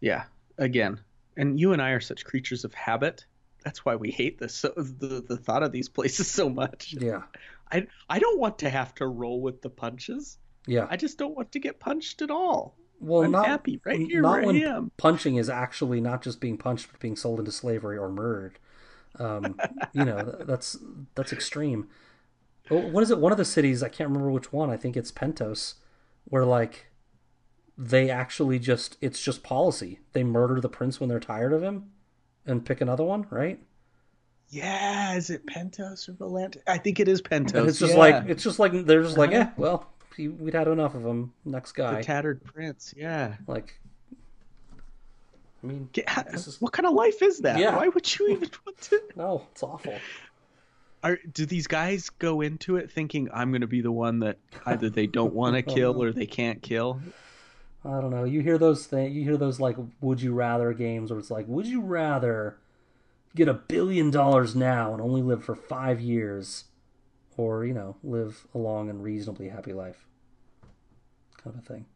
Yeah, 0.00 0.24
again, 0.58 1.00
and 1.36 1.58
you 1.58 1.72
and 1.72 1.82
I 1.82 1.90
are 1.90 2.00
such 2.00 2.24
creatures 2.24 2.64
of 2.64 2.74
habit. 2.74 3.24
That's 3.66 3.84
why 3.84 3.96
we 3.96 4.12
hate 4.12 4.38
this 4.38 4.54
so 4.54 4.68
the 4.76 5.24
the 5.28 5.36
thought 5.36 5.64
of 5.64 5.72
these 5.72 5.88
places 5.88 6.28
so 6.30 6.48
much. 6.48 6.94
Yeah, 6.96 7.22
I 7.72 7.88
I 8.08 8.20
don't 8.20 8.38
want 8.38 8.60
to 8.60 8.70
have 8.70 8.94
to 8.94 9.06
roll 9.08 9.40
with 9.42 9.60
the 9.60 9.70
punches. 9.70 10.38
yeah. 10.68 10.86
I 10.88 10.96
just 10.96 11.18
don't 11.18 11.34
want 11.34 11.50
to 11.52 11.58
get 11.58 11.80
punched 11.80 12.22
at 12.22 12.30
all. 12.30 12.76
Well, 13.00 13.24
I'm 13.24 13.32
not 13.32 13.46
happy 13.46 13.80
right 13.84 13.98
here 14.00 14.22
not 14.22 14.30
where 14.34 14.42
I 14.42 14.46
when 14.46 14.56
am. 14.62 14.90
punching 14.96 15.34
is 15.34 15.50
actually 15.50 16.00
not 16.00 16.22
just 16.22 16.40
being 16.40 16.56
punched, 16.56 16.90
but 16.92 17.00
being 17.00 17.16
sold 17.16 17.40
into 17.40 17.50
slavery 17.50 17.98
or 17.98 18.08
murdered. 18.08 18.58
Um, 19.18 19.58
you 19.92 20.04
know, 20.04 20.22
that's 20.46 20.78
that's 21.16 21.32
extreme. 21.32 21.88
Oh, 22.70 22.78
What 22.78 23.02
is 23.02 23.10
it? 23.10 23.18
One 23.18 23.32
of 23.32 23.38
the 23.38 23.44
cities 23.44 23.82
I 23.82 23.88
can't 23.88 24.10
remember 24.10 24.30
which 24.30 24.52
one. 24.52 24.70
I 24.70 24.76
think 24.76 24.96
it's 24.96 25.10
Pentos, 25.10 25.74
where 26.24 26.44
like 26.44 26.86
they 27.76 28.08
actually 28.10 28.58
just 28.60 28.96
it's 29.00 29.20
just 29.20 29.42
policy. 29.42 29.98
They 30.12 30.22
murder 30.24 30.60
the 30.60 30.68
prince 30.68 31.00
when 31.00 31.08
they're 31.08 31.20
tired 31.20 31.52
of 31.52 31.62
him, 31.62 31.90
and 32.46 32.64
pick 32.64 32.80
another 32.80 33.04
one, 33.04 33.26
right? 33.30 33.58
Yeah, 34.48 35.14
is 35.14 35.30
it 35.30 35.44
Pentos 35.46 36.08
or 36.08 36.12
Valente? 36.12 36.58
I 36.66 36.78
think 36.78 37.00
it 37.00 37.08
is 37.08 37.20
Pentos. 37.20 37.54
And 37.54 37.68
it's 37.68 37.78
just 37.80 37.94
yeah. 37.94 37.98
like 37.98 38.28
it's 38.28 38.42
just 38.44 38.58
like 38.58 38.72
they're 38.72 39.02
just 39.02 39.18
like, 39.18 39.30
Uh-huh. 39.30 39.38
yeah, 39.38 39.50
well, 39.56 39.86
we'd 40.18 40.54
had 40.54 40.68
enough 40.68 40.94
of 40.94 41.02
them. 41.02 41.32
Next 41.44 41.72
the 41.74 41.82
guy, 41.82 42.02
tattered 42.02 42.44
prince. 42.44 42.94
Yeah. 42.96 43.34
like. 43.46 43.78
I 45.62 45.66
mean, 45.66 45.88
Get- 45.92 46.08
how- 46.08 46.22
This 46.22 46.46
is- 46.46 46.60
What 46.60 46.72
kind 46.72 46.86
of 46.86 46.92
life 46.92 47.22
is 47.22 47.40
that? 47.40 47.58
Yeah. 47.58 47.76
Why 47.76 47.88
would 47.88 48.18
you 48.18 48.28
even 48.28 48.50
want 48.64 48.80
to? 48.82 49.02
no, 49.16 49.46
it's 49.50 49.62
awful. 49.62 49.94
Are, 51.02 51.18
do 51.32 51.44
these 51.46 51.66
guys 51.66 52.10
go 52.10 52.40
into 52.40 52.76
it 52.76 52.90
thinking 52.90 53.28
I'm 53.32 53.50
going 53.50 53.60
to 53.62 53.66
be 53.66 53.80
the 53.80 53.90
one 53.92 54.20
that 54.20 54.38
either 54.64 54.90
they 54.90 55.06
don't 55.06 55.32
want 55.34 55.56
to 55.56 55.62
kill 55.74 56.02
or 56.02 56.12
they 56.12 56.26
can't 56.26 56.62
kill? 56.62 57.00
I 57.86 58.00
don't 58.00 58.10
know. 58.10 58.24
You 58.24 58.40
hear 58.40 58.58
those 58.58 58.86
things. 58.86 59.14
You 59.14 59.22
hear 59.22 59.36
those 59.36 59.60
like 59.60 59.76
"Would 60.00 60.20
you 60.20 60.34
rather" 60.34 60.72
games 60.72 61.10
where 61.10 61.18
it's 61.20 61.30
like, 61.30 61.46
"Would 61.48 61.66
you 61.66 61.80
rather 61.80 62.58
get 63.34 63.48
a 63.48 63.54
billion 63.54 64.10
dollars 64.10 64.56
now 64.56 64.92
and 64.92 65.00
only 65.00 65.22
live 65.22 65.44
for 65.44 65.54
five 65.54 66.00
years, 66.00 66.64
or 67.36 67.64
you 67.64 67.74
know, 67.74 67.96
live 68.02 68.46
a 68.54 68.58
long 68.58 68.90
and 68.90 69.02
reasonably 69.02 69.48
happy 69.48 69.72
life?" 69.72 70.06
Kind 71.42 71.56
of 71.56 71.62
a 71.62 71.66
thing. 71.66 71.86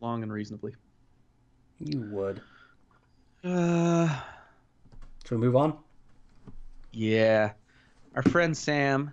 Long 0.00 0.22
and 0.22 0.32
reasonably. 0.32 0.74
You 1.78 2.00
would. 2.10 2.42
Uh, 3.44 4.20
Should 5.24 5.38
we 5.38 5.46
move 5.46 5.56
on? 5.56 5.78
yeah. 6.92 7.52
Our 8.14 8.22
friend 8.22 8.56
Sam. 8.56 9.12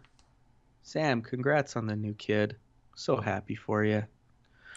Sam, 0.81 1.22
congrats 1.22 1.76
on 1.76 1.85
the 1.85 1.95
new 1.95 2.13
kid. 2.13 2.55
So 2.95 3.17
happy 3.17 3.55
for 3.55 3.84
you. 3.84 4.03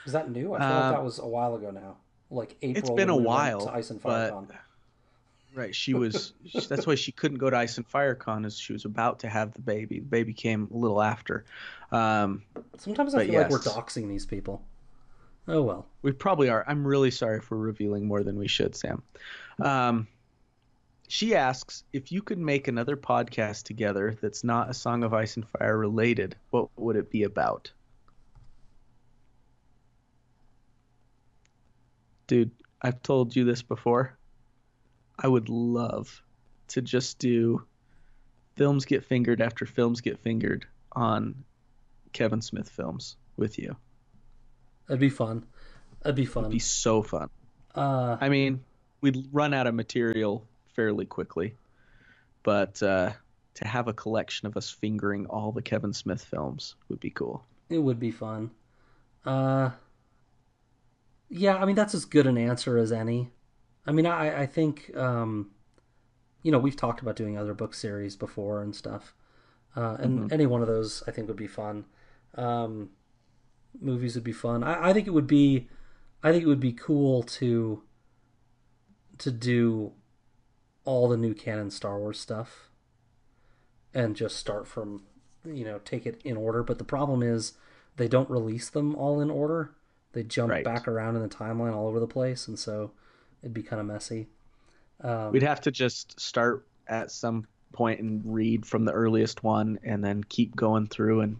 Is 0.08 0.14
that 0.14 0.30
new? 0.30 0.54
I 0.54 0.58
feel 0.58 0.66
Uh, 0.66 0.80
like 0.80 0.92
that 0.94 1.04
was 1.04 1.18
a 1.18 1.26
while 1.26 1.54
ago 1.54 1.70
now. 1.70 1.96
Like 2.30 2.56
April. 2.62 2.78
It's 2.82 2.90
been 2.90 3.10
a 3.10 3.16
we 3.16 3.24
while, 3.24 3.66
To 3.66 3.72
Ice 3.74 3.90
and 3.90 4.02
but 4.02 4.32
FireCon. 4.32 4.48
right, 5.54 5.74
she 5.74 5.92
was. 5.92 6.32
that's 6.68 6.86
why 6.86 6.94
she 6.94 7.12
couldn't 7.12 7.36
go 7.36 7.50
to 7.50 7.56
Ice 7.58 7.76
and 7.76 7.86
FireCon, 7.86 8.46
as 8.46 8.58
she 8.58 8.72
was 8.72 8.86
about 8.86 9.18
to 9.20 9.28
have 9.28 9.52
the 9.52 9.60
baby. 9.60 9.98
The 10.00 10.06
baby 10.06 10.32
came 10.32 10.66
a 10.72 10.76
little 10.76 11.02
after. 11.02 11.44
Um, 11.92 12.42
Sometimes 12.78 13.14
I 13.14 13.26
feel 13.26 13.40
like 13.42 13.50
we're 13.50 13.58
doxing 13.58 14.08
these 14.08 14.24
people. 14.24 14.62
Oh 15.46 15.62
well. 15.62 15.86
We 16.00 16.12
probably 16.12 16.48
are. 16.48 16.64
I'm 16.66 16.86
really 16.86 17.10
sorry 17.10 17.40
for 17.40 17.56
revealing 17.58 18.06
more 18.06 18.22
than 18.22 18.38
we 18.38 18.48
should, 18.48 18.74
Sam. 18.76 19.02
Um, 19.60 20.06
she 21.06 21.34
asks 21.34 21.84
if 21.92 22.12
you 22.12 22.22
could 22.22 22.38
make 22.38 22.66
another 22.68 22.96
podcast 22.96 23.64
together 23.64 24.16
that's 24.22 24.42
not 24.44 24.70
a 24.70 24.74
Song 24.74 25.04
of 25.04 25.12
Ice 25.12 25.36
and 25.36 25.46
Fire 25.48 25.76
related, 25.76 26.34
what 26.50 26.68
would 26.76 26.96
it 26.96 27.10
be 27.10 27.24
about? 27.24 27.70
Dude, 32.28 32.52
I've 32.80 33.02
told 33.02 33.34
you 33.34 33.44
this 33.44 33.62
before. 33.62 34.16
I 35.18 35.26
would 35.26 35.48
love 35.48 36.22
to 36.68 36.80
just 36.80 37.18
do 37.18 37.64
films 38.54 38.84
get 38.84 39.04
fingered 39.04 39.40
after 39.40 39.66
films 39.66 40.00
get 40.00 40.20
fingered 40.20 40.66
on 40.92 41.42
Kevin 42.12 42.40
Smith 42.40 42.68
films 42.68 43.16
with 43.36 43.58
you. 43.58 43.76
That'd 44.86 45.00
be 45.00 45.10
fun. 45.10 45.44
That'd 46.02 46.14
be 46.14 46.24
fun. 46.24 46.44
It'd 46.44 46.52
be 46.52 46.58
so 46.60 47.02
fun. 47.02 47.30
uh, 47.74 48.16
I 48.20 48.28
mean, 48.28 48.62
we'd 49.00 49.26
run 49.32 49.52
out 49.54 49.66
of 49.66 49.74
material 49.74 50.44
fairly 50.74 51.06
quickly, 51.06 51.54
but 52.44 52.80
uh, 52.82 53.10
to 53.54 53.66
have 53.66 53.88
a 53.88 53.92
collection 53.92 54.46
of 54.46 54.56
us 54.56 54.70
fingering 54.70 55.26
all 55.26 55.50
the 55.50 55.62
Kevin 55.62 55.92
Smith 55.92 56.22
films 56.24 56.76
would 56.88 57.00
be 57.00 57.10
cool. 57.10 57.44
it 57.68 57.78
would 57.78 57.98
be 57.98 58.12
fun. 58.12 58.50
Uh, 59.26 59.70
yeah, 61.28 61.56
I 61.56 61.64
mean 61.64 61.76
that's 61.76 61.94
as 61.94 62.04
good 62.04 62.26
an 62.26 62.38
answer 62.38 62.78
as 62.78 62.92
any. 62.92 63.30
I 63.86 63.92
mean, 63.92 64.06
I 64.06 64.42
I 64.42 64.46
think 64.46 64.94
um, 64.96 65.50
you 66.42 66.52
know 66.52 66.58
we've 66.58 66.76
talked 66.76 67.00
about 67.00 67.16
doing 67.16 67.36
other 67.36 67.54
book 67.54 67.74
series 67.74 68.16
before 68.16 68.62
and 68.62 68.74
stuff, 68.74 69.14
uh, 69.76 69.96
and 69.98 70.32
any 70.32 70.46
one 70.46 70.62
of 70.62 70.68
those 70.68 71.02
I 71.06 71.10
think 71.10 71.28
would 71.28 71.36
be 71.36 71.46
fun. 71.46 71.84
Um, 72.34 72.90
movies 73.80 74.14
would 74.14 74.24
be 74.24 74.32
fun. 74.32 74.62
I, 74.62 74.90
I 74.90 74.92
think 74.92 75.06
it 75.06 75.12
would 75.12 75.26
be, 75.26 75.68
I 76.22 76.32
think 76.32 76.44
it 76.44 76.48
would 76.48 76.60
be 76.60 76.72
cool 76.72 77.22
to 77.24 77.82
to 79.18 79.30
do 79.30 79.92
all 80.84 81.08
the 81.08 81.16
new 81.16 81.34
canon 81.34 81.70
Star 81.70 81.98
Wars 81.98 82.18
stuff 82.18 82.70
and 83.92 84.16
just 84.16 84.36
start 84.36 84.66
from 84.66 85.02
you 85.44 85.64
know 85.64 85.80
take 85.84 86.06
it 86.06 86.20
in 86.24 86.36
order 86.36 86.62
but 86.62 86.78
the 86.78 86.84
problem 86.84 87.22
is 87.22 87.54
they 87.96 88.08
don't 88.08 88.30
release 88.30 88.68
them 88.68 88.94
all 88.94 89.20
in 89.20 89.30
order 89.30 89.72
they 90.12 90.22
jump 90.22 90.50
Right. 90.50 90.64
back 90.64 90.88
around 90.88 91.16
in 91.16 91.22
the 91.22 91.28
timeline 91.28 91.74
all 91.74 91.86
over 91.86 92.00
the 92.00 92.06
place 92.06 92.48
and 92.48 92.58
so 92.58 92.92
it'd 93.42 93.54
be 93.54 93.62
kind 93.62 93.80
of 93.80 93.86
messy 93.86 94.28
um, 95.00 95.30
We'd 95.32 95.42
have 95.44 95.60
to 95.62 95.70
just 95.70 96.18
start 96.18 96.66
at 96.88 97.10
some 97.12 97.46
point 97.72 98.00
and 98.00 98.20
read 98.24 98.66
from 98.66 98.84
the 98.84 98.92
earliest 98.92 99.44
one, 99.44 99.78
and 99.84 100.02
then 100.02 100.24
keep 100.24 100.56
going 100.56 100.86
through 100.88 101.20
and 101.20 101.38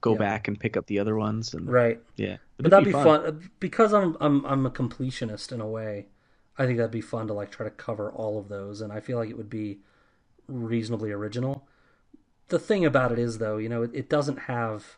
go 0.00 0.12
Yeah. 0.12 0.18
back 0.18 0.48
and 0.48 0.58
pick 0.58 0.76
up 0.78 0.86
the 0.86 0.98
other 1.00 1.14
ones. 1.16 1.52
And 1.52 1.68
right 1.70 2.00
yeah, 2.16 2.36
but 2.56 2.70
that'd 2.70 2.86
be 2.86 2.92
fun. 2.92 3.50
because 3.60 3.92
I'm, 3.92 4.16
I'm 4.20 4.46
i'm 4.46 4.64
a 4.64 4.70
completionist 4.70 5.52
in 5.52 5.60
a 5.60 5.66
way 5.68 6.06
i 6.56 6.64
think 6.64 6.78
that'd 6.78 6.90
be 6.90 7.00
fun 7.02 7.26
to 7.26 7.34
like 7.34 7.50
try 7.50 7.64
to 7.64 7.70
cover 7.70 8.10
all 8.12 8.38
of 8.38 8.48
those 8.48 8.80
and 8.80 8.90
i 8.92 9.00
feel 9.00 9.18
like 9.18 9.28
it 9.28 9.36
would 9.36 9.50
be 9.50 9.80
reasonably 10.48 11.10
original 11.10 11.66
the 12.48 12.58
thing 12.58 12.84
about 12.84 13.12
it 13.12 13.18
is 13.18 13.38
though 13.38 13.58
you 13.58 13.68
know 13.68 13.82
it, 13.82 13.90
it 13.92 14.08
doesn't 14.08 14.38
have 14.42 14.96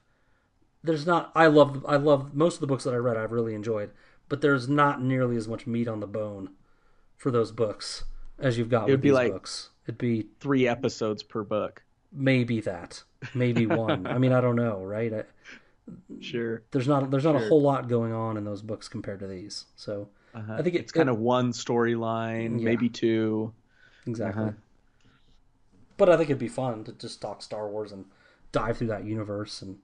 there's 0.89 1.07
not 1.07 1.31
i 1.35 1.47
love 1.47 1.85
i 1.87 1.97
love 1.97 2.35
most 2.35 2.55
of 2.55 2.61
the 2.61 2.67
books 2.67 2.85
that 2.85 2.95
i 2.95 2.97
read 2.97 3.17
i've 3.17 3.31
really 3.33 3.55
enjoyed 3.55 3.91
but 4.29 4.41
there's 4.41 4.69
not 4.69 5.03
nearly 5.03 5.37
as 5.37 5.47
much 5.47 5.67
meat 5.67 5.87
on 5.89 6.01
the 6.01 6.07
bone 6.07 6.51
for 7.17 7.31
those 7.31 7.53
books 7.53 8.05
as 8.39 8.57
you've 8.59 8.71
got 8.71 8.89
It 8.89 8.93
would 8.93 8.93
with 8.93 9.03
be 9.03 9.09
these 9.11 9.15
like- 9.15 9.33
books 9.33 9.71
it'd 9.87 9.99
be 9.99 10.27
Three 10.41 10.67
episodes 10.67 11.23
per 11.23 11.43
book. 11.45 11.83
maybe 12.13 12.61
that 12.63 13.03
maybe 13.35 13.67
one 13.85 14.07
i 14.07 14.17
mean 14.19 14.33
i 14.33 14.41
don't 14.41 14.57
know 14.57 14.83
right 14.83 15.13
I, 15.13 15.23
Sure. 16.21 16.63
there's 16.71 16.87
not 16.89 17.11
there's 17.11 17.25
not 17.25 17.37
a 17.37 17.49
whole 17.49 17.63
lot 17.63 17.89
going 17.89 18.13
on 18.13 18.37
in 18.37 18.45
those 18.45 18.61
books 18.63 18.89
compared 18.89 19.21
to 19.21 19.27
these 19.27 19.65
so 19.77 20.09
Uh-huh. 20.35 20.55
I 20.59 20.63
think 20.63 20.75
it- 20.75 20.81
it's 20.81 20.93
kind 20.93 21.09
it- 21.09 21.13
of 21.13 21.19
one 21.19 21.53
storyline, 21.53 22.59
Yeah. 22.59 22.65
maybe 22.67 22.89
two. 22.91 23.53
Exactly. 24.07 24.43
Uh-huh. 24.43 24.53
But 25.97 26.09
I 26.11 26.17
think 26.17 26.29
it'd 26.31 26.39
be 26.39 26.49
fun 26.49 26.85
to 26.85 26.93
just 26.93 27.21
talk 27.23 27.43
Star 27.43 27.69
Wars 27.69 27.91
and 27.93 28.05
dive 28.53 28.77
through 28.77 28.89
that 28.89 29.05
universe 29.05 29.63
and 29.63 29.79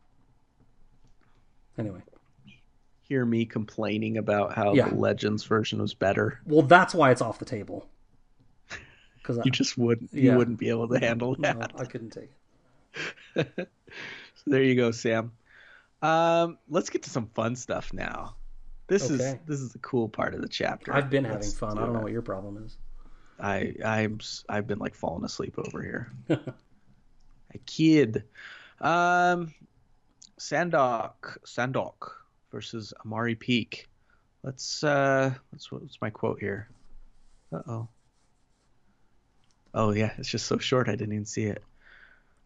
anyway. 1.79 2.01
Hear 3.03 3.25
me 3.27 3.45
complaining 3.45 4.17
about 4.17 4.55
how 4.55 4.75
Yeah. 4.75 4.89
the 4.89 4.95
Legends 4.95 5.45
version 5.45 5.81
was 5.81 5.93
better. 5.95 6.41
Well, 6.47 6.63
that's 6.63 6.95
why 6.95 7.11
it's 7.11 7.21
off 7.21 7.39
the 7.39 7.45
table. 7.45 7.89
Because 9.17 9.41
You 9.45 9.51
just 9.51 9.77
wouldn't. 9.79 10.11
Yeah. 10.13 10.33
You 10.33 10.39
wouldn't 10.39 10.59
be 10.59 10.69
able 10.69 10.89
to 10.89 10.99
handle 10.99 11.35
that. 11.41 11.57
no, 11.59 11.67
I 11.79 11.85
couldn't 11.87 12.11
take 12.11 12.31
it. 13.37 13.47
So 13.57 13.65
there 14.47 14.63
you 14.63 14.75
go, 14.77 14.91
Sam. 14.91 15.33
Um, 16.03 16.59
let's 16.69 16.91
get 16.91 17.05
to 17.05 17.11
some 17.11 17.29
fun 17.35 17.57
stuff 17.57 17.93
now. 17.93 18.37
This 18.87 19.09
is 19.09 19.19
this 19.47 19.61
is 19.61 19.73
the 19.73 19.79
cool 19.79 20.11
part 20.11 20.35
of 20.35 20.43
the 20.43 20.49
chapter. 20.49 20.93
I've 20.93 21.09
been 21.09 21.25
Let's 21.25 21.59
having 21.59 21.59
fun. 21.59 21.77
do 21.77 21.83
I 21.83 21.87
don't 21.87 21.95
know 21.95 22.01
what 22.03 22.13
your 22.13 22.21
problem 22.21 22.63
is. 22.65 22.77
I 23.41 23.75
I'm 23.83 24.21
I've 24.49 24.67
been 24.67 24.79
like 24.79 24.95
falling 24.95 25.25
asleep 25.25 25.55
over 25.59 25.83
here. 25.83 26.13
a 26.29 27.59
kid. 27.65 28.25
Um, 28.81 29.55
Sandok 30.39 31.39
Sandok 31.47 32.11
versus 32.51 32.93
Amaury 33.05 33.39
Peake. 33.39 33.89
Let's 34.43 34.85
uh, 34.85 35.33
let's 35.53 35.71
what's 35.71 36.01
my 36.01 36.11
quote 36.11 36.41
here? 36.41 36.69
Uh 37.53 37.63
oh. 37.67 37.89
Oh 39.73 39.93
yeah, 39.93 40.13
it's 40.19 40.29
just 40.29 40.47
so 40.47 40.59
short. 40.59 40.89
I 40.89 40.93
didn't 40.93 41.15
even 41.15 41.25
see 41.25 41.45
it. 41.45 41.63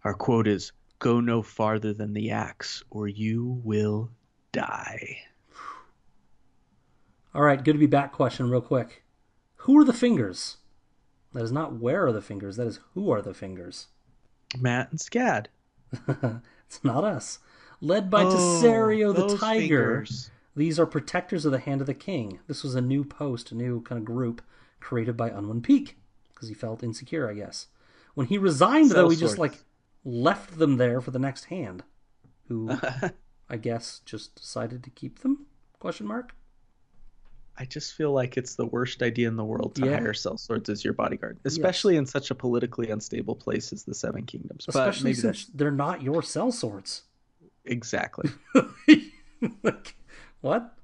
Our 0.05 0.15
quote 0.15 0.47
is 0.47 0.73
"Go 0.99 1.21
no 1.21 1.43
farther 1.43 1.93
than 1.93 2.13
the 2.13 2.31
axe, 2.31 2.83
or 2.91 3.09
you 3.09 3.61
will 3.65 4.11
die." 4.53 5.19
All 7.35 7.43
right, 7.43 7.63
good 7.63 7.75
to 7.75 7.79
be 7.79 7.87
back. 7.87 8.13
Question, 8.13 8.51
real 8.51 8.61
quick. 8.61 9.03
Who 9.57 9.79
are 9.79 9.85
the 9.85 9.93
fingers? 9.93 10.59
That 11.35 11.43
is 11.43 11.53
not 11.53 11.75
where 11.75 12.07
are 12.07 12.13
the 12.13 12.23
fingers. 12.23 12.57
That 12.57 12.67
is 12.67 12.81
who 12.95 13.11
are 13.11 13.21
the 13.21 13.35
fingers. 13.35 13.89
Matt 14.59 14.91
and 14.91 14.99
Scad. 14.99 15.47
it's 16.67 16.83
not 16.83 17.05
us. 17.05 17.39
Led 17.81 18.11
by 18.11 18.25
Oh, 18.25 18.35
Tessario 18.35 19.15
the 19.15 19.37
Tiger. 19.37 19.61
fingers. 19.61 20.31
These 20.57 20.79
are 20.81 20.87
protectors 20.87 21.45
of 21.45 21.53
the 21.53 21.61
hand 21.61 21.81
of 21.81 21.87
the 21.87 21.95
king. 21.95 22.41
This 22.49 22.65
was 22.65 22.75
a 22.75 22.81
new 22.81 23.05
post, 23.05 23.53
a 23.53 23.55
new 23.55 23.81
kind 23.83 23.99
of 23.99 24.05
group 24.05 24.43
created 24.81 25.17
by 25.17 25.31
Unwin 25.31 25.63
Peake 25.63 25.97
because 26.35 26.49
he 26.49 26.55
felt 26.55 26.83
insecure, 26.83 27.31
I 27.31 27.35
guess. 27.35 27.69
When 28.15 28.27
he 28.27 28.39
resigned, 28.39 28.91
though, 28.91 29.09
he 29.09 29.17
just 29.17 29.39
like 29.39 29.63
left 30.05 30.59
them 30.59 30.77
there 30.77 31.01
for 31.01 31.13
the 31.13 31.19
next 31.21 31.45
hand, 31.45 31.85
who 32.49 32.77
I 33.49 33.57
guess 33.57 34.01
just 34.05 34.35
decided 34.35 34.83
to 34.85 34.91
keep 34.91 35.21
them? 35.21 35.47
Question 35.79 36.07
mark. 36.07 36.35
I 37.57 37.65
just 37.65 37.95
feel 37.95 38.13
like 38.13 38.37
it's 38.37 38.55
the 38.55 38.67
worst 38.67 39.03
idea 39.03 39.27
in 39.29 39.37
the 39.37 39.45
world 39.45 39.75
to 39.77 39.85
Yeah. 39.87 39.99
hire 39.99 40.13
sellswords 40.13 40.69
as 40.69 40.85
your 40.85 40.93
bodyguard, 40.95 41.39
especially 41.45 41.97
in 41.97 42.07
such 42.07 42.31
a 42.31 42.35
politically 42.35 42.91
unstable 42.91 43.35
place 43.35 43.73
as 43.73 43.83
the 43.85 43.95
Seven 43.95 44.27
Kingdoms. 44.27 44.67
but 44.67 44.75
Especially 44.77 45.11
maybe 45.11 45.15
since 45.21 45.47
they're 45.47 45.71
not 45.73 46.03
your 46.03 46.23
cell 46.23 46.53
swords. 46.53 47.03
Exactly. 47.69 48.31
like, 49.63 49.95
what? 50.41 50.75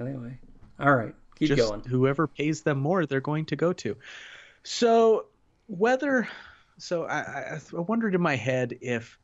Anyway, 0.00 0.38
all 0.80 0.94
right, 0.94 1.14
keep 1.36 1.48
just 1.48 1.68
going. 1.68 1.82
whoever 1.82 2.26
pays 2.26 2.62
them 2.62 2.78
more, 2.78 3.06
they're 3.06 3.20
going 3.20 3.46
to 3.46 3.56
go 3.56 3.72
to. 3.72 3.96
So 4.62 5.26
whether, 5.66 6.28
so 6.78 7.04
I, 7.04 7.18
I, 7.18 7.60
I 7.76 7.80
wondered 7.80 8.14
in 8.14 8.20
my 8.20 8.36
head 8.36 8.78
if, 8.80 9.18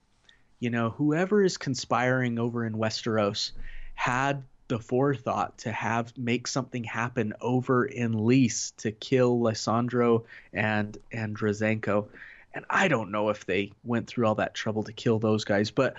you 0.60 0.70
know, 0.70 0.90
whoever 0.90 1.42
is 1.42 1.56
conspiring 1.56 2.38
over 2.38 2.64
in 2.64 2.74
Westeros 2.74 3.52
had 3.94 4.44
the 4.70 4.78
forethought 4.78 5.58
to 5.58 5.72
have 5.72 6.16
make 6.16 6.46
something 6.46 6.84
happen 6.84 7.34
over 7.40 7.84
in 7.84 8.12
Lys 8.12 8.72
to 8.76 8.92
kill 8.92 9.40
Lysandro 9.40 10.24
and 10.52 10.96
and 11.10 11.36
Drazenko. 11.36 12.06
And 12.54 12.64
I 12.70 12.86
don't 12.86 13.10
know 13.10 13.30
if 13.30 13.46
they 13.46 13.72
went 13.82 14.06
through 14.06 14.26
all 14.26 14.36
that 14.36 14.54
trouble 14.54 14.84
to 14.84 14.92
kill 14.92 15.18
those 15.18 15.44
guys, 15.44 15.72
but 15.72 15.94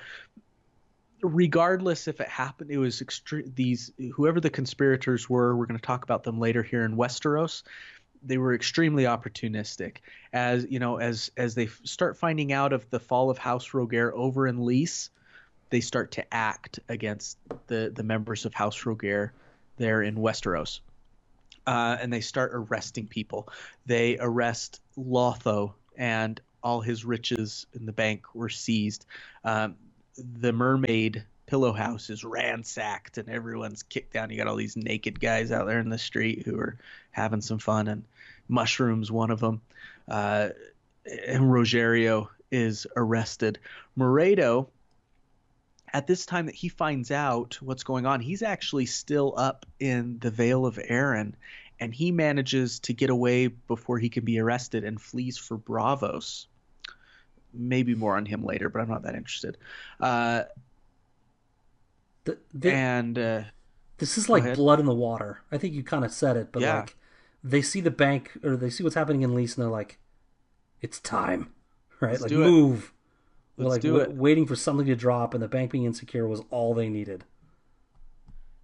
regardless 1.22 2.07
if 2.07 2.19
it 2.19 2.27
happened, 2.27 2.72
it 2.72 2.77
was 2.77 3.02
extre- 3.02 3.53
these 3.56 3.91
whoever 4.14 4.39
the 4.39 4.49
conspirators 4.49 5.30
were. 5.30 5.56
We're 5.56 5.65
going 5.65 5.80
to 5.80 5.85
talk 5.85 6.03
about 6.03 6.23
them 6.23 6.39
later 6.39 6.64
here 6.64 6.84
in 6.84 6.95
Westeros. 6.95 7.64
They 8.23 8.38
were 8.38 8.53
extremely 8.53 9.03
opportunistic, 9.03 9.98
as 10.31 10.68
you 10.69 10.80
know, 10.80 10.98
as 10.98 11.31
as 11.38 11.56
they 11.56 11.68
start 11.84 12.18
finding 12.18 12.53
out 12.53 12.73
of 12.73 12.89
the 12.89 12.99
fall 12.99 13.30
of 13.30 13.38
House 13.38 13.69
Rogare 13.69 14.11
over 14.14 14.48
in 14.48 14.64
Lys, 14.64 15.10
they 15.69 15.81
start 15.81 16.11
to 16.11 16.34
act 16.34 16.80
against 16.88 17.38
the 17.68 17.91
the 17.93 18.03
members 18.03 18.45
of 18.45 18.53
House 18.53 18.84
Rogare 18.84 19.31
there 19.77 20.02
in 20.02 20.15
Westeros. 20.15 20.81
Uh, 21.68 21.95
and 21.99 22.11
they 22.11 22.22
start 22.22 22.52
arresting 22.53 23.06
people. 23.06 23.48
They 23.85 24.18
arrest 24.19 24.81
Lotho, 24.98 25.73
and 25.95 26.41
all 26.64 26.81
his 26.81 27.06
riches 27.06 27.65
in 27.73 27.85
the 27.85 27.91
bank 27.91 28.26
were 28.34 28.49
seized. 28.49 29.06
Um, 29.43 29.76
the 30.39 30.53
mermaid 30.53 31.23
pillow 31.45 31.73
house 31.73 32.10
is 32.10 32.23
ransacked 32.23 33.18
and 33.18 33.27
everyone's 33.30 33.84
kicked 33.84 34.14
down. 34.14 34.30
You 34.30 34.38
got 34.38 34.48
all 34.48 34.56
these 34.56 34.77
naked 34.77 35.19
guys 35.19 35.52
out 35.52 35.68
there 35.68 35.80
in 35.80 35.89
the 35.89 35.98
street 35.98 36.43
who 36.45 36.57
are 36.57 36.77
having 37.11 37.41
some 37.41 37.60
fun, 37.60 37.88
and 37.88 38.03
mushrooms 38.48 39.11
one 39.11 39.31
of 39.31 39.39
them. 39.39 39.61
Uh, 40.07 40.49
and 41.27 41.43
Roggerio 41.43 42.30
is 42.52 42.88
arrested. 42.95 43.60
Moredo, 43.95 44.69
at 45.93 46.07
this 46.07 46.26
time 46.26 46.45
that 46.45 46.56
he 46.56 46.69
finds 46.69 47.11
out 47.11 47.57
what's 47.61 47.84
going 47.84 48.06
on, 48.06 48.22
he's 48.22 48.43
actually 48.43 48.85
still 48.85 49.34
up 49.38 49.65
in 49.80 50.19
the 50.19 50.31
Vale 50.31 50.65
of 50.65 50.77
Arryn, 50.77 51.34
and 51.80 51.93
he 51.93 52.11
manages 52.11 52.80
to 52.80 52.93
get 52.93 53.10
away 53.10 53.48
before 53.48 53.98
he 53.99 54.10
can 54.10 54.23
be 54.23 54.39
arrested 54.39 54.84
and 54.84 55.02
flees 55.02 55.38
for 55.38 55.57
Braavos. 55.57 56.45
Maybe 57.53 57.95
more 57.95 58.15
on 58.18 58.26
him 58.26 58.44
later, 58.45 58.69
but 58.69 58.82
I'm 58.82 58.90
not 58.90 59.03
that 59.03 59.15
interested. 59.15 59.57
Uh, 59.99 60.44
The, 62.23 62.38
the, 62.53 62.72
and 62.72 63.18
uh, 63.18 63.44
This 63.98 64.18
is 64.18 64.30
like 64.30 64.53
blood 64.56 64.80
in 64.80 64.86
the 64.86 64.94
water. 64.94 65.41
I 65.52 65.57
think 65.57 65.73
you 65.73 65.84
kind 65.84 66.06
of 66.06 66.11
said 66.11 66.38
it, 66.38 66.52
but 66.52 66.61
Yeah. 66.61 66.80
like 66.80 66.95
they 67.44 67.61
see 67.61 67.82
the 67.82 67.91
bank 67.91 68.38
or 68.44 68.56
they 68.56 68.69
see 68.69 68.84
what's 68.84 68.95
happening 68.95 69.22
in 69.23 69.34
Lys 69.34 69.56
and 69.57 69.64
they're 69.64 69.72
like, 69.72 69.99
"It's 70.82 70.99
time, 70.99 71.53
right? 71.99 72.11
Let's 72.11 72.22
like 72.22 72.32
move." 72.32 72.94
Let's 73.57 73.69
like 73.72 73.82
do 73.82 73.98
it. 73.98 74.11
waiting 74.11 74.45
for 74.45 74.56
something 74.56 74.88
to 74.88 74.95
drop, 74.95 75.34
and 75.34 75.44
the 75.44 75.48
bank 75.48 75.72
being 75.72 75.84
insecure 75.86 76.28
was 76.28 76.41
all 76.52 76.73
they 76.73 76.90
needed. 76.90 77.26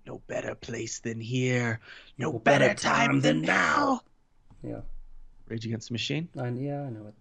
No 0.08 0.20
better 0.28 0.56
place 0.56 1.00
than 1.00 1.20
here. 1.22 1.82
No, 2.18 2.32
No 2.32 2.40
better, 2.40 2.70
better 2.70 2.74
time, 2.74 3.08
time 3.08 3.22
than 3.22 3.42
than 3.42 3.42
now. 3.42 4.02
Yeah, 4.64 4.82
Rage 5.48 5.66
Against 5.66 5.90
the 5.90 5.94
Machine. 5.94 6.30
I, 6.38 6.50
yeah, 6.50 6.84
I 6.84 6.90
know 6.90 7.08
it. 7.08 7.16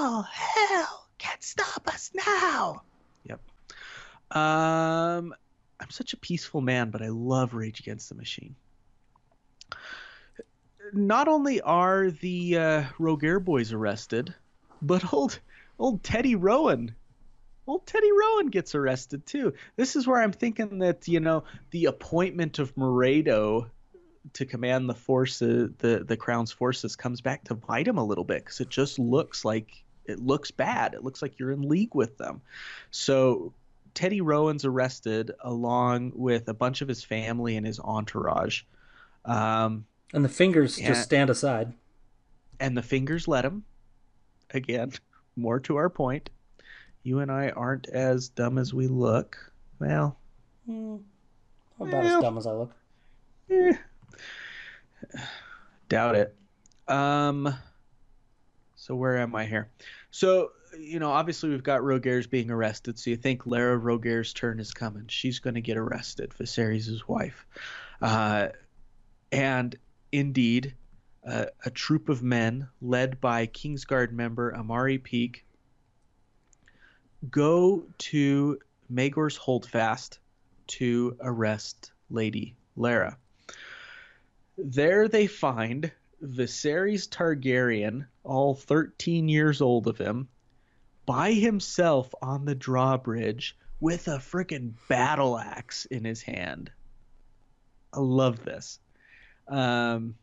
All 0.00 0.22
hell 0.22 1.08
can't 1.18 1.42
stop 1.42 1.88
us 1.88 2.12
now. 2.14 2.82
Yep. 3.24 3.40
Um, 4.30 5.34
I'm 5.80 5.90
such 5.90 6.12
a 6.12 6.16
peaceful 6.16 6.60
man, 6.60 6.90
but 6.90 7.02
I 7.02 7.08
love 7.08 7.52
Rage 7.52 7.80
Against 7.80 8.08
the 8.08 8.14
Machine. 8.14 8.54
Not 10.92 11.26
only 11.26 11.60
are 11.62 12.12
the 12.12 12.56
uh, 12.56 12.82
Rogare 13.00 13.44
boys 13.44 13.72
arrested, 13.72 14.32
but 14.80 15.12
old 15.12 15.40
old 15.80 16.04
Teddy 16.04 16.36
Rowan, 16.36 16.94
old 17.66 17.84
Teddy 17.84 18.12
Rowan 18.12 18.50
gets 18.50 18.76
arrested 18.76 19.26
too. 19.26 19.54
This 19.74 19.96
is 19.96 20.06
where 20.06 20.22
I'm 20.22 20.32
thinking 20.32 20.78
that 20.78 21.08
you 21.08 21.18
know 21.18 21.42
the 21.72 21.86
appointment 21.86 22.60
of 22.60 22.76
Moredo 22.76 23.68
to 24.34 24.46
command 24.46 24.88
the 24.88 24.94
forces, 24.94 25.70
the 25.78 26.04
the 26.06 26.16
crown's 26.16 26.52
forces, 26.52 26.94
comes 26.94 27.20
back 27.20 27.42
to 27.44 27.56
bite 27.56 27.88
him 27.88 27.98
a 27.98 28.04
little 28.04 28.22
bit 28.22 28.44
because 28.44 28.60
it 28.60 28.68
just 28.68 29.00
looks 29.00 29.44
like 29.44 29.84
it 30.08 30.20
looks 30.20 30.50
bad. 30.50 30.94
It 30.94 31.04
looks 31.04 31.22
like 31.22 31.38
you're 31.38 31.52
in 31.52 31.62
league 31.62 31.94
with 31.94 32.16
them. 32.18 32.40
So 32.90 33.52
Teddy 33.94 34.20
Rowan's 34.20 34.64
arrested 34.64 35.32
along 35.40 36.12
with 36.14 36.48
a 36.48 36.54
bunch 36.54 36.82
of 36.82 36.88
his 36.88 37.02
family 37.04 37.56
and 37.56 37.66
his 37.66 37.78
entourage. 37.80 38.62
Um, 39.24 39.84
And 40.14 40.24
the 40.24 40.28
fingers 40.28 40.78
Yeah. 40.80 40.88
just 40.88 41.02
stand 41.04 41.30
aside. 41.30 41.72
and 42.60 42.76
the 42.76 42.82
fingers 42.82 43.28
let 43.28 43.44
him. 43.44 43.64
Again, 44.50 44.92
more 45.36 45.60
to 45.60 45.76
our 45.76 45.88
point. 45.90 46.30
You 47.04 47.20
and 47.20 47.30
I 47.30 47.50
aren't 47.50 47.88
as 47.88 48.28
dumb 48.28 48.58
as 48.58 48.74
we 48.74 48.86
look. 48.88 49.52
Well, 49.78 50.16
Hmm, 50.66 50.96
about 51.80 51.92
Well. 51.92 52.16
as 52.16 52.22
dumb 52.22 52.36
as 52.38 52.46
I 52.46 52.52
look. 52.52 52.72
eh, 53.50 53.72
doubt 55.88 56.16
it. 56.16 56.34
Um, 56.88 57.54
so 58.88 58.96
where 58.96 59.18
am 59.18 59.36
I 59.36 59.44
here? 59.44 59.68
So 60.10 60.50
you 60.78 60.98
know, 60.98 61.10
obviously 61.10 61.50
we've 61.50 61.62
got 61.62 61.80
Rogare's 61.80 62.26
being 62.26 62.50
arrested. 62.50 62.98
So 62.98 63.10
you 63.10 63.16
think 63.16 63.46
Larra 63.46 63.78
Rogare's 63.78 64.32
turn 64.32 64.60
is 64.60 64.72
coming? 64.72 65.04
She's 65.08 65.38
going 65.38 65.54
to 65.54 65.60
get 65.60 65.76
arrested. 65.76 66.34
Viserys' 66.38 67.06
wife, 67.06 67.46
uh, 68.02 68.48
and 69.30 69.76
indeed, 70.12 70.74
uh, 71.26 71.46
a 71.64 71.70
troop 71.70 72.08
of 72.08 72.22
men 72.22 72.68
led 72.80 73.20
by 73.20 73.46
Kingsguard 73.46 74.12
member 74.12 74.52
Amaury 74.52 75.02
Peake 75.02 75.44
go 77.30 77.84
to 77.98 78.58
Maegor's 78.90 79.36
Holdfast 79.36 80.18
to 80.68 81.16
arrest 81.20 81.92
Lady 82.10 82.56
Larra. 82.76 83.18
There 84.56 85.08
they 85.08 85.26
find 85.26 85.90
Viserys 86.22 87.08
Targaryen, 87.08 88.06
all 88.28 88.54
13 88.54 89.28
years 89.28 89.60
old 89.60 89.86
of 89.86 89.98
him, 89.98 90.28
by 91.06 91.32
himself 91.32 92.14
on 92.20 92.44
the 92.44 92.54
drawbridge 92.54 93.56
with 93.80 94.08
a 94.08 94.18
freaking 94.18 94.74
battle 94.88 95.38
axe 95.38 95.86
in 95.86 96.04
his 96.04 96.22
hand. 96.22 96.70
I 97.92 98.00
love 98.00 98.44
this. 98.44 98.78
Um, 99.46 100.14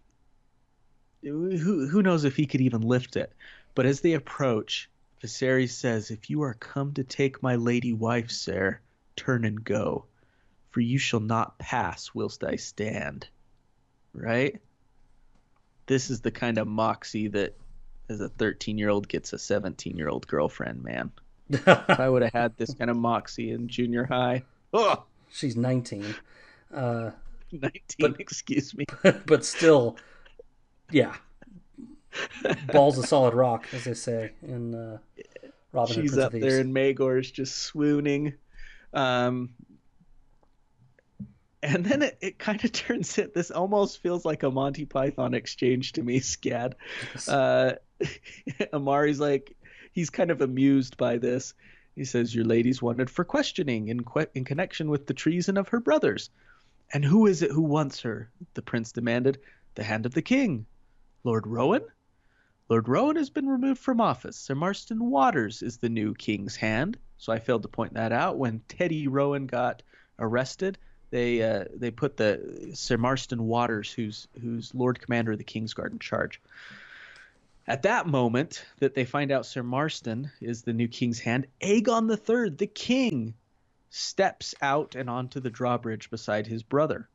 who 1.24 1.88
who 1.88 2.04
knows 2.04 2.24
if 2.24 2.36
he 2.36 2.46
could 2.46 2.62
even 2.62 2.82
lift 2.82 3.16
it? 3.16 3.34
But 3.74 3.86
as 3.86 4.02
they 4.02 4.14
approach, 4.14 4.90
Viserys 5.22 5.72
says, 5.72 6.12
"If 6.12 6.30
you 6.30 6.44
are 6.44 6.54
come 6.54 6.94
to 6.94 7.04
take 7.04 7.42
my 7.42 7.56
lady 7.56 7.94
wife, 7.94 8.30
sir, 8.30 8.80
turn 9.16 9.44
and 9.44 9.64
go, 9.64 10.06
for 10.70 10.82
you 10.82 11.00
shall 11.00 11.20
not 11.20 11.58
pass 11.58 12.14
whilst 12.14 12.44
I 12.44 12.58
stand." 12.58 13.28
Right? 14.14 14.62
This 15.88 16.10
is 16.10 16.22
the 16.22 16.32
kind 16.32 16.58
of 16.58 16.68
moxie 16.68 17.28
that, 17.30 17.56
as 18.10 18.22
a 18.22 18.30
13-year-old, 18.30 19.08
gets 19.08 19.34
a 19.34 19.38
17-year-old 19.38 20.28
girlfriend. 20.28 20.84
Man, 20.84 21.12
if 21.50 21.68
I 21.68 22.08
would 22.10 22.22
have 22.24 22.34
had 22.34 22.58
this 22.58 22.74
kind 22.74 22.90
of 22.90 22.98
moxie 22.98 23.52
in 23.52 23.68
junior 23.68 24.06
high, 24.06 24.44
oh, 24.74 25.04
She's 25.32 25.56
19. 25.58 26.16
Uh, 26.74 27.12
19, 27.52 27.72
But- 28.00 28.20
excuse 28.20 28.74
me. 28.76 28.86
but 29.26 29.44
still, 29.46 29.98
yeah. 30.92 31.16
Balls 32.72 32.98
of 32.98 33.06
solid 33.06 33.34
rock, 33.34 33.68
as 33.74 33.84
they 33.84 33.94
say 33.94 34.32
in 34.42 34.74
uh, 34.74 34.98
Robin 35.74 35.96
Hood 35.96 36.04
She's 36.04 36.12
Prince 36.14 36.24
up 36.26 36.34
of 36.34 36.40
there, 36.40 36.64
Thieves. 36.64 37.00
and 37.00 37.20
is 37.20 37.32
just 37.32 37.58
swooning. 37.58 38.34
Um, 38.94 39.50
and 41.62 41.86
then 41.86 42.02
it, 42.04 42.18
it 42.22 42.40
kind 42.40 42.64
of 42.64 42.72
turns 42.72 43.18
it. 43.18 43.34
This 43.34 43.52
almost 43.52 44.02
feels 44.02 44.24
like 44.24 44.44
a 44.44 44.52
Monty 44.52 44.86
Python 44.86 45.34
exchange 45.34 45.94
to 45.94 46.04
me, 46.04 46.20
Scad. 46.22 46.74
Uh, 47.28 47.74
Amaury's 48.74 49.20
like, 49.20 49.56
he's 49.92 50.10
kind 50.10 50.32
of 50.32 50.42
amused 50.42 50.98
by 50.98 51.18
this. 51.18 51.54
He 51.96 52.06
says, 52.06 52.36
Your 52.36 52.46
lady's 52.46 52.82
wanted 52.82 53.10
for 53.10 53.24
questioning 53.24 53.88
in, 53.88 54.04
que- 54.04 54.28
in 54.34 54.44
connection 54.44 54.90
with 54.90 55.08
the 55.08 55.14
treason 55.14 55.58
of 55.58 55.70
her 55.70 55.80
brothers. 55.80 56.30
And 56.94 57.04
who 57.04 57.26
is 57.26 57.42
it 57.42 57.52
who 57.52 57.62
wants 57.62 58.02
her? 58.02 58.30
The 58.54 58.62
prince 58.62 58.92
demanded. 58.92 59.40
The 59.76 59.84
hand 59.84 60.06
of 60.06 60.14
the 60.14 60.22
king. 60.22 60.66
Lord 61.24 61.48
Rowan? 61.48 61.86
Lord 62.70 62.88
Rowan 62.88 63.16
has 63.16 63.30
been 63.30 63.48
removed 63.48 63.80
from 63.80 64.02
office. 64.02 64.38
Sir 64.38 64.56
Marston 64.56 65.10
Waters 65.10 65.62
is 65.62 65.78
the 65.78 65.90
new 65.90 66.14
king's 66.14 66.56
hand. 66.56 66.98
So 67.18 67.32
I 67.32 67.40
failed 67.40 67.62
to 67.64 67.68
point 67.68 67.94
that 67.94 68.12
out. 68.12 68.38
When 68.38 68.62
Teddy 68.68 69.08
Rowan 69.08 69.48
got 69.48 69.84
arrested, 70.20 70.78
they 71.12 71.42
uh, 71.42 71.66
they 71.74 71.92
put 71.92 72.18
the 72.18 72.72
Sir 72.74 72.98
Marston 72.98 73.48
Waters, 73.48 73.92
who's 73.92 74.28
who's 74.42 74.74
Lord 74.74 75.00
Commander 75.00 75.34
of 75.34 75.38
the 75.38 75.44
Kingsguard, 75.44 75.92
in 75.92 76.00
charge. 76.00 76.42
At 77.68 77.82
that 77.82 78.06
moment, 78.06 78.64
that 78.78 78.94
they 78.94 79.06
find 79.06 79.32
out 79.32 79.46
Sir 79.46 79.64
Marston 79.64 80.32
is 80.40 80.62
the 80.62 80.74
new 80.74 80.88
king's 80.88 81.20
hand, 81.20 81.48
Aegon 81.62 82.10
III, 82.12 82.52
the 82.52 82.68
king, 82.68 83.34
steps 83.90 84.54
out 84.62 84.94
and 84.94 85.10
onto 85.10 85.40
the 85.40 85.50
drawbridge 85.50 86.12
beside 86.12 86.46
his 86.46 86.62
brother, 86.62 87.10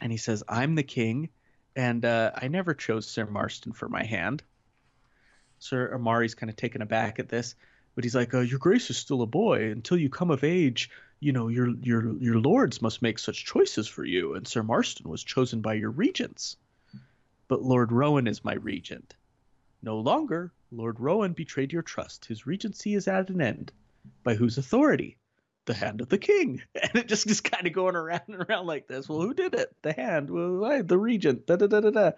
and 0.00 0.12
he 0.12 0.18
says, 0.18 0.44
"I'm 0.48 0.76
the 0.76 0.84
king, 0.84 1.30
and 1.74 2.04
uh, 2.04 2.30
I 2.34 2.46
never 2.46 2.74
chose 2.74 3.08
Sir 3.08 3.26
Marston 3.26 3.72
for 3.72 3.88
my 3.88 4.04
hand." 4.04 4.44
Sir 5.58 5.92
Amaury's 5.92 6.34
kind 6.34 6.50
of 6.50 6.56
taken 6.56 6.82
aback 6.82 7.18
at 7.18 7.28
this, 7.28 7.56
but 7.94 8.04
he's 8.04 8.14
like, 8.14 8.32
uh, 8.32 8.40
"Your 8.40 8.60
Grace 8.60 8.90
is 8.90 8.96
still 8.96 9.22
a 9.22 9.26
boy. 9.26 9.72
Until 9.72 9.96
you 9.96 10.08
come 10.08 10.30
of 10.30 10.44
age, 10.44 10.90
you 11.18 11.32
know 11.32 11.48
your 11.48 11.70
your 11.82 12.16
your 12.18 12.38
lords 12.38 12.80
must 12.80 13.02
make 13.02 13.18
such 13.18 13.44
choices 13.44 13.88
for 13.88 14.04
you. 14.04 14.34
And 14.34 14.46
Sir 14.46 14.62
Marston 14.62 15.10
was 15.10 15.24
chosen 15.24 15.62
by 15.62 15.74
your 15.74 15.90
regents, 15.90 16.58
but 17.48 17.62
Lord 17.62 17.90
Rowan 17.90 18.28
is 18.28 18.44
my 18.44 18.54
regent. 18.54 19.16
No 19.84 19.98
longer. 19.98 20.50
Lord 20.72 20.98
Rowan 20.98 21.34
betrayed 21.34 21.70
your 21.70 21.82
trust. 21.82 22.24
His 22.24 22.46
regency 22.46 22.94
is 22.94 23.06
at 23.06 23.28
an 23.28 23.42
end. 23.42 23.70
By 24.22 24.34
whose 24.34 24.56
authority? 24.56 25.18
The 25.66 25.74
hand 25.74 26.00
of 26.00 26.08
the 26.08 26.16
king. 26.16 26.62
And 26.82 26.96
it 26.96 27.06
just 27.06 27.28
is 27.28 27.42
kind 27.42 27.66
of 27.66 27.74
going 27.74 27.94
around 27.94 28.22
and 28.28 28.46
around 28.48 28.66
like 28.66 28.86
this. 28.86 29.10
Well, 29.10 29.20
who 29.20 29.34
did 29.34 29.52
it? 29.52 29.76
The 29.82 29.92
hand. 29.92 30.30
Well, 30.30 30.64
I, 30.64 30.80
the 30.80 30.96
regent. 30.96 31.46
Da 31.46 31.56
da 31.56 31.66
da 31.66 31.80
da 31.80 31.90
da. 31.90 32.10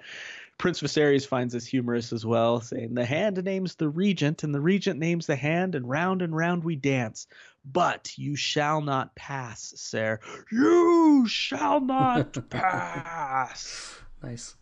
Prince 0.59 0.81
Viserys 0.81 1.27
finds 1.27 1.55
this 1.55 1.67
humorous 1.67 2.13
as 2.13 2.25
well, 2.25 2.61
saying, 2.61 2.95
The 2.95 3.05
hand 3.05 3.43
names 3.45 3.75
the 3.75 3.89
regent, 3.89 4.45
and 4.45 4.55
the 4.55 4.61
regent 4.61 5.01
names 5.01 5.27
the 5.27 5.35
hand, 5.37 5.75
and 5.75 5.89
round 5.89 6.23
and 6.23 6.37
round 6.37 6.63
we 6.63 6.77
dance. 6.77 7.27
But 7.65 8.17
you 8.17 8.37
shall 8.37 8.81
not 8.81 9.17
pass, 9.17 9.73
sir. 9.77 10.21
You 10.53 11.27
shall 11.27 11.81
not 11.81 12.49
pass. 12.51 13.99
Nice. 14.23 14.55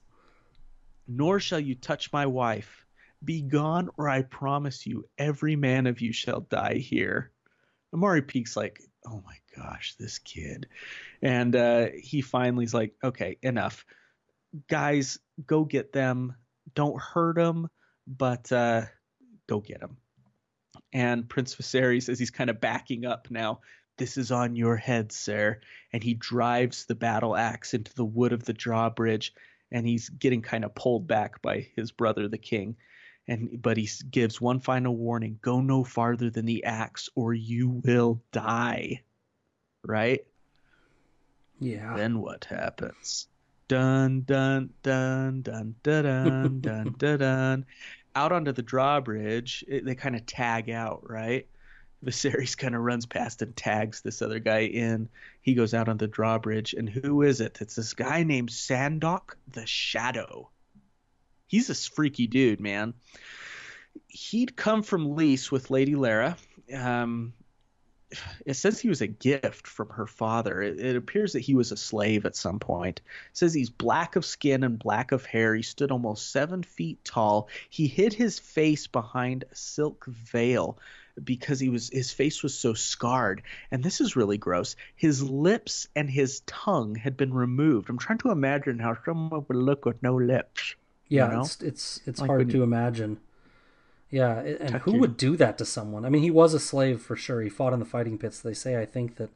Nor 1.06 1.38
shall 1.38 1.60
you 1.60 1.74
touch 1.74 2.10
my 2.10 2.24
wife. 2.24 2.83
Be 3.24 3.42
gone, 3.42 3.90
or 3.96 4.08
I 4.08 4.22
promise 4.22 4.86
you, 4.86 5.08
every 5.16 5.56
man 5.56 5.86
of 5.86 6.00
you 6.00 6.12
shall 6.12 6.40
die 6.40 6.74
here. 6.74 7.30
Amaury 7.94 8.26
Peake's 8.26 8.56
like, 8.56 8.80
oh 9.06 9.22
my 9.24 9.36
gosh, 9.56 9.94
this 9.98 10.18
kid. 10.18 10.66
And 11.22 11.54
uh, 11.54 11.86
he 11.96 12.22
finally's 12.22 12.74
like, 12.74 12.94
okay, 13.02 13.38
enough. 13.42 13.84
Guys, 14.68 15.18
go 15.46 15.64
get 15.64 15.92
them. 15.92 16.34
Don't 16.74 17.00
hurt 17.00 17.36
them, 17.36 17.68
but 18.06 18.50
uh, 18.50 18.82
go 19.46 19.60
get 19.60 19.80
them. 19.80 19.96
And 20.92 21.28
Prince 21.28 21.54
Viserys, 21.54 22.08
as 22.08 22.18
he's 22.18 22.30
kind 22.30 22.50
of 22.50 22.60
backing 22.60 23.04
up 23.04 23.30
now, 23.30 23.60
this 23.96 24.16
is 24.16 24.32
on 24.32 24.56
your 24.56 24.76
head, 24.76 25.12
sir. 25.12 25.60
And 25.92 26.02
he 26.02 26.14
drives 26.14 26.86
the 26.86 26.94
battle 26.94 27.36
axe 27.36 27.74
into 27.74 27.94
the 27.94 28.04
wood 28.04 28.32
of 28.32 28.44
the 28.44 28.52
drawbridge, 28.52 29.32
and 29.70 29.86
he's 29.86 30.08
getting 30.08 30.42
kind 30.42 30.64
of 30.64 30.74
pulled 30.74 31.06
back 31.06 31.42
by 31.42 31.68
his 31.76 31.92
brother, 31.92 32.28
the 32.28 32.38
king 32.38 32.76
and 33.26 33.60
but 33.60 33.76
he 33.76 33.88
gives 34.10 34.40
one 34.40 34.60
final 34.60 34.96
warning: 34.96 35.38
go 35.42 35.60
no 35.60 35.84
farther 35.84 36.30
than 36.30 36.46
the 36.46 36.64
axe, 36.64 37.08
or 37.14 37.32
you 37.32 37.68
will 37.68 38.22
die. 38.32 39.02
Right? 39.84 40.24
Yeah. 41.60 41.96
Then 41.96 42.20
what 42.20 42.44
happens? 42.44 43.28
Dun 43.68 44.22
dun 44.22 44.70
dun 44.82 45.42
dun 45.42 45.74
dun 45.82 46.02
dun 46.02 46.60
dun 46.60 46.94
dun. 46.98 47.18
dun. 47.18 47.66
Out 48.16 48.32
onto 48.32 48.52
the 48.52 48.62
drawbridge, 48.62 49.64
it, 49.66 49.84
they 49.84 49.94
kind 49.94 50.14
of 50.14 50.24
tag 50.26 50.70
out, 50.70 51.08
right? 51.08 51.48
Viserys 52.04 52.56
kind 52.58 52.74
of 52.74 52.82
runs 52.82 53.06
past 53.06 53.42
and 53.42 53.56
tags 53.56 54.02
this 54.02 54.22
other 54.22 54.38
guy 54.38 54.60
in. 54.60 55.08
He 55.40 55.54
goes 55.54 55.74
out 55.74 55.88
on 55.88 55.96
the 55.96 56.06
drawbridge, 56.06 56.74
and 56.74 56.88
who 56.88 57.22
is 57.22 57.40
it? 57.40 57.58
It's 57.60 57.76
this 57.76 57.94
guy 57.94 58.22
named 58.22 58.50
Sandok 58.50 59.34
the 59.52 59.66
Shadow. 59.66 60.50
He's 61.54 61.70
a 61.70 61.74
freaky 61.76 62.26
dude, 62.26 62.60
man. 62.60 62.94
He'd 64.08 64.56
come 64.56 64.82
from 64.82 65.14
Lys 65.14 65.52
with 65.52 65.70
Lady 65.70 65.94
Larra. 65.94 66.36
Um, 66.74 67.32
it 68.44 68.54
says 68.54 68.80
he 68.80 68.88
was 68.88 69.02
a 69.02 69.06
gift 69.06 69.68
from 69.68 69.90
her 69.90 70.08
father. 70.08 70.60
It, 70.60 70.80
it, 70.80 70.96
appears 70.96 71.34
that 71.34 71.40
he 71.42 71.54
was 71.54 71.70
a 71.70 71.76
slave 71.76 72.26
at 72.26 72.34
some 72.34 72.58
point. 72.58 73.02
It 73.30 73.36
says 73.36 73.54
he's 73.54 73.70
black 73.70 74.16
of 74.16 74.24
skin 74.24 74.64
and 74.64 74.80
black 74.80 75.12
of 75.12 75.24
hair. 75.26 75.54
He 75.54 75.62
stood 75.62 75.92
almost 75.92 76.32
seven 76.32 76.64
feet 76.64 77.04
tall. 77.04 77.48
He 77.70 77.86
hid 77.86 78.14
his 78.14 78.40
face 78.40 78.88
behind 78.88 79.44
a 79.44 79.54
silk 79.54 80.06
veil 80.06 80.76
because 81.22 81.60
he 81.60 81.68
was 81.68 81.88
his 81.88 82.10
face 82.10 82.42
was 82.42 82.58
so 82.58 82.74
scarred. 82.74 83.42
And 83.70 83.80
this 83.80 84.00
is 84.00 84.16
really 84.16 84.38
gross. 84.38 84.74
His 84.96 85.22
lips 85.22 85.86
and 85.94 86.10
his 86.10 86.40
tongue 86.48 86.96
had 86.96 87.16
been 87.16 87.32
removed. 87.32 87.90
I'm 87.90 87.98
trying 87.98 88.18
to 88.18 88.32
imagine 88.32 88.80
how 88.80 88.96
someone 89.04 89.44
would 89.46 89.56
look 89.56 89.84
with 89.84 90.02
no 90.02 90.16
lips. 90.16 90.74
Yeah, 91.14 91.26
you 91.28 91.32
know? 91.36 91.40
it's 91.42 91.60
it's 91.62 92.00
it's 92.06 92.20
Like 92.20 92.28
hard 92.28 92.50
to 92.50 92.56
you- 92.58 92.62
imagine. 92.62 93.20
Yeah, 94.10 94.38
and 94.40 94.68
Tuck 94.68 94.82
who 94.82 94.92
your- 94.92 95.00
would 95.00 95.16
do 95.16 95.36
that 95.38 95.58
to 95.58 95.64
someone? 95.64 96.04
I 96.04 96.08
mean, 96.08 96.22
he 96.22 96.30
was 96.30 96.54
a 96.54 96.60
slave 96.60 97.00
for 97.02 97.16
sure. 97.16 97.40
He 97.42 97.48
fought 97.48 97.72
in 97.72 97.80
the 97.80 97.84
fighting 97.84 98.16
pits. 98.18 98.40
They 98.40 98.54
say 98.54 98.80
I 98.80 98.86
think 98.86 99.16
that 99.16 99.30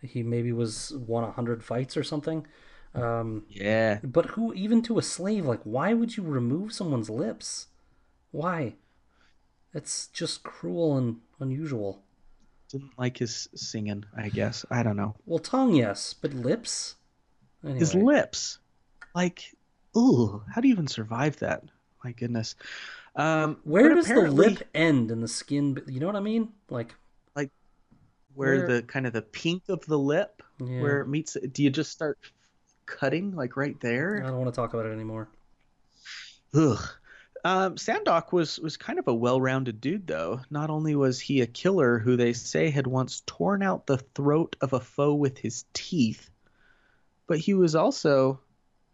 he 0.00 0.22
maybe 0.22 0.52
was 0.52 0.92
won 0.92 1.24
a 1.24 1.32
hundred 1.32 1.64
fights 1.64 1.96
or 1.96 2.04
something. 2.04 2.46
Um, 2.94 3.44
Yeah. 3.48 4.00
but 4.04 4.26
who, 4.34 4.52
even 4.54 4.82
to 4.82 4.98
a 4.98 5.02
slave, 5.02 5.44
like 5.46 5.62
why 5.64 5.94
would 5.94 6.16
you 6.16 6.22
remove 6.22 6.72
someone's 6.72 7.08
lips? 7.10 7.66
Why? 8.30 8.74
It's 9.74 10.08
just 10.08 10.42
cruel 10.42 10.96
and 10.98 11.20
unusual. 11.40 12.02
Didn't 12.68 12.92
like 12.98 13.16
his 13.18 13.48
singing, 13.54 14.04
I 14.16 14.28
guess. 14.28 14.64
I 14.70 14.82
don't 14.82 14.96
know. 14.96 15.14
Well, 15.26 15.38
tongue, 15.38 15.74
yes, 15.74 16.14
but 16.14 16.32
lips. 16.34 16.96
Anyway. 17.64 17.78
His 17.80 17.94
lips. 17.94 18.58
Like, 19.14 19.54
ooh, 19.96 20.42
how 20.52 20.60
do 20.60 20.68
you 20.68 20.74
even 20.74 20.86
survive 20.86 21.38
that? 21.38 21.64
My 22.04 22.12
goodness. 22.12 22.54
Um, 23.14 23.58
Where 23.64 23.94
does 23.94 24.06
the 24.08 24.30
lip 24.30 24.68
end 24.74 25.10
and 25.10 25.22
the 25.22 25.28
skin? 25.28 25.82
You 25.86 26.00
know 26.00 26.06
what 26.06 26.16
I 26.16 26.20
mean? 26.20 26.48
Like, 26.70 26.94
where, 28.34 28.56
where- 28.56 28.66
the 28.66 28.82
kind 28.82 29.06
of 29.06 29.12
the 29.12 29.22
pink 29.22 29.64
of 29.68 29.84
the 29.86 29.98
lip 29.98 30.42
yeah, 30.58 30.80
where 30.80 31.00
it 31.00 31.08
meets 31.08 31.36
do 31.52 31.62
you 31.62 31.70
just 31.70 31.90
start 31.90 32.18
cutting 32.86 33.34
like 33.34 33.56
right 33.56 33.78
there? 33.80 34.22
I 34.22 34.28
don't 34.28 34.38
want 34.38 34.52
to 34.52 34.56
talk 34.56 34.74
about 34.74 34.86
it 34.86 34.92
anymore. 34.92 35.28
Ugh. 36.54 36.78
Um, 37.44 37.74
Sandok 37.74 38.32
was 38.32 38.60
was 38.60 38.76
kind 38.76 38.98
of 39.00 39.08
a 39.08 39.14
well-rounded 39.14 39.80
dude, 39.80 40.06
though. 40.06 40.40
Not 40.50 40.70
only 40.70 40.94
was 40.94 41.18
he 41.18 41.40
a 41.40 41.46
killer 41.46 41.98
who 41.98 42.16
they 42.16 42.32
say 42.32 42.70
had 42.70 42.86
once 42.86 43.22
torn 43.26 43.62
out 43.62 43.86
the 43.86 43.98
throat 43.98 44.54
of 44.60 44.72
a 44.72 44.80
foe 44.80 45.14
with 45.14 45.38
his 45.38 45.64
teeth, 45.72 46.30
but 47.26 47.38
he 47.38 47.54
was 47.54 47.74
also 47.74 48.38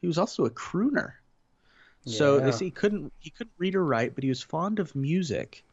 he 0.00 0.06
was 0.06 0.18
also 0.18 0.44
a 0.44 0.50
crooner. 0.50 1.12
So 2.04 2.40
they 2.40 2.52
say 2.52 2.64
he 2.66 2.70
couldn't 2.70 3.12
he 3.18 3.30
couldn't 3.30 3.52
read 3.58 3.74
or 3.74 3.84
write, 3.84 4.14
but 4.14 4.24
he 4.24 4.30
was 4.30 4.42
fond 4.42 4.78
of 4.78 4.94
music. 4.94 5.64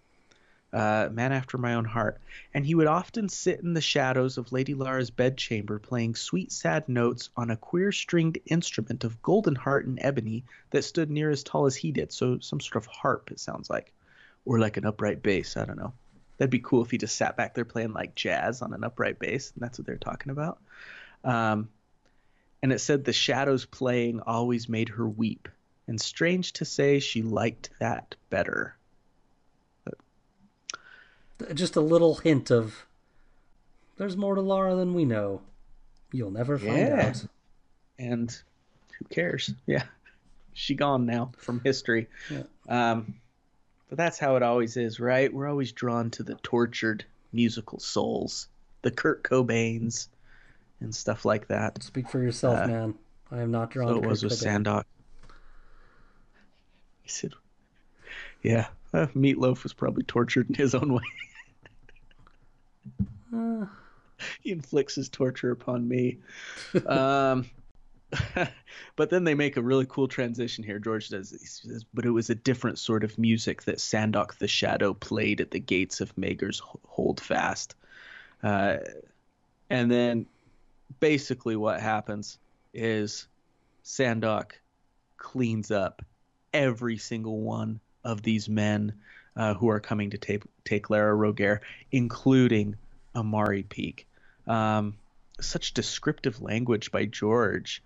Uh, 0.73 1.07
man 1.10 1.31
after 1.31 1.57
my 1.57 1.76
own 1.76 1.85
heart, 1.85 2.19
and 2.53 2.65
he 2.65 2.76
would 2.76 2.88
often 2.88 3.30
sit 3.30 3.61
in 3.61 3.73
the 3.73 3.80
shadows 3.80 4.38
of 4.38 4.52
Lady 4.52 4.73
Larra's 4.73 5.10
bedchamber, 5.10 5.80
playing 5.80 6.15
sweet, 6.15 6.52
sad 6.52 6.89
notes 6.89 7.30
on 7.38 7.49
a 7.49 7.56
queer 7.56 7.93
stringed 7.93 8.39
instrument 8.45 9.06
of 9.06 9.22
golden 9.22 9.56
heart 9.56 9.85
and 9.85 9.99
ebony 10.02 10.43
that 10.72 10.84
stood 10.84 11.10
near 11.10 11.30
as 11.30 11.43
tall 11.43 11.65
as 11.65 11.77
he 11.77 11.93
did. 11.93 12.11
So 12.11 12.39
some 12.39 12.60
sort 12.60 12.76
of 12.76 12.88
harp, 12.88 13.31
it 13.31 13.39
sounds 13.39 13.69
like, 13.69 13.93
or 14.43 14.60
like 14.60 14.76
an 14.76 14.85
upright 14.85 15.23
bass. 15.23 15.56
I 15.56 15.64
don't 15.64 15.77
know. 15.77 15.93
That'd 16.38 16.49
be 16.49 16.60
cool 16.60 16.84
if 16.84 16.91
he 16.91 16.97
just 16.97 17.15
sat 17.15 17.38
back 17.38 17.53
there 17.53 17.64
playing 17.64 17.93
like 17.93 18.14
jazz 18.14 18.61
on 18.61 18.73
an 18.73 18.84
upright 18.84 19.18
bass, 19.18 19.53
and 19.56 19.64
that's 19.64 19.80
what 19.80 19.88
they're 19.88 19.95
talking 19.95 20.31
about. 20.31 20.60
Um, 21.23 21.69
and 22.65 22.73
it 22.73 22.79
said 22.79 23.03
the 23.05 23.13
shadows 23.13 23.63
playing 23.63 24.19
always 24.21 24.67
made 24.67 24.89
her 24.89 25.07
weep, 25.07 25.47
and 25.85 26.01
strange 26.01 26.51
to 26.53 26.65
say, 26.65 26.97
she 26.97 27.21
liked 27.21 27.69
that 27.77 28.15
better. 28.31 28.75
Just 31.53 31.75
a 31.75 31.79
little 31.81 32.15
hint 32.15 32.49
of 32.49 32.87
there's 33.97 34.17
more 34.17 34.33
to 34.33 34.41
Larra 34.41 34.73
than 34.73 34.95
we 34.95 35.05
know. 35.05 35.41
You'll 36.11 36.31
never 36.31 36.57
find 36.57 36.75
Yeah. 36.75 37.09
out. 37.09 37.25
and 37.99 38.31
who 38.97 39.05
cares? 39.11 39.53
Yeah, 39.67 39.83
she 40.53 40.73
gone 40.73 41.05
now 41.05 41.33
from 41.37 41.61
history. 41.63 42.07
Yeah. 42.31 42.43
Um, 42.67 43.13
but 43.89 43.99
that's 43.99 44.17
how 44.17 44.37
it 44.37 44.41
always 44.41 44.75
is, 44.75 44.99
right? 44.99 45.31
We're 45.31 45.47
always 45.47 45.71
drawn 45.71 46.09
to 46.11 46.23
the 46.23 46.33
tortured 46.41 47.05
musical 47.31 47.77
souls, 47.79 48.47
the 48.81 48.89
Kurt 48.89 49.21
Cobains, 49.21 50.07
and 50.80 50.93
stuff 50.93 51.26
like 51.26 51.47
that. 51.47 51.81
Speak 51.84 52.10
for 52.10 52.22
yourself, 52.22 52.60
Uh, 52.60 52.68
man. 52.68 52.95
I 53.31 53.41
am 53.41 53.52
not 53.52 53.72
drawn 53.72 53.88
So 53.88 53.93
to 53.95 54.03
it 54.03 54.07
was 54.07 54.23
with 54.23 54.34
Sandok. 54.34 54.84
He 57.02 57.10
said, 57.10 57.34
"Yeah, 58.41 58.68
uh, 58.93 59.07
Meatloaf 59.07 59.64
was 59.64 59.73
probably 59.73 60.03
tortured 60.03 60.49
in 60.49 60.56
his 60.56 60.76
own 60.76 60.93
way. 60.93 61.03
Uh, 63.35 63.65
he 64.41 64.52
inflicts 64.52 64.95
his 64.95 65.10
torture 65.10 65.52
upon 65.52 65.88
me." 65.88 66.19
um, 66.85 67.49
but 68.95 69.10
then 69.10 69.23
they 69.23 69.34
make 69.34 69.57
a 69.57 69.61
really 69.61 69.85
cool 69.88 70.07
transition 70.07 70.64
here. 70.64 70.80
George 70.80 71.10
does, 71.10 71.30
says, 71.30 71.85
but 71.93 72.06
it 72.06 72.11
was 72.11 72.30
a 72.30 72.35
different 72.35 72.80
sort 72.80 73.03
of 73.03 73.18
music 73.18 73.64
that 73.64 73.77
Sandok 73.77 74.38
the 74.38 74.47
Shadow 74.47 74.93
played 74.93 75.41
at 75.41 75.52
the 75.52 75.60
gates 75.60 76.02
of 76.02 76.15
Maegor's 76.15 76.61
Hold 76.88 77.19
Fast. 77.19 77.76
Uh, 78.43 78.77
and 79.69 79.91
then 79.91 80.27
basically 80.99 81.56
what 81.56 81.80
happens 81.80 82.38
is 82.74 83.28
Sandok 83.84 84.52
cleans 85.18 85.72
up 85.72 86.03
every 86.53 86.98
single 86.98 87.40
one 87.40 87.80
of 88.03 88.22
these 88.22 88.48
men 88.48 88.94
uh, 89.36 89.53
who 89.53 89.70
are 89.70 89.80
coming 89.80 90.12
to 90.12 90.18
take, 90.18 90.44
take 90.64 90.90
Larra 90.90 91.16
Rogare, 91.16 91.60
including 91.91 92.76
Amaury 93.16 93.68
Peake. 93.68 94.07
Um, 94.48 94.95
such 95.41 95.74
descriptive 95.74 96.41
language 96.41 96.91
by 96.91 97.06
George. 97.06 97.84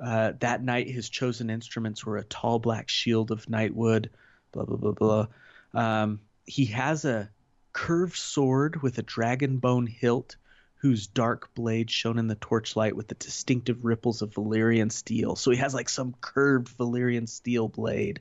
Uh, 0.00 0.32
that 0.40 0.62
night, 0.62 0.88
his 0.88 1.08
chosen 1.08 1.50
instruments 1.50 2.04
were 2.04 2.16
a 2.16 2.24
tall 2.24 2.58
black 2.58 2.88
shield 2.88 3.30
of 3.30 3.46
nightwood, 3.46 4.08
blah, 4.52 4.64
blah, 4.64 4.76
blah, 4.76 4.92
blah. 4.92 5.26
Um, 5.74 6.20
he 6.46 6.66
has 6.66 7.04
a 7.04 7.30
curved 7.72 8.16
sword 8.16 8.82
with 8.82 8.98
a 8.98 9.02
dragon 9.02 9.58
bone 9.58 9.86
hilt, 9.86 10.36
whose 10.78 11.08
dark 11.08 11.52
blade 11.54 11.90
shone 11.90 12.18
in 12.18 12.28
the 12.28 12.36
torchlight 12.36 12.94
with 12.94 13.08
the 13.08 13.14
distinctive 13.16 13.84
ripples 13.84 14.22
of 14.22 14.34
Valyrian 14.34 14.92
steel. 14.92 15.34
So 15.34 15.50
he 15.50 15.56
has 15.56 15.74
like 15.74 15.88
some 15.88 16.14
curved 16.20 16.76
Valyrian 16.78 17.28
steel 17.28 17.68
blade. 17.68 18.20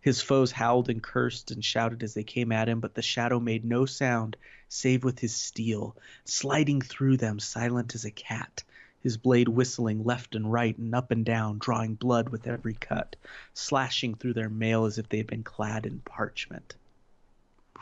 His 0.00 0.22
foes 0.22 0.50
howled 0.50 0.88
and 0.88 1.02
cursed 1.02 1.50
and 1.50 1.62
shouted 1.62 2.02
as 2.02 2.14
they 2.14 2.22
came 2.22 2.52
at 2.52 2.70
him, 2.70 2.80
but 2.80 2.94
the 2.94 3.02
shadow 3.02 3.38
made 3.38 3.66
no 3.66 3.84
sound 3.84 4.36
save 4.68 5.04
with 5.04 5.18
his 5.18 5.36
steel, 5.36 5.94
sliding 6.24 6.80
through 6.80 7.18
them 7.18 7.38
silent 7.38 7.94
as 7.94 8.06
a 8.06 8.10
cat, 8.10 8.64
his 9.02 9.18
blade 9.18 9.48
whistling 9.48 10.02
left 10.02 10.34
and 10.34 10.50
right 10.50 10.78
and 10.78 10.94
up 10.94 11.10
and 11.10 11.26
down, 11.26 11.58
drawing 11.58 11.96
blood 11.96 12.30
with 12.30 12.46
every 12.46 12.74
cut, 12.74 13.14
slashing 13.52 14.14
through 14.14 14.32
their 14.32 14.48
mail 14.48 14.86
as 14.86 14.96
if 14.96 15.06
they 15.10 15.18
had 15.18 15.26
been 15.26 15.42
clad 15.42 15.84
in 15.84 15.98
parchment. 16.00 16.76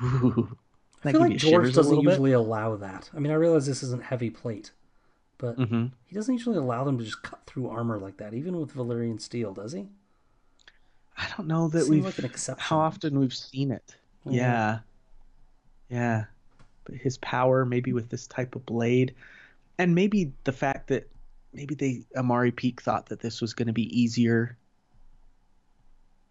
Ooh. 0.03 0.57
I 1.05 1.13
feel 1.13 1.21
like 1.21 1.37
George 1.37 1.75
doesn't 1.75 2.01
usually 2.01 2.33
allow 2.33 2.77
that. 2.77 3.11
I 3.15 3.21
mean, 3.21 3.31
I 3.31 3.37
realize 3.37 3.67
this 3.67 3.83
isn't 3.83 4.03
heavy 4.03 4.31
plate, 4.31 4.73
but 5.39 5.57
Mhm. 5.57 5.93
he 6.07 6.15
doesn't 6.15 6.35
usually 6.35 6.57
allow 6.57 6.85
them 6.85 6.99
to 6.99 7.05
just 7.05 7.23
cut 7.23 7.45
through 7.47 7.69
armor 7.69 7.99
like 7.99 8.17
that, 8.17 8.35
even 8.35 8.59
with 8.59 8.75
Valyrian 8.75 9.21
steel, 9.21 9.55
does 9.55 9.73
he? 9.73 9.89
I 11.17 11.29
don't 11.37 11.49
know 11.49 11.69
that 11.69 11.89
we've 11.89 12.05
like 12.05 12.59
how 12.59 12.79
often 12.79 13.19
we've 13.19 13.35
seen 13.35 13.71
it. 13.71 13.97
Mhm. 14.27 14.35
Yeah. 14.35 14.79
Yeah. 15.89 16.25
But 16.85 16.97
his 16.97 17.19
power 17.19 17.65
maybe 17.65 17.93
with 17.93 18.09
this 18.09 18.27
type 18.27 18.55
of 18.55 18.65
blade 18.67 19.15
and 19.79 19.95
maybe 19.95 20.33
the 20.45 20.53
fact 20.53 20.89
that 20.89 21.09
maybe 21.53 21.75
they 21.75 22.05
Amaury 22.17 22.55
Peake 22.55 22.81
thought 22.81 23.07
that 23.07 23.21
this 23.21 23.41
was 23.41 23.55
going 23.55 23.67
to 23.67 23.73
be 23.73 24.01
easier 24.01 24.57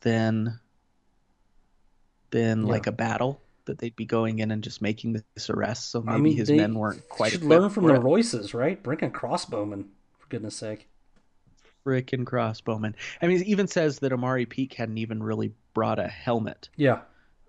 than 0.01 0.59
than 2.31 2.61
Yeah. 2.65 2.71
like 2.71 2.87
a 2.87 2.91
battle 2.91 3.41
that 3.67 3.77
they'd 3.77 3.95
be 3.95 4.05
going 4.05 4.39
in 4.39 4.51
and 4.51 4.63
just 4.63 4.81
making 4.81 5.21
this 5.35 5.49
arrest 5.49 5.91
so 5.91 6.01
maybe 6.01 6.15
I 6.15 6.17
mean, 6.17 6.37
his 6.37 6.49
men 6.49 6.73
weren't 6.75 7.07
quite 7.07 7.31
should 7.31 7.43
learn 7.43 7.69
from 7.69 7.85
the 7.85 7.93
it. 7.93 8.01
Royces, 8.01 8.53
right? 8.53 8.81
Bring 8.81 9.03
a 9.03 9.09
crossbowman, 9.09 9.85
for 10.17 10.27
goodness 10.29 10.55
sake. 10.55 10.87
frickin' 11.85 12.25
crossbowmen. 12.25 12.95
I 13.21 13.27
mean, 13.27 13.41
it 13.41 13.47
even 13.47 13.67
says 13.67 13.99
that 13.99 14.11
Amaury 14.11 14.49
Peake 14.49 14.73
hadn't 14.73 14.97
even 14.97 15.23
really 15.23 15.53
brought 15.73 15.99
a 15.99 16.07
helmet. 16.07 16.69
Yeah, 16.75 17.01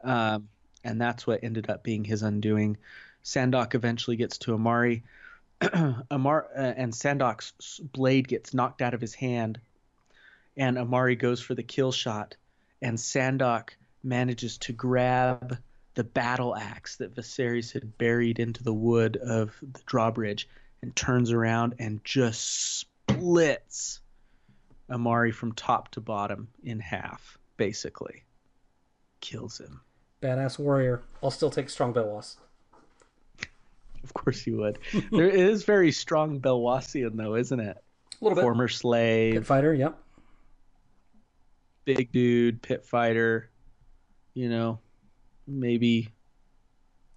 um, 0.05 0.49
and 0.85 1.01
that's 1.01 1.27
what 1.27 1.43
ended 1.43 1.71
up 1.71 1.83
being 1.83 2.05
his 2.05 2.23
undoing. 2.23 2.77
Sandok 3.25 3.75
eventually 3.75 4.17
gets 4.17 4.39
to 4.39 4.53
Amaury. 4.57 5.03
Amar 6.11 6.47
uh, 6.57 6.61
and 6.61 6.93
Sandok's 6.93 7.81
blade 7.81 8.29
gets 8.29 8.55
knocked 8.55 8.81
out 8.81 8.95
of 8.95 9.01
his 9.01 9.15
hand, 9.15 9.61
and 10.57 10.77
Amaury 10.77 11.19
goes 11.19 11.41
for 11.41 11.55
the 11.55 11.65
kill 11.65 11.91
shot, 11.91 12.37
and 12.81 12.97
Sandok 12.97 13.71
manages 14.05 14.59
to 14.59 14.73
grab 14.73 15.59
the 15.99 16.05
battle 16.05 16.55
axe 16.55 16.95
that 16.99 17.13
Viserys 17.13 17.73
had 17.73 17.99
buried 17.99 18.39
into 18.39 18.63
the 18.63 18.73
wood 18.73 19.17
of 19.17 19.59
the 19.61 19.81
drawbridge 19.85 20.49
and 20.81 20.95
turns 20.95 21.33
around 21.33 21.75
and 21.81 22.05
just 22.05 22.79
splits 22.79 23.99
Amaury 24.89 25.35
from 25.35 25.51
top 25.51 25.91
to 25.91 26.01
bottom 26.01 26.47
in 26.63 26.79
half, 26.79 27.37
basically. 27.57 28.23
Kills 29.21 29.59
him. 29.59 29.81
Badass 30.23 30.57
warrior. 30.57 31.03
I'll 31.21 31.33
still 31.33 31.51
take 31.51 31.69
strong 31.69 31.93
Belwas. 31.93 32.37
Of 34.05 34.15
course 34.15 34.47
you 34.47 34.59
would. 34.59 34.79
there 35.11 35.29
is 35.29 35.65
very 35.65 35.91
strong 35.91 36.41
Belwasian 36.41 37.17
though, 37.17 37.35
isn't 37.35 37.59
it? 37.59 37.77
A 37.77 38.25
little 38.25 38.37
bit. 38.37 38.43
Former 38.43 38.69
slave, 38.69 39.35
Pit 39.35 39.47
fighter, 39.47 39.75
yep. 39.75 39.99
big 41.85 42.13
dude, 42.13 42.63
pit 42.63 42.85
fighter. 42.85 43.51
You 44.35 44.49
know, 44.49 44.79
maybe 45.49 46.09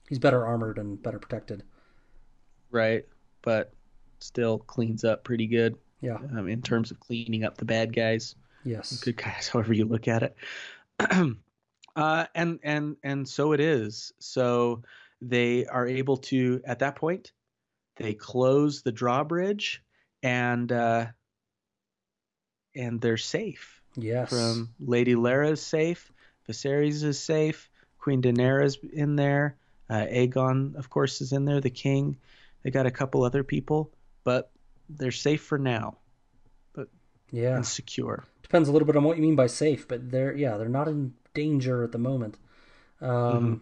He's 0.09 0.19
better 0.19 0.45
armored 0.45 0.77
and 0.77 1.01
better 1.01 1.19
protected. 1.19 1.63
right, 2.71 3.05
but 3.41 3.73
still 4.19 4.59
cleans 4.59 5.03
up 5.03 5.23
pretty 5.23 5.47
good 5.47 5.75
Yeah. 6.01 6.15
um, 6.37 6.47
in 6.47 6.61
terms 6.61 6.91
of 6.91 6.99
cleaning 6.99 7.43
up 7.43 7.57
the 7.57 7.65
bad 7.65 7.93
guys. 7.95 8.35
Yes. 8.63 8.99
good 8.99 9.17
guys, 9.17 9.47
however 9.53 9.73
you 9.73 9.85
look 9.85 10.07
at 10.07 10.23
it. 10.23 10.35
uh, 11.95 12.25
and 12.35 12.59
and 12.63 12.95
and 13.03 13.27
so 13.27 13.53
it 13.53 13.59
is. 13.59 14.13
So 14.19 14.83
they 15.21 15.65
are 15.65 15.87
able 15.87 16.17
to 16.17 16.61
at 16.65 16.79
that 16.79 16.95
point 16.95 17.31
they 17.97 18.13
close 18.13 18.81
the 18.81 18.91
drawbridge 18.91 19.83
and 20.23 20.71
uh, 20.71 21.07
and 22.75 22.99
they're 23.01 23.17
safe 23.17 23.81
Yes. 23.95 24.29
from 24.29 24.69
Lady 24.79 25.15
Larra's 25.15 25.61
safe, 25.61 26.11
Viserys 26.47 27.03
is 27.03 27.19
safe, 27.19 27.69
Queen 28.01 28.21
Daenerys 28.21 28.77
in 28.91 29.15
there, 29.15 29.55
uh, 29.89 30.05
Aegon 30.11 30.75
of 30.75 30.89
course 30.89 31.21
is 31.21 31.31
in 31.31 31.45
there, 31.45 31.61
the 31.61 31.69
king. 31.69 32.17
They 32.63 32.71
got 32.71 32.85
a 32.85 32.91
couple 32.91 33.23
other 33.23 33.43
people, 33.43 33.91
but 34.23 34.51
they're 34.89 35.11
safe 35.11 35.41
for 35.41 35.57
now 35.57 35.97
But 36.73 36.89
yeah. 37.31 37.55
and 37.55 37.65
secure. 37.65 38.25
Depends 38.43 38.67
a 38.67 38.71
little 38.73 38.85
bit 38.85 38.97
on 38.97 39.03
what 39.05 39.15
you 39.17 39.23
mean 39.23 39.35
by 39.37 39.47
safe, 39.47 39.87
but 39.87 40.11
they're 40.11 40.35
yeah, 40.35 40.57
they're 40.57 40.67
not 40.67 40.87
in 40.89 41.13
danger 41.33 41.83
at 41.83 41.91
the 41.93 41.97
moment. 41.97 42.37
Um 42.99 43.61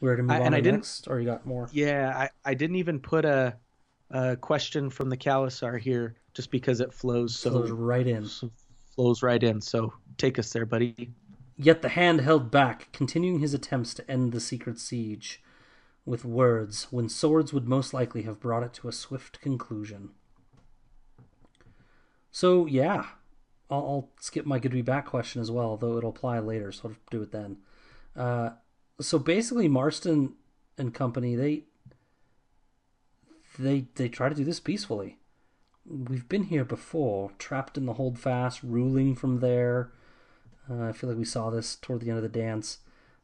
we're 0.00 0.16
to 0.16 0.22
move 0.22 0.30
Mm-hmm. 0.30 0.42
I- 0.42 0.46
on 0.46 0.46
and 0.46 0.52
to 0.54 0.56
I 0.58 0.60
didn't- 0.60 0.76
next, 0.78 1.08
or 1.08 1.18
you 1.20 1.26
got 1.26 1.44
more? 1.46 1.68
Yeah, 1.72 2.12
I, 2.16 2.50
I 2.50 2.54
didn't 2.54 2.76
even 2.76 3.00
put 3.00 3.24
a, 3.26 3.56
a 4.10 4.36
question 4.36 4.88
from 4.90 5.10
the 5.10 5.16
Khalasar 5.16 5.78
here 5.78 6.14
just 6.32 6.50
because 6.50 6.80
it 6.80 6.92
flows 6.94 7.36
so 7.38 7.50
Flows 7.50 7.70
right 7.70 8.06
in. 8.06 8.24
so- 8.26 8.50
flows 8.94 9.22
right 9.22 9.42
in. 9.42 9.60
So 9.60 9.92
take 10.16 10.38
us 10.38 10.52
there, 10.52 10.64
buddy. 10.66 11.12
Yet 11.62 11.82
the 11.82 11.90
hand 11.90 12.22
held 12.22 12.50
back, 12.50 12.90
continuing 12.90 13.40
his 13.40 13.52
attempts 13.52 13.92
to 13.92 14.10
end 14.10 14.32
the 14.32 14.40
secret 14.40 14.78
siege 14.78 15.42
with 16.06 16.24
words 16.24 16.86
when 16.90 17.10
swords 17.10 17.52
would 17.52 17.68
most 17.68 17.92
likely 17.92 18.22
have 18.22 18.40
brought 18.40 18.62
it 18.62 18.72
to 18.74 18.88
a 18.88 18.92
swift 18.92 19.42
conclusion. 19.42 20.12
So, 22.30 22.64
yeah, 22.64 23.08
I'll, 23.68 23.78
I'll 23.78 24.10
skip 24.20 24.46
my 24.46 24.58
good 24.58 24.72
be 24.72 24.80
back 24.80 25.04
question 25.04 25.42
as 25.42 25.50
well, 25.50 25.76
though 25.76 25.98
it'll 25.98 26.08
apply 26.08 26.38
later, 26.38 26.72
so 26.72 26.88
I'll 26.88 26.96
do 27.10 27.20
it 27.20 27.30
then. 27.30 27.58
Uh, 28.16 28.50
so 28.98 29.18
basically, 29.18 29.68
Marston 29.68 30.36
and 30.78 30.94
company, 30.94 31.36
they 31.36 31.64
they 33.58 33.86
they 33.96 34.08
try 34.08 34.30
to 34.30 34.34
do 34.34 34.44
this 34.44 34.60
peacefully. 34.60 35.18
We've 35.84 36.28
been 36.28 36.44
here 36.44 36.64
before, 36.64 37.32
trapped 37.38 37.76
in 37.76 37.84
the 37.84 37.94
holdfast, 37.94 38.62
ruling 38.62 39.14
from 39.14 39.40
there. 39.40 39.92
Uh, 40.68 40.84
I 40.88 40.92
feel 40.92 41.08
like 41.10 41.18
we 41.18 41.24
saw 41.24 41.50
this 41.50 41.76
toward 41.76 42.00
the 42.00 42.08
end 42.10 42.18
of 42.18 42.22
the 42.22 42.28
dance. 42.28 42.78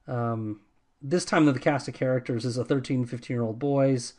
Um, 0.06 0.60
this 1.02 1.24
time, 1.24 1.44
though, 1.46 1.52
the 1.52 1.58
cast 1.60 1.88
of 1.88 1.94
characters 1.94 2.44
is 2.44 2.56
a 2.56 2.64
13, 2.64 3.04
15 3.04 3.34
year 3.34 3.42
old 3.42 3.58
boys, 3.58 4.14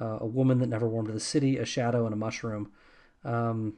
uh, 0.00 0.18
a 0.20 0.26
woman 0.26 0.58
that 0.58 0.68
never 0.68 0.88
warmed 0.88 1.08
to 1.08 1.14
the 1.14 1.20
city, 1.20 1.58
a 1.58 1.64
shadow, 1.64 2.04
and 2.04 2.12
a 2.14 2.16
mushroom. 2.16 2.70
Um, 3.24 3.74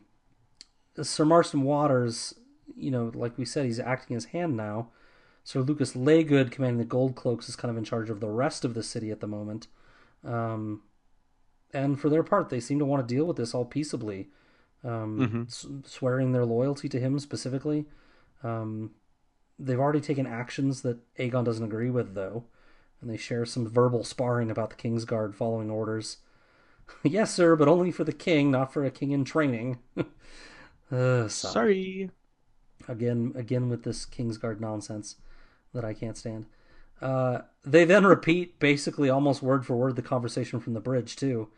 Sir 1.00 1.24
Marston 1.24 1.62
Waters, 1.62 2.34
you 2.76 2.90
know, 2.90 3.10
like 3.14 3.38
we 3.38 3.44
said, 3.44 3.64
he's 3.64 3.80
acting 3.80 4.16
as 4.16 4.26
hand 4.26 4.56
now. 4.56 4.90
Sir 5.44 5.60
Lucas 5.60 5.94
Laygood, 5.94 6.50
commanding 6.50 6.78
the 6.78 6.84
Gold 6.84 7.16
Cloaks, 7.16 7.48
is 7.48 7.56
kind 7.56 7.70
of 7.70 7.76
in 7.76 7.84
charge 7.84 8.10
of 8.10 8.20
the 8.20 8.28
rest 8.28 8.64
of 8.64 8.74
the 8.74 8.82
city 8.82 9.10
at 9.10 9.20
the 9.20 9.26
moment. 9.26 9.66
Um, 10.24 10.82
and 11.74 11.98
for 11.98 12.08
their 12.08 12.22
part, 12.22 12.50
they 12.50 12.60
seem 12.60 12.78
to 12.78 12.84
want 12.84 13.06
to 13.06 13.12
deal 13.14 13.24
with 13.24 13.38
this 13.38 13.54
all 13.54 13.64
peaceably, 13.64 14.28
um, 14.84 15.18
s- 15.48 15.66
swearing 15.84 16.32
their 16.32 16.44
loyalty 16.44 16.88
to 16.90 17.00
him 17.00 17.18
specifically. 17.18 17.86
Um, 18.42 18.92
they've 19.58 19.78
already 19.78 20.00
taken 20.00 20.26
actions 20.26 20.82
that 20.82 20.98
Aegon 21.16 21.44
doesn't 21.44 21.64
agree 21.64 21.90
with, 21.90 22.14
though, 22.14 22.44
and 23.00 23.10
they 23.10 23.16
share 23.16 23.44
some 23.44 23.68
verbal 23.68 24.04
sparring 24.04 24.50
about 24.50 24.70
the 24.70 24.76
Kingsguard 24.76 25.34
following 25.34 25.70
orders. 25.70 26.18
yes, 27.02 27.34
sir, 27.34 27.56
but 27.56 27.68
only 27.68 27.90
for 27.90 28.04
the 28.04 28.12
king, 28.12 28.50
not 28.50 28.72
for 28.72 28.84
a 28.84 28.90
king 28.90 29.12
in 29.12 29.24
training. 29.24 29.78
uh. 30.92 31.28
Sorry. 31.28 32.10
Again, 32.88 33.32
again 33.36 33.68
with 33.68 33.84
this 33.84 34.04
Kingsguard 34.04 34.60
nonsense 34.60 35.16
that 35.72 35.84
I 35.84 35.94
can't 35.94 36.16
stand. 36.16 36.46
Uh, 37.00 37.42
they 37.64 37.84
then 37.84 38.06
repeat 38.06 38.58
basically 38.60 39.10
almost 39.10 39.42
word 39.42 39.66
for 39.66 39.76
word 39.76 39.96
the 39.96 40.02
conversation 40.02 40.60
from 40.60 40.74
the 40.74 40.80
bridge 40.80 41.16
too, 41.16 41.48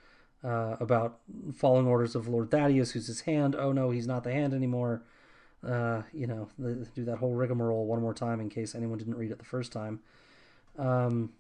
uh, 0.43 0.77
about 0.81 1.21
following 1.55 1.87
orders 1.87 2.15
of 2.15 2.29
Lord 2.29 2.51
Thaddeus, 2.51 2.93
who's 2.93 3.07
his 3.07 3.23
hand. 3.23 3.55
Oh 3.55 3.73
no, 3.73 3.91
he's 3.91 4.07
not 4.07 4.25
the 4.25 4.33
hand 4.33 4.55
anymore. 4.55 5.03
Uh, 5.67 6.03
you 6.13 6.27
know, 6.27 6.49
they 6.59 6.75
do 6.95 7.05
that 7.05 7.19
whole 7.19 7.33
rigmarole 7.33 7.87
one 7.87 8.01
more 8.01 8.15
time 8.15 8.41
in 8.41 8.51
case 8.51 8.75
anyone 8.75 8.99
didn't 8.99 9.17
read 9.17 9.31
it 9.31 9.39
the 9.39 9.45
first 9.45 9.73
time. 9.73 10.01
Um, 10.79 11.33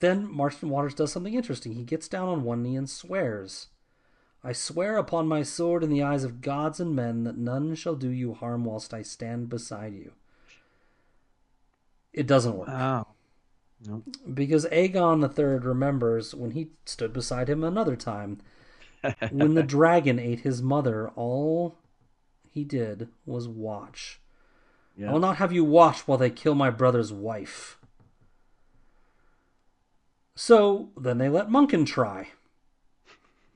then 0.00 0.30
Marston 0.30 0.70
Waters 0.70 0.94
does 0.94 1.12
something 1.12 1.34
interesting. 1.34 1.72
He 1.74 1.84
gets 1.84 2.08
down 2.08 2.28
on 2.28 2.44
one 2.44 2.62
knee 2.62 2.76
and 2.76 2.88
swears. 2.88 3.68
I 4.42 4.52
swear 4.52 4.96
upon 4.96 5.28
my 5.28 5.42
sword 5.42 5.84
in 5.84 5.90
the 5.90 6.02
eyes 6.02 6.24
of 6.24 6.40
gods 6.40 6.80
and 6.80 6.96
men 6.96 7.24
that 7.24 7.36
none 7.36 7.74
shall 7.74 7.94
do 7.94 8.08
you 8.08 8.32
harm 8.32 8.64
whilst 8.64 8.94
I 8.94 9.02
stand 9.02 9.50
beside 9.50 9.92
you. 9.92 10.12
It 12.12 12.26
doesn't 12.26 12.56
work. 12.56 12.68
Oh. 12.70 13.06
Because 14.32 14.66
Aegon 14.66 15.22
III 15.22 15.66
remembers 15.66 16.34
when 16.34 16.52
he 16.52 16.70
stood 16.86 17.12
beside 17.12 17.48
him 17.48 17.62
another 17.62 17.96
time. 17.96 18.40
when 19.30 19.54
the 19.54 19.62
dragon 19.78 20.18
ate 20.18 20.40
his 20.40 20.62
mother, 20.62 21.08
all 21.10 21.76
he 22.50 22.64
did 22.64 23.08
was 23.24 23.48
watch. 23.48 24.20
I 25.08 25.12
will 25.12 25.20
not 25.20 25.36
have 25.36 25.52
you 25.52 25.64
watch 25.64 26.06
while 26.06 26.18
they 26.18 26.30
kill 26.30 26.54
my 26.54 26.68
brother's 26.68 27.12
wife. 27.12 27.78
So 30.34 30.90
then 30.96 31.18
they 31.18 31.28
let 31.28 31.48
Munkun 31.48 31.86
try. 31.86 32.28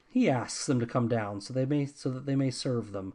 He 0.09 0.31
asks 0.31 0.65
them 0.67 0.81
to 0.81 0.87
come 0.87 1.09
down 1.09 1.41
so 1.41 1.53
they 1.53 1.65
may 1.65 1.87
so 1.87 2.09
that 2.11 2.25
they 2.25 2.37
may 2.37 2.51
serve 2.51 2.93
them. 2.93 3.15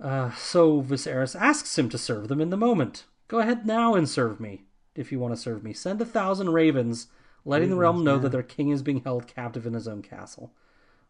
Uh, 0.00 0.32
so 0.32 0.82
Viserys 0.82 1.38
asks 1.38 1.78
him 1.78 1.88
to 1.90 1.98
serve 1.98 2.28
them 2.28 2.40
in 2.40 2.50
the 2.50 2.56
moment. 2.56 3.04
Go 3.28 3.38
ahead 3.38 3.66
now 3.66 3.94
and 3.94 4.08
serve 4.08 4.40
me, 4.40 4.64
if 4.94 5.12
you 5.12 5.18
want 5.18 5.34
to 5.34 5.40
serve 5.40 5.62
me. 5.62 5.72
Send 5.72 6.00
a 6.00 6.04
thousand 6.04 6.50
ravens, 6.50 7.08
letting 7.44 7.70
the 7.70 7.76
realm 7.76 8.02
know 8.02 8.18
that 8.18 8.32
their 8.32 8.42
king 8.42 8.70
is 8.70 8.82
being 8.82 9.02
held 9.02 9.26
captive 9.26 9.66
in 9.66 9.74
his 9.74 9.88
own 9.88 10.02
castle. 10.02 10.52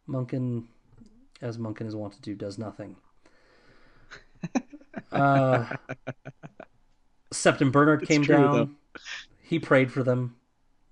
Munkun, 0.09 0.65
as 1.41 1.59
Munkun 1.59 1.87
is 1.87 1.97
wont 1.97 2.15
to 2.15 2.21
do, 2.21 2.35
does 2.35 2.59
nothing. 2.59 2.97
Uh, 5.11 5.67
Septon 7.33 7.71
Bernard 7.71 8.07
came 8.07 8.23
true, 8.23 8.37
down. 8.37 8.53
though. 8.53 9.01
He 9.43 9.59
prayed 9.59 9.93
for 9.93 10.03
them. 10.03 10.37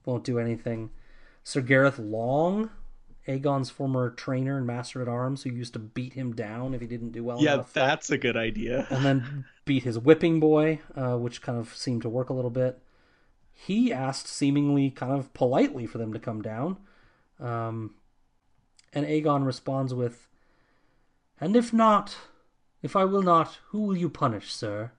Won't 0.05 0.24
do 0.24 0.39
anything. 0.39 0.90
Sir 1.43 1.60
Gareth 1.60 1.98
Long, 1.98 2.70
Aegon's 3.27 3.70
former 3.70 4.10
trainer 4.10 4.56
and 4.56 4.66
master 4.66 5.02
at 5.02 5.09
arms, 5.09 5.43
who 5.43 5.51
used 5.51 5.73
to 5.73 5.78
beat 5.78 6.12
him 6.14 6.35
down 6.35 6.74
if 6.74 6.81
he 6.81 6.86
didn't 6.86 7.12
do 7.12 7.24
well 7.24 7.39
enough. 7.39 7.44
Yeah, 7.44 7.55
enough. 7.55 7.73
that's 7.73 8.10
a 8.10 8.19
good 8.19 8.36
idea. 8.36 8.86
and 8.90 9.05
then 9.05 9.44
beat 9.64 9.85
his 9.85 9.98
whipping 9.98 10.40
boy, 10.40 10.81
uh, 10.97 11.16
which 11.16 11.43
kind 11.43 11.59
of 11.59 11.74
seemed 11.77 12.02
to 12.02 12.09
work 12.09 12.31
a 12.31 12.35
little 12.35 12.51
bit. 12.51 12.81
He 13.52 13.93
asked, 13.93 14.27
seemingly 14.27 14.90
kind 14.90 15.12
of 15.12 15.32
politely, 15.35 15.86
for 15.86 15.98
them 15.98 16.12
to 16.12 16.19
come 16.19 16.43
down. 16.43 16.78
Um, 17.39 17.94
and 18.93 19.06
Aegon 19.06 19.47
responds 19.47 19.94
with, 19.94 20.28
And 21.43 21.56
if 21.56 21.73
not, 21.73 22.16
if 22.82 22.94
I 22.94 23.05
will 23.05 23.23
not, 23.23 23.59
who 23.70 23.81
will 23.82 23.97
you 23.97 24.09
punish, 24.09 24.52
sir? 24.52 24.93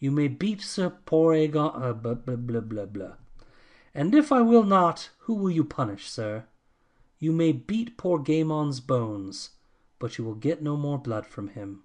You 0.00 0.10
may 0.10 0.28
beat 0.28 0.62
Sir 0.62 0.88
poor 1.04 1.34
Aegon, 1.34 1.80
uh, 1.80 1.92
blah, 1.92 2.14
blah, 2.14 2.36
blah, 2.36 2.60
blah, 2.60 2.86
blah. 2.86 3.12
And 3.94 4.14
if 4.14 4.32
I 4.32 4.40
will 4.40 4.64
not, 4.64 5.10
who 5.18 5.34
will 5.34 5.50
you 5.50 5.64
punish, 5.64 6.08
sir? 6.08 6.46
You 7.18 7.32
may 7.32 7.52
beat 7.52 7.98
poor 7.98 8.18
Gaemon's 8.18 8.80
bones, 8.80 9.50
but 9.98 10.16
you 10.16 10.24
will 10.24 10.34
get 10.34 10.62
no 10.62 10.76
more 10.76 10.98
blood 10.98 11.26
from 11.26 11.48
him 11.48 11.82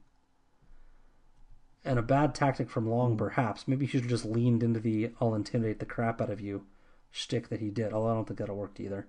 and 1.86 1.98
a 1.98 2.04
bad 2.04 2.36
tactic 2.36 2.70
from 2.70 2.90
Long, 2.90 3.18
perhaps. 3.18 3.68
Maybe 3.68 3.86
he 3.86 3.92
should 3.92 4.02
have 4.02 4.10
just 4.10 4.26
leaned 4.26 4.64
into 4.64 4.80
the 4.80 5.12
"I'll 5.20 5.36
intimidate 5.36 5.80
the 5.80 5.86
crap 5.86 6.22
out 6.22 6.30
of 6.30 6.42
you" 6.42 6.66
shtick 7.12 7.50
that 7.50 7.62
he 7.62 7.70
did. 7.70 7.94
Although 7.94 8.12
I 8.12 8.14
don't 8.16 8.28
think 8.28 8.40
that'll 8.40 8.56
work 8.56 8.80
either. 8.80 9.08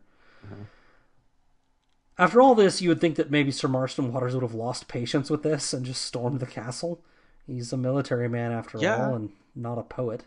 After 2.21 2.43
all 2.43 2.55
this, 2.55 2.83
you 2.83 2.91
would 2.91 3.01
think 3.01 3.17
that 3.17 3.31
maybe 3.31 3.51
Sir 3.51 3.67
Marston 3.67 4.13
Waters 4.13 4.35
would 4.35 4.43
have 4.43 4.53
lost 4.53 4.89
patience 4.89 5.31
with 5.31 5.43
this 5.43 5.73
and 5.73 5.87
just 5.87 6.05
stormed 6.05 6.39
the 6.39 6.47
castle. 6.47 7.03
He's 7.47 7.73
a 7.73 7.79
military 7.79 8.29
man 8.29 8.53
after 8.53 8.77
Yeah. 8.77 9.07
all, 9.07 9.15
and 9.15 9.31
not 9.55 9.79
a 9.79 9.83
poet. 9.83 10.27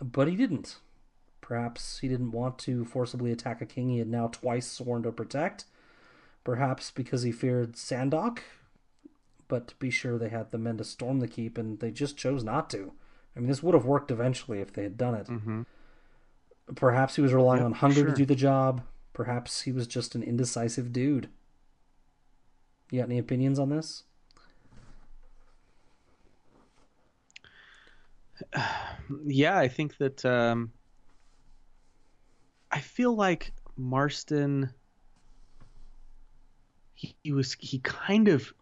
But 0.00 0.26
he 0.26 0.36
didn't. 0.36 0.78
Perhaps 1.42 1.98
he 1.98 2.08
didn't 2.08 2.30
want 2.30 2.56
to 2.60 2.86
forcibly 2.86 3.30
attack 3.30 3.60
a 3.60 3.66
king 3.66 3.90
he 3.90 3.98
had 3.98 4.08
now 4.08 4.28
twice 4.28 4.66
sworn 4.66 5.02
to 5.02 5.12
protect. 5.12 5.66
Perhaps 6.44 6.92
because 6.92 7.24
he 7.24 7.30
feared 7.30 7.74
Sandok. 7.74 8.38
But 9.48 9.68
to 9.68 9.74
be 9.76 9.90
sure, 9.90 10.16
they 10.16 10.30
had 10.30 10.50
the 10.50 10.56
men 10.56 10.78
to 10.78 10.84
storm 10.84 11.20
the 11.20 11.28
keep, 11.28 11.58
and 11.58 11.78
they 11.78 11.90
just 11.90 12.16
chose 12.16 12.42
not 12.42 12.70
to. 12.70 12.92
I 13.36 13.40
mean, 13.40 13.48
this 13.48 13.62
would 13.62 13.74
have 13.74 13.84
worked 13.84 14.10
eventually 14.10 14.60
if 14.60 14.72
they 14.72 14.82
had 14.82 14.96
done 14.96 15.14
it. 15.14 15.26
Mm-hmm. 15.26 15.62
Perhaps 16.74 17.16
he 17.16 17.22
was 17.22 17.34
relying 17.34 17.62
on 17.62 17.72
hunger 17.72 17.96
sure. 18.00 18.06
to 18.06 18.14
do 18.14 18.24
the 18.24 18.34
job. 18.34 18.80
Perhaps 19.18 19.62
he 19.62 19.72
was 19.72 19.88
just 19.88 20.14
an 20.14 20.22
indecisive 20.22 20.92
dude. 20.92 21.28
You 22.92 23.00
got 23.00 23.08
any 23.08 23.18
opinions 23.18 23.58
on 23.58 23.68
this? 23.68 24.04
Yeah, 29.24 29.58
I 29.58 29.68
think 29.68 29.96
that 29.96 30.24
um, 30.24 30.70
I 32.70 32.78
feel 32.80 33.14
like 33.14 33.52
Marston. 33.76 34.70
He, 36.94 37.16
he 37.24 37.32
was 37.32 37.56
he 37.58 37.78
kind 37.78 38.28
of, 38.28 38.52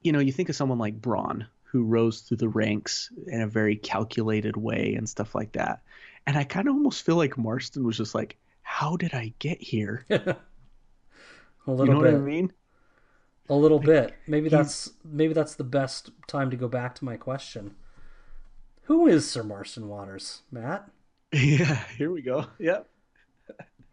you 0.00 0.12
know, 0.12 0.20
you 0.20 0.30
think 0.30 0.48
of 0.48 0.54
someone 0.54 0.78
like 0.78 1.00
Bronn 1.00 1.46
who 1.64 1.82
rose 1.82 2.20
through 2.20 2.36
the 2.36 2.48
ranks 2.48 3.10
in 3.26 3.40
a 3.42 3.48
very 3.48 3.74
calculated 3.74 4.56
way 4.56 4.94
and 4.94 5.08
stuff 5.08 5.34
like 5.34 5.52
that, 5.52 5.82
and 6.24 6.38
I 6.38 6.44
kind 6.44 6.68
of 6.68 6.74
almost 6.74 7.04
feel 7.04 7.16
like 7.16 7.36
Marston 7.36 7.84
was 7.84 7.96
just 7.96 8.14
like, 8.14 8.38
"How 8.82 8.96
did 8.96 9.14
I 9.14 9.32
get 9.38 9.62
here?" 9.62 10.04
a 10.10 10.36
little 11.66 11.86
You 11.86 11.92
know 11.94 12.00
bit. 12.00 12.12
what 12.12 12.20
I 12.20 12.24
mean? 12.24 12.52
A 13.48 13.54
little 13.54 13.78
bit. 13.78 14.14
Maybe 14.26 14.48
he's- 14.48 14.58
that's 14.58 14.90
maybe 15.04 15.32
that's 15.34 15.54
the 15.54 15.64
best 15.64 16.10
time 16.26 16.50
to 16.50 16.56
go 16.56 16.66
back 16.68 16.94
to 16.96 17.04
my 17.04 17.16
question. 17.16 17.76
Who 18.86 19.06
is 19.06 19.30
Sir 19.30 19.42
Marston 19.44 19.88
Waters, 19.88 20.42
Matt? 20.50 20.90
Yeah, 21.32 21.84
here 21.96 22.10
we 22.10 22.20
go. 22.22 22.46
Yep. 22.58 22.88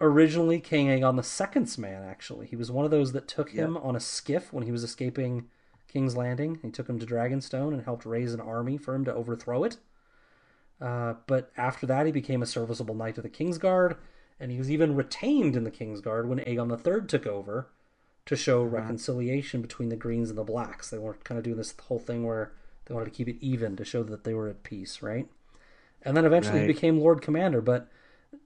Originally 0.01 0.59
King 0.59 0.87
Aegon 0.87 1.15
the 1.17 1.23
Second's 1.23 1.77
man, 1.77 2.03
actually. 2.03 2.47
He 2.47 2.55
was 2.55 2.71
one 2.71 2.83
of 2.83 2.91
those 2.91 3.11
that 3.13 3.27
took 3.27 3.51
him 3.51 3.77
on 3.77 3.95
a 3.95 3.99
skiff 3.99 4.51
when 4.51 4.63
he 4.65 4.71
was 4.71 4.83
escaping 4.83 5.47
King's 5.87 6.17
Landing. 6.17 6.59
He 6.61 6.69
took 6.71 6.89
him 6.89 6.99
to 6.99 7.05
Dragonstone 7.05 7.73
and 7.73 7.83
helped 7.83 8.05
raise 8.05 8.33
an 8.33 8.41
army 8.41 8.77
for 8.77 8.93
him 8.95 9.05
to 9.05 9.13
overthrow 9.13 9.63
it. 9.63 9.77
Uh, 10.81 11.13
but 11.27 11.51
after 11.57 11.85
that, 11.85 12.05
he 12.05 12.11
became 12.11 12.41
a 12.41 12.45
serviceable 12.45 12.95
knight 12.95 13.17
of 13.17 13.23
the 13.23 13.29
Kingsguard, 13.29 13.95
and 14.39 14.51
he 14.51 14.57
was 14.57 14.71
even 14.71 14.95
retained 14.95 15.55
in 15.55 15.63
the 15.63 15.71
Kingsguard 15.71 16.27
when 16.27 16.39
Aegon 16.39 16.71
III 16.71 17.07
took 17.07 17.25
over 17.27 17.67
to 18.25 18.35
show 18.35 18.63
reconciliation 18.63 19.61
between 19.61 19.89
the 19.89 19.95
Greens 19.95 20.29
and 20.29 20.37
the 20.37 20.43
Blacks. 20.43 20.89
They 20.89 20.97
were 20.97 21.15
kind 21.23 21.37
of 21.37 21.43
doing 21.43 21.57
this 21.57 21.73
whole 21.87 21.99
thing 21.99 22.25
where 22.25 22.51
they 22.85 22.93
wanted 22.93 23.05
to 23.05 23.11
keep 23.11 23.27
it 23.27 23.37
even 23.41 23.75
to 23.75 23.83
show 23.85 24.03
that 24.03 24.23
they 24.23 24.33
were 24.33 24.47
at 24.47 24.63
peace, 24.63 25.01
right? 25.01 25.27
And 26.03 26.15
then 26.15 26.25
eventually 26.25 26.61
he 26.61 26.67
became 26.67 26.99
Lord 26.99 27.21
Commander, 27.21 27.59
but 27.61 27.87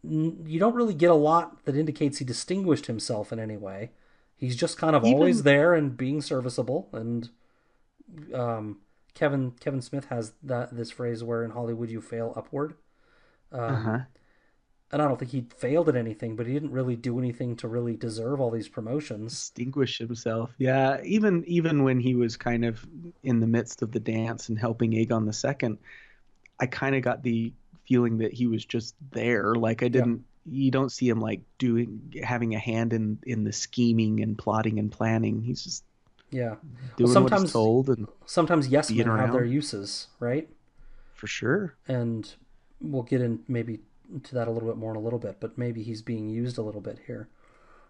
n- 0.04 0.44
you 0.48 0.60
don't 0.60 0.74
really 0.76 0.94
get 0.94 1.12
a 1.12 1.16
lot 1.16 1.64
that 1.66 1.76
indicates 1.76 2.18
he 2.18 2.26
distinguished 2.26 2.88
himself 2.88 3.32
in 3.34 3.40
any 3.40 3.58
way. 3.58 3.92
He's 4.36 4.56
just 4.56 4.78
kind 4.78 4.96
of 4.96 5.04
Even- 5.04 5.14
always 5.14 5.44
there 5.44 5.74
and 5.74 5.96
being 5.96 6.22
serviceable. 6.22 6.90
And 6.94 7.30
um, 8.34 8.80
Kevin 9.14 9.52
Kevin 9.60 9.82
Smith 9.82 10.06
has 10.06 10.34
that 10.42 10.76
this 10.76 10.92
phrase 10.92 11.24
where 11.24 11.44
in 11.44 11.52
Hollywood 11.52 11.90
you 11.90 12.02
fail 12.02 12.34
upward. 12.36 12.74
Um, 13.52 13.60
Uh-huh. 13.62 14.00
And 14.94 15.02
I 15.02 15.08
don't 15.08 15.18
think 15.18 15.32
he 15.32 15.46
failed 15.58 15.90
at 15.90 15.96
anything, 15.96 16.36
but 16.36 16.46
he 16.46 16.54
didn't 16.54 16.72
really 16.72 16.96
do 16.96 17.18
anything 17.18 17.56
to 17.58 17.68
really 17.68 17.96
deserve 17.96 18.40
all 18.40 18.52
these 18.52 18.68
promotions. 18.70 19.32
distinguish 19.32 19.98
himself. 19.98 20.54
Yeah, 20.60 21.02
even 21.04 21.44
even 21.48 21.84
when 21.84 22.00
he 22.00 22.14
was 22.14 22.38
kind 22.38 22.64
of 22.64 22.86
in 23.24 23.40
the 23.40 23.48
midst 23.48 23.82
of 23.82 23.92
the 23.92 24.00
dance 24.00 24.50
and 24.50 24.58
helping 24.60 24.92
Aegon 24.92 25.26
the 25.26 25.34
Second, 25.34 25.80
I 26.60 26.68
kind 26.68 26.96
of 26.96 27.02
got 27.02 27.24
the 27.24 27.52
feeling 27.88 28.20
that 28.20 28.34
he 28.34 28.46
was 28.46 28.64
just 28.64 28.94
there. 29.12 29.56
Like 29.56 29.82
I 29.84 29.88
didn't. 29.88 30.24
You 30.46 30.70
don't 30.72 30.92
see 30.92 31.10
him 31.10 31.20
like 31.22 31.42
doing 31.58 32.14
having 32.24 32.54
a 32.54 32.60
hand 32.60 32.94
in 32.94 33.18
in 33.24 33.44
the 33.46 33.52
scheming 33.52 34.22
and 34.22 34.38
plotting 34.38 34.78
and 34.78 34.92
planning. 34.92 35.42
He's 35.42 35.64
just 35.64 35.84
Yeah. 36.30 36.56
doing 36.98 37.08
what 37.10 37.14
sometimes- 37.14 37.42
he's 37.44 37.52
told, 37.54 37.90
and 37.90 38.08
Sometimes 38.28 38.68
yes 38.68 38.92
men 38.92 39.08
have 39.08 39.32
their 39.34 39.44
uses, 39.46 40.08
right? 40.20 40.48
for 41.16 41.26
sure. 41.28 41.74
and 41.88 42.36
we'll 42.82 43.02
get 43.04 43.22
in 43.22 43.40
maybe 43.48 43.80
to 44.24 44.36
that 44.36 44.48
a 44.48 44.52
little 44.52 44.70
bit 44.70 44.78
more 44.78 44.92
in 44.92 44.98
a 44.98 45.02
little 45.02 45.20
bit 45.20 45.38
but 45.40 45.58
maybe 45.58 45.84
he's 45.84 46.02
being 46.02 46.30
used 46.30 46.58
a 46.58 46.62
little 46.62 46.82
bit 46.82 47.00
here 47.06 47.30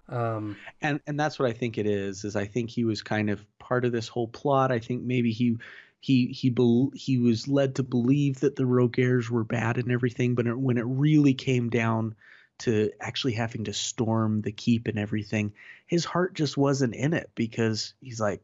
um 0.10 0.58
and 0.82 1.00
and 1.08 1.20
that's 1.20 1.40
what 1.40 1.50
I 1.50 1.54
think 1.54 1.78
it 1.78 1.86
is. 1.86 2.26
Is 2.26 2.36
I 2.36 2.46
think 2.46 2.70
he 2.70 2.84
was 2.84 3.02
kind 3.02 3.30
of 3.30 3.46
part 3.60 3.86
of 3.86 3.92
this 3.92 4.08
whole 4.08 4.28
plot. 4.28 4.72
I 4.72 4.80
think 4.80 5.04
maybe 5.04 5.32
he 5.32 5.58
he 6.02 6.28
he 6.28 6.50
bel 6.50 6.92
he 6.94 7.18
was 7.18 7.48
led 7.48 7.76
to 7.76 7.84
believe 7.84 8.42
that 8.42 8.58
the 8.58 8.64
Rogares 8.64 9.30
were 9.30 9.46
bad 9.46 9.78
and 9.78 9.92
everything, 9.92 10.36
but 10.36 10.48
it, 10.48 10.60
when 10.60 10.78
it 10.78 10.86
really 10.86 11.34
came 11.34 11.70
down 11.70 12.16
to 12.60 12.92
actually 13.00 13.34
having 13.34 13.64
to 13.64 13.74
storm 13.74 14.42
the 14.42 14.52
keep 14.52 14.88
and 14.88 15.00
everything, 15.00 15.54
his 15.88 16.06
heart 16.06 16.34
just 16.34 16.58
wasn't 16.58 16.94
in 16.94 17.14
it 17.14 17.32
because 17.34 17.94
he's 18.02 18.20
like, 18.20 18.42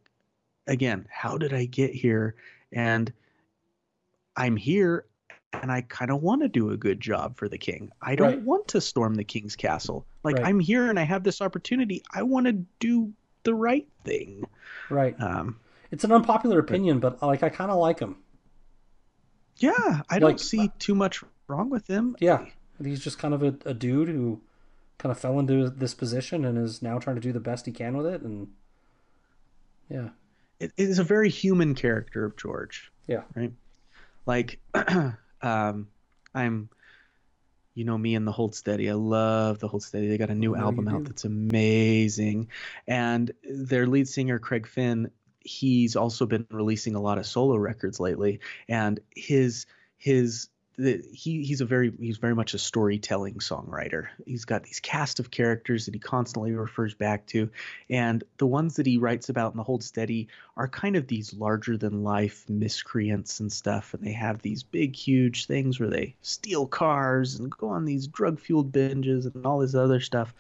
again, 0.68 1.06
how 1.12 1.38
did 1.38 1.54
I 1.54 1.66
get 1.66 1.94
here? 1.94 2.36
And 2.72 3.12
I'm 4.36 4.56
here 4.56 5.06
and 5.54 5.72
I 5.72 5.82
kind 5.82 6.12
of 6.12 6.22
want 6.22 6.42
to 6.42 6.48
do 6.48 6.70
a 6.72 6.78
good 6.78 7.00
job 7.02 7.38
for 7.38 7.50
the 7.50 7.58
king. 7.58 7.92
I 8.02 8.16
don't 8.16 8.28
Right. 8.28 8.42
want 8.42 8.68
to 8.70 8.82
storm 8.82 9.16
the 9.16 9.24
king's 9.24 9.56
castle. 9.56 10.06
Like 10.24 10.36
Right. 10.38 10.46
I'm 10.46 10.60
here 10.60 10.90
and 10.90 11.00
I 11.00 11.04
have 11.04 11.24
this 11.24 11.42
opportunity. 11.42 12.04
I 12.14 12.24
want 12.24 12.46
to 12.48 12.54
do 12.80 13.14
the 13.44 13.54
right 13.56 13.88
thing. 14.04 14.46
right 14.90 15.20
Um, 15.22 15.60
it's 15.92 16.04
an 16.04 16.12
unpopular 16.12 16.60
opinion 16.60 17.00
but 17.00 17.22
like 17.24 17.42
i 17.42 17.50
kind 17.50 17.72
of 17.72 17.78
like 17.78 18.00
him 18.00 18.18
yeah, 19.58 19.74
I 20.10 20.16
Like- 20.16 20.20
don't 20.22 20.40
see 20.40 20.72
too 20.80 20.94
much 20.96 21.24
wrong 21.48 21.70
with 21.70 21.88
him. 21.88 22.16
yeah 22.20 22.46
he's 22.84 23.00
just 23.04 23.18
kind 23.18 23.34
of 23.34 23.42
a, 23.44 23.56
a 23.66 23.74
dude 23.74 24.08
who 24.10 24.42
kind 24.98 25.12
of 25.12 25.18
fell 25.20 25.40
into 25.40 25.70
this 25.70 25.94
position 25.94 26.46
and 26.46 26.58
is 26.58 26.82
now 26.82 27.00
trying 27.00 27.16
to 27.16 27.22
do 27.22 27.32
the 27.32 27.40
best 27.40 27.66
he 27.66 27.72
can 27.72 27.96
with 27.98 28.06
it 28.06 28.22
and 28.22 28.50
yeah 29.90 30.10
It, 30.60 30.72
it 30.78 30.90
is 30.90 31.00
a 31.00 31.04
very 31.04 31.30
human 31.30 31.74
character 31.76 32.26
of 32.26 32.36
George. 32.38 32.92
yeah 33.08 33.24
right? 33.36 33.54
Like, 34.26 34.60
um, 35.42 35.88
I'm, 36.34 36.70
you 37.74 37.86
know 37.86 37.98
me 37.98 38.16
and 38.16 38.28
the 38.28 38.32
Hold 38.32 38.56
Steady. 38.56 38.90
I 38.90 38.94
love 38.94 39.60
the 39.60 39.68
Hold 39.68 39.84
Steady. 39.84 40.08
They 40.08 40.18
got 40.18 40.30
a 40.30 40.36
new 40.36 40.54
know 40.54 40.62
album 40.62 40.88
out 40.88 41.06
that's 41.06 41.26
amazing, 41.26 42.50
and 42.88 43.32
their 43.44 43.88
lead 43.88 44.08
singer 44.08 44.40
Craig 44.40 44.68
Finn, 44.68 45.12
he's 45.40 45.96
also 45.96 46.26
been 46.26 46.46
releasing 46.50 46.96
a 46.96 47.02
lot 47.02 47.18
of 47.18 47.26
solo 47.26 47.56
records 47.56 48.00
lately, 48.00 48.40
and 48.68 49.00
his 49.16 49.66
his 49.98 50.50
the, 50.80 51.04
he 51.12 51.44
he's 51.44 51.60
a 51.60 51.66
very 51.66 51.92
he's 52.00 52.18
very 52.18 52.34
much 52.34 52.54
a 52.54 52.58
storytelling 52.58 53.36
songwriter. 53.36 54.08
He's 54.26 54.46
got 54.46 54.64
these 54.64 54.80
cast 54.80 55.20
of 55.20 55.30
characters 55.30 55.86
that 55.86 55.94
he 55.94 56.00
constantly 56.00 56.54
refers 56.54 56.94
back 56.94 57.26
to, 57.28 57.50
and 57.90 58.24
the 58.38 58.48
ones 58.48 58.78
that 58.78 58.86
he 58.86 58.98
writes 58.98 59.28
about 59.28 59.52
in 59.52 59.58
the 59.58 59.64
Hold 59.64 59.84
Steady 59.84 60.30
are 60.56 60.70
kind 60.70 60.96
of 60.96 61.06
these 61.06 61.34
larger 61.34 61.76
than 61.76 62.04
life 62.04 62.46
miscreants 62.48 63.42
and 63.42 63.52
stuff. 63.52 63.94
And 63.94 64.02
they 64.04 64.14
have 64.14 64.42
these 64.42 64.64
big 64.64 64.96
huge 64.96 65.48
things 65.48 65.82
where 65.82 65.90
they 65.90 66.16
steal 66.22 66.66
cars 66.66 67.36
and 67.36 67.52
go 67.52 67.68
on 67.68 67.84
these 67.84 68.08
drug 68.08 68.40
fueled 68.40 68.72
binges 68.72 69.34
and 69.36 69.46
all 69.46 69.60
this 69.60 69.76
other 69.76 70.00
stuff. 70.00 70.34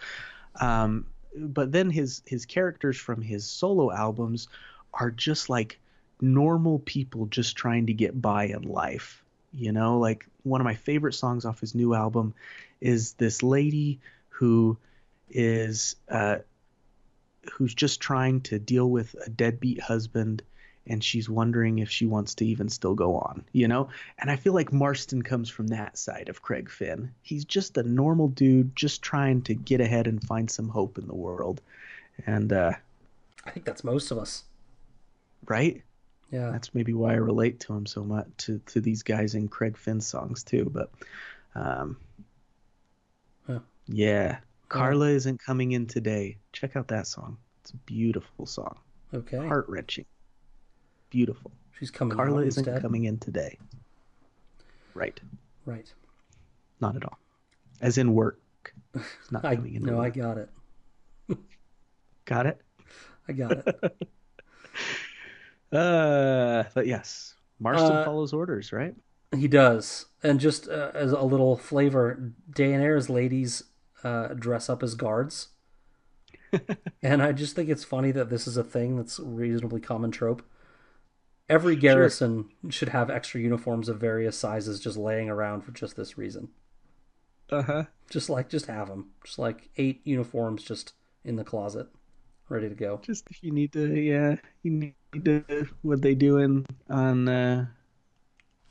Um, 0.61 1.06
but 1.36 1.74
then 1.74 1.90
his 1.90 2.22
his 2.26 2.45
characters 2.45 2.98
from 2.98 3.22
his 3.22 3.45
solo 3.45 3.91
albums 3.91 4.48
are 4.94 5.11
just 5.11 5.49
like 5.49 5.80
normal 6.22 6.80
people 6.80 7.26
just 7.26 7.57
trying 7.57 7.88
to 7.88 7.94
get 7.94 8.20
by 8.22 8.45
in 8.45 8.61
life 8.61 9.22
you 9.53 9.71
know 9.71 9.99
like 9.99 10.26
one 10.43 10.61
of 10.61 10.65
my 10.65 10.76
favorite 10.76 11.13
songs 11.13 11.45
off 11.45 11.59
his 11.59 11.76
new 11.76 11.93
album 11.93 12.34
is 12.81 13.13
this 13.13 13.43
lady 13.43 13.99
who 14.30 14.77
is 15.30 15.95
uh, 16.09 16.38
who's 17.53 17.73
just 17.73 17.99
trying 17.99 18.41
to 18.41 18.59
deal 18.59 18.89
with 18.89 19.15
a 19.26 19.30
deadbeat 19.30 19.81
husband 19.81 20.41
and 20.88 21.03
she's 21.03 21.30
wondering 21.30 21.80
if 21.80 21.89
she 21.89 22.05
wants 22.07 22.34
to 22.35 22.45
even 22.45 22.67
still 22.67 22.95
go 22.95 23.15
on, 23.17 23.45
you 23.51 23.67
know? 23.67 23.89
And 24.17 24.31
I 24.31 24.38
feel 24.38 24.53
like 24.53 24.73
Marston 24.73 25.21
comes 25.21 25.47
from 25.47 25.67
that 25.67 25.99
side 25.99 26.30
of 26.30 26.41
Craig 26.41 26.67
Finn. 26.67 27.11
He's 27.21 27.45
just 27.45 27.77
a 27.77 27.84
normal 27.84 28.30
dude 28.30 28.76
just 28.76 29.03
trying 29.03 29.43
to 29.43 29.53
get 29.53 29.81
ahead 29.81 30.07
and 30.07 30.23
find 30.23 30.49
some 30.49 30.67
hope 30.67 30.97
in 30.97 31.05
the 31.05 31.13
world. 31.15 31.61
And 32.26 32.51
uh 32.51 32.71
i 33.45 33.51
think 33.51 33.65
that's 33.65 33.84
most 33.84 34.11
of 34.11 34.17
us 34.17 34.43
right? 35.47 35.81
Yeah 36.31 36.51
That's 36.51 36.73
maybe 36.76 36.93
why 36.93 37.11
I 37.14 37.15
relate 37.18 37.60
to 37.61 37.73
him 37.73 37.85
so 37.85 38.03
much 38.03 38.27
to 38.39 38.60
to 38.68 38.81
these 38.81 39.03
guys 39.03 39.35
in 39.35 39.47
Craig 39.47 39.77
Finn 39.77 40.01
songs 40.01 40.43
too, 40.43 40.69
but 40.73 40.91
um 41.56 41.97
Huh. 43.47 43.60
yeah. 43.88 44.39
Carla 44.68 45.07
isn't 45.10 45.39
coming 45.39 45.72
in 45.72 45.88
today. 45.88 46.38
Check 46.53 46.76
out 46.76 46.89
that 46.89 47.07
song. 47.07 47.38
It's 47.61 47.72
a 47.72 47.77
beautiful 47.77 48.45
song. 48.45 48.77
okay 49.14 49.38
Heart 49.38 49.68
wrenching. 49.69 50.06
Beautiful. 51.10 51.51
she's 51.72 51.89
coming 51.89 52.11
in. 52.11 52.18
Carla 52.18 52.43
isn't 52.45 52.68
instead. 52.68 52.81
coming 52.81 53.06
in 53.06 53.18
today. 53.18 53.57
Right. 54.93 55.19
right 55.65 55.91
Not 56.80 56.95
at 56.95 57.03
all. 57.03 57.18
As 57.81 57.97
in 57.97 58.14
work. 58.14 58.39
It's 58.93 59.31
not 59.31 59.43
i 59.51 59.56
coming 59.56 59.76
in. 59.76 59.84
no 59.84 59.99
i 59.99 60.10
got 60.10 60.38
it 60.38 60.49
Got 62.26 62.45
it? 62.45 62.61
I 63.27 63.31
got 63.34 63.51
it. 63.53 63.97
uh, 65.71 66.63
but 66.73 66.87
yes, 66.87 67.35
Marston 67.59 67.97
Uh, 67.97 68.05
follows 68.05 68.33
orders, 68.33 68.71
right? 68.71 68.95
He 69.35 69.47
does. 69.47 70.07
And 70.23 70.39
just 70.39 70.67
uh, 70.67 70.91
as 70.93 71.11
a 71.11 71.21
little 71.21 71.55
flavor, 71.55 72.33
Daenerys 72.51 73.09
ladies 73.09 73.63
uh, 74.03 74.29
dress 74.29 74.69
up 74.69 74.81
as 74.81 74.95
guards. 74.95 75.49
and 77.03 77.21
I 77.21 77.31
just 77.31 77.55
think 77.55 77.69
it's 77.69 77.83
funny 77.83 78.11
that 78.11 78.29
this 78.29 78.47
is 78.47 78.57
a 78.57 78.63
thing 78.63 78.97
that's 78.97 79.19
reasonably 79.19 79.79
common 79.81 80.09
trope. 80.11 80.41
Every 81.47 81.75
garrison 81.75 82.49
should 82.69 82.89
have 82.89 83.09
extra 83.09 83.41
uniforms 83.41 83.89
of 83.89 83.99
various 83.99 84.37
sizes 84.37 84.79
just 84.79 84.97
laying 84.97 85.29
around 85.29 85.61
for 85.61 85.71
just 85.71 85.95
this 85.95 86.17
reason. 86.17 86.49
Uh 87.51 87.63
huh. 87.63 87.83
Just 88.09 88.29
like, 88.29 88.49
just 88.49 88.67
have 88.67 88.87
them. 88.87 89.09
Just 89.23 89.39
like 89.39 89.69
eight 89.77 90.01
uniforms 90.03 90.63
just 90.63 90.93
in 91.23 91.35
the 91.35 91.43
closet, 91.43 91.87
ready 92.49 92.69
to 92.69 92.76
go. 92.76 92.99
Just 93.03 93.26
if 93.30 93.43
you 93.43 93.51
need 93.51 93.71
to, 93.73 93.88
yeah, 93.99 94.35
you 94.63 94.71
need 94.71 94.95
to. 95.26 95.67
What 95.81 96.01
they 96.01 96.15
doing 96.15 96.65
on 96.89 97.27
uh, 97.27 97.65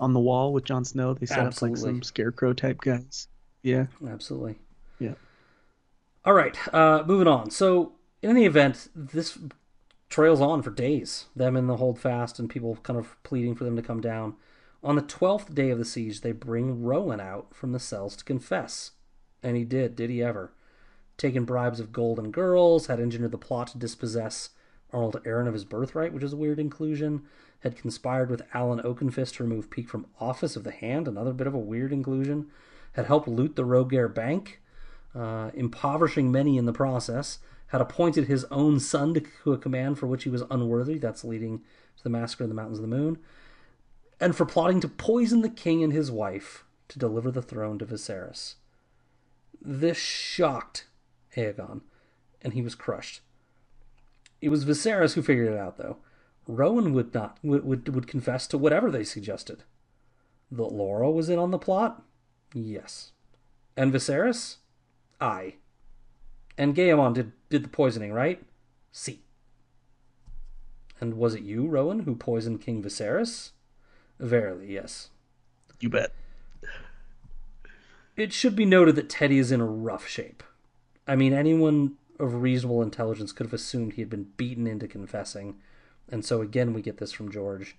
on 0.00 0.12
the 0.12 0.20
wall 0.20 0.52
with 0.52 0.64
Jon 0.64 0.84
Snow? 0.84 1.14
They 1.14 1.26
set 1.26 1.38
up 1.38 1.44
like 1.44 1.72
Absolutely. 1.72 1.80
some 1.80 2.02
scarecrow 2.02 2.52
type 2.52 2.80
guys. 2.80 3.28
Yeah. 3.62 3.86
Absolutely. 4.06 4.58
Yeah. 4.98 5.14
All 6.24 6.34
right, 6.34 6.56
uh, 6.74 7.04
moving 7.06 7.28
on. 7.28 7.50
So, 7.50 7.92
in 8.22 8.30
any 8.30 8.44
event, 8.44 8.88
this 8.94 9.38
trails 10.08 10.40
on 10.40 10.62
for 10.62 10.70
days. 10.70 11.26
Them 11.34 11.56
in 11.56 11.66
the 11.66 11.76
holdfast 11.76 12.38
and 12.38 12.50
people 12.50 12.76
kind 12.82 12.98
of 12.98 13.16
pleading 13.22 13.54
for 13.54 13.64
them 13.64 13.76
to 13.76 13.82
come 13.82 14.00
down. 14.00 14.34
On 14.82 14.94
the 14.96 15.02
twelfth 15.02 15.54
day 15.54 15.70
of 15.70 15.78
the 15.78 15.84
siege, 15.84 16.20
they 16.20 16.32
bring 16.32 16.82
Rowan 16.82 17.20
out 17.20 17.54
from 17.54 17.72
the 17.72 17.80
cells 17.80 18.16
to 18.16 18.24
confess, 18.24 18.92
and 19.42 19.56
he 19.56 19.64
did. 19.64 19.96
Did 19.96 20.10
he 20.10 20.22
ever? 20.22 20.52
Taken 21.18 21.44
bribes 21.44 21.80
of 21.80 21.92
gold 21.92 22.18
and 22.18 22.32
girls, 22.32 22.86
had 22.86 23.00
engineered 23.00 23.32
the 23.32 23.38
plot 23.38 23.66
to 23.68 23.78
dispossess 23.78 24.50
Arnold 24.92 25.20
Arryn 25.24 25.48
of 25.48 25.52
his 25.52 25.64
birthright, 25.64 26.12
which 26.12 26.22
is 26.22 26.32
a 26.32 26.36
weird 26.36 26.60
inclusion. 26.60 27.22
Had 27.60 27.76
conspired 27.76 28.30
with 28.30 28.48
Alyn 28.54 28.80
Oakenfist 28.84 29.34
to 29.34 29.42
remove 29.42 29.68
Peake 29.68 29.88
from 29.88 30.06
office 30.20 30.54
of 30.54 30.62
the 30.62 30.70
Hand, 30.70 31.08
another 31.08 31.32
bit 31.32 31.48
of 31.48 31.54
a 31.54 31.58
weird 31.58 31.92
inclusion. 31.92 32.46
Had 32.92 33.06
helped 33.06 33.26
loot 33.26 33.56
the 33.56 33.64
Rogare 33.64 34.12
Bank, 34.12 34.60
uh, 35.12 35.50
impoverishing 35.54 36.30
many 36.30 36.56
in 36.56 36.66
the 36.66 36.72
process. 36.72 37.40
Had 37.68 37.80
appointed 37.80 38.28
his 38.28 38.44
own 38.44 38.78
son 38.78 39.14
to 39.14 39.52
a 39.52 39.58
command 39.58 39.98
for 39.98 40.06
which 40.06 40.22
he 40.22 40.30
was 40.30 40.44
unworthy. 40.50 40.98
That's 40.98 41.24
leading 41.24 41.58
to 41.96 42.02
the 42.04 42.10
massacre 42.10 42.44
in 42.44 42.48
the 42.48 42.54
Mountains 42.54 42.78
of 42.78 42.82
the 42.82 42.96
Moon. 42.96 43.18
And 44.20 44.36
for 44.36 44.46
plotting 44.46 44.80
to 44.80 44.88
poison 44.88 45.42
the 45.42 45.50
king 45.50 45.82
and 45.82 45.92
his 45.92 46.10
wife 46.10 46.64
to 46.88 46.98
deliver 46.98 47.30
the 47.30 47.42
throne 47.42 47.78
to 47.80 47.86
Viserys. 47.86 48.54
This 49.60 49.98
shocked 49.98 50.86
Aegon, 51.38 51.82
and 52.42 52.52
he 52.52 52.62
was 52.62 52.74
crushed. 52.74 53.20
It 54.40 54.48
was 54.48 54.64
Viserys 54.64 55.14
who 55.14 55.22
figured 55.22 55.52
it 55.52 55.58
out, 55.58 55.78
though. 55.78 55.98
Rowan 56.46 56.92
would 56.94 57.14
not 57.14 57.38
would, 57.42 57.64
would 57.64 57.94
would 57.94 58.06
confess 58.06 58.46
to 58.48 58.58
whatever 58.58 58.90
they 58.90 59.04
suggested. 59.04 59.64
That 60.50 60.72
Larra 60.72 61.10
was 61.10 61.28
in 61.28 61.38
on 61.38 61.50
the 61.50 61.58
plot, 61.58 62.02
yes, 62.54 63.12
and 63.76 63.92
Viserys, 63.92 64.56
aye, 65.20 65.56
and 66.56 66.74
Gaemon 66.74 67.14
did 67.14 67.32
did 67.50 67.64
the 67.64 67.68
poisoning, 67.68 68.12
right? 68.12 68.42
See. 68.92 69.22
And 71.00 71.14
was 71.14 71.34
it 71.34 71.42
you, 71.42 71.66
Rowan, 71.66 72.00
who 72.00 72.16
poisoned 72.16 72.60
King 72.60 72.82
Viserys? 72.82 73.50
Verily, 74.18 74.72
yes. 74.72 75.10
You 75.78 75.88
bet. 75.88 76.12
It 78.16 78.32
should 78.32 78.56
be 78.56 78.64
noted 78.64 78.96
that 78.96 79.08
Teddy 79.08 79.38
is 79.38 79.52
in 79.52 79.60
a 79.60 79.66
rough 79.66 80.08
shape. 80.08 80.42
I 81.08 81.16
mean, 81.16 81.32
anyone 81.32 81.96
of 82.20 82.34
reasonable 82.34 82.82
intelligence 82.82 83.32
could 83.32 83.46
have 83.46 83.54
assumed 83.54 83.94
he 83.94 84.02
had 84.02 84.10
been 84.10 84.30
beaten 84.36 84.66
into 84.66 84.86
confessing, 84.86 85.56
and 86.10 86.24
so 86.24 86.42
again 86.42 86.74
we 86.74 86.82
get 86.82 86.98
this 86.98 87.12
from 87.12 87.32
George. 87.32 87.76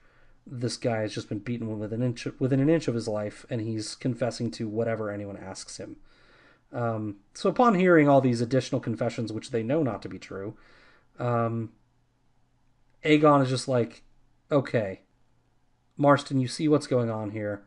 This 0.47 0.77
guy 0.77 1.01
has 1.01 1.13
just 1.13 1.29
been 1.29 1.39
beaten 1.39 1.77
within 1.77 2.01
an 2.01 2.07
inch 2.07 2.27
within 2.39 2.59
an 2.59 2.69
inch 2.69 2.87
of 2.87 2.95
his 2.95 3.07
life, 3.07 3.45
and 3.49 3.61
he's 3.61 3.95
confessing 3.95 4.49
to 4.51 4.67
whatever 4.67 5.11
anyone 5.11 5.37
asks 5.37 5.77
him. 5.77 5.97
Um, 6.71 7.17
so 7.33 7.49
upon 7.49 7.75
hearing 7.75 8.09
all 8.09 8.21
these 8.21 8.41
additional 8.41 8.81
confessions, 8.81 9.31
which 9.31 9.51
they 9.51 9.63
know 9.63 9.83
not 9.83 10.01
to 10.03 10.09
be 10.09 10.19
true, 10.19 10.55
um, 11.19 11.71
Aegon 13.03 13.43
is 13.43 13.49
just 13.49 13.67
like, 13.67 14.03
"Okay, 14.51 15.01
Marston, 15.97 16.39
you 16.39 16.47
see 16.47 16.67
what's 16.67 16.87
going 16.87 17.11
on 17.11 17.31
here. 17.31 17.63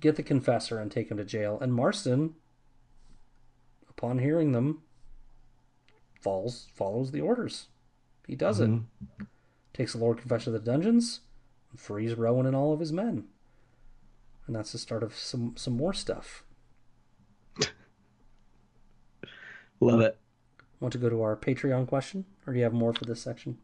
Get 0.00 0.16
the 0.16 0.22
confessor 0.22 0.80
and 0.80 0.90
take 0.90 1.10
him 1.10 1.18
to 1.18 1.24
jail." 1.24 1.58
And 1.60 1.72
Marston, 1.72 2.34
upon 3.88 4.18
hearing 4.18 4.52
them, 4.52 4.82
falls 6.24 6.68
follows 6.74 7.12
the 7.12 7.20
orders. 7.20 7.68
He 8.26 8.34
does 8.34 8.58
it. 8.58 8.70
Takes 9.74 9.92
the 9.92 9.98
Lord 9.98 10.18
Confessor 10.18 10.46
to 10.46 10.50
the 10.52 10.58
dungeons, 10.58 11.20
and 11.70 11.78
frees 11.78 12.14
Rowan 12.14 12.46
and 12.46 12.56
all 12.56 12.72
of 12.72 12.80
his 12.80 12.92
men. 12.92 13.24
And 14.46 14.56
that's 14.56 14.72
the 14.72 14.78
start 14.78 15.02
of 15.02 15.14
some 15.14 15.54
some 15.56 15.76
more 15.76 15.92
stuff. 15.92 16.42
Love 19.80 20.00
it. 20.00 20.16
Want 20.80 20.92
to 20.92 20.98
go 20.98 21.10
to 21.10 21.22
our 21.22 21.36
Patreon 21.36 21.86
question, 21.86 22.24
or 22.46 22.52
do 22.52 22.58
you 22.58 22.64
have 22.64 22.72
more 22.72 22.94
for 22.94 23.04
this 23.04 23.20
section? 23.20 23.58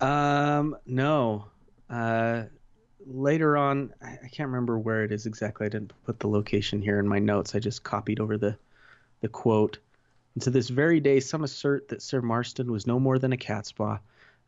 Um, 0.00 0.76
no. 0.86 1.46
Uh, 1.88 2.44
later 3.06 3.56
on, 3.56 3.92
I, 4.02 4.18
I 4.24 4.28
can't 4.28 4.48
remember 4.48 4.78
where 4.78 5.04
it 5.04 5.12
is 5.12 5.26
exactly. 5.26 5.66
I 5.66 5.70
didn't 5.70 5.92
put 6.04 6.20
the 6.20 6.28
location 6.28 6.82
here 6.82 6.98
in 6.98 7.08
my 7.08 7.18
notes. 7.18 7.54
I 7.54 7.58
just 7.58 7.82
copied 7.82 8.20
over 8.20 8.36
the 8.36 8.56
the 9.20 9.28
quote. 9.28 9.78
And 10.36 10.42
to 10.42 10.50
this 10.50 10.68
very 10.68 11.00
day, 11.00 11.20
some 11.20 11.44
assert 11.44 11.88
that 11.88 12.02
Sir 12.02 12.20
Marston 12.20 12.70
was 12.70 12.86
no 12.86 13.00
more 13.00 13.18
than 13.18 13.32
a 13.32 13.38
catspaw, 13.38 13.98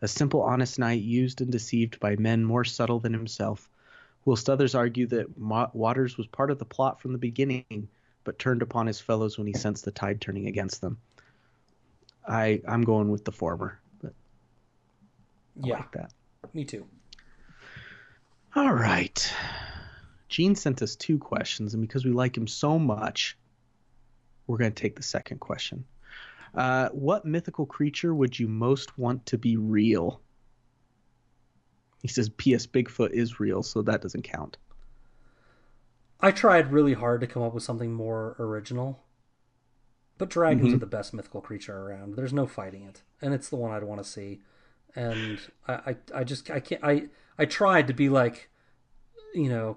a 0.03 0.07
simple, 0.07 0.43
honest 0.43 0.79
knight 0.79 1.01
used 1.01 1.41
and 1.41 1.51
deceived 1.51 1.99
by 1.99 2.15
men 2.17 2.45
more 2.45 2.63
subtle 2.67 3.01
than 3.01 3.15
himself, 3.15 3.71
whilst 4.27 4.51
others 4.51 4.75
argue 4.75 5.07
that 5.07 5.39
Waters 5.39 6.19
was 6.19 6.27
part 6.27 6.51
of 6.51 6.59
the 6.59 6.67
plot 6.67 7.01
from 7.01 7.13
the 7.13 7.19
beginning, 7.19 7.89
but 8.23 8.39
turned 8.39 8.61
upon 8.61 8.87
his 8.87 9.01
fellows 9.01 9.39
when 9.39 9.47
he 9.47 9.55
sensed 9.55 9.87
the 9.87 9.91
tide 9.91 10.21
turning 10.21 10.47
against 10.47 10.83
them. 10.83 10.99
I 12.29 12.61
I'm 12.69 12.83
going 12.83 13.09
with 13.11 13.25
the 13.25 13.33
former, 13.33 13.81
but 14.03 14.13
I 15.65 15.69
yeah, 15.69 15.77
like 15.77 15.93
that. 15.93 16.13
me 16.53 16.67
too. 16.67 16.87
All 18.55 18.75
right. 18.75 19.35
Gene 20.29 20.55
sent 20.55 20.83
us 20.83 20.97
two 20.97 21.19
questions, 21.19 21.73
and 21.73 21.81
because 21.81 22.05
we 22.05 22.13
like 22.13 22.37
him 22.37 22.47
so 22.47 22.79
much, 22.79 23.39
we're 24.49 24.59
going 24.59 24.73
to 24.73 24.83
take 24.83 24.97
the 24.97 25.03
second 25.03 25.39
question. 25.39 25.85
Uh, 26.55 26.89
what 26.89 27.25
mythical 27.25 27.67
creature 27.67 28.15
would 28.15 28.37
you 28.39 28.49
most 28.49 28.99
want 28.99 29.25
to 29.27 29.39
be 29.39 29.57
real? 29.57 30.21
He 32.03 32.09
says, 32.09 32.29
P.S. 32.31 32.67
Bigfoot 32.67 33.11
is 33.11 33.39
real, 33.39 33.63
so 33.63 33.83
that 33.83 34.03
doesn't 34.03 34.23
count. 34.23 34.57
I 36.21 36.31
tried 36.33 36.73
really 36.73 36.95
hard 36.95 37.21
to 37.21 37.27
come 37.27 37.43
up 37.43 37.55
with 37.55 37.63
something 37.63 37.93
more 37.93 38.35
original. 38.39 39.01
But 40.17 40.31
dragons 40.31 40.73
Mhm. 40.73 40.75
are 40.75 40.79
the 40.79 40.87
best 40.87 41.15
mythical 41.15 41.41
creature 41.41 41.77
around. 41.77 42.17
There's 42.17 42.33
no 42.33 42.47
fighting 42.47 42.83
it, 42.83 43.03
and 43.23 43.33
it's 43.33 43.49
the 43.49 43.57
one 43.57 43.71
I'd 43.71 43.85
want 43.85 44.03
to 44.03 44.09
see. 44.09 44.41
And 44.97 45.39
I, 45.69 45.73
I, 45.75 45.97
I 46.15 46.25
just, 46.25 46.51
I 46.51 46.59
can't. 46.59 46.83
I, 46.83 47.09
I 47.39 47.45
tried 47.45 47.87
to 47.87 47.93
be 47.93 48.09
like, 48.09 48.49
you 49.33 49.49
know, 49.49 49.77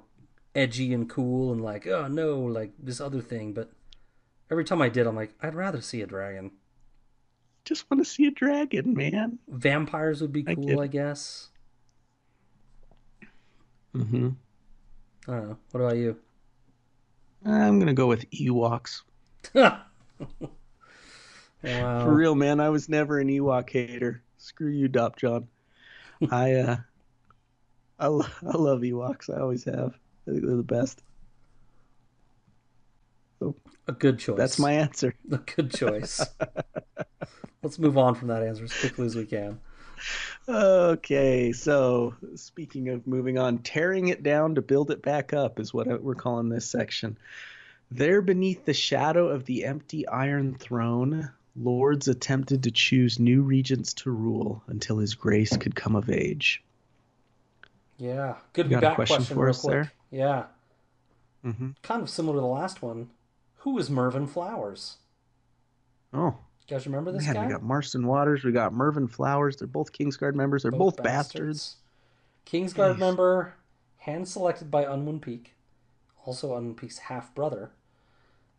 edgy 0.55 0.93
and 0.93 1.07
cool, 1.07 1.51
and 1.51 1.61
like, 1.61 1.85
oh 1.85 2.07
no, 2.07 2.39
like 2.39 2.71
this 2.79 2.99
other 2.99 3.21
thing. 3.21 3.53
But 3.53 3.71
every 4.51 4.65
time 4.65 4.81
I 4.81 4.89
did, 4.89 5.07
I'm 5.07 5.15
like, 5.15 5.33
I'd 5.41 5.55
rather 5.55 5.81
see 5.81 6.01
a 6.01 6.07
dragon. 6.07 6.51
Just 7.63 7.89
want 7.89 8.03
to 8.03 8.09
see 8.09 8.27
a 8.27 8.31
dragon, 8.31 8.93
man. 8.93 9.39
Vampires 9.47 10.21
would 10.21 10.33
be 10.33 10.43
cool, 10.43 10.69
it. 10.69 10.79
I 10.79 10.87
guess. 10.87 11.49
Mm-hmm. 13.95 14.29
I 15.27 15.31
don't 15.31 15.49
know. 15.49 15.57
What 15.71 15.81
about 15.81 15.97
you? 15.97 16.17
I'm 17.45 17.77
going 17.77 17.87
to 17.87 17.93
go 17.93 18.07
with 18.07 18.29
Ewoks. 18.31 19.01
wow. 19.53 19.81
For 21.63 22.13
real, 22.13 22.35
man, 22.35 22.59
I 22.59 22.69
was 22.69 22.89
never 22.89 23.19
an 23.19 23.27
Ewok 23.27 23.69
hater. 23.69 24.21
Screw 24.37 24.69
you, 24.69 24.87
Dop 24.87 25.17
John. 25.17 25.47
I, 26.31 26.53
uh, 26.55 26.77
I, 27.99 28.07
lo- 28.07 28.25
I 28.43 28.57
love 28.57 28.81
Ewoks. 28.81 29.29
I 29.35 29.39
always 29.39 29.63
have. 29.65 29.97
I 30.27 30.31
think 30.31 30.45
they're 30.45 30.55
the 30.55 30.63
best. 30.63 31.01
A 33.91 33.93
good 33.93 34.19
choice. 34.19 34.37
That's 34.37 34.57
my 34.57 34.71
answer. 34.71 35.13
A 35.31 35.37
good 35.37 35.73
choice. 35.73 36.25
Let's 37.63 37.77
move 37.77 37.97
on 37.97 38.15
from 38.15 38.29
that 38.29 38.41
answer 38.41 38.63
as 38.63 38.73
quickly 38.73 39.05
as 39.05 39.15
we 39.15 39.25
can. 39.25 39.59
Okay, 40.47 41.51
so 41.51 42.15
speaking 42.35 42.87
of 42.89 43.05
moving 43.05 43.37
on, 43.37 43.59
tearing 43.59 44.07
it 44.07 44.23
down 44.23 44.55
to 44.55 44.61
build 44.61 44.91
it 44.91 45.01
back 45.01 45.33
up 45.33 45.59
is 45.59 45.73
what 45.73 46.01
we're 46.01 46.15
calling 46.15 46.47
this 46.49 46.65
section. 46.65 47.17
There 47.91 48.21
beneath 48.21 48.63
the 48.63 48.73
shadow 48.73 49.27
of 49.27 49.43
the 49.45 49.65
empty 49.65 50.07
Iron 50.07 50.55
Throne, 50.55 51.29
lords 51.55 52.07
attempted 52.07 52.63
to 52.63 52.71
choose 52.71 53.19
new 53.19 53.41
regents 53.41 53.93
to 53.95 54.11
rule 54.11 54.63
until 54.67 54.97
his 54.99 55.15
grace 55.15 55.57
could 55.57 55.75
come 55.75 55.97
of 55.97 56.09
age. 56.09 56.63
Yeah. 57.97 58.35
Good 58.53 58.67
You 58.67 58.71
got 58.71 58.83
a 58.83 58.87
back 58.87 58.95
question 58.95 59.17
question, 59.17 59.35
for 59.35 59.41
real 59.43 59.49
us 59.49 59.61
quick. 59.61 59.73
there? 59.73 59.91
Yeah. 60.11 60.45
Mm-hmm. 61.45 61.71
Kind 61.83 62.01
of 62.01 62.09
similar 62.09 62.37
to 62.37 62.41
the 62.41 62.47
last 62.47 62.81
one. 62.81 63.09
Who 63.61 63.77
is 63.77 63.89
Mervyn 63.89 64.27
Flowers? 64.27 64.97
Oh, 66.13 66.35
You 66.67 66.75
guys 66.75 66.85
remember 66.85 67.11
this 67.11 67.25
Man, 67.25 67.35
guy? 67.35 67.45
we 67.45 67.51
got 67.51 67.63
Marston 67.63 68.05
Waters, 68.07 68.43
we 68.43 68.51
got 68.51 68.73
Mervyn 68.73 69.07
Flowers. 69.07 69.55
They're 69.57 69.67
both 69.67 69.93
Kingsguard 69.93 70.33
members. 70.35 70.63
They're 70.63 70.71
both, 70.71 71.01
bastards. 71.01 71.77
Kingsguard 72.45 72.95
Jeez. 72.95 72.99
member, 72.99 73.53
hand 73.97 74.27
selected 74.27 74.71
by 74.71 74.83
Unwin 74.83 75.19
Peake, 75.19 75.53
also 76.25 76.55
Unwin 76.55 76.75
Peake's 76.75 76.97
half 76.97 77.33
brother. 77.35 77.71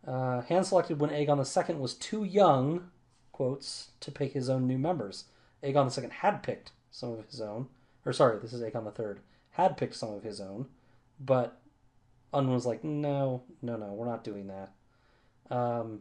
Uh, 0.06 0.42
hand 0.42 0.66
selected 0.66 1.00
when 1.00 1.10
Aegon 1.10 1.68
II 1.68 1.74
was 1.76 1.94
too 1.94 2.24
young, 2.24 2.90
quotes, 3.32 3.88
to 4.00 4.10
pick 4.10 4.32
his 4.32 4.48
own 4.48 4.66
new 4.66 4.78
members. 4.78 5.24
Aegon 5.62 5.96
II 6.00 6.10
had 6.10 6.42
picked 6.42 6.72
some 6.90 7.10
of 7.12 7.26
his 7.26 7.40
own, 7.40 7.68
or 8.06 8.12
sorry, 8.12 8.38
this 8.38 8.52
is 8.52 8.62
Aegon 8.62 8.86
III, 8.98 9.20
had 9.50 9.76
picked 9.76 9.94
some 9.96 10.12
of 10.14 10.22
his 10.22 10.40
own, 10.40 10.66
but 11.20 11.60
Unwin 12.32 12.54
was 12.54 12.66
like, 12.66 12.82
no, 12.84 13.42
no, 13.60 13.76
no, 13.76 13.92
we're 13.92 14.06
not 14.06 14.24
doing 14.24 14.46
that. 14.46 14.70
Um, 15.52 16.00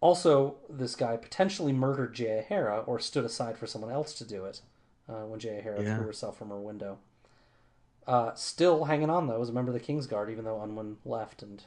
also, 0.00 0.56
this 0.68 0.96
guy 0.96 1.16
potentially 1.16 1.72
murdered 1.72 2.14
Jaehaera 2.16 2.86
or 2.88 2.98
stood 2.98 3.24
aside 3.24 3.56
for 3.56 3.66
someone 3.66 3.92
else 3.92 4.14
to 4.14 4.24
do 4.24 4.44
it 4.46 4.60
uh, 5.08 5.26
when 5.26 5.38
Jaehaera 5.38 5.82
Yeah. 5.84 5.96
threw 5.96 6.06
herself 6.06 6.36
from 6.38 6.48
her 6.48 6.58
window. 6.60 6.98
Uh, 8.06 8.34
still 8.34 8.84
hanging 8.86 9.10
on 9.10 9.28
though 9.28 9.40
as 9.40 9.48
a 9.48 9.52
member 9.52 9.70
of 9.70 9.74
the 9.78 9.84
Kingsguard, 9.84 10.28
even 10.30 10.44
though 10.44 10.60
Unwin 10.60 10.96
left, 11.04 11.42
and 11.42 11.62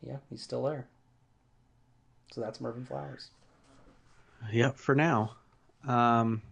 yeah, 0.00 0.18
he's 0.30 0.42
still 0.42 0.62
there. 0.62 0.86
So 2.32 2.40
that's 2.40 2.60
Mervyn 2.60 2.86
Flowers. 2.86 3.30
Yep, 4.52 4.76
for 4.76 4.94
now. 4.94 5.36
Um, 5.86 6.42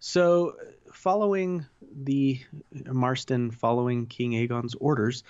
so, 0.00 0.56
following 0.92 1.66
the 2.02 2.40
Marston, 2.86 3.50
following 3.52 4.06
King 4.06 4.32
Aegon's 4.32 4.74
orders, 4.76 5.22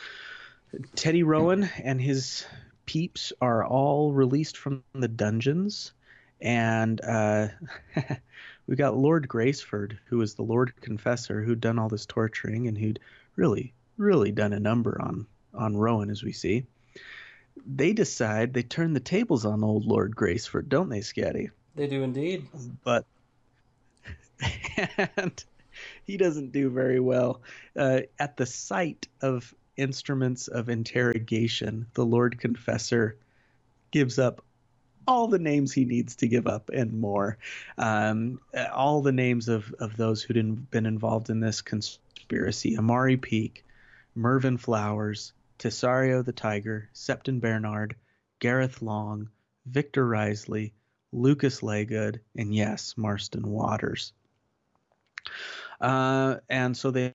Teddy 0.95 1.23
Rowan 1.23 1.69
and 1.83 2.01
his 2.01 2.45
peeps 2.87 3.33
are 3.41 3.65
all 3.65 4.13
released 4.13 4.57
from 4.57 4.83
the 4.95 5.09
dungeons, 5.09 5.93
and 6.41 7.01
uh, 7.01 7.49
we 8.67 8.77
got 8.77 8.97
Lord 8.97 9.29
Graceford, 9.29 9.99
who 10.07 10.19
was 10.19 10.35
the 10.35 10.43
Lord 10.43 10.73
Confessor, 10.81 11.43
who'd 11.43 11.61
done 11.61 11.79
all 11.79 11.89
this 11.89 12.07
torturing 12.07 12.67
and 12.69 12.77
who'd 12.77 13.01
really, 13.37 13.73
really 13.97 14.33
done 14.33 14.53
a 14.53 14.61
number 14.61 15.01
on 15.01 15.27
on 15.55 15.77
Rowan, 15.77 16.11
as 16.11 16.23
we 16.23 16.33
see. 16.33 16.67
They 17.67 17.93
decide 17.93 18.53
they 18.53 18.63
turn 18.63 18.93
the 18.93 19.01
tables 19.01 19.45
on 19.45 19.65
old 19.65 19.87
Lord 19.87 20.15
Graceford, 20.15 20.69
don't 20.69 20.89
they, 20.89 21.01
Scatty? 21.01 21.51
They 21.75 21.87
do 21.87 22.03
indeed. 22.03 22.47
but 22.85 23.07
and 25.17 25.45
he 26.05 26.17
doesn't 26.17 26.53
do 26.53 26.71
very 26.71 27.01
well. 27.01 27.41
Uh, 27.77 28.01
at 28.19 28.37
the 28.37 28.47
sight 28.47 29.09
of 29.21 29.53
instruments 29.79 30.49
of 30.49 30.69
interrogation, 30.69 31.87
the 31.95 32.05
Lord 32.05 32.39
Confessor 32.39 33.17
gives 33.91 34.19
up 34.19 34.45
all 35.07 35.29
the 35.29 35.39
names 35.39 35.73
he 35.73 35.87
needs 35.87 36.17
to 36.17 36.29
give 36.29 36.47
up 36.47 36.69
and 36.69 37.01
more. 37.01 37.39
Um, 37.79 38.41
all 38.73 39.01
the 39.01 39.13
names 39.13 39.49
of, 39.49 39.73
of 39.79 39.97
those 39.97 40.23
who'd 40.23 40.37
in, 40.37 40.55
been 40.57 40.85
involved 40.85 41.31
in 41.31 41.41
this 41.41 41.63
conspiracy 41.63 42.77
Amaury 42.77 43.21
Peake, 43.21 43.65
Mervyn 44.15 44.59
Flowers, 44.59 45.33
Tesario 45.59 46.23
the 46.23 46.33
Tiger, 46.33 46.91
Septon 46.93 47.41
Bernard, 47.41 47.97
Gareth 48.39 48.83
Long, 48.83 49.31
Victor 49.65 50.07
Risley, 50.07 50.75
Lucas 51.13 51.63
Leygood, 51.63 52.21
and 52.37 52.55
yes, 52.55 52.95
Marston 52.97 53.49
Waters. 53.49 54.13
Uh, 55.81 56.37
and 56.49 56.77
so 56.77 56.91
they 56.91 57.15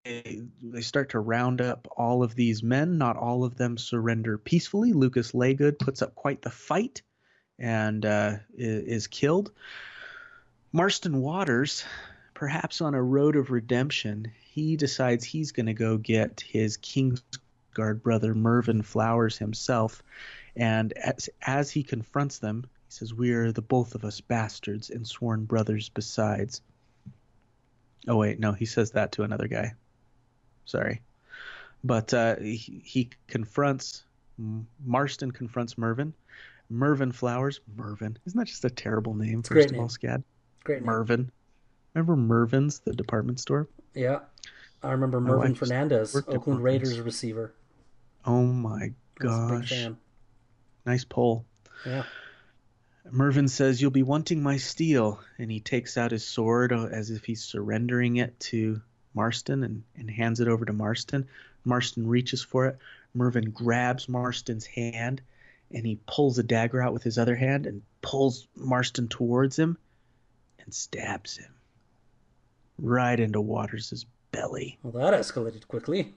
they 0.62 0.82
start 0.82 1.10
to 1.10 1.20
round 1.20 1.60
up 1.60 1.88
all 1.98 2.24
of 2.24 2.36
these 2.36 2.64
men. 2.64 2.98
Not 2.98 3.18
all 3.18 3.44
of 3.44 3.56
them 3.56 3.78
surrender 3.78 4.38
peacefully. 4.38 4.94
Lucas 4.94 5.34
Leygood 5.34 5.80
puts 5.80 6.02
up 6.02 6.16
quite 6.16 6.42
the 6.42 6.50
fight 6.50 7.02
and 7.60 8.06
uh, 8.06 8.38
is, 8.58 9.08
killed. 9.08 9.52
Marston 10.72 11.22
Waters, 11.22 11.84
perhaps 12.34 12.82
on 12.82 12.96
a 12.96 13.04
road 13.04 13.36
of 13.36 13.52
redemption, 13.52 14.32
he 14.42 14.76
decides 14.76 15.24
he's 15.24 15.52
going 15.52 15.68
to 15.68 15.74
go 15.74 15.98
get 15.98 16.42
his 16.42 16.78
Kingsguard 16.78 18.02
brother 18.02 18.34
Mervyn 18.34 18.82
Flowers 18.82 19.38
himself. 19.38 20.02
And 20.56 20.94
as, 20.94 21.30
as 21.42 21.70
he 21.70 21.84
confronts 21.84 22.40
them, 22.40 22.66
he 22.86 22.92
says, 22.92 23.14
We 23.14 23.34
are 23.34 23.52
the 23.52 23.62
both 23.62 23.94
of 23.94 24.04
us 24.04 24.22
bastards 24.22 24.90
and 24.90 25.08
sworn 25.08 25.46
brothers 25.46 25.90
besides. 25.90 26.62
Oh, 28.08 28.18
wait, 28.18 28.40
no, 28.40 28.52
he 28.52 28.66
says 28.66 28.92
that 28.92 29.14
to 29.14 29.24
another 29.24 29.48
guy. 29.48 29.74
Sorry. 30.66 31.02
But 31.84 32.14
uh, 32.14 32.38
he, 32.38 32.82
he 32.84 33.10
confronts, 33.28 34.04
Marston 34.86 35.32
confronts 35.32 35.78
Mervyn. 35.78 36.14
Mervyn 36.70 37.12
Flowers, 37.12 37.60
Mervyn. 37.76 38.18
Isn't 38.26 38.40
that 38.40 38.48
just 38.48 38.66
a 38.66 38.70
terrible 38.70 39.14
name, 39.14 39.40
a 39.40 39.44
first 39.44 39.66
of 39.68 39.72
name. 39.74 39.82
all, 39.82 39.88
Scad? 39.88 40.24
Great 40.64 40.80
name. 40.80 40.86
Mervyn. 40.88 41.32
Remember 41.94 42.16
Mervyn's, 42.16 42.80
the 42.80 42.94
department 42.94 43.40
store? 43.40 43.68
Yeah. 43.94 44.20
I 44.82 44.92
remember 44.92 45.22
Mervyn 45.22 45.56
Fernandez, 45.56 46.16
Oakland 46.28 46.64
Raiders 46.64 47.00
receiver. 47.00 47.54
Oh 48.26 48.44
my 48.44 48.78
I 48.80 48.86
a 48.86 48.90
big 49.20 49.28
gosh. 49.28 49.88
Nice 50.86 51.06
pull. 51.06 51.46
Yeah. 51.86 52.04
Mervyn 53.12 53.48
says, 53.48 53.82
You'll 53.82 53.92
be 53.92 54.04
wanting 54.04 54.42
my 54.42 54.58
steel. 54.58 55.20
And 55.38 55.52
he 55.52 55.60
takes 55.60 55.98
out 55.98 56.12
his 56.12 56.26
sword 56.26 56.72
uh, 56.72 56.86
as 56.86 57.10
if 57.10 57.26
he's 57.26 57.44
surrendering 57.44 58.18
it 58.18 58.40
to 58.42 58.82
Marston 59.14 59.64
and, 59.64 59.84
and 59.96 60.10
hands 60.10 60.40
it 60.40 60.48
over 60.48 60.66
to 60.66 60.74
Marston. 60.74 61.28
Marston 61.66 62.08
reaches 62.08 62.42
for 62.42 62.68
it. 62.68 62.78
Mervyn 63.14 63.52
grabs 63.52 64.10
Marston's 64.10 64.66
hand 64.66 65.22
and 65.72 65.86
he 65.86 66.00
pulls 66.08 66.38
a 66.38 66.44
dagger 66.44 66.82
out 66.82 66.94
with 66.94 67.04
his 67.04 67.18
other 67.18 67.36
hand 67.36 67.66
and 67.66 67.82
pulls 68.02 68.48
Marston 68.56 69.08
towards 69.08 69.58
him 69.58 69.78
and 70.60 70.74
stabs 70.74 71.38
him 71.38 71.54
right 72.80 73.20
into 73.20 73.42
Waters' 73.42 74.06
belly. 74.32 74.78
Well, 74.84 74.94
that 74.94 75.20
escalated 75.20 75.68
quickly. 75.68 76.14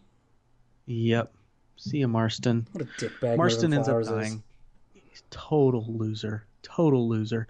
Yep. 0.86 1.32
See 1.76 1.98
ya, 1.98 2.06
Marston. 2.06 2.66
What 2.72 2.84
a 2.84 2.86
dickbag 2.86 3.36
Marston 3.36 3.72
ends 3.74 3.88
up 3.88 3.92
Flowers 3.92 4.08
is. 4.08 4.12
dying. 4.12 4.42
He's 4.94 5.22
total 5.30 5.84
loser. 5.88 6.44
Total 6.66 7.08
loser. 7.08 7.46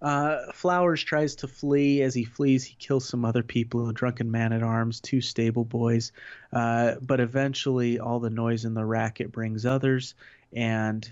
Uh, 0.00 0.52
Flowers 0.52 1.02
tries 1.02 1.34
to 1.36 1.48
flee. 1.48 2.02
As 2.02 2.14
he 2.14 2.24
flees, 2.24 2.64
he 2.64 2.76
kills 2.78 3.08
some 3.08 3.24
other 3.24 3.42
people 3.42 3.88
a 3.88 3.92
drunken 3.92 4.30
man 4.30 4.52
at 4.52 4.62
arms, 4.62 5.00
two 5.00 5.20
stable 5.20 5.64
boys. 5.64 6.12
Uh, 6.52 6.96
but 7.00 7.18
eventually, 7.18 7.98
all 7.98 8.20
the 8.20 8.30
noise 8.30 8.64
and 8.64 8.76
the 8.76 8.84
racket 8.84 9.32
brings 9.32 9.66
others. 9.66 10.14
And 10.52 11.10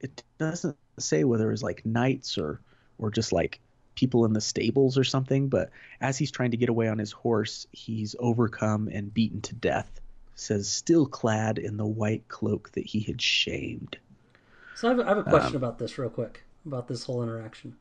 it 0.00 0.22
doesn't 0.38 0.76
say 0.98 1.24
whether 1.24 1.48
it 1.48 1.52
was 1.52 1.62
like 1.62 1.86
knights 1.86 2.38
or, 2.38 2.60
or 2.98 3.10
just 3.10 3.32
like 3.32 3.60
people 3.94 4.24
in 4.24 4.32
the 4.32 4.40
stables 4.40 4.98
or 4.98 5.04
something. 5.04 5.48
But 5.48 5.70
as 6.00 6.18
he's 6.18 6.32
trying 6.32 6.50
to 6.52 6.56
get 6.56 6.70
away 6.70 6.88
on 6.88 6.98
his 6.98 7.12
horse, 7.12 7.68
he's 7.70 8.16
overcome 8.18 8.88
and 8.88 9.14
beaten 9.14 9.42
to 9.42 9.54
death. 9.54 10.00
Says, 10.34 10.68
still 10.68 11.06
clad 11.06 11.58
in 11.58 11.76
the 11.76 11.86
white 11.86 12.26
cloak 12.26 12.72
that 12.72 12.86
he 12.86 12.98
had 12.98 13.22
shamed. 13.22 13.96
So 14.74 14.88
I 14.88 14.90
have, 14.90 15.00
I 15.00 15.08
have 15.10 15.18
a 15.18 15.22
question 15.22 15.50
Um, 15.50 15.56
about 15.56 15.78
this 15.78 15.96
real 15.98 16.10
quick 16.10 16.42
about 16.66 16.88
this 16.88 17.04
whole 17.04 17.22
interaction. 17.22 17.76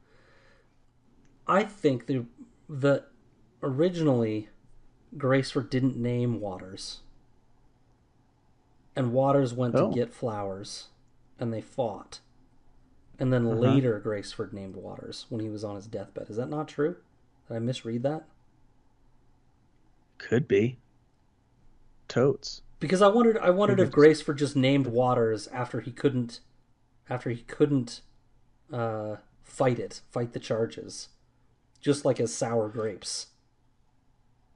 I 1.48 1.64
think 1.64 2.06
the 2.06 2.26
the 2.70 3.04
originally 3.62 4.50
Graceford 5.18 5.70
didn't 5.70 5.96
name 5.98 6.40
Waters, 6.40 7.02
and 8.96 9.12
Waters 9.14 9.54
went 9.54 9.76
Oh. 9.76 9.90
to 9.90 9.96
get 9.96 10.14
Flowers, 10.14 10.88
and 11.40 11.54
they 11.54 11.62
fought, 11.62 12.20
and 13.20 13.32
then 13.34 13.46
Uh-huh. 13.46 13.56
later 13.60 14.00
Graceford 14.00 14.54
named 14.54 14.76
Waters 14.76 15.26
when 15.30 15.42
he 15.42 15.50
was 15.50 15.64
on 15.64 15.76
his 15.76 15.88
deathbed. 15.88 16.30
Is 16.30 16.38
that 16.38 16.50
not 16.50 16.68
true? 16.68 16.96
Did 17.48 17.56
I 17.56 17.60
misread 17.60 18.04
that? 18.04 18.26
Could 20.18 20.48
be. 20.48 20.78
Totes. 22.08 22.62
Because 22.80 23.02
I 23.02 23.08
wondered, 23.08 23.38
I 23.38 23.50
wondered 23.50 23.80
if 23.80 23.92
Graceford 23.92 24.38
just 24.38 24.56
named 24.56 24.88
Waters 24.88 25.48
after 25.48 25.80
he 25.82 25.92
couldn't, 25.92 26.40
after 27.10 27.30
he 27.30 27.44
couldn't 27.44 28.02
uh, 28.74 29.18
fight 29.44 29.80
it, 29.80 30.02
fight 30.12 30.34
the 30.34 30.40
charges, 30.40 31.10
just 31.80 32.04
like 32.04 32.20
as 32.20 32.34
sour 32.34 32.68
grapes. 32.68 33.28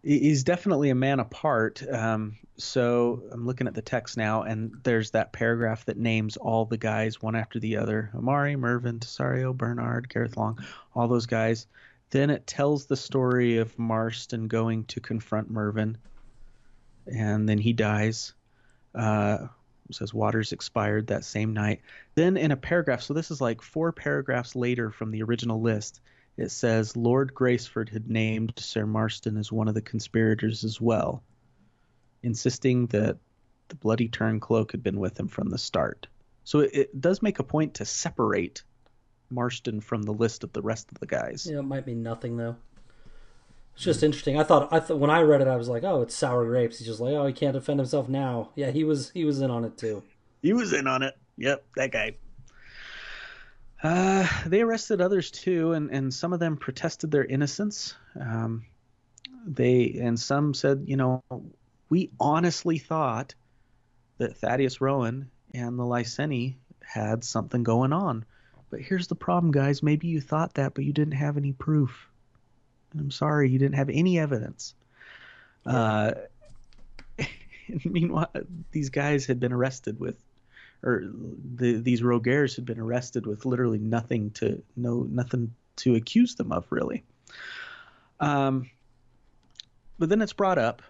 He's 0.04 0.44
definitely 0.44 0.90
a 0.90 0.96
man 0.96 1.20
apart. 1.20 1.84
Um, 1.92 2.38
so 2.58 3.24
I'm 3.32 3.46
looking 3.46 3.68
at 3.68 3.74
the 3.74 3.82
text 3.82 4.18
now, 4.18 4.44
and 4.44 4.72
there's 4.84 5.12
that 5.12 5.34
paragraph 5.34 5.86
that 5.86 5.98
names 5.98 6.38
all 6.38 6.66
the 6.66 6.78
guys 6.78 7.22
one 7.22 7.36
after 7.36 7.60
the 7.60 7.78
other 7.78 8.10
Amari, 8.16 8.56
Mervyn, 8.56 9.00
Tesario, 9.00 9.56
Bernard, 9.56 10.10
Gareth 10.10 10.38
Long, 10.38 10.60
all 10.96 11.08
those 11.08 11.26
guys. 11.26 11.68
Then 12.10 12.30
it 12.30 12.48
tells 12.48 12.86
the 12.86 12.96
story 12.96 13.58
of 13.58 13.78
Marston 13.78 14.48
going 14.48 14.86
to 14.86 15.02
confront 15.02 15.52
Mervyn, 15.52 15.98
and 17.06 17.48
then 17.48 17.58
he 17.58 17.74
dies. 17.74 18.34
Uh, 18.96 19.48
says 19.96 20.14
Waters 20.14 20.52
expired 20.52 21.08
that 21.08 21.26
same 21.26 21.54
night. 21.54 21.82
Then 22.16 22.38
in 22.38 22.52
a 22.52 22.58
paragraph, 22.58 23.02
so 23.02 23.14
this 23.14 23.32
is 23.32 23.42
like 23.42 23.62
four 23.62 23.92
paragraphs 23.92 24.56
later 24.56 24.92
from 24.92 25.12
the 25.12 25.24
original 25.24 25.62
list, 25.62 26.02
it 26.38 26.50
says 26.50 26.96
Lord 26.96 27.34
Graceford 27.34 27.90
had 27.90 28.10
named 28.10 28.54
Sir 28.58 28.86
Marston 28.86 29.38
as 29.38 29.52
one 29.52 29.68
of 29.68 29.74
the 29.74 29.82
conspirators 29.82 30.64
as 30.64 30.80
well, 30.80 31.24
insisting 32.22 32.88
that 32.88 33.18
the 33.70 33.76
Bloody 33.76 34.08
Turn 34.08 34.40
cloak 34.40 34.72
had 34.72 34.84
been 34.84 35.00
with 35.00 35.20
him 35.20 35.28
from 35.28 35.50
the 35.50 35.58
start. 35.58 36.08
So 36.44 36.60
it, 36.60 36.72
it 36.74 37.02
does 37.02 37.22
make 37.22 37.40
a 37.40 37.44
point 37.44 37.76
to 37.76 37.86
separate 37.86 38.64
Marston 39.30 39.82
from 39.82 40.04
the 40.04 40.14
list 40.14 40.44
of 40.44 40.54
the 40.54 40.62
rest 40.62 40.92
of 40.92 41.00
the 41.00 41.08
guys. 41.08 41.48
Yeah, 41.50 41.60
it 41.60 41.64
might 41.64 41.88
mean 41.88 42.04
nothing 42.04 42.38
though. 42.38 42.56
It's 43.78 43.84
just 43.84 44.02
interesting. 44.02 44.40
I 44.40 44.44
thought 44.44 44.74
I 44.74 44.80
thought 44.80 44.98
when 44.98 45.12
I 45.12 45.22
read 45.22 45.40
it, 45.40 45.48
I 45.48 45.56
was 45.56 45.70
like, 45.70 45.84
"Oh, 45.84 46.02
it's 46.02 46.16
sour 46.16 46.44
grapes." 46.48 46.80
He's 46.80 46.88
just 46.88 47.00
like, 47.00 47.14
"Oh, 47.14 47.28
he 47.28 47.32
can't 47.32 47.54
defend 47.54 47.80
himself 47.80 48.10
now." 48.10 48.50
Yeah, 48.56 48.72
he 48.72 48.84
was 48.84 49.12
he 49.12 49.24
was 49.24 49.40
in 49.40 49.52
on 49.52 49.66
it 49.66 49.78
too. 49.78 50.02
He 50.42 50.52
was 50.52 50.74
in 50.74 50.88
on 50.88 51.04
it. 51.04 51.16
Yep, 51.38 51.64
that 51.76 51.92
guy. 51.92 52.16
Uh, 53.84 54.28
they 54.48 54.62
arrested 54.62 55.00
others 55.00 55.30
too, 55.30 55.74
and, 55.74 55.92
and 55.92 56.12
some 56.12 56.34
of 56.34 56.40
them 56.40 56.58
protested 56.58 57.12
their 57.12 57.24
innocence. 57.24 57.94
Um, 58.20 58.66
they 59.46 60.00
and 60.02 60.20
some 60.20 60.56
said, 60.56 60.86
you 60.88 60.98
know, 60.98 61.22
we 61.88 62.10
honestly 62.20 62.80
thought 62.80 63.36
that 64.18 64.38
Thaddeus 64.38 64.82
Rowan 64.82 65.30
and 65.54 65.78
the 65.78 65.84
Lyseni 65.84 66.56
had 66.82 67.24
something 67.24 67.62
going 67.62 67.94
on. 67.94 68.26
But 68.72 68.82
here's 68.82 69.06
the 69.06 69.14
problem, 69.14 69.52
guys. 69.52 69.84
Maybe 69.84 70.08
you 70.08 70.20
thought 70.20 70.56
that, 70.56 70.74
but 70.74 70.84
you 70.84 70.94
didn't 70.94 71.14
have 71.14 71.38
any 71.38 71.54
proof. 71.54 72.10
I'm 72.98 73.12
sorry, 73.12 73.50
you 73.50 73.60
didn't 73.60 73.76
have 73.76 73.90
any 73.90 74.20
evidence. 74.20 74.74
Uh, 75.66 76.14
meanwhile, 77.86 78.32
these 78.72 78.90
guys 78.90 79.26
had 79.26 79.40
been 79.40 79.52
arrested 79.52 80.00
with, 80.00 80.22
or 80.84 81.04
the, 81.56 81.78
these 81.78 82.02
Rogares 82.02 82.56
had 82.56 82.66
been 82.66 82.80
arrested 82.80 83.26
with 83.26 83.46
literally 83.46 83.80
nothing 83.80 84.32
to 84.32 84.62
no 84.76 85.08
nothing 85.10 85.54
to 85.78 85.96
accuse 85.96 86.36
them 86.36 86.52
of, 86.52 86.66
really. 86.72 87.04
Um, 88.20 88.70
but 90.00 90.10
then 90.10 90.22
it's 90.22 90.34
brought 90.34 90.58
up 90.58 90.82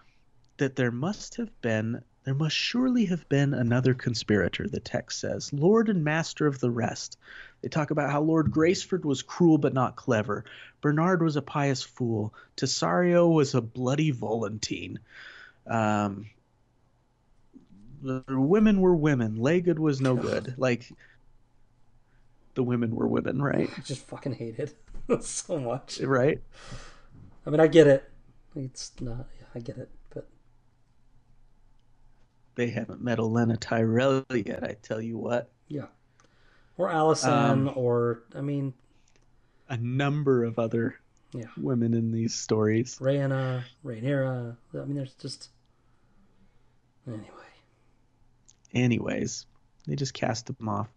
that 0.58 0.76
there 0.76 0.90
must 0.90 1.36
have 1.36 1.60
been 1.60 2.02
there 2.28 2.34
must 2.34 2.54
surely 2.54 3.06
have 3.06 3.26
been 3.30 3.54
another 3.54 3.94
conspirator, 3.94 4.68
the 4.68 4.80
text 4.80 5.18
says, 5.18 5.50
Lord 5.50 5.88
and 5.88 6.04
master 6.04 6.46
of 6.46 6.60
the 6.60 6.70
rest. 6.70 7.16
They 7.62 7.70
talk 7.70 7.90
about 7.90 8.12
how 8.12 8.20
Lord 8.20 8.50
Graceford 8.50 9.06
was 9.06 9.22
cruel 9.22 9.56
but 9.56 9.72
not 9.72 9.96
clever. 9.96 10.44
Bernard 10.82 11.22
was 11.22 11.36
a 11.36 11.40
pious 11.40 11.82
fool. 11.82 12.34
Tesario 12.54 13.32
was 13.32 13.54
a 13.54 13.62
bloody 13.62 14.12
Volantine. 14.12 14.98
Um, 15.66 16.26
the 18.02 18.22
women 18.28 18.82
were 18.82 18.94
women. 18.94 19.38
Leygood 19.38 19.78
was 19.78 20.02
no 20.02 20.14
good. 20.14 20.52
Like, 20.58 20.92
the 22.56 22.62
women 22.62 22.94
were 22.94 23.08
women, 23.08 23.40
right? 23.40 23.70
I 23.74 23.80
just 23.80 24.04
fucking 24.06 24.34
hate 24.34 24.58
it 24.58 24.74
so 25.24 25.58
much. 25.58 25.98
Right? 26.02 26.42
I 27.46 27.48
mean, 27.48 27.60
I 27.60 27.68
get 27.68 27.86
it. 27.86 28.04
It's 28.54 28.92
not. 29.00 29.24
I 29.54 29.60
get 29.60 29.78
it, 29.78 29.88
they 32.58 32.68
haven't 32.68 33.00
met 33.00 33.18
Olenna 33.18 33.56
Tyrell 33.58 34.26
yet. 34.34 34.64
I 34.64 34.74
tell 34.82 35.00
you 35.00 35.16
what. 35.16 35.52
Yeah. 35.68 35.86
Or 36.76 36.88
Alysanne, 36.88 37.68
um, 37.68 37.72
or 37.76 38.24
I 38.34 38.40
mean, 38.40 38.74
a 39.68 39.76
number 39.76 40.42
of 40.42 40.58
other 40.58 40.96
yeah 41.32 41.46
women 41.56 41.94
in 41.94 42.10
these 42.10 42.34
stories. 42.34 42.98
Rhaena, 42.98 43.62
Rhaenyra. 43.84 44.56
I 44.74 44.78
mean, 44.78 44.96
there's 44.96 45.14
just 45.14 45.50
anyway. 47.06 47.22
Anyways, 48.74 49.46
they 49.86 49.94
just 49.94 50.12
cast 50.12 50.46
them 50.46 50.68
off. 50.68 50.88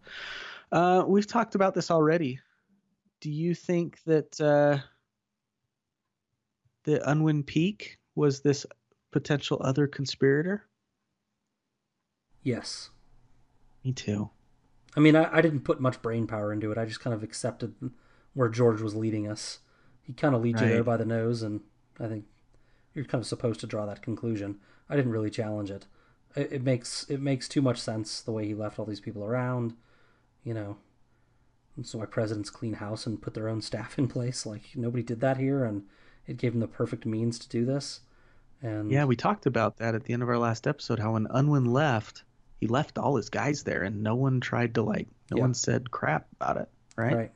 Uh, 0.72 1.04
we've 1.08 1.28
talked 1.28 1.54
about 1.54 1.76
this 1.76 1.92
already. 1.92 2.40
Do 3.20 3.30
you 3.30 3.54
think 3.54 4.00
that 4.06 4.42
uh, 4.42 4.80
the 6.86 7.08
Unwin 7.08 7.44
Peake 7.44 8.00
was 8.16 8.42
this 8.42 8.66
potential 9.12 9.62
other 9.64 9.86
conspirator? 9.86 10.66
Yes. 12.44 12.90
Me 13.84 13.92
too. 13.92 14.30
I 14.96 15.00
mean, 15.00 15.16
I, 15.16 15.38
I 15.38 15.42
didn't 15.42 15.62
put 15.62 15.80
much 15.80 16.02
brain 16.02 16.28
power 16.28 16.52
into 16.52 16.72
it. 16.72 16.78
I 16.78 16.86
just 16.86 17.00
kind 17.00 17.14
of 17.14 17.24
accepted 17.24 17.76
where 18.34 18.50
George 18.50 18.82
was 18.82 18.96
leading 18.96 19.28
us. 19.28 19.60
He 20.02 20.14
kind 20.14 20.36
of 20.36 20.42
leads 20.42 20.62
right. 20.62 20.68
you 20.68 20.74
there 20.74 20.84
by 20.84 20.98
the 20.98 21.06
nose, 21.06 21.44
and 21.44 21.62
I 22.00 22.08
think 22.08 22.26
you're 22.94 23.06
kind 23.06 23.22
of 23.22 23.28
supposed 23.28 23.60
to 23.62 23.68
draw 23.68 23.86
that 23.86 24.02
conclusion. 24.02 24.60
I 24.90 24.96
didn't 24.96 25.12
really 25.12 25.30
challenge 25.30 25.72
it. 25.72 25.86
It, 26.36 26.52
it 26.52 26.64
makes 26.64 27.06
it 27.10 27.22
makes 27.22 27.48
too 27.48 27.62
much 27.62 27.80
sense 27.80 28.22
the 28.22 28.32
way 28.32 28.46
he 28.46 28.54
left 28.54 28.80
all 28.80 28.86
these 28.86 29.00
people 29.00 29.24
around, 29.24 29.76
you 30.44 30.54
know. 30.54 30.78
And 31.78 31.88
so 31.88 31.98
my 31.98 32.06
presidents 32.06 32.50
clean 32.50 32.74
house 32.74 33.06
and 33.06 33.22
put 33.22 33.34
their 33.34 33.48
own 33.48 33.62
staff 33.62 33.98
in 33.98 34.08
place. 34.08 34.46
Like 34.46 34.64
nobody 34.76 35.04
did 35.04 35.22
that 35.22 35.38
here, 35.38 35.64
and 35.64 35.84
it 36.28 36.38
gave 36.38 36.54
him 36.54 36.60
the 36.60 36.68
perfect 36.68 37.06
means 37.06 37.40
to 37.40 37.50
do 37.50 37.66
this. 37.66 38.02
And 38.62 38.92
yeah, 38.92 39.06
we 39.06 39.16
talked 39.16 39.46
about 39.46 39.78
that 39.78 39.96
at 39.96 40.04
the 40.04 40.14
end 40.14 40.24
of 40.24 40.30
our 40.30 40.38
last 40.38 40.68
episode. 40.68 41.00
How 41.00 41.14
when 41.14 41.28
Unwin 41.30 41.66
left, 41.66 42.24
he 42.62 42.68
left 42.68 43.00
all 43.00 43.16
his 43.16 43.30
guys 43.30 43.64
there, 43.64 43.82
and 43.82 44.04
no 44.04 44.16
one 44.16 44.40
tried 44.40 44.76
to 44.76 44.84
like, 44.84 45.08
no 45.32 45.38
yeah. 45.38 45.42
one 45.42 45.54
said 45.56 45.90
crap 45.90 46.28
about 46.36 46.58
it, 46.58 46.70
right? 46.96 47.16
Right. 47.16 47.32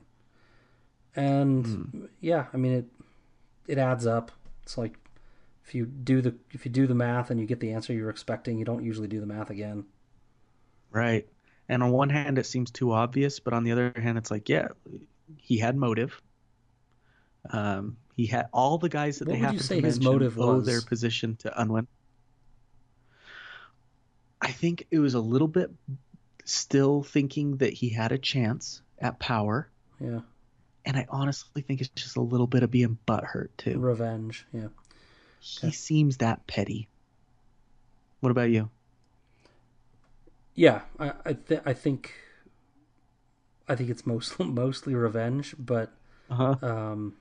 And 1.15 1.65
mm. 1.65 2.10
yeah, 2.22 2.45
I 2.53 2.57
mean 2.57 2.73
it. 2.73 2.85
It 3.68 3.77
adds 3.80 4.06
up. 4.06 4.31
It's 4.61 4.77
like 4.77 4.97
if 5.65 5.73
you 5.73 5.88
do 5.88 6.22
the 6.22 6.35
if 6.52 6.64
you 6.65 6.72
do 6.72 6.85
the 6.85 6.93
math 6.93 7.31
and 7.31 7.39
you 7.39 7.47
get 7.47 7.60
the 7.60 7.72
answer 7.72 7.91
you're 7.91 8.11
expecting, 8.11 8.60
you 8.60 8.65
don't 8.65 8.84
usually 8.84 9.07
do 9.07 9.19
the 9.19 9.26
math 9.26 9.49
again. 9.49 9.85
Right. 10.91 11.27
And 11.68 11.81
on 11.81 11.91
one 11.91 12.11
hand, 12.11 12.38
it 12.38 12.45
seems 12.45 12.69
too 12.69 12.91
obvious, 12.91 13.39
but 13.39 13.53
on 13.53 13.64
the 13.64 13.72
other 13.72 13.91
hand, 13.95 14.19
it's 14.19 14.30
like, 14.30 14.47
yeah, 14.49 14.68
he 15.38 15.57
had 15.57 15.76
motive. 15.76 16.22
Um, 17.49 17.97
he 18.15 18.27
had 18.27 18.47
all 18.53 18.77
the 18.77 18.89
guys 18.89 19.18
that 19.18 19.27
what 19.27 19.34
they 19.34 19.39
have 19.39 19.57
to 19.57 19.64
say 19.64 19.81
his 19.81 19.99
motive 19.99 20.39
owe 20.39 20.57
was? 20.57 20.68
their 20.68 20.81
position 20.81 21.35
to 21.38 21.60
Unwin. 21.60 21.88
I 24.41 24.51
think 24.51 24.87
it 24.91 24.99
was 24.99 25.13
a 25.13 25.19
little 25.19 25.47
bit 25.47 25.71
still 26.43 27.03
thinking 27.03 27.57
that 27.57 27.73
he 27.73 27.89
had 27.89 28.11
a 28.11 28.17
chance 28.17 28.81
at 28.99 29.19
power. 29.19 29.69
Yeah. 29.99 30.21
And 30.85 30.97
I 30.97 31.07
honestly 31.09 31.61
think 31.61 31.81
it's 31.81 31.89
just 31.89 32.15
a 32.15 32.21
little 32.21 32.47
bit 32.47 32.63
of 32.63 32.69
being 32.69 32.97
butthurt 33.07 33.49
too. 33.57 33.79
Revenge, 33.79 34.45
yeah. 34.53 34.67
He 35.39 35.71
seems 35.71 36.17
that 36.17 36.47
petty. 36.47 36.87
What 38.19 38.31
about 38.31 38.49
you? 38.49 38.69
Yeah, 40.55 40.81
I 40.99 41.13
I, 41.25 41.33
th- 41.33 41.61
I 41.65 41.73
think 41.73 42.13
I 43.67 43.75
think 43.75 43.89
it's 43.89 44.05
mostly 44.05 44.45
mostly 44.47 44.95
revenge, 44.95 45.55
but 45.59 45.91
uh-huh. 46.29 46.55
um, 46.61 47.15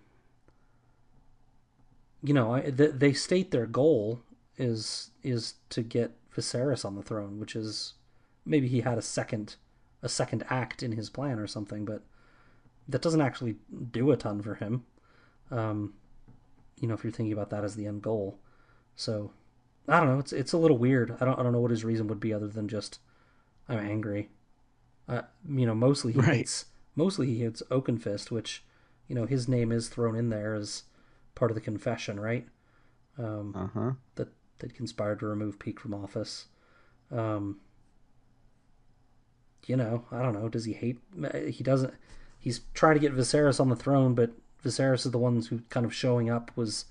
you 2.23 2.33
know, 2.33 2.55
I, 2.55 2.71
th- 2.71 2.93
they 2.95 3.13
state 3.13 3.51
their 3.51 3.67
goal 3.67 4.21
is 4.57 5.11
is 5.23 5.55
to 5.71 5.83
get 5.83 6.13
Viserys 6.35 6.85
on 6.85 6.97
the 6.97 7.03
throne, 7.03 7.39
which 7.39 7.55
is 7.55 7.95
maybe 8.45 8.69
he 8.69 8.81
had 8.81 8.99
a 8.99 9.03
second 9.03 9.57
a 10.03 10.09
second 10.09 10.45
act 10.51 10.83
in 10.83 10.93
his 10.93 11.09
plan 11.09 11.39
or 11.39 11.47
something, 11.47 11.85
but 11.85 12.03
that 12.89 13.01
doesn't 13.01 13.23
actually 13.23 13.57
do 13.91 14.11
a 14.11 14.17
ton 14.17 14.43
for 14.43 14.57
him. 14.57 14.85
Um, 15.51 15.95
you 16.79 16.87
know, 16.87 16.95
if 16.95 17.03
you're 17.03 17.13
thinking 17.13 17.33
about 17.33 17.51
that 17.51 17.65
as 17.65 17.75
the 17.75 17.87
end 17.87 18.03
goal. 18.03 18.39
So 18.97 19.33
I 19.89 20.01
don't 20.01 20.09
know. 20.09 20.19
It's 20.19 20.33
it's 20.33 20.53
a 20.53 20.59
little 20.59 20.79
weird. 20.79 21.17
I 21.21 21.25
don't 21.25 21.39
I 21.39 21.43
don't 21.43 21.53
know 21.53 21.61
what 21.61 21.71
his 21.71 21.85
reason 21.85 22.07
would 22.09 22.21
be 22.21 22.33
other 22.33 22.49
than 22.49 22.69
just 22.69 22.99
I'm 23.69 23.79
angry. 23.79 24.31
Uh, 25.09 25.23
you 25.49 25.67
know, 25.67 25.75
mostly 25.75 26.13
he 26.13 26.21
right. 26.21 26.37
hates 26.37 26.67
mostly 26.95 27.27
he 27.27 27.41
hates 27.41 27.63
Oakenfist, 27.71 28.31
which 28.31 28.65
you 29.09 29.15
know 29.15 29.27
his 29.27 29.49
name 29.49 29.73
is 29.73 29.89
thrown 29.89 30.17
in 30.17 30.31
there 30.31 30.55
as 30.55 30.85
part 31.35 31.51
of 31.51 31.55
the 31.55 31.61
confession, 31.61 32.21
right? 32.21 32.47
Um, 33.19 33.55
uh-huh. 33.57 33.93
That 34.17 34.29
that 34.65 34.75
conspired 34.75 35.21
to 35.21 35.27
remove 35.27 35.59
Peake 35.59 35.79
from 35.79 35.93
office. 35.93 36.47
Um, 37.13 37.59
you 39.67 39.77
know, 39.77 40.05
I 40.11 40.23
don't 40.23 40.33
know. 40.33 40.49
Does 40.49 40.65
he 40.65 40.73
hate? 40.73 40.99
He 41.51 41.63
doesn't. 41.63 41.93
He's 42.39 42.61
trying 42.73 42.95
to 42.95 43.01
get 43.01 43.15
Viserys 43.15 43.61
on 43.61 43.69
the 43.69 43.77
throne, 43.77 44.15
but 44.15 44.31
Viserys 44.65 45.05
is 45.05 45.13
the 45.13 45.19
one 45.19 45.41
who 45.43 45.61
kind 45.69 45.85
of 45.85 45.95
showing 45.95 46.31
up 46.31 46.51
was 46.57 46.87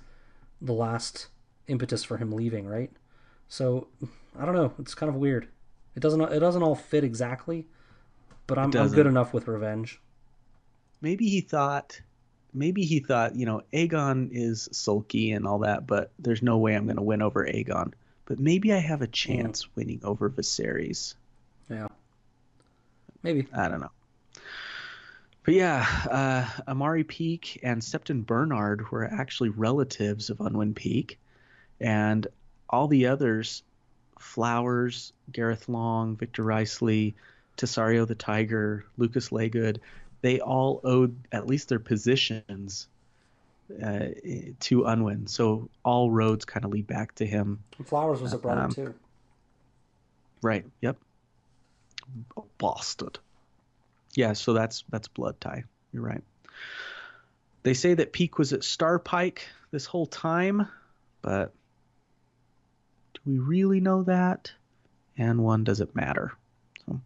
the 0.61 0.73
last 0.73 1.27
impetus 1.67 2.03
for 2.03 2.17
him 2.17 2.31
leaving, 2.31 2.67
right? 2.67 2.91
So 3.47 3.87
I 4.39 4.45
don't 4.45 4.55
know. 4.55 4.73
It's 4.77 4.93
kind 4.93 5.09
of 5.09 5.15
weird. 5.15 5.47
It 5.95 6.01
doesn't. 6.01 6.21
It 6.21 6.39
doesn't 6.39 6.63
all 6.63 6.75
fit 6.75 7.03
exactly, 7.03 7.65
but 8.45 8.59
I'm, 8.59 8.75
I'm 8.77 8.89
good 8.89 9.07
enough 9.07 9.33
with 9.33 9.47
revenge. 9.47 9.99
Maybe 11.01 11.27
he 11.27 11.41
thought 11.41 12.01
maybe 12.53 12.83
he 12.83 12.99
thought, 12.99 13.35
you 13.35 13.45
know, 13.45 13.61
Aegon 13.73 14.29
is 14.31 14.69
sulky 14.71 15.31
and 15.31 15.45
all 15.45 15.59
that, 15.59 15.87
but 15.87 16.11
there's 16.19 16.41
no 16.41 16.57
way 16.57 16.75
I'm 16.75 16.85
going 16.85 16.97
to 16.97 17.01
win 17.01 17.21
over 17.21 17.45
Aegon. 17.45 17.93
But 18.25 18.39
maybe 18.39 18.73
I 18.73 18.77
have 18.77 19.01
a 19.01 19.07
chance 19.07 19.75
winning 19.75 20.01
over 20.03 20.29
Viserys. 20.29 21.15
Yeah. 21.69 21.87
Maybe. 23.21 23.47
I 23.53 23.67
don't 23.67 23.81
know. 23.81 23.91
But 25.43 25.55
yeah, 25.55 25.85
uh, 26.09 26.71
Amaury 26.71 27.05
Peake 27.05 27.59
and 27.63 27.81
Septon 27.81 28.25
Bernard 28.25 28.91
were 28.91 29.03
actually 29.03 29.49
relatives 29.49 30.29
of 30.29 30.39
Unwin 30.39 30.73
Peake, 30.73 31.19
And 31.81 32.25
all 32.69 32.87
the 32.87 33.07
others, 33.07 33.63
Flowers, 34.19 35.11
Gareth 35.31 35.67
Long, 35.67 36.15
Victor 36.15 36.43
Risley, 36.43 37.15
Tesario 37.57 38.07
the 38.07 38.15
Tiger, 38.15 38.85
Lucas 38.97 39.29
Leygood, 39.29 39.79
they 40.23 40.39
all 40.39 40.79
owed 40.85 41.15
at 41.33 41.45
least 41.47 41.67
their 41.67 41.79
positions 41.79 42.87
uh, 43.83 44.05
to 44.61 44.85
Unwin. 44.85 45.27
So 45.27 45.69
all 45.83 46.09
roads 46.09 46.45
kind 46.45 46.65
of 46.65 46.71
lead 46.71 46.87
back 46.87 47.13
to 47.15 47.25
him. 47.25 47.59
Flowers 47.83 48.21
was 48.21 48.31
a 48.31 48.37
brother 48.37 48.61
um, 48.61 48.71
too. 48.71 48.93
Right. 50.41 50.65
Yep. 50.81 50.97
Bastard. 52.57 53.19
Yeah. 54.15 54.31
So 54.31 54.53
that's 54.53 54.85
that's 54.89 55.09
blood 55.09 55.39
tie. 55.41 55.65
You're 55.91 56.03
right. 56.03 56.23
They 57.63 57.73
say 57.73 57.93
that 57.93 58.13
Peake 58.13 58.37
was 58.37 58.53
at 58.53 58.61
Starpike 58.61 59.39
this 59.71 59.85
whole 59.85 60.05
time, 60.07 60.67
but 61.21 61.53
do 63.13 63.21
we 63.25 63.39
really 63.39 63.81
know 63.81 64.03
that? 64.03 64.51
And 65.17 65.43
one, 65.43 65.63
does 65.65 65.81
it 65.81 65.95
matter? 65.95 66.33
So, 66.87 66.99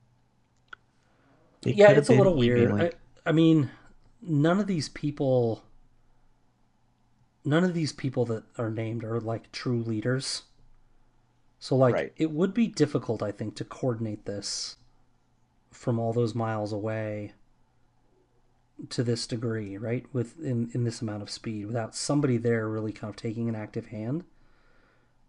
yeah, 1.64 1.92
it's 1.92 2.10
a 2.10 2.14
little 2.14 2.36
weird. 2.36 2.96
I, 3.28 3.32
mean, 3.32 3.70
none 4.22 4.60
of 4.60 4.68
these 4.68 4.90
people, 4.90 5.64
none 7.44 7.64
of 7.64 7.74
these 7.74 7.92
people 7.92 8.26
that 8.26 8.44
are 8.58 8.70
named 8.70 9.04
are 9.04 9.20
like 9.20 9.52
true 9.52 9.82
leaders. 9.82 10.44
So, 11.60 11.76
like, 11.76 11.96
right. 11.96 12.14
it 12.18 12.32
would 12.32 12.54
be 12.54 12.68
difficult, 12.68 13.24
I 13.24 13.32
think, 13.32 13.56
to 13.56 13.66
coordinate 13.66 14.26
this 14.26 14.78
from 15.72 16.00
all 16.00 16.14
those 16.14 16.36
miles 16.36 16.72
away 16.72 17.34
to 18.90 19.04
this 19.04 19.26
degree, 19.26 19.78
right? 19.78 20.06
With 20.14 20.40
in, 20.40 20.70
in 20.74 20.84
this 20.84 21.02
amount 21.02 21.24
of 21.24 21.30
speed, 21.30 21.66
without 21.66 21.96
somebody 21.96 22.38
there 22.38 22.68
really 22.68 22.92
kind 22.92 23.10
of 23.10 23.16
taking 23.16 23.50
an 23.50 23.56
active 23.56 23.88
hand. 23.88 24.24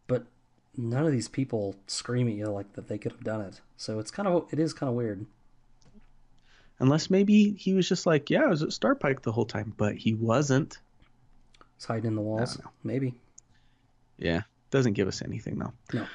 But 0.06 0.26
none 0.76 1.06
of 1.06 1.12
these 1.12 1.28
people 1.28 1.76
scream 1.86 2.28
at 2.28 2.34
you 2.34 2.46
like 2.46 2.74
that 2.74 2.88
they 2.88 2.98
could 2.98 3.12
have 3.12 3.24
done 3.24 3.40
it. 3.40 3.60
So 3.76 3.98
it's 3.98 4.10
kind 4.10 4.28
of 4.28 4.46
it 4.52 4.58
is 4.58 4.72
kind 4.72 4.88
of 4.88 4.96
weird. 4.96 5.26
Unless 6.80 7.10
maybe 7.10 7.52
he 7.52 7.74
was 7.74 7.88
just 7.88 8.06
like, 8.06 8.30
yeah, 8.30 8.44
I 8.44 8.48
was 8.48 8.62
at 8.62 8.68
Starpike 8.68 9.22
the 9.22 9.32
whole 9.32 9.44
time, 9.44 9.74
but 9.76 9.96
he 9.96 10.14
wasn't. 10.14 10.78
He's 11.76 11.86
hiding 11.86 12.06
in 12.06 12.14
the 12.14 12.22
walls. 12.22 12.58
Maybe. 12.84 13.14
Yeah, 14.16 14.42
doesn't 14.70 14.92
give 14.92 15.08
us 15.08 15.22
anything 15.22 15.58
though. 15.58 15.72
No. 15.92 16.06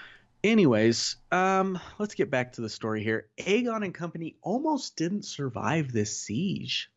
Anyways, 0.43 1.15
um, 1.31 1.79
let's 1.99 2.15
get 2.15 2.29
back 2.29 2.53
to 2.53 2.61
the 2.61 2.69
story 2.69 3.01
here. 3.01 3.27
Aegon 3.37 3.83
and 3.83 3.93
company 3.93 4.35
almost 4.41 4.97
didn't 4.97 5.23
survive 5.23 5.91
this 5.91 6.17
siege 6.17 6.89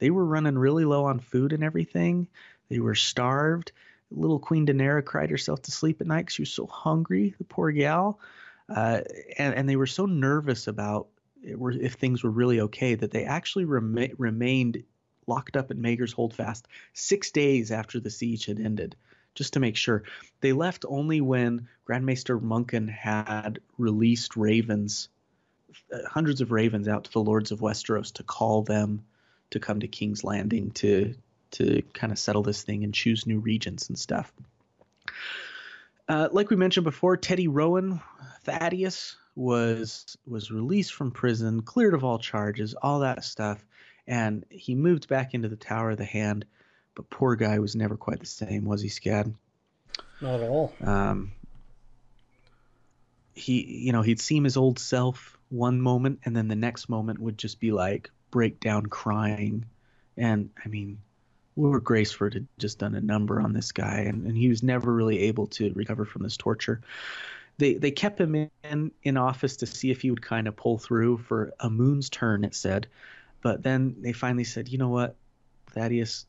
they 0.00 0.10
were 0.10 0.24
running 0.24 0.58
really 0.58 0.84
low 0.84 1.04
on 1.06 1.20
food 1.20 1.52
and 1.52 1.64
everything. 1.64 2.28
They 2.68 2.80
were 2.80 2.94
starved. 2.94 3.72
Little 4.10 4.38
Queen 4.38 4.66
Daenerys 4.66 5.04
cried 5.04 5.30
herself 5.30 5.62
to 5.62 5.70
sleep 5.70 6.00
at 6.00 6.06
night 6.06 6.22
because 6.22 6.34
she 6.34 6.42
was 6.42 6.52
so 6.52 6.66
hungry, 6.66 7.34
the 7.38 7.44
poor 7.44 7.72
gal. 7.72 8.20
Uh, 8.68 9.00
and, 9.38 9.54
and 9.54 9.68
they 9.68 9.76
were 9.76 9.86
so 9.86 10.06
nervous 10.06 10.66
about 10.66 11.08
if 11.46 11.94
things 11.94 12.22
were 12.22 12.30
really 12.30 12.60
okay 12.60 12.94
that 12.94 13.10
they 13.10 13.24
actually 13.24 13.64
rem- 13.64 14.12
remained 14.18 14.82
locked 15.26 15.56
up 15.56 15.70
at 15.70 15.76
Maegor's 15.76 16.12
Holdfast 16.12 16.66
six 16.92 17.30
days 17.30 17.70
after 17.70 18.00
the 18.00 18.10
siege 18.10 18.46
had 18.46 18.60
ended, 18.60 18.96
just 19.34 19.54
to 19.54 19.60
make 19.60 19.76
sure. 19.76 20.02
They 20.40 20.52
left 20.52 20.84
only 20.88 21.20
when 21.20 21.68
Grand 21.84 22.06
Maester 22.06 22.38
Munkun 22.38 22.88
had 22.88 23.60
released 23.78 24.36
ravens, 24.36 25.08
uh, 25.92 25.98
hundreds 26.08 26.40
of 26.40 26.52
ravens 26.52 26.88
out 26.88 27.04
to 27.04 27.12
the 27.12 27.20
lords 27.22 27.50
of 27.52 27.60
Westeros 27.60 28.12
to 28.14 28.22
call 28.22 28.62
them 28.62 29.04
to 29.50 29.60
come 29.60 29.80
to 29.80 29.88
King's 29.88 30.24
Landing 30.24 30.70
to 30.72 31.14
to 31.52 31.82
kind 31.94 32.12
of 32.12 32.18
settle 32.18 32.42
this 32.42 32.62
thing 32.62 32.82
and 32.82 32.92
choose 32.92 33.26
new 33.26 33.38
regents 33.38 33.88
and 33.88 33.96
stuff. 33.96 34.32
Uh, 36.08 36.28
like 36.32 36.50
we 36.50 36.56
mentioned 36.56 36.84
before, 36.84 37.16
Teddy 37.16 37.46
Rowan, 37.48 38.00
Thaddeus 38.42 39.16
was 39.36 40.16
was 40.26 40.50
released 40.50 40.94
from 40.94 41.12
prison, 41.12 41.62
cleared 41.62 41.94
of 41.94 42.02
all 42.02 42.18
charges, 42.18 42.74
all 42.74 43.00
that 43.00 43.22
stuff, 43.22 43.64
and 44.06 44.44
he 44.50 44.74
moved 44.74 45.08
back 45.08 45.34
into 45.34 45.48
the 45.48 45.56
Tower 45.56 45.90
of 45.90 45.98
the 45.98 46.04
Hand. 46.04 46.46
But 46.94 47.10
poor 47.10 47.36
guy 47.36 47.58
was 47.58 47.76
never 47.76 47.96
quite 47.96 48.20
the 48.20 48.26
same, 48.26 48.64
was 48.64 48.80
he, 48.80 48.88
Scad? 48.88 49.34
Not 50.22 50.40
at 50.40 50.48
all. 50.48 50.74
Um, 50.82 51.32
he, 53.34 53.62
you 53.84 53.92
know, 53.92 54.00
he'd 54.00 54.20
seem 54.20 54.44
his 54.44 54.56
old 54.56 54.78
self 54.78 55.36
one 55.50 55.80
moment, 55.80 56.20
and 56.24 56.34
then 56.34 56.48
the 56.48 56.56
next 56.56 56.88
moment 56.88 57.20
would 57.20 57.36
just 57.36 57.60
be 57.60 57.70
like 57.70 58.10
break 58.30 58.58
down 58.58 58.86
crying. 58.86 59.66
And 60.16 60.50
I 60.64 60.68
mean, 60.68 60.98
Lord 61.54 61.84
Graceford 61.84 62.32
had 62.32 62.46
just 62.58 62.78
done 62.78 62.94
a 62.94 63.00
number 63.00 63.40
on 63.40 63.52
this 63.52 63.72
guy, 63.72 64.06
and, 64.08 64.26
and 64.26 64.36
he 64.36 64.48
was 64.48 64.62
never 64.62 64.90
really 64.90 65.20
able 65.24 65.48
to 65.48 65.70
recover 65.74 66.06
from 66.06 66.22
this 66.22 66.38
torture. 66.38 66.80
They 67.58 67.74
they 67.74 67.90
kept 67.90 68.20
him 68.20 68.50
in 68.64 68.92
in 69.02 69.16
office 69.16 69.56
to 69.58 69.66
see 69.66 69.90
if 69.90 70.02
he 70.02 70.10
would 70.10 70.22
kind 70.22 70.46
of 70.46 70.56
pull 70.56 70.78
through 70.78 71.18
for 71.18 71.52
a 71.60 71.70
moon's 71.70 72.10
turn. 72.10 72.44
It 72.44 72.54
said, 72.54 72.86
but 73.42 73.62
then 73.62 73.96
they 74.00 74.12
finally 74.12 74.44
said, 74.44 74.68
you 74.68 74.78
know 74.78 74.88
what, 74.88 75.16
Thaddeus, 75.70 76.26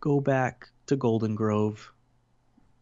go 0.00 0.20
back 0.20 0.68
to 0.86 0.96
Golden 0.96 1.34
Grove 1.34 1.92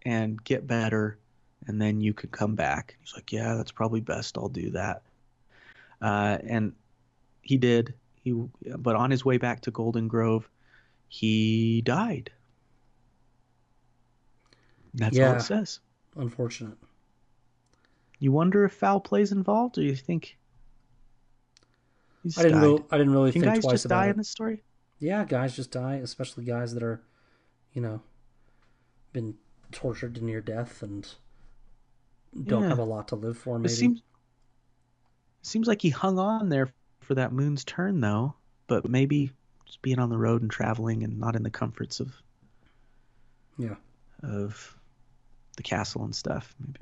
and 0.03 0.43
get 0.43 0.67
better, 0.67 1.19
and 1.67 1.81
then 1.81 2.01
you 2.01 2.15
can 2.15 2.31
come 2.31 2.55
back. 2.55 2.97
He's 3.01 3.15
like, 3.15 3.33
yeah, 3.33 3.55
that's 3.55 3.73
probably 3.73 4.01
best. 4.01 4.39
I'll 4.39 4.49
do 4.49 4.71
that. 4.71 5.03
Uh, 6.01 6.39
and 6.45 6.73
he 7.43 7.59
did. 7.59 7.95
He, 8.23 8.33
but 8.77 8.97
on 8.97 9.11
his 9.11 9.25
way 9.25 9.39
back 9.39 9.61
to 9.63 9.71
Golden 9.71 10.09
Grove, 10.09 10.49
he 11.09 11.83
died. 11.83 12.31
That's 14.95 15.17
yeah, 15.17 15.31
all 15.31 15.37
it 15.37 15.43
says. 15.43 15.81
Unfortunate. 16.17 16.77
You 18.19 18.33
wonder 18.33 18.65
if 18.65 18.73
foul 18.73 19.01
play's 19.01 19.33
involved, 19.33 19.79
or 19.79 19.83
you 19.83 19.95
think? 19.95 20.37
I 22.37 22.43
didn't. 22.43 22.61
Really, 22.61 22.85
I 22.91 22.99
didn't 22.99 23.13
really 23.13 23.33
Can 23.33 23.43
think 23.43 23.55
guys 23.55 23.63
twice 23.63 23.73
just 23.73 23.85
about 23.87 24.01
die 24.01 24.07
it. 24.07 24.11
in 24.11 24.17
this 24.17 24.29
story. 24.29 24.63
Yeah, 24.99 25.25
guys 25.25 25.55
just 25.55 25.71
die, 25.71 25.97
especially 25.97 26.45
guys 26.45 26.75
that 26.75 26.83
are, 26.83 27.01
you 27.73 27.81
know, 27.81 28.03
been 29.13 29.37
tortured 29.71 30.17
to 30.17 30.25
near 30.25 30.41
death 30.41 30.83
and 30.83 31.09
don't 32.45 32.65
yeah. 32.65 32.69
have 32.69 32.79
a 32.79 32.85
lot 32.85 33.09
to 33.09 33.17
live 33.17 33.39
for. 33.39 33.59
Maybe. 33.59 33.73
It 33.73 33.77
seems, 33.77 34.03
seems 35.43 35.69
like 35.69 35.81
he 35.81 35.91
hung 35.91 36.19
on 36.19 36.49
there 36.49 36.73
for 37.01 37.15
that 37.15 37.33
moon's 37.33 37.65
turn 37.65 38.01
though, 38.01 38.35
but 38.67 38.89
maybe 38.89 39.31
just 39.65 39.81
being 39.83 39.99
on 39.99 40.11
the 40.11 40.19
road 40.19 40.43
and 40.43 40.51
traveling 40.51 41.05
and 41.05 41.19
not 41.19 41.37
in 41.37 41.43
the 41.43 41.51
comforts 41.51 42.01
of 42.01 42.13
yeah 43.59 43.77
of 44.23 44.77
the 45.57 45.63
castle 45.63 46.05
and 46.05 46.15
stuff. 46.15 46.55
Maybe 46.59 46.81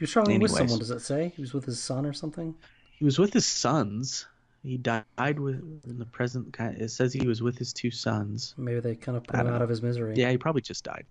he 0.00 0.04
was 0.04 0.12
traveling 0.12 0.36
Anyways, 0.36 0.52
with 0.52 0.58
someone. 0.60 0.78
Does 0.78 0.90
it 0.90 1.02
say 1.02 1.30
he 1.36 1.42
was 1.42 1.52
with 1.52 1.66
his 1.66 1.78
son 1.78 2.06
or 2.06 2.14
something? 2.14 2.54
He 2.98 3.04
was 3.04 3.18
with 3.18 3.34
his 3.34 3.44
sons. 3.44 4.26
He 4.62 4.78
died 4.78 5.04
with 5.38 5.60
in 5.84 5.98
the 5.98 6.06
present. 6.06 6.56
It 6.58 6.90
says 6.90 7.12
he 7.12 7.26
was 7.26 7.42
with 7.42 7.58
his 7.58 7.74
two 7.74 7.90
sons. 7.90 8.54
Maybe 8.56 8.80
they 8.80 8.94
kind 8.94 9.18
of 9.18 9.24
put 9.24 9.38
him 9.38 9.48
out 9.48 9.58
know. 9.58 9.64
of 9.64 9.68
his 9.68 9.82
misery. 9.82 10.14
Yeah, 10.16 10.30
he 10.30 10.38
probably 10.38 10.62
just 10.62 10.84
died. 10.84 11.04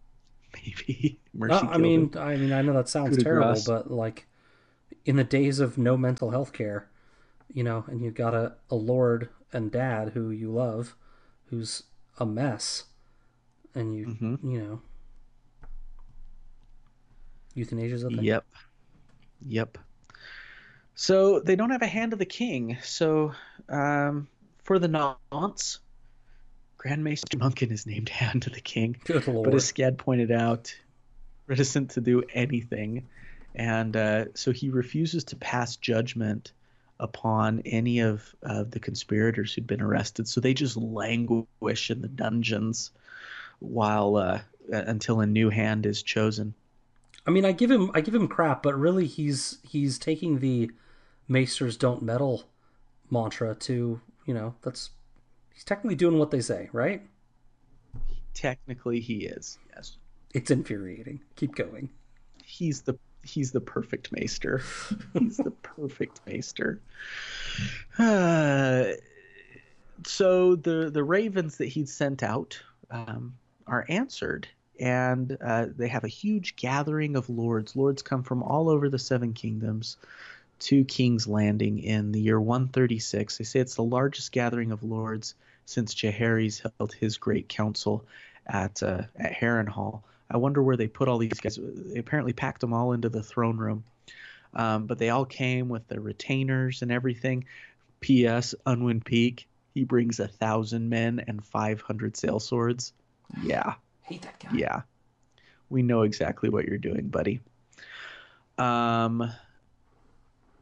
Maybe. 0.54 1.18
Mercy 1.34 1.66
no, 1.66 1.72
I 1.72 1.78
mean, 1.78 2.12
him. 2.12 2.18
I 2.18 2.36
mean, 2.36 2.52
I 2.52 2.62
know 2.62 2.72
that 2.74 2.88
sounds 2.88 3.20
terrible, 3.20 3.60
but 3.66 3.90
like 3.90 4.28
in 5.04 5.16
the 5.16 5.24
days 5.24 5.58
of 5.58 5.76
no 5.76 5.96
mental 5.96 6.30
health 6.30 6.52
care, 6.52 6.88
you 7.52 7.64
know, 7.64 7.84
and 7.88 8.00
you've 8.00 8.14
got 8.14 8.32
a, 8.32 8.54
a 8.70 8.76
lord 8.76 9.28
and 9.52 9.72
dad 9.72 10.10
who 10.10 10.30
you 10.30 10.52
love, 10.52 10.94
who's 11.46 11.82
a 12.18 12.26
mess, 12.26 12.84
and 13.74 13.92
you 13.92 14.06
mm-hmm. 14.06 14.50
you 14.50 14.60
know, 14.60 14.82
euthanasia's 17.56 18.04
a 18.04 18.08
thing. 18.08 18.22
Yep, 18.22 18.44
yep. 19.46 19.78
So 20.94 21.40
they 21.40 21.56
don't 21.56 21.70
have 21.70 21.82
a 21.82 21.86
hand 21.86 22.12
of 22.12 22.18
the 22.18 22.26
king. 22.26 22.76
So 22.82 23.32
um, 23.68 24.28
for 24.62 24.78
the 24.78 24.88
nonce, 24.88 25.78
Grand 26.76 27.04
Maester 27.04 27.36
Munkun 27.38 27.70
is 27.72 27.86
named 27.86 28.08
Hand 28.20 28.46
of 28.46 28.54
the 28.54 28.60
King. 28.60 28.96
Good 29.04 29.26
lord. 29.26 29.44
But 29.44 29.54
as 29.54 29.70
Scad 29.70 29.98
pointed 29.98 30.30
out, 30.30 30.74
reticent 31.46 31.90
to 31.90 32.00
do 32.00 32.22
anything. 32.32 33.08
And 33.54 33.96
uh, 33.96 34.24
so 34.34 34.52
he 34.52 34.70
refuses 34.70 35.24
to 35.24 35.36
pass 35.36 35.76
judgment 35.76 36.52
upon 36.98 37.62
any 37.64 38.00
of 38.00 38.34
uh, 38.42 38.64
the 38.68 38.78
conspirators 38.78 39.52
who'd 39.52 39.66
been 39.66 39.82
arrested. 39.82 40.28
So 40.28 40.40
they 40.40 40.54
just 40.54 40.76
languish 40.76 41.90
in 41.90 42.02
the 42.02 42.08
dungeons 42.08 42.90
while 43.58 44.16
uh, 44.16 44.40
until 44.70 45.20
a 45.20 45.26
new 45.26 45.50
hand 45.50 45.86
is 45.86 46.02
chosen. 46.02 46.54
I 47.26 47.30
mean, 47.30 47.44
I 47.44 47.52
give 47.52 47.70
him 47.70 47.90
I 47.94 48.00
give 48.00 48.14
him 48.14 48.28
crap, 48.28 48.62
but 48.62 48.78
really 48.78 49.06
he's 49.06 49.58
he's 49.62 49.98
taking 49.98 50.38
the 50.40 50.70
maesters 51.28 51.76
don't 51.78 52.02
meddle 52.02 52.44
mantra 53.10 53.54
to 53.54 54.00
you 54.26 54.34
know 54.34 54.54
that's 54.62 54.90
he's 55.52 55.64
technically 55.64 55.96
doing 55.96 56.18
what 56.18 56.30
they 56.30 56.40
say, 56.40 56.68
right? 56.72 57.02
Technically, 58.34 59.00
he 59.00 59.26
is. 59.26 59.58
Yes. 59.74 59.96
It's 60.34 60.50
infuriating. 60.50 61.20
Keep 61.36 61.56
going. 61.56 61.90
He's 62.44 62.82
the 62.82 62.98
he's 63.22 63.52
the 63.52 63.60
perfect 63.60 64.12
maester. 64.12 64.62
he's 65.18 65.36
the 65.36 65.50
perfect 65.62 66.20
maester. 66.26 66.80
Uh, 67.98 68.84
so 70.06 70.56
the 70.56 70.90
the 70.90 71.04
ravens 71.04 71.58
that 71.58 71.66
he'd 71.66 71.88
sent 71.88 72.22
out 72.22 72.60
um, 72.90 73.34
are 73.66 73.84
answered, 73.88 74.48
and 74.80 75.36
uh, 75.44 75.66
they 75.76 75.88
have 75.88 76.04
a 76.04 76.08
huge 76.08 76.56
gathering 76.56 77.14
of 77.14 77.28
lords. 77.28 77.76
Lords 77.76 78.02
come 78.02 78.22
from 78.22 78.42
all 78.42 78.68
over 78.70 78.88
the 78.88 78.98
Seven 78.98 79.34
Kingdoms 79.34 79.98
to 80.60 80.84
King's 80.84 81.26
Landing 81.26 81.78
in 81.78 82.12
the 82.12 82.20
year 82.20 82.40
136. 82.40 83.38
They 83.38 83.44
say 83.44 83.60
it's 83.60 83.74
the 83.74 83.82
largest 83.82 84.32
gathering 84.32 84.72
of 84.72 84.82
lords 84.82 85.34
since 85.66 85.94
Jaehaerys 85.94 86.62
held 86.78 86.92
his 86.92 87.18
great 87.18 87.48
council 87.48 88.04
at 88.46 88.82
uh, 88.82 89.02
at 89.16 89.32
Harrenhal. 89.32 90.02
I 90.30 90.38
wonder 90.38 90.62
where 90.62 90.76
they 90.76 90.88
put 90.88 91.08
all 91.08 91.18
these 91.18 91.40
guys. 91.40 91.58
They 91.60 91.98
apparently 91.98 92.32
packed 92.32 92.60
them 92.60 92.72
all 92.72 92.92
into 92.92 93.08
the 93.08 93.22
throne 93.22 93.58
room, 93.58 93.84
um, 94.54 94.86
but 94.86 94.98
they 94.98 95.10
all 95.10 95.26
came 95.26 95.68
with 95.68 95.86
their 95.88 96.00
retainers 96.00 96.82
and 96.82 96.90
everything. 96.90 97.44
P.S. 98.00 98.54
Unwin 98.64 99.00
Peake 99.02 99.46
He 99.74 99.84
brings 99.84 100.20
a 100.20 100.28
thousand 100.28 100.88
men 100.88 101.22
and 101.26 101.44
500 101.44 102.14
sellswords. 102.14 102.92
Yeah, 103.42 103.74
Hate 104.10 104.22
that 104.22 104.40
guy. 104.40 104.50
yeah. 104.54 104.82
We 105.68 105.82
know 105.82 106.02
exactly 106.02 106.48
what 106.48 106.64
you're 106.64 106.78
doing, 106.78 107.06
buddy. 107.08 107.40
Um, 108.58 109.32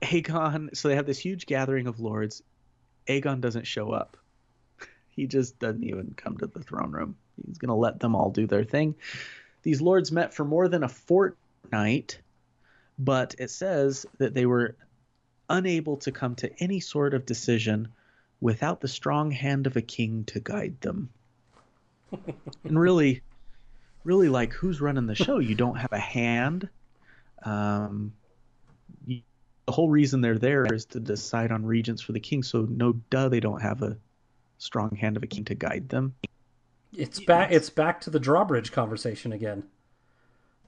Aegon, 0.02 0.76
so 0.76 0.88
they 0.88 0.96
have 0.96 1.06
this 1.06 1.18
huge 1.18 1.46
gathering 1.46 1.86
of 1.86 1.98
lords. 1.98 2.42
Aegon 3.08 3.40
doesn't 3.40 3.66
show 3.66 3.90
up. 3.90 4.16
He 5.08 5.26
just 5.26 5.58
doesn't 5.58 5.82
even 5.82 6.14
come 6.16 6.36
to 6.36 6.46
the 6.46 6.62
throne 6.62 6.92
room. 6.92 7.16
He's 7.44 7.58
going 7.58 7.70
to 7.70 7.74
let 7.74 7.98
them 7.98 8.14
all 8.14 8.30
do 8.30 8.46
their 8.46 8.62
thing. 8.62 8.94
These 9.64 9.80
lords 9.80 10.12
met 10.12 10.32
for 10.32 10.44
more 10.44 10.68
than 10.68 10.84
a 10.84 10.88
fortnight, 10.88 12.20
but 13.00 13.34
it 13.36 13.50
says 13.50 14.06
that 14.18 14.32
they 14.32 14.46
were 14.46 14.76
unable 15.50 15.96
to 15.96 16.12
come 16.12 16.36
to 16.36 16.52
any 16.62 16.78
sort 16.78 17.14
of 17.14 17.26
decision 17.26 17.88
without 18.40 18.80
the 18.80 18.86
strong 18.86 19.32
hand 19.32 19.66
of 19.66 19.76
a 19.76 19.82
king 19.82 20.22
to 20.26 20.38
guide 20.38 20.80
them. 20.82 21.08
and 22.64 22.78
really, 22.78 23.22
really, 24.04 24.28
like 24.28 24.52
who's 24.52 24.80
running 24.80 25.06
the 25.06 25.14
show? 25.14 25.38
You 25.38 25.54
don't 25.54 25.76
have 25.76 25.92
a 25.92 25.98
hand. 25.98 26.68
Um, 27.44 28.12
you, 29.06 29.22
the 29.66 29.72
whole 29.72 29.90
reason 29.90 30.20
they're 30.20 30.38
there 30.38 30.66
is 30.72 30.84
to 30.86 31.00
decide 31.00 31.52
on 31.52 31.64
regents 31.64 32.02
for 32.02 32.12
the 32.12 32.20
king. 32.20 32.42
So 32.42 32.66
no, 32.70 32.92
duh, 33.10 33.28
they 33.28 33.40
don't 33.40 33.60
have 33.60 33.82
a 33.82 33.96
strong 34.58 34.96
hand 34.96 35.16
of 35.16 35.22
a 35.22 35.26
king 35.26 35.44
to 35.46 35.54
guide 35.54 35.88
them. 35.88 36.14
It's 36.96 37.20
back. 37.20 37.52
It's 37.52 37.70
back 37.70 38.00
to 38.02 38.10
the 38.10 38.18
drawbridge 38.18 38.72
conversation 38.72 39.32
again. 39.32 39.64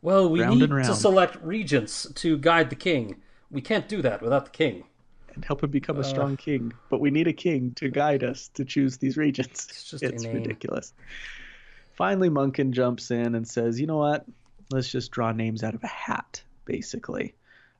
Well, 0.02 0.30
we 0.30 0.40
Round 0.40 0.60
need 0.60 0.68
to 0.68 0.94
select 0.94 1.36
regents 1.42 2.06
to 2.14 2.38
guide 2.38 2.70
the 2.70 2.76
king. 2.76 3.16
We 3.50 3.60
can't 3.60 3.88
do 3.88 4.00
that 4.02 4.22
without 4.22 4.44
the 4.46 4.50
king. 4.50 4.84
and 5.34 5.44
help 5.44 5.62
him 5.62 5.70
become 5.70 5.96
a 5.96 6.00
Uh, 6.00 6.02
strong 6.02 6.36
king. 6.36 6.72
But 6.88 7.00
we 7.00 7.10
need 7.10 7.28
a 7.28 7.32
king 7.32 7.72
to 7.76 7.88
guide 7.88 8.24
us 8.24 8.48
to 8.54 8.64
choose 8.64 8.98
these 8.98 9.16
regents. 9.16 9.66
It's 9.68 9.84
just 9.90 10.02
it's 10.02 10.26
ridiculous. 10.26 10.92
Finally, 12.00 12.30
Munkun 12.30 12.70
jumps 12.70 13.10
in 13.10 13.34
and 13.34 13.46
says, 13.46 13.78
"You 13.78 13.86
know 13.86 13.98
what? 13.98 14.24
Let's 14.70 14.90
just 14.90 15.10
draw 15.10 15.32
names 15.32 15.62
out 15.62 15.74
of 15.74 15.84
a 15.84 15.86
hat. 15.86 16.42
Basically, 16.64 17.34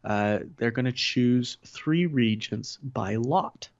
uh, 0.05 0.41
they're 0.59 0.73
going 0.73 0.85
to 0.85 0.93
choose 0.93 1.57
three 1.65 2.05
regents 2.05 2.77
by 2.83 3.17
lot. 3.17 3.71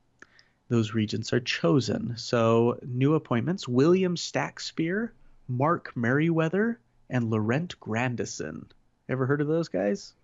Those 0.69 0.95
regents 0.95 1.35
are 1.35 1.41
chosen. 1.41 2.15
So 2.17 2.79
new 2.83 3.17
appointments: 3.17 3.69
William 3.69 4.17
Stackspear, 4.17 5.11
Mark 5.47 5.95
Merryweather, 5.95 6.81
and 7.11 7.29
Lorent 7.29 7.79
Grandison. 7.79 8.65
Ever 9.11 9.27
heard 9.27 9.43
of 9.43 9.47
those 9.47 9.69
guys? 9.69 10.15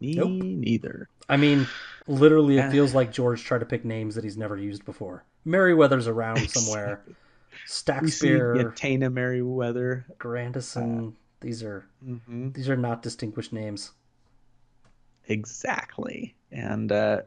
Me 0.00 0.14
Nope. 0.14 0.30
neither. 0.30 1.08
I 1.28 1.36
mean, 1.36 1.68
literally, 2.08 2.58
it 2.58 2.64
Uh, 2.64 2.70
feels 2.72 2.92
like 2.92 3.12
George 3.12 3.44
tried 3.44 3.58
to 3.60 3.66
pick 3.66 3.84
names 3.84 4.16
that 4.16 4.24
he's 4.24 4.36
never 4.36 4.56
used 4.56 4.84
before. 4.84 5.22
Merryweather's 5.44 6.08
around 6.08 6.38
somewhere. 6.50 7.02
Stackspear, 7.66 8.56
yeah, 8.56 8.62
Taena 8.74 9.10
Merryweather. 9.12 10.06
Grandison. 10.18 11.16
These 11.40 11.62
are 11.62 11.86
hmm 12.04 12.50
these 12.50 12.68
are 12.68 12.76
not 12.76 13.02
distinguished 13.02 13.52
names. 13.52 13.92
Exactly, 15.28 16.34
and 16.50 16.90
uh, 16.90 17.22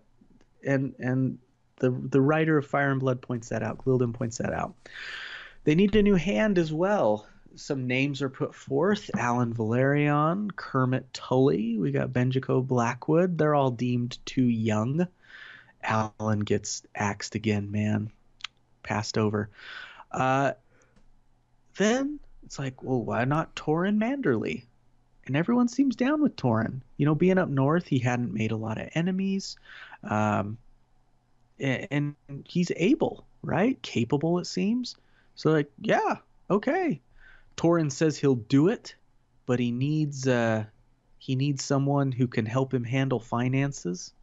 and 0.66 0.96
and 1.00 1.38
the 1.78 1.92
the 1.92 2.22
writer 2.22 2.58
of 2.58 2.66
Fire 2.66 2.92
and 2.92 3.00
Blood 3.00 3.22
points 3.22 3.50
that 3.50 3.64
out. 3.64 3.78
Gyldayn 3.80 4.14
points 4.14 4.38
that 4.40 4.54
out. 4.54 4.76
They 5.64 5.76
need 5.76 5.96
a 5.96 6.04
new 6.04 6.16
hand 6.16 6.58
as 6.58 6.74
well. 6.74 7.28
Some 7.56 7.86
names 7.86 8.22
are 8.22 8.30
put 8.30 8.56
forth: 8.56 9.10
Alyn 9.16 9.54
Velaryon, 9.54 10.56
Kermit 10.56 11.14
Tully. 11.14 11.78
We 11.78 11.92
got 11.92 12.14
Benjicot 12.14 12.68
Blackwood. 12.68 13.38
They're 13.38 13.56
all 13.56 13.72
deemed 13.72 14.18
too 14.26 14.46
young. 14.46 15.08
Alyn 15.84 16.46
gets 16.46 16.84
axed 16.96 17.36
again, 17.36 17.72
man. 17.72 18.12
Passed 18.84 19.18
over. 19.18 19.50
Uh, 20.12 20.54
then 21.78 22.20
it's 22.44 22.60
like, 22.60 22.84
well, 22.84 23.02
why 23.02 23.26
not 23.26 23.56
Torrhen 23.56 23.98
Manderly? 23.98 24.64
and 25.28 25.36
everyone 25.36 25.68
seems 25.68 25.96
down 25.96 26.22
with 26.22 26.36
Torrhen. 26.36 26.82
You 26.98 27.06
know, 27.06 27.16
being 27.16 27.38
up 27.38 27.50
north, 27.50 27.88
he 27.88 28.00
hadn't 28.00 28.34
made 28.34 28.52
a 28.52 28.58
lot 28.58 28.80
of 28.80 28.90
enemies, 28.94 29.58
um, 30.04 30.58
and 31.60 32.16
he's 32.46 32.72
able, 32.76 33.26
right? 33.44 33.82
Capable, 33.82 34.40
it 34.40 34.46
seems. 34.46 34.96
So, 35.36 35.52
like, 35.52 35.72
yeah, 35.80 36.18
okay. 36.50 37.00
Torrhen 37.56 37.92
says 37.92 38.18
he'll 38.18 38.36
do 38.36 38.70
it, 38.70 38.96
but 39.46 39.60
he 39.60 39.72
needs 39.72 40.28
uh, 40.28 40.66
he 41.20 41.36
needs 41.36 41.64
someone 41.64 42.12
who 42.12 42.28
can 42.28 42.46
help 42.46 42.74
him 42.74 42.84
handle 42.84 43.20
finances, 43.20 44.14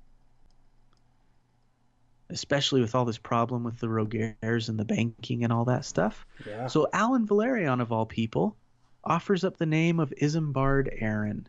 especially 2.31 2.81
with 2.81 2.95
all 2.95 3.05
this 3.05 3.19
problem 3.19 3.65
with 3.65 3.79
the 3.79 3.87
Rogares 3.87 4.69
and 4.69 4.79
the 4.79 4.85
banking 4.85 5.45
and 5.45 5.53
all 5.53 5.65
that 5.67 5.85
stuff. 5.85 6.27
Yeah. 6.47 6.67
So 6.67 6.89
Alyn 6.93 7.27
Velaryon, 7.27 7.81
of 7.81 7.93
all 7.93 8.07
people, 8.07 8.57
offers 9.05 9.45
up 9.45 9.57
the 9.57 9.67
name 9.67 10.01
of 10.01 10.13
Isembard 10.21 11.01
Arryn. 11.01 11.45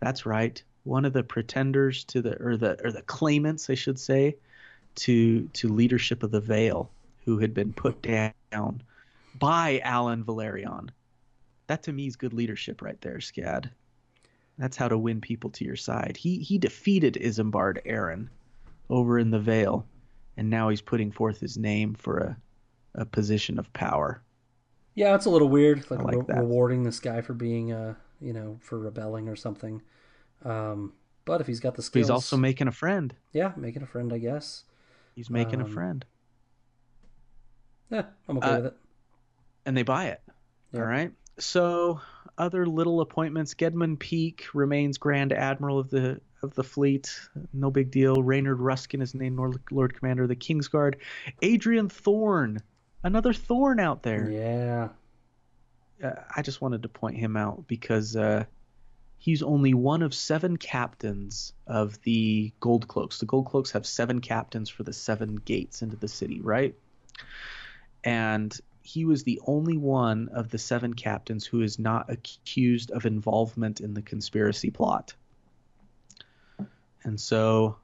That's 0.00 0.26
right, 0.26 0.62
one 0.84 1.04
of 1.04 1.14
the 1.14 1.22
pretenders 1.22 2.04
to 2.04 2.20
the 2.20 2.40
or 2.42 2.56
the 2.56 2.78
or 2.84 2.92
the 2.92 3.02
claimants, 3.02 3.70
I 3.70 3.74
should 3.74 3.98
say, 3.98 4.36
to 4.96 5.48
to 5.54 5.68
leadership 5.68 6.22
of 6.22 6.30
the 6.30 6.40
Vale, 6.40 6.90
who 7.24 7.38
had 7.38 7.54
been 7.54 7.72
put 7.72 8.02
down 8.02 8.82
by 9.38 9.80
Alyn 9.84 10.24
Velaryon. 10.24 10.90
That 11.66 11.82
to 11.84 11.92
me 11.92 12.06
is 12.06 12.16
good 12.16 12.34
leadership 12.34 12.82
right 12.82 13.00
there, 13.00 13.16
Scad. 13.16 13.70
That's 14.58 14.76
how 14.76 14.88
to 14.88 14.98
win 14.98 15.20
people 15.20 15.50
to 15.50 15.64
your 15.64 15.76
side. 15.76 16.16
He 16.16 16.38
he 16.38 16.58
defeated 16.58 17.14
Isembard 17.14 17.84
Arryn 17.86 18.28
over 18.90 19.18
in 19.18 19.30
the 19.30 19.40
Vale, 19.40 19.86
and 20.36 20.50
now 20.50 20.68
he's 20.68 20.80
putting 20.82 21.10
forth 21.12 21.40
his 21.40 21.56
name 21.56 21.94
for 21.94 22.18
a 22.18 22.36
a 22.96 23.04
position 23.04 23.58
of 23.58 23.72
power. 23.72 24.22
Yeah, 24.94 25.16
it's 25.16 25.26
a 25.26 25.30
little 25.30 25.48
weird, 25.48 25.90
like, 25.90 26.00
like 26.00 26.16
re- 26.28 26.36
rewarding 26.36 26.84
this 26.84 27.00
guy 27.00 27.22
for 27.22 27.34
being, 27.34 27.72
uh, 27.72 27.94
you 28.20 28.32
know, 28.32 28.56
for 28.62 28.78
rebelling 28.78 29.28
or 29.28 29.34
something. 29.34 29.82
Um, 30.44 30.92
but 31.24 31.40
if 31.40 31.48
he's 31.48 31.58
got 31.58 31.74
the 31.74 31.82
skills, 31.82 32.06
he's 32.06 32.10
also 32.10 32.36
making 32.36 32.68
a 32.68 32.72
friend. 32.72 33.12
yeah, 33.32 33.52
making 33.56 33.82
a 33.82 33.86
friend, 33.86 34.12
I 34.12 34.18
guess. 34.18 34.62
He's 35.16 35.28
making 35.28 35.60
a 35.60 35.64
Um, 35.64 35.70
friend. 35.72 36.04
Yeah, 37.90 38.04
I'm 38.28 38.38
okay 38.38 38.48
Uh, 38.48 38.56
with 38.56 38.66
it. 38.66 38.76
And 39.66 39.76
they 39.76 39.82
buy 39.82 40.06
it. 40.06 40.22
Yeah. 40.72 40.80
All 40.80 40.86
right. 40.86 41.12
So 41.38 42.00
other 42.38 42.66
little 42.66 43.00
appointments. 43.00 43.54
Gedmund 43.54 43.98
Peake 43.98 44.46
remains 44.54 44.98
Grand 44.98 45.32
Admiral 45.32 45.78
of 45.78 45.90
the 45.90 46.20
of 46.44 46.54
the 46.54 46.62
fleet. 46.62 47.12
No 47.52 47.70
big 47.70 47.90
deal. 47.90 48.22
Reynard 48.22 48.60
Ruskin 48.60 49.02
is 49.02 49.14
named 49.14 49.38
Lord, 49.70 49.98
Commander 49.98 50.22
of 50.22 50.28
the 50.28 50.36
Kingsguard. 50.36 50.96
Adrian 51.42 51.88
Thorne. 51.88 52.60
Another 53.02 53.32
Thorne 53.32 53.80
out 53.80 54.02
there. 54.02 54.30
Yeah, 54.30 54.88
uh, 56.02 56.20
I 56.34 56.42
just 56.42 56.60
wanted 56.60 56.82
to 56.82 56.88
point 56.88 57.16
him 57.16 57.36
out 57.36 57.66
because 57.66 58.16
uh, 58.16 58.44
he's 59.18 59.42
only 59.42 59.74
one 59.74 60.02
of 60.02 60.14
seven 60.14 60.56
captains 60.56 61.52
of 61.66 62.00
the 62.02 62.52
Gold 62.60 62.88
Cloaks. 62.88 63.18
The 63.18 63.26
Gold 63.26 63.46
Cloaks 63.46 63.72
have 63.72 63.86
seven 63.86 64.20
captains 64.20 64.68
for 64.68 64.84
the 64.84 64.92
seven 64.92 65.36
gates 65.36 65.82
into 65.82 65.96
the 65.96 66.08
city, 66.08 66.40
right? 66.40 66.74
And 68.04 68.56
he 68.82 69.06
was 69.06 69.22
the 69.22 69.40
only 69.46 69.78
one 69.78 70.28
of 70.28 70.50
the 70.50 70.58
seven 70.58 70.92
captains 70.92 71.46
who 71.46 71.62
is 71.62 71.78
not 71.78 72.10
accused 72.10 72.90
of 72.90 73.06
involvement 73.06 73.80
in 73.80 73.94
the 73.94 74.02
conspiracy 74.02 74.70
plot. 74.70 75.14
And 77.04 77.20
so, 77.20 77.76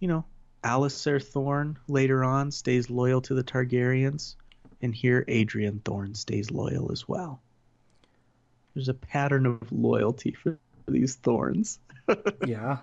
you 0.00 0.08
know, 0.08 0.24
Alliser 0.62 1.22
Thorne 1.22 1.78
later 1.88 2.24
on 2.24 2.50
stays 2.50 2.90
loyal 2.90 3.20
to 3.22 3.34
the 3.34 3.44
Targaryens, 3.44 4.36
and 4.82 4.94
here 4.94 5.24
Adrian 5.28 5.80
Thorne 5.84 6.14
stays 6.14 6.50
loyal 6.50 6.90
as 6.92 7.08
well. 7.08 7.40
There's 8.74 8.88
a 8.88 8.94
pattern 8.94 9.46
of 9.46 9.60
loyalty 9.72 10.32
for 10.32 10.58
these 10.88 11.14
thorns, 11.16 11.78
yeah, 12.46 12.78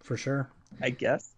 for 0.00 0.16
sure. 0.16 0.50
I 0.82 0.90
guess. 0.90 1.32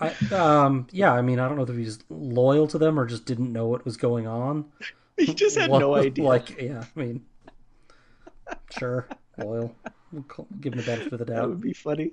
I, 0.00 0.08
um, 0.32 0.86
yeah, 0.90 1.12
I 1.12 1.22
mean, 1.22 1.38
I 1.38 1.48
don't 1.48 1.56
know 1.56 1.62
if 1.64 1.76
he's 1.76 1.98
loyal 2.10 2.66
to 2.68 2.78
them 2.78 2.98
or 2.98 3.06
just 3.06 3.24
didn't 3.26 3.52
know 3.52 3.66
what 3.66 3.84
was 3.84 3.96
going 3.96 4.26
on. 4.26 4.64
He 5.16 5.32
just 5.32 5.56
had 5.56 5.70
What- 5.70 5.78
no 5.78 5.94
idea. 5.94 6.24
Like, 6.28 6.60
yeah, 6.60 6.82
I 6.96 6.98
mean, 6.98 7.24
sure, 8.76 9.06
loyal. 9.38 9.72
We'll 10.10 10.24
call- 10.24 10.48
give 10.60 10.72
him 10.72 10.80
the 10.80 10.86
benefit 10.86 11.12
of 11.12 11.18
the 11.20 11.24
doubt. 11.24 11.36
that 11.42 11.48
would 11.48 11.60
be 11.60 11.72
funny. 11.72 12.12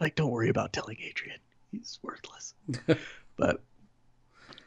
Like, 0.00 0.14
don't 0.16 0.30
worry 0.30 0.48
about 0.48 0.72
telling 0.72 0.96
Adrian. 1.00 1.38
He's 1.70 1.98
worthless. 2.02 2.54
But 3.36 3.62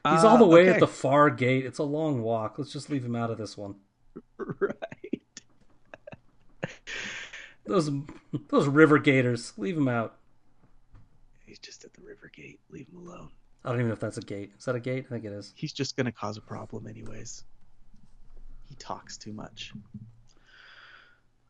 He's 0.09 0.23
all 0.23 0.37
the 0.39 0.45
Uh, 0.45 0.47
way 0.47 0.61
okay. 0.63 0.71
at 0.73 0.79
the 0.79 0.87
far 0.87 1.29
gate. 1.29 1.65
It's 1.65 1.77
a 1.77 1.83
long 1.83 2.21
walk. 2.23 2.57
Let's 2.57 2.71
just 2.73 2.89
leave 2.89 3.05
him 3.05 3.15
out 3.15 3.29
of 3.29 3.37
this 3.37 3.55
one. 3.57 3.75
right. 4.37 5.21
Those 7.65 7.89
those 8.49 8.67
river 8.67 8.97
gators, 8.99 9.53
leave 9.57 9.77
him 9.77 9.87
out. 9.87 10.17
He's 11.45 11.59
just 11.59 11.85
at 11.85 11.93
the 11.93 12.01
river 12.01 12.29
gate. 12.35 12.59
Leave 12.69 12.87
him 12.89 12.97
alone. 13.07 13.29
I 13.63 13.69
don't 13.69 13.77
even 13.77 13.87
know 13.87 13.93
if 13.93 13.99
that's 14.01 14.17
a 14.17 14.21
gate. 14.21 14.51
Is 14.57 14.65
that 14.65 14.75
a 14.75 14.79
gate? 14.81 15.05
I 15.07 15.13
think 15.13 15.23
it 15.25 15.31
is. 15.31 15.53
He's 15.55 15.71
just 15.71 15.95
gonna 15.95 16.11
cause 16.11 16.35
a 16.35 16.41
problem 16.41 16.87
anyways. 16.87 17.43
He 18.65 18.75
talks 18.75 19.17
too 19.17 19.31
much. 19.31 19.71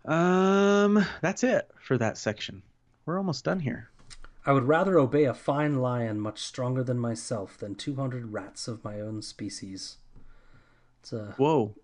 Um, 0.06 1.04
that's 1.22 1.44
it 1.44 1.72
for 1.82 1.98
that 1.98 2.18
section. 2.20 2.62
We're 3.06 3.18
almost 3.18 3.46
done 3.46 3.62
here. 3.62 3.90
I 4.46 4.52
would 4.52 4.68
rather 4.68 4.98
obey 4.98 5.24
a 5.26 5.34
fine 5.34 5.80
lion 5.80 6.20
much 6.20 6.40
stronger 6.40 6.84
than 6.84 7.00
myself 7.00 7.58
than 7.58 7.76
200 7.76 8.34
rats 8.34 8.68
of 8.68 8.84
my 8.84 9.00
own 9.00 9.22
species. 9.22 9.98
It's 11.02 11.14
a, 11.14 11.34
Whoa. 11.38 11.76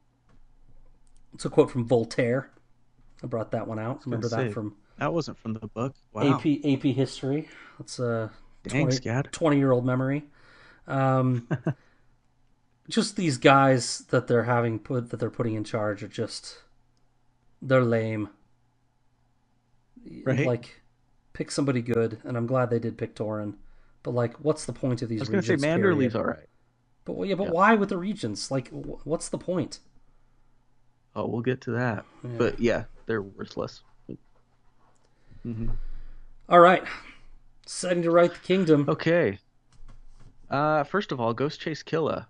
it's 1.33 1.45
a 1.45 1.49
quote 1.49 1.71
from 1.71 1.85
Voltaire. 1.85 2.51
I 3.23 3.27
brought 3.27 3.51
that 3.51 3.67
one 3.67 3.79
out. 3.79 4.05
Remember 4.05 4.29
that 4.29 4.35
say, 4.35 4.49
from 4.49 4.75
That 4.97 5.13
wasn't 5.13 5.37
from 5.37 5.53
the 5.53 5.67
book. 5.67 5.95
Wow. 6.13 6.37
AP 6.37 6.65
AP 6.65 6.83
history. 6.95 7.49
That's 7.77 7.99
a 7.99 8.31
Dang, 8.63 8.89
20, 8.89 9.29
20 9.29 9.57
year 9.57 9.71
old 9.71 9.85
memory. 9.85 10.25
Um, 10.87 11.47
just 12.89 13.15
these 13.15 13.37
guys 13.37 13.99
that 14.09 14.27
they're 14.27 14.43
having 14.43 14.79
put 14.79 15.09
that 15.09 15.17
they're 15.17 15.29
putting 15.29 15.55
in 15.55 15.63
charge 15.63 16.03
are 16.03 16.07
just 16.09 16.59
they're 17.61 17.83
lame. 17.83 18.29
Right. 20.25 20.45
Like 20.45 20.81
pick 21.33 21.51
somebody 21.51 21.81
good, 21.81 22.19
and 22.23 22.35
I'm 22.37 22.47
glad 22.47 22.69
they 22.69 22.79
did 22.79 22.97
pick 22.97 23.15
Torrhen. 23.15 23.55
But 24.03 24.11
like, 24.11 24.35
what's 24.37 24.65
the 24.65 24.73
point 24.73 25.01
of 25.01 25.09
these? 25.09 25.19
I 25.19 25.23
was 25.23 25.29
going 25.29 25.41
to 25.43 25.47
say 25.47 25.55
Manderly's 25.67 26.15
all 26.15 26.23
right. 26.23 26.47
But 27.05 27.13
well, 27.13 27.27
yeah, 27.27 27.35
but 27.35 27.45
Yeah. 27.45 27.51
why 27.51 27.75
with 27.75 27.89
the 27.89 27.97
regents? 27.97 28.49
Like, 28.51 28.69
wh- 28.69 29.05
what's 29.05 29.29
the 29.29 29.37
point? 29.37 29.79
Oh, 31.15 31.27
we'll 31.27 31.41
get 31.41 31.61
to 31.61 31.71
that. 31.71 32.05
Yeah. 32.23 32.29
But 32.37 32.59
yeah, 32.59 32.83
they're 33.07 33.21
worthless. 33.21 33.81
hmm 35.43 35.69
All 36.47 36.59
right, 36.59 36.83
setting 37.65 38.03
to 38.03 38.11
right 38.11 38.31
the 38.31 38.39
kingdom. 38.39 38.85
Okay. 38.87 39.39
Uh, 40.49 40.83
first 40.83 41.11
of 41.11 41.19
all, 41.19 41.33
Ghost 41.33 41.59
Chase 41.61 41.83
Killa. 41.83 42.27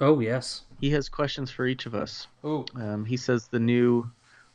Oh 0.00 0.20
yes. 0.20 0.62
He 0.80 0.90
has 0.90 1.08
questions 1.08 1.50
for 1.50 1.66
each 1.66 1.86
of 1.86 1.94
us. 1.94 2.28
Oh, 2.44 2.64
Um, 2.76 3.04
he 3.04 3.16
says 3.16 3.48
the 3.48 3.58
new 3.58 4.08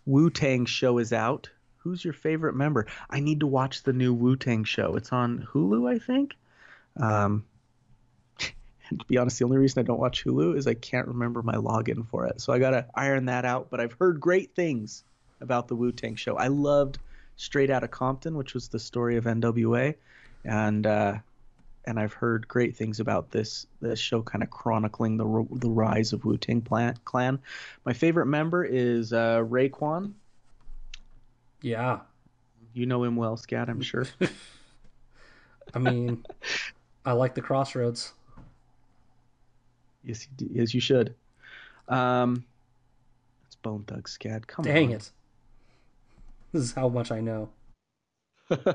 Wu 0.06 0.30
Tang 0.30 0.66
show 0.66 0.98
is 1.00 1.12
out. 1.14 1.50
Who's 1.84 2.04
your 2.04 2.14
favorite 2.14 2.56
member? 2.56 2.88
I 3.10 3.20
need 3.20 3.42
to 3.42 3.48
watch 3.48 3.84
the 3.84 3.94
new 3.94 4.14
Wu 4.14 4.36
Tang 4.36 4.64
show. 4.64 4.96
It's 4.96 5.12
on 5.12 5.48
Hulu, 5.54 5.90
I 5.94 6.00
think. 6.00 6.36
Um, 6.96 7.46
and 8.90 9.00
to 9.00 9.06
be 9.06 9.18
honest, 9.18 9.40
the 9.40 9.46
only 9.46 9.58
reason 9.58 9.80
I 9.80 9.84
don't 9.84 10.00
watch 10.00 10.24
Hulu 10.24 10.56
is 10.58 10.68
I 10.68 10.76
can't 10.76 11.08
remember 11.08 11.42
my 11.42 11.56
login 11.56 12.08
for 12.08 12.26
it. 12.28 12.40
So 12.42 12.54
I 12.54 12.60
gotta 12.60 12.88
iron 12.96 13.26
that 13.26 13.44
out. 13.44 13.70
But 13.70 13.80
I've 13.80 13.94
heard 13.94 14.20
great 14.20 14.56
things 14.56 15.04
about 15.42 15.68
the 15.68 15.76
Wu 15.76 15.92
Tang 15.92 16.16
show. 16.16 16.38
I 16.38 16.48
loved 16.48 17.00
Straight 17.36 17.70
Outta 17.70 17.88
Compton, 17.88 18.38
which 18.38 18.54
was 18.54 18.70
the 18.70 18.80
story 18.80 19.18
of 19.18 19.26
NWA, 19.26 19.96
and 20.46 20.86
uh, 20.86 21.18
and 21.86 22.00
I've 22.00 22.14
heard 22.14 22.48
great 22.48 22.76
things 22.76 23.00
about 23.00 23.32
this 23.32 23.68
this 23.82 24.00
show, 24.00 24.22
kind 24.22 24.44
of 24.44 24.50
chronicling 24.50 25.18
the 25.18 25.26
the 25.52 25.70
rise 25.70 26.14
of 26.14 26.24
Wu 26.26 26.38
Tang 26.38 26.62
Clan. 26.62 27.40
My 27.86 27.94
favorite 27.94 28.28
member 28.28 28.64
is 28.64 29.12
uh, 29.12 29.40
Raekwon. 29.40 30.14
Yeah. 31.64 32.02
You 32.74 32.86
know 32.86 33.04
him 33.04 33.16
well, 33.16 33.38
Scat, 33.38 33.70
I'm 33.70 33.82
sure. 33.82 34.06
I 35.74 35.80
mean, 35.80 36.24
I 37.06 37.14
like 37.14 37.34
the 37.34 37.42
crossroads. 37.42 38.14
yes, 40.04 40.28
you, 40.38 40.50
yes, 40.52 40.74
you 40.74 40.82
should. 40.82 41.16
Um, 41.88 42.44
it's 43.48 43.56
Bone 43.56 43.84
Thug 43.88 44.08
Scat. 44.08 44.46
Come 44.46 44.66
Dang 44.66 44.76
on. 44.76 44.82
Dang 44.82 44.92
it. 44.92 45.12
This 46.52 46.64
is 46.64 46.74
how 46.74 46.90
much 46.90 47.12
I 47.12 47.22
know. 47.22 47.50
uh, 48.52 48.68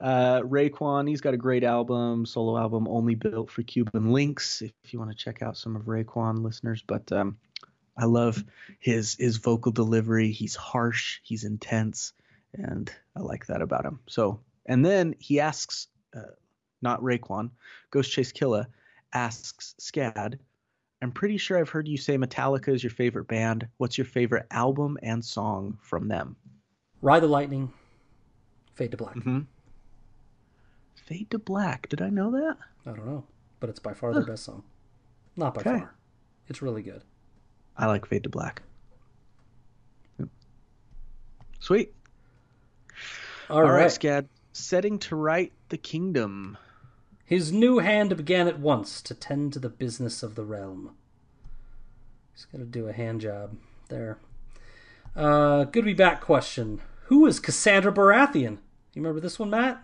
Raekwon, 0.00 1.08
he's 1.08 1.20
got 1.20 1.34
a 1.34 1.38
great 1.38 1.64
album, 1.64 2.26
solo 2.26 2.58
album, 2.58 2.86
only 2.88 3.14
built 3.14 3.50
for 3.50 3.62
Cuban 3.62 4.08
Linx. 4.08 4.60
If 4.60 4.92
you 4.92 4.98
want 4.98 5.10
to 5.12 5.16
check 5.16 5.40
out 5.40 5.56
some 5.56 5.76
of 5.76 5.82
Raekwon 5.82 6.42
listeners, 6.42 6.82
but 6.86 7.10
um, 7.12 7.38
I 7.98 8.04
love 8.04 8.44
his 8.78 9.16
his 9.16 9.38
vocal 9.38 9.72
delivery. 9.72 10.30
He's 10.30 10.54
harsh, 10.54 11.18
he's 11.24 11.44
intense, 11.44 12.12
and 12.54 12.90
I 13.16 13.20
like 13.20 13.46
that 13.46 13.60
about 13.60 13.84
him. 13.84 13.98
So, 14.06 14.40
and 14.66 14.84
then 14.86 15.14
he 15.18 15.40
asks, 15.40 15.88
uh, 16.16 16.20
not 16.80 17.02
Raekwon, 17.02 17.50
Ghost 17.90 18.12
Chase 18.12 18.32
Killa 18.32 18.68
asks 19.12 19.74
Scad. 19.80 20.38
I'm 21.02 21.12
pretty 21.12 21.38
sure 21.38 21.58
I've 21.58 21.68
heard 21.68 21.86
you 21.88 21.96
say 21.96 22.16
Metallica 22.16 22.68
is 22.74 22.82
your 22.82 22.90
favorite 22.90 23.26
band. 23.28 23.66
What's 23.78 23.98
your 23.98 24.04
favorite 24.04 24.46
album 24.50 24.98
and 25.02 25.24
song 25.24 25.78
from 25.82 26.08
them? 26.08 26.36
Ride 27.02 27.20
the 27.22 27.28
Lightning, 27.28 27.72
Fade 28.74 28.90
to 28.92 28.96
Black. 28.96 29.14
Mm-hmm. 29.14 29.40
Fade 31.06 31.30
to 31.30 31.38
Black. 31.38 31.88
Did 31.88 32.02
I 32.02 32.10
know 32.10 32.30
that? 32.32 32.56
I 32.86 32.90
don't 32.96 33.06
know, 33.06 33.24
but 33.60 33.70
it's 33.70 33.78
by 33.78 33.94
far 33.94 34.12
their 34.12 34.24
best 34.24 34.44
song. 34.44 34.62
Not 35.36 35.54
by 35.54 35.60
Okay. 35.60 35.78
far. 35.80 35.94
It's 36.48 36.62
really 36.62 36.82
good. 36.82 37.02
I 37.78 37.86
like 37.86 38.06
Fade 38.06 38.24
to 38.24 38.28
Black. 38.28 38.62
Sweet. 41.60 41.94
All 43.48 43.58
All 43.58 43.62
right, 43.62 43.82
right. 43.82 43.90
Scad. 43.90 44.26
Setting 44.52 44.98
to 45.00 45.16
right 45.16 45.52
the 45.68 45.78
kingdom. 45.78 46.58
His 47.24 47.52
new 47.52 47.78
hand 47.78 48.16
began 48.16 48.48
at 48.48 48.58
once 48.58 49.00
to 49.02 49.14
tend 49.14 49.52
to 49.52 49.58
the 49.58 49.68
business 49.68 50.22
of 50.22 50.34
the 50.34 50.44
realm. 50.44 50.96
He's 52.34 52.46
got 52.46 52.58
to 52.58 52.64
do 52.64 52.88
a 52.88 52.92
hand 52.92 53.20
job 53.20 53.56
there. 53.88 54.18
Uh, 55.14 55.64
good 55.64 55.80
to 55.80 55.86
be 55.86 55.94
back 55.94 56.20
question. 56.20 56.80
Who 57.06 57.26
is 57.26 57.40
Cassandra 57.40 57.92
Baratheon? 57.92 58.58
You 58.94 59.02
remember 59.02 59.20
this 59.20 59.38
one, 59.38 59.50
Matt? 59.50 59.82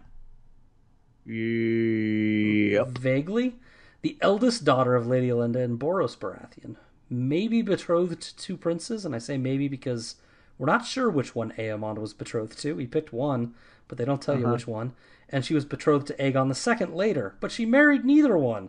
Yep. 1.27 2.99
Vaguely. 2.99 3.57
The 4.03 4.19
eldest 4.21 4.65
daughter 4.65 4.95
of 4.95 5.07
Lady 5.07 5.29
Elenda 5.29 5.63
and 5.63 5.79
Borros 5.79 6.17
Baratheon. 6.17 6.77
Maybe 7.15 7.62
betrothed 7.62 8.20
to 8.20 8.36
two 8.36 8.57
princes, 8.57 9.05
and 9.05 9.15
I 9.15 9.18
say 9.18 9.39
maybe 9.39 9.68
because 9.68 10.17
we're 10.59 10.67
not 10.67 10.84
sure 10.86 11.09
which 11.10 11.34
one 11.34 11.52
Aemond 11.52 11.99
was 11.99 12.12
betrothed 12.15 12.59
to. 12.60 12.76
He 12.76 12.86
picked 12.86 13.12
one, 13.12 13.55
but 13.89 13.99
they 13.99 14.05
don't 14.05 14.20
tell 14.23 14.36
you 14.39 14.44
Uh-huh. 14.44 14.52
which 14.55 14.67
one. 14.67 14.94
And 15.28 15.44
she 15.44 15.55
was 15.55 15.65
betrothed 15.65 16.07
to 16.09 16.15
Aegon 16.15 16.49
the 16.49 16.55
Second 16.55 16.94
later, 16.94 17.34
but 17.41 17.51
she 17.52 17.67
married 17.67 18.05
neither 18.05 18.36
one. 18.36 18.68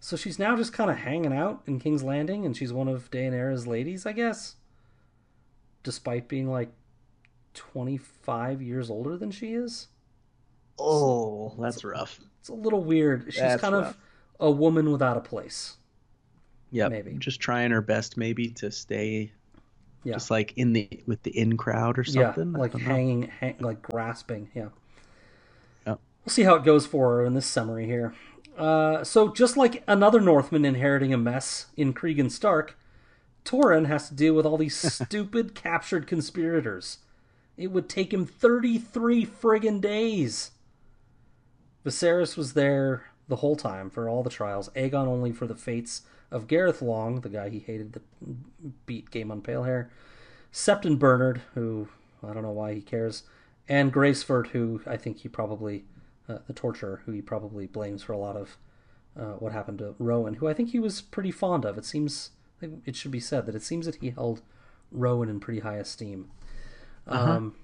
So 0.00 0.16
she's 0.16 0.38
now 0.38 0.56
just 0.56 0.72
kind 0.72 0.90
of 0.90 0.98
hanging 0.98 1.32
out 1.32 1.62
in 1.66 1.78
King's 1.80 2.02
Landing, 2.02 2.44
and 2.44 2.56
she's 2.56 2.72
one 2.72 2.86
of 2.88 3.10
Daenerys' 3.10 3.66
ladies, 3.66 4.04
I 4.06 4.12
guess. 4.12 4.56
Despite 5.82 6.28
being 6.28 6.48
like 6.50 6.70
25 7.54 8.60
years 8.62 8.90
older 8.90 9.16
than 9.16 9.30
she 9.30 9.54
is. 9.54 9.88
Oh, 10.78 11.54
that's 11.58 11.82
rough. 11.84 12.20
It's 12.40 12.48
a 12.50 12.54
little 12.54 12.84
weird. 12.84 13.24
She's 13.32 13.40
That's 13.40 13.60
kind 13.62 13.74
rough. 13.74 13.96
of 14.38 14.48
a 14.48 14.50
woman 14.50 14.92
without 14.92 15.16
a 15.16 15.20
place. 15.20 15.76
Yep. 16.72 16.90
Maybe. 16.90 17.12
Just 17.18 17.40
trying 17.40 17.70
her 17.70 17.80
best, 17.80 18.16
maybe, 18.16 18.48
to 18.50 18.70
stay 18.70 19.32
Yeah. 20.04 20.14
just 20.14 20.30
like 20.30 20.52
in 20.56 20.72
the 20.72 20.88
with 21.06 21.22
the 21.22 21.36
in 21.36 21.56
crowd 21.56 21.98
or 21.98 22.04
something. 22.04 22.52
Yeah, 22.52 22.58
like 22.58 22.74
hanging, 22.74 23.22
hang, 23.22 23.56
like 23.60 23.82
grasping. 23.82 24.50
Yeah. 24.54 24.68
Yep. 25.86 26.00
We'll 26.24 26.32
see 26.32 26.42
how 26.42 26.56
it 26.56 26.64
goes 26.64 26.86
for 26.86 27.16
her 27.16 27.24
in 27.24 27.34
this 27.34 27.46
summary 27.46 27.86
here. 27.86 28.14
Uh, 28.58 29.04
so, 29.04 29.32
just 29.32 29.56
like 29.56 29.84
another 29.86 30.20
Northman 30.20 30.64
inheriting 30.64 31.12
a 31.12 31.18
mess 31.18 31.66
in 31.76 31.92
Cregan 31.92 32.30
Stark, 32.30 32.76
Torin 33.44 33.86
has 33.86 34.08
to 34.08 34.14
deal 34.14 34.34
with 34.34 34.46
all 34.46 34.56
these 34.56 34.76
stupid 34.92 35.54
captured 35.54 36.06
conspirators. 36.06 36.98
It 37.56 37.68
would 37.70 37.88
take 37.88 38.12
him 38.12 38.26
33 38.26 39.24
friggin' 39.26 39.80
days. 39.80 40.50
Viserys 41.84 42.36
was 42.36 42.54
there 42.54 43.06
the 43.28 43.36
whole 43.36 43.56
time 43.56 43.88
for 43.90 44.08
all 44.08 44.22
the 44.22 44.30
trials. 44.30 44.68
Aegon 44.76 45.06
only 45.06 45.32
for 45.32 45.46
the 45.46 45.54
fates 45.54 46.02
of 46.30 46.46
Gareth 46.46 46.82
Long, 46.82 47.20
the 47.20 47.28
guy 47.28 47.48
he 47.48 47.60
hated 47.60 47.92
that 47.92 48.02
beat 48.86 49.10
Gaemon 49.10 49.42
Palehair. 49.42 49.88
Septon 50.52 50.98
Bernard, 50.98 51.42
who 51.54 51.88
I 52.22 52.32
don't 52.32 52.42
know 52.42 52.50
why 52.50 52.74
he 52.74 52.80
cares, 52.80 53.24
and 53.68 53.92
Graceford, 53.92 54.48
who 54.48 54.80
I 54.86 54.96
think 54.96 55.18
he 55.18 55.28
probably, 55.28 55.84
uh, 56.28 56.38
the 56.46 56.52
torturer, 56.52 57.02
who 57.04 57.12
he 57.12 57.20
probably 57.20 57.66
blames 57.66 58.02
for 58.02 58.12
a 58.12 58.18
lot 58.18 58.36
of 58.36 58.56
uh, 59.18 59.34
what 59.34 59.52
happened 59.52 59.78
to 59.78 59.94
Rowan, 59.98 60.34
who 60.34 60.48
I 60.48 60.54
think 60.54 60.70
he 60.70 60.78
was 60.78 61.00
pretty 61.00 61.30
fond 61.30 61.64
of. 61.64 61.76
It 61.78 61.84
seems, 61.84 62.30
it 62.60 62.96
should 62.96 63.10
be 63.10 63.20
said 63.20 63.46
that 63.46 63.54
it 63.54 63.62
seems 63.62 63.86
that 63.86 63.96
he 63.96 64.10
held 64.10 64.42
Rowan 64.90 65.28
in 65.28 65.40
pretty 65.40 65.60
high 65.60 65.76
esteem. 65.76 66.30
Um, 67.06 67.54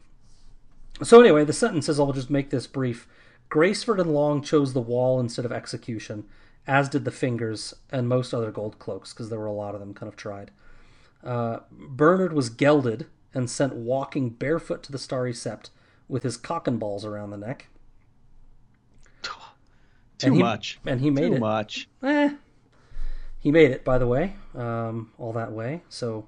so 1.02 1.20
anyway, 1.20 1.44
the 1.44 1.52
sentences, 1.52 1.98
I'll 1.98 2.12
just 2.12 2.30
make 2.30 2.50
this 2.50 2.66
brief. 2.66 3.08
Graceford 3.48 4.00
and 4.00 4.12
Long 4.12 4.42
chose 4.42 4.72
the 4.72 4.80
wall 4.80 5.20
instead 5.20 5.44
of 5.44 5.52
execution, 5.52 6.24
as 6.66 6.88
did 6.88 7.04
the 7.04 7.10
Fingers 7.10 7.74
and 7.90 8.08
most 8.08 8.32
other 8.32 8.50
gold 8.50 8.78
cloaks, 8.78 9.12
because 9.12 9.30
there 9.30 9.38
were 9.38 9.46
a 9.46 9.52
lot 9.52 9.74
of 9.74 9.80
them 9.80 9.94
kind 9.94 10.08
of 10.08 10.16
tried. 10.16 10.50
Uh, 11.24 11.60
Bernard 11.70 12.32
was 12.32 12.50
gelded 12.50 13.06
and 13.34 13.48
sent 13.48 13.74
walking 13.74 14.30
barefoot 14.30 14.82
to 14.84 14.92
the 14.92 14.98
Starry 14.98 15.32
Sept 15.32 15.70
with 16.08 16.22
his 16.22 16.36
cock 16.36 16.66
and 16.66 16.78
balls 16.78 17.04
around 17.04 17.30
the 17.30 17.36
neck. 17.36 17.68
Too 20.18 20.26
and 20.28 20.36
he- 20.36 20.42
much. 20.42 20.78
And 20.86 21.00
he 21.00 21.10
made 21.10 21.28
Too 21.28 21.34
it. 21.36 21.40
much. 21.40 21.88
Eh. 22.02 22.34
He 23.38 23.50
made 23.50 23.70
it, 23.72 23.84
by 23.84 23.98
the 23.98 24.06
way, 24.06 24.34
um, 24.54 25.10
all 25.18 25.32
that 25.32 25.50
way. 25.50 25.82
So 25.88 26.26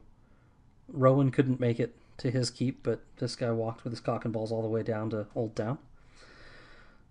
Rowan 0.88 1.30
couldn't 1.30 1.60
make 1.60 1.78
it 1.78 1.94
to 2.18 2.30
his 2.30 2.50
keep, 2.50 2.82
but 2.82 3.00
this 3.18 3.36
guy 3.36 3.50
walked 3.52 3.84
with 3.84 3.92
his 3.92 4.00
cock 4.00 4.24
and 4.24 4.32
balls 4.32 4.50
all 4.50 4.62
the 4.62 4.68
way 4.68 4.82
down 4.82 5.10
to 5.10 5.26
Old 5.36 5.54
Town. 5.54 5.78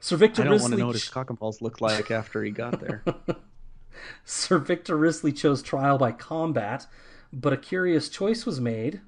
Sir 0.03 0.17
Victor 0.17 0.41
I 0.41 0.45
don't 0.45 0.59
want 0.59 0.63
to 0.63 0.65
Risley 0.71 0.81
know 0.81 0.87
what 0.87 0.95
his 0.95 1.07
cock 1.07 1.29
and 1.29 1.39
balls 1.39 1.61
looked 1.61 1.79
like 1.79 2.11
after 2.11 2.43
he 2.43 2.51
got 2.51 2.81
there. 2.81 3.05
Sir 4.25 4.57
Victor 4.57 4.97
Risley 4.97 5.31
chose 5.31 5.61
trial 5.61 5.97
by 5.97 6.11
combat, 6.11 6.87
but 7.31 7.53
a 7.53 7.57
curious 7.57 8.09
choice 8.09 8.45
was 8.45 8.59
made. 8.59 8.99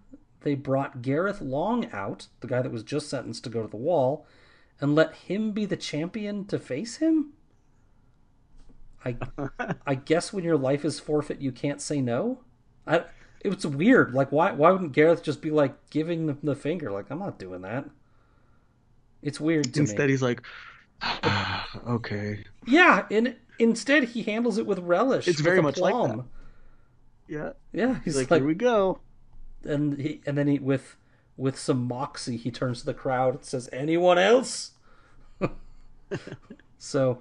They 0.43 0.55
brought 0.55 1.01
Gareth 1.01 1.41
Long 1.41 1.91
out, 1.91 2.27
the 2.39 2.47
guy 2.47 2.61
that 2.61 2.71
was 2.71 2.81
just 2.81 3.09
sentenced 3.09 3.43
to 3.43 3.49
go 3.49 3.61
to 3.61 3.67
the 3.67 3.75
wall, 3.75 4.25
and 4.79 4.95
let 4.95 5.13
him 5.15 5.51
be 5.51 5.65
the 5.65 5.75
champion 5.75 6.45
to 6.45 6.57
face 6.57 6.95
him? 6.95 7.33
I 9.03 9.17
I 9.85 9.95
guess 9.95 10.31
when 10.31 10.45
your 10.45 10.57
life 10.57 10.85
is 10.85 11.01
forfeit, 11.01 11.41
you 11.41 11.51
can't 11.51 11.81
say 11.81 11.99
no. 11.99 12.39
I 12.87 13.03
it 13.41 13.53
was 13.53 13.67
weird. 13.67 14.13
Like 14.13 14.31
why 14.31 14.53
why 14.53 14.71
wouldn't 14.71 14.93
Gareth 14.93 15.23
just 15.23 15.41
be 15.41 15.51
like 15.51 15.89
giving 15.89 16.27
the, 16.27 16.37
the 16.41 16.55
finger? 16.55 16.89
Like 16.89 17.07
I'm 17.09 17.19
not 17.19 17.37
doing 17.37 17.63
that. 17.63 17.83
It's 19.21 19.41
weird 19.41 19.73
to 19.73 19.81
Instead, 19.81 20.05
me. 20.05 20.13
he's 20.13 20.21
like, 20.21 20.41
okay. 21.87 22.43
Yeah, 22.65 23.05
and 23.11 23.35
instead 23.59 24.05
he 24.05 24.23
handles 24.23 24.57
it 24.57 24.65
with 24.65 24.79
relish. 24.79 25.27
It's 25.27 25.37
with 25.37 25.45
very 25.45 25.61
much 25.61 25.77
like 25.77 25.93
plum. 25.93 26.29
Yeah. 27.27 27.51
Yeah, 27.73 27.99
he's 28.03 28.15
like, 28.17 28.31
like, 28.31 28.41
here 28.41 28.47
we 28.47 28.55
go. 28.55 28.99
and 29.63 29.99
he 29.99 30.21
and 30.25 30.37
then 30.37 30.47
he 30.47 30.59
with 30.59 30.95
with 31.37 31.57
some 31.59 31.87
moxie 31.87 32.37
he 32.37 32.49
turns 32.51 32.79
to 32.81 32.85
the 32.85 32.93
crowd 32.93 33.35
and 33.35 33.43
says, 33.45 33.69
"Anyone 33.73 34.17
else?" 34.17 34.71
so 36.77 37.19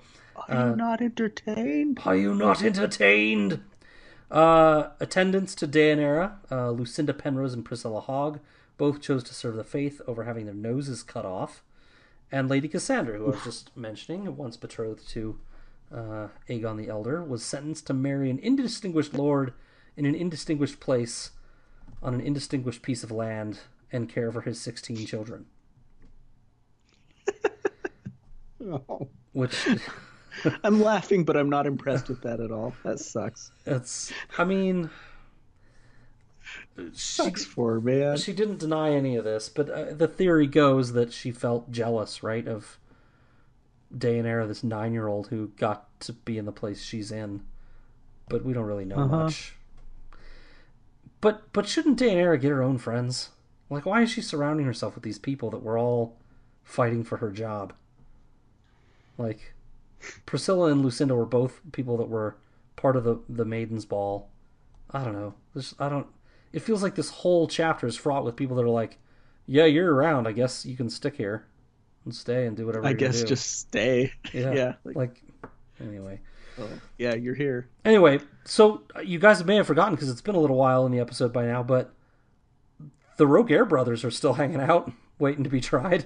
Are 0.49 0.71
you 0.71 0.77
not 0.77 1.01
entertained? 1.01 2.01
Are 2.05 2.17
you 2.17 2.35
not 2.35 2.63
entertained? 2.63 3.61
Uh, 4.31 4.91
attendants 5.01 5.55
to 5.55 5.69
Daenaera, 5.69 6.37
uh, 6.51 6.71
Lucinda 6.71 7.13
Penrose 7.13 7.55
and 7.55 7.65
Priscilla 7.65 8.01
Hogg, 8.01 8.41
both 8.77 9.01
chose 9.01 9.23
to 9.25 9.35
serve 9.35 9.55
the 9.57 9.65
faith 9.65 10.01
over 10.07 10.25
having 10.25 10.47
their 10.47 10.55
noses 10.55 11.03
cut 11.03 11.25
off. 11.25 11.63
And 12.35 12.51
Lady 12.51 12.67
Cassandra, 12.67 13.17
who 13.17 13.27
I 13.27 13.31
was 13.31 13.45
just 13.45 13.77
mentioning, 13.77 14.37
once 14.37 14.57
betrothed 14.57 15.09
to 15.11 15.39
uh, 15.95 16.27
Aegon 16.49 16.77
the 16.77 16.89
Elder, 16.89 17.23
was 17.23 17.45
sentenced 17.45 17.87
to 17.87 17.95
marry 17.95 18.29
an 18.29 18.41
indistinguished 18.41 19.15
lord 19.15 19.53
in 19.97 20.05
an 20.05 20.17
indistinguished 20.17 20.81
place 20.81 21.31
on 22.03 22.13
an 22.13 22.21
indistinguished 22.21 22.83
piece 22.83 23.05
of 23.05 23.13
land 23.13 23.61
and 23.93 24.09
care 24.09 24.33
for 24.33 24.41
his 24.41 24.61
16 24.61 25.07
children. 25.07 25.47
Oh. 28.61 29.09
Which, 29.33 29.69
I'm 30.65 30.83
laughing, 30.83 31.25
but 31.25 31.37
I'm 31.37 31.51
not 31.51 31.67
impressed 31.67 32.09
with 32.09 32.23
that 32.23 32.41
at 32.41 32.51
all. 32.51 32.75
That 32.83 32.99
sucks. 32.99 33.53
it's, 33.65 34.13
I 34.39 34.43
mean, 34.43 34.91
she, 36.77 36.91
Sucks 36.93 37.45
for 37.45 37.75
her, 37.75 37.81
man. 37.81 38.17
she 38.17 38.33
didn't 38.33 38.59
deny 38.59 38.91
any 38.93 39.17
of 39.17 39.25
this, 39.25 39.49
but 39.49 39.71
uh, 39.71 39.93
the 39.95 40.09
theory 40.09 40.47
goes 40.47 40.93
that 40.93 41.13
she 41.13 41.31
felt 41.31 41.71
jealous, 41.71 42.23
right, 42.23 42.47
of 42.49 42.79
Daenerys, 43.97 44.49
this 44.49 44.65
nine-year-old 44.65 45.29
who 45.29 45.49
got 45.57 45.89
to 46.01 46.13
be 46.13 46.37
in 46.39 46.47
the 46.47 46.53
place 46.53 46.83
she's 46.83 47.13
in. 47.13 47.43
But 48.29 48.45
we 48.45 48.53
don't 48.53 48.65
really 48.65 48.85
know 48.85 48.97
Uh-huh. 48.97 49.25
much. 49.25 49.55
But 51.21 51.53
but 51.53 51.67
shouldn't 51.67 51.99
Daenerys 51.99 52.41
get 52.41 52.51
her 52.51 52.63
own 52.63 52.79
friends? 52.79 53.31
Like, 53.71 53.87
why 53.87 54.03
is 54.03 54.11
she 54.11 54.21
surrounding 54.21 54.67
herself 54.67 54.95
with 54.95 55.05
these 55.05 55.19
people 55.19 55.51
that 55.51 55.63
were 55.63 55.79
all 55.79 56.17
fighting 56.63 57.03
for 57.05 57.19
her 57.19 57.31
job? 57.31 57.73
Like, 59.17 59.55
Priscilla 60.27 60.71
and 60.71 60.83
Lucinda 60.83 61.15
were 61.15 61.25
both 61.25 61.61
people 61.73 61.97
that 61.99 62.09
were 62.09 62.37
part 62.77 62.97
of 62.97 63.05
the 63.05 63.21
the 63.29 63.45
Maiden's 63.45 63.85
Ball. 63.85 64.29
I 64.91 65.03
don't 65.05 65.15
know. 65.15 65.35
There's, 65.55 65.75
I 65.79 65.89
don't. 65.89 66.07
It 66.55 66.63
feels 66.63 66.85
like 66.85 66.95
this 66.95 67.11
whole 67.11 67.49
chapter 67.49 67.85
is 67.85 67.97
fraught 67.97 68.25
with 68.25 68.37
people 68.37 68.55
that 68.57 68.63
are 68.63 68.69
like, 68.69 68.97
"Yeah, 69.45 69.65
you're 69.65 69.93
around. 69.93 70.29
I 70.29 70.33
guess 70.33 70.65
you 70.65 70.77
can 70.77 70.89
stick 70.89 71.17
here 71.17 71.47
and 72.05 72.15
stay 72.15 72.47
and 72.47 72.57
do 72.57 72.65
whatever." 72.65 72.87
I 72.87 72.93
guess 72.93 73.23
do." 73.23 73.27
just 73.27 73.59
stay. 73.59 74.13
yeah. 74.33 74.53
yeah. 74.53 74.75
Like, 74.85 74.97
Like, 74.97 75.23
anyway. 75.81 76.21
oh, 76.61 76.69
yeah, 76.97 77.17
you're 77.17 77.35
here. 77.35 77.69
Anyway, 77.85 78.21
so 78.45 78.83
uh, 78.95 79.01
you 79.01 79.19
guys 79.19 79.45
may 79.45 79.57
have 79.57 79.67
forgotten 79.67 79.97
because 79.97 80.09
it's 80.09 80.21
been 80.21 80.37
a 80.37 80.41
little 80.41 80.57
while 80.57 80.87
in 80.87 80.93
the 80.93 81.01
episode 81.01 81.33
by 81.33 81.45
now, 81.45 81.65
but 81.65 81.93
the 83.17 83.27
Rogare 83.27 83.69
brothers 83.69 84.05
are 84.05 84.13
still 84.13 84.35
hanging 84.41 84.61
out, 84.61 84.93
waiting 85.19 85.43
to 85.43 85.51
be 85.51 85.61
tried. 85.61 86.05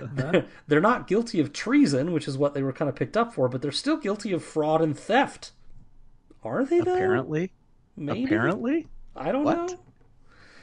they're, 0.00 0.46
they're 0.66 0.80
not 0.80 1.06
guilty 1.06 1.38
of 1.38 1.52
treason, 1.52 2.10
which 2.10 2.26
is 2.26 2.36
what 2.36 2.54
they 2.54 2.62
were 2.64 2.72
kind 2.72 2.88
of 2.88 2.96
picked 2.96 3.16
up 3.16 3.32
for, 3.32 3.48
but 3.48 3.62
they're 3.62 3.70
still 3.70 3.98
guilty 3.98 4.32
of 4.32 4.42
fraud 4.42 4.82
and 4.82 4.98
theft. 4.98 5.52
Are 6.42 6.64
they 6.64 6.80
though? 6.80 6.94
Apparently. 6.94 7.52
Maybe. 7.96 8.24
Apparently. 8.24 8.88
I 9.18 9.32
don't 9.32 9.44
What? 9.44 9.56
know. 9.56 9.78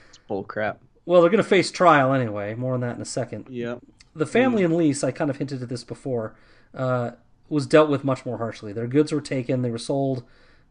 It's 0.10 0.20
bullcrap. 0.30 0.78
Well, 1.06 1.22
they're 1.22 1.30
going 1.30 1.44
to 1.44 1.48
face 1.50 1.72
trial 1.72 2.14
anyway. 2.14 2.56
More 2.56 2.74
on 2.74 2.80
that 2.82 2.96
in 2.96 3.02
a 3.02 3.06
second. 3.06 3.48
Yeah. 3.50 3.76
The 4.16 4.26
family 4.26 4.64
in 4.64 4.76
Lys, 4.76 5.04
I 5.04 5.12
kind 5.12 5.30
of 5.30 5.38
hinted 5.38 5.62
at 5.62 5.70
this 5.70 5.84
before, 5.84 6.36
uh, 6.74 7.12
was 7.50 7.68
dealt 7.68 7.90
with 7.90 8.04
much 8.04 8.26
more 8.26 8.38
harshly. 8.38 8.74
Their 8.74 8.88
goods 8.88 9.12
were 9.12 9.22
taken, 9.22 9.62
they 9.62 9.70
were 9.70 9.78
sold, 9.78 10.24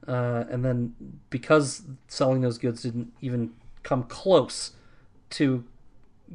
uh, 0.09 0.45
and 0.51 0.65
then 0.65 0.95
because 1.31 1.83
selling 2.09 2.41
those 2.41 2.59
goods 2.59 2.83
didn't 2.83 3.13
even 3.21 3.53
come 3.83 4.03
close 4.05 4.73
to 5.31 5.65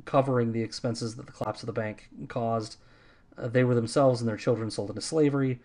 covering 0.06 0.52
the 0.54 0.62
expenses 0.62 1.16
that 1.16 1.26
the 1.26 1.32
collapse 1.32 1.62
of 1.64 1.68
the 1.68 1.74
bank 1.74 2.10
caused, 2.28 2.78
uh, 3.38 3.48
they 3.48 3.64
were 3.64 3.76
themselves 3.76 4.22
and 4.22 4.30
their 4.30 4.38
children 4.38 4.70
sold 4.70 4.90
into 4.90 5.02
slavery. 5.02 5.60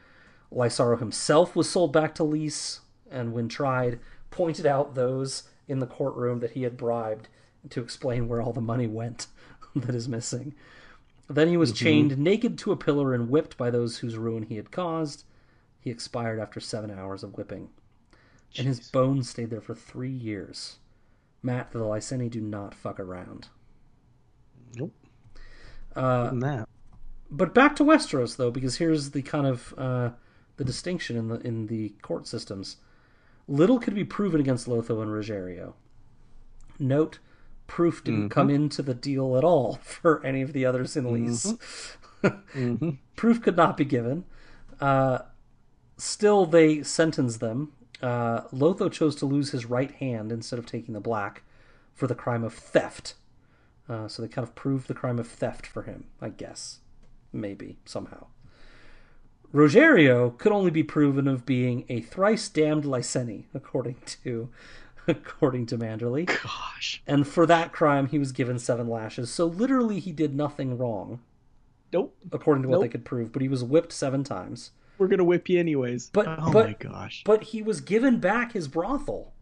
Lysaro 0.53 0.99
himself 0.99 1.55
was 1.55 1.69
sold 1.69 1.93
back 1.93 2.15
to 2.15 2.25
Lys, 2.25 2.81
and 3.11 3.33
when 3.33 3.49
tried, 3.49 4.01
pointed 4.31 4.67
out 4.67 4.95
those 4.95 5.45
in 5.69 5.79
the 5.79 5.87
courtroom 5.87 6.41
that 6.41 6.53
he 6.53 6.63
had 6.63 6.77
bribed 6.77 7.29
to 7.71 7.83
explain 7.83 8.29
where 8.29 8.43
all 8.43 8.53
the 8.53 8.61
money 8.61 8.87
went 8.87 9.27
that 9.75 9.95
is 9.95 10.09
missing. 10.09 10.55
Then 11.29 11.49
he 11.49 11.57
was 11.57 11.73
chained 11.73 12.19
naked 12.19 12.59
to 12.59 12.73
a 12.73 12.77
pillar 12.77 13.15
and 13.15 13.31
whipped 13.31 13.57
by 13.57 13.71
those 13.71 13.99
whose 13.99 14.19
ruin 14.19 14.43
he 14.45 14.57
had 14.57 14.71
caused. 14.71 15.25
He 15.81 15.91
expired 15.91 16.39
after 16.39 16.61
seven 16.61 16.91
hours 16.91 17.23
of 17.23 17.37
whipping. 17.37 17.71
And 18.57 18.67
his 18.67 18.91
bones 18.91 19.29
stayed 19.29 19.51
there 19.51 19.61
for 19.61 19.75
three 19.75 20.11
years. 20.11 20.77
Matt, 21.43 21.73
the 21.73 21.81
Lyseni 21.81 22.31
do 22.31 22.41
not 22.41 22.75
fuck 22.75 23.01
around. 23.01 23.49
Nope. 24.77 24.93
Uh, 25.95 26.31
that. 26.35 26.69
but 27.31 27.55
back 27.55 27.77
to 27.77 27.85
Westeros, 27.85 28.37
though, 28.37 28.51
because 28.51 28.77
here's 28.77 29.11
the 29.11 29.23
kind 29.23 29.47
of 29.47 29.75
uh, 29.77 30.11
the 30.57 30.65
distinction 30.65 31.17
in 31.17 31.29
the 31.29 31.41
in 31.41 31.67
the 31.67 31.91
court 32.03 32.27
systems. 32.27 32.77
Little 33.47 33.79
could 33.79 33.95
be 33.95 34.05
proven 34.05 34.41
against 34.41 34.67
Lotho 34.67 35.03
and 35.03 35.11
Roggerio. 35.11 35.75
Note, 36.79 37.19
proof 37.67 38.03
didn't 38.03 38.31
come 38.31 38.51
into 38.51 38.83
the 38.83 38.95
deal 38.95 39.37
at 39.37 39.45
all 39.45 39.75
for 39.83 40.25
any 40.25 40.43
of 40.43 40.53
the 40.53 40.65
others 40.65 40.97
in 40.97 41.13
Lys. 41.13 41.55
hmm 42.53 42.91
proof 43.17 43.43
could 43.43 43.57
not 43.57 43.77
be 43.77 43.85
given. 43.85 44.25
Uh, 44.81 45.19
still, 45.97 46.47
they 46.47 46.83
sentenced 46.83 47.41
them. 47.41 47.73
Uh, 48.03 48.43
Lotho 48.53 48.91
chose 48.91 49.15
to 49.17 49.27
lose 49.27 49.51
his 49.51 49.67
right 49.67 49.93
hand 49.93 50.33
instead 50.33 50.59
of 50.59 50.67
taking 50.67 50.95
the 50.95 51.01
black 51.01 51.43
for 51.95 52.07
the 52.07 52.15
crime 52.15 52.43
of 52.45 52.53
theft. 52.53 53.15
Uh, 53.89 54.09
so 54.09 54.23
they 54.23 54.29
kind 54.29 54.47
of 54.47 54.55
proved 54.55 54.89
the 54.89 54.95
crime 54.95 55.19
of 55.19 55.29
theft 55.29 55.67
for 55.67 55.83
him, 55.83 56.05
I 56.21 56.31
guess. 56.31 56.81
Maybe, 57.33 57.79
somehow. 57.85 58.27
Roggerio 59.55 60.37
could 60.37 60.51
only 60.53 60.71
be 60.73 60.83
proven 60.83 61.29
of 61.29 61.47
being 61.47 61.85
a 61.89 62.01
thrice 62.01 62.49
damned 62.49 62.85
Lyseni, 62.85 63.45
according 63.55 63.97
to 64.25 64.49
according 65.09 65.67
to 65.67 65.79
Manderly. 65.79 66.27
Gosh. 66.27 67.03
And 67.07 67.27
for 67.27 67.47
that 67.47 67.73
crime 67.73 68.09
he 68.09 68.19
was 68.19 68.33
given 68.33 68.59
seven 68.59 68.89
lashes. 68.89 69.31
So 69.31 69.47
literally 69.47 70.01
he 70.01 70.11
did 70.13 70.35
nothing 70.35 70.77
wrong 70.77 71.21
Nope. 71.93 72.17
according 72.33 72.65
to 72.65 72.69
what 72.69 72.81
they 72.81 72.89
could 72.89 73.05
prove, 73.05 73.31
but 73.33 73.43
he 73.43 73.49
was 73.49 73.63
whipped 73.63 73.93
seven 73.93 74.25
times. 74.25 74.73
We're 74.99 75.07
gonna 75.09 75.25
whip 75.25 75.49
you 75.49 75.61
anyways. 75.61 76.11
But- 76.13 76.27
oh 76.29 76.53
but- 76.53 76.67
my 76.67 76.73
gosh. 76.79 77.23
But 77.25 77.45
he 77.45 77.63
was 77.63 77.81
given 77.81 78.19
back 78.19 78.53
his 78.53 78.67
brothel, 78.67 79.33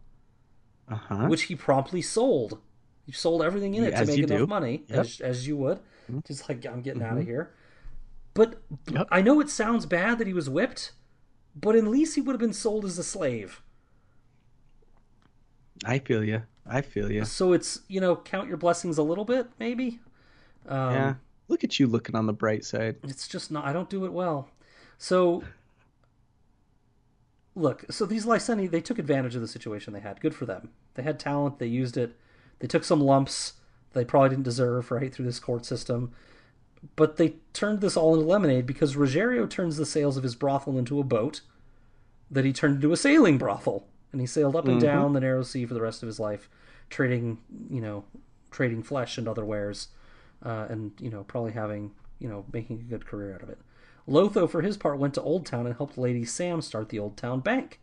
Uh 0.87 0.95
huh. 0.95 1.25
which 1.27 1.43
he 1.43 1.55
promptly 1.55 2.01
sold. 2.03 2.59
He 3.07 3.11
sold 3.11 3.41
everything 3.41 3.73
in 3.73 3.83
it 3.83 3.95
to 3.95 4.05
make 4.05 4.17
enough 4.19 4.37
do. 4.39 4.47
money, 4.47 4.83
Yep. 4.87 4.99
as, 4.99 5.19
as 5.21 5.47
you 5.47 5.57
would. 5.57 5.79
Just 6.27 6.47
like, 6.47 6.65
I'm 6.65 6.81
getting 6.81 7.01
out 7.01 7.17
of 7.17 7.25
here. 7.25 7.51
But 8.33 8.61
Yep. 8.89 9.07
I 9.11 9.21
know 9.21 9.39
it 9.39 9.49
sounds 9.49 9.85
bad 9.85 10.17
that 10.17 10.27
he 10.27 10.33
was 10.33 10.49
whipped, 10.49 10.93
but 11.55 11.75
at 11.75 11.83
least 11.83 12.15
he 12.15 12.21
would 12.21 12.33
have 12.33 12.39
been 12.39 12.53
sold 12.53 12.85
as 12.85 12.97
a 12.97 13.03
slave. 13.03 13.61
I 15.85 15.99
feel 15.99 16.23
you. 16.23 16.43
I 16.65 16.81
feel 16.81 17.11
you. 17.11 17.25
So 17.25 17.53
it's, 17.53 17.81
you 17.87 17.99
know, 17.99 18.15
count 18.15 18.47
your 18.47 18.57
blessings 18.57 18.97
a 18.97 19.03
little 19.03 19.25
bit, 19.25 19.47
maybe. 19.59 19.99
Um, 20.67 20.93
yeah. 20.93 21.13
Look 21.49 21.63
at 21.63 21.79
you 21.79 21.87
looking 21.87 22.15
on 22.15 22.25
the 22.25 22.33
bright 22.33 22.63
side. 22.63 22.95
It's 23.03 23.27
just 23.27 23.51
not. 23.51 23.65
I 23.65 23.73
don't 23.73 23.89
do 23.89 24.05
it 24.05 24.13
well. 24.13 24.49
So, 24.97 25.43
look. 27.53 27.85
So 27.91 28.05
these 28.05 28.25
Lyseni, 28.25 28.71
they 28.71 28.79
took 28.79 28.97
advantage 28.97 29.35
of 29.35 29.41
the 29.41 29.47
situation 29.47 29.93
they 29.93 29.99
had. 29.99 30.21
Good 30.21 30.33
for 30.33 30.45
them. 30.45 30.69
They 30.93 31.03
had 31.03 31.19
talent. 31.19 31.59
They 31.59 31.67
used 31.67 31.97
it. 31.97 32.15
They 32.59 32.67
took 32.67 32.85
some 32.85 33.01
lumps 33.01 33.53
they 33.93 34.03
probably 34.03 34.29
didn't 34.29 34.43
deserve 34.43 34.91
right 34.91 35.13
through 35.13 35.25
this 35.25 35.39
court 35.39 35.65
system. 35.65 36.11
But 36.95 37.17
they 37.17 37.35
turned 37.53 37.81
this 37.81 37.95
all 37.97 38.13
into 38.13 38.25
lemonade 38.27 38.65
because 38.65 38.95
Roggerio 38.95 39.49
turns 39.49 39.77
the 39.77 39.85
sails 39.85 40.17
of 40.17 40.23
his 40.23 40.35
brothel 40.35 40.77
into 40.77 40.99
a 40.99 41.03
boat 41.03 41.41
that 42.29 42.45
he 42.45 42.53
turned 42.53 42.75
into 42.75 42.91
a 42.91 42.97
sailing 42.97 43.37
brothel, 43.37 43.87
and 44.11 44.19
he 44.19 44.27
sailed 44.27 44.55
up 44.55 44.67
and 44.67 44.77
Mhm. 44.77 44.81
down 44.83 45.13
the 45.13 45.19
narrow 45.19 45.43
sea 45.43 45.65
for 45.65 45.73
the 45.73 45.81
rest 45.81 46.03
of 46.03 46.07
his 46.07 46.19
life, 46.19 46.49
trading, 46.89 47.37
you 47.69 47.81
know, 47.81 48.05
trading 48.51 48.83
flesh 48.83 49.17
and 49.17 49.27
other 49.27 49.45
wares, 49.45 49.89
uh, 50.43 50.67
and 50.69 50.91
you 50.99 51.09
know, 51.09 51.23
probably 51.23 51.51
having, 51.53 51.91
you 52.19 52.27
know, 52.27 52.45
making 52.51 52.79
a 52.79 52.83
good 52.83 53.05
career 53.05 53.33
out 53.33 53.43
of 53.43 53.49
it. 53.49 53.59
Lotho, 54.07 54.49
for 54.49 54.61
his 54.61 54.75
part, 54.77 54.99
went 54.99 55.13
to 55.13 55.21
Old 55.21 55.45
Town 55.45 55.65
and 55.65 55.75
helped 55.75 55.97
Lady 55.97 56.25
Sam 56.25 56.61
start 56.61 56.89
the 56.89 56.99
Old 56.99 57.15
Town 57.15 57.39
Bank. 57.39 57.79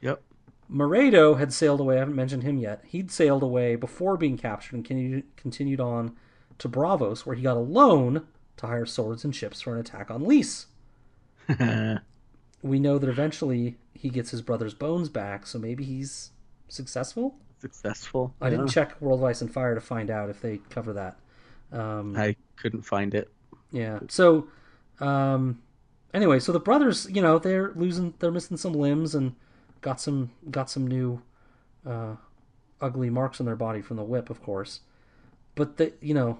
Yep. 0.00 0.22
Moredo 0.68 1.34
had 1.34 1.52
sailed 1.52 1.80
away. 1.80 1.96
I 1.96 2.00
haven't 2.00 2.14
mentioned 2.14 2.44
him 2.44 2.58
yet. 2.58 2.82
He'd 2.86 3.10
sailed 3.10 3.42
away 3.42 3.74
before 3.74 4.16
being 4.16 4.36
captured 4.38 4.76
and 4.76 5.24
continued 5.36 5.80
on 5.80 6.16
to 6.62 6.68
Braavos, 6.68 7.26
where 7.26 7.34
he 7.34 7.42
got 7.42 7.56
a 7.56 7.60
loan 7.60 8.24
to 8.56 8.66
hire 8.66 8.86
swords 8.86 9.24
and 9.24 9.34
ships 9.34 9.60
for 9.60 9.74
an 9.74 9.80
attack 9.80 10.10
on 10.10 10.24
Lys. 10.24 10.66
we 12.62 12.78
know 12.78 12.98
that 12.98 13.08
eventually 13.08 13.76
he 13.94 14.08
gets 14.08 14.30
his 14.30 14.42
brother's 14.42 14.72
bones 14.72 15.08
back, 15.08 15.44
so 15.44 15.58
maybe 15.58 15.82
he's 15.82 16.30
successful. 16.68 17.34
Successful. 17.58 18.34
I 18.40 18.48
didn't 18.48 18.68
check 18.68 19.00
World 19.00 19.20
of 19.20 19.24
Ice 19.24 19.40
and 19.40 19.52
Fire 19.52 19.74
to 19.74 19.80
find 19.80 20.08
out 20.08 20.30
if 20.30 20.40
they 20.40 20.58
cover 20.70 20.92
that. 20.92 21.18
Um, 21.72 22.16
I 22.16 22.36
couldn't 22.56 22.82
find 22.82 23.12
it. 23.12 23.28
yeah. 23.72 23.98
So, 24.08 24.46
um, 25.00 25.62
anyway, 26.14 26.38
so 26.38 26.52
the 26.52 26.60
brothers, 26.60 27.08
you 27.10 27.22
know, 27.22 27.40
they're 27.40 27.72
losing, 27.74 28.14
they're 28.20 28.30
missing 28.30 28.56
some 28.56 28.72
limbs 28.72 29.16
and 29.16 29.34
got 29.80 30.00
some 30.00 30.30
got 30.48 30.70
some 30.70 30.86
new 30.86 31.22
uh, 31.84 32.14
ugly 32.80 33.10
marks 33.10 33.40
on 33.40 33.46
their 33.46 33.56
body 33.56 33.80
from 33.80 33.96
the 33.96 34.04
whip, 34.04 34.30
of 34.30 34.40
course. 34.42 34.80
But 35.56 35.76
they, 35.76 35.92
you 36.00 36.14
know, 36.14 36.38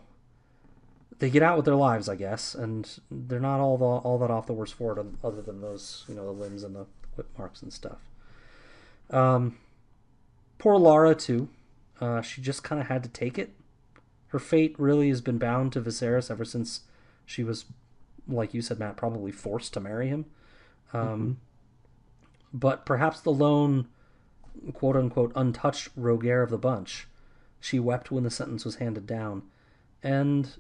they 1.23 1.31
get 1.31 1.43
out 1.45 1.57
with 1.57 1.65
their 1.65 1.77
lives, 1.77 2.09
I 2.09 2.17
guess, 2.17 2.53
and 2.53 2.99
they're 3.09 3.39
not 3.39 3.61
all 3.61 3.79
the, 3.79 3.85
all 3.85 4.19
that 4.19 4.31
off 4.33 4.49
the 4.49 4.53
worse 4.53 4.73
for 4.73 4.99
it, 4.99 5.07
other 5.23 5.41
than 5.41 5.61
those, 5.61 6.05
you 6.09 6.17
know, 6.17 6.25
the 6.25 6.33
limbs 6.33 6.65
and 6.65 6.75
the 6.75 6.87
whip 7.15 7.29
marks 7.39 7.63
and 7.63 7.73
stuff. 7.73 8.01
Um, 9.09 9.57
poor 10.59 10.77
Larra 10.77 11.15
too. 11.15 11.49
Uh, 12.01 12.23
she 12.23 12.43
just 12.43 12.65
kind 12.65 12.81
of 12.81 12.89
had 12.89 13.05
to 13.05 13.09
take 13.09 13.39
it. 13.39 13.53
Her 14.31 14.41
fate 14.41 14.75
really 14.79 15.11
has 15.11 15.21
been 15.21 15.39
bound 15.39 15.73
to 15.75 15.81
Viserys 15.81 16.29
ever 16.29 16.45
since 16.45 16.81
she 17.25 17.45
was, 17.45 17.67
like 18.27 18.53
you 18.53 18.61
said, 18.61 18.81
Matt, 18.81 18.97
probably 18.97 19.31
forced 19.31 19.73
to 19.75 19.81
marry 19.81 20.09
him. 20.09 20.25
Um, 20.93 21.39
But 22.53 22.85
perhaps 22.85 23.21
the 23.21 23.31
lone, 23.31 23.87
quote 24.73 24.97
unquote, 24.97 25.31
untouched 25.37 25.97
Rogare 25.97 26.43
of 26.43 26.51
the 26.51 26.59
bunch, 26.59 27.07
she 27.61 27.79
wept 27.79 28.11
when 28.11 28.25
the 28.25 28.31
sentence 28.31 28.65
was 28.65 28.75
handed 28.77 29.07
down. 29.07 29.45
And, 30.03 30.57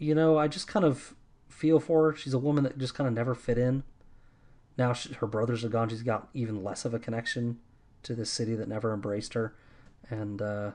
you 0.00 0.14
know, 0.14 0.36
I 0.38 0.48
just 0.48 0.66
kind 0.66 0.84
of 0.84 1.14
feel 1.48 1.78
for 1.78 2.10
her. 2.10 2.16
She's 2.16 2.34
a 2.34 2.38
woman 2.38 2.64
that 2.64 2.78
just 2.78 2.94
kind 2.94 3.06
of 3.06 3.14
never 3.14 3.34
fit 3.36 3.58
in. 3.58 3.84
Now 4.78 4.92
she, 4.94 5.12
her 5.14 5.26
brothers 5.26 5.62
are 5.62 5.68
gone. 5.68 5.88
She's 5.90 6.02
got 6.02 6.28
even 6.34 6.64
less 6.64 6.84
of 6.84 6.94
a 6.94 6.98
connection 6.98 7.60
to 8.02 8.14
this 8.14 8.30
city 8.30 8.54
that 8.56 8.66
never 8.66 8.92
embraced 8.94 9.34
her. 9.34 9.54
And, 10.08 10.40
uh, 10.40 10.70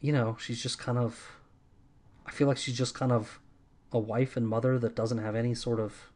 you 0.00 0.12
know, 0.12 0.36
she's 0.38 0.62
just 0.62 0.78
kind 0.78 0.98
of. 0.98 1.32
I 2.26 2.30
feel 2.30 2.46
like 2.46 2.56
she's 2.58 2.76
just 2.76 2.94
kind 2.94 3.12
of 3.12 3.40
a 3.92 3.98
wife 3.98 4.36
and 4.36 4.46
mother 4.48 4.78
that 4.78 4.94
doesn't 4.94 5.18
have 5.18 5.34
any 5.34 5.54
sort 5.54 5.80
of 5.80 6.10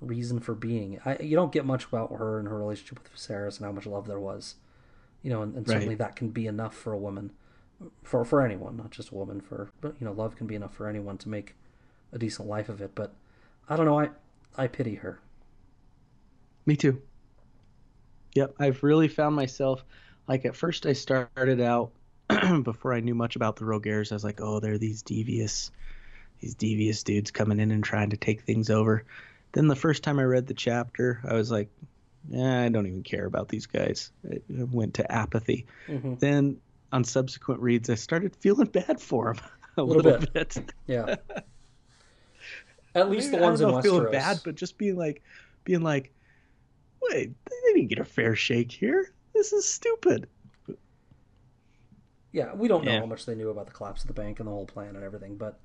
reason 0.00 0.40
for 0.40 0.54
being. 0.54 1.00
I, 1.04 1.18
you 1.20 1.36
don't 1.36 1.52
get 1.52 1.64
much 1.64 1.84
about 1.84 2.12
her 2.16 2.38
and 2.38 2.48
her 2.48 2.58
relationship 2.58 3.00
with 3.02 3.14
Viserys 3.14 3.56
and 3.58 3.66
how 3.66 3.72
much 3.72 3.86
love 3.86 4.06
there 4.06 4.20
was. 4.20 4.56
You 5.22 5.30
know, 5.30 5.42
and, 5.42 5.54
and 5.56 5.66
certainly 5.66 5.90
Right. 5.90 5.98
that 5.98 6.16
can 6.16 6.30
be 6.30 6.46
enough 6.46 6.74
for 6.74 6.92
a 6.92 6.98
woman, 6.98 7.32
for 8.02 8.24
for 8.24 8.42
anyone, 8.42 8.76
not 8.76 8.90
just 8.90 9.10
a 9.10 9.14
woman. 9.14 9.40
For 9.40 9.70
but 9.80 9.94
you 10.00 10.04
know, 10.06 10.12
love 10.12 10.36
can 10.36 10.46
be 10.46 10.54
enough 10.54 10.74
for 10.74 10.88
anyone 10.88 11.18
to 11.18 11.28
make 11.28 11.54
a 12.12 12.18
decent 12.18 12.48
life 12.48 12.68
of 12.68 12.80
it. 12.80 12.92
But 12.94 13.14
I 13.68 13.76
don't 13.76 13.86
know. 13.86 13.98
I 13.98 14.10
I 14.56 14.66
pity 14.66 14.94
her. 14.96 15.20
Me 16.64 16.76
too. 16.76 17.00
Yep, 18.34 18.54
I've 18.58 18.82
really 18.82 19.08
found 19.08 19.34
myself 19.34 19.84
like 20.28 20.44
at 20.44 20.56
first 20.56 20.86
I 20.86 20.92
started 20.92 21.60
out 21.60 21.92
before 22.62 22.92
I 22.92 23.00
knew 23.00 23.14
much 23.14 23.36
about 23.36 23.56
the 23.56 23.64
Rogares. 23.64 24.12
I 24.12 24.14
was 24.14 24.24
like, 24.24 24.40
oh, 24.40 24.60
they're 24.60 24.78
these 24.78 25.02
devious, 25.02 25.70
these 26.40 26.54
devious 26.54 27.02
dudes 27.02 27.30
coming 27.30 27.60
in 27.60 27.70
and 27.70 27.84
trying 27.84 28.10
to 28.10 28.16
take 28.16 28.42
things 28.42 28.70
over. 28.70 29.04
Then 29.52 29.68
the 29.68 29.76
first 29.76 30.02
time 30.02 30.18
I 30.18 30.24
read 30.24 30.46
the 30.46 30.54
chapter, 30.54 31.22
I 31.26 31.34
was 31.34 31.50
like, 31.50 31.70
eh, 32.34 32.64
I 32.64 32.68
don't 32.68 32.86
even 32.86 33.02
care 33.02 33.26
about 33.26 33.48
these 33.48 33.66
guys. 33.66 34.10
It 34.24 34.42
it 34.48 34.68
went 34.68 34.94
to 34.94 35.10
apathy. 35.10 35.66
Mm-hmm. 35.86 36.14
Then 36.16 36.58
on 36.92 37.04
subsequent 37.04 37.60
reads, 37.60 37.90
I 37.90 37.94
started 37.94 38.34
feeling 38.36 38.68
bad 38.68 39.00
for 39.00 39.34
them 39.34 39.44
a 39.76 39.82
Little 39.82 40.02
little, 40.02 40.20
bit. 40.20 40.32
bit. 40.54 40.74
Yeah. 40.86 41.16
At 42.94 43.10
least 43.10 43.30
Maybe- 43.30 43.38
the 43.40 43.42
ones 43.46 43.60
I 43.60 43.64
in 43.64 43.70
don't 43.70 43.84
know, 43.84 43.90
Westeros. 43.90 43.92
feeling 43.94 44.12
bad, 44.12 44.40
but 44.44 44.54
just 44.54 44.78
being 44.78 44.96
like, 44.96 45.22
being 45.64 45.82
like, 45.82 46.12
wait, 47.02 47.32
they 47.44 47.56
didn't 47.74 47.88
get 47.88 47.98
a 47.98 48.04
fair 48.04 48.34
shake 48.34 48.72
here. 48.72 49.12
This 49.34 49.52
is 49.52 49.68
stupid. 49.68 50.28
Yeah, 52.32 52.54
we 52.54 52.68
don't 52.68 52.84
know 52.84 52.92
Yeah. 52.92 53.00
how 53.00 53.06
much 53.06 53.26
they 53.26 53.34
knew 53.34 53.50
about 53.50 53.66
the 53.66 53.72
collapse 53.72 54.02
of 54.02 54.08
the 54.08 54.14
bank 54.14 54.40
and 54.40 54.46
the 54.46 54.52
whole 54.52 54.66
plan 54.66 54.94
and 54.96 55.04
everything, 55.04 55.36
but 55.36 55.58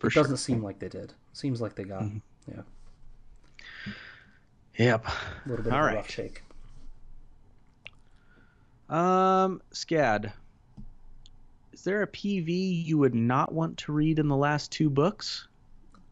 For 0.00 0.06
it 0.06 0.10
sure. 0.10 0.22
doesn't 0.22 0.36
seem 0.38 0.62
like 0.62 0.78
they 0.78 0.88
did. 0.88 1.12
Seems 1.32 1.60
like 1.60 1.74
they 1.74 1.84
got 1.84 2.02
Mhm. 2.02 2.20
yeah 2.46 2.62
Yep. 4.78 5.06
a 5.06 5.48
little 5.48 5.64
bit 5.64 5.72
All 5.72 5.78
of 5.80 5.84
a 5.84 5.86
right. 5.88 5.94
rough 5.96 6.10
shake. 6.10 6.42
Um, 8.88 9.60
Scad, 9.72 10.32
is 11.78 11.84
there 11.84 12.02
a 12.02 12.08
PV 12.08 12.84
you 12.84 12.98
would 12.98 13.14
not 13.14 13.52
want 13.52 13.78
to 13.78 13.92
read 13.92 14.18
in 14.18 14.26
the 14.26 14.36
last 14.36 14.72
two 14.72 14.90
books? 14.90 15.46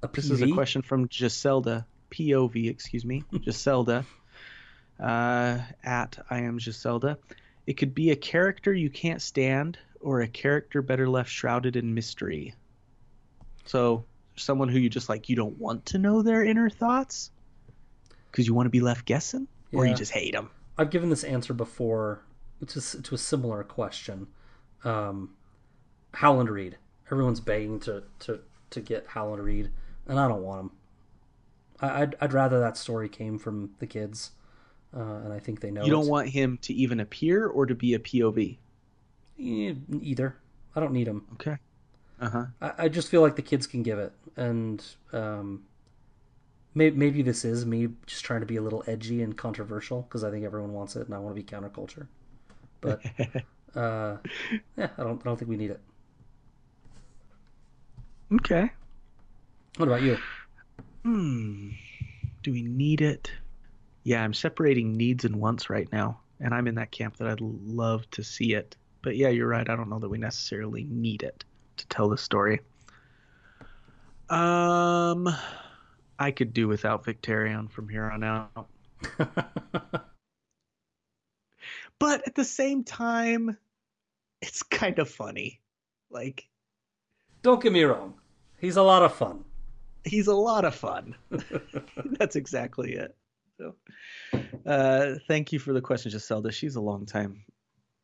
A 0.04 0.06
This 0.06 0.30
is 0.30 0.40
a 0.40 0.52
question 0.52 0.80
from 0.80 1.08
Giselda, 1.08 1.84
POV, 2.12 2.70
excuse 2.70 3.04
me, 3.04 3.24
Giselda, 3.32 4.04
uh, 5.00 5.58
at 5.82 6.24
I 6.30 6.42
am 6.42 6.60
Giselda. 6.60 7.18
It 7.66 7.78
could 7.78 7.96
be 7.96 8.12
a 8.12 8.16
character 8.16 8.72
you 8.72 8.90
can't 8.90 9.20
stand 9.20 9.76
or 10.00 10.20
a 10.20 10.28
character 10.28 10.82
better 10.82 11.08
left 11.08 11.30
shrouded 11.30 11.74
in 11.74 11.94
mystery. 11.94 12.54
So, 13.64 14.04
someone 14.36 14.68
who 14.68 14.78
you 14.78 14.88
just 14.88 15.08
like, 15.08 15.28
you 15.28 15.34
don't 15.34 15.58
want 15.58 15.86
to 15.86 15.98
know 15.98 16.22
their 16.22 16.44
inner 16.44 16.70
thoughts 16.70 17.32
because 18.30 18.46
you 18.46 18.54
want 18.54 18.66
to 18.66 18.70
be 18.70 18.80
left 18.80 19.04
guessing, 19.04 19.48
or 19.72 19.84
you 19.84 19.94
just 19.96 20.12
hate 20.12 20.32
them. 20.32 20.48
I've 20.78 20.90
given 20.90 21.10
this 21.10 21.24
answer 21.24 21.54
before 21.54 22.22
to, 22.64 23.02
to 23.02 23.14
a 23.16 23.18
similar 23.18 23.64
question. 23.64 24.28
Um, 24.84 25.30
Howland 26.16 26.48
Reed. 26.48 26.78
Everyone's 27.10 27.40
begging 27.40 27.78
to, 27.80 28.02
to, 28.20 28.40
to 28.70 28.80
get 28.80 29.06
Howland 29.08 29.42
Reed, 29.42 29.70
and 30.08 30.18
I 30.18 30.26
don't 30.28 30.42
want 30.42 30.60
him. 30.62 30.70
I, 31.80 32.02
I'd, 32.02 32.16
I'd 32.20 32.32
rather 32.32 32.58
that 32.58 32.76
story 32.76 33.08
came 33.08 33.38
from 33.38 33.70
the 33.80 33.86
kids, 33.86 34.30
uh, 34.96 35.00
and 35.24 35.32
I 35.32 35.38
think 35.38 35.60
they 35.60 35.70
know 35.70 35.84
You 35.84 35.90
don't 35.90 36.06
it. 36.06 36.10
want 36.10 36.28
him 36.30 36.58
to 36.62 36.72
even 36.74 37.00
appear 37.00 37.46
or 37.46 37.66
to 37.66 37.74
be 37.74 37.94
a 37.94 37.98
POV. 37.98 38.56
Either. 39.38 40.36
I 40.74 40.80
don't 40.80 40.92
need 40.92 41.06
him. 41.06 41.26
Okay. 41.34 41.58
Uh 42.18 42.30
huh. 42.30 42.46
I, 42.62 42.72
I 42.78 42.88
just 42.88 43.08
feel 43.08 43.20
like 43.20 43.36
the 43.36 43.42
kids 43.42 43.66
can 43.66 43.82
give 43.82 43.98
it, 43.98 44.12
and 44.36 44.82
um, 45.12 45.64
maybe, 46.74 46.96
maybe 46.96 47.20
this 47.22 47.44
is 47.44 47.66
me 47.66 47.88
just 48.06 48.24
trying 48.24 48.40
to 48.40 48.46
be 48.46 48.56
a 48.56 48.62
little 48.62 48.82
edgy 48.86 49.22
and 49.22 49.36
controversial 49.36 50.02
because 50.02 50.24
I 50.24 50.30
think 50.30 50.46
everyone 50.46 50.72
wants 50.72 50.96
it, 50.96 51.06
and 51.06 51.14
I 51.14 51.18
want 51.18 51.36
to 51.36 51.42
be 51.42 51.46
counterculture. 51.46 52.06
But 52.80 53.04
uh, 53.76 54.16
yeah, 54.78 54.88
I 54.96 55.02
don't, 55.02 55.20
I 55.20 55.24
don't 55.24 55.36
think 55.38 55.50
we 55.50 55.58
need 55.58 55.70
it. 55.72 55.80
Okay. 58.34 58.70
What 59.76 59.88
about 59.88 60.02
you? 60.02 60.18
Hmm. 61.02 61.70
Do 62.42 62.52
we 62.52 62.62
need 62.62 63.00
it? 63.00 63.30
Yeah, 64.04 64.22
I'm 64.22 64.34
separating 64.34 64.96
needs 64.96 65.24
and 65.24 65.36
wants 65.36 65.68
right 65.68 65.90
now, 65.92 66.20
and 66.40 66.54
I'm 66.54 66.68
in 66.68 66.76
that 66.76 66.90
camp 66.90 67.16
that 67.16 67.28
I'd 67.28 67.40
love 67.40 68.08
to 68.12 68.22
see 68.22 68.54
it. 68.54 68.76
But 69.02 69.16
yeah, 69.16 69.28
you're 69.28 69.48
right. 69.48 69.68
I 69.68 69.76
don't 69.76 69.88
know 69.88 69.98
that 69.98 70.08
we 70.08 70.18
necessarily 70.18 70.84
need 70.84 71.22
it 71.22 71.44
to 71.78 71.86
tell 71.88 72.08
the 72.08 72.18
story. 72.18 72.60
Um, 74.28 75.28
I 76.18 76.30
could 76.30 76.52
do 76.52 76.68
without 76.68 77.04
Victarion 77.04 77.70
from 77.70 77.88
here 77.88 78.04
on 78.04 78.24
out. 78.24 78.68
But 81.98 82.26
at 82.26 82.34
the 82.34 82.44
same 82.44 82.84
time, 82.84 83.56
it's 84.42 84.62
kind 84.62 84.98
of 84.98 85.08
funny. 85.08 85.60
Like, 86.10 86.48
don't 87.46 87.62
get 87.62 87.72
me 87.72 87.84
wrong, 87.84 88.14
he's 88.58 88.76
a 88.76 88.82
lot 88.82 89.02
of 89.02 89.14
fun. 89.14 89.44
he's 90.04 90.26
a 90.26 90.34
lot 90.34 90.64
of 90.64 90.74
fun. 90.74 91.14
That's 92.18 92.36
exactly 92.36 92.94
it. 92.94 93.16
So, 93.56 93.74
uh, 94.66 95.14
thank 95.28 95.52
you 95.52 95.58
for 95.58 95.72
the 95.72 95.80
question, 95.80 96.10
Giselda. 96.10 96.52
She's 96.52 96.76
a 96.76 96.80
long 96.80 97.06
time 97.06 97.44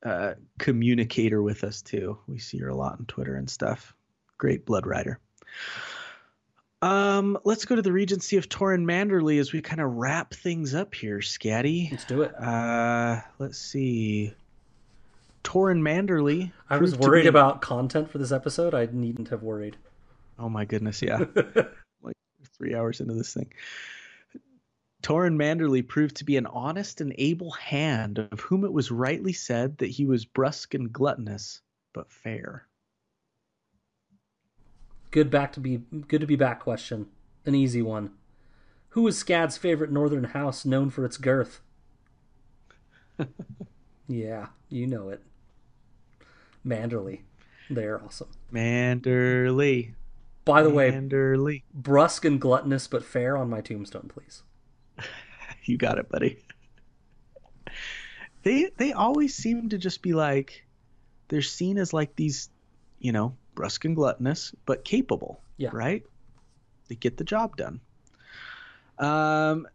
uh, 0.04 0.34
communicator 0.58 1.42
with 1.42 1.64
us 1.64 1.82
too. 1.82 2.18
We 2.26 2.38
see 2.38 2.58
her 2.58 2.68
a 2.68 2.74
lot 2.74 2.98
on 2.98 3.06
Twitter 3.06 3.34
and 3.34 3.50
stuff. 3.50 3.94
Great 4.38 4.64
blood 4.64 4.86
rider. 4.86 5.18
Um, 6.80 7.38
let's 7.44 7.64
go 7.64 7.76
to 7.76 7.82
the 7.82 7.92
Regency 7.92 8.38
of 8.38 8.48
Torrhen 8.48 8.84
Manderly 8.84 9.38
as 9.38 9.52
we 9.52 9.60
kind 9.60 9.80
of 9.80 9.92
wrap 9.92 10.34
things 10.34 10.74
up 10.74 10.94
here, 10.94 11.18
Scatty. 11.18 11.90
Let's 11.92 12.04
do 12.04 12.22
it. 12.22 12.34
Uh, 12.34 13.20
let's 13.38 13.58
see. 13.58 14.34
Torrhen 15.44 15.80
Manderly. 15.80 16.52
I 16.70 16.78
was 16.78 16.96
worried 16.96 17.22
be 17.22 17.28
about 17.28 17.60
content 17.60 18.10
for 18.10 18.18
this 18.18 18.32
episode. 18.32 18.74
I 18.74 18.88
needn't 18.90 19.28
have 19.28 19.42
worried. 19.42 19.76
Oh 20.38 20.48
my 20.48 20.64
goodness, 20.64 21.02
yeah. 21.02 21.18
like 22.02 22.16
three 22.56 22.74
hours 22.74 23.00
into 23.00 23.14
this 23.14 23.34
thing. 23.34 23.52
Torrhen 25.02 25.36
Manderly 25.36 25.86
proved 25.86 26.16
to 26.16 26.24
be 26.24 26.36
an 26.36 26.46
honest 26.46 27.00
and 27.00 27.12
able 27.18 27.50
hand, 27.50 28.18
of 28.18 28.40
whom 28.40 28.64
it 28.64 28.72
was 28.72 28.90
rightly 28.90 29.32
said 29.32 29.78
that 29.78 29.90
he 29.90 30.06
was 30.06 30.24
brusque 30.24 30.74
and 30.74 30.92
gluttonous, 30.92 31.60
but 31.92 32.10
fair. 32.10 32.66
Good 35.10 35.28
back 35.28 35.52
to 35.54 35.60
be 35.60 35.78
good 36.08 36.20
to 36.20 36.26
be 36.26 36.36
back 36.36 36.60
question. 36.60 37.08
An 37.44 37.54
easy 37.54 37.82
one. 37.82 38.12
Who 38.90 39.06
is 39.08 39.18
Scad's 39.18 39.56
favorite 39.56 39.90
northern 39.90 40.24
house 40.24 40.64
known 40.64 40.90
for 40.90 41.04
its 41.04 41.16
girth? 41.16 41.60
yeah, 44.08 44.46
you 44.68 44.86
know 44.86 45.08
it. 45.08 45.22
Manderly. 46.66 47.20
They're 47.70 48.02
awesome. 48.02 48.28
Manderly. 48.52 49.94
By 50.44 50.62
the 50.62 50.70
way, 50.70 51.62
brusque 51.73 52.24
and 52.24 52.41
gluttonous 52.41 52.89
but 52.89 53.05
fair 53.05 53.36
on 53.36 53.49
my 53.49 53.60
tombstone, 53.60 54.10
please. 54.12 54.42
You 55.65 55.76
got 55.76 55.99
it, 55.99 56.08
buddy. 56.08 56.39
They 58.42 58.70
they 58.76 58.92
always 58.92 59.32
seem 59.34 59.68
to 59.68 59.78
just 59.78 60.02
be 60.02 60.12
like 60.12 60.66
they're 61.28 61.41
seen 61.41 61.78
as 61.78 61.92
like 61.92 62.16
these, 62.16 62.50
you 62.99 63.12
know, 63.12 63.36
brusque 63.55 63.84
and 63.84 63.94
gluttonous, 63.94 64.52
but 64.66 64.84
capable. 64.84 65.41
Yeah. 65.57 65.70
Right? 65.73 66.02
They 66.89 66.97
get 66.97 67.16
the 67.16 67.23
job 67.23 67.57
done. 67.57 67.81
Um 68.99 69.68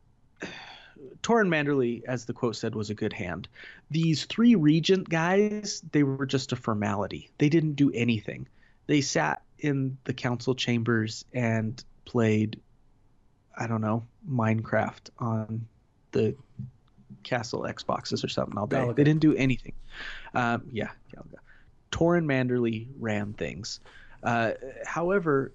Torrhen 1.24 1.48
Manderly, 1.50 2.04
as 2.06 2.26
the 2.26 2.34
quote 2.34 2.56
said, 2.56 2.76
was 2.76 2.90
a 2.90 2.94
good 2.96 3.14
hand. 3.14 3.48
These 3.92 4.26
three 4.26 4.56
regent 4.56 5.10
guys, 5.10 5.84
they 5.92 6.04
were 6.04 6.26
just 6.26 6.52
a 6.52 6.56
formality. 6.56 7.30
They 7.38 7.50
didn't 7.50 7.74
do 7.74 7.92
anything. 7.92 8.48
They 8.88 9.02
sat 9.02 9.42
in 9.60 9.98
the 10.06 10.14
council 10.14 10.56
chambers 10.56 11.26
and 11.34 11.84
played, 12.06 12.60
I 13.58 13.68
don't 13.68 13.82
know, 13.82 14.06
Minecraft 14.30 15.10
on 15.20 15.68
the 16.12 16.36
castle 17.24 17.64
Xboxes 17.64 18.24
or 18.24 18.30
something 18.30 18.58
all 18.58 18.68
day. 18.68 18.78
Galaga. 18.78 18.96
They 18.96 19.04
didn't 19.04 19.22
do 19.22 19.36
anything. 19.36 19.74
Um, 20.34 20.64
yeah, 20.72 20.90
Galaga. 21.14 21.40
Torrhen 21.92 22.26
Manderly 22.26 22.88
ran 23.00 23.34
things. 23.34 23.80
Uh, 24.24 24.52
however, 24.86 25.52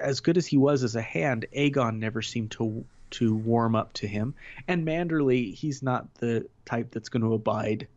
as 0.00 0.20
good 0.20 0.36
as 0.36 0.46
he 0.46 0.56
was 0.56 0.82
as 0.82 0.96
a 0.96 1.02
hand, 1.02 1.46
Aegon 1.54 1.98
never 1.98 2.22
seemed 2.22 2.50
to 2.52 2.84
to 3.12 3.34
warm 3.34 3.74
up 3.74 3.92
to 3.94 4.06
him. 4.06 4.34
And 4.68 4.86
Manderly, 4.86 5.54
he's 5.54 5.82
not 5.82 6.14
the 6.14 6.48
type 6.64 6.90
that's 6.90 7.08
going 7.08 7.22
to 7.22 7.34
abide 7.34 7.88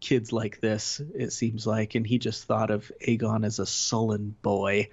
kids 0.00 0.32
like 0.32 0.60
this. 0.60 1.00
It 1.14 1.32
seems 1.32 1.66
like, 1.66 1.94
and 1.94 2.06
he 2.06 2.18
just 2.18 2.44
thought 2.44 2.70
of 2.70 2.90
Aegon 3.06 3.44
as 3.44 3.58
a 3.58 3.66
sullen 3.66 4.34
boy. 4.42 4.90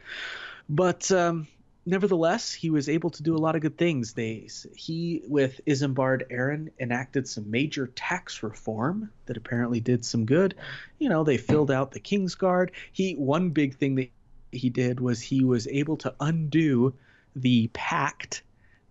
But 0.69 1.11
um, 1.11 1.48
nevertheless, 1.85 2.53
he 2.53 2.69
was 2.69 2.90
able 2.90 3.09
to 3.11 3.23
do 3.23 3.35
a 3.35 3.40
lot 3.40 3.56
of 3.56 3.61
good 3.61 3.77
things. 3.77 4.14
They 4.14 4.49
he 4.75 5.23
with 5.27 5.61
Isembard 5.65 6.31
Arryn 6.31 6.69
enacted 6.80 7.27
some 7.27 7.51
major 7.51 7.88
tax 7.88 8.43
reform 8.43 9.11
that 9.25 9.38
apparently 9.38 9.80
did 9.80 10.06
some 10.06 10.25
good. 10.25 10.56
You 10.99 11.09
know, 11.09 11.23
they 11.23 11.38
filled 11.38 11.72
out 11.72 11.91
the 11.91 11.99
Kingsguard. 11.99 12.72
He 12.91 13.14
one 13.14 13.49
big 13.49 13.75
thing 13.75 13.95
that 13.95 14.09
he 14.51 14.69
did 14.69 14.99
was 14.99 15.22
he 15.22 15.43
was 15.43 15.67
able 15.67 15.98
to 15.98 16.14
undo 16.19 16.93
the 17.35 17.69
pact, 17.73 18.43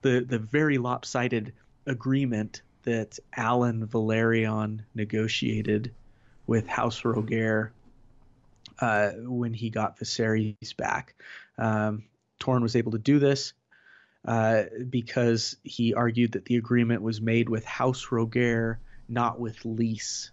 the 0.02 0.20
the 0.20 0.38
very 0.38 0.78
lopsided 0.78 1.52
agreement 1.86 2.62
that 2.82 3.18
Alyn 3.36 3.86
Velaryon 3.86 4.80
negotiated 4.94 5.92
with 6.46 6.66
House 6.66 7.02
Rogare 7.02 7.70
uh, 8.80 9.10
when 9.18 9.52
he 9.52 9.70
got 9.70 9.98
Viserys 9.98 10.76
back. 10.76 11.14
Um, 11.58 12.04
Torrhen 12.40 12.62
was 12.62 12.76
able 12.76 12.92
to 12.92 12.98
do 12.98 13.18
this 13.18 13.52
uh, 14.26 14.64
because 14.88 15.56
he 15.62 15.94
argued 15.94 16.32
that 16.32 16.46
the 16.46 16.56
agreement 16.56 17.02
was 17.02 17.20
made 17.20 17.48
with 17.48 17.64
House 17.64 18.06
Rogare, 18.06 18.78
not 19.08 19.38
with 19.38 19.64
Lys 19.64 20.30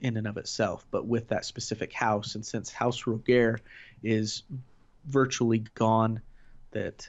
in 0.00 0.16
and 0.16 0.26
of 0.26 0.36
itself, 0.36 0.86
but 0.90 1.06
with 1.06 1.28
that 1.28 1.44
specific 1.44 1.92
house. 1.92 2.34
And 2.34 2.44
since 2.44 2.70
House 2.70 3.02
Rogare 3.02 3.60
is 4.02 4.42
virtually 5.06 5.64
gone, 5.74 6.20
that 6.72 7.08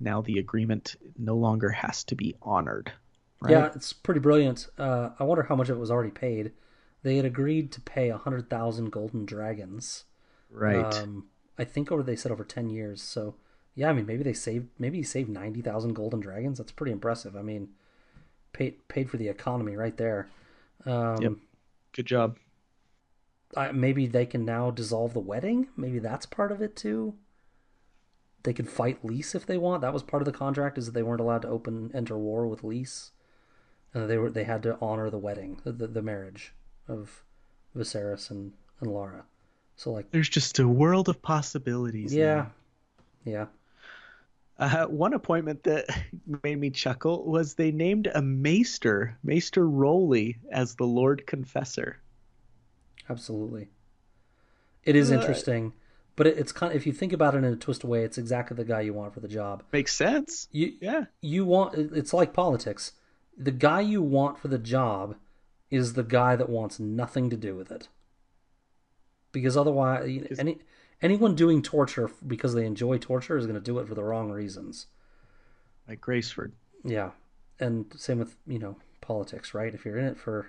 now 0.00 0.20
the 0.22 0.38
agreement 0.38 0.96
no 1.18 1.36
longer 1.36 1.70
has 1.70 2.04
to 2.04 2.14
be 2.14 2.34
honored. 2.42 2.92
Right? 3.40 3.52
Yeah, 3.52 3.70
it's 3.74 3.92
pretty 3.92 4.20
brilliant. 4.20 4.66
Uh, 4.78 5.10
I 5.18 5.24
wonder 5.24 5.42
how 5.42 5.56
much 5.56 5.68
of 5.68 5.76
it 5.76 5.80
was 5.80 5.90
already 5.90 6.10
paid. 6.10 6.52
They 7.02 7.16
had 7.16 7.24
agreed 7.24 7.70
to 7.72 7.80
pay 7.80 8.08
a 8.08 8.16
hundred 8.16 8.50
thousand 8.50 8.90
golden 8.90 9.26
dragons. 9.26 10.04
Right. 10.50 10.94
Um, 10.96 11.26
I 11.58 11.64
think 11.64 11.92
over 11.92 12.02
they 12.02 12.16
said 12.16 12.32
over 12.32 12.44
ten 12.44 12.70
years. 12.70 13.02
So 13.02 13.34
yeah, 13.74 13.90
I 13.90 13.92
mean 13.92 14.06
maybe 14.06 14.22
they 14.22 14.32
saved 14.32 14.68
maybe 14.78 14.98
he 14.98 15.02
saved 15.02 15.28
ninety 15.28 15.62
thousand 15.62 15.94
golden 15.94 16.20
dragons. 16.20 16.58
That's 16.58 16.72
pretty 16.72 16.92
impressive. 16.92 17.36
I 17.36 17.42
mean, 17.42 17.68
paid 18.52 18.88
paid 18.88 19.10
for 19.10 19.18
the 19.18 19.28
economy 19.28 19.76
right 19.76 19.96
there. 19.96 20.28
Um, 20.84 21.22
Yep. 21.22 21.32
Good 21.92 22.06
job. 22.06 22.38
I, 23.56 23.72
maybe 23.72 24.06
they 24.06 24.26
can 24.26 24.44
now 24.44 24.70
dissolve 24.70 25.14
the 25.14 25.20
wedding. 25.20 25.68
Maybe 25.76 25.98
that's 25.98 26.26
part 26.26 26.52
of 26.52 26.60
it 26.60 26.74
too. 26.76 27.14
They 28.42 28.52
could 28.52 28.68
fight 28.68 29.04
Lys 29.04 29.34
if 29.34 29.44
they 29.46 29.58
want. 29.58 29.80
That 29.82 29.92
was 29.92 30.02
part 30.02 30.22
of 30.22 30.26
the 30.26 30.32
contract 30.38 30.78
is 30.78 30.86
that 30.86 30.92
they 30.92 31.02
weren't 31.02 31.20
allowed 31.20 31.42
to 31.42 31.48
open 31.48 31.90
enter 31.94 32.16
war 32.16 32.46
with 32.46 32.62
Lys, 32.62 33.10
and 33.92 34.08
they 34.08 34.18
were 34.18 34.30
they 34.30 34.44
had 34.44 34.62
to 34.64 34.78
honor 34.80 35.10
the 35.10 35.18
wedding, 35.18 35.60
the 35.64 35.72
the, 35.72 35.86
the 35.88 36.02
marriage 36.02 36.54
of 36.88 37.24
Viserys 37.76 38.30
and 38.30 38.52
and 38.80 38.90
Larra. 38.92 39.24
So 39.74 39.90
like 39.92 40.10
There's 40.10 40.28
just 40.28 40.58
a 40.58 40.68
world 40.68 41.08
of 41.08 41.20
possibilities. 41.20 42.14
yeah, 42.14 42.34
now. 42.34 42.52
yeah. 43.24 43.46
Uh, 44.58 44.86
one 44.86 45.12
appointment 45.12 45.62
that 45.64 45.84
made 46.42 46.58
me 46.58 46.70
chuckle 46.70 47.26
was 47.26 47.54
they 47.54 47.70
named 47.70 48.08
a 48.14 48.22
maester, 48.22 49.18
Maester 49.22 49.68
Rowley, 49.68 50.38
as 50.50 50.76
the 50.76 50.86
Lord 50.86 51.26
Confessor. 51.26 51.98
Absolutely. 53.10 53.68
It 54.84 54.96
is 54.96 55.10
Uh, 55.10 55.16
interesting, 55.16 55.74
but 56.16 56.26
it, 56.26 56.38
it's 56.38 56.52
kind 56.52 56.72
of, 56.72 56.76
if 56.76 56.86
you 56.86 56.92
think 56.92 57.12
about 57.12 57.34
it 57.34 57.38
in 57.38 57.44
a 57.44 57.56
twist 57.56 57.84
way, 57.84 58.02
it's 58.02 58.18
exactly 58.18 58.56
the 58.56 58.64
guy 58.64 58.80
you 58.80 58.92
want 58.94 59.14
for 59.14 59.20
the 59.20 59.28
job. 59.28 59.62
Makes 59.72 59.94
sense. 59.94 60.48
You 60.50 60.72
Yeah. 60.80 61.04
you 61.20 61.44
want 61.44 61.74
it's 61.74 62.12
like 62.12 62.32
politics. 62.32 62.92
The 63.38 63.50
guy 63.52 63.80
you 63.80 64.02
want 64.02 64.38
for 64.38 64.48
the 64.48 64.58
job 64.58 65.16
is 65.70 65.92
the 65.92 66.02
guy 66.02 66.36
that 66.36 66.48
wants 66.48 66.80
nothing 66.80 67.28
to 67.30 67.36
do 67.36 67.54
with 67.54 67.70
it. 67.70 67.88
Because 69.32 69.56
otherwise, 69.56 70.08
you 70.08 70.20
know, 70.22 70.26
any 70.38 70.58
anyone 71.02 71.34
doing 71.34 71.60
torture 71.62 72.10
because 72.26 72.54
they 72.54 72.64
enjoy 72.64 72.96
torture 72.98 73.36
is 73.36 73.46
going 73.46 73.58
to 73.58 73.60
do 73.60 73.78
it 73.78 73.86
for 73.86 73.94
the 73.94 74.04
wrong 74.04 74.30
reasons. 74.30 74.86
Like 75.86 76.00
Graceford. 76.00 76.52
Yeah, 76.84 77.10
and 77.60 77.92
same 77.96 78.18
with 78.18 78.36
you 78.46 78.58
know 78.58 78.76
politics, 79.02 79.52
right? 79.52 79.74
If 79.74 79.84
you're 79.84 79.98
in 79.98 80.06
it 80.06 80.16
for 80.18 80.46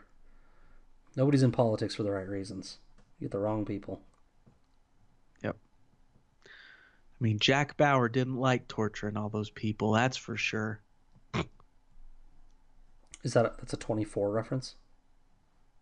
nobody's 1.15 1.43
in 1.43 1.51
politics 1.51 1.95
for 1.95 2.03
the 2.03 2.11
right 2.11 2.27
reasons. 2.27 2.77
You 3.19 3.25
get 3.25 3.31
the 3.31 3.39
wrong 3.39 3.65
people. 3.65 4.01
Yep. 5.43 5.57
I 7.19 7.23
mean, 7.23 7.39
Jack 7.39 7.77
Bauer 7.77 8.09
didn't 8.09 8.37
like 8.37 8.67
torturing 8.67 9.17
all 9.17 9.29
those 9.29 9.49
people, 9.49 9.93
that's 9.93 10.17
for 10.17 10.37
sure. 10.37 10.81
Is 13.23 13.33
that 13.33 13.45
a, 13.45 13.53
that's 13.57 13.73
a 13.73 13.77
24 13.77 14.31
reference? 14.31 14.75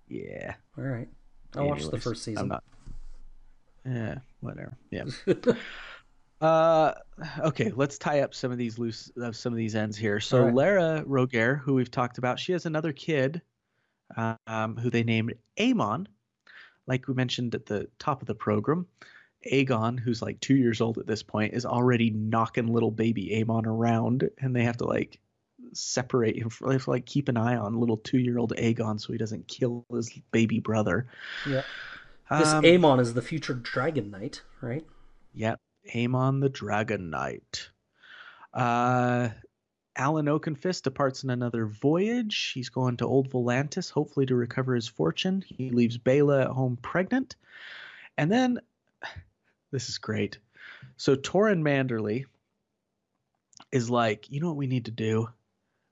Yeah. 0.07 0.55
All 0.77 0.83
right. 0.83 1.07
I 1.55 1.61
watched 1.61 1.81
the 1.81 1.88
Anyways, 1.88 2.03
first 2.03 2.23
season. 2.23 2.47
not. 2.47 2.64
Yeah, 3.85 4.15
whatever. 4.39 4.77
Yeah. 4.89 5.05
Uh, 6.41 6.93
okay, 7.39 7.72
let's 7.75 7.97
tie 7.97 8.19
up 8.19 8.35
some 8.35 8.51
of 8.51 8.57
these 8.57 8.77
loose 8.77 9.09
uh, 9.23 9.31
some 9.31 9.53
of 9.53 9.57
these 9.57 9.73
ends 9.73 9.97
here. 9.97 10.19
So 10.19 10.43
right. 10.43 10.53
Larra 10.53 11.03
Rogare, 11.07 11.57
who 11.59 11.73
we've 11.73 11.89
talked 11.89 12.17
about, 12.17 12.39
she 12.39 12.51
has 12.51 12.65
another 12.65 12.91
kid, 12.91 13.41
um, 14.17 14.75
who 14.75 14.89
they 14.89 15.03
named 15.03 15.33
Aemon, 15.57 16.07
like 16.88 17.07
we 17.07 17.14
mentioned 17.14 17.55
at 17.55 17.65
the 17.65 17.88
top 17.99 18.22
of 18.22 18.27
the 18.27 18.35
program. 18.35 18.85
Aegon, 19.51 19.99
who's 19.99 20.22
like 20.22 20.40
two 20.40 20.56
years 20.56 20.82
old 20.82 20.98
at 20.98 21.07
this 21.07 21.24
point, 21.24 21.53
is 21.53 21.65
already 21.65 22.09
knocking 22.09 22.67
little 22.67 22.91
baby 22.91 23.30
Aemon 23.33 23.65
around, 23.65 24.30
and 24.40 24.56
they 24.56 24.64
have 24.64 24.77
to 24.77 24.85
like 24.85 25.19
separate 25.74 26.38
him. 26.38 26.49
They 26.65 26.74
have 26.74 26.85
to 26.85 26.90
like 26.90 27.06
keep 27.06 27.30
an 27.30 27.38
eye 27.38 27.56
on 27.56 27.80
little 27.80 27.98
two 27.98 28.19
year 28.19 28.38
old 28.38 28.53
Aegon 28.56 28.99
so 28.99 29.14
he 29.14 29.19
doesn't 29.19 29.48
kill 29.48 29.85
his 29.93 30.11
baby 30.32 30.59
brother. 30.59 31.07
yeah. 31.48 31.64
This 32.32 32.48
Um, 32.48 32.64
Aemon 32.64 32.99
is 32.99 33.14
the 33.14 33.22
future 33.22 33.53
Dragon 33.53 34.09
Knight, 34.09 34.41
right? 34.59 34.83
Yep, 35.35 35.59
Aemon 35.93 36.41
the 36.41 36.49
Dragon 36.49 37.11
Knight. 37.11 37.69
Uh, 38.51 39.30
Alyn 39.98 40.27
Oakenfist 40.27 40.82
departs 40.82 41.24
on 41.24 41.30
another 41.30 41.67
voyage. 41.67 42.51
He's 42.53 42.69
going 42.69 42.98
to 42.98 43.06
Old 43.06 43.30
Volantis, 43.30 43.91
hopefully 43.91 44.25
to 44.25 44.35
recover 44.35 44.74
his 44.75 44.88
fortune. 44.88 45.43
He 45.45 45.69
leaves 45.69 45.98
Baela 45.98 46.45
at 46.45 46.51
home 46.51 46.77
pregnant. 46.82 47.35
And 48.17 48.32
then, 48.32 48.59
this 49.75 49.89
is 49.89 49.97
great. 49.97 50.37
So 50.95 51.17
Torrhen 51.17 51.61
Manderly 51.61 52.23
is 53.73 53.89
like, 53.89 54.31
you 54.31 54.39
know 54.39 54.47
what 54.47 54.55
we 54.55 54.67
need 54.67 54.85
to 54.85 54.91
do? 54.91 55.27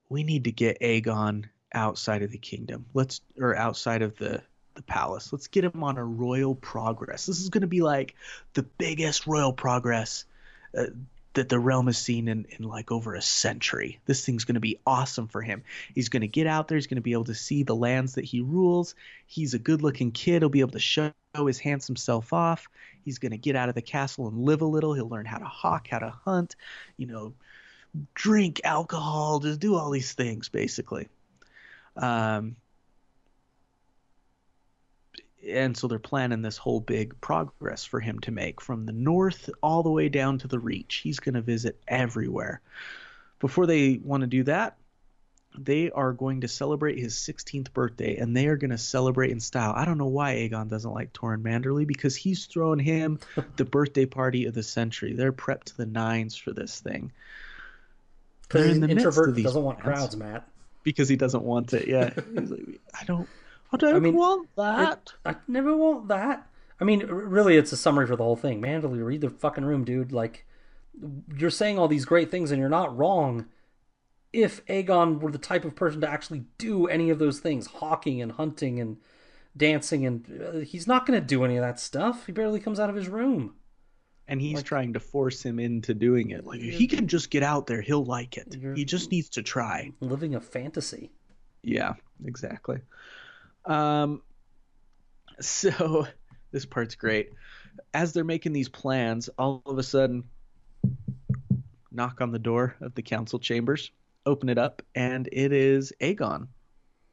We 0.08 0.22
need 0.22 0.44
to 0.44 0.52
get 0.52 0.80
Aegon 0.80 1.44
outside 1.74 2.22
of 2.22 2.30
the 2.30 2.38
kingdom. 2.38 2.86
Let's 2.94 3.20
or 3.38 3.54
outside 3.54 4.00
of 4.00 4.16
the 4.16 4.42
the 4.74 4.82
palace. 4.82 5.34
Let's 5.34 5.48
get 5.48 5.64
him 5.64 5.84
on 5.84 5.98
a 5.98 6.04
royal 6.04 6.54
progress. 6.54 7.26
This 7.26 7.40
is 7.40 7.50
going 7.50 7.60
to 7.60 7.66
be 7.66 7.82
like 7.82 8.14
the 8.54 8.62
biggest 8.62 9.26
royal 9.26 9.52
progress 9.52 10.24
uh, 10.76 10.86
that 11.34 11.48
the 11.48 11.58
realm 11.58 11.86
has 11.86 11.98
seen 11.98 12.28
in, 12.28 12.46
in 12.50 12.64
like 12.64 12.90
over 12.90 13.14
a 13.14 13.22
century. 13.22 14.00
This 14.06 14.24
thing's 14.24 14.44
going 14.44 14.54
to 14.54 14.60
be 14.60 14.80
awesome 14.86 15.28
for 15.28 15.42
him. 15.42 15.62
He's 15.94 16.08
going 16.08 16.22
to 16.22 16.28
get 16.28 16.46
out 16.46 16.68
there. 16.68 16.76
He's 16.76 16.86
going 16.86 16.96
to 16.96 17.02
be 17.02 17.12
able 17.12 17.24
to 17.24 17.34
see 17.34 17.62
the 17.62 17.74
lands 17.74 18.14
that 18.14 18.24
he 18.24 18.40
rules. 18.40 18.94
He's 19.26 19.54
a 19.54 19.58
good 19.58 19.82
looking 19.82 20.12
kid. 20.12 20.42
He'll 20.42 20.48
be 20.48 20.60
able 20.60 20.70
to 20.72 20.78
show 20.78 21.12
his 21.36 21.58
handsome 21.58 21.96
self 21.96 22.32
off. 22.32 22.68
He's 23.04 23.18
going 23.18 23.32
to 23.32 23.38
get 23.38 23.56
out 23.56 23.68
of 23.68 23.74
the 23.74 23.82
castle 23.82 24.28
and 24.28 24.38
live 24.38 24.62
a 24.62 24.66
little. 24.66 24.94
He'll 24.94 25.08
learn 25.08 25.26
how 25.26 25.38
to 25.38 25.44
hawk, 25.44 25.88
how 25.88 25.98
to 25.98 26.10
hunt, 26.10 26.56
you 26.96 27.06
know, 27.06 27.34
drink 28.14 28.60
alcohol, 28.64 29.40
just 29.40 29.60
do 29.60 29.76
all 29.76 29.90
these 29.90 30.12
things 30.12 30.48
basically. 30.48 31.08
Um, 31.96 32.56
and 35.48 35.76
so 35.76 35.88
they're 35.88 35.98
planning 35.98 36.42
this 36.42 36.56
whole 36.56 36.80
big 36.80 37.20
progress 37.20 37.84
for 37.84 38.00
him 38.00 38.18
to 38.20 38.30
make 38.30 38.60
from 38.60 38.86
the 38.86 38.92
north 38.92 39.50
all 39.62 39.82
the 39.82 39.90
way 39.90 40.08
down 40.08 40.38
to 40.38 40.48
the 40.48 40.58
reach. 40.58 40.96
He's 40.96 41.20
going 41.20 41.34
to 41.34 41.42
visit 41.42 41.80
everywhere. 41.86 42.60
Before 43.40 43.66
they 43.66 44.00
want 44.02 44.22
to 44.22 44.26
do 44.26 44.44
that, 44.44 44.76
they 45.56 45.90
are 45.90 46.12
going 46.12 46.40
to 46.40 46.48
celebrate 46.48 46.98
his 46.98 47.14
16th 47.14 47.72
birthday 47.72 48.16
and 48.16 48.36
they 48.36 48.46
are 48.48 48.56
going 48.56 48.70
to 48.70 48.78
celebrate 48.78 49.30
in 49.30 49.40
style. 49.40 49.72
I 49.74 49.84
don't 49.84 49.98
know 49.98 50.06
why 50.06 50.34
Aegon 50.34 50.68
doesn't 50.68 50.90
like 50.90 51.12
Torrhen 51.12 51.42
Manderly 51.42 51.86
because 51.86 52.16
he's 52.16 52.46
throwing 52.46 52.80
him 52.80 53.20
the 53.56 53.64
birthday 53.64 54.06
party 54.06 54.46
of 54.46 54.54
the 54.54 54.62
century. 54.62 55.12
They're 55.12 55.32
prepped 55.32 55.64
to 55.64 55.76
the 55.76 55.86
nines 55.86 56.36
for 56.36 56.52
this 56.52 56.80
thing. 56.80 57.12
Because 58.42 58.66
he's 58.66 58.76
an 58.78 58.90
introvert 58.90 59.36
doesn't 59.36 59.62
want 59.62 59.80
crowds, 59.80 60.16
Matt. 60.16 60.48
Because 60.82 61.08
he 61.08 61.16
doesn't 61.16 61.42
want 61.42 61.72
it. 61.72 61.88
Yeah, 61.88 62.10
he's 62.38 62.50
like, 62.50 62.80
I 63.00 63.04
don't, 63.04 63.28
I 63.74 63.76
don't 63.76 63.96
I 63.96 63.98
mean, 63.98 64.14
want 64.14 64.48
that. 64.56 65.12
I, 65.24 65.30
I 65.30 65.36
never 65.48 65.76
want 65.76 66.08
that. 66.08 66.46
I 66.80 66.84
mean, 66.84 67.00
really, 67.06 67.56
it's 67.56 67.72
a 67.72 67.76
summary 67.76 68.06
for 68.06 68.16
the 68.16 68.24
whole 68.24 68.36
thing. 68.36 68.60
Manderly, 68.60 69.04
read 69.04 69.20
the 69.20 69.30
fucking 69.30 69.64
room, 69.64 69.84
dude. 69.84 70.12
Like, 70.12 70.46
you're 71.36 71.50
saying 71.50 71.78
all 71.78 71.88
these 71.88 72.04
great 72.04 72.30
things 72.30 72.50
and 72.50 72.60
you're 72.60 72.68
not 72.68 72.96
wrong 72.96 73.46
if 74.32 74.64
Aegon 74.66 75.20
were 75.20 75.30
the 75.30 75.38
type 75.38 75.64
of 75.64 75.76
person 75.76 76.00
to 76.00 76.08
actually 76.08 76.44
do 76.58 76.86
any 76.88 77.10
of 77.10 77.18
those 77.18 77.38
things, 77.38 77.66
hawking 77.66 78.20
and 78.20 78.32
hunting 78.32 78.80
and 78.80 78.96
dancing, 79.56 80.04
and 80.04 80.42
uh, 80.42 80.58
he's 80.58 80.86
not 80.86 81.06
going 81.06 81.18
to 81.18 81.24
do 81.24 81.44
any 81.44 81.56
of 81.56 81.62
that 81.62 81.78
stuff. 81.78 82.26
He 82.26 82.32
barely 82.32 82.58
comes 82.58 82.80
out 82.80 82.90
of 82.90 82.96
his 82.96 83.08
room. 83.08 83.54
And 84.26 84.40
he's 84.40 84.56
like, 84.56 84.64
trying 84.64 84.94
to 84.94 85.00
force 85.00 85.44
him 85.44 85.60
into 85.60 85.94
doing 85.94 86.30
it. 86.30 86.46
Like 86.46 86.60
he 86.60 86.86
can 86.86 87.06
just 87.06 87.30
get 87.30 87.42
out 87.42 87.66
there, 87.66 87.80
he'll 87.80 88.04
like 88.04 88.36
it. 88.36 88.56
He 88.74 88.84
just 88.84 89.10
needs 89.10 89.28
to 89.30 89.42
try. 89.42 89.92
Living 90.00 90.34
a 90.34 90.40
fantasy. 90.40 91.12
Yeah, 91.62 91.94
exactly. 92.24 92.78
Um, 93.64 94.22
so 95.40 96.06
this 96.50 96.66
part's 96.66 96.94
great. 96.94 97.32
As 97.92 98.12
they're 98.12 98.24
making 98.24 98.52
these 98.52 98.68
plans, 98.68 99.28
all 99.38 99.62
of 99.66 99.78
a 99.78 99.82
sudden, 99.82 100.24
knock 101.90 102.20
on 102.20 102.30
the 102.30 102.38
door 102.38 102.76
of 102.80 102.94
the 102.94 103.02
council 103.02 103.38
chambers 103.38 103.90
open 104.26 104.48
it 104.48 104.58
up, 104.58 104.82
and 104.94 105.28
it 105.32 105.52
is 105.52 105.92
Aegon, 106.00 106.48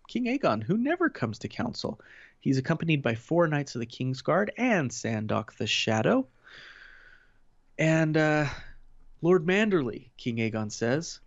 King 0.07 0.25
Aegon, 0.25 0.63
who 0.63 0.77
never 0.77 1.09
comes 1.09 1.39
to 1.39 1.47
council. 1.47 1.99
He's 2.39 2.57
accompanied 2.57 3.01
by 3.01 3.15
four 3.15 3.47
knights 3.47 3.75
of 3.75 3.79
the 3.79 3.85
King's 3.85 4.21
Guard 4.21 4.51
and 4.57 4.89
Sandoq 4.89 5.57
the 5.57 5.67
Shadow. 5.67 6.27
And 7.77 8.17
uh, 8.17 8.47
Lord 9.21 9.45
Manderly, 9.45 10.09
King 10.17 10.37
Aegon 10.37 10.71
says, 10.71 11.19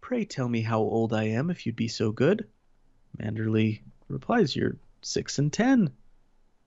Pray 0.00 0.24
tell 0.24 0.48
me 0.48 0.60
how 0.60 0.80
old 0.80 1.12
I 1.12 1.24
am, 1.24 1.50
if 1.50 1.64
you'd 1.64 1.76
be 1.76 1.88
so 1.88 2.12
good. 2.12 2.46
Manderly 3.18 3.82
replies, 4.12 4.54
You're 4.54 4.76
six 5.00 5.38
and 5.38 5.52
ten. 5.52 5.90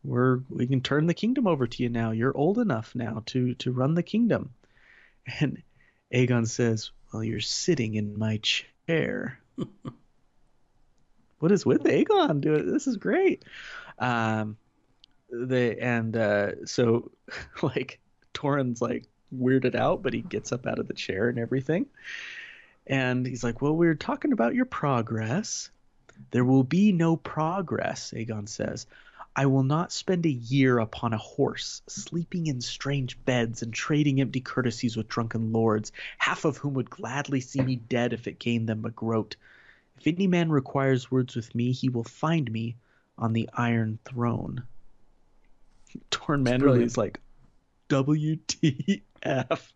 We're 0.03 0.39
we 0.49 0.67
can 0.67 0.81
turn 0.81 1.07
the 1.07 1.13
kingdom 1.13 1.47
over 1.47 1.65
to 1.67 1.83
you 1.83 1.89
now. 1.89 2.11
You're 2.11 2.35
old 2.35 2.59
enough 2.59 2.93
now 2.95 3.23
to 3.27 3.55
to 3.55 3.71
run 3.71 3.93
the 3.93 4.03
kingdom. 4.03 4.51
And 5.39 5.63
Aegon 6.13 6.47
says, 6.47 6.91
Well, 7.11 7.23
you're 7.23 7.39
sitting 7.39 7.95
in 7.95 8.19
my 8.19 8.39
chair. 8.43 9.39
what 11.39 11.51
is 11.51 11.65
with 11.65 11.83
Aegon? 11.83 12.41
Dude, 12.41 12.71
this 12.71 12.85
is 12.85 12.97
great. 12.97 13.43
Um, 13.97 14.57
the 15.29 15.77
and 15.81 16.15
uh, 16.15 16.65
so 16.65 17.11
like 17.61 17.99
Torrhen's 18.33 18.81
like 18.81 19.05
weirded 19.35 19.75
out, 19.75 20.03
but 20.03 20.13
he 20.13 20.21
gets 20.21 20.51
up 20.51 20.67
out 20.67 20.79
of 20.79 20.87
the 20.87 20.93
chair 20.93 21.29
and 21.29 21.39
everything. 21.39 21.87
And 22.87 23.25
he's 23.25 23.43
like, 23.43 23.61
"Well, 23.61 23.75
we 23.75 23.87
are 23.87 23.95
talking 23.95 24.31
about 24.31 24.53
your 24.53 24.65
progress. 24.65 25.71
There 26.31 26.45
will 26.45 26.63
be 26.63 26.91
no 26.91 27.15
progress," 27.15 28.11
Aegon 28.11 28.47
says. 28.49 28.87
I 29.37 29.47
will 29.47 29.63
not 29.63 29.91
spend 29.91 30.25
a 30.25 30.29
year 30.29 30.79
upon 30.79 31.13
a 31.13 31.17
horse, 31.17 31.81
sleeping 31.87 32.47
in 32.47 32.61
strange 32.61 33.23
beds 33.25 33.61
and 33.61 33.73
trading 33.73 34.21
empty 34.21 34.39
courtesies 34.39 34.95
with 34.95 35.09
drunken 35.09 35.51
lords, 35.51 35.91
half 36.17 36.45
of 36.45 36.57
whom 36.57 36.73
would 36.75 36.89
gladly 36.89 37.41
see 37.41 37.61
me 37.61 37.75
dead 37.75 38.13
if 38.13 38.27
it 38.27 38.39
gained 38.39 38.69
them 38.69 38.85
a 38.85 38.91
groat. 38.91 39.35
If 39.97 40.07
any 40.07 40.27
man 40.27 40.49
requires 40.49 41.11
words 41.11 41.35
with 41.35 41.53
me, 41.53 41.73
he 41.73 41.89
will 41.89 42.05
find 42.05 42.49
me 42.49 42.77
on 43.17 43.33
the 43.33 43.49
Iron 43.53 43.99
Throne. 44.05 44.63
Torrhen 46.11 46.81
is 46.81 46.97
like, 46.97 47.19
WTF. 47.89 49.71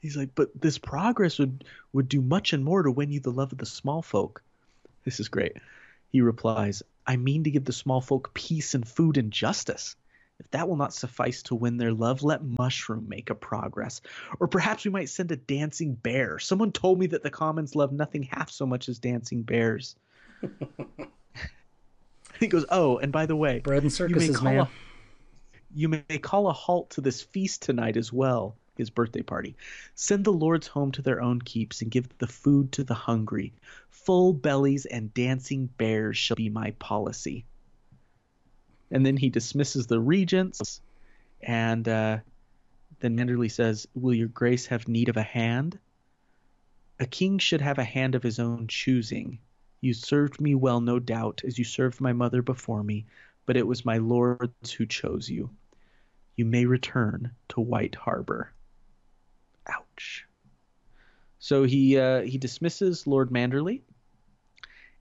He's 0.00 0.16
like, 0.16 0.34
but 0.34 0.58
this 0.58 0.78
progress 0.78 1.38
would, 1.38 1.64
would 1.92 2.08
do 2.08 2.20
much 2.20 2.52
and 2.52 2.64
more 2.64 2.82
to 2.82 2.90
win 2.90 3.10
you 3.10 3.20
the 3.20 3.30
love 3.30 3.52
of 3.52 3.58
the 3.58 3.66
small 3.66 4.02
folk. 4.02 4.42
This 5.04 5.20
is 5.20 5.28
great. 5.28 5.56
He 6.12 6.20
replies, 6.20 6.82
I 7.06 7.16
mean 7.16 7.44
to 7.44 7.50
give 7.50 7.64
the 7.64 7.72
small 7.72 8.02
folk 8.02 8.34
peace 8.34 8.74
and 8.74 8.86
food 8.86 9.16
and 9.16 9.32
justice. 9.32 9.96
If 10.38 10.50
that 10.50 10.68
will 10.68 10.76
not 10.76 10.92
suffice 10.92 11.42
to 11.44 11.54
win 11.54 11.78
their 11.78 11.92
love, 11.92 12.22
let 12.22 12.44
Mushroom 12.44 13.08
make 13.08 13.30
a 13.30 13.34
progress. 13.34 14.02
Or 14.38 14.46
perhaps 14.46 14.84
we 14.84 14.90
might 14.90 15.08
send 15.08 15.32
a 15.32 15.36
dancing 15.36 15.94
bear. 15.94 16.38
Someone 16.38 16.70
told 16.72 16.98
me 16.98 17.06
that 17.08 17.22
the 17.22 17.30
commons 17.30 17.74
love 17.74 17.92
nothing 17.92 18.24
half 18.24 18.50
so 18.50 18.66
much 18.66 18.88
as 18.88 18.98
dancing 18.98 19.42
bears. 19.42 19.96
he 22.40 22.46
goes, 22.46 22.66
Oh, 22.70 22.98
and 22.98 23.10
by 23.10 23.26
the 23.26 23.36
way, 23.36 23.60
bread 23.60 23.82
and 23.82 23.92
circuses, 23.92 24.42
man. 24.42 24.60
A, 24.60 24.68
you 25.74 25.88
may 25.88 26.02
call 26.20 26.48
a 26.48 26.52
halt 26.52 26.90
to 26.90 27.00
this 27.00 27.22
feast 27.22 27.62
tonight 27.62 27.96
as 27.96 28.12
well 28.12 28.56
his 28.76 28.90
birthday 28.90 29.22
party. 29.22 29.54
Send 29.94 30.24
the 30.24 30.32
lords 30.32 30.66
home 30.66 30.92
to 30.92 31.02
their 31.02 31.20
own 31.20 31.40
keeps 31.40 31.82
and 31.82 31.90
give 31.90 32.08
the 32.18 32.26
food 32.26 32.72
to 32.72 32.84
the 32.84 32.94
hungry. 32.94 33.52
Full 33.90 34.32
bellies 34.32 34.86
and 34.86 35.12
dancing 35.12 35.66
bears 35.66 36.16
shall 36.16 36.36
be 36.36 36.48
my 36.48 36.70
policy. 36.72 37.44
And 38.90 39.04
then 39.04 39.16
he 39.16 39.28
dismisses 39.28 39.86
the 39.86 40.00
regents, 40.00 40.80
and 41.40 41.86
uh, 41.88 42.18
then 43.00 43.16
Manderly 43.16 43.50
says, 43.50 43.86
Will 43.94 44.14
your 44.14 44.28
grace 44.28 44.66
have 44.66 44.88
need 44.88 45.08
of 45.08 45.16
a 45.16 45.22
hand? 45.22 45.78
A 46.98 47.06
king 47.06 47.38
should 47.38 47.60
have 47.60 47.78
a 47.78 47.84
hand 47.84 48.14
of 48.14 48.22
his 48.22 48.38
own 48.38 48.68
choosing. 48.68 49.38
You 49.80 49.94
served 49.94 50.40
me 50.40 50.54
well, 50.54 50.80
no 50.80 50.98
doubt, 50.98 51.42
as 51.44 51.58
you 51.58 51.64
served 51.64 52.00
my 52.00 52.12
mother 52.12 52.42
before 52.42 52.82
me, 52.82 53.06
but 53.46 53.56
it 53.56 53.66
was 53.66 53.84
my 53.84 53.98
lords 53.98 54.70
who 54.70 54.86
chose 54.86 55.28
you. 55.28 55.50
You 56.36 56.44
may 56.44 56.64
return 56.64 57.32
to 57.48 57.60
White 57.60 57.94
Harbor. 57.94 58.52
Ouch. 59.68 60.26
So 61.38 61.64
he 61.64 61.98
uh, 61.98 62.22
he 62.22 62.38
dismisses 62.38 63.06
Lord 63.06 63.30
Manderly, 63.30 63.82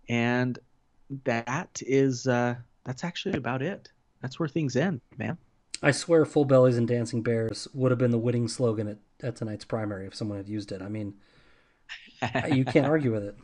and 0.10 0.58
that 1.26 1.82
is 1.86 2.28
uh, 2.28 2.56
that's 2.84 3.04
actually 3.04 3.38
about 3.38 3.62
it. 3.62 3.90
That's 4.22 4.40
where 4.40 4.50
things 4.50 4.76
end, 4.76 5.02
man. 5.18 5.38
I 5.84 5.92
swear, 5.92 6.26
full 6.26 6.46
bellies 6.46 6.78
and 6.78 6.88
dancing 6.88 7.24
bears 7.24 7.68
would 7.74 7.92
have 7.92 7.98
been 7.98 8.12
the 8.12 8.18
winning 8.18 8.48
slogan 8.48 8.88
at, 8.88 8.98
at 9.24 9.36
tonight's 9.36 9.66
primary 9.66 10.06
if 10.06 10.16
someone 10.16 10.38
had 10.38 10.48
used 10.48 10.72
it. 10.72 10.82
I 10.82 10.90
mean, 10.90 11.16
you 12.52 12.66
can't 12.66 12.86
argue 12.86 13.12
with 13.12 13.24
it, 13.24 13.36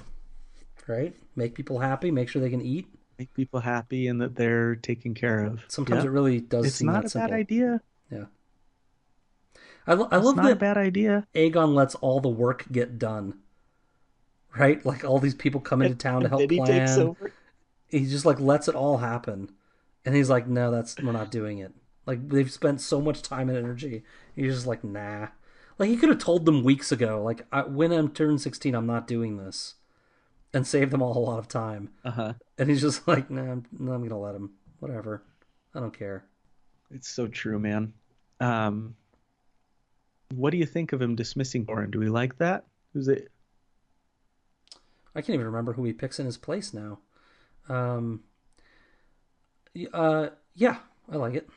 right? 0.88 1.16
Make 1.36 1.56
people 1.56 1.80
happy, 1.80 2.12
make 2.12 2.30
sure 2.30 2.42
they 2.42 2.50
can 2.50 2.62
eat, 2.62 2.88
make 3.18 3.34
people 3.34 3.60
happy, 3.60 4.08
and 4.08 4.22
that 4.22 4.36
they're 4.36 4.76
taken 4.76 5.16
care 5.16 5.46
of. 5.46 5.64
Sometimes 5.68 6.04
it 6.04 6.10
really 6.10 6.40
does. 6.40 6.66
It's 6.66 6.82
not 6.82 7.06
a 7.06 7.10
simple. 7.10 7.30
bad 7.30 7.36
idea. 7.36 7.82
Yeah. 8.12 8.26
I, 9.88 9.94
lo- 9.94 10.10
I 10.12 10.18
love 10.18 10.36
not 10.36 10.44
that 10.44 10.52
a 10.52 10.56
bad 10.56 10.78
idea. 10.78 11.26
Aegon 11.34 11.74
lets 11.74 11.96
all 11.96 12.20
the 12.20 12.30
work 12.30 12.66
get 12.72 13.00
done. 13.00 13.40
Right? 14.56 14.86
Like 14.86 15.04
all 15.04 15.20
these 15.20 15.36
people 15.36 15.62
come 15.62 15.82
into 15.82 15.96
town 15.96 16.22
to 16.24 16.30
help 16.30 16.50
he 16.50 16.58
plan. 16.58 17.16
He 17.88 18.06
just 18.06 18.26
like 18.26 18.40
lets 18.40 18.68
it 18.68 18.76
all 18.76 18.98
happen. 18.98 19.52
And 20.04 20.16
he's 20.16 20.30
like, 20.30 20.48
no, 20.48 20.72
that's 20.72 20.98
we're 20.98 21.12
not 21.12 21.32
doing 21.32 21.60
it. 21.60 21.74
Like 22.06 22.30
they've 22.30 22.52
spent 22.52 22.82
so 22.82 23.02
much 23.02 23.22
time 23.22 23.50
and 23.50 23.58
energy. 23.58 24.04
He's 24.36 24.54
just 24.54 24.68
like, 24.68 24.84
nah. 24.84 25.28
Like 25.78 25.90
he 25.90 25.98
could 25.98 26.10
have 26.10 26.18
told 26.18 26.46
them 26.46 26.64
weeks 26.64 26.92
ago, 26.92 27.22
like 27.24 27.46
I, 27.52 27.62
when 27.62 27.92
I'm 27.92 28.10
turned 28.10 28.42
16, 28.42 28.74
I'm 28.74 28.88
not 28.88 29.08
doing 29.08 29.38
this, 29.38 29.76
and 30.54 30.66
save 30.66 30.90
them 30.90 31.02
all 31.02 31.18
a 31.18 31.20
lot 31.20 31.40
of 31.40 31.48
time. 31.48 31.90
Uh-huh. 32.04 32.34
And 32.58 32.70
he's 32.70 32.82
just 32.82 33.08
like, 33.08 33.30
nah, 33.30 33.52
I'm, 33.52 33.66
no, 33.78 33.92
I'm 33.92 34.02
gonna 34.02 34.20
let 34.20 34.36
him. 34.36 34.52
Whatever. 34.80 35.24
I 35.76 35.80
don't 35.80 35.98
care. 35.98 36.26
It's 36.90 37.10
so 37.10 37.28
true, 37.28 37.60
man. 37.60 37.94
Um, 38.40 38.96
what 40.34 40.52
do 40.52 40.58
you 40.58 40.66
think 40.66 40.94
of 40.94 41.02
him 41.02 41.16
dismissing 41.16 41.66
Torrhen? 41.66 41.92
Do 41.92 42.00
we 42.00 42.10
like 42.10 42.38
that? 42.38 42.66
Who's 42.94 43.08
it? 43.08 43.30
I 45.16 45.22
can't 45.22 45.36
even 45.36 45.46
remember 45.48 45.74
who 45.74 45.84
he 45.84 45.94
picks 45.94 46.20
in 46.20 46.26
his 46.26 46.38
place 46.38 46.74
now. 46.74 47.00
Um, 47.70 48.24
uh, 49.94 50.30
yeah, 50.56 50.78
I 51.12 51.18
like 51.18 51.34
it. 51.34 51.50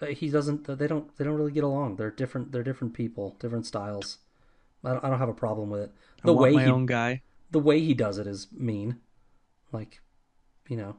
Uh, 0.00 0.06
he 0.06 0.30
doesn't. 0.30 0.64
They 0.64 0.86
don't. 0.86 1.16
They 1.16 1.24
don't 1.24 1.34
really 1.34 1.52
get 1.52 1.64
along. 1.64 1.96
They're 1.96 2.10
different. 2.10 2.52
They're 2.52 2.62
different 2.62 2.94
people, 2.94 3.36
different 3.40 3.66
styles. 3.66 4.18
I 4.84 4.92
don't, 4.92 5.04
I 5.04 5.10
don't 5.10 5.18
have 5.18 5.28
a 5.28 5.34
problem 5.34 5.70
with 5.70 5.82
it. 5.82 5.92
The 6.24 6.32
way 6.32 6.52
my 6.52 6.64
he, 6.64 6.70
own 6.70 6.86
guy. 6.86 7.22
The 7.50 7.58
way 7.58 7.80
he 7.80 7.94
does 7.94 8.18
it 8.18 8.26
is 8.26 8.46
mean. 8.52 8.98
Like, 9.72 10.00
you 10.68 10.76
know, 10.76 10.96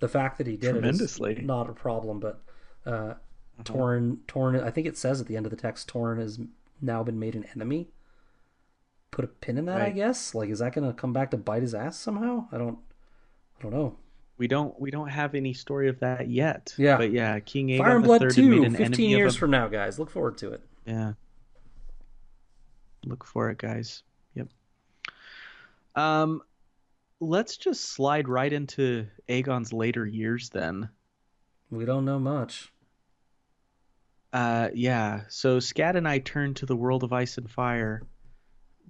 the 0.00 0.08
fact 0.08 0.38
that 0.38 0.46
he 0.46 0.56
did 0.56 0.76
it 0.76 0.84
is 0.84 1.20
not 1.20 1.68
a 1.68 1.72
problem. 1.72 2.20
But 2.20 2.42
uh, 2.86 3.14
uh-huh. 3.58 3.72
Torrhen, 3.72 4.18
Torrhen. 4.26 4.62
I 4.62 4.70
think 4.70 4.86
it 4.86 4.96
says 4.96 5.20
at 5.20 5.26
the 5.26 5.36
end 5.36 5.46
of 5.46 5.50
the 5.50 5.56
text, 5.56 5.88
Torrhen 5.92 6.18
has 6.18 6.40
now 6.80 7.02
been 7.02 7.18
made 7.18 7.34
an 7.34 7.46
enemy. 7.54 7.88
Put 9.10 9.24
a 9.24 9.28
pin 9.28 9.58
in 9.58 9.66
that, 9.66 9.78
right. 9.78 9.88
I 9.88 9.90
guess. 9.90 10.34
Like, 10.34 10.48
is 10.48 10.60
that 10.60 10.74
going 10.74 10.86
to 10.86 10.94
come 10.94 11.12
back 11.12 11.30
to 11.32 11.36
bite 11.36 11.62
his 11.62 11.74
ass 11.74 11.98
somehow? 11.98 12.46
I 12.50 12.58
don't. 12.58 12.78
I 13.58 13.62
don't 13.62 13.72
know. 13.72 13.96
We 14.38 14.48
don't 14.48 14.78
we 14.80 14.90
don't 14.90 15.08
have 15.08 15.34
any 15.34 15.52
story 15.52 15.88
of 15.88 16.00
that 16.00 16.28
yet. 16.28 16.74
Yeah. 16.76 16.96
But 16.96 17.12
yeah, 17.12 17.38
King 17.40 17.68
Aegon 17.68 17.78
Fire 17.78 17.96
and 17.96 18.04
the 18.04 18.06
Blood 18.06 18.20
Third 18.22 18.34
had 18.34 18.44
made 18.44 18.56
2, 18.56 18.64
an 18.64 18.70
15 18.72 18.84
enemy 18.86 19.08
years 19.08 19.36
a, 19.36 19.38
from 19.38 19.50
now, 19.50 19.68
guys. 19.68 19.98
Look 19.98 20.10
forward 20.10 20.38
to 20.38 20.52
it. 20.52 20.62
Yeah. 20.86 21.12
Look 23.04 23.24
for 23.24 23.50
it, 23.50 23.58
guys. 23.58 24.02
Yep. 24.34 24.48
Um, 25.94 26.42
let's 27.20 27.56
just 27.56 27.84
slide 27.84 28.28
right 28.28 28.52
into 28.52 29.06
Aegon's 29.28 29.72
later 29.72 30.06
years 30.06 30.50
then. 30.50 30.88
We 31.70 31.84
don't 31.84 32.04
know 32.04 32.18
much. 32.18 32.72
Uh, 34.32 34.70
yeah. 34.74 35.22
So 35.28 35.60
Scat 35.60 35.96
and 35.96 36.08
I 36.08 36.18
turned 36.18 36.56
to 36.56 36.66
the 36.66 36.76
world 36.76 37.04
of 37.04 37.12
Ice 37.12 37.38
and 37.38 37.50
Fire 37.50 38.02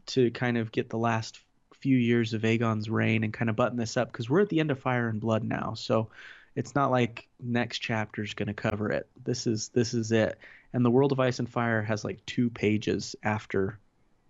to 0.06 0.30
kind 0.30 0.56
of 0.56 0.72
get 0.72 0.88
the 0.88 0.98
last 0.98 1.40
few 1.80 1.96
years 1.96 2.32
of 2.32 2.42
Aegon's 2.42 2.88
reign 2.88 3.24
and 3.24 3.32
kind 3.32 3.50
of 3.50 3.56
button 3.56 3.76
this 3.76 3.96
up 3.96 4.12
because 4.12 4.30
we're 4.30 4.40
at 4.40 4.48
the 4.48 4.60
end 4.60 4.70
of 4.70 4.78
Fire 4.78 5.08
and 5.08 5.20
Blood 5.20 5.42
now. 5.42 5.74
So 5.74 6.10
it's 6.54 6.74
not 6.74 6.90
like 6.90 7.28
next 7.40 7.78
chapter 7.78 8.22
is 8.22 8.34
going 8.34 8.46
to 8.48 8.54
cover 8.54 8.90
it. 8.90 9.08
This 9.24 9.46
is 9.46 9.68
this 9.70 9.94
is 9.94 10.12
it. 10.12 10.38
And 10.72 10.84
the 10.84 10.90
world 10.90 11.12
of 11.12 11.20
Ice 11.20 11.38
and 11.38 11.48
Fire 11.48 11.82
has 11.82 12.04
like 12.04 12.24
two 12.24 12.50
pages 12.50 13.16
after 13.22 13.78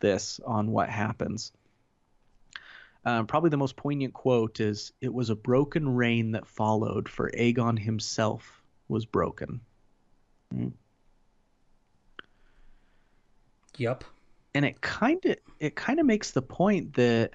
this 0.01 0.41
on 0.45 0.71
what 0.71 0.89
happens. 0.89 1.53
Um, 3.05 3.27
probably 3.27 3.51
the 3.51 3.57
most 3.57 3.77
poignant 3.77 4.15
quote 4.15 4.61
is, 4.61 4.93
"It 5.01 5.13
was 5.13 5.29
a 5.31 5.37
broken 5.37 5.95
reign 5.95 6.33
that 6.33 6.47
followed, 6.47 7.09
for 7.09 7.31
Aegon 7.31 7.79
himself 7.79 8.63
was 8.89 9.05
broken." 9.05 9.61
Yep. 13.79 14.05
and 14.55 14.65
it 14.65 14.81
kind 14.81 15.25
of 15.25 15.37
it 15.61 15.75
kind 15.75 16.01
of 16.01 16.07
makes 16.07 16.33
the 16.33 16.43
point 16.43 16.95
that 16.95 17.33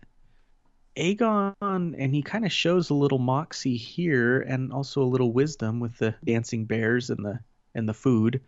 Aegon 0.95 1.53
and 1.61 2.13
he 2.13 2.21
kind 2.21 2.45
of 2.45 2.51
shows 2.51 2.89
a 2.89 2.95
little 2.95 3.19
moxie 3.19 3.77
here 3.77 4.41
and 4.41 4.73
also 4.73 5.01
a 5.01 5.05
little 5.05 5.31
wisdom 5.31 5.79
with 5.79 5.97
the 5.97 6.15
dancing 6.25 6.65
bears 6.65 7.09
and 7.09 7.23
the 7.23 7.39
and 7.75 7.87
the 7.87 7.93
food 7.93 8.41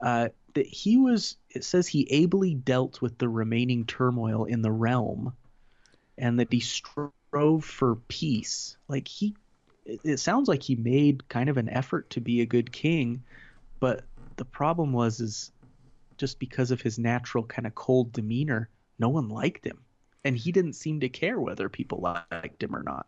uh, 0.00 0.28
that 0.54 0.66
he 0.66 0.96
was 0.96 1.36
it 1.50 1.64
says 1.64 1.86
he 1.86 2.08
ably 2.10 2.54
dealt 2.54 3.00
with 3.02 3.18
the 3.18 3.28
remaining 3.28 3.84
turmoil 3.84 4.44
in 4.44 4.62
the 4.62 4.70
realm 4.70 5.32
and 6.18 6.40
that 6.40 6.52
he 6.52 6.60
strove 6.60 7.12
for 7.64 7.96
peace 8.08 8.76
like 8.88 9.06
he 9.06 9.34
it, 9.84 10.00
it 10.04 10.16
sounds 10.18 10.48
like 10.48 10.62
he 10.62 10.76
made 10.76 11.28
kind 11.28 11.48
of 11.48 11.56
an 11.58 11.68
effort 11.68 12.08
to 12.10 12.20
be 12.20 12.40
a 12.40 12.46
good 12.46 12.72
king 12.72 13.22
but 13.78 14.04
the 14.36 14.44
problem 14.44 14.92
was 14.92 15.20
is 15.20 15.52
just 16.20 16.38
because 16.38 16.70
of 16.70 16.80
his 16.82 16.98
natural 16.98 17.42
kind 17.44 17.66
of 17.66 17.74
cold 17.74 18.12
demeanor, 18.12 18.68
no 18.98 19.08
one 19.08 19.28
liked 19.28 19.64
him, 19.64 19.78
and 20.24 20.36
he 20.36 20.52
didn't 20.52 20.74
seem 20.74 21.00
to 21.00 21.08
care 21.08 21.40
whether 21.40 21.68
people 21.68 21.98
liked 22.00 22.62
him 22.62 22.76
or 22.76 22.82
not. 22.82 23.06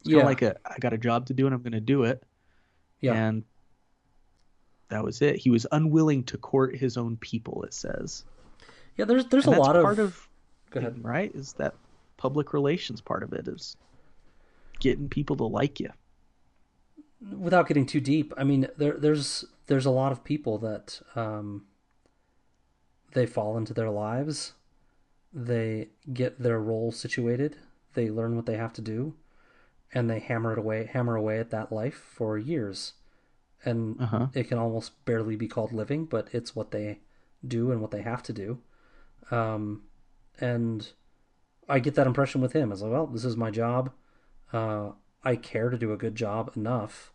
It's 0.00 0.08
Yeah. 0.08 0.18
yeah. 0.18 0.24
like 0.24 0.42
a 0.42 0.56
I 0.64 0.78
got 0.80 0.92
a 0.94 0.98
job 0.98 1.26
to 1.26 1.34
do 1.34 1.46
and 1.46 1.54
I'm 1.54 1.62
going 1.62 1.72
to 1.72 1.80
do 1.80 2.04
it. 2.04 2.22
Yeah. 3.00 3.12
And 3.12 3.44
that 4.88 5.04
was 5.04 5.20
it. 5.20 5.36
He 5.36 5.50
was 5.50 5.66
unwilling 5.70 6.24
to 6.24 6.38
court 6.38 6.74
his 6.76 6.96
own 6.96 7.16
people. 7.18 7.62
It 7.64 7.74
says. 7.74 8.24
Yeah, 8.96 9.04
there's 9.04 9.26
there's 9.26 9.44
And 9.46 9.54
a 9.54 9.58
that's 9.58 9.66
lot 9.68 9.82
part 9.82 9.98
of, 9.98 10.06
of 10.08 10.28
Go 10.70 10.80
ahead. 10.80 11.04
right 11.04 11.30
is 11.34 11.52
that 11.54 11.74
public 12.16 12.52
relations 12.54 13.00
part 13.02 13.22
of 13.22 13.32
it 13.34 13.46
is 13.48 13.76
getting 14.80 15.08
people 15.10 15.36
to 15.36 15.44
like 15.44 15.78
you. 15.80 15.90
without 17.36 17.68
getting 17.68 17.84
too 17.86 18.00
deep, 18.00 18.32
I 18.38 18.44
mean, 18.44 18.68
there, 18.78 18.96
there's 18.98 19.44
there's 19.66 19.84
a 19.86 19.90
lot 19.90 20.12
of 20.12 20.22
people 20.24 20.58
that 20.58 21.00
um, 21.14 21.66
they 23.16 23.26
fall 23.26 23.58
into 23.58 23.74
their 23.74 23.90
lives, 23.90 24.54
they 25.32 25.88
get 26.12 26.38
their 26.40 26.60
role 26.60 26.92
situated, 26.92 27.56
they 27.94 28.10
learn 28.10 28.36
what 28.36 28.46
they 28.46 28.56
have 28.58 28.74
to 28.74 28.82
do, 28.82 29.14
and 29.94 30.08
they 30.10 30.20
hammer 30.20 30.52
it 30.52 30.58
away, 30.58 30.86
hammer 30.92 31.16
away 31.16 31.38
at 31.40 31.50
that 31.50 31.72
life 31.72 31.94
for 31.96 32.38
years, 32.38 32.94
and 33.64 34.00
Uh-huh. 34.00 34.28
it 34.34 34.48
can 34.48 34.58
almost 34.58 35.04
barely 35.06 35.36
be 35.36 35.48
called 35.48 35.72
living, 35.72 36.06
but 36.06 36.28
it's 36.32 36.54
what 36.56 36.70
they 36.72 37.00
do 37.46 37.72
and 37.72 37.80
what 37.80 37.90
they 37.92 38.02
have 38.02 38.22
to 38.24 38.32
do, 38.32 38.58
um, 39.30 39.82
and 40.40 40.92
I 41.68 41.78
get 41.80 41.94
that 41.96 42.06
impression 42.06 42.40
with 42.40 42.52
him. 42.52 42.72
As 42.72 42.82
like, 42.82 42.92
well, 42.92 43.06
this 43.06 43.24
is 43.24 43.36
my 43.36 43.50
job. 43.50 43.92
Uh, 44.52 44.92
I 45.24 45.36
care 45.36 45.70
to 45.70 45.78
do 45.78 45.92
a 45.92 45.96
good 45.96 46.14
job 46.14 46.52
enough, 46.56 47.12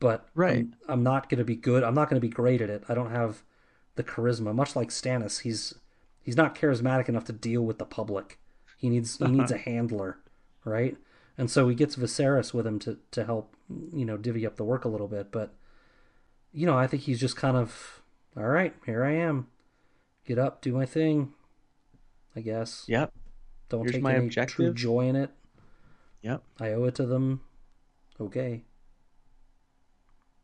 but 0.00 0.28
Right. 0.34 0.56
I'm, 0.56 0.74
I'm 0.88 1.02
not 1.02 1.28
going 1.28 1.38
to 1.38 1.44
be 1.44 1.56
good. 1.56 1.84
I'm 1.84 1.94
not 1.94 2.08
going 2.10 2.20
to 2.20 2.28
be 2.28 2.32
great 2.32 2.62
at 2.62 2.70
it. 2.70 2.84
I 2.88 2.94
don't 2.94 3.10
have 3.10 3.42
the 3.96 4.04
charisma. 4.04 4.54
Much 4.54 4.76
like 4.76 4.88
Stannis, 4.88 5.40
he's 5.42 5.74
he's 6.22 6.36
not 6.36 6.54
charismatic 6.54 7.08
enough 7.08 7.24
to 7.24 7.32
deal 7.32 7.62
with 7.62 7.78
the 7.78 7.84
public. 7.84 8.38
He 8.76 8.88
needs 8.88 9.18
he 9.18 9.26
needs 9.28 9.52
a 9.52 9.58
handler, 9.58 10.18
right? 10.64 10.96
And 11.38 11.50
so 11.50 11.68
he 11.68 11.74
gets 11.74 11.96
Viserys 11.96 12.52
with 12.52 12.66
him 12.66 12.78
to 12.80 12.98
to 13.12 13.24
help 13.24 13.54
you 13.92 14.04
know 14.04 14.16
divvy 14.16 14.46
up 14.46 14.56
the 14.56 14.64
work 14.64 14.84
a 14.84 14.88
little 14.88 15.08
bit. 15.08 15.30
But 15.32 15.54
you 16.52 16.66
know, 16.66 16.76
I 16.76 16.86
think 16.86 17.04
he's 17.04 17.20
just 17.20 17.36
kind 17.36 17.56
of 17.56 18.02
all 18.36 18.44
right. 18.44 18.74
Here 18.86 19.04
I 19.04 19.12
am. 19.12 19.48
Get 20.26 20.38
up, 20.38 20.62
do 20.62 20.72
my 20.72 20.86
thing. 20.86 21.32
I 22.34 22.40
guess. 22.40 22.84
Yep. 22.88 23.12
Don't 23.68 23.82
Here's 23.82 23.92
take 23.92 24.02
my 24.02 24.14
any 24.14 24.28
true 24.28 24.42
objective. 24.42 24.74
joy 24.74 25.08
in 25.08 25.16
it. 25.16 25.30
Yep. 26.22 26.42
I 26.60 26.72
owe 26.72 26.84
it 26.84 26.94
to 26.96 27.06
them. 27.06 27.40
Okay. 28.20 28.62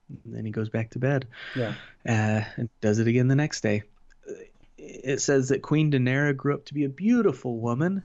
And 0.09 0.35
then 0.35 0.45
he 0.45 0.51
goes 0.51 0.69
back 0.69 0.91
to 0.91 0.99
bed. 0.99 1.27
Yeah. 1.55 1.75
uh, 2.07 2.45
and 2.57 2.69
does 2.81 2.99
it 2.99 3.07
again 3.07 3.29
the 3.29 3.37
next 3.37 3.61
day. 3.61 3.83
It 4.77 5.21
says 5.21 5.49
that 5.49 5.63
Queen 5.63 5.91
Daenerys 5.91 6.37
grew 6.37 6.55
up 6.55 6.65
to 6.67 6.75
be 6.75 6.85
a 6.85 6.89
beautiful 6.89 7.59
woman, 7.59 8.03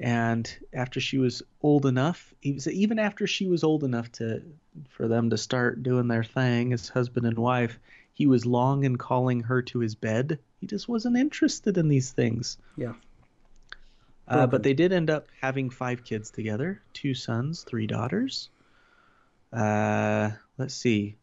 and 0.00 0.50
after 0.72 1.00
she 1.00 1.18
was 1.18 1.42
old 1.62 1.86
enough, 1.86 2.34
even 2.42 2.98
after 2.98 3.26
she 3.26 3.46
was 3.46 3.64
old 3.64 3.84
enough 3.84 4.10
to 4.12 4.42
for 4.90 5.08
them 5.08 5.30
to 5.30 5.36
start 5.36 5.82
doing 5.82 6.08
their 6.08 6.24
thing 6.24 6.72
as 6.72 6.88
husband 6.88 7.26
and 7.26 7.38
wife, 7.38 7.78
he 8.12 8.26
was 8.26 8.44
long 8.44 8.84
in 8.84 8.96
calling 8.96 9.40
her 9.40 9.62
to 9.62 9.78
his 9.78 9.94
bed. 9.94 10.38
He 10.60 10.66
just 10.66 10.88
wasn't 10.88 11.16
interested 11.16 11.78
in 11.78 11.88
these 11.88 12.10
things. 12.10 12.58
Yeah. 12.76 12.94
Uh, 14.26 14.46
but 14.46 14.62
they 14.62 14.74
did 14.74 14.92
end 14.92 15.08
up 15.08 15.28
having 15.40 15.70
five 15.70 16.04
kids 16.04 16.30
together 16.30 16.82
two 16.92 17.14
sons, 17.14 17.62
three 17.62 17.86
daughters. 17.86 18.50
Uh, 19.52 20.30
let's 20.58 20.74
see. 20.74 21.16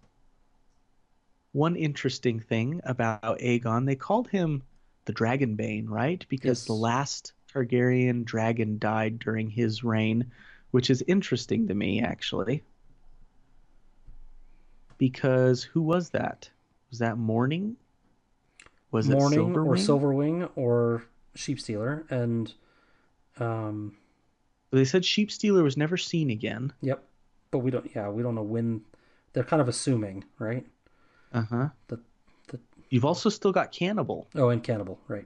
One 1.56 1.78
interesting 1.78 2.42
thing 2.42 2.82
about 2.84 3.40
Aegon, 3.40 3.86
they 3.86 3.96
called 3.96 4.28
him 4.28 4.62
the 5.06 5.14
Dragonbane, 5.14 5.88
right? 5.88 6.26
Because 6.28 6.60
Yes. 6.64 6.66
the 6.66 6.74
last 6.74 7.32
Targaryen 7.48 8.26
dragon 8.26 8.78
died 8.78 9.20
during 9.20 9.50
his 9.50 9.82
reign, 9.82 10.30
which 10.72 10.90
is 10.90 11.02
interesting 11.08 11.66
to 11.70 11.74
me, 11.74 12.02
actually. 12.02 12.62
Because 14.98 15.64
who 15.64 15.82
was 15.82 16.10
that? 16.10 16.50
Was 16.90 17.00
that 17.00 17.18
Morning? 17.18 17.78
Was 18.92 19.08
Morning 19.08 19.54
it 19.54 19.58
or 19.58 19.76
Silverwing? 19.76 19.78
Silverwing 19.78 20.50
or 20.58 21.06
Sheepstealer? 21.38 22.04
And 22.12 22.54
um 23.40 23.96
They 24.72 24.84
said 24.84 25.04
Sheepstealer 25.04 25.64
was 25.64 25.78
never 25.78 25.96
seen 25.96 26.32
again. 26.32 26.74
yep. 26.82 27.02
But 27.52 27.60
we 27.60 27.72
don't 27.72 27.90
yeah, 27.96 28.10
we 28.10 28.24
don't 28.24 28.36
know 28.36 28.44
when 28.44 28.82
they're 29.32 29.46
kind 29.46 29.62
of 29.62 29.70
assuming, 29.70 30.26
right? 30.38 30.66
Uh 31.34 31.42
huh. 31.44 31.70
The 31.88 32.00
the 32.48 32.60
You've 32.90 33.06
also 33.06 33.30
still 33.30 33.52
got 33.52 33.72
Cannibal. 33.72 34.28
oh 34.36 34.50
and 34.50 34.64
Cannibal, 34.64 35.00
right. 35.08 35.26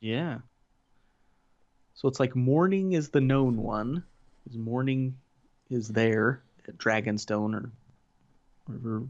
Yeah. 0.00 0.38
So 1.94 2.08
it's 2.08 2.20
like 2.20 2.34
Morning 2.36 2.92
is 2.92 3.10
the 3.10 3.20
known 3.20 3.56
one. 3.58 4.04
'cause 4.44 4.56
Morning 4.56 5.16
is 5.70 5.88
there 5.88 6.42
at 6.68 6.76
Dragonstone 6.76 7.54
or 7.54 7.70
wherever 8.66 9.04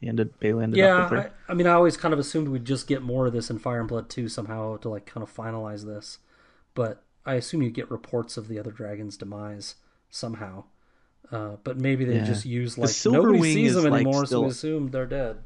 he 0.00 0.08
ended, 0.08 0.38
Bale 0.38 0.60
ended 0.60 0.78
Yeah, 0.78 0.96
up 0.98 1.10
with 1.10 1.20
I, 1.20 1.22
her. 1.24 1.32
I 1.48 1.54
mean 1.54 1.66
I 1.66 1.72
always 1.72 1.96
kind 1.96 2.14
of 2.14 2.20
assumed 2.20 2.48
we'd 2.48 2.64
just 2.64 2.86
get 2.86 3.02
more 3.02 3.26
of 3.26 3.32
this 3.32 3.50
in 3.50 3.58
Fire 3.58 3.80
and 3.80 3.88
Blood 3.88 4.08
2 4.08 4.28
somehow 4.28 4.76
to 4.78 4.88
like 4.88 5.06
kind 5.06 5.22
of 5.22 5.34
finalize 5.34 5.84
this. 5.84 6.18
But 6.74 7.02
I 7.26 7.34
assume 7.34 7.62
you 7.62 7.70
get 7.70 7.90
reports 7.90 8.36
of 8.36 8.48
the 8.48 8.58
other 8.58 8.70
dragon's 8.70 9.16
demise 9.16 9.74
somehow. 10.08 10.64
Uh, 11.30 11.56
but 11.62 11.76
maybe 11.76 12.04
they 12.04 12.16
Yeah. 12.16 12.24
just 12.24 12.44
use 12.46 12.78
like 12.78 12.94
nobody 13.04 13.42
sees 13.42 13.76
is, 13.76 13.82
them 13.82 13.92
like, 13.92 14.00
anymore, 14.02 14.22
so 14.22 14.26
still- 14.26 14.42
we 14.44 14.48
assume 14.50 14.88
they're 14.90 15.06
dead. 15.06 15.42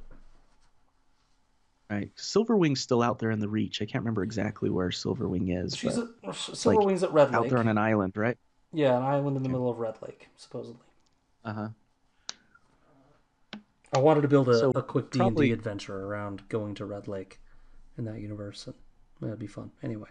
Right. 1.95 2.11
Silverwing's 2.17 2.81
still 2.81 3.03
out 3.03 3.19
there 3.19 3.31
in 3.31 3.39
the 3.39 3.49
Reach. 3.49 3.81
I 3.81 3.85
can't 3.85 4.03
remember 4.03 4.23
exactly 4.23 4.69
where 4.71 4.89
Silverwing 4.89 5.65
is. 5.65 5.77
She's 5.77 5.97
but 5.97 6.09
at 6.25 6.35
Silverwing's 6.35 7.03
at 7.03 7.13
Red 7.13 7.29
Lake. 7.29 7.35
out 7.35 7.43
Lake. 7.43 7.51
there 7.51 7.59
on 7.61 7.69
an 7.69 7.79
island, 7.79 8.17
right? 8.17 8.37
Yeah, 8.73 8.97
an 8.97 9.03
island 9.05 9.37
in 9.37 9.43
the 9.43 9.49
middle 9.49 9.71
of 9.71 9.79
Red 9.79 9.95
Lake, 10.03 10.29
supposedly. 10.37 10.81
Uh 11.45 11.53
huh. 11.53 11.69
I 13.93 13.99
wanted 14.01 14.23
to 14.23 14.29
build 14.29 14.49
a, 14.49 14.59
So, 14.59 14.73
a 14.75 14.83
quick 14.83 15.11
D 15.13 15.21
and 15.21 15.37
D 15.37 15.53
adventure 15.53 16.05
around 16.07 16.49
going 16.49 16.75
to 16.77 16.85
Red 16.85 17.07
Lake 17.07 17.39
in 17.97 18.05
that 18.07 18.19
universe. 18.21 18.67
And 18.67 18.75
that'd 19.21 19.39
be 19.39 19.47
fun. 19.47 19.71
Anyway, 19.83 20.09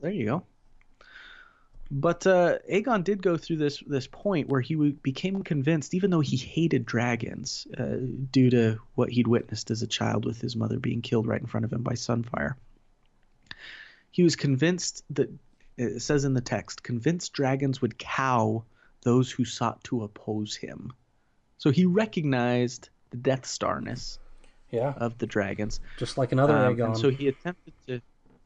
There 0.00 0.10
you 0.10 0.24
go. 0.24 0.44
But 1.94 2.26
uh, 2.26 2.58
Aegon 2.70 3.04
did 3.04 3.20
go 3.22 3.36
through 3.36 3.58
this 3.58 3.82
this 3.86 4.06
point 4.06 4.48
where 4.48 4.62
he 4.62 4.74
w- 4.74 4.94
became 5.02 5.42
convinced, 5.42 5.92
even 5.92 6.10
though 6.10 6.20
he 6.20 6.38
hated 6.38 6.86
dragons, 6.86 7.66
uh, 7.76 7.96
due 8.30 8.48
to 8.48 8.80
what 8.94 9.10
he'd 9.10 9.26
witnessed 9.26 9.70
as 9.70 9.82
a 9.82 9.86
child 9.86 10.24
with 10.24 10.40
his 10.40 10.56
mother 10.56 10.78
being 10.78 11.02
killed 11.02 11.26
right 11.26 11.40
in 11.40 11.46
front 11.46 11.64
of 11.66 11.72
him 11.72 11.82
by 11.82 11.92
Sunfyre. 11.92 12.54
He 14.10 14.22
was 14.22 14.36
convinced 14.36 15.04
that 15.10 15.30
it 15.76 16.00
says 16.00 16.24
in 16.24 16.32
the 16.32 16.40
text, 16.40 16.82
convinced 16.82 17.34
dragons 17.34 17.82
would 17.82 17.98
cow 17.98 18.64
those 19.02 19.30
who 19.30 19.44
sought 19.44 19.84
to 19.84 20.02
oppose 20.02 20.56
him. 20.56 20.92
So 21.58 21.70
he 21.70 21.84
recognized 21.84 22.88
the 23.10 23.18
Death 23.18 23.44
Starness 23.44 24.18
Yeah, 24.70 24.94
of 24.96 25.18
the 25.18 25.26
dragons. 25.26 25.80
just 25.98 26.16
like 26.16 26.32
another 26.32 26.54
Um, 26.54 26.74
Aegon. 26.74 26.84
and 26.86 26.96
so 26.98 27.10
he 27.10 27.28
attempted 27.28 27.74
to, 27.86 28.00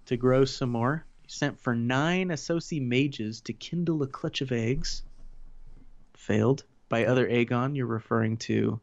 to 0.07 0.17
grow 0.17 0.45
some 0.45 0.71
more. 0.71 1.05
Sent 1.29 1.59
for 1.61 1.75
nine 1.75 2.29
Asshai'i 2.29 2.81
mages 2.81 3.41
to 3.43 3.53
kindle 3.53 4.03
a 4.03 4.07
clutch 4.07 4.41
of 4.41 4.53
eggs. 4.53 5.03
Failed. 6.15 6.65
By 6.89 7.05
other 7.07 7.29
Aegon, 7.29 7.77
you're 7.77 7.87
referring 7.87 8.37
to 8.39 8.79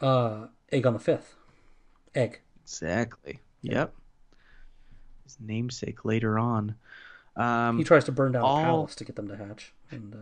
uh, 0.00 0.46
Aegon 0.72 0.92
the 0.94 0.98
Fifth, 0.98 1.34
Egg. 2.14 2.40
exactly. 2.62 3.38
Yep. 3.62 3.94
His 5.24 5.36
namesake 5.40 6.04
later 6.04 6.38
on. 6.38 6.74
Um, 7.36 7.78
He 7.78 7.84
tries 7.84 8.04
to 8.04 8.12
burn 8.12 8.32
down 8.32 8.42
all- 8.42 8.58
a 8.58 8.62
palace 8.64 8.94
to 8.96 9.04
get 9.04 9.14
them 9.16 9.28
to 9.28 9.36
hatch, 9.36 9.72
and 9.92 10.14
uh, 10.14 10.18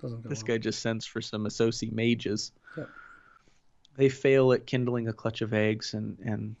doesn't 0.00 0.22
go 0.22 0.28
this 0.28 0.42
well. 0.42 0.46
guy 0.48 0.58
just 0.58 0.80
sends 0.80 1.04
for 1.06 1.20
some 1.20 1.44
Asshai'i 1.44 1.92
mages. 1.92 2.52
Yep. 2.76 2.88
They 3.96 4.08
fail 4.08 4.52
at 4.52 4.66
kindling 4.66 5.08
a 5.08 5.12
clutch 5.12 5.42
of 5.42 5.52
eggs, 5.54 5.94
and 5.94 6.18
and 6.20 6.54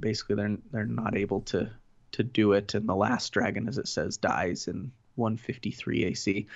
basically 0.00 0.34
they're 0.36 0.58
they're 0.70 0.84
not 0.84 1.16
able 1.16 1.40
to 1.42 1.70
to 2.12 2.22
do 2.22 2.52
it. 2.52 2.74
And 2.74 2.88
the 2.88 2.94
last 2.94 3.32
dragon, 3.32 3.68
as 3.68 3.78
it 3.78 3.88
says, 3.88 4.16
dies 4.16 4.68
in 4.68 4.92
153 5.16 6.04
AC. 6.04 6.46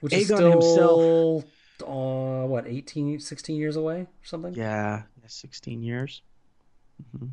Which 0.00 0.12
is 0.12 0.28
Aegon 0.28 0.36
still, 0.36 1.40
himself- 1.40 1.44
uh, 1.82 2.46
what, 2.46 2.66
18, 2.66 3.18
16 3.20 3.56
years 3.56 3.76
away 3.76 4.02
or 4.02 4.08
something? 4.24 4.54
Yeah, 4.54 5.02
16 5.26 5.82
years. 5.82 6.22
hmm 7.18 7.26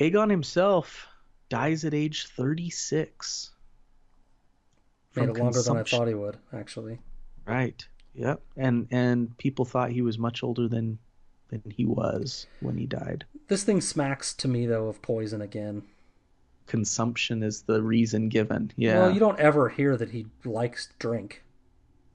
Aegon 0.00 0.30
himself 0.30 1.06
dies 1.48 1.84
at 1.84 1.94
age 1.94 2.26
36. 2.28 3.50
Made 5.14 5.28
it 5.28 5.36
longer 5.36 5.62
than 5.62 5.76
I 5.76 5.82
thought 5.84 6.08
he 6.08 6.14
would, 6.14 6.36
actually. 6.52 6.98
Right. 7.46 7.86
Yep. 8.14 8.40
And 8.56 8.88
and 8.90 9.36
people 9.38 9.64
thought 9.64 9.90
he 9.90 10.02
was 10.02 10.18
much 10.18 10.42
older 10.42 10.66
than 10.66 10.98
than 11.48 11.62
he 11.70 11.84
was 11.84 12.46
when 12.60 12.76
he 12.76 12.86
died. 12.86 13.24
This 13.48 13.64
thing 13.64 13.80
smacks 13.80 14.32
to 14.34 14.48
me, 14.48 14.66
though, 14.66 14.88
of 14.88 15.02
poison 15.02 15.42
again. 15.42 15.82
Consumption 16.66 17.42
is 17.42 17.62
the 17.62 17.82
reason 17.82 18.28
given. 18.28 18.72
Yeah. 18.76 19.00
Well, 19.00 19.10
you 19.12 19.20
don't 19.20 19.38
ever 19.38 19.68
hear 19.68 19.96
that 19.96 20.10
he 20.10 20.26
likes 20.44 20.88
drink. 20.98 21.42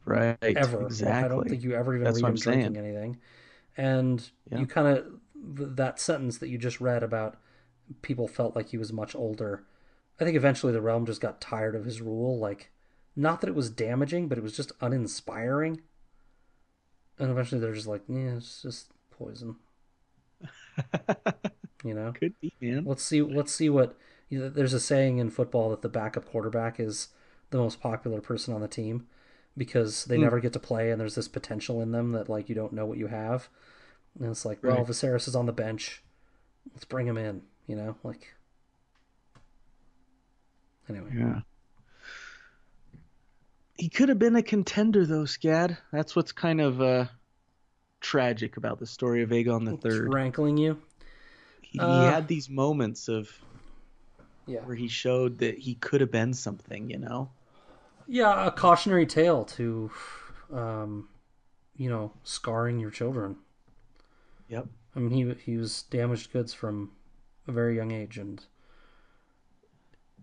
right. 0.06 0.38
Ever. 0.42 0.84
Exactly. 0.86 1.24
I 1.26 1.28
don't 1.28 1.48
think 1.48 1.64
you 1.64 1.74
ever 1.76 1.94
even 1.94 2.06
That's 2.06 2.16
read 2.18 2.30
him 2.30 2.34
I'm 2.34 2.36
drinking 2.36 2.74
saying. 2.74 2.78
anything. 2.86 3.18
And 3.78 4.28
Yeah. 4.52 4.60
you 4.60 4.66
kind 4.66 4.88
of, 4.88 5.06
that 5.78 6.00
sentence 6.00 6.40
that 6.40 6.50
you 6.50 6.58
just 6.58 6.82
read 6.82 7.04
about 7.04 7.38
people 8.02 8.28
felt 8.28 8.56
like 8.56 8.70
he 8.70 8.78
was 8.78 8.92
much 8.92 9.16
older. 9.16 9.64
I 10.20 10.24
think 10.26 10.36
eventually 10.36 10.74
the 10.74 10.82
realm 10.82 11.06
just 11.06 11.22
got 11.22 11.40
tired 11.40 11.76
of 11.76 11.86
his 11.86 12.02
rule. 12.02 12.40
Like, 12.40 12.72
not 13.16 13.40
that 13.42 13.48
it 13.50 13.56
was 13.56 13.70
damaging, 13.70 14.28
but 14.28 14.38
it 14.38 14.44
was 14.44 14.58
just 14.58 14.72
uninspiring. 14.82 15.82
And 17.20 17.30
eventually 17.30 17.62
they're 17.62 17.74
just 17.74 17.88
like, 17.88 18.02
yeah, 18.08 18.36
it's 18.38 18.62
just 18.64 18.92
poison. 19.12 19.58
You 21.84 21.94
know? 21.94 22.12
Could 22.12 22.34
be, 22.42 22.54
man. 22.60 22.84
Let's 22.86 23.04
see. 23.04 23.22
Let's 23.22 23.54
see 23.54 23.70
what. 23.70 23.96
You 24.28 24.40
know, 24.40 24.50
there's 24.50 24.74
a 24.74 24.80
saying 24.80 25.18
in 25.18 25.30
football 25.30 25.70
that 25.70 25.82
the 25.82 25.90
backup 25.90 26.26
quarterback 26.26 26.80
is 26.80 27.08
the 27.52 27.58
most 27.58 27.80
popular 27.82 28.20
person 28.22 28.54
on 28.54 28.62
the 28.62 28.68
team 28.68 29.08
because 29.58 30.06
they 30.06 30.18
Hmm. 30.18 30.24
never 30.24 30.40
get 30.42 30.54
to 30.54 30.60
play, 30.60 30.92
and 30.92 31.00
there's 31.00 31.16
this 31.16 31.28
potential 31.30 31.82
in 31.82 31.92
them 31.94 32.12
that 32.12 32.28
like 32.30 32.50
you 32.50 32.56
don't 32.56 32.74
know 32.74 32.86
what 32.86 32.98
you 32.98 33.08
have, 33.08 33.48
and 34.20 34.30
it's 34.30 34.44
like, 34.46 34.62
well, 34.62 34.78
Right. 34.80 34.88
Viserys 34.88 35.28
is 35.28 35.36
on 35.36 35.46
the 35.46 35.54
bench, 35.54 36.04
let's 36.74 36.86
bring 36.86 37.08
him 37.08 37.18
in. 37.18 37.44
You 37.66 37.76
know, 37.78 37.96
like. 38.04 38.34
Anyway, 40.90 41.12
Yeah. 41.16 41.42
He 43.78 43.88
could 43.90 44.10
have 44.10 44.20
been 44.20 44.36
a 44.36 44.44
contender 44.44 45.06
though, 45.06 45.24
Scad. 45.24 45.78
That's 45.92 46.16
what's 46.16 46.32
kind 46.34 46.60
of 46.60 46.82
uh 46.82 47.06
tragic 48.02 48.58
about 48.58 48.80
the 48.80 48.86
story 48.86 49.22
of 49.24 49.30
Aegon 49.30 49.66
the 49.66 49.74
it's 49.74 49.84
Third. 49.84 50.14
rankling 50.14 50.58
you. 50.58 50.82
He, 51.62 51.80
Uh, 51.80 51.86
he 51.88 52.04
had 52.06 52.28
these 52.28 52.50
moments 52.50 53.08
of 53.08 53.30
Yeah. 54.48 54.62
where 54.62 54.76
he 54.76 54.88
showed 54.88 55.38
that 55.40 55.58
he 55.60 55.76
could 55.76 56.02
have 56.02 56.12
been 56.12 56.34
something, 56.34 56.90
you 56.90 56.98
know. 56.98 57.30
Yeah, 58.08 58.48
a 58.48 58.52
cautionary 58.52 59.06
tale 59.06 59.46
to, 59.46 59.92
um, 60.52 61.10
you 61.76 61.90
know, 61.90 62.12
scarring 62.24 62.80
your 62.80 62.90
children. 62.90 63.38
Yep. 64.48 64.68
I 64.96 65.00
mean, 65.00 65.12
he 65.12 65.52
he 65.52 65.58
was 65.58 65.84
damaged 65.84 66.34
goods 66.34 66.54
from 66.54 66.92
a 67.48 67.52
very 67.52 67.76
young 67.76 67.92
age, 67.92 68.18
and 68.18 68.44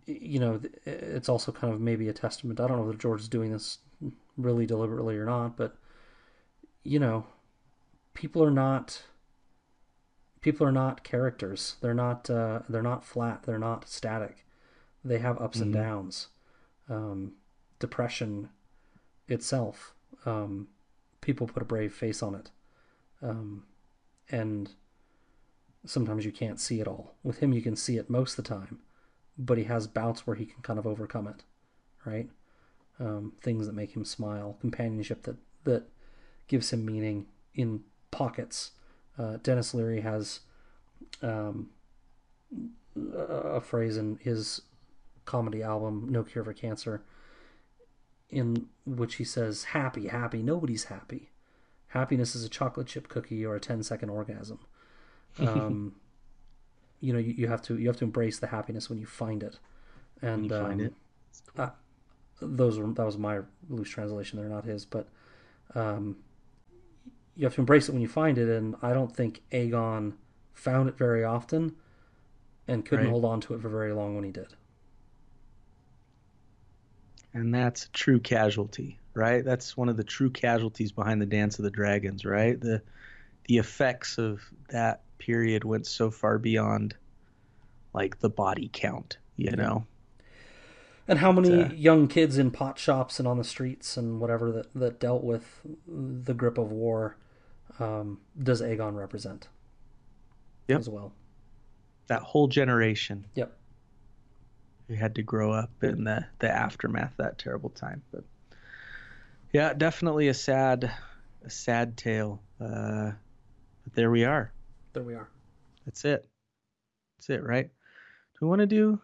you 0.07 0.39
know, 0.39 0.61
it's 0.85 1.29
also 1.29 1.51
kind 1.53 1.73
of 1.73 1.81
maybe 1.81 2.09
a 2.09 2.13
testament. 2.13 2.61
I 2.61 2.67
don't 2.69 2.79
know 2.79 2.91
if 2.91 2.99
George 2.99 3.21
is 3.23 3.29
doing 3.29 3.53
this 3.53 3.79
really 4.37 4.67
deliberately 4.67 5.17
or 5.17 5.25
not, 5.25 5.57
but 5.57 5.77
you 6.85 6.99
know, 6.99 7.25
people 8.17 8.43
are 8.43 8.51
not 8.51 9.03
people 10.41 10.67
are 10.67 10.73
not 10.73 11.05
characters. 11.05 11.77
They're 11.81 11.95
not 11.95 12.29
uh, 12.29 12.61
they're 12.69 12.83
not 12.83 13.05
flat. 13.05 13.45
They're 13.45 13.59
not 13.59 13.89
static. 13.89 14.45
They 15.05 15.19
have 15.19 15.41
ups 15.41 15.61
and 15.61 15.71
Mhm. 15.73 15.79
downs. 15.79 16.29
Um, 16.89 17.35
depression 17.79 18.49
itself. 19.29 19.95
Um, 20.25 20.69
people 21.21 21.47
put 21.47 21.63
a 21.63 21.67
brave 21.67 21.93
face 21.95 22.23
on 22.23 22.35
it. 22.35 22.51
Um, 23.23 23.67
and 24.31 24.73
sometimes 25.85 26.25
you 26.25 26.33
can't 26.33 26.59
see 26.61 26.81
it 26.81 26.89
all. 26.89 27.15
With 27.23 27.39
him, 27.39 27.53
you 27.53 27.63
can 27.63 27.77
see 27.77 27.97
it 27.97 28.11
most 28.11 28.39
of 28.39 28.45
the 28.45 28.49
time, 28.49 28.81
but 29.37 29.59
he 29.59 29.65
has 29.65 29.87
bouts 29.87 30.27
where 30.27 30.37
he 30.37 30.47
can 30.47 30.63
kind 30.63 30.79
of 30.79 30.87
overcome 30.87 31.27
it, 31.29 31.45
right? 32.05 32.31
Um, 32.99 33.33
things 33.41 33.67
that 33.67 33.75
make 33.75 33.95
him 33.95 34.05
smile, 34.05 34.57
companionship 34.61 35.23
that 35.25 35.37
that 35.65 35.85
gives 36.47 36.73
him 36.73 36.85
meaning 36.87 37.27
in 37.55 37.83
pockets. 38.17 38.73
Uh, 39.19 39.39
Denis 39.43 39.75
Leary 39.75 40.01
has 40.01 40.41
um, 41.23 41.71
a 43.15 43.61
phrase 43.61 43.97
in 43.97 44.19
his 44.23 44.63
comedy 45.25 45.63
album 45.63 46.07
"No 46.11 46.23
Cure 46.23 46.45
for 46.45 46.53
Cancer," 46.53 47.03
in 48.31 48.69
which 48.85 49.17
he 49.17 49.25
says, 49.25 49.65
"Happy, 49.65 50.09
happy, 50.09 50.43
nobody's 50.43 50.85
happy." 50.85 51.31
happiness 51.89 52.35
is 52.35 52.45
a 52.45 52.49
chocolate 52.49 52.87
chip 52.87 53.09
cookie 53.09 53.45
or 53.45 53.55
a 53.57 53.61
10 53.61 53.83
second 53.83 54.11
orgasm 54.11 54.59
um, 55.39 55.95
you 57.01 57.13
know 57.13 57.19
you, 57.19 57.33
you 57.37 57.49
have 57.49 57.63
to 57.63 57.79
you 57.79 57.87
have 57.87 57.97
to 57.97 58.05
embrace 58.05 58.39
the 58.39 58.49
happiness 58.49 58.91
when 58.91 58.99
you 58.99 59.07
find 59.07 59.43
it 59.43 59.59
and 60.23 60.45
you 60.45 60.51
find 60.51 60.81
um, 60.81 60.87
it. 60.87 60.95
uh, 61.57 61.71
those 62.41 62.79
were 62.79 62.87
that 62.93 63.05
was 63.05 63.17
my 63.17 63.41
loose 63.69 63.89
translation 63.89 64.39
they're 64.39 64.49
not 64.49 64.65
his 64.65 64.85
but 64.85 65.09
um, 65.75 66.17
you 67.37 67.45
have 67.45 67.55
to 67.55 67.61
embrace 67.61 67.89
it 67.89 67.93
when 67.93 68.03
you 68.03 68.09
find 68.09 68.39
it 68.39 68.49
and 68.49 68.77
i 68.83 68.93
don't 68.93 69.15
think 69.17 69.43
aegon 69.53 70.15
found 70.55 70.89
it 70.89 70.97
very 70.99 71.25
often 71.25 71.75
and 72.69 72.85
couldn't 72.87 73.07
Right. 73.07 73.07
hold 73.07 73.25
on 73.25 73.41
to 73.41 73.55
it 73.55 73.63
for 73.63 73.69
very 73.71 73.93
long 73.93 74.15
when 74.15 74.25
he 74.25 74.31
did 74.33 74.55
And 77.35 77.55
that's 77.55 77.85
a 77.87 77.91
true 77.91 78.19
casualty, 78.21 78.99
right? 79.15 79.45
That's 79.45 79.77
one 79.77 79.89
of 79.89 79.97
the 79.97 80.05
true 80.05 80.31
casualties 80.31 80.91
behind 80.93 81.21
the 81.21 81.27
Dance 81.27 81.59
of 81.59 81.65
the 81.65 81.71
Dragons, 81.71 82.25
right? 82.25 82.61
The 82.61 82.83
the 83.47 83.59
effects 83.59 84.19
of 84.19 84.43
that 84.71 85.03
period 85.19 85.65
went 85.65 85.87
so 85.87 86.11
far 86.11 86.39
beyond 86.39 86.97
like 87.95 88.19
the 88.21 88.31
body 88.31 88.71
count, 88.73 89.19
you 89.37 89.53
know. 89.57 89.87
And 91.09 91.21
how 91.21 91.31
many 91.31 91.63
uh, 91.63 91.69
young 91.75 92.09
kids 92.09 92.37
in 92.37 92.51
pot 92.51 92.79
shops 92.79 93.19
and 93.21 93.29
on 93.29 93.39
the 93.39 93.45
streets 93.45 93.97
and 93.97 94.21
whatever 94.21 94.51
that, 94.53 94.75
that 94.75 94.99
dealt 94.99 95.23
with 95.23 95.61
the 95.87 96.35
grip 96.35 96.59
of 96.59 96.73
war 96.73 97.17
um, 97.81 98.21
does 98.43 98.63
Aegon 98.63 98.97
represent? 98.97 99.49
Yep. 100.69 100.81
As 100.81 100.89
well. 100.89 101.13
That 102.09 102.23
whole 102.23 102.49
generation 102.49 103.25
Yep. 103.35 103.57
who 104.89 104.95
had 104.95 105.15
to 105.17 105.23
grow 105.23 105.53
up 105.53 105.71
in 105.83 106.05
the 106.05 106.25
the 106.39 106.51
aftermath 106.51 107.13
of 107.13 107.17
that 107.19 107.39
terrible 107.39 107.71
time. 107.71 108.03
But 108.13 108.25
yeah, 109.53 109.73
definitely 109.75 110.29
a 110.29 110.35
sad 110.35 110.91
a 111.45 111.51
sad 111.51 111.97
tale. 111.97 112.41
Uh 112.61 113.13
but 113.85 113.95
there 113.95 114.11
we 114.11 114.25
are. 114.25 114.53
There 114.93 115.03
we 115.05 115.15
are. 115.15 115.29
That's 115.85 116.05
it. 116.05 116.27
That's 117.19 117.31
it, 117.31 117.43
right? 117.45 117.67
Do 117.69 118.39
we 118.41 118.49
want 118.49 118.61
to 118.61 118.67
do 118.67 119.01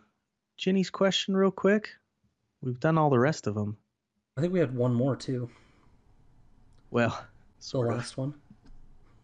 Ginny's 0.56 0.90
question 0.90 1.36
real 1.36 1.50
quick? 1.52 1.90
We've 2.60 2.78
done 2.80 2.98
all 2.98 3.10
the 3.10 3.18
rest 3.18 3.46
of 3.46 3.54
them. 3.54 3.76
I 4.36 4.40
think 4.40 4.52
we 4.52 4.58
had 4.60 4.74
one 4.74 4.94
more 4.94 5.14
too. 5.16 5.50
Well, 6.90 7.10
The 7.58 7.64
sort 7.64 7.90
of. 7.90 7.98
last 7.98 8.16
one. 8.16 8.34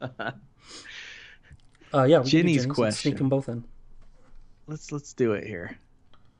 Uh, 1.94 2.04
yeah, 2.04 2.18
we 2.18 2.24
can 2.24 2.30
do 2.30 2.48
Ginny's 2.48 2.66
Let's 2.66 2.74
question. 2.74 3.10
Sneak 3.12 3.18
them 3.18 3.28
both 3.30 3.48
in. 3.48 3.64
let's 4.66 4.92
let's 4.92 5.14
do 5.14 5.32
it 5.32 5.46
here, 5.46 5.78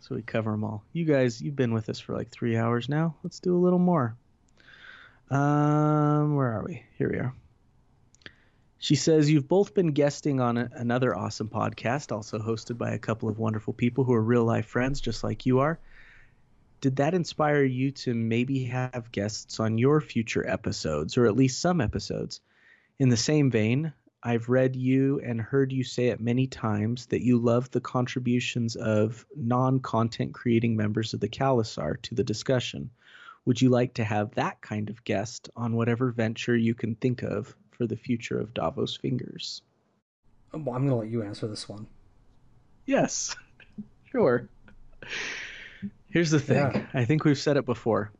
so 0.00 0.14
we 0.14 0.20
cover 0.20 0.50
them 0.50 0.62
all. 0.62 0.84
You 0.92 1.06
guys, 1.06 1.40
you've 1.40 1.56
been 1.56 1.72
with 1.72 1.88
us 1.88 1.98
for 1.98 2.14
like 2.14 2.28
three 2.28 2.56
hours 2.58 2.90
now. 2.90 3.16
Let's 3.22 3.40
do 3.40 3.56
a 3.56 3.58
little 3.58 3.78
more. 3.78 4.14
Um, 5.30 6.34
where 6.34 6.52
are 6.52 6.64
we? 6.66 6.82
Here 6.98 7.10
we 7.10 7.18
are. 7.18 7.34
She 8.76 8.94
says 8.94 9.30
you've 9.30 9.48
both 9.48 9.74
been 9.74 9.92
guesting 9.92 10.40
on 10.40 10.58
a, 10.58 10.68
another 10.74 11.16
awesome 11.16 11.48
podcast, 11.48 12.12
also 12.12 12.38
hosted 12.38 12.76
by 12.76 12.90
a 12.90 12.98
couple 12.98 13.30
of 13.30 13.38
wonderful 13.38 13.72
people 13.72 14.04
who 14.04 14.12
are 14.12 14.22
real 14.22 14.44
life 14.44 14.66
friends, 14.66 15.00
just 15.00 15.24
like 15.24 15.46
you 15.46 15.60
are. 15.60 15.78
did 16.80 16.96
that 16.96 17.14
inspire 17.14 17.64
you 17.64 17.90
to 17.90 18.14
maybe 18.14 18.64
have 18.64 19.10
guests 19.12 19.58
on 19.60 19.78
your 19.78 20.00
future 20.00 20.46
episodes, 20.46 21.16
or 21.16 21.24
at 21.26 21.36
least 21.36 21.60
some 21.60 21.80
episodes? 21.80 22.40
In 22.98 23.10
the 23.10 23.16
same 23.16 23.50
vein, 23.50 23.92
I've 24.24 24.48
read 24.48 24.74
you 24.74 25.20
and 25.20 25.40
heard 25.40 25.72
you 25.72 25.84
say 25.84 26.08
it 26.08 26.20
many 26.20 26.48
times 26.48 27.06
that 27.06 27.24
you 27.24 27.38
love 27.38 27.70
the 27.70 27.80
contributions 27.80 28.74
of 28.74 29.24
non 29.36 29.78
content 29.78 30.34
creating 30.34 30.76
members 30.76 31.14
of 31.14 31.20
the 31.20 31.28
Khalasar 31.28 32.02
to 32.02 32.14
the 32.16 32.24
discussion. 32.24 32.90
Would 33.44 33.62
you 33.62 33.70
like 33.70 33.94
to 33.94 34.04
have 34.04 34.34
that 34.34 34.60
kind 34.60 34.90
of 34.90 35.04
guest 35.04 35.48
on 35.54 35.76
whatever 35.76 36.10
venture 36.10 36.56
you 36.56 36.74
can 36.74 36.96
think 36.96 37.22
of 37.22 37.56
for 37.70 37.86
the 37.86 37.96
future 37.96 38.40
of 38.40 38.52
Davos 38.52 38.96
Fingers? 38.96 39.62
Uh, 40.52 40.58
well, 40.58 40.74
I'm 40.74 40.86
going 40.86 40.90
to 40.90 40.96
let 40.96 41.08
you 41.08 41.22
answer 41.22 41.46
this 41.46 41.68
one. 41.68 41.86
Yes, 42.84 43.36
sure. 44.10 44.48
Here's 46.10 46.30
the 46.30 46.40
thing 46.40 46.56
Yeah. 46.56 46.86
I 46.92 47.04
think 47.04 47.24
we've 47.24 47.38
said 47.38 47.56
it 47.56 47.64
before. 47.64 48.10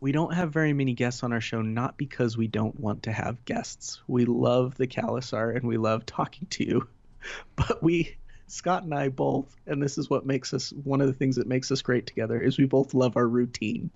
We 0.00 0.12
don't 0.12 0.32
have 0.34 0.52
very 0.52 0.72
many 0.72 0.94
guests 0.94 1.22
on 1.22 1.32
our 1.32 1.40
show, 1.42 1.60
not 1.60 1.96
because 1.98 2.36
we 2.36 2.46
don't 2.46 2.78
want 2.80 3.02
to 3.02 3.12
have 3.12 3.44
guests. 3.44 4.00
We 4.06 4.24
love 4.24 4.76
the 4.76 4.86
Khalasar 4.86 5.54
and 5.56 5.66
we 5.68 5.76
love 5.76 6.06
talking 6.06 6.46
to 6.50 6.64
you. 6.64 6.88
But 7.54 7.82
we, 7.82 8.16
Scott 8.46 8.84
and 8.84 8.94
I 8.94 9.10
both, 9.10 9.54
and 9.66 9.82
this 9.82 9.98
is 9.98 10.08
what 10.08 10.24
makes 10.24 10.54
us 10.54 10.70
one 10.84 11.02
of 11.02 11.06
the 11.06 11.12
things 11.12 11.36
that 11.36 11.46
makes 11.46 11.70
us 11.70 11.82
great 11.82 12.06
together, 12.06 12.40
is 12.40 12.56
we 12.56 12.64
both 12.64 12.94
love 12.94 13.18
our 13.18 13.28
routine. 13.28 13.90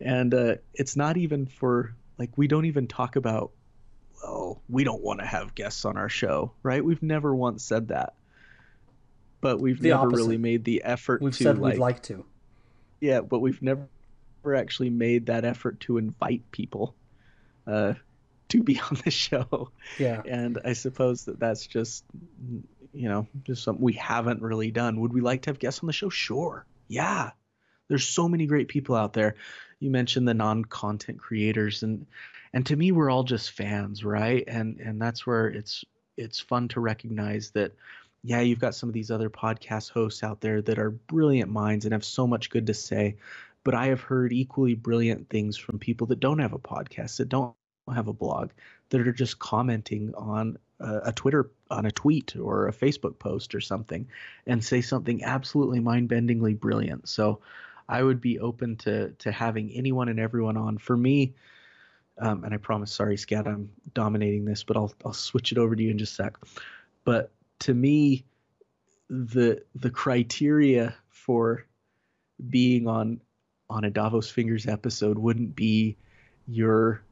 And 0.00 0.32
uh, 0.32 0.54
it's 0.72 0.96
not 0.96 1.18
even 1.18 1.44
for, 1.44 1.94
like, 2.16 2.30
we 2.38 2.48
don't 2.48 2.64
even 2.64 2.86
talk 2.86 3.16
about, 3.16 3.50
well, 4.22 4.62
we 4.70 4.84
don't 4.84 5.02
want 5.02 5.20
to 5.20 5.26
have 5.26 5.54
guests 5.54 5.84
on 5.84 5.98
our 5.98 6.08
show, 6.08 6.52
right? 6.62 6.82
We've 6.82 7.02
never 7.02 7.34
once 7.34 7.62
said 7.62 7.88
that. 7.88 8.14
But 9.42 9.60
we've 9.60 9.78
The 9.78 9.90
never 9.90 10.06
opposite. 10.06 10.16
really 10.16 10.38
made 10.38 10.64
the 10.64 10.82
effort 10.82 11.20
We've 11.20 11.36
to, 11.36 11.44
said 11.44 11.58
like, 11.58 11.74
we'd 11.74 11.80
like 11.80 12.02
to. 12.04 12.24
yeah, 13.02 13.20
but 13.20 13.40
we've 13.40 13.60
never 13.60 13.86
actually 14.54 14.90
made 14.90 15.26
that 15.26 15.44
effort 15.44 15.80
to 15.80 15.98
invite 15.98 16.50
people 16.50 16.94
uh, 17.66 17.94
to 18.48 18.62
be 18.62 18.80
on 18.90 18.98
the 19.04 19.10
show. 19.10 19.70
Yeah. 19.98 20.22
And 20.24 20.58
I 20.64 20.72
suppose 20.74 21.24
that 21.24 21.38
that's 21.38 21.66
just, 21.66 22.04
you 22.92 23.08
know, 23.08 23.26
just 23.44 23.62
something 23.62 23.84
we 23.84 23.94
haven't 23.94 24.42
really 24.42 24.70
done. 24.70 25.00
Would 25.00 25.12
we 25.12 25.20
like 25.20 25.42
to 25.42 25.50
have 25.50 25.58
guests 25.58 25.80
on 25.82 25.86
the 25.86 25.92
show? 25.92 26.08
Sure. 26.08 26.64
Yeah. 26.88 27.30
There's 27.88 28.06
so 28.06 28.28
many 28.28 28.46
great 28.46 28.68
people 28.68 28.94
out 28.96 29.12
there. 29.12 29.36
You 29.78 29.90
mentioned 29.90 30.26
the 30.26 30.34
non-content 30.34 31.18
creators 31.18 31.82
and 31.82 32.06
and 32.52 32.64
to 32.66 32.76
me 32.76 32.90
we're 32.90 33.10
all 33.10 33.24
just 33.24 33.50
fans, 33.50 34.04
right? 34.04 34.44
And 34.46 34.80
and 34.80 35.00
that's 35.00 35.26
where 35.26 35.46
it's 35.46 35.84
it's 36.16 36.40
fun 36.40 36.68
to 36.68 36.80
recognize 36.80 37.50
that 37.50 37.72
yeah, 38.26 38.40
you've 38.40 38.58
got 38.58 38.74
some 38.74 38.88
of 38.88 38.92
these 38.92 39.12
other 39.12 39.30
podcast 39.30 39.90
hosts 39.92 40.24
out 40.24 40.40
there 40.40 40.60
that 40.62 40.80
are 40.80 40.90
brilliant 40.90 41.50
minds 41.50 41.84
and 41.84 41.92
have 41.92 42.04
so 42.04 42.26
much 42.26 42.50
good 42.50 42.66
to 42.66 42.74
say, 42.74 43.16
but 43.66 43.74
I 43.74 43.86
have 43.86 44.00
heard 44.00 44.32
equally 44.32 44.74
brilliant 44.74 45.28
things 45.28 45.56
from 45.56 45.80
people 45.80 46.06
that 46.06 46.20
don't 46.20 46.38
have 46.38 46.52
a 46.52 46.58
podcast, 46.58 47.16
that 47.16 47.28
don't 47.28 47.52
have 47.92 48.06
a 48.06 48.12
blog, 48.12 48.50
that 48.90 49.00
are 49.00 49.12
just 49.12 49.40
commenting 49.40 50.14
on 50.14 50.56
a, 50.78 51.08
a 51.08 51.12
Twitter, 51.12 51.50
on 51.68 51.84
a 51.84 51.90
tweet 51.90 52.36
or 52.36 52.68
a 52.68 52.72
Facebook 52.72 53.18
post 53.18 53.56
or 53.56 53.60
something, 53.60 54.06
and 54.46 54.64
say 54.64 54.82
something 54.82 55.24
absolutely 55.24 55.80
mind-bendingly 55.80 56.60
brilliant. 56.60 57.08
So 57.08 57.40
I 57.88 58.04
would 58.04 58.20
be 58.20 58.38
open 58.38 58.76
to 58.76 59.10
to 59.18 59.32
having 59.32 59.72
anyone 59.72 60.08
and 60.10 60.20
everyone 60.20 60.56
on. 60.56 60.78
For 60.78 60.96
me, 60.96 61.34
um, 62.18 62.44
and 62.44 62.54
I 62.54 62.58
promise, 62.58 62.92
sorry, 62.92 63.16
Scat, 63.16 63.48
I'm 63.48 63.70
dominating 63.94 64.44
this, 64.44 64.62
but 64.62 64.76
I'll 64.76 64.94
I'll 65.04 65.12
switch 65.12 65.50
it 65.50 65.58
over 65.58 65.74
to 65.74 65.82
you 65.82 65.90
in 65.90 65.98
just 65.98 66.12
a 66.12 66.22
sec. 66.22 66.36
But 67.04 67.32
to 67.60 67.74
me, 67.74 68.26
the 69.10 69.64
the 69.74 69.90
criteria 69.90 70.94
for 71.08 71.66
being 72.48 72.86
on 72.86 73.20
on 73.68 73.84
a 73.84 73.90
Davos 73.90 74.30
Fingers 74.30 74.66
episode 74.66 75.18
wouldn't 75.18 75.56
be 75.56 75.96
your, 76.46 77.02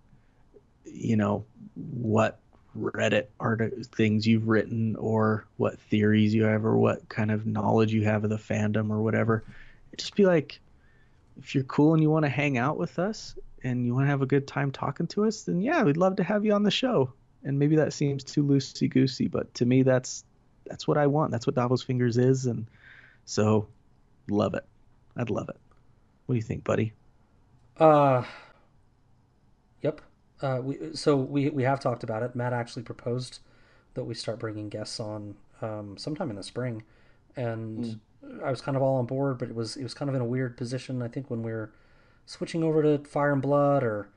you 0.84 1.16
know, 1.16 1.44
what 1.74 2.38
Reddit 2.78 3.26
art 3.38 3.72
things 3.86 4.26
you've 4.26 4.48
written 4.48 4.96
or 4.96 5.46
what 5.56 5.78
theories 5.78 6.34
you 6.34 6.44
have 6.44 6.64
or 6.64 6.76
what 6.76 7.08
kind 7.08 7.30
of 7.30 7.46
knowledge 7.46 7.92
you 7.92 8.04
have 8.04 8.24
of 8.24 8.30
the 8.30 8.36
fandom 8.36 8.90
or 8.90 9.00
whatever. 9.00 9.44
It'd 9.92 10.00
just 10.00 10.16
be 10.16 10.26
like, 10.26 10.60
if 11.38 11.54
you're 11.54 11.64
cool 11.64 11.94
and 11.94 12.02
you 12.02 12.10
want 12.10 12.24
to 12.24 12.30
hang 12.30 12.58
out 12.58 12.78
with 12.78 12.98
us 12.98 13.36
and 13.62 13.86
you 13.86 13.94
want 13.94 14.06
to 14.06 14.10
have 14.10 14.22
a 14.22 14.26
good 14.26 14.46
time 14.46 14.70
talking 14.70 15.06
to 15.08 15.24
us, 15.24 15.42
then 15.42 15.60
yeah, 15.60 15.82
we'd 15.82 15.96
love 15.96 16.16
to 16.16 16.24
have 16.24 16.44
you 16.44 16.52
on 16.52 16.62
the 16.62 16.70
show. 16.70 17.12
And 17.44 17.58
maybe 17.58 17.76
that 17.76 17.92
seems 17.92 18.24
too 18.24 18.42
loosey 18.42 18.88
goosey, 18.88 19.28
but 19.28 19.52
to 19.54 19.66
me, 19.66 19.82
that's 19.82 20.24
that's 20.66 20.88
what 20.88 20.96
I 20.96 21.06
want. 21.06 21.30
That's 21.30 21.46
what 21.46 21.54
Davos 21.56 21.82
Fingers 21.82 22.16
is, 22.16 22.46
and 22.46 22.66
so 23.26 23.68
love 24.30 24.54
it. 24.54 24.64
I'd 25.14 25.28
love 25.28 25.50
it. 25.50 25.56
What 26.26 26.34
do 26.34 26.36
you 26.36 26.42
think, 26.42 26.64
buddy? 26.64 26.92
Uh, 27.78 28.22
yep. 29.82 30.00
Uh, 30.40 30.60
we 30.62 30.78
so 30.94 31.16
we 31.16 31.50
we 31.50 31.62
have 31.62 31.80
talked 31.80 32.02
about 32.02 32.22
it. 32.22 32.34
Matt 32.34 32.52
actually 32.52 32.82
proposed 32.82 33.40
that 33.94 34.04
we 34.04 34.14
start 34.14 34.38
bringing 34.38 34.68
guests 34.68 35.00
on 35.00 35.36
um, 35.62 35.96
sometime 35.96 36.30
in 36.30 36.36
the 36.36 36.42
spring, 36.42 36.82
and 37.36 38.00
I 38.42 38.50
was 38.50 38.60
kind 38.60 38.76
of 38.76 38.82
all 38.82 38.96
on 38.96 39.06
board. 39.06 39.38
But 39.38 39.48
it 39.48 39.54
was 39.54 39.76
it 39.76 39.82
was 39.82 39.94
kind 39.94 40.08
of 40.08 40.14
in 40.14 40.20
a 40.20 40.26
weird 40.26 40.56
position. 40.56 41.02
I 41.02 41.08
think 41.08 41.30
when 41.30 41.42
we 41.42 41.52
were 41.52 41.72
switching 42.26 42.62
over 42.62 42.82
to 42.82 42.98
Fire 43.08 43.32
and 43.32 43.42
Blood, 43.42 43.82
or 43.82 44.08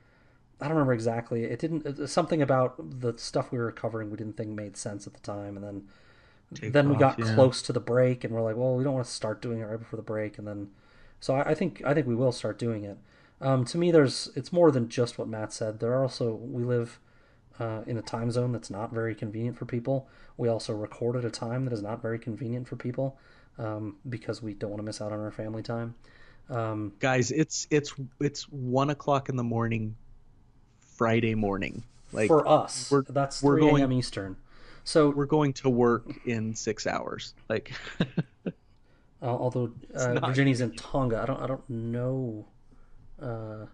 I 0.62 0.66
don't 0.66 0.76
remember 0.76 0.94
exactly. 0.94 1.44
It 1.44 1.60
didn't 1.60 2.08
something 2.08 2.42
about 2.42 3.02
the 3.02 3.14
stuff 3.18 3.52
we 3.52 3.60
were 3.60 3.72
covering. 3.72 4.10
We 4.10 4.18
didn't 4.18 4.38
think 4.38 4.50
made 4.50 4.78
sense 4.78 5.08
at 5.08 5.14
the 5.14 5.20
time, 5.20 5.56
and 5.56 5.64
then 5.64 5.84
Take 6.54 6.74
then 6.74 6.90
we 6.90 6.96
got 6.96 7.20
yeah. 7.20 7.36
close 7.36 7.62
to 7.64 7.74
the 7.74 7.80
break, 7.80 8.24
and 8.24 8.34
we're 8.34 8.42
like, 8.42 8.56
well, 8.56 8.76
we 8.76 8.84
don't 8.84 8.94
want 8.94 9.06
to 9.06 9.12
start 9.12 9.42
doing 9.42 9.60
it 9.60 9.66
right 9.66 9.80
before 9.80 9.98
the 9.98 10.04
break, 10.04 10.38
and 10.38 10.48
then 10.48 10.70
so 11.20 11.36
I, 11.36 11.52
I 11.52 11.54
think 11.54 11.82
I 11.86 11.94
think 11.94 12.08
we 12.08 12.16
will 12.16 12.32
start 12.32 12.58
doing 12.60 12.84
it. 12.84 12.98
Um, 13.40 13.66
to 13.66 13.78
me, 13.78 13.92
there's 13.92 14.30
it's 14.36 14.52
more 14.52 14.72
than 14.72 14.90
just 14.90 15.18
what 15.18 15.28
Matt 15.28 15.54
said. 15.54 15.80
There 15.80 15.94
are 15.94 16.02
also 16.04 16.34
we 16.34 16.64
live 16.64 17.00
uh, 17.60 17.82
in 17.88 17.98
a 17.98 18.02
time 18.02 18.32
zone 18.32 18.52
that's 18.52 18.70
not 18.70 18.92
very 18.92 19.14
convenient 19.16 19.58
for 19.58 19.66
people. 19.66 20.08
We 20.38 20.48
also 20.50 20.74
record 20.74 21.16
at 21.16 21.26
a 21.26 21.30
time 21.32 21.66
that 21.66 21.74
is 21.74 21.82
not 21.82 22.02
very 22.02 22.20
convenient 22.20 22.68
for 22.68 22.76
people 22.76 23.18
um, 23.58 23.98
because 24.08 24.42
we 24.42 24.54
don't 24.54 24.70
want 24.70 24.80
to 24.80 24.84
miss 24.86 25.02
out 25.02 25.12
on 25.12 25.20
our 25.20 25.32
family 25.32 25.64
time. 25.64 25.96
Um, 26.50 26.94
Guys, 27.00 27.32
it's 27.32 27.68
it's 27.70 27.94
it's 28.20 28.44
one 28.44 28.90
o'clock 28.90 29.30
in 29.30 29.36
the 29.36 29.44
morning, 29.44 29.96
Friday 30.96 31.36
morning. 31.36 31.84
Like 32.14 32.28
for 32.28 32.48
us, 32.48 32.90
we're- 32.90 33.04
that's 33.10 33.44
we're 33.44 33.58
3 33.60 33.70
going- 33.70 33.82
a.m. 33.82 33.92
Eastern. 33.92 34.38
So 34.84 35.10
we're 35.10 35.26
going 35.26 35.52
to 35.54 35.70
work 35.70 36.06
in 36.26 36.56
six 36.56 36.88
hours. 36.88 37.34
Like 37.50 37.74
Uh, 39.22 39.26
although 39.26 39.72
uh, 39.96 40.20
Virginia's 40.28 40.62
in 40.62 40.72
Tonga, 40.76 41.22
I 41.22 41.26
don't 41.26 41.42
I 41.42 41.48
don't 41.48 41.68
know 41.70 42.46
uh, 43.22 43.66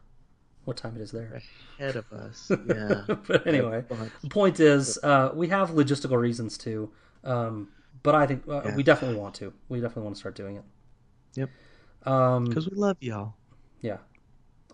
what 0.66 0.78
time 0.78 0.96
it 0.96 1.02
is 1.02 1.12
there. 1.12 1.42
ahead 1.80 1.96
of 1.98 2.12
us. 2.14 2.50
Yeah. 2.68 3.04
but 3.28 3.46
anyway, 3.46 3.84
the 4.22 4.30
point 4.30 4.60
is 4.60 4.98
uh, 5.04 5.32
we 5.34 5.50
have 5.50 5.72
logistical 5.72 6.18
reasons 6.20 6.58
to, 6.60 6.90
um, 7.26 7.68
but 8.04 8.16
I 8.16 8.26
think 8.26 8.44
uh, 8.48 8.62
Yeah. 8.66 8.76
we 8.76 8.84
definitely 8.84 9.18
want 9.18 9.36
to. 9.36 9.54
We 9.70 9.82
definitely 9.82 10.04
want 10.04 10.16
to 10.16 10.20
start 10.20 10.36
doing 10.36 10.56
it. 10.58 10.64
Yep. 11.36 11.50
Um, 12.06 12.46
Because 12.46 12.70
we 12.70 12.78
love 12.78 12.98
y'all. 13.02 13.34
yeah. 13.82 13.98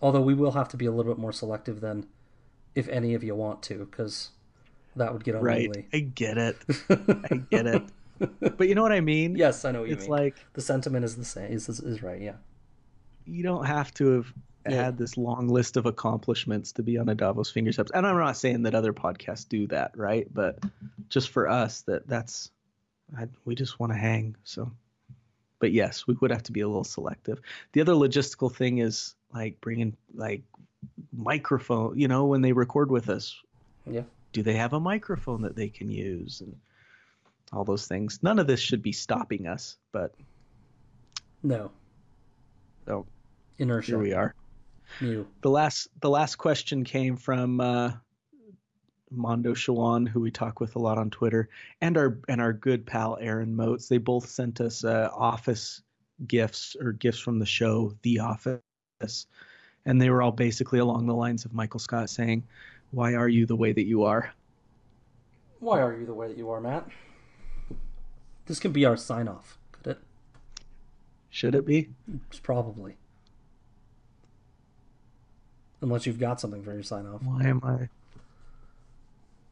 Although 0.02 0.22
we 0.22 0.34
will 0.34 0.52
have 0.52 0.68
to 0.68 0.76
be 0.76 0.86
a 0.86 0.90
little 0.92 1.12
bit 1.12 1.20
more 1.20 1.32
selective 1.32 1.80
than 1.80 2.06
if 2.74 2.88
any 2.88 3.14
of 3.14 3.22
you 3.24 3.34
want 3.34 3.62
to, 3.64 3.84
because 3.84 4.30
that 4.96 5.12
would 5.12 5.24
get 5.24 5.34
Right. 5.40 5.66
unruly. 5.66 5.88
I 5.92 5.98
get 6.00 6.38
it. 6.38 6.56
I 6.90 7.42
get 7.50 7.66
it. 7.66 7.82
But 8.56 8.68
you 8.68 8.74
know 8.74 8.82
what 8.82 8.92
I 8.92 9.00
mean? 9.00 9.34
yes, 9.36 9.64
I 9.64 9.72
know 9.72 9.80
what 9.80 9.88
you 9.88 9.94
It's 9.94 10.02
mean. 10.04 10.10
like 10.10 10.36
the 10.52 10.60
sentiment 10.60 11.04
is 11.04 11.16
the 11.16 11.24
same. 11.24 11.52
Is, 11.52 11.68
is, 11.68 11.80
is 11.80 12.02
right. 12.02 12.20
Yeah. 12.20 12.36
you 13.24 13.42
don't 13.42 13.64
have 13.64 13.92
to 13.94 14.06
have 14.12 14.32
Yeah. 14.68 14.84
had 14.84 14.98
this 14.98 15.16
long 15.16 15.48
list 15.48 15.76
of 15.78 15.86
accomplishments 15.86 16.72
to 16.72 16.82
be 16.82 16.98
on 16.98 17.08
a 17.08 17.14
Davos 17.14 17.50
Fingers 17.50 17.78
episode. 17.78 17.96
And 17.96 18.06
I'm 18.06 18.16
not 18.18 18.36
saying 18.36 18.62
that 18.64 18.74
other 18.74 18.92
podcasts 18.92 19.48
do 19.48 19.66
that, 19.68 19.96
right? 19.96 20.26
But 20.32 20.58
just 21.08 21.30
for 21.30 21.48
us, 21.48 21.82
that 21.82 22.06
that's 22.06 22.50
I, 23.16 23.26
we 23.44 23.54
just 23.54 23.80
want 23.80 23.92
to 23.92 23.98
hang. 23.98 24.36
So, 24.44 24.70
but 25.60 25.72
yes, 25.72 26.06
we 26.06 26.14
would 26.20 26.30
have 26.30 26.42
to 26.44 26.52
be 26.52 26.60
a 26.60 26.68
little 26.68 26.84
selective. 26.84 27.40
The 27.72 27.80
other 27.80 27.92
logistical 27.94 28.54
thing 28.54 28.78
is 28.78 29.14
like 29.32 29.60
bringing 29.60 29.96
like 30.14 30.42
microphone. 31.12 31.98
You 31.98 32.08
know, 32.08 32.26
when 32.26 32.40
they 32.42 32.52
record 32.52 32.90
with 32.90 33.08
us, 33.08 33.34
Yeah. 33.86 34.02
do 34.32 34.42
they 34.42 34.54
have 34.54 34.72
a 34.74 34.80
microphone 34.80 35.42
that 35.42 35.56
they 35.56 35.68
can 35.68 35.90
use 35.90 36.40
and 36.40 36.54
all 37.52 37.64
those 37.64 37.86
things? 37.86 38.20
None 38.22 38.38
of 38.38 38.46
this 38.46 38.60
should 38.60 38.82
be 38.82 38.92
stopping 38.92 39.46
us, 39.46 39.76
but 39.92 40.14
No. 41.42 41.70
oh, 42.88 43.06
Inertia. 43.58 43.92
here 43.92 43.98
we 43.98 44.12
are. 44.12 44.34
New. 45.00 45.24
the 45.42 45.50
last 45.50 45.86
the 46.00 46.10
last 46.10 46.34
question 46.36 46.82
came 46.82 47.16
from 47.16 47.60
uh, 47.60 47.92
Mondo 49.12 49.54
Shawan, 49.54 50.08
who 50.08 50.18
we 50.20 50.32
talk 50.32 50.58
with 50.58 50.74
a 50.74 50.80
lot 50.80 50.98
on 50.98 51.10
Twitter, 51.10 51.48
and 51.80 51.96
our 51.96 52.18
and 52.28 52.40
our 52.40 52.52
good 52.52 52.86
pal 52.86 53.16
Aaron 53.20 53.54
Motes. 53.54 53.88
They 53.88 53.98
both 53.98 54.28
sent 54.28 54.60
us 54.60 54.82
uh, 54.84 55.08
office 55.14 55.82
gifts 56.26 56.76
or 56.80 56.92
gifts 56.92 57.20
from 57.20 57.38
the 57.38 57.46
show 57.46 57.94
The 58.02 58.18
Office, 58.18 59.26
and 59.86 60.00
they 60.02 60.10
were 60.10 60.22
all 60.22 60.32
basically 60.32 60.80
along 60.80 61.06
the 61.06 61.14
lines 61.14 61.44
of 61.44 61.54
Michael 61.54 61.80
Scott 61.80 62.10
saying, 62.10 62.42
"Why 62.90 63.14
are 63.14 63.28
you 63.28 63.46
the 63.46 63.56
way 63.56 63.72
that 63.72 63.86
you 63.86 64.02
are?" 64.04 64.32
Why 65.60 65.80
are 65.82 65.96
you 65.96 66.04
the 66.06 66.14
way 66.14 66.26
that 66.26 66.36
you 66.38 66.50
are, 66.50 66.60
Matt? 66.60 66.88
This 68.50 68.58
can 68.58 68.72
be 68.72 68.84
our 68.84 68.96
sign 68.96 69.28
off, 69.28 69.58
could 69.70 69.92
it? 69.92 69.98
Should 71.30 71.54
it 71.54 71.64
be? 71.64 71.90
It's 72.28 72.40
probably. 72.40 72.96
unless 75.80 76.04
you've 76.04 76.18
got 76.18 76.40
something 76.40 76.60
for 76.64 76.72
your 76.72 76.82
sign 76.82 77.06
off. 77.06 77.22
Why 77.22 77.44
am 77.44 77.60
I? 77.62 77.88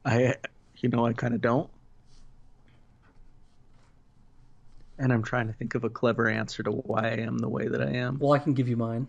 I, 0.05 0.35
you 0.79 0.89
know, 0.89 1.07
I 1.07 1.13
kind 1.13 1.33
of 1.33 1.41
don't. 1.41 1.71
And 4.99 5.13
I'm 5.13 5.23
trying 5.23 5.47
to 5.47 5.53
think 5.53 5.77
of 5.77 5.85
a 5.85 5.89
clever 5.89 6.29
answer 6.29 6.65
to 6.65 6.73
why 6.73 7.03
I 7.03 7.19
am 7.19 7.39
the 7.39 7.49
way 7.49 7.69
that 7.69 7.81
I 7.81 7.93
am. 7.93 8.19
Well, 8.19 8.33
I 8.33 8.41
can 8.41 8.53
give 8.53 8.69
you 8.69 8.77
mine. 8.77 9.07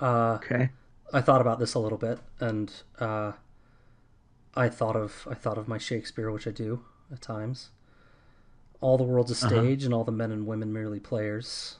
Uh, 0.00 0.36
Okay. 0.42 0.70
I 1.14 1.20
thought 1.20 1.40
about 1.40 1.60
this 1.60 1.74
a 1.74 1.78
little 1.78 1.96
bit, 1.96 2.18
and 2.40 2.72
uh, 2.98 3.34
I 4.56 4.68
thought 4.68 4.96
of 4.96 5.28
I 5.30 5.34
thought 5.34 5.58
of 5.58 5.68
my 5.68 5.78
Shakespeare, 5.78 6.32
which 6.32 6.48
I 6.48 6.50
do 6.50 6.84
at 7.12 7.22
times. 7.22 7.70
All 8.80 8.96
the 8.96 9.04
world's 9.04 9.30
a 9.30 9.46
Uh-huh. 9.46 9.48
stage, 9.62 9.84
and 9.84 9.92
all 9.92 10.04
the 10.04 10.12
men 10.12 10.30
and 10.30 10.46
women 10.46 10.72
merely 10.72 11.00
players, 11.00 11.78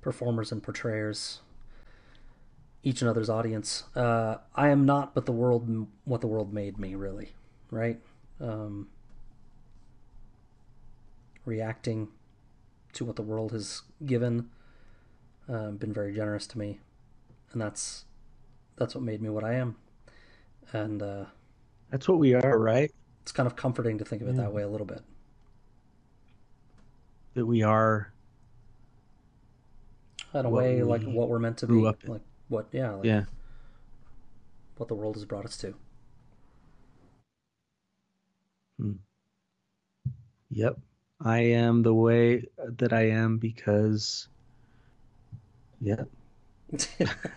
performers 0.00 0.50
and 0.52 0.62
portrayers. 0.62 1.40
Each 2.82 3.00
another's 3.02 3.28
audience. 3.30 3.84
Uh, 3.94 4.38
I 4.54 4.70
am 4.70 4.84
not, 4.84 5.14
but 5.14 5.26
the 5.26 5.32
world, 5.32 5.86
what 6.04 6.20
the 6.20 6.26
world 6.26 6.52
made 6.52 6.78
me, 6.78 6.94
really, 6.94 7.32
right? 7.70 8.00
Um, 8.40 8.88
reacting 11.44 12.08
to 12.94 13.04
what 13.04 13.16
the 13.16 13.22
world 13.22 13.52
has 13.52 13.82
given, 14.04 14.50
uh, 15.48 15.70
been 15.72 15.92
very 15.92 16.14
generous 16.14 16.46
to 16.48 16.58
me, 16.58 16.80
and 17.52 17.60
that's 17.60 18.04
that's 18.76 18.94
what 18.94 19.04
made 19.04 19.20
me 19.22 19.28
what 19.28 19.44
I 19.44 19.54
am. 19.54 19.76
And 20.72 21.02
uh, 21.02 21.26
That's 21.90 22.08
what 22.08 22.18
we 22.18 22.32
are, 22.34 22.58
right? 22.58 22.90
it's 23.20 23.30
kind 23.30 23.46
of 23.46 23.54
comforting 23.54 23.98
to 23.98 24.04
think 24.04 24.22
of 24.22 24.28
it 24.28 24.34
Yeah. 24.34 24.42
that 24.42 24.52
way 24.52 24.62
a 24.62 24.68
little 24.68 24.86
bit. 24.86 25.02
That 27.34 27.46
we 27.46 27.62
are. 27.62 28.12
In 30.34 30.46
a 30.46 30.50
way, 30.50 30.82
like 30.82 31.02
what 31.04 31.28
we're 31.28 31.38
meant 31.38 31.58
to 31.58 31.66
be, 31.66 31.74
in. 31.74 31.82
like 31.82 32.20
what, 32.48 32.66
yeah, 32.72 32.92
like 32.92 33.04
Yeah. 33.04 33.24
what 34.78 34.88
the 34.88 34.94
world 34.94 35.16
has 35.16 35.24
brought 35.26 35.44
us 35.44 35.56
to. 35.58 35.74
Hmm. 38.78 38.92
Yep. 40.50 40.78
I 41.24 41.38
am 41.40 41.82
the 41.82 41.94
way 41.94 42.46
that 42.58 42.92
I 42.92 43.08
am 43.10 43.38
because. 43.38 44.28
Yep. 45.80 46.08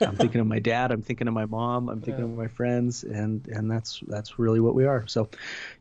I'm 0.01 0.15
thinking 0.15 0.39
of 0.39 0.47
my 0.47 0.59
dad. 0.59 0.91
I'm 0.91 1.01
thinking 1.01 1.27
of 1.27 1.33
my 1.33 1.45
mom. 1.45 1.89
I'm 1.89 1.99
thinking 2.01 2.23
Yeah. 2.25 2.31
of 2.31 2.37
my 2.37 2.47
friends, 2.47 3.03
and 3.03 3.45
and 3.49 3.69
that's 3.69 3.99
that's 4.07 4.39
really 4.39 4.61
what 4.61 4.75
we 4.75 4.85
are. 4.85 5.05
So, 5.07 5.29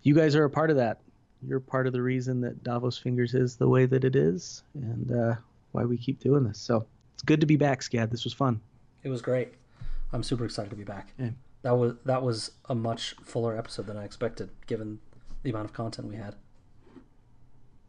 you 0.02 0.14
guys 0.14 0.34
are 0.34 0.44
a 0.44 0.50
part 0.50 0.70
of 0.70 0.76
that. 0.76 1.00
You're 1.46 1.60
part 1.60 1.86
of 1.86 1.92
the 1.92 2.02
reason 2.02 2.40
that 2.42 2.62
Davos 2.62 2.98
Fingers 2.98 3.34
is 3.34 3.56
the 3.56 3.68
way 3.68 3.86
that 3.86 4.04
it 4.04 4.16
is, 4.16 4.62
and 4.74 5.12
uh, 5.12 5.34
why 5.72 5.84
we 5.84 5.96
keep 5.96 6.20
doing 6.20 6.44
this. 6.44 6.58
So 6.58 6.86
it's 7.14 7.22
good 7.22 7.40
to 7.40 7.46
be 7.46 7.56
back, 7.56 7.80
Scad. 7.80 8.10
This 8.10 8.24
was 8.24 8.32
fun. 8.32 8.60
It 9.02 9.08
was 9.08 9.22
great. 9.22 9.52
I'm 10.12 10.22
super 10.22 10.44
excited 10.44 10.70
to 10.70 10.76
be 10.76 10.84
back. 10.84 11.12
Yeah. 11.18 11.30
That 11.62 11.76
was 11.76 11.94
that 12.04 12.22
was 12.22 12.52
a 12.68 12.74
much 12.74 13.16
fuller 13.22 13.56
episode 13.56 13.86
than 13.86 13.96
I 13.96 14.04
expected, 14.04 14.50
given 14.66 15.00
the 15.42 15.50
amount 15.50 15.66
of 15.66 15.72
content 15.72 16.08
we 16.08 16.16
had. 16.16 16.34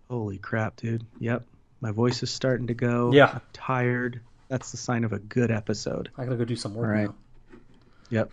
Holy 0.10 0.38
crap, 0.38 0.78
dude. 0.78 1.06
Yep. 1.20 1.46
My 1.82 1.92
voice 1.92 2.24
is 2.24 2.30
starting 2.32 2.68
to 2.68 2.74
go. 2.74 3.12
Yeah. 3.12 3.32
I'm 3.34 3.42
tired. 3.54 4.22
That's 4.48 4.72
the 4.72 4.78
sign 4.78 5.04
of 5.04 5.14
a 5.14 5.20
good 5.20 5.52
episode. 5.52 6.10
I 6.18 6.26
gotta 6.26 6.38
go 6.38 6.46
do 6.46 6.56
some 6.56 6.76
work 6.76 6.88
All 6.88 6.92
right. 6.92 7.08
now. 7.08 7.16
Yep. 8.10 8.32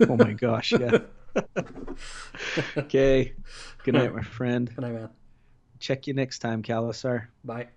oh 0.08 0.16
my 0.16 0.32
gosh. 0.32 0.72
Yeah. 0.72 0.98
okay. 2.76 3.34
Good 3.84 3.94
night, 3.94 4.14
my 4.14 4.22
friend. 4.22 4.68
Good 4.74 4.82
night, 4.82 4.94
man. 4.94 5.10
Check 5.78 6.06
you 6.06 6.14
next 6.14 6.38
time, 6.40 6.62
Khalasar. 6.62 7.26
Bye. 7.44 7.68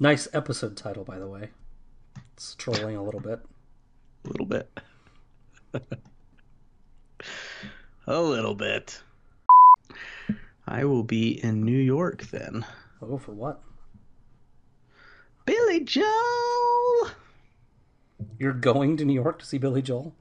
Nice 0.00 0.28
episode 0.32 0.76
title, 0.76 1.02
by 1.04 1.18
the 1.18 1.26
way. 1.26 1.50
It's 2.34 2.54
trolling 2.54 2.96
a 2.96 3.02
little 3.02 3.20
bit. 3.20 3.40
A 4.24 4.28
little 4.28 4.46
bit. 4.46 4.68
a 8.06 8.20
little 8.20 8.54
bit. 8.54 9.00
I 10.66 10.84
will 10.84 11.04
be 11.04 11.42
in 11.42 11.64
New 11.64 11.78
York 11.78 12.26
then. 12.26 12.66
Oh, 13.00 13.16
for 13.16 13.32
what? 13.32 13.62
Billy 15.48 15.80
Joel. 15.80 17.10
You're 18.38 18.52
going 18.52 18.96
to 18.98 19.04
New 19.04 19.14
York 19.14 19.38
to 19.38 19.46
see 19.46 19.58
Billy 19.58 19.82
Joel? 19.82 20.14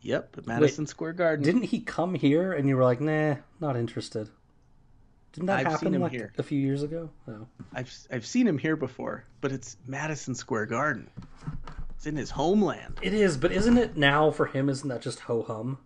Yep, 0.00 0.38
at 0.38 0.46
Madison 0.46 0.86
Square 0.86 1.14
Garden. 1.14 1.44
Didn't 1.44 1.64
he 1.64 1.80
come 1.80 2.14
here 2.14 2.52
and 2.52 2.68
you 2.68 2.76
were 2.76 2.84
like, 2.84 3.00
nah, 3.00 3.36
not 3.60 3.76
interested? 3.76 4.28
Didn't 5.32 5.46
that 5.46 5.66
I've 5.66 5.72
happen 5.72 6.00
like 6.00 6.12
here. 6.12 6.32
a 6.38 6.42
few 6.42 6.58
years 6.58 6.82
ago? 6.82 7.10
No. 7.26 7.46
I've 7.74 7.92
I've 8.10 8.26
seen 8.26 8.46
him 8.46 8.56
here 8.56 8.76
before, 8.76 9.24
but 9.40 9.52
it's 9.52 9.76
Madison 9.86 10.34
Square 10.34 10.66
Garden. 10.66 11.10
It's 11.94 12.06
in 12.06 12.16
his 12.16 12.30
homeland. 12.30 12.98
It 13.02 13.12
is, 13.14 13.36
but 13.36 13.52
isn't 13.52 13.76
it 13.76 13.96
now 13.96 14.30
for 14.30 14.46
him? 14.46 14.68
Isn't 14.68 14.88
that 14.88 15.02
just 15.02 15.20
ho 15.20 15.42
hum? 15.42 15.78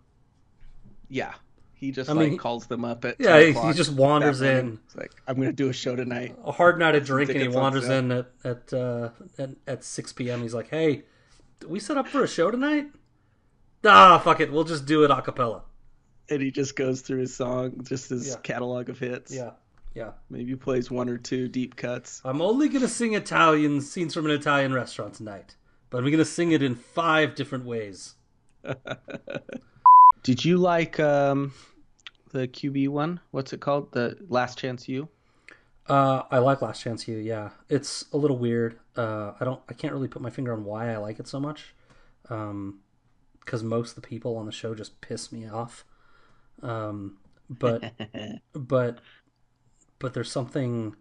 Yeah. 1.09 1.33
He 1.81 1.91
just 1.91 2.09
I 2.09 2.13
like 2.13 2.29
mean, 2.29 2.37
calls 2.37 2.67
them 2.67 2.85
up 2.85 3.03
at 3.05 3.15
Yeah, 3.19 3.39
10 3.39 3.53
he- 3.53 3.59
he 3.67 3.73
just 3.73 3.91
wanders 3.91 4.41
in. 4.41 4.77
It's 4.85 4.95
like 4.95 5.11
I'm 5.27 5.35
gonna 5.35 5.51
do 5.51 5.67
a 5.67 5.73
show 5.73 5.95
tonight. 5.95 6.37
A 6.45 6.51
hard 6.51 6.77
night 6.79 6.93
of 6.95 7.03
drink, 7.11 7.29
and 7.31 7.41
he 7.41 7.47
wanders 7.49 7.89
in 7.89 8.11
at 8.11 8.27
at, 8.43 8.71
uh, 8.71 9.09
at 9.39 9.49
at 9.67 9.83
six 9.83 10.13
p.m. 10.13 10.41
He's 10.43 10.53
like, 10.53 10.69
"Hey, 10.69 11.01
we 11.67 11.79
set 11.79 11.97
up 11.97 12.07
for 12.07 12.23
a 12.23 12.27
show 12.27 12.51
tonight?" 12.51 12.85
Ah, 13.83 14.19
fuck 14.23 14.39
it, 14.39 14.51
we'll 14.51 14.63
just 14.63 14.85
do 14.85 15.03
it 15.03 15.09
a 15.11 15.21
cappella. 15.23 15.63
And 16.29 16.39
he 16.39 16.51
just 16.51 16.75
goes 16.75 17.01
through 17.01 17.21
his 17.21 17.35
song, 17.35 17.83
just 17.83 18.11
his 18.11 18.27
Yeah. 18.29 18.35
catalog 18.43 18.89
of 18.89 18.99
hits. 18.99 19.33
Yeah, 19.33 19.53
yeah. 19.95 20.11
Maybe 20.29 20.55
plays 20.55 20.91
one 20.91 21.09
or 21.09 21.17
two 21.17 21.47
deep 21.47 21.75
cuts. 21.77 22.21
I'm 22.23 22.43
only 22.43 22.69
gonna 22.69 22.87
sing 22.87 23.15
Italian 23.15 23.81
scenes 23.81 24.13
from 24.13 24.25
an 24.27 24.31
Italian 24.33 24.71
restaurant 24.71 25.15
tonight, 25.15 25.55
but 25.89 26.03
I'm 26.03 26.11
gonna 26.11 26.25
sing 26.25 26.51
it 26.51 26.61
in 26.61 26.75
five 26.75 27.33
different 27.33 27.65
ways. 27.65 28.13
Did 30.23 30.45
you 30.45 30.57
like 30.59 30.99
um 30.99 31.53
the 32.31 32.47
QB 32.47 32.89
one? 32.89 33.19
What's 33.31 33.53
it 33.53 33.61
called? 33.61 33.91
The 33.91 34.17
Last 34.27 34.57
Chance 34.57 34.87
U? 34.89 35.07
Uh, 35.87 36.23
I 36.31 36.39
like 36.39 36.61
Last 36.61 36.81
Chance 36.81 37.07
U. 37.07 37.17
Yeah, 37.17 37.49
it's 37.69 38.05
a 38.13 38.17
little 38.17 38.37
weird. 38.37 38.79
Uh, 38.95 39.33
I 39.39 39.45
don't, 39.45 39.61
I 39.69 39.73
can't 39.73 39.93
really 39.93 40.07
put 40.07 40.21
my 40.21 40.29
finger 40.29 40.53
on 40.53 40.63
why 40.63 40.91
I 40.91 40.97
like 40.97 41.19
it 41.19 41.27
so 41.27 41.39
much. 41.39 41.75
Um, 42.29 42.79
because 43.39 43.63
most 43.63 43.89
of 43.89 43.95
the 43.95 44.07
people 44.07 44.37
on 44.37 44.45
the 44.45 44.51
show 44.51 44.75
just 44.75 45.01
piss 45.01 45.31
me 45.31 45.49
off. 45.49 45.83
Um, 46.61 47.17
but 47.49 47.91
but 48.53 48.99
but 49.99 50.13
there's 50.13 50.31
something. 50.31 50.95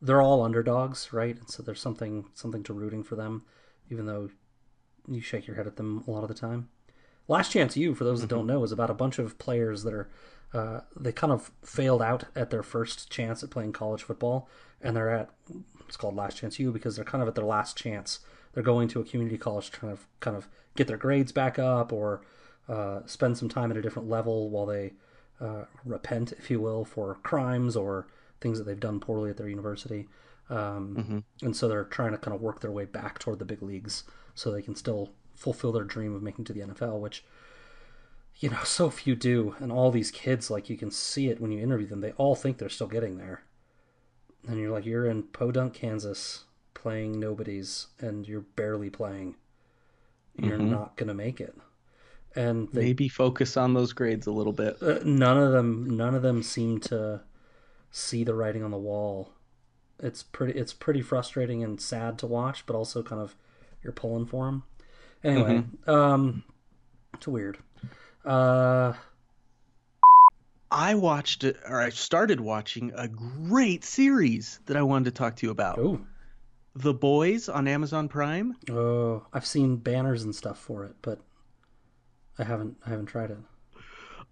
They're 0.00 0.22
all 0.22 0.42
underdogs, 0.42 1.12
right? 1.12 1.36
And 1.36 1.48
so 1.48 1.62
there's 1.62 1.80
something 1.80 2.26
something 2.34 2.62
to 2.64 2.72
rooting 2.72 3.02
for 3.02 3.16
them, 3.16 3.44
even 3.90 4.06
though 4.06 4.30
you 5.08 5.20
shake 5.20 5.46
your 5.46 5.56
head 5.56 5.66
at 5.66 5.76
them 5.76 6.04
a 6.06 6.10
lot 6.10 6.22
of 6.22 6.28
the 6.28 6.34
time. 6.34 6.68
Last 7.28 7.52
Chance 7.52 7.76
U, 7.76 7.94
for 7.94 8.04
those 8.04 8.20
that 8.20 8.30
don't 8.30 8.46
know, 8.46 8.62
is 8.64 8.72
about 8.72 8.90
a 8.90 8.94
bunch 8.94 9.18
of 9.18 9.38
players 9.38 9.84
that 9.84 9.94
are 9.94 10.08
uh, 10.54 10.80
they 10.94 11.12
kind 11.12 11.32
of 11.32 11.50
failed 11.64 12.02
out 12.02 12.24
at 12.36 12.50
their 12.50 12.62
first 12.62 13.10
chance 13.10 13.42
at 13.42 13.50
playing 13.50 13.72
college 13.72 14.02
football, 14.02 14.48
and 14.82 14.96
they're 14.96 15.10
at 15.10 15.30
it's 15.86 15.96
called 15.96 16.16
Last 16.16 16.36
Chance 16.38 16.58
U 16.58 16.72
because 16.72 16.96
they're 16.96 17.04
kind 17.04 17.22
of 17.22 17.28
at 17.28 17.34
their 17.34 17.44
last 17.44 17.76
chance. 17.76 18.20
They're 18.52 18.62
going 18.62 18.88
to 18.88 19.00
a 19.00 19.04
community 19.04 19.38
college 19.38 19.70
to 19.70 19.78
kind 19.78 19.92
of 19.92 20.06
kind 20.20 20.36
of 20.36 20.48
get 20.76 20.86
their 20.88 20.96
grades 20.96 21.32
back 21.32 21.58
up 21.58 21.92
or 21.92 22.22
uh, 22.68 23.00
spend 23.06 23.38
some 23.38 23.48
time 23.48 23.70
at 23.70 23.76
a 23.76 23.82
different 23.82 24.08
level 24.08 24.50
while 24.50 24.66
they 24.66 24.92
uh, 25.40 25.64
repent, 25.84 26.32
if 26.32 26.50
you 26.50 26.60
will, 26.60 26.84
for 26.84 27.16
crimes 27.22 27.76
or 27.76 28.06
things 28.40 28.58
that 28.58 28.64
they've 28.64 28.78
done 28.80 29.00
poorly 29.00 29.30
at 29.30 29.36
their 29.36 29.48
university. 29.48 30.08
Um, 30.50 30.94
And 31.42 31.56
so 31.56 31.68
they're 31.68 31.84
trying 31.84 32.12
to 32.12 32.18
kind 32.18 32.34
of 32.34 32.42
work 32.42 32.60
their 32.60 32.70
way 32.72 32.84
back 32.84 33.18
toward 33.18 33.38
the 33.38 33.44
big 33.44 33.62
leagues 33.62 34.04
so 34.34 34.50
they 34.50 34.62
can 34.62 34.76
still 34.76 35.12
fulfill 35.34 35.72
their 35.72 35.84
dream 35.84 36.14
of 36.14 36.22
making 36.22 36.44
to 36.46 36.52
the 36.52 36.60
NFL, 36.60 37.00
which 37.00 37.24
you 38.36 38.50
know 38.50 38.60
so 38.64 38.90
few 38.90 39.14
do. 39.14 39.54
And 39.58 39.70
all 39.72 39.90
these 39.90 40.10
kids, 40.10 40.50
like 40.50 40.68
you 40.70 40.76
can 40.76 40.90
see 40.90 41.28
it 41.28 41.40
when 41.40 41.52
you 41.52 41.62
interview 41.62 41.86
them, 41.86 42.00
they 42.00 42.12
all 42.12 42.34
think 42.34 42.58
they're 42.58 42.68
still 42.68 42.86
getting 42.86 43.18
there. 43.18 43.42
And 44.46 44.58
you're 44.58 44.72
like, 44.72 44.84
you're 44.86 45.06
in 45.06 45.22
Podunk, 45.24 45.72
Kansas, 45.74 46.44
playing 46.74 47.20
nobodies, 47.20 47.88
and 48.00 48.26
you're 48.26 48.40
barely 48.40 48.90
playing. 48.90 49.36
You're 50.36 50.58
not 50.58 50.96
gonna 50.96 51.14
make 51.14 51.40
it. 51.40 51.56
And 52.34 52.68
they 52.72 52.80
Maybe 52.86 53.08
focus 53.08 53.56
on 53.56 53.74
those 53.74 53.92
grades 53.92 54.26
a 54.26 54.32
little 54.32 54.54
bit. 54.54 54.82
uh, 54.82 54.98
none 55.04 55.36
of 55.36 55.52
them 55.52 55.96
none 55.96 56.14
of 56.14 56.22
them 56.22 56.42
seem 56.42 56.80
to 56.80 57.20
see 57.90 58.24
the 58.24 58.34
writing 58.34 58.64
on 58.64 58.70
the 58.70 58.78
wall 58.78 59.32
it's 59.98 60.22
pretty 60.22 60.58
it's 60.58 60.72
pretty 60.72 61.02
frustrating 61.02 61.62
and 61.62 61.80
sad 61.80 62.18
to 62.18 62.26
watch 62.26 62.64
but 62.66 62.74
also 62.74 63.02
kind 63.02 63.20
of 63.20 63.36
you're 63.82 63.92
pulling 63.92 64.26
for 64.26 64.46
them 64.46 64.62
anyway 65.24 65.62
um 65.86 66.42
it's 67.14 67.26
weird 67.28 67.58
uh 68.24 68.92
I 70.74 70.94
watched 70.94 71.44
it, 71.44 71.58
or 71.68 71.82
I 71.82 71.90
started 71.90 72.40
watching 72.40 72.92
a 72.96 73.06
great 73.06 73.84
series 73.84 74.58
that 74.64 74.76
I 74.78 74.82
wanted 74.82 75.04
to 75.04 75.10
talk 75.10 75.36
to 75.36 75.46
you 75.46 75.50
about. 75.52 75.78
oh 75.78 76.00
The 76.74 76.94
Boys 76.94 77.50
on 77.50 77.68
Amazon 77.68 78.08
Prime. 78.08 78.56
oh 78.70 79.26
i've 79.32 79.44
seen 79.46 79.76
banners 79.76 80.22
and 80.22 80.34
stuff 80.34 80.58
for 80.58 80.84
it 80.84 80.94
but 81.02 81.20
i 82.38 82.44
haven't 82.44 82.76
i 82.86 82.90
haven't 82.90 83.06
tried 83.06 83.30
it 83.30 83.38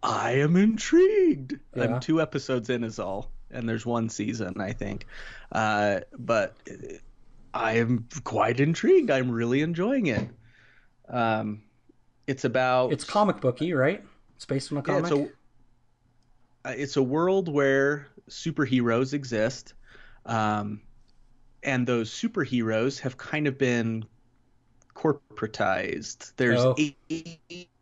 I 0.03 0.31
am 0.41 0.57
intrigued. 0.57 1.59
Yeah. 1.77 1.83
I'm 1.85 2.01
two 2.01 2.23
episodes 2.23 2.71
in 2.71 2.85
is 2.85 2.99
all, 2.99 3.31
and 3.51 3.69
there's 3.69 3.85
one 3.85 4.09
season, 4.09 4.59
I 4.59 4.73
think. 4.73 5.05
Uh, 5.53 6.01
but 6.19 6.57
I 7.53 7.73
am 7.77 8.09
quite 8.25 8.61
intrigued. 8.61 9.11
I'm 9.11 9.31
really 9.31 9.61
enjoying 9.61 10.07
it. 10.07 10.27
Um, 11.11 11.63
it's 12.27 12.45
about 12.45 12.93
It's 12.93 13.05
comic 13.05 13.41
booky, 13.41 13.73
right? 13.73 14.05
It's 14.37 14.47
based 14.47 14.73
on 14.73 14.79
a 14.79 14.83
Yeah, 14.83 14.95
comic. 14.95 15.13
it's 15.13 15.13
a 15.13 15.29
uh, 16.65 16.75
it's 16.77 16.97
a 16.97 17.03
world 17.03 17.49
where 17.53 18.09
superheroes 18.29 19.13
exist, 19.15 19.75
um, 20.27 20.81
and 21.63 21.87
those 21.87 22.11
superheroes 22.11 23.01
have 23.01 23.17
kind 23.17 23.47
of 23.47 23.59
been 23.59 24.05
corporatized. 24.95 26.33
There's 26.37 26.67
Oh. 26.67 26.77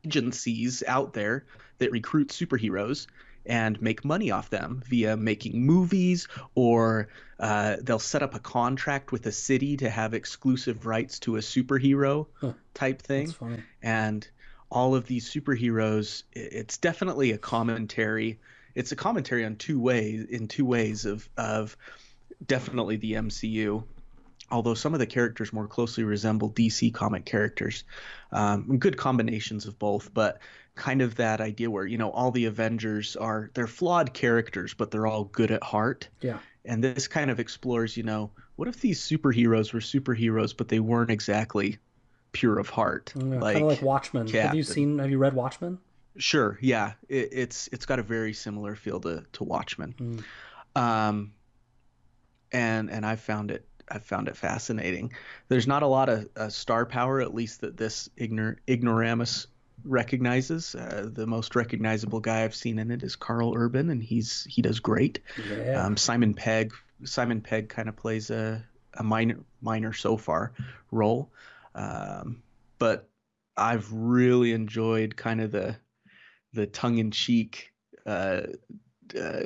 agencies 0.05 0.83
out 0.87 1.13
there 1.13 1.47
that 1.79 1.91
recruit 1.91 2.29
superheroes 2.29 3.07
and 3.49 3.81
make 3.83 4.05
money 4.05 4.31
off 4.31 4.51
them 4.51 4.83
via 4.87 5.17
making 5.17 5.65
movies, 5.67 6.29
or 6.55 7.09
uh, 7.41 7.77
they'll 7.83 7.99
set 7.99 8.23
up 8.23 8.35
a 8.35 8.39
contract 8.41 9.11
with 9.13 9.27
a 9.27 9.33
city 9.33 9.77
to 9.79 9.89
have 9.91 10.15
exclusive 10.15 10.87
rights 10.87 11.19
to 11.21 11.37
a 11.37 11.41
superhero 11.41 12.27
Huh. 12.41 12.53
type 12.75 13.03
thing 13.03 13.27
That's 13.27 13.39
funny. 13.39 13.63
and 13.83 14.29
all 14.71 14.95
of 14.95 15.07
these 15.07 15.33
superheroes, 15.33 16.25
it's 16.33 16.77
definitely 16.79 17.33
a 17.33 17.39
commentary 17.39 18.39
it's 18.75 18.93
a 18.93 18.97
commentary 18.97 19.45
on 19.45 19.57
two 19.57 19.81
ways 19.81 20.25
in 20.31 20.47
two 20.47 20.65
ways 20.65 21.05
of 21.07 21.29
of 21.37 21.77
definitely 22.47 22.97
the 22.97 23.15
MCU 23.15 23.85
although 24.51 24.75
some 24.75 24.95
of 24.95 25.01
the 25.01 25.07
characters 25.07 25.53
more 25.53 25.67
closely 25.67 26.05
resemble 26.05 26.51
DC 26.51 26.93
comic 26.95 27.25
characters 27.25 27.85
um, 28.33 28.79
good 28.79 28.97
combinations 28.97 29.67
of 29.67 29.79
both 29.79 30.13
but 30.15 30.39
kind 30.79 31.03
of 31.03 31.17
that 31.17 31.41
idea 31.41 31.71
where 31.71 31.85
you 31.87 31.99
know 31.99 32.11
all 32.11 32.31
the 32.31 32.47
Avengers 32.47 33.17
are 33.17 33.51
they're 33.55 33.67
flawed 33.67 34.15
characters 34.15 34.73
but 34.75 34.91
they're 34.91 35.07
all 35.07 35.25
good 35.25 35.51
at 35.51 35.63
heart 35.63 36.09
Yeah. 36.23 36.39
and 36.65 36.83
this 36.83 37.07
kind 37.09 37.31
of 37.31 37.39
explores 37.41 37.97
you 37.97 38.05
know 38.05 38.31
what 38.57 38.69
if 38.69 38.81
these 38.81 39.01
superheroes 39.01 39.73
were 39.73 39.81
superheroes 39.81 40.57
but 40.57 40.69
they 40.69 40.81
weren't 40.81 41.11
exactly 41.11 41.79
pure 42.33 42.59
of 42.59 42.69
heart 42.71 43.13
kind 43.15 43.35
of 43.35 43.43
like 43.43 43.83
Watchmen. 43.83 44.29
Have 44.29 44.55
you 44.55 44.63
seen? 44.63 44.99
Have 44.99 45.11
you 45.11 45.19
read 45.19 45.35
Watchmen? 45.35 45.79
Sure, 46.17 46.59
yeah, 46.61 46.93
it, 47.09 47.29
it's 47.33 47.69
it's 47.73 47.87
got 47.87 47.99
a 47.99 48.03
very 48.03 48.33
similar 48.33 48.75
feel 48.75 49.01
to 49.01 49.25
to 49.33 49.45
Watchmen, 49.45 49.95
Mm. 49.99 50.81
um, 50.81 51.33
and 52.53 52.91
and 52.91 53.07
I 53.07 53.17
found 53.17 53.51
it 53.51 53.67
I 53.91 53.99
found 53.99 54.29
it 54.29 54.37
fascinating. 54.37 55.13
There's 55.49 55.67
not 55.67 55.83
a 55.83 55.87
lot 55.87 56.09
of 56.09 56.29
uh, 56.37 56.49
star 56.51 56.85
power, 56.87 57.21
at 57.21 57.35
least 57.35 57.61
that 57.63 57.77
this 57.77 58.11
ignor- 58.19 58.57
ignoramus 58.69 59.47
recognizes. 59.85 60.75
Uh, 60.75 61.09
the 61.13 61.27
most 61.27 61.55
recognizable 61.57 62.21
guy 62.21 62.45
I've 62.45 62.55
seen 62.55 62.79
in 62.79 62.91
it 62.91 63.03
is 63.03 63.17
Karl 63.17 63.55
Urban, 63.57 63.91
and 63.91 64.03
he's 64.03 64.45
he 64.49 64.63
does 64.63 64.81
great. 64.81 65.21
Yeah. 65.51 65.85
Um, 65.85 65.97
Simon 65.97 66.35
Pegg 66.35 66.73
Simon 67.05 67.41
Pegg 67.41 67.69
kind 67.69 67.89
of 67.89 67.97
plays 67.97 68.31
a 68.31 68.65
a 68.95 69.03
minor 69.03 69.39
minor 69.61 69.93
so 69.93 70.17
far 70.17 70.53
role, 70.91 71.31
um, 71.75 72.43
but 72.79 73.09
I've 73.57 73.93
really 73.93 74.53
enjoyed 74.53 75.17
kind 75.17 75.41
of 75.41 75.53
the 75.53 75.77
the 76.53 76.67
tongue 76.67 76.99
in 76.99 77.11
cheek 77.11 77.73
uh, 78.07 78.43
uh, 79.21 79.41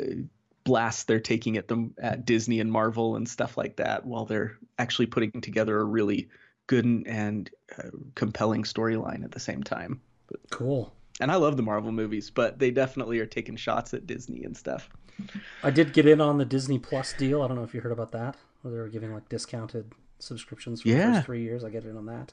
blast 0.65 1.09
they're 1.09 1.21
taking 1.21 1.57
at 1.57 1.69
them 1.69 1.95
at 1.99 2.25
Disney 2.25 2.61
and 2.61 2.71
Marvel 2.71 3.17
and 3.17 3.29
stuff 3.29 3.57
like 3.57 3.77
that, 3.77 4.07
while 4.07 4.25
they're 4.25 4.57
actually 4.79 5.07
putting 5.07 5.41
together 5.41 5.79
a 5.81 5.85
really 5.85 6.29
good 6.69 6.85
and, 6.85 7.07
and 7.07 7.51
uh, 7.77 7.91
compelling 8.15 8.63
storyline 8.63 9.25
at 9.25 9.33
the 9.33 9.41
same 9.41 9.63
time. 9.63 10.01
Cool. 10.51 10.93
And 11.21 11.31
I 11.31 11.37
love 11.37 11.57
the 11.57 11.63
Marvel 11.63 11.93
movies, 11.93 12.31
but 12.31 12.59
they 12.59 12.71
definitely 12.71 13.21
are 13.21 13.27
taking 13.27 13.55
shots 13.57 13.95
at 13.95 14.07
Disney 14.07 14.45
and 14.45 14.57
stuff. 14.57 14.89
I 15.63 15.71
did 15.71 15.93
get 15.93 16.07
in 16.07 16.21
on 16.21 16.39
the 16.39 16.45
Disney 16.45 16.79
Plus 16.79 17.13
deal. 17.13 17.43
I 17.43 17.49
don't 17.49 17.57
know 17.57 17.63
if 17.65 17.75
you 17.75 17.81
heard 17.81 17.93
about 17.93 18.13
that, 18.13 18.37
where 18.63 18.73
they 18.73 18.79
were 18.81 18.89
giving 18.89 19.13
like 19.13 19.29
discounted 19.29 19.93
subscriptions 20.19 20.83
for 20.83 20.89
the 20.89 20.95
first 20.99 21.27
three 21.27 21.43
years. 21.43 21.65
I 21.65 21.71
get 21.71 21.85
in 21.85 21.97
on 21.97 22.07
that, 22.07 22.33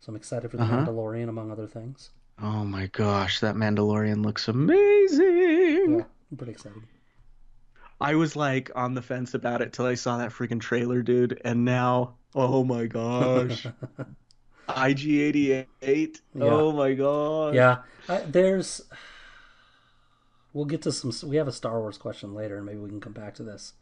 so 0.00 0.10
I'm 0.10 0.16
excited 0.16 0.50
for 0.50 0.58
the 0.58 0.62
Uh-huh. 0.64 0.84
Mandalorian, 0.84 1.28
among 1.28 1.50
other 1.50 1.66
things. 1.66 2.10
Oh 2.42 2.64
my 2.64 2.86
gosh, 2.88 3.40
that 3.40 3.54
Mandalorian 3.56 4.24
looks 4.24 4.48
amazing. 4.48 5.98
Yeah, 5.98 6.04
I'm 6.30 6.36
pretty 6.36 6.52
excited. 6.52 6.82
I 8.00 8.14
was 8.14 8.34
like 8.36 8.70
on 8.74 8.94
the 8.94 9.02
fence 9.02 9.34
about 9.34 9.60
it 9.60 9.72
till 9.72 9.84
I 9.86 9.94
saw 9.94 10.18
that 10.18 10.30
freaking 10.30 10.60
trailer, 10.60 11.02
dude, 11.02 11.40
and 11.44 11.64
now, 11.64 12.14
oh 12.34 12.64
my 12.64 12.86
gosh. 12.86 13.66
IG88. 14.74 16.20
Oh 16.40 16.72
my 16.72 16.94
god. 16.94 17.54
yeah, 17.54 17.78
I, 18.08 18.18
there's. 18.20 18.82
We'll 20.52 20.64
get 20.64 20.82
to 20.82 20.92
some. 20.92 21.12
We 21.28 21.36
have 21.36 21.48
a 21.48 21.52
Star 21.52 21.78
Wars 21.78 21.98
question 21.98 22.34
later, 22.34 22.56
and 22.56 22.66
maybe 22.66 22.78
we 22.78 22.88
can 22.88 23.00
come 23.00 23.12
back 23.12 23.34
to 23.34 23.44
this. 23.44 23.74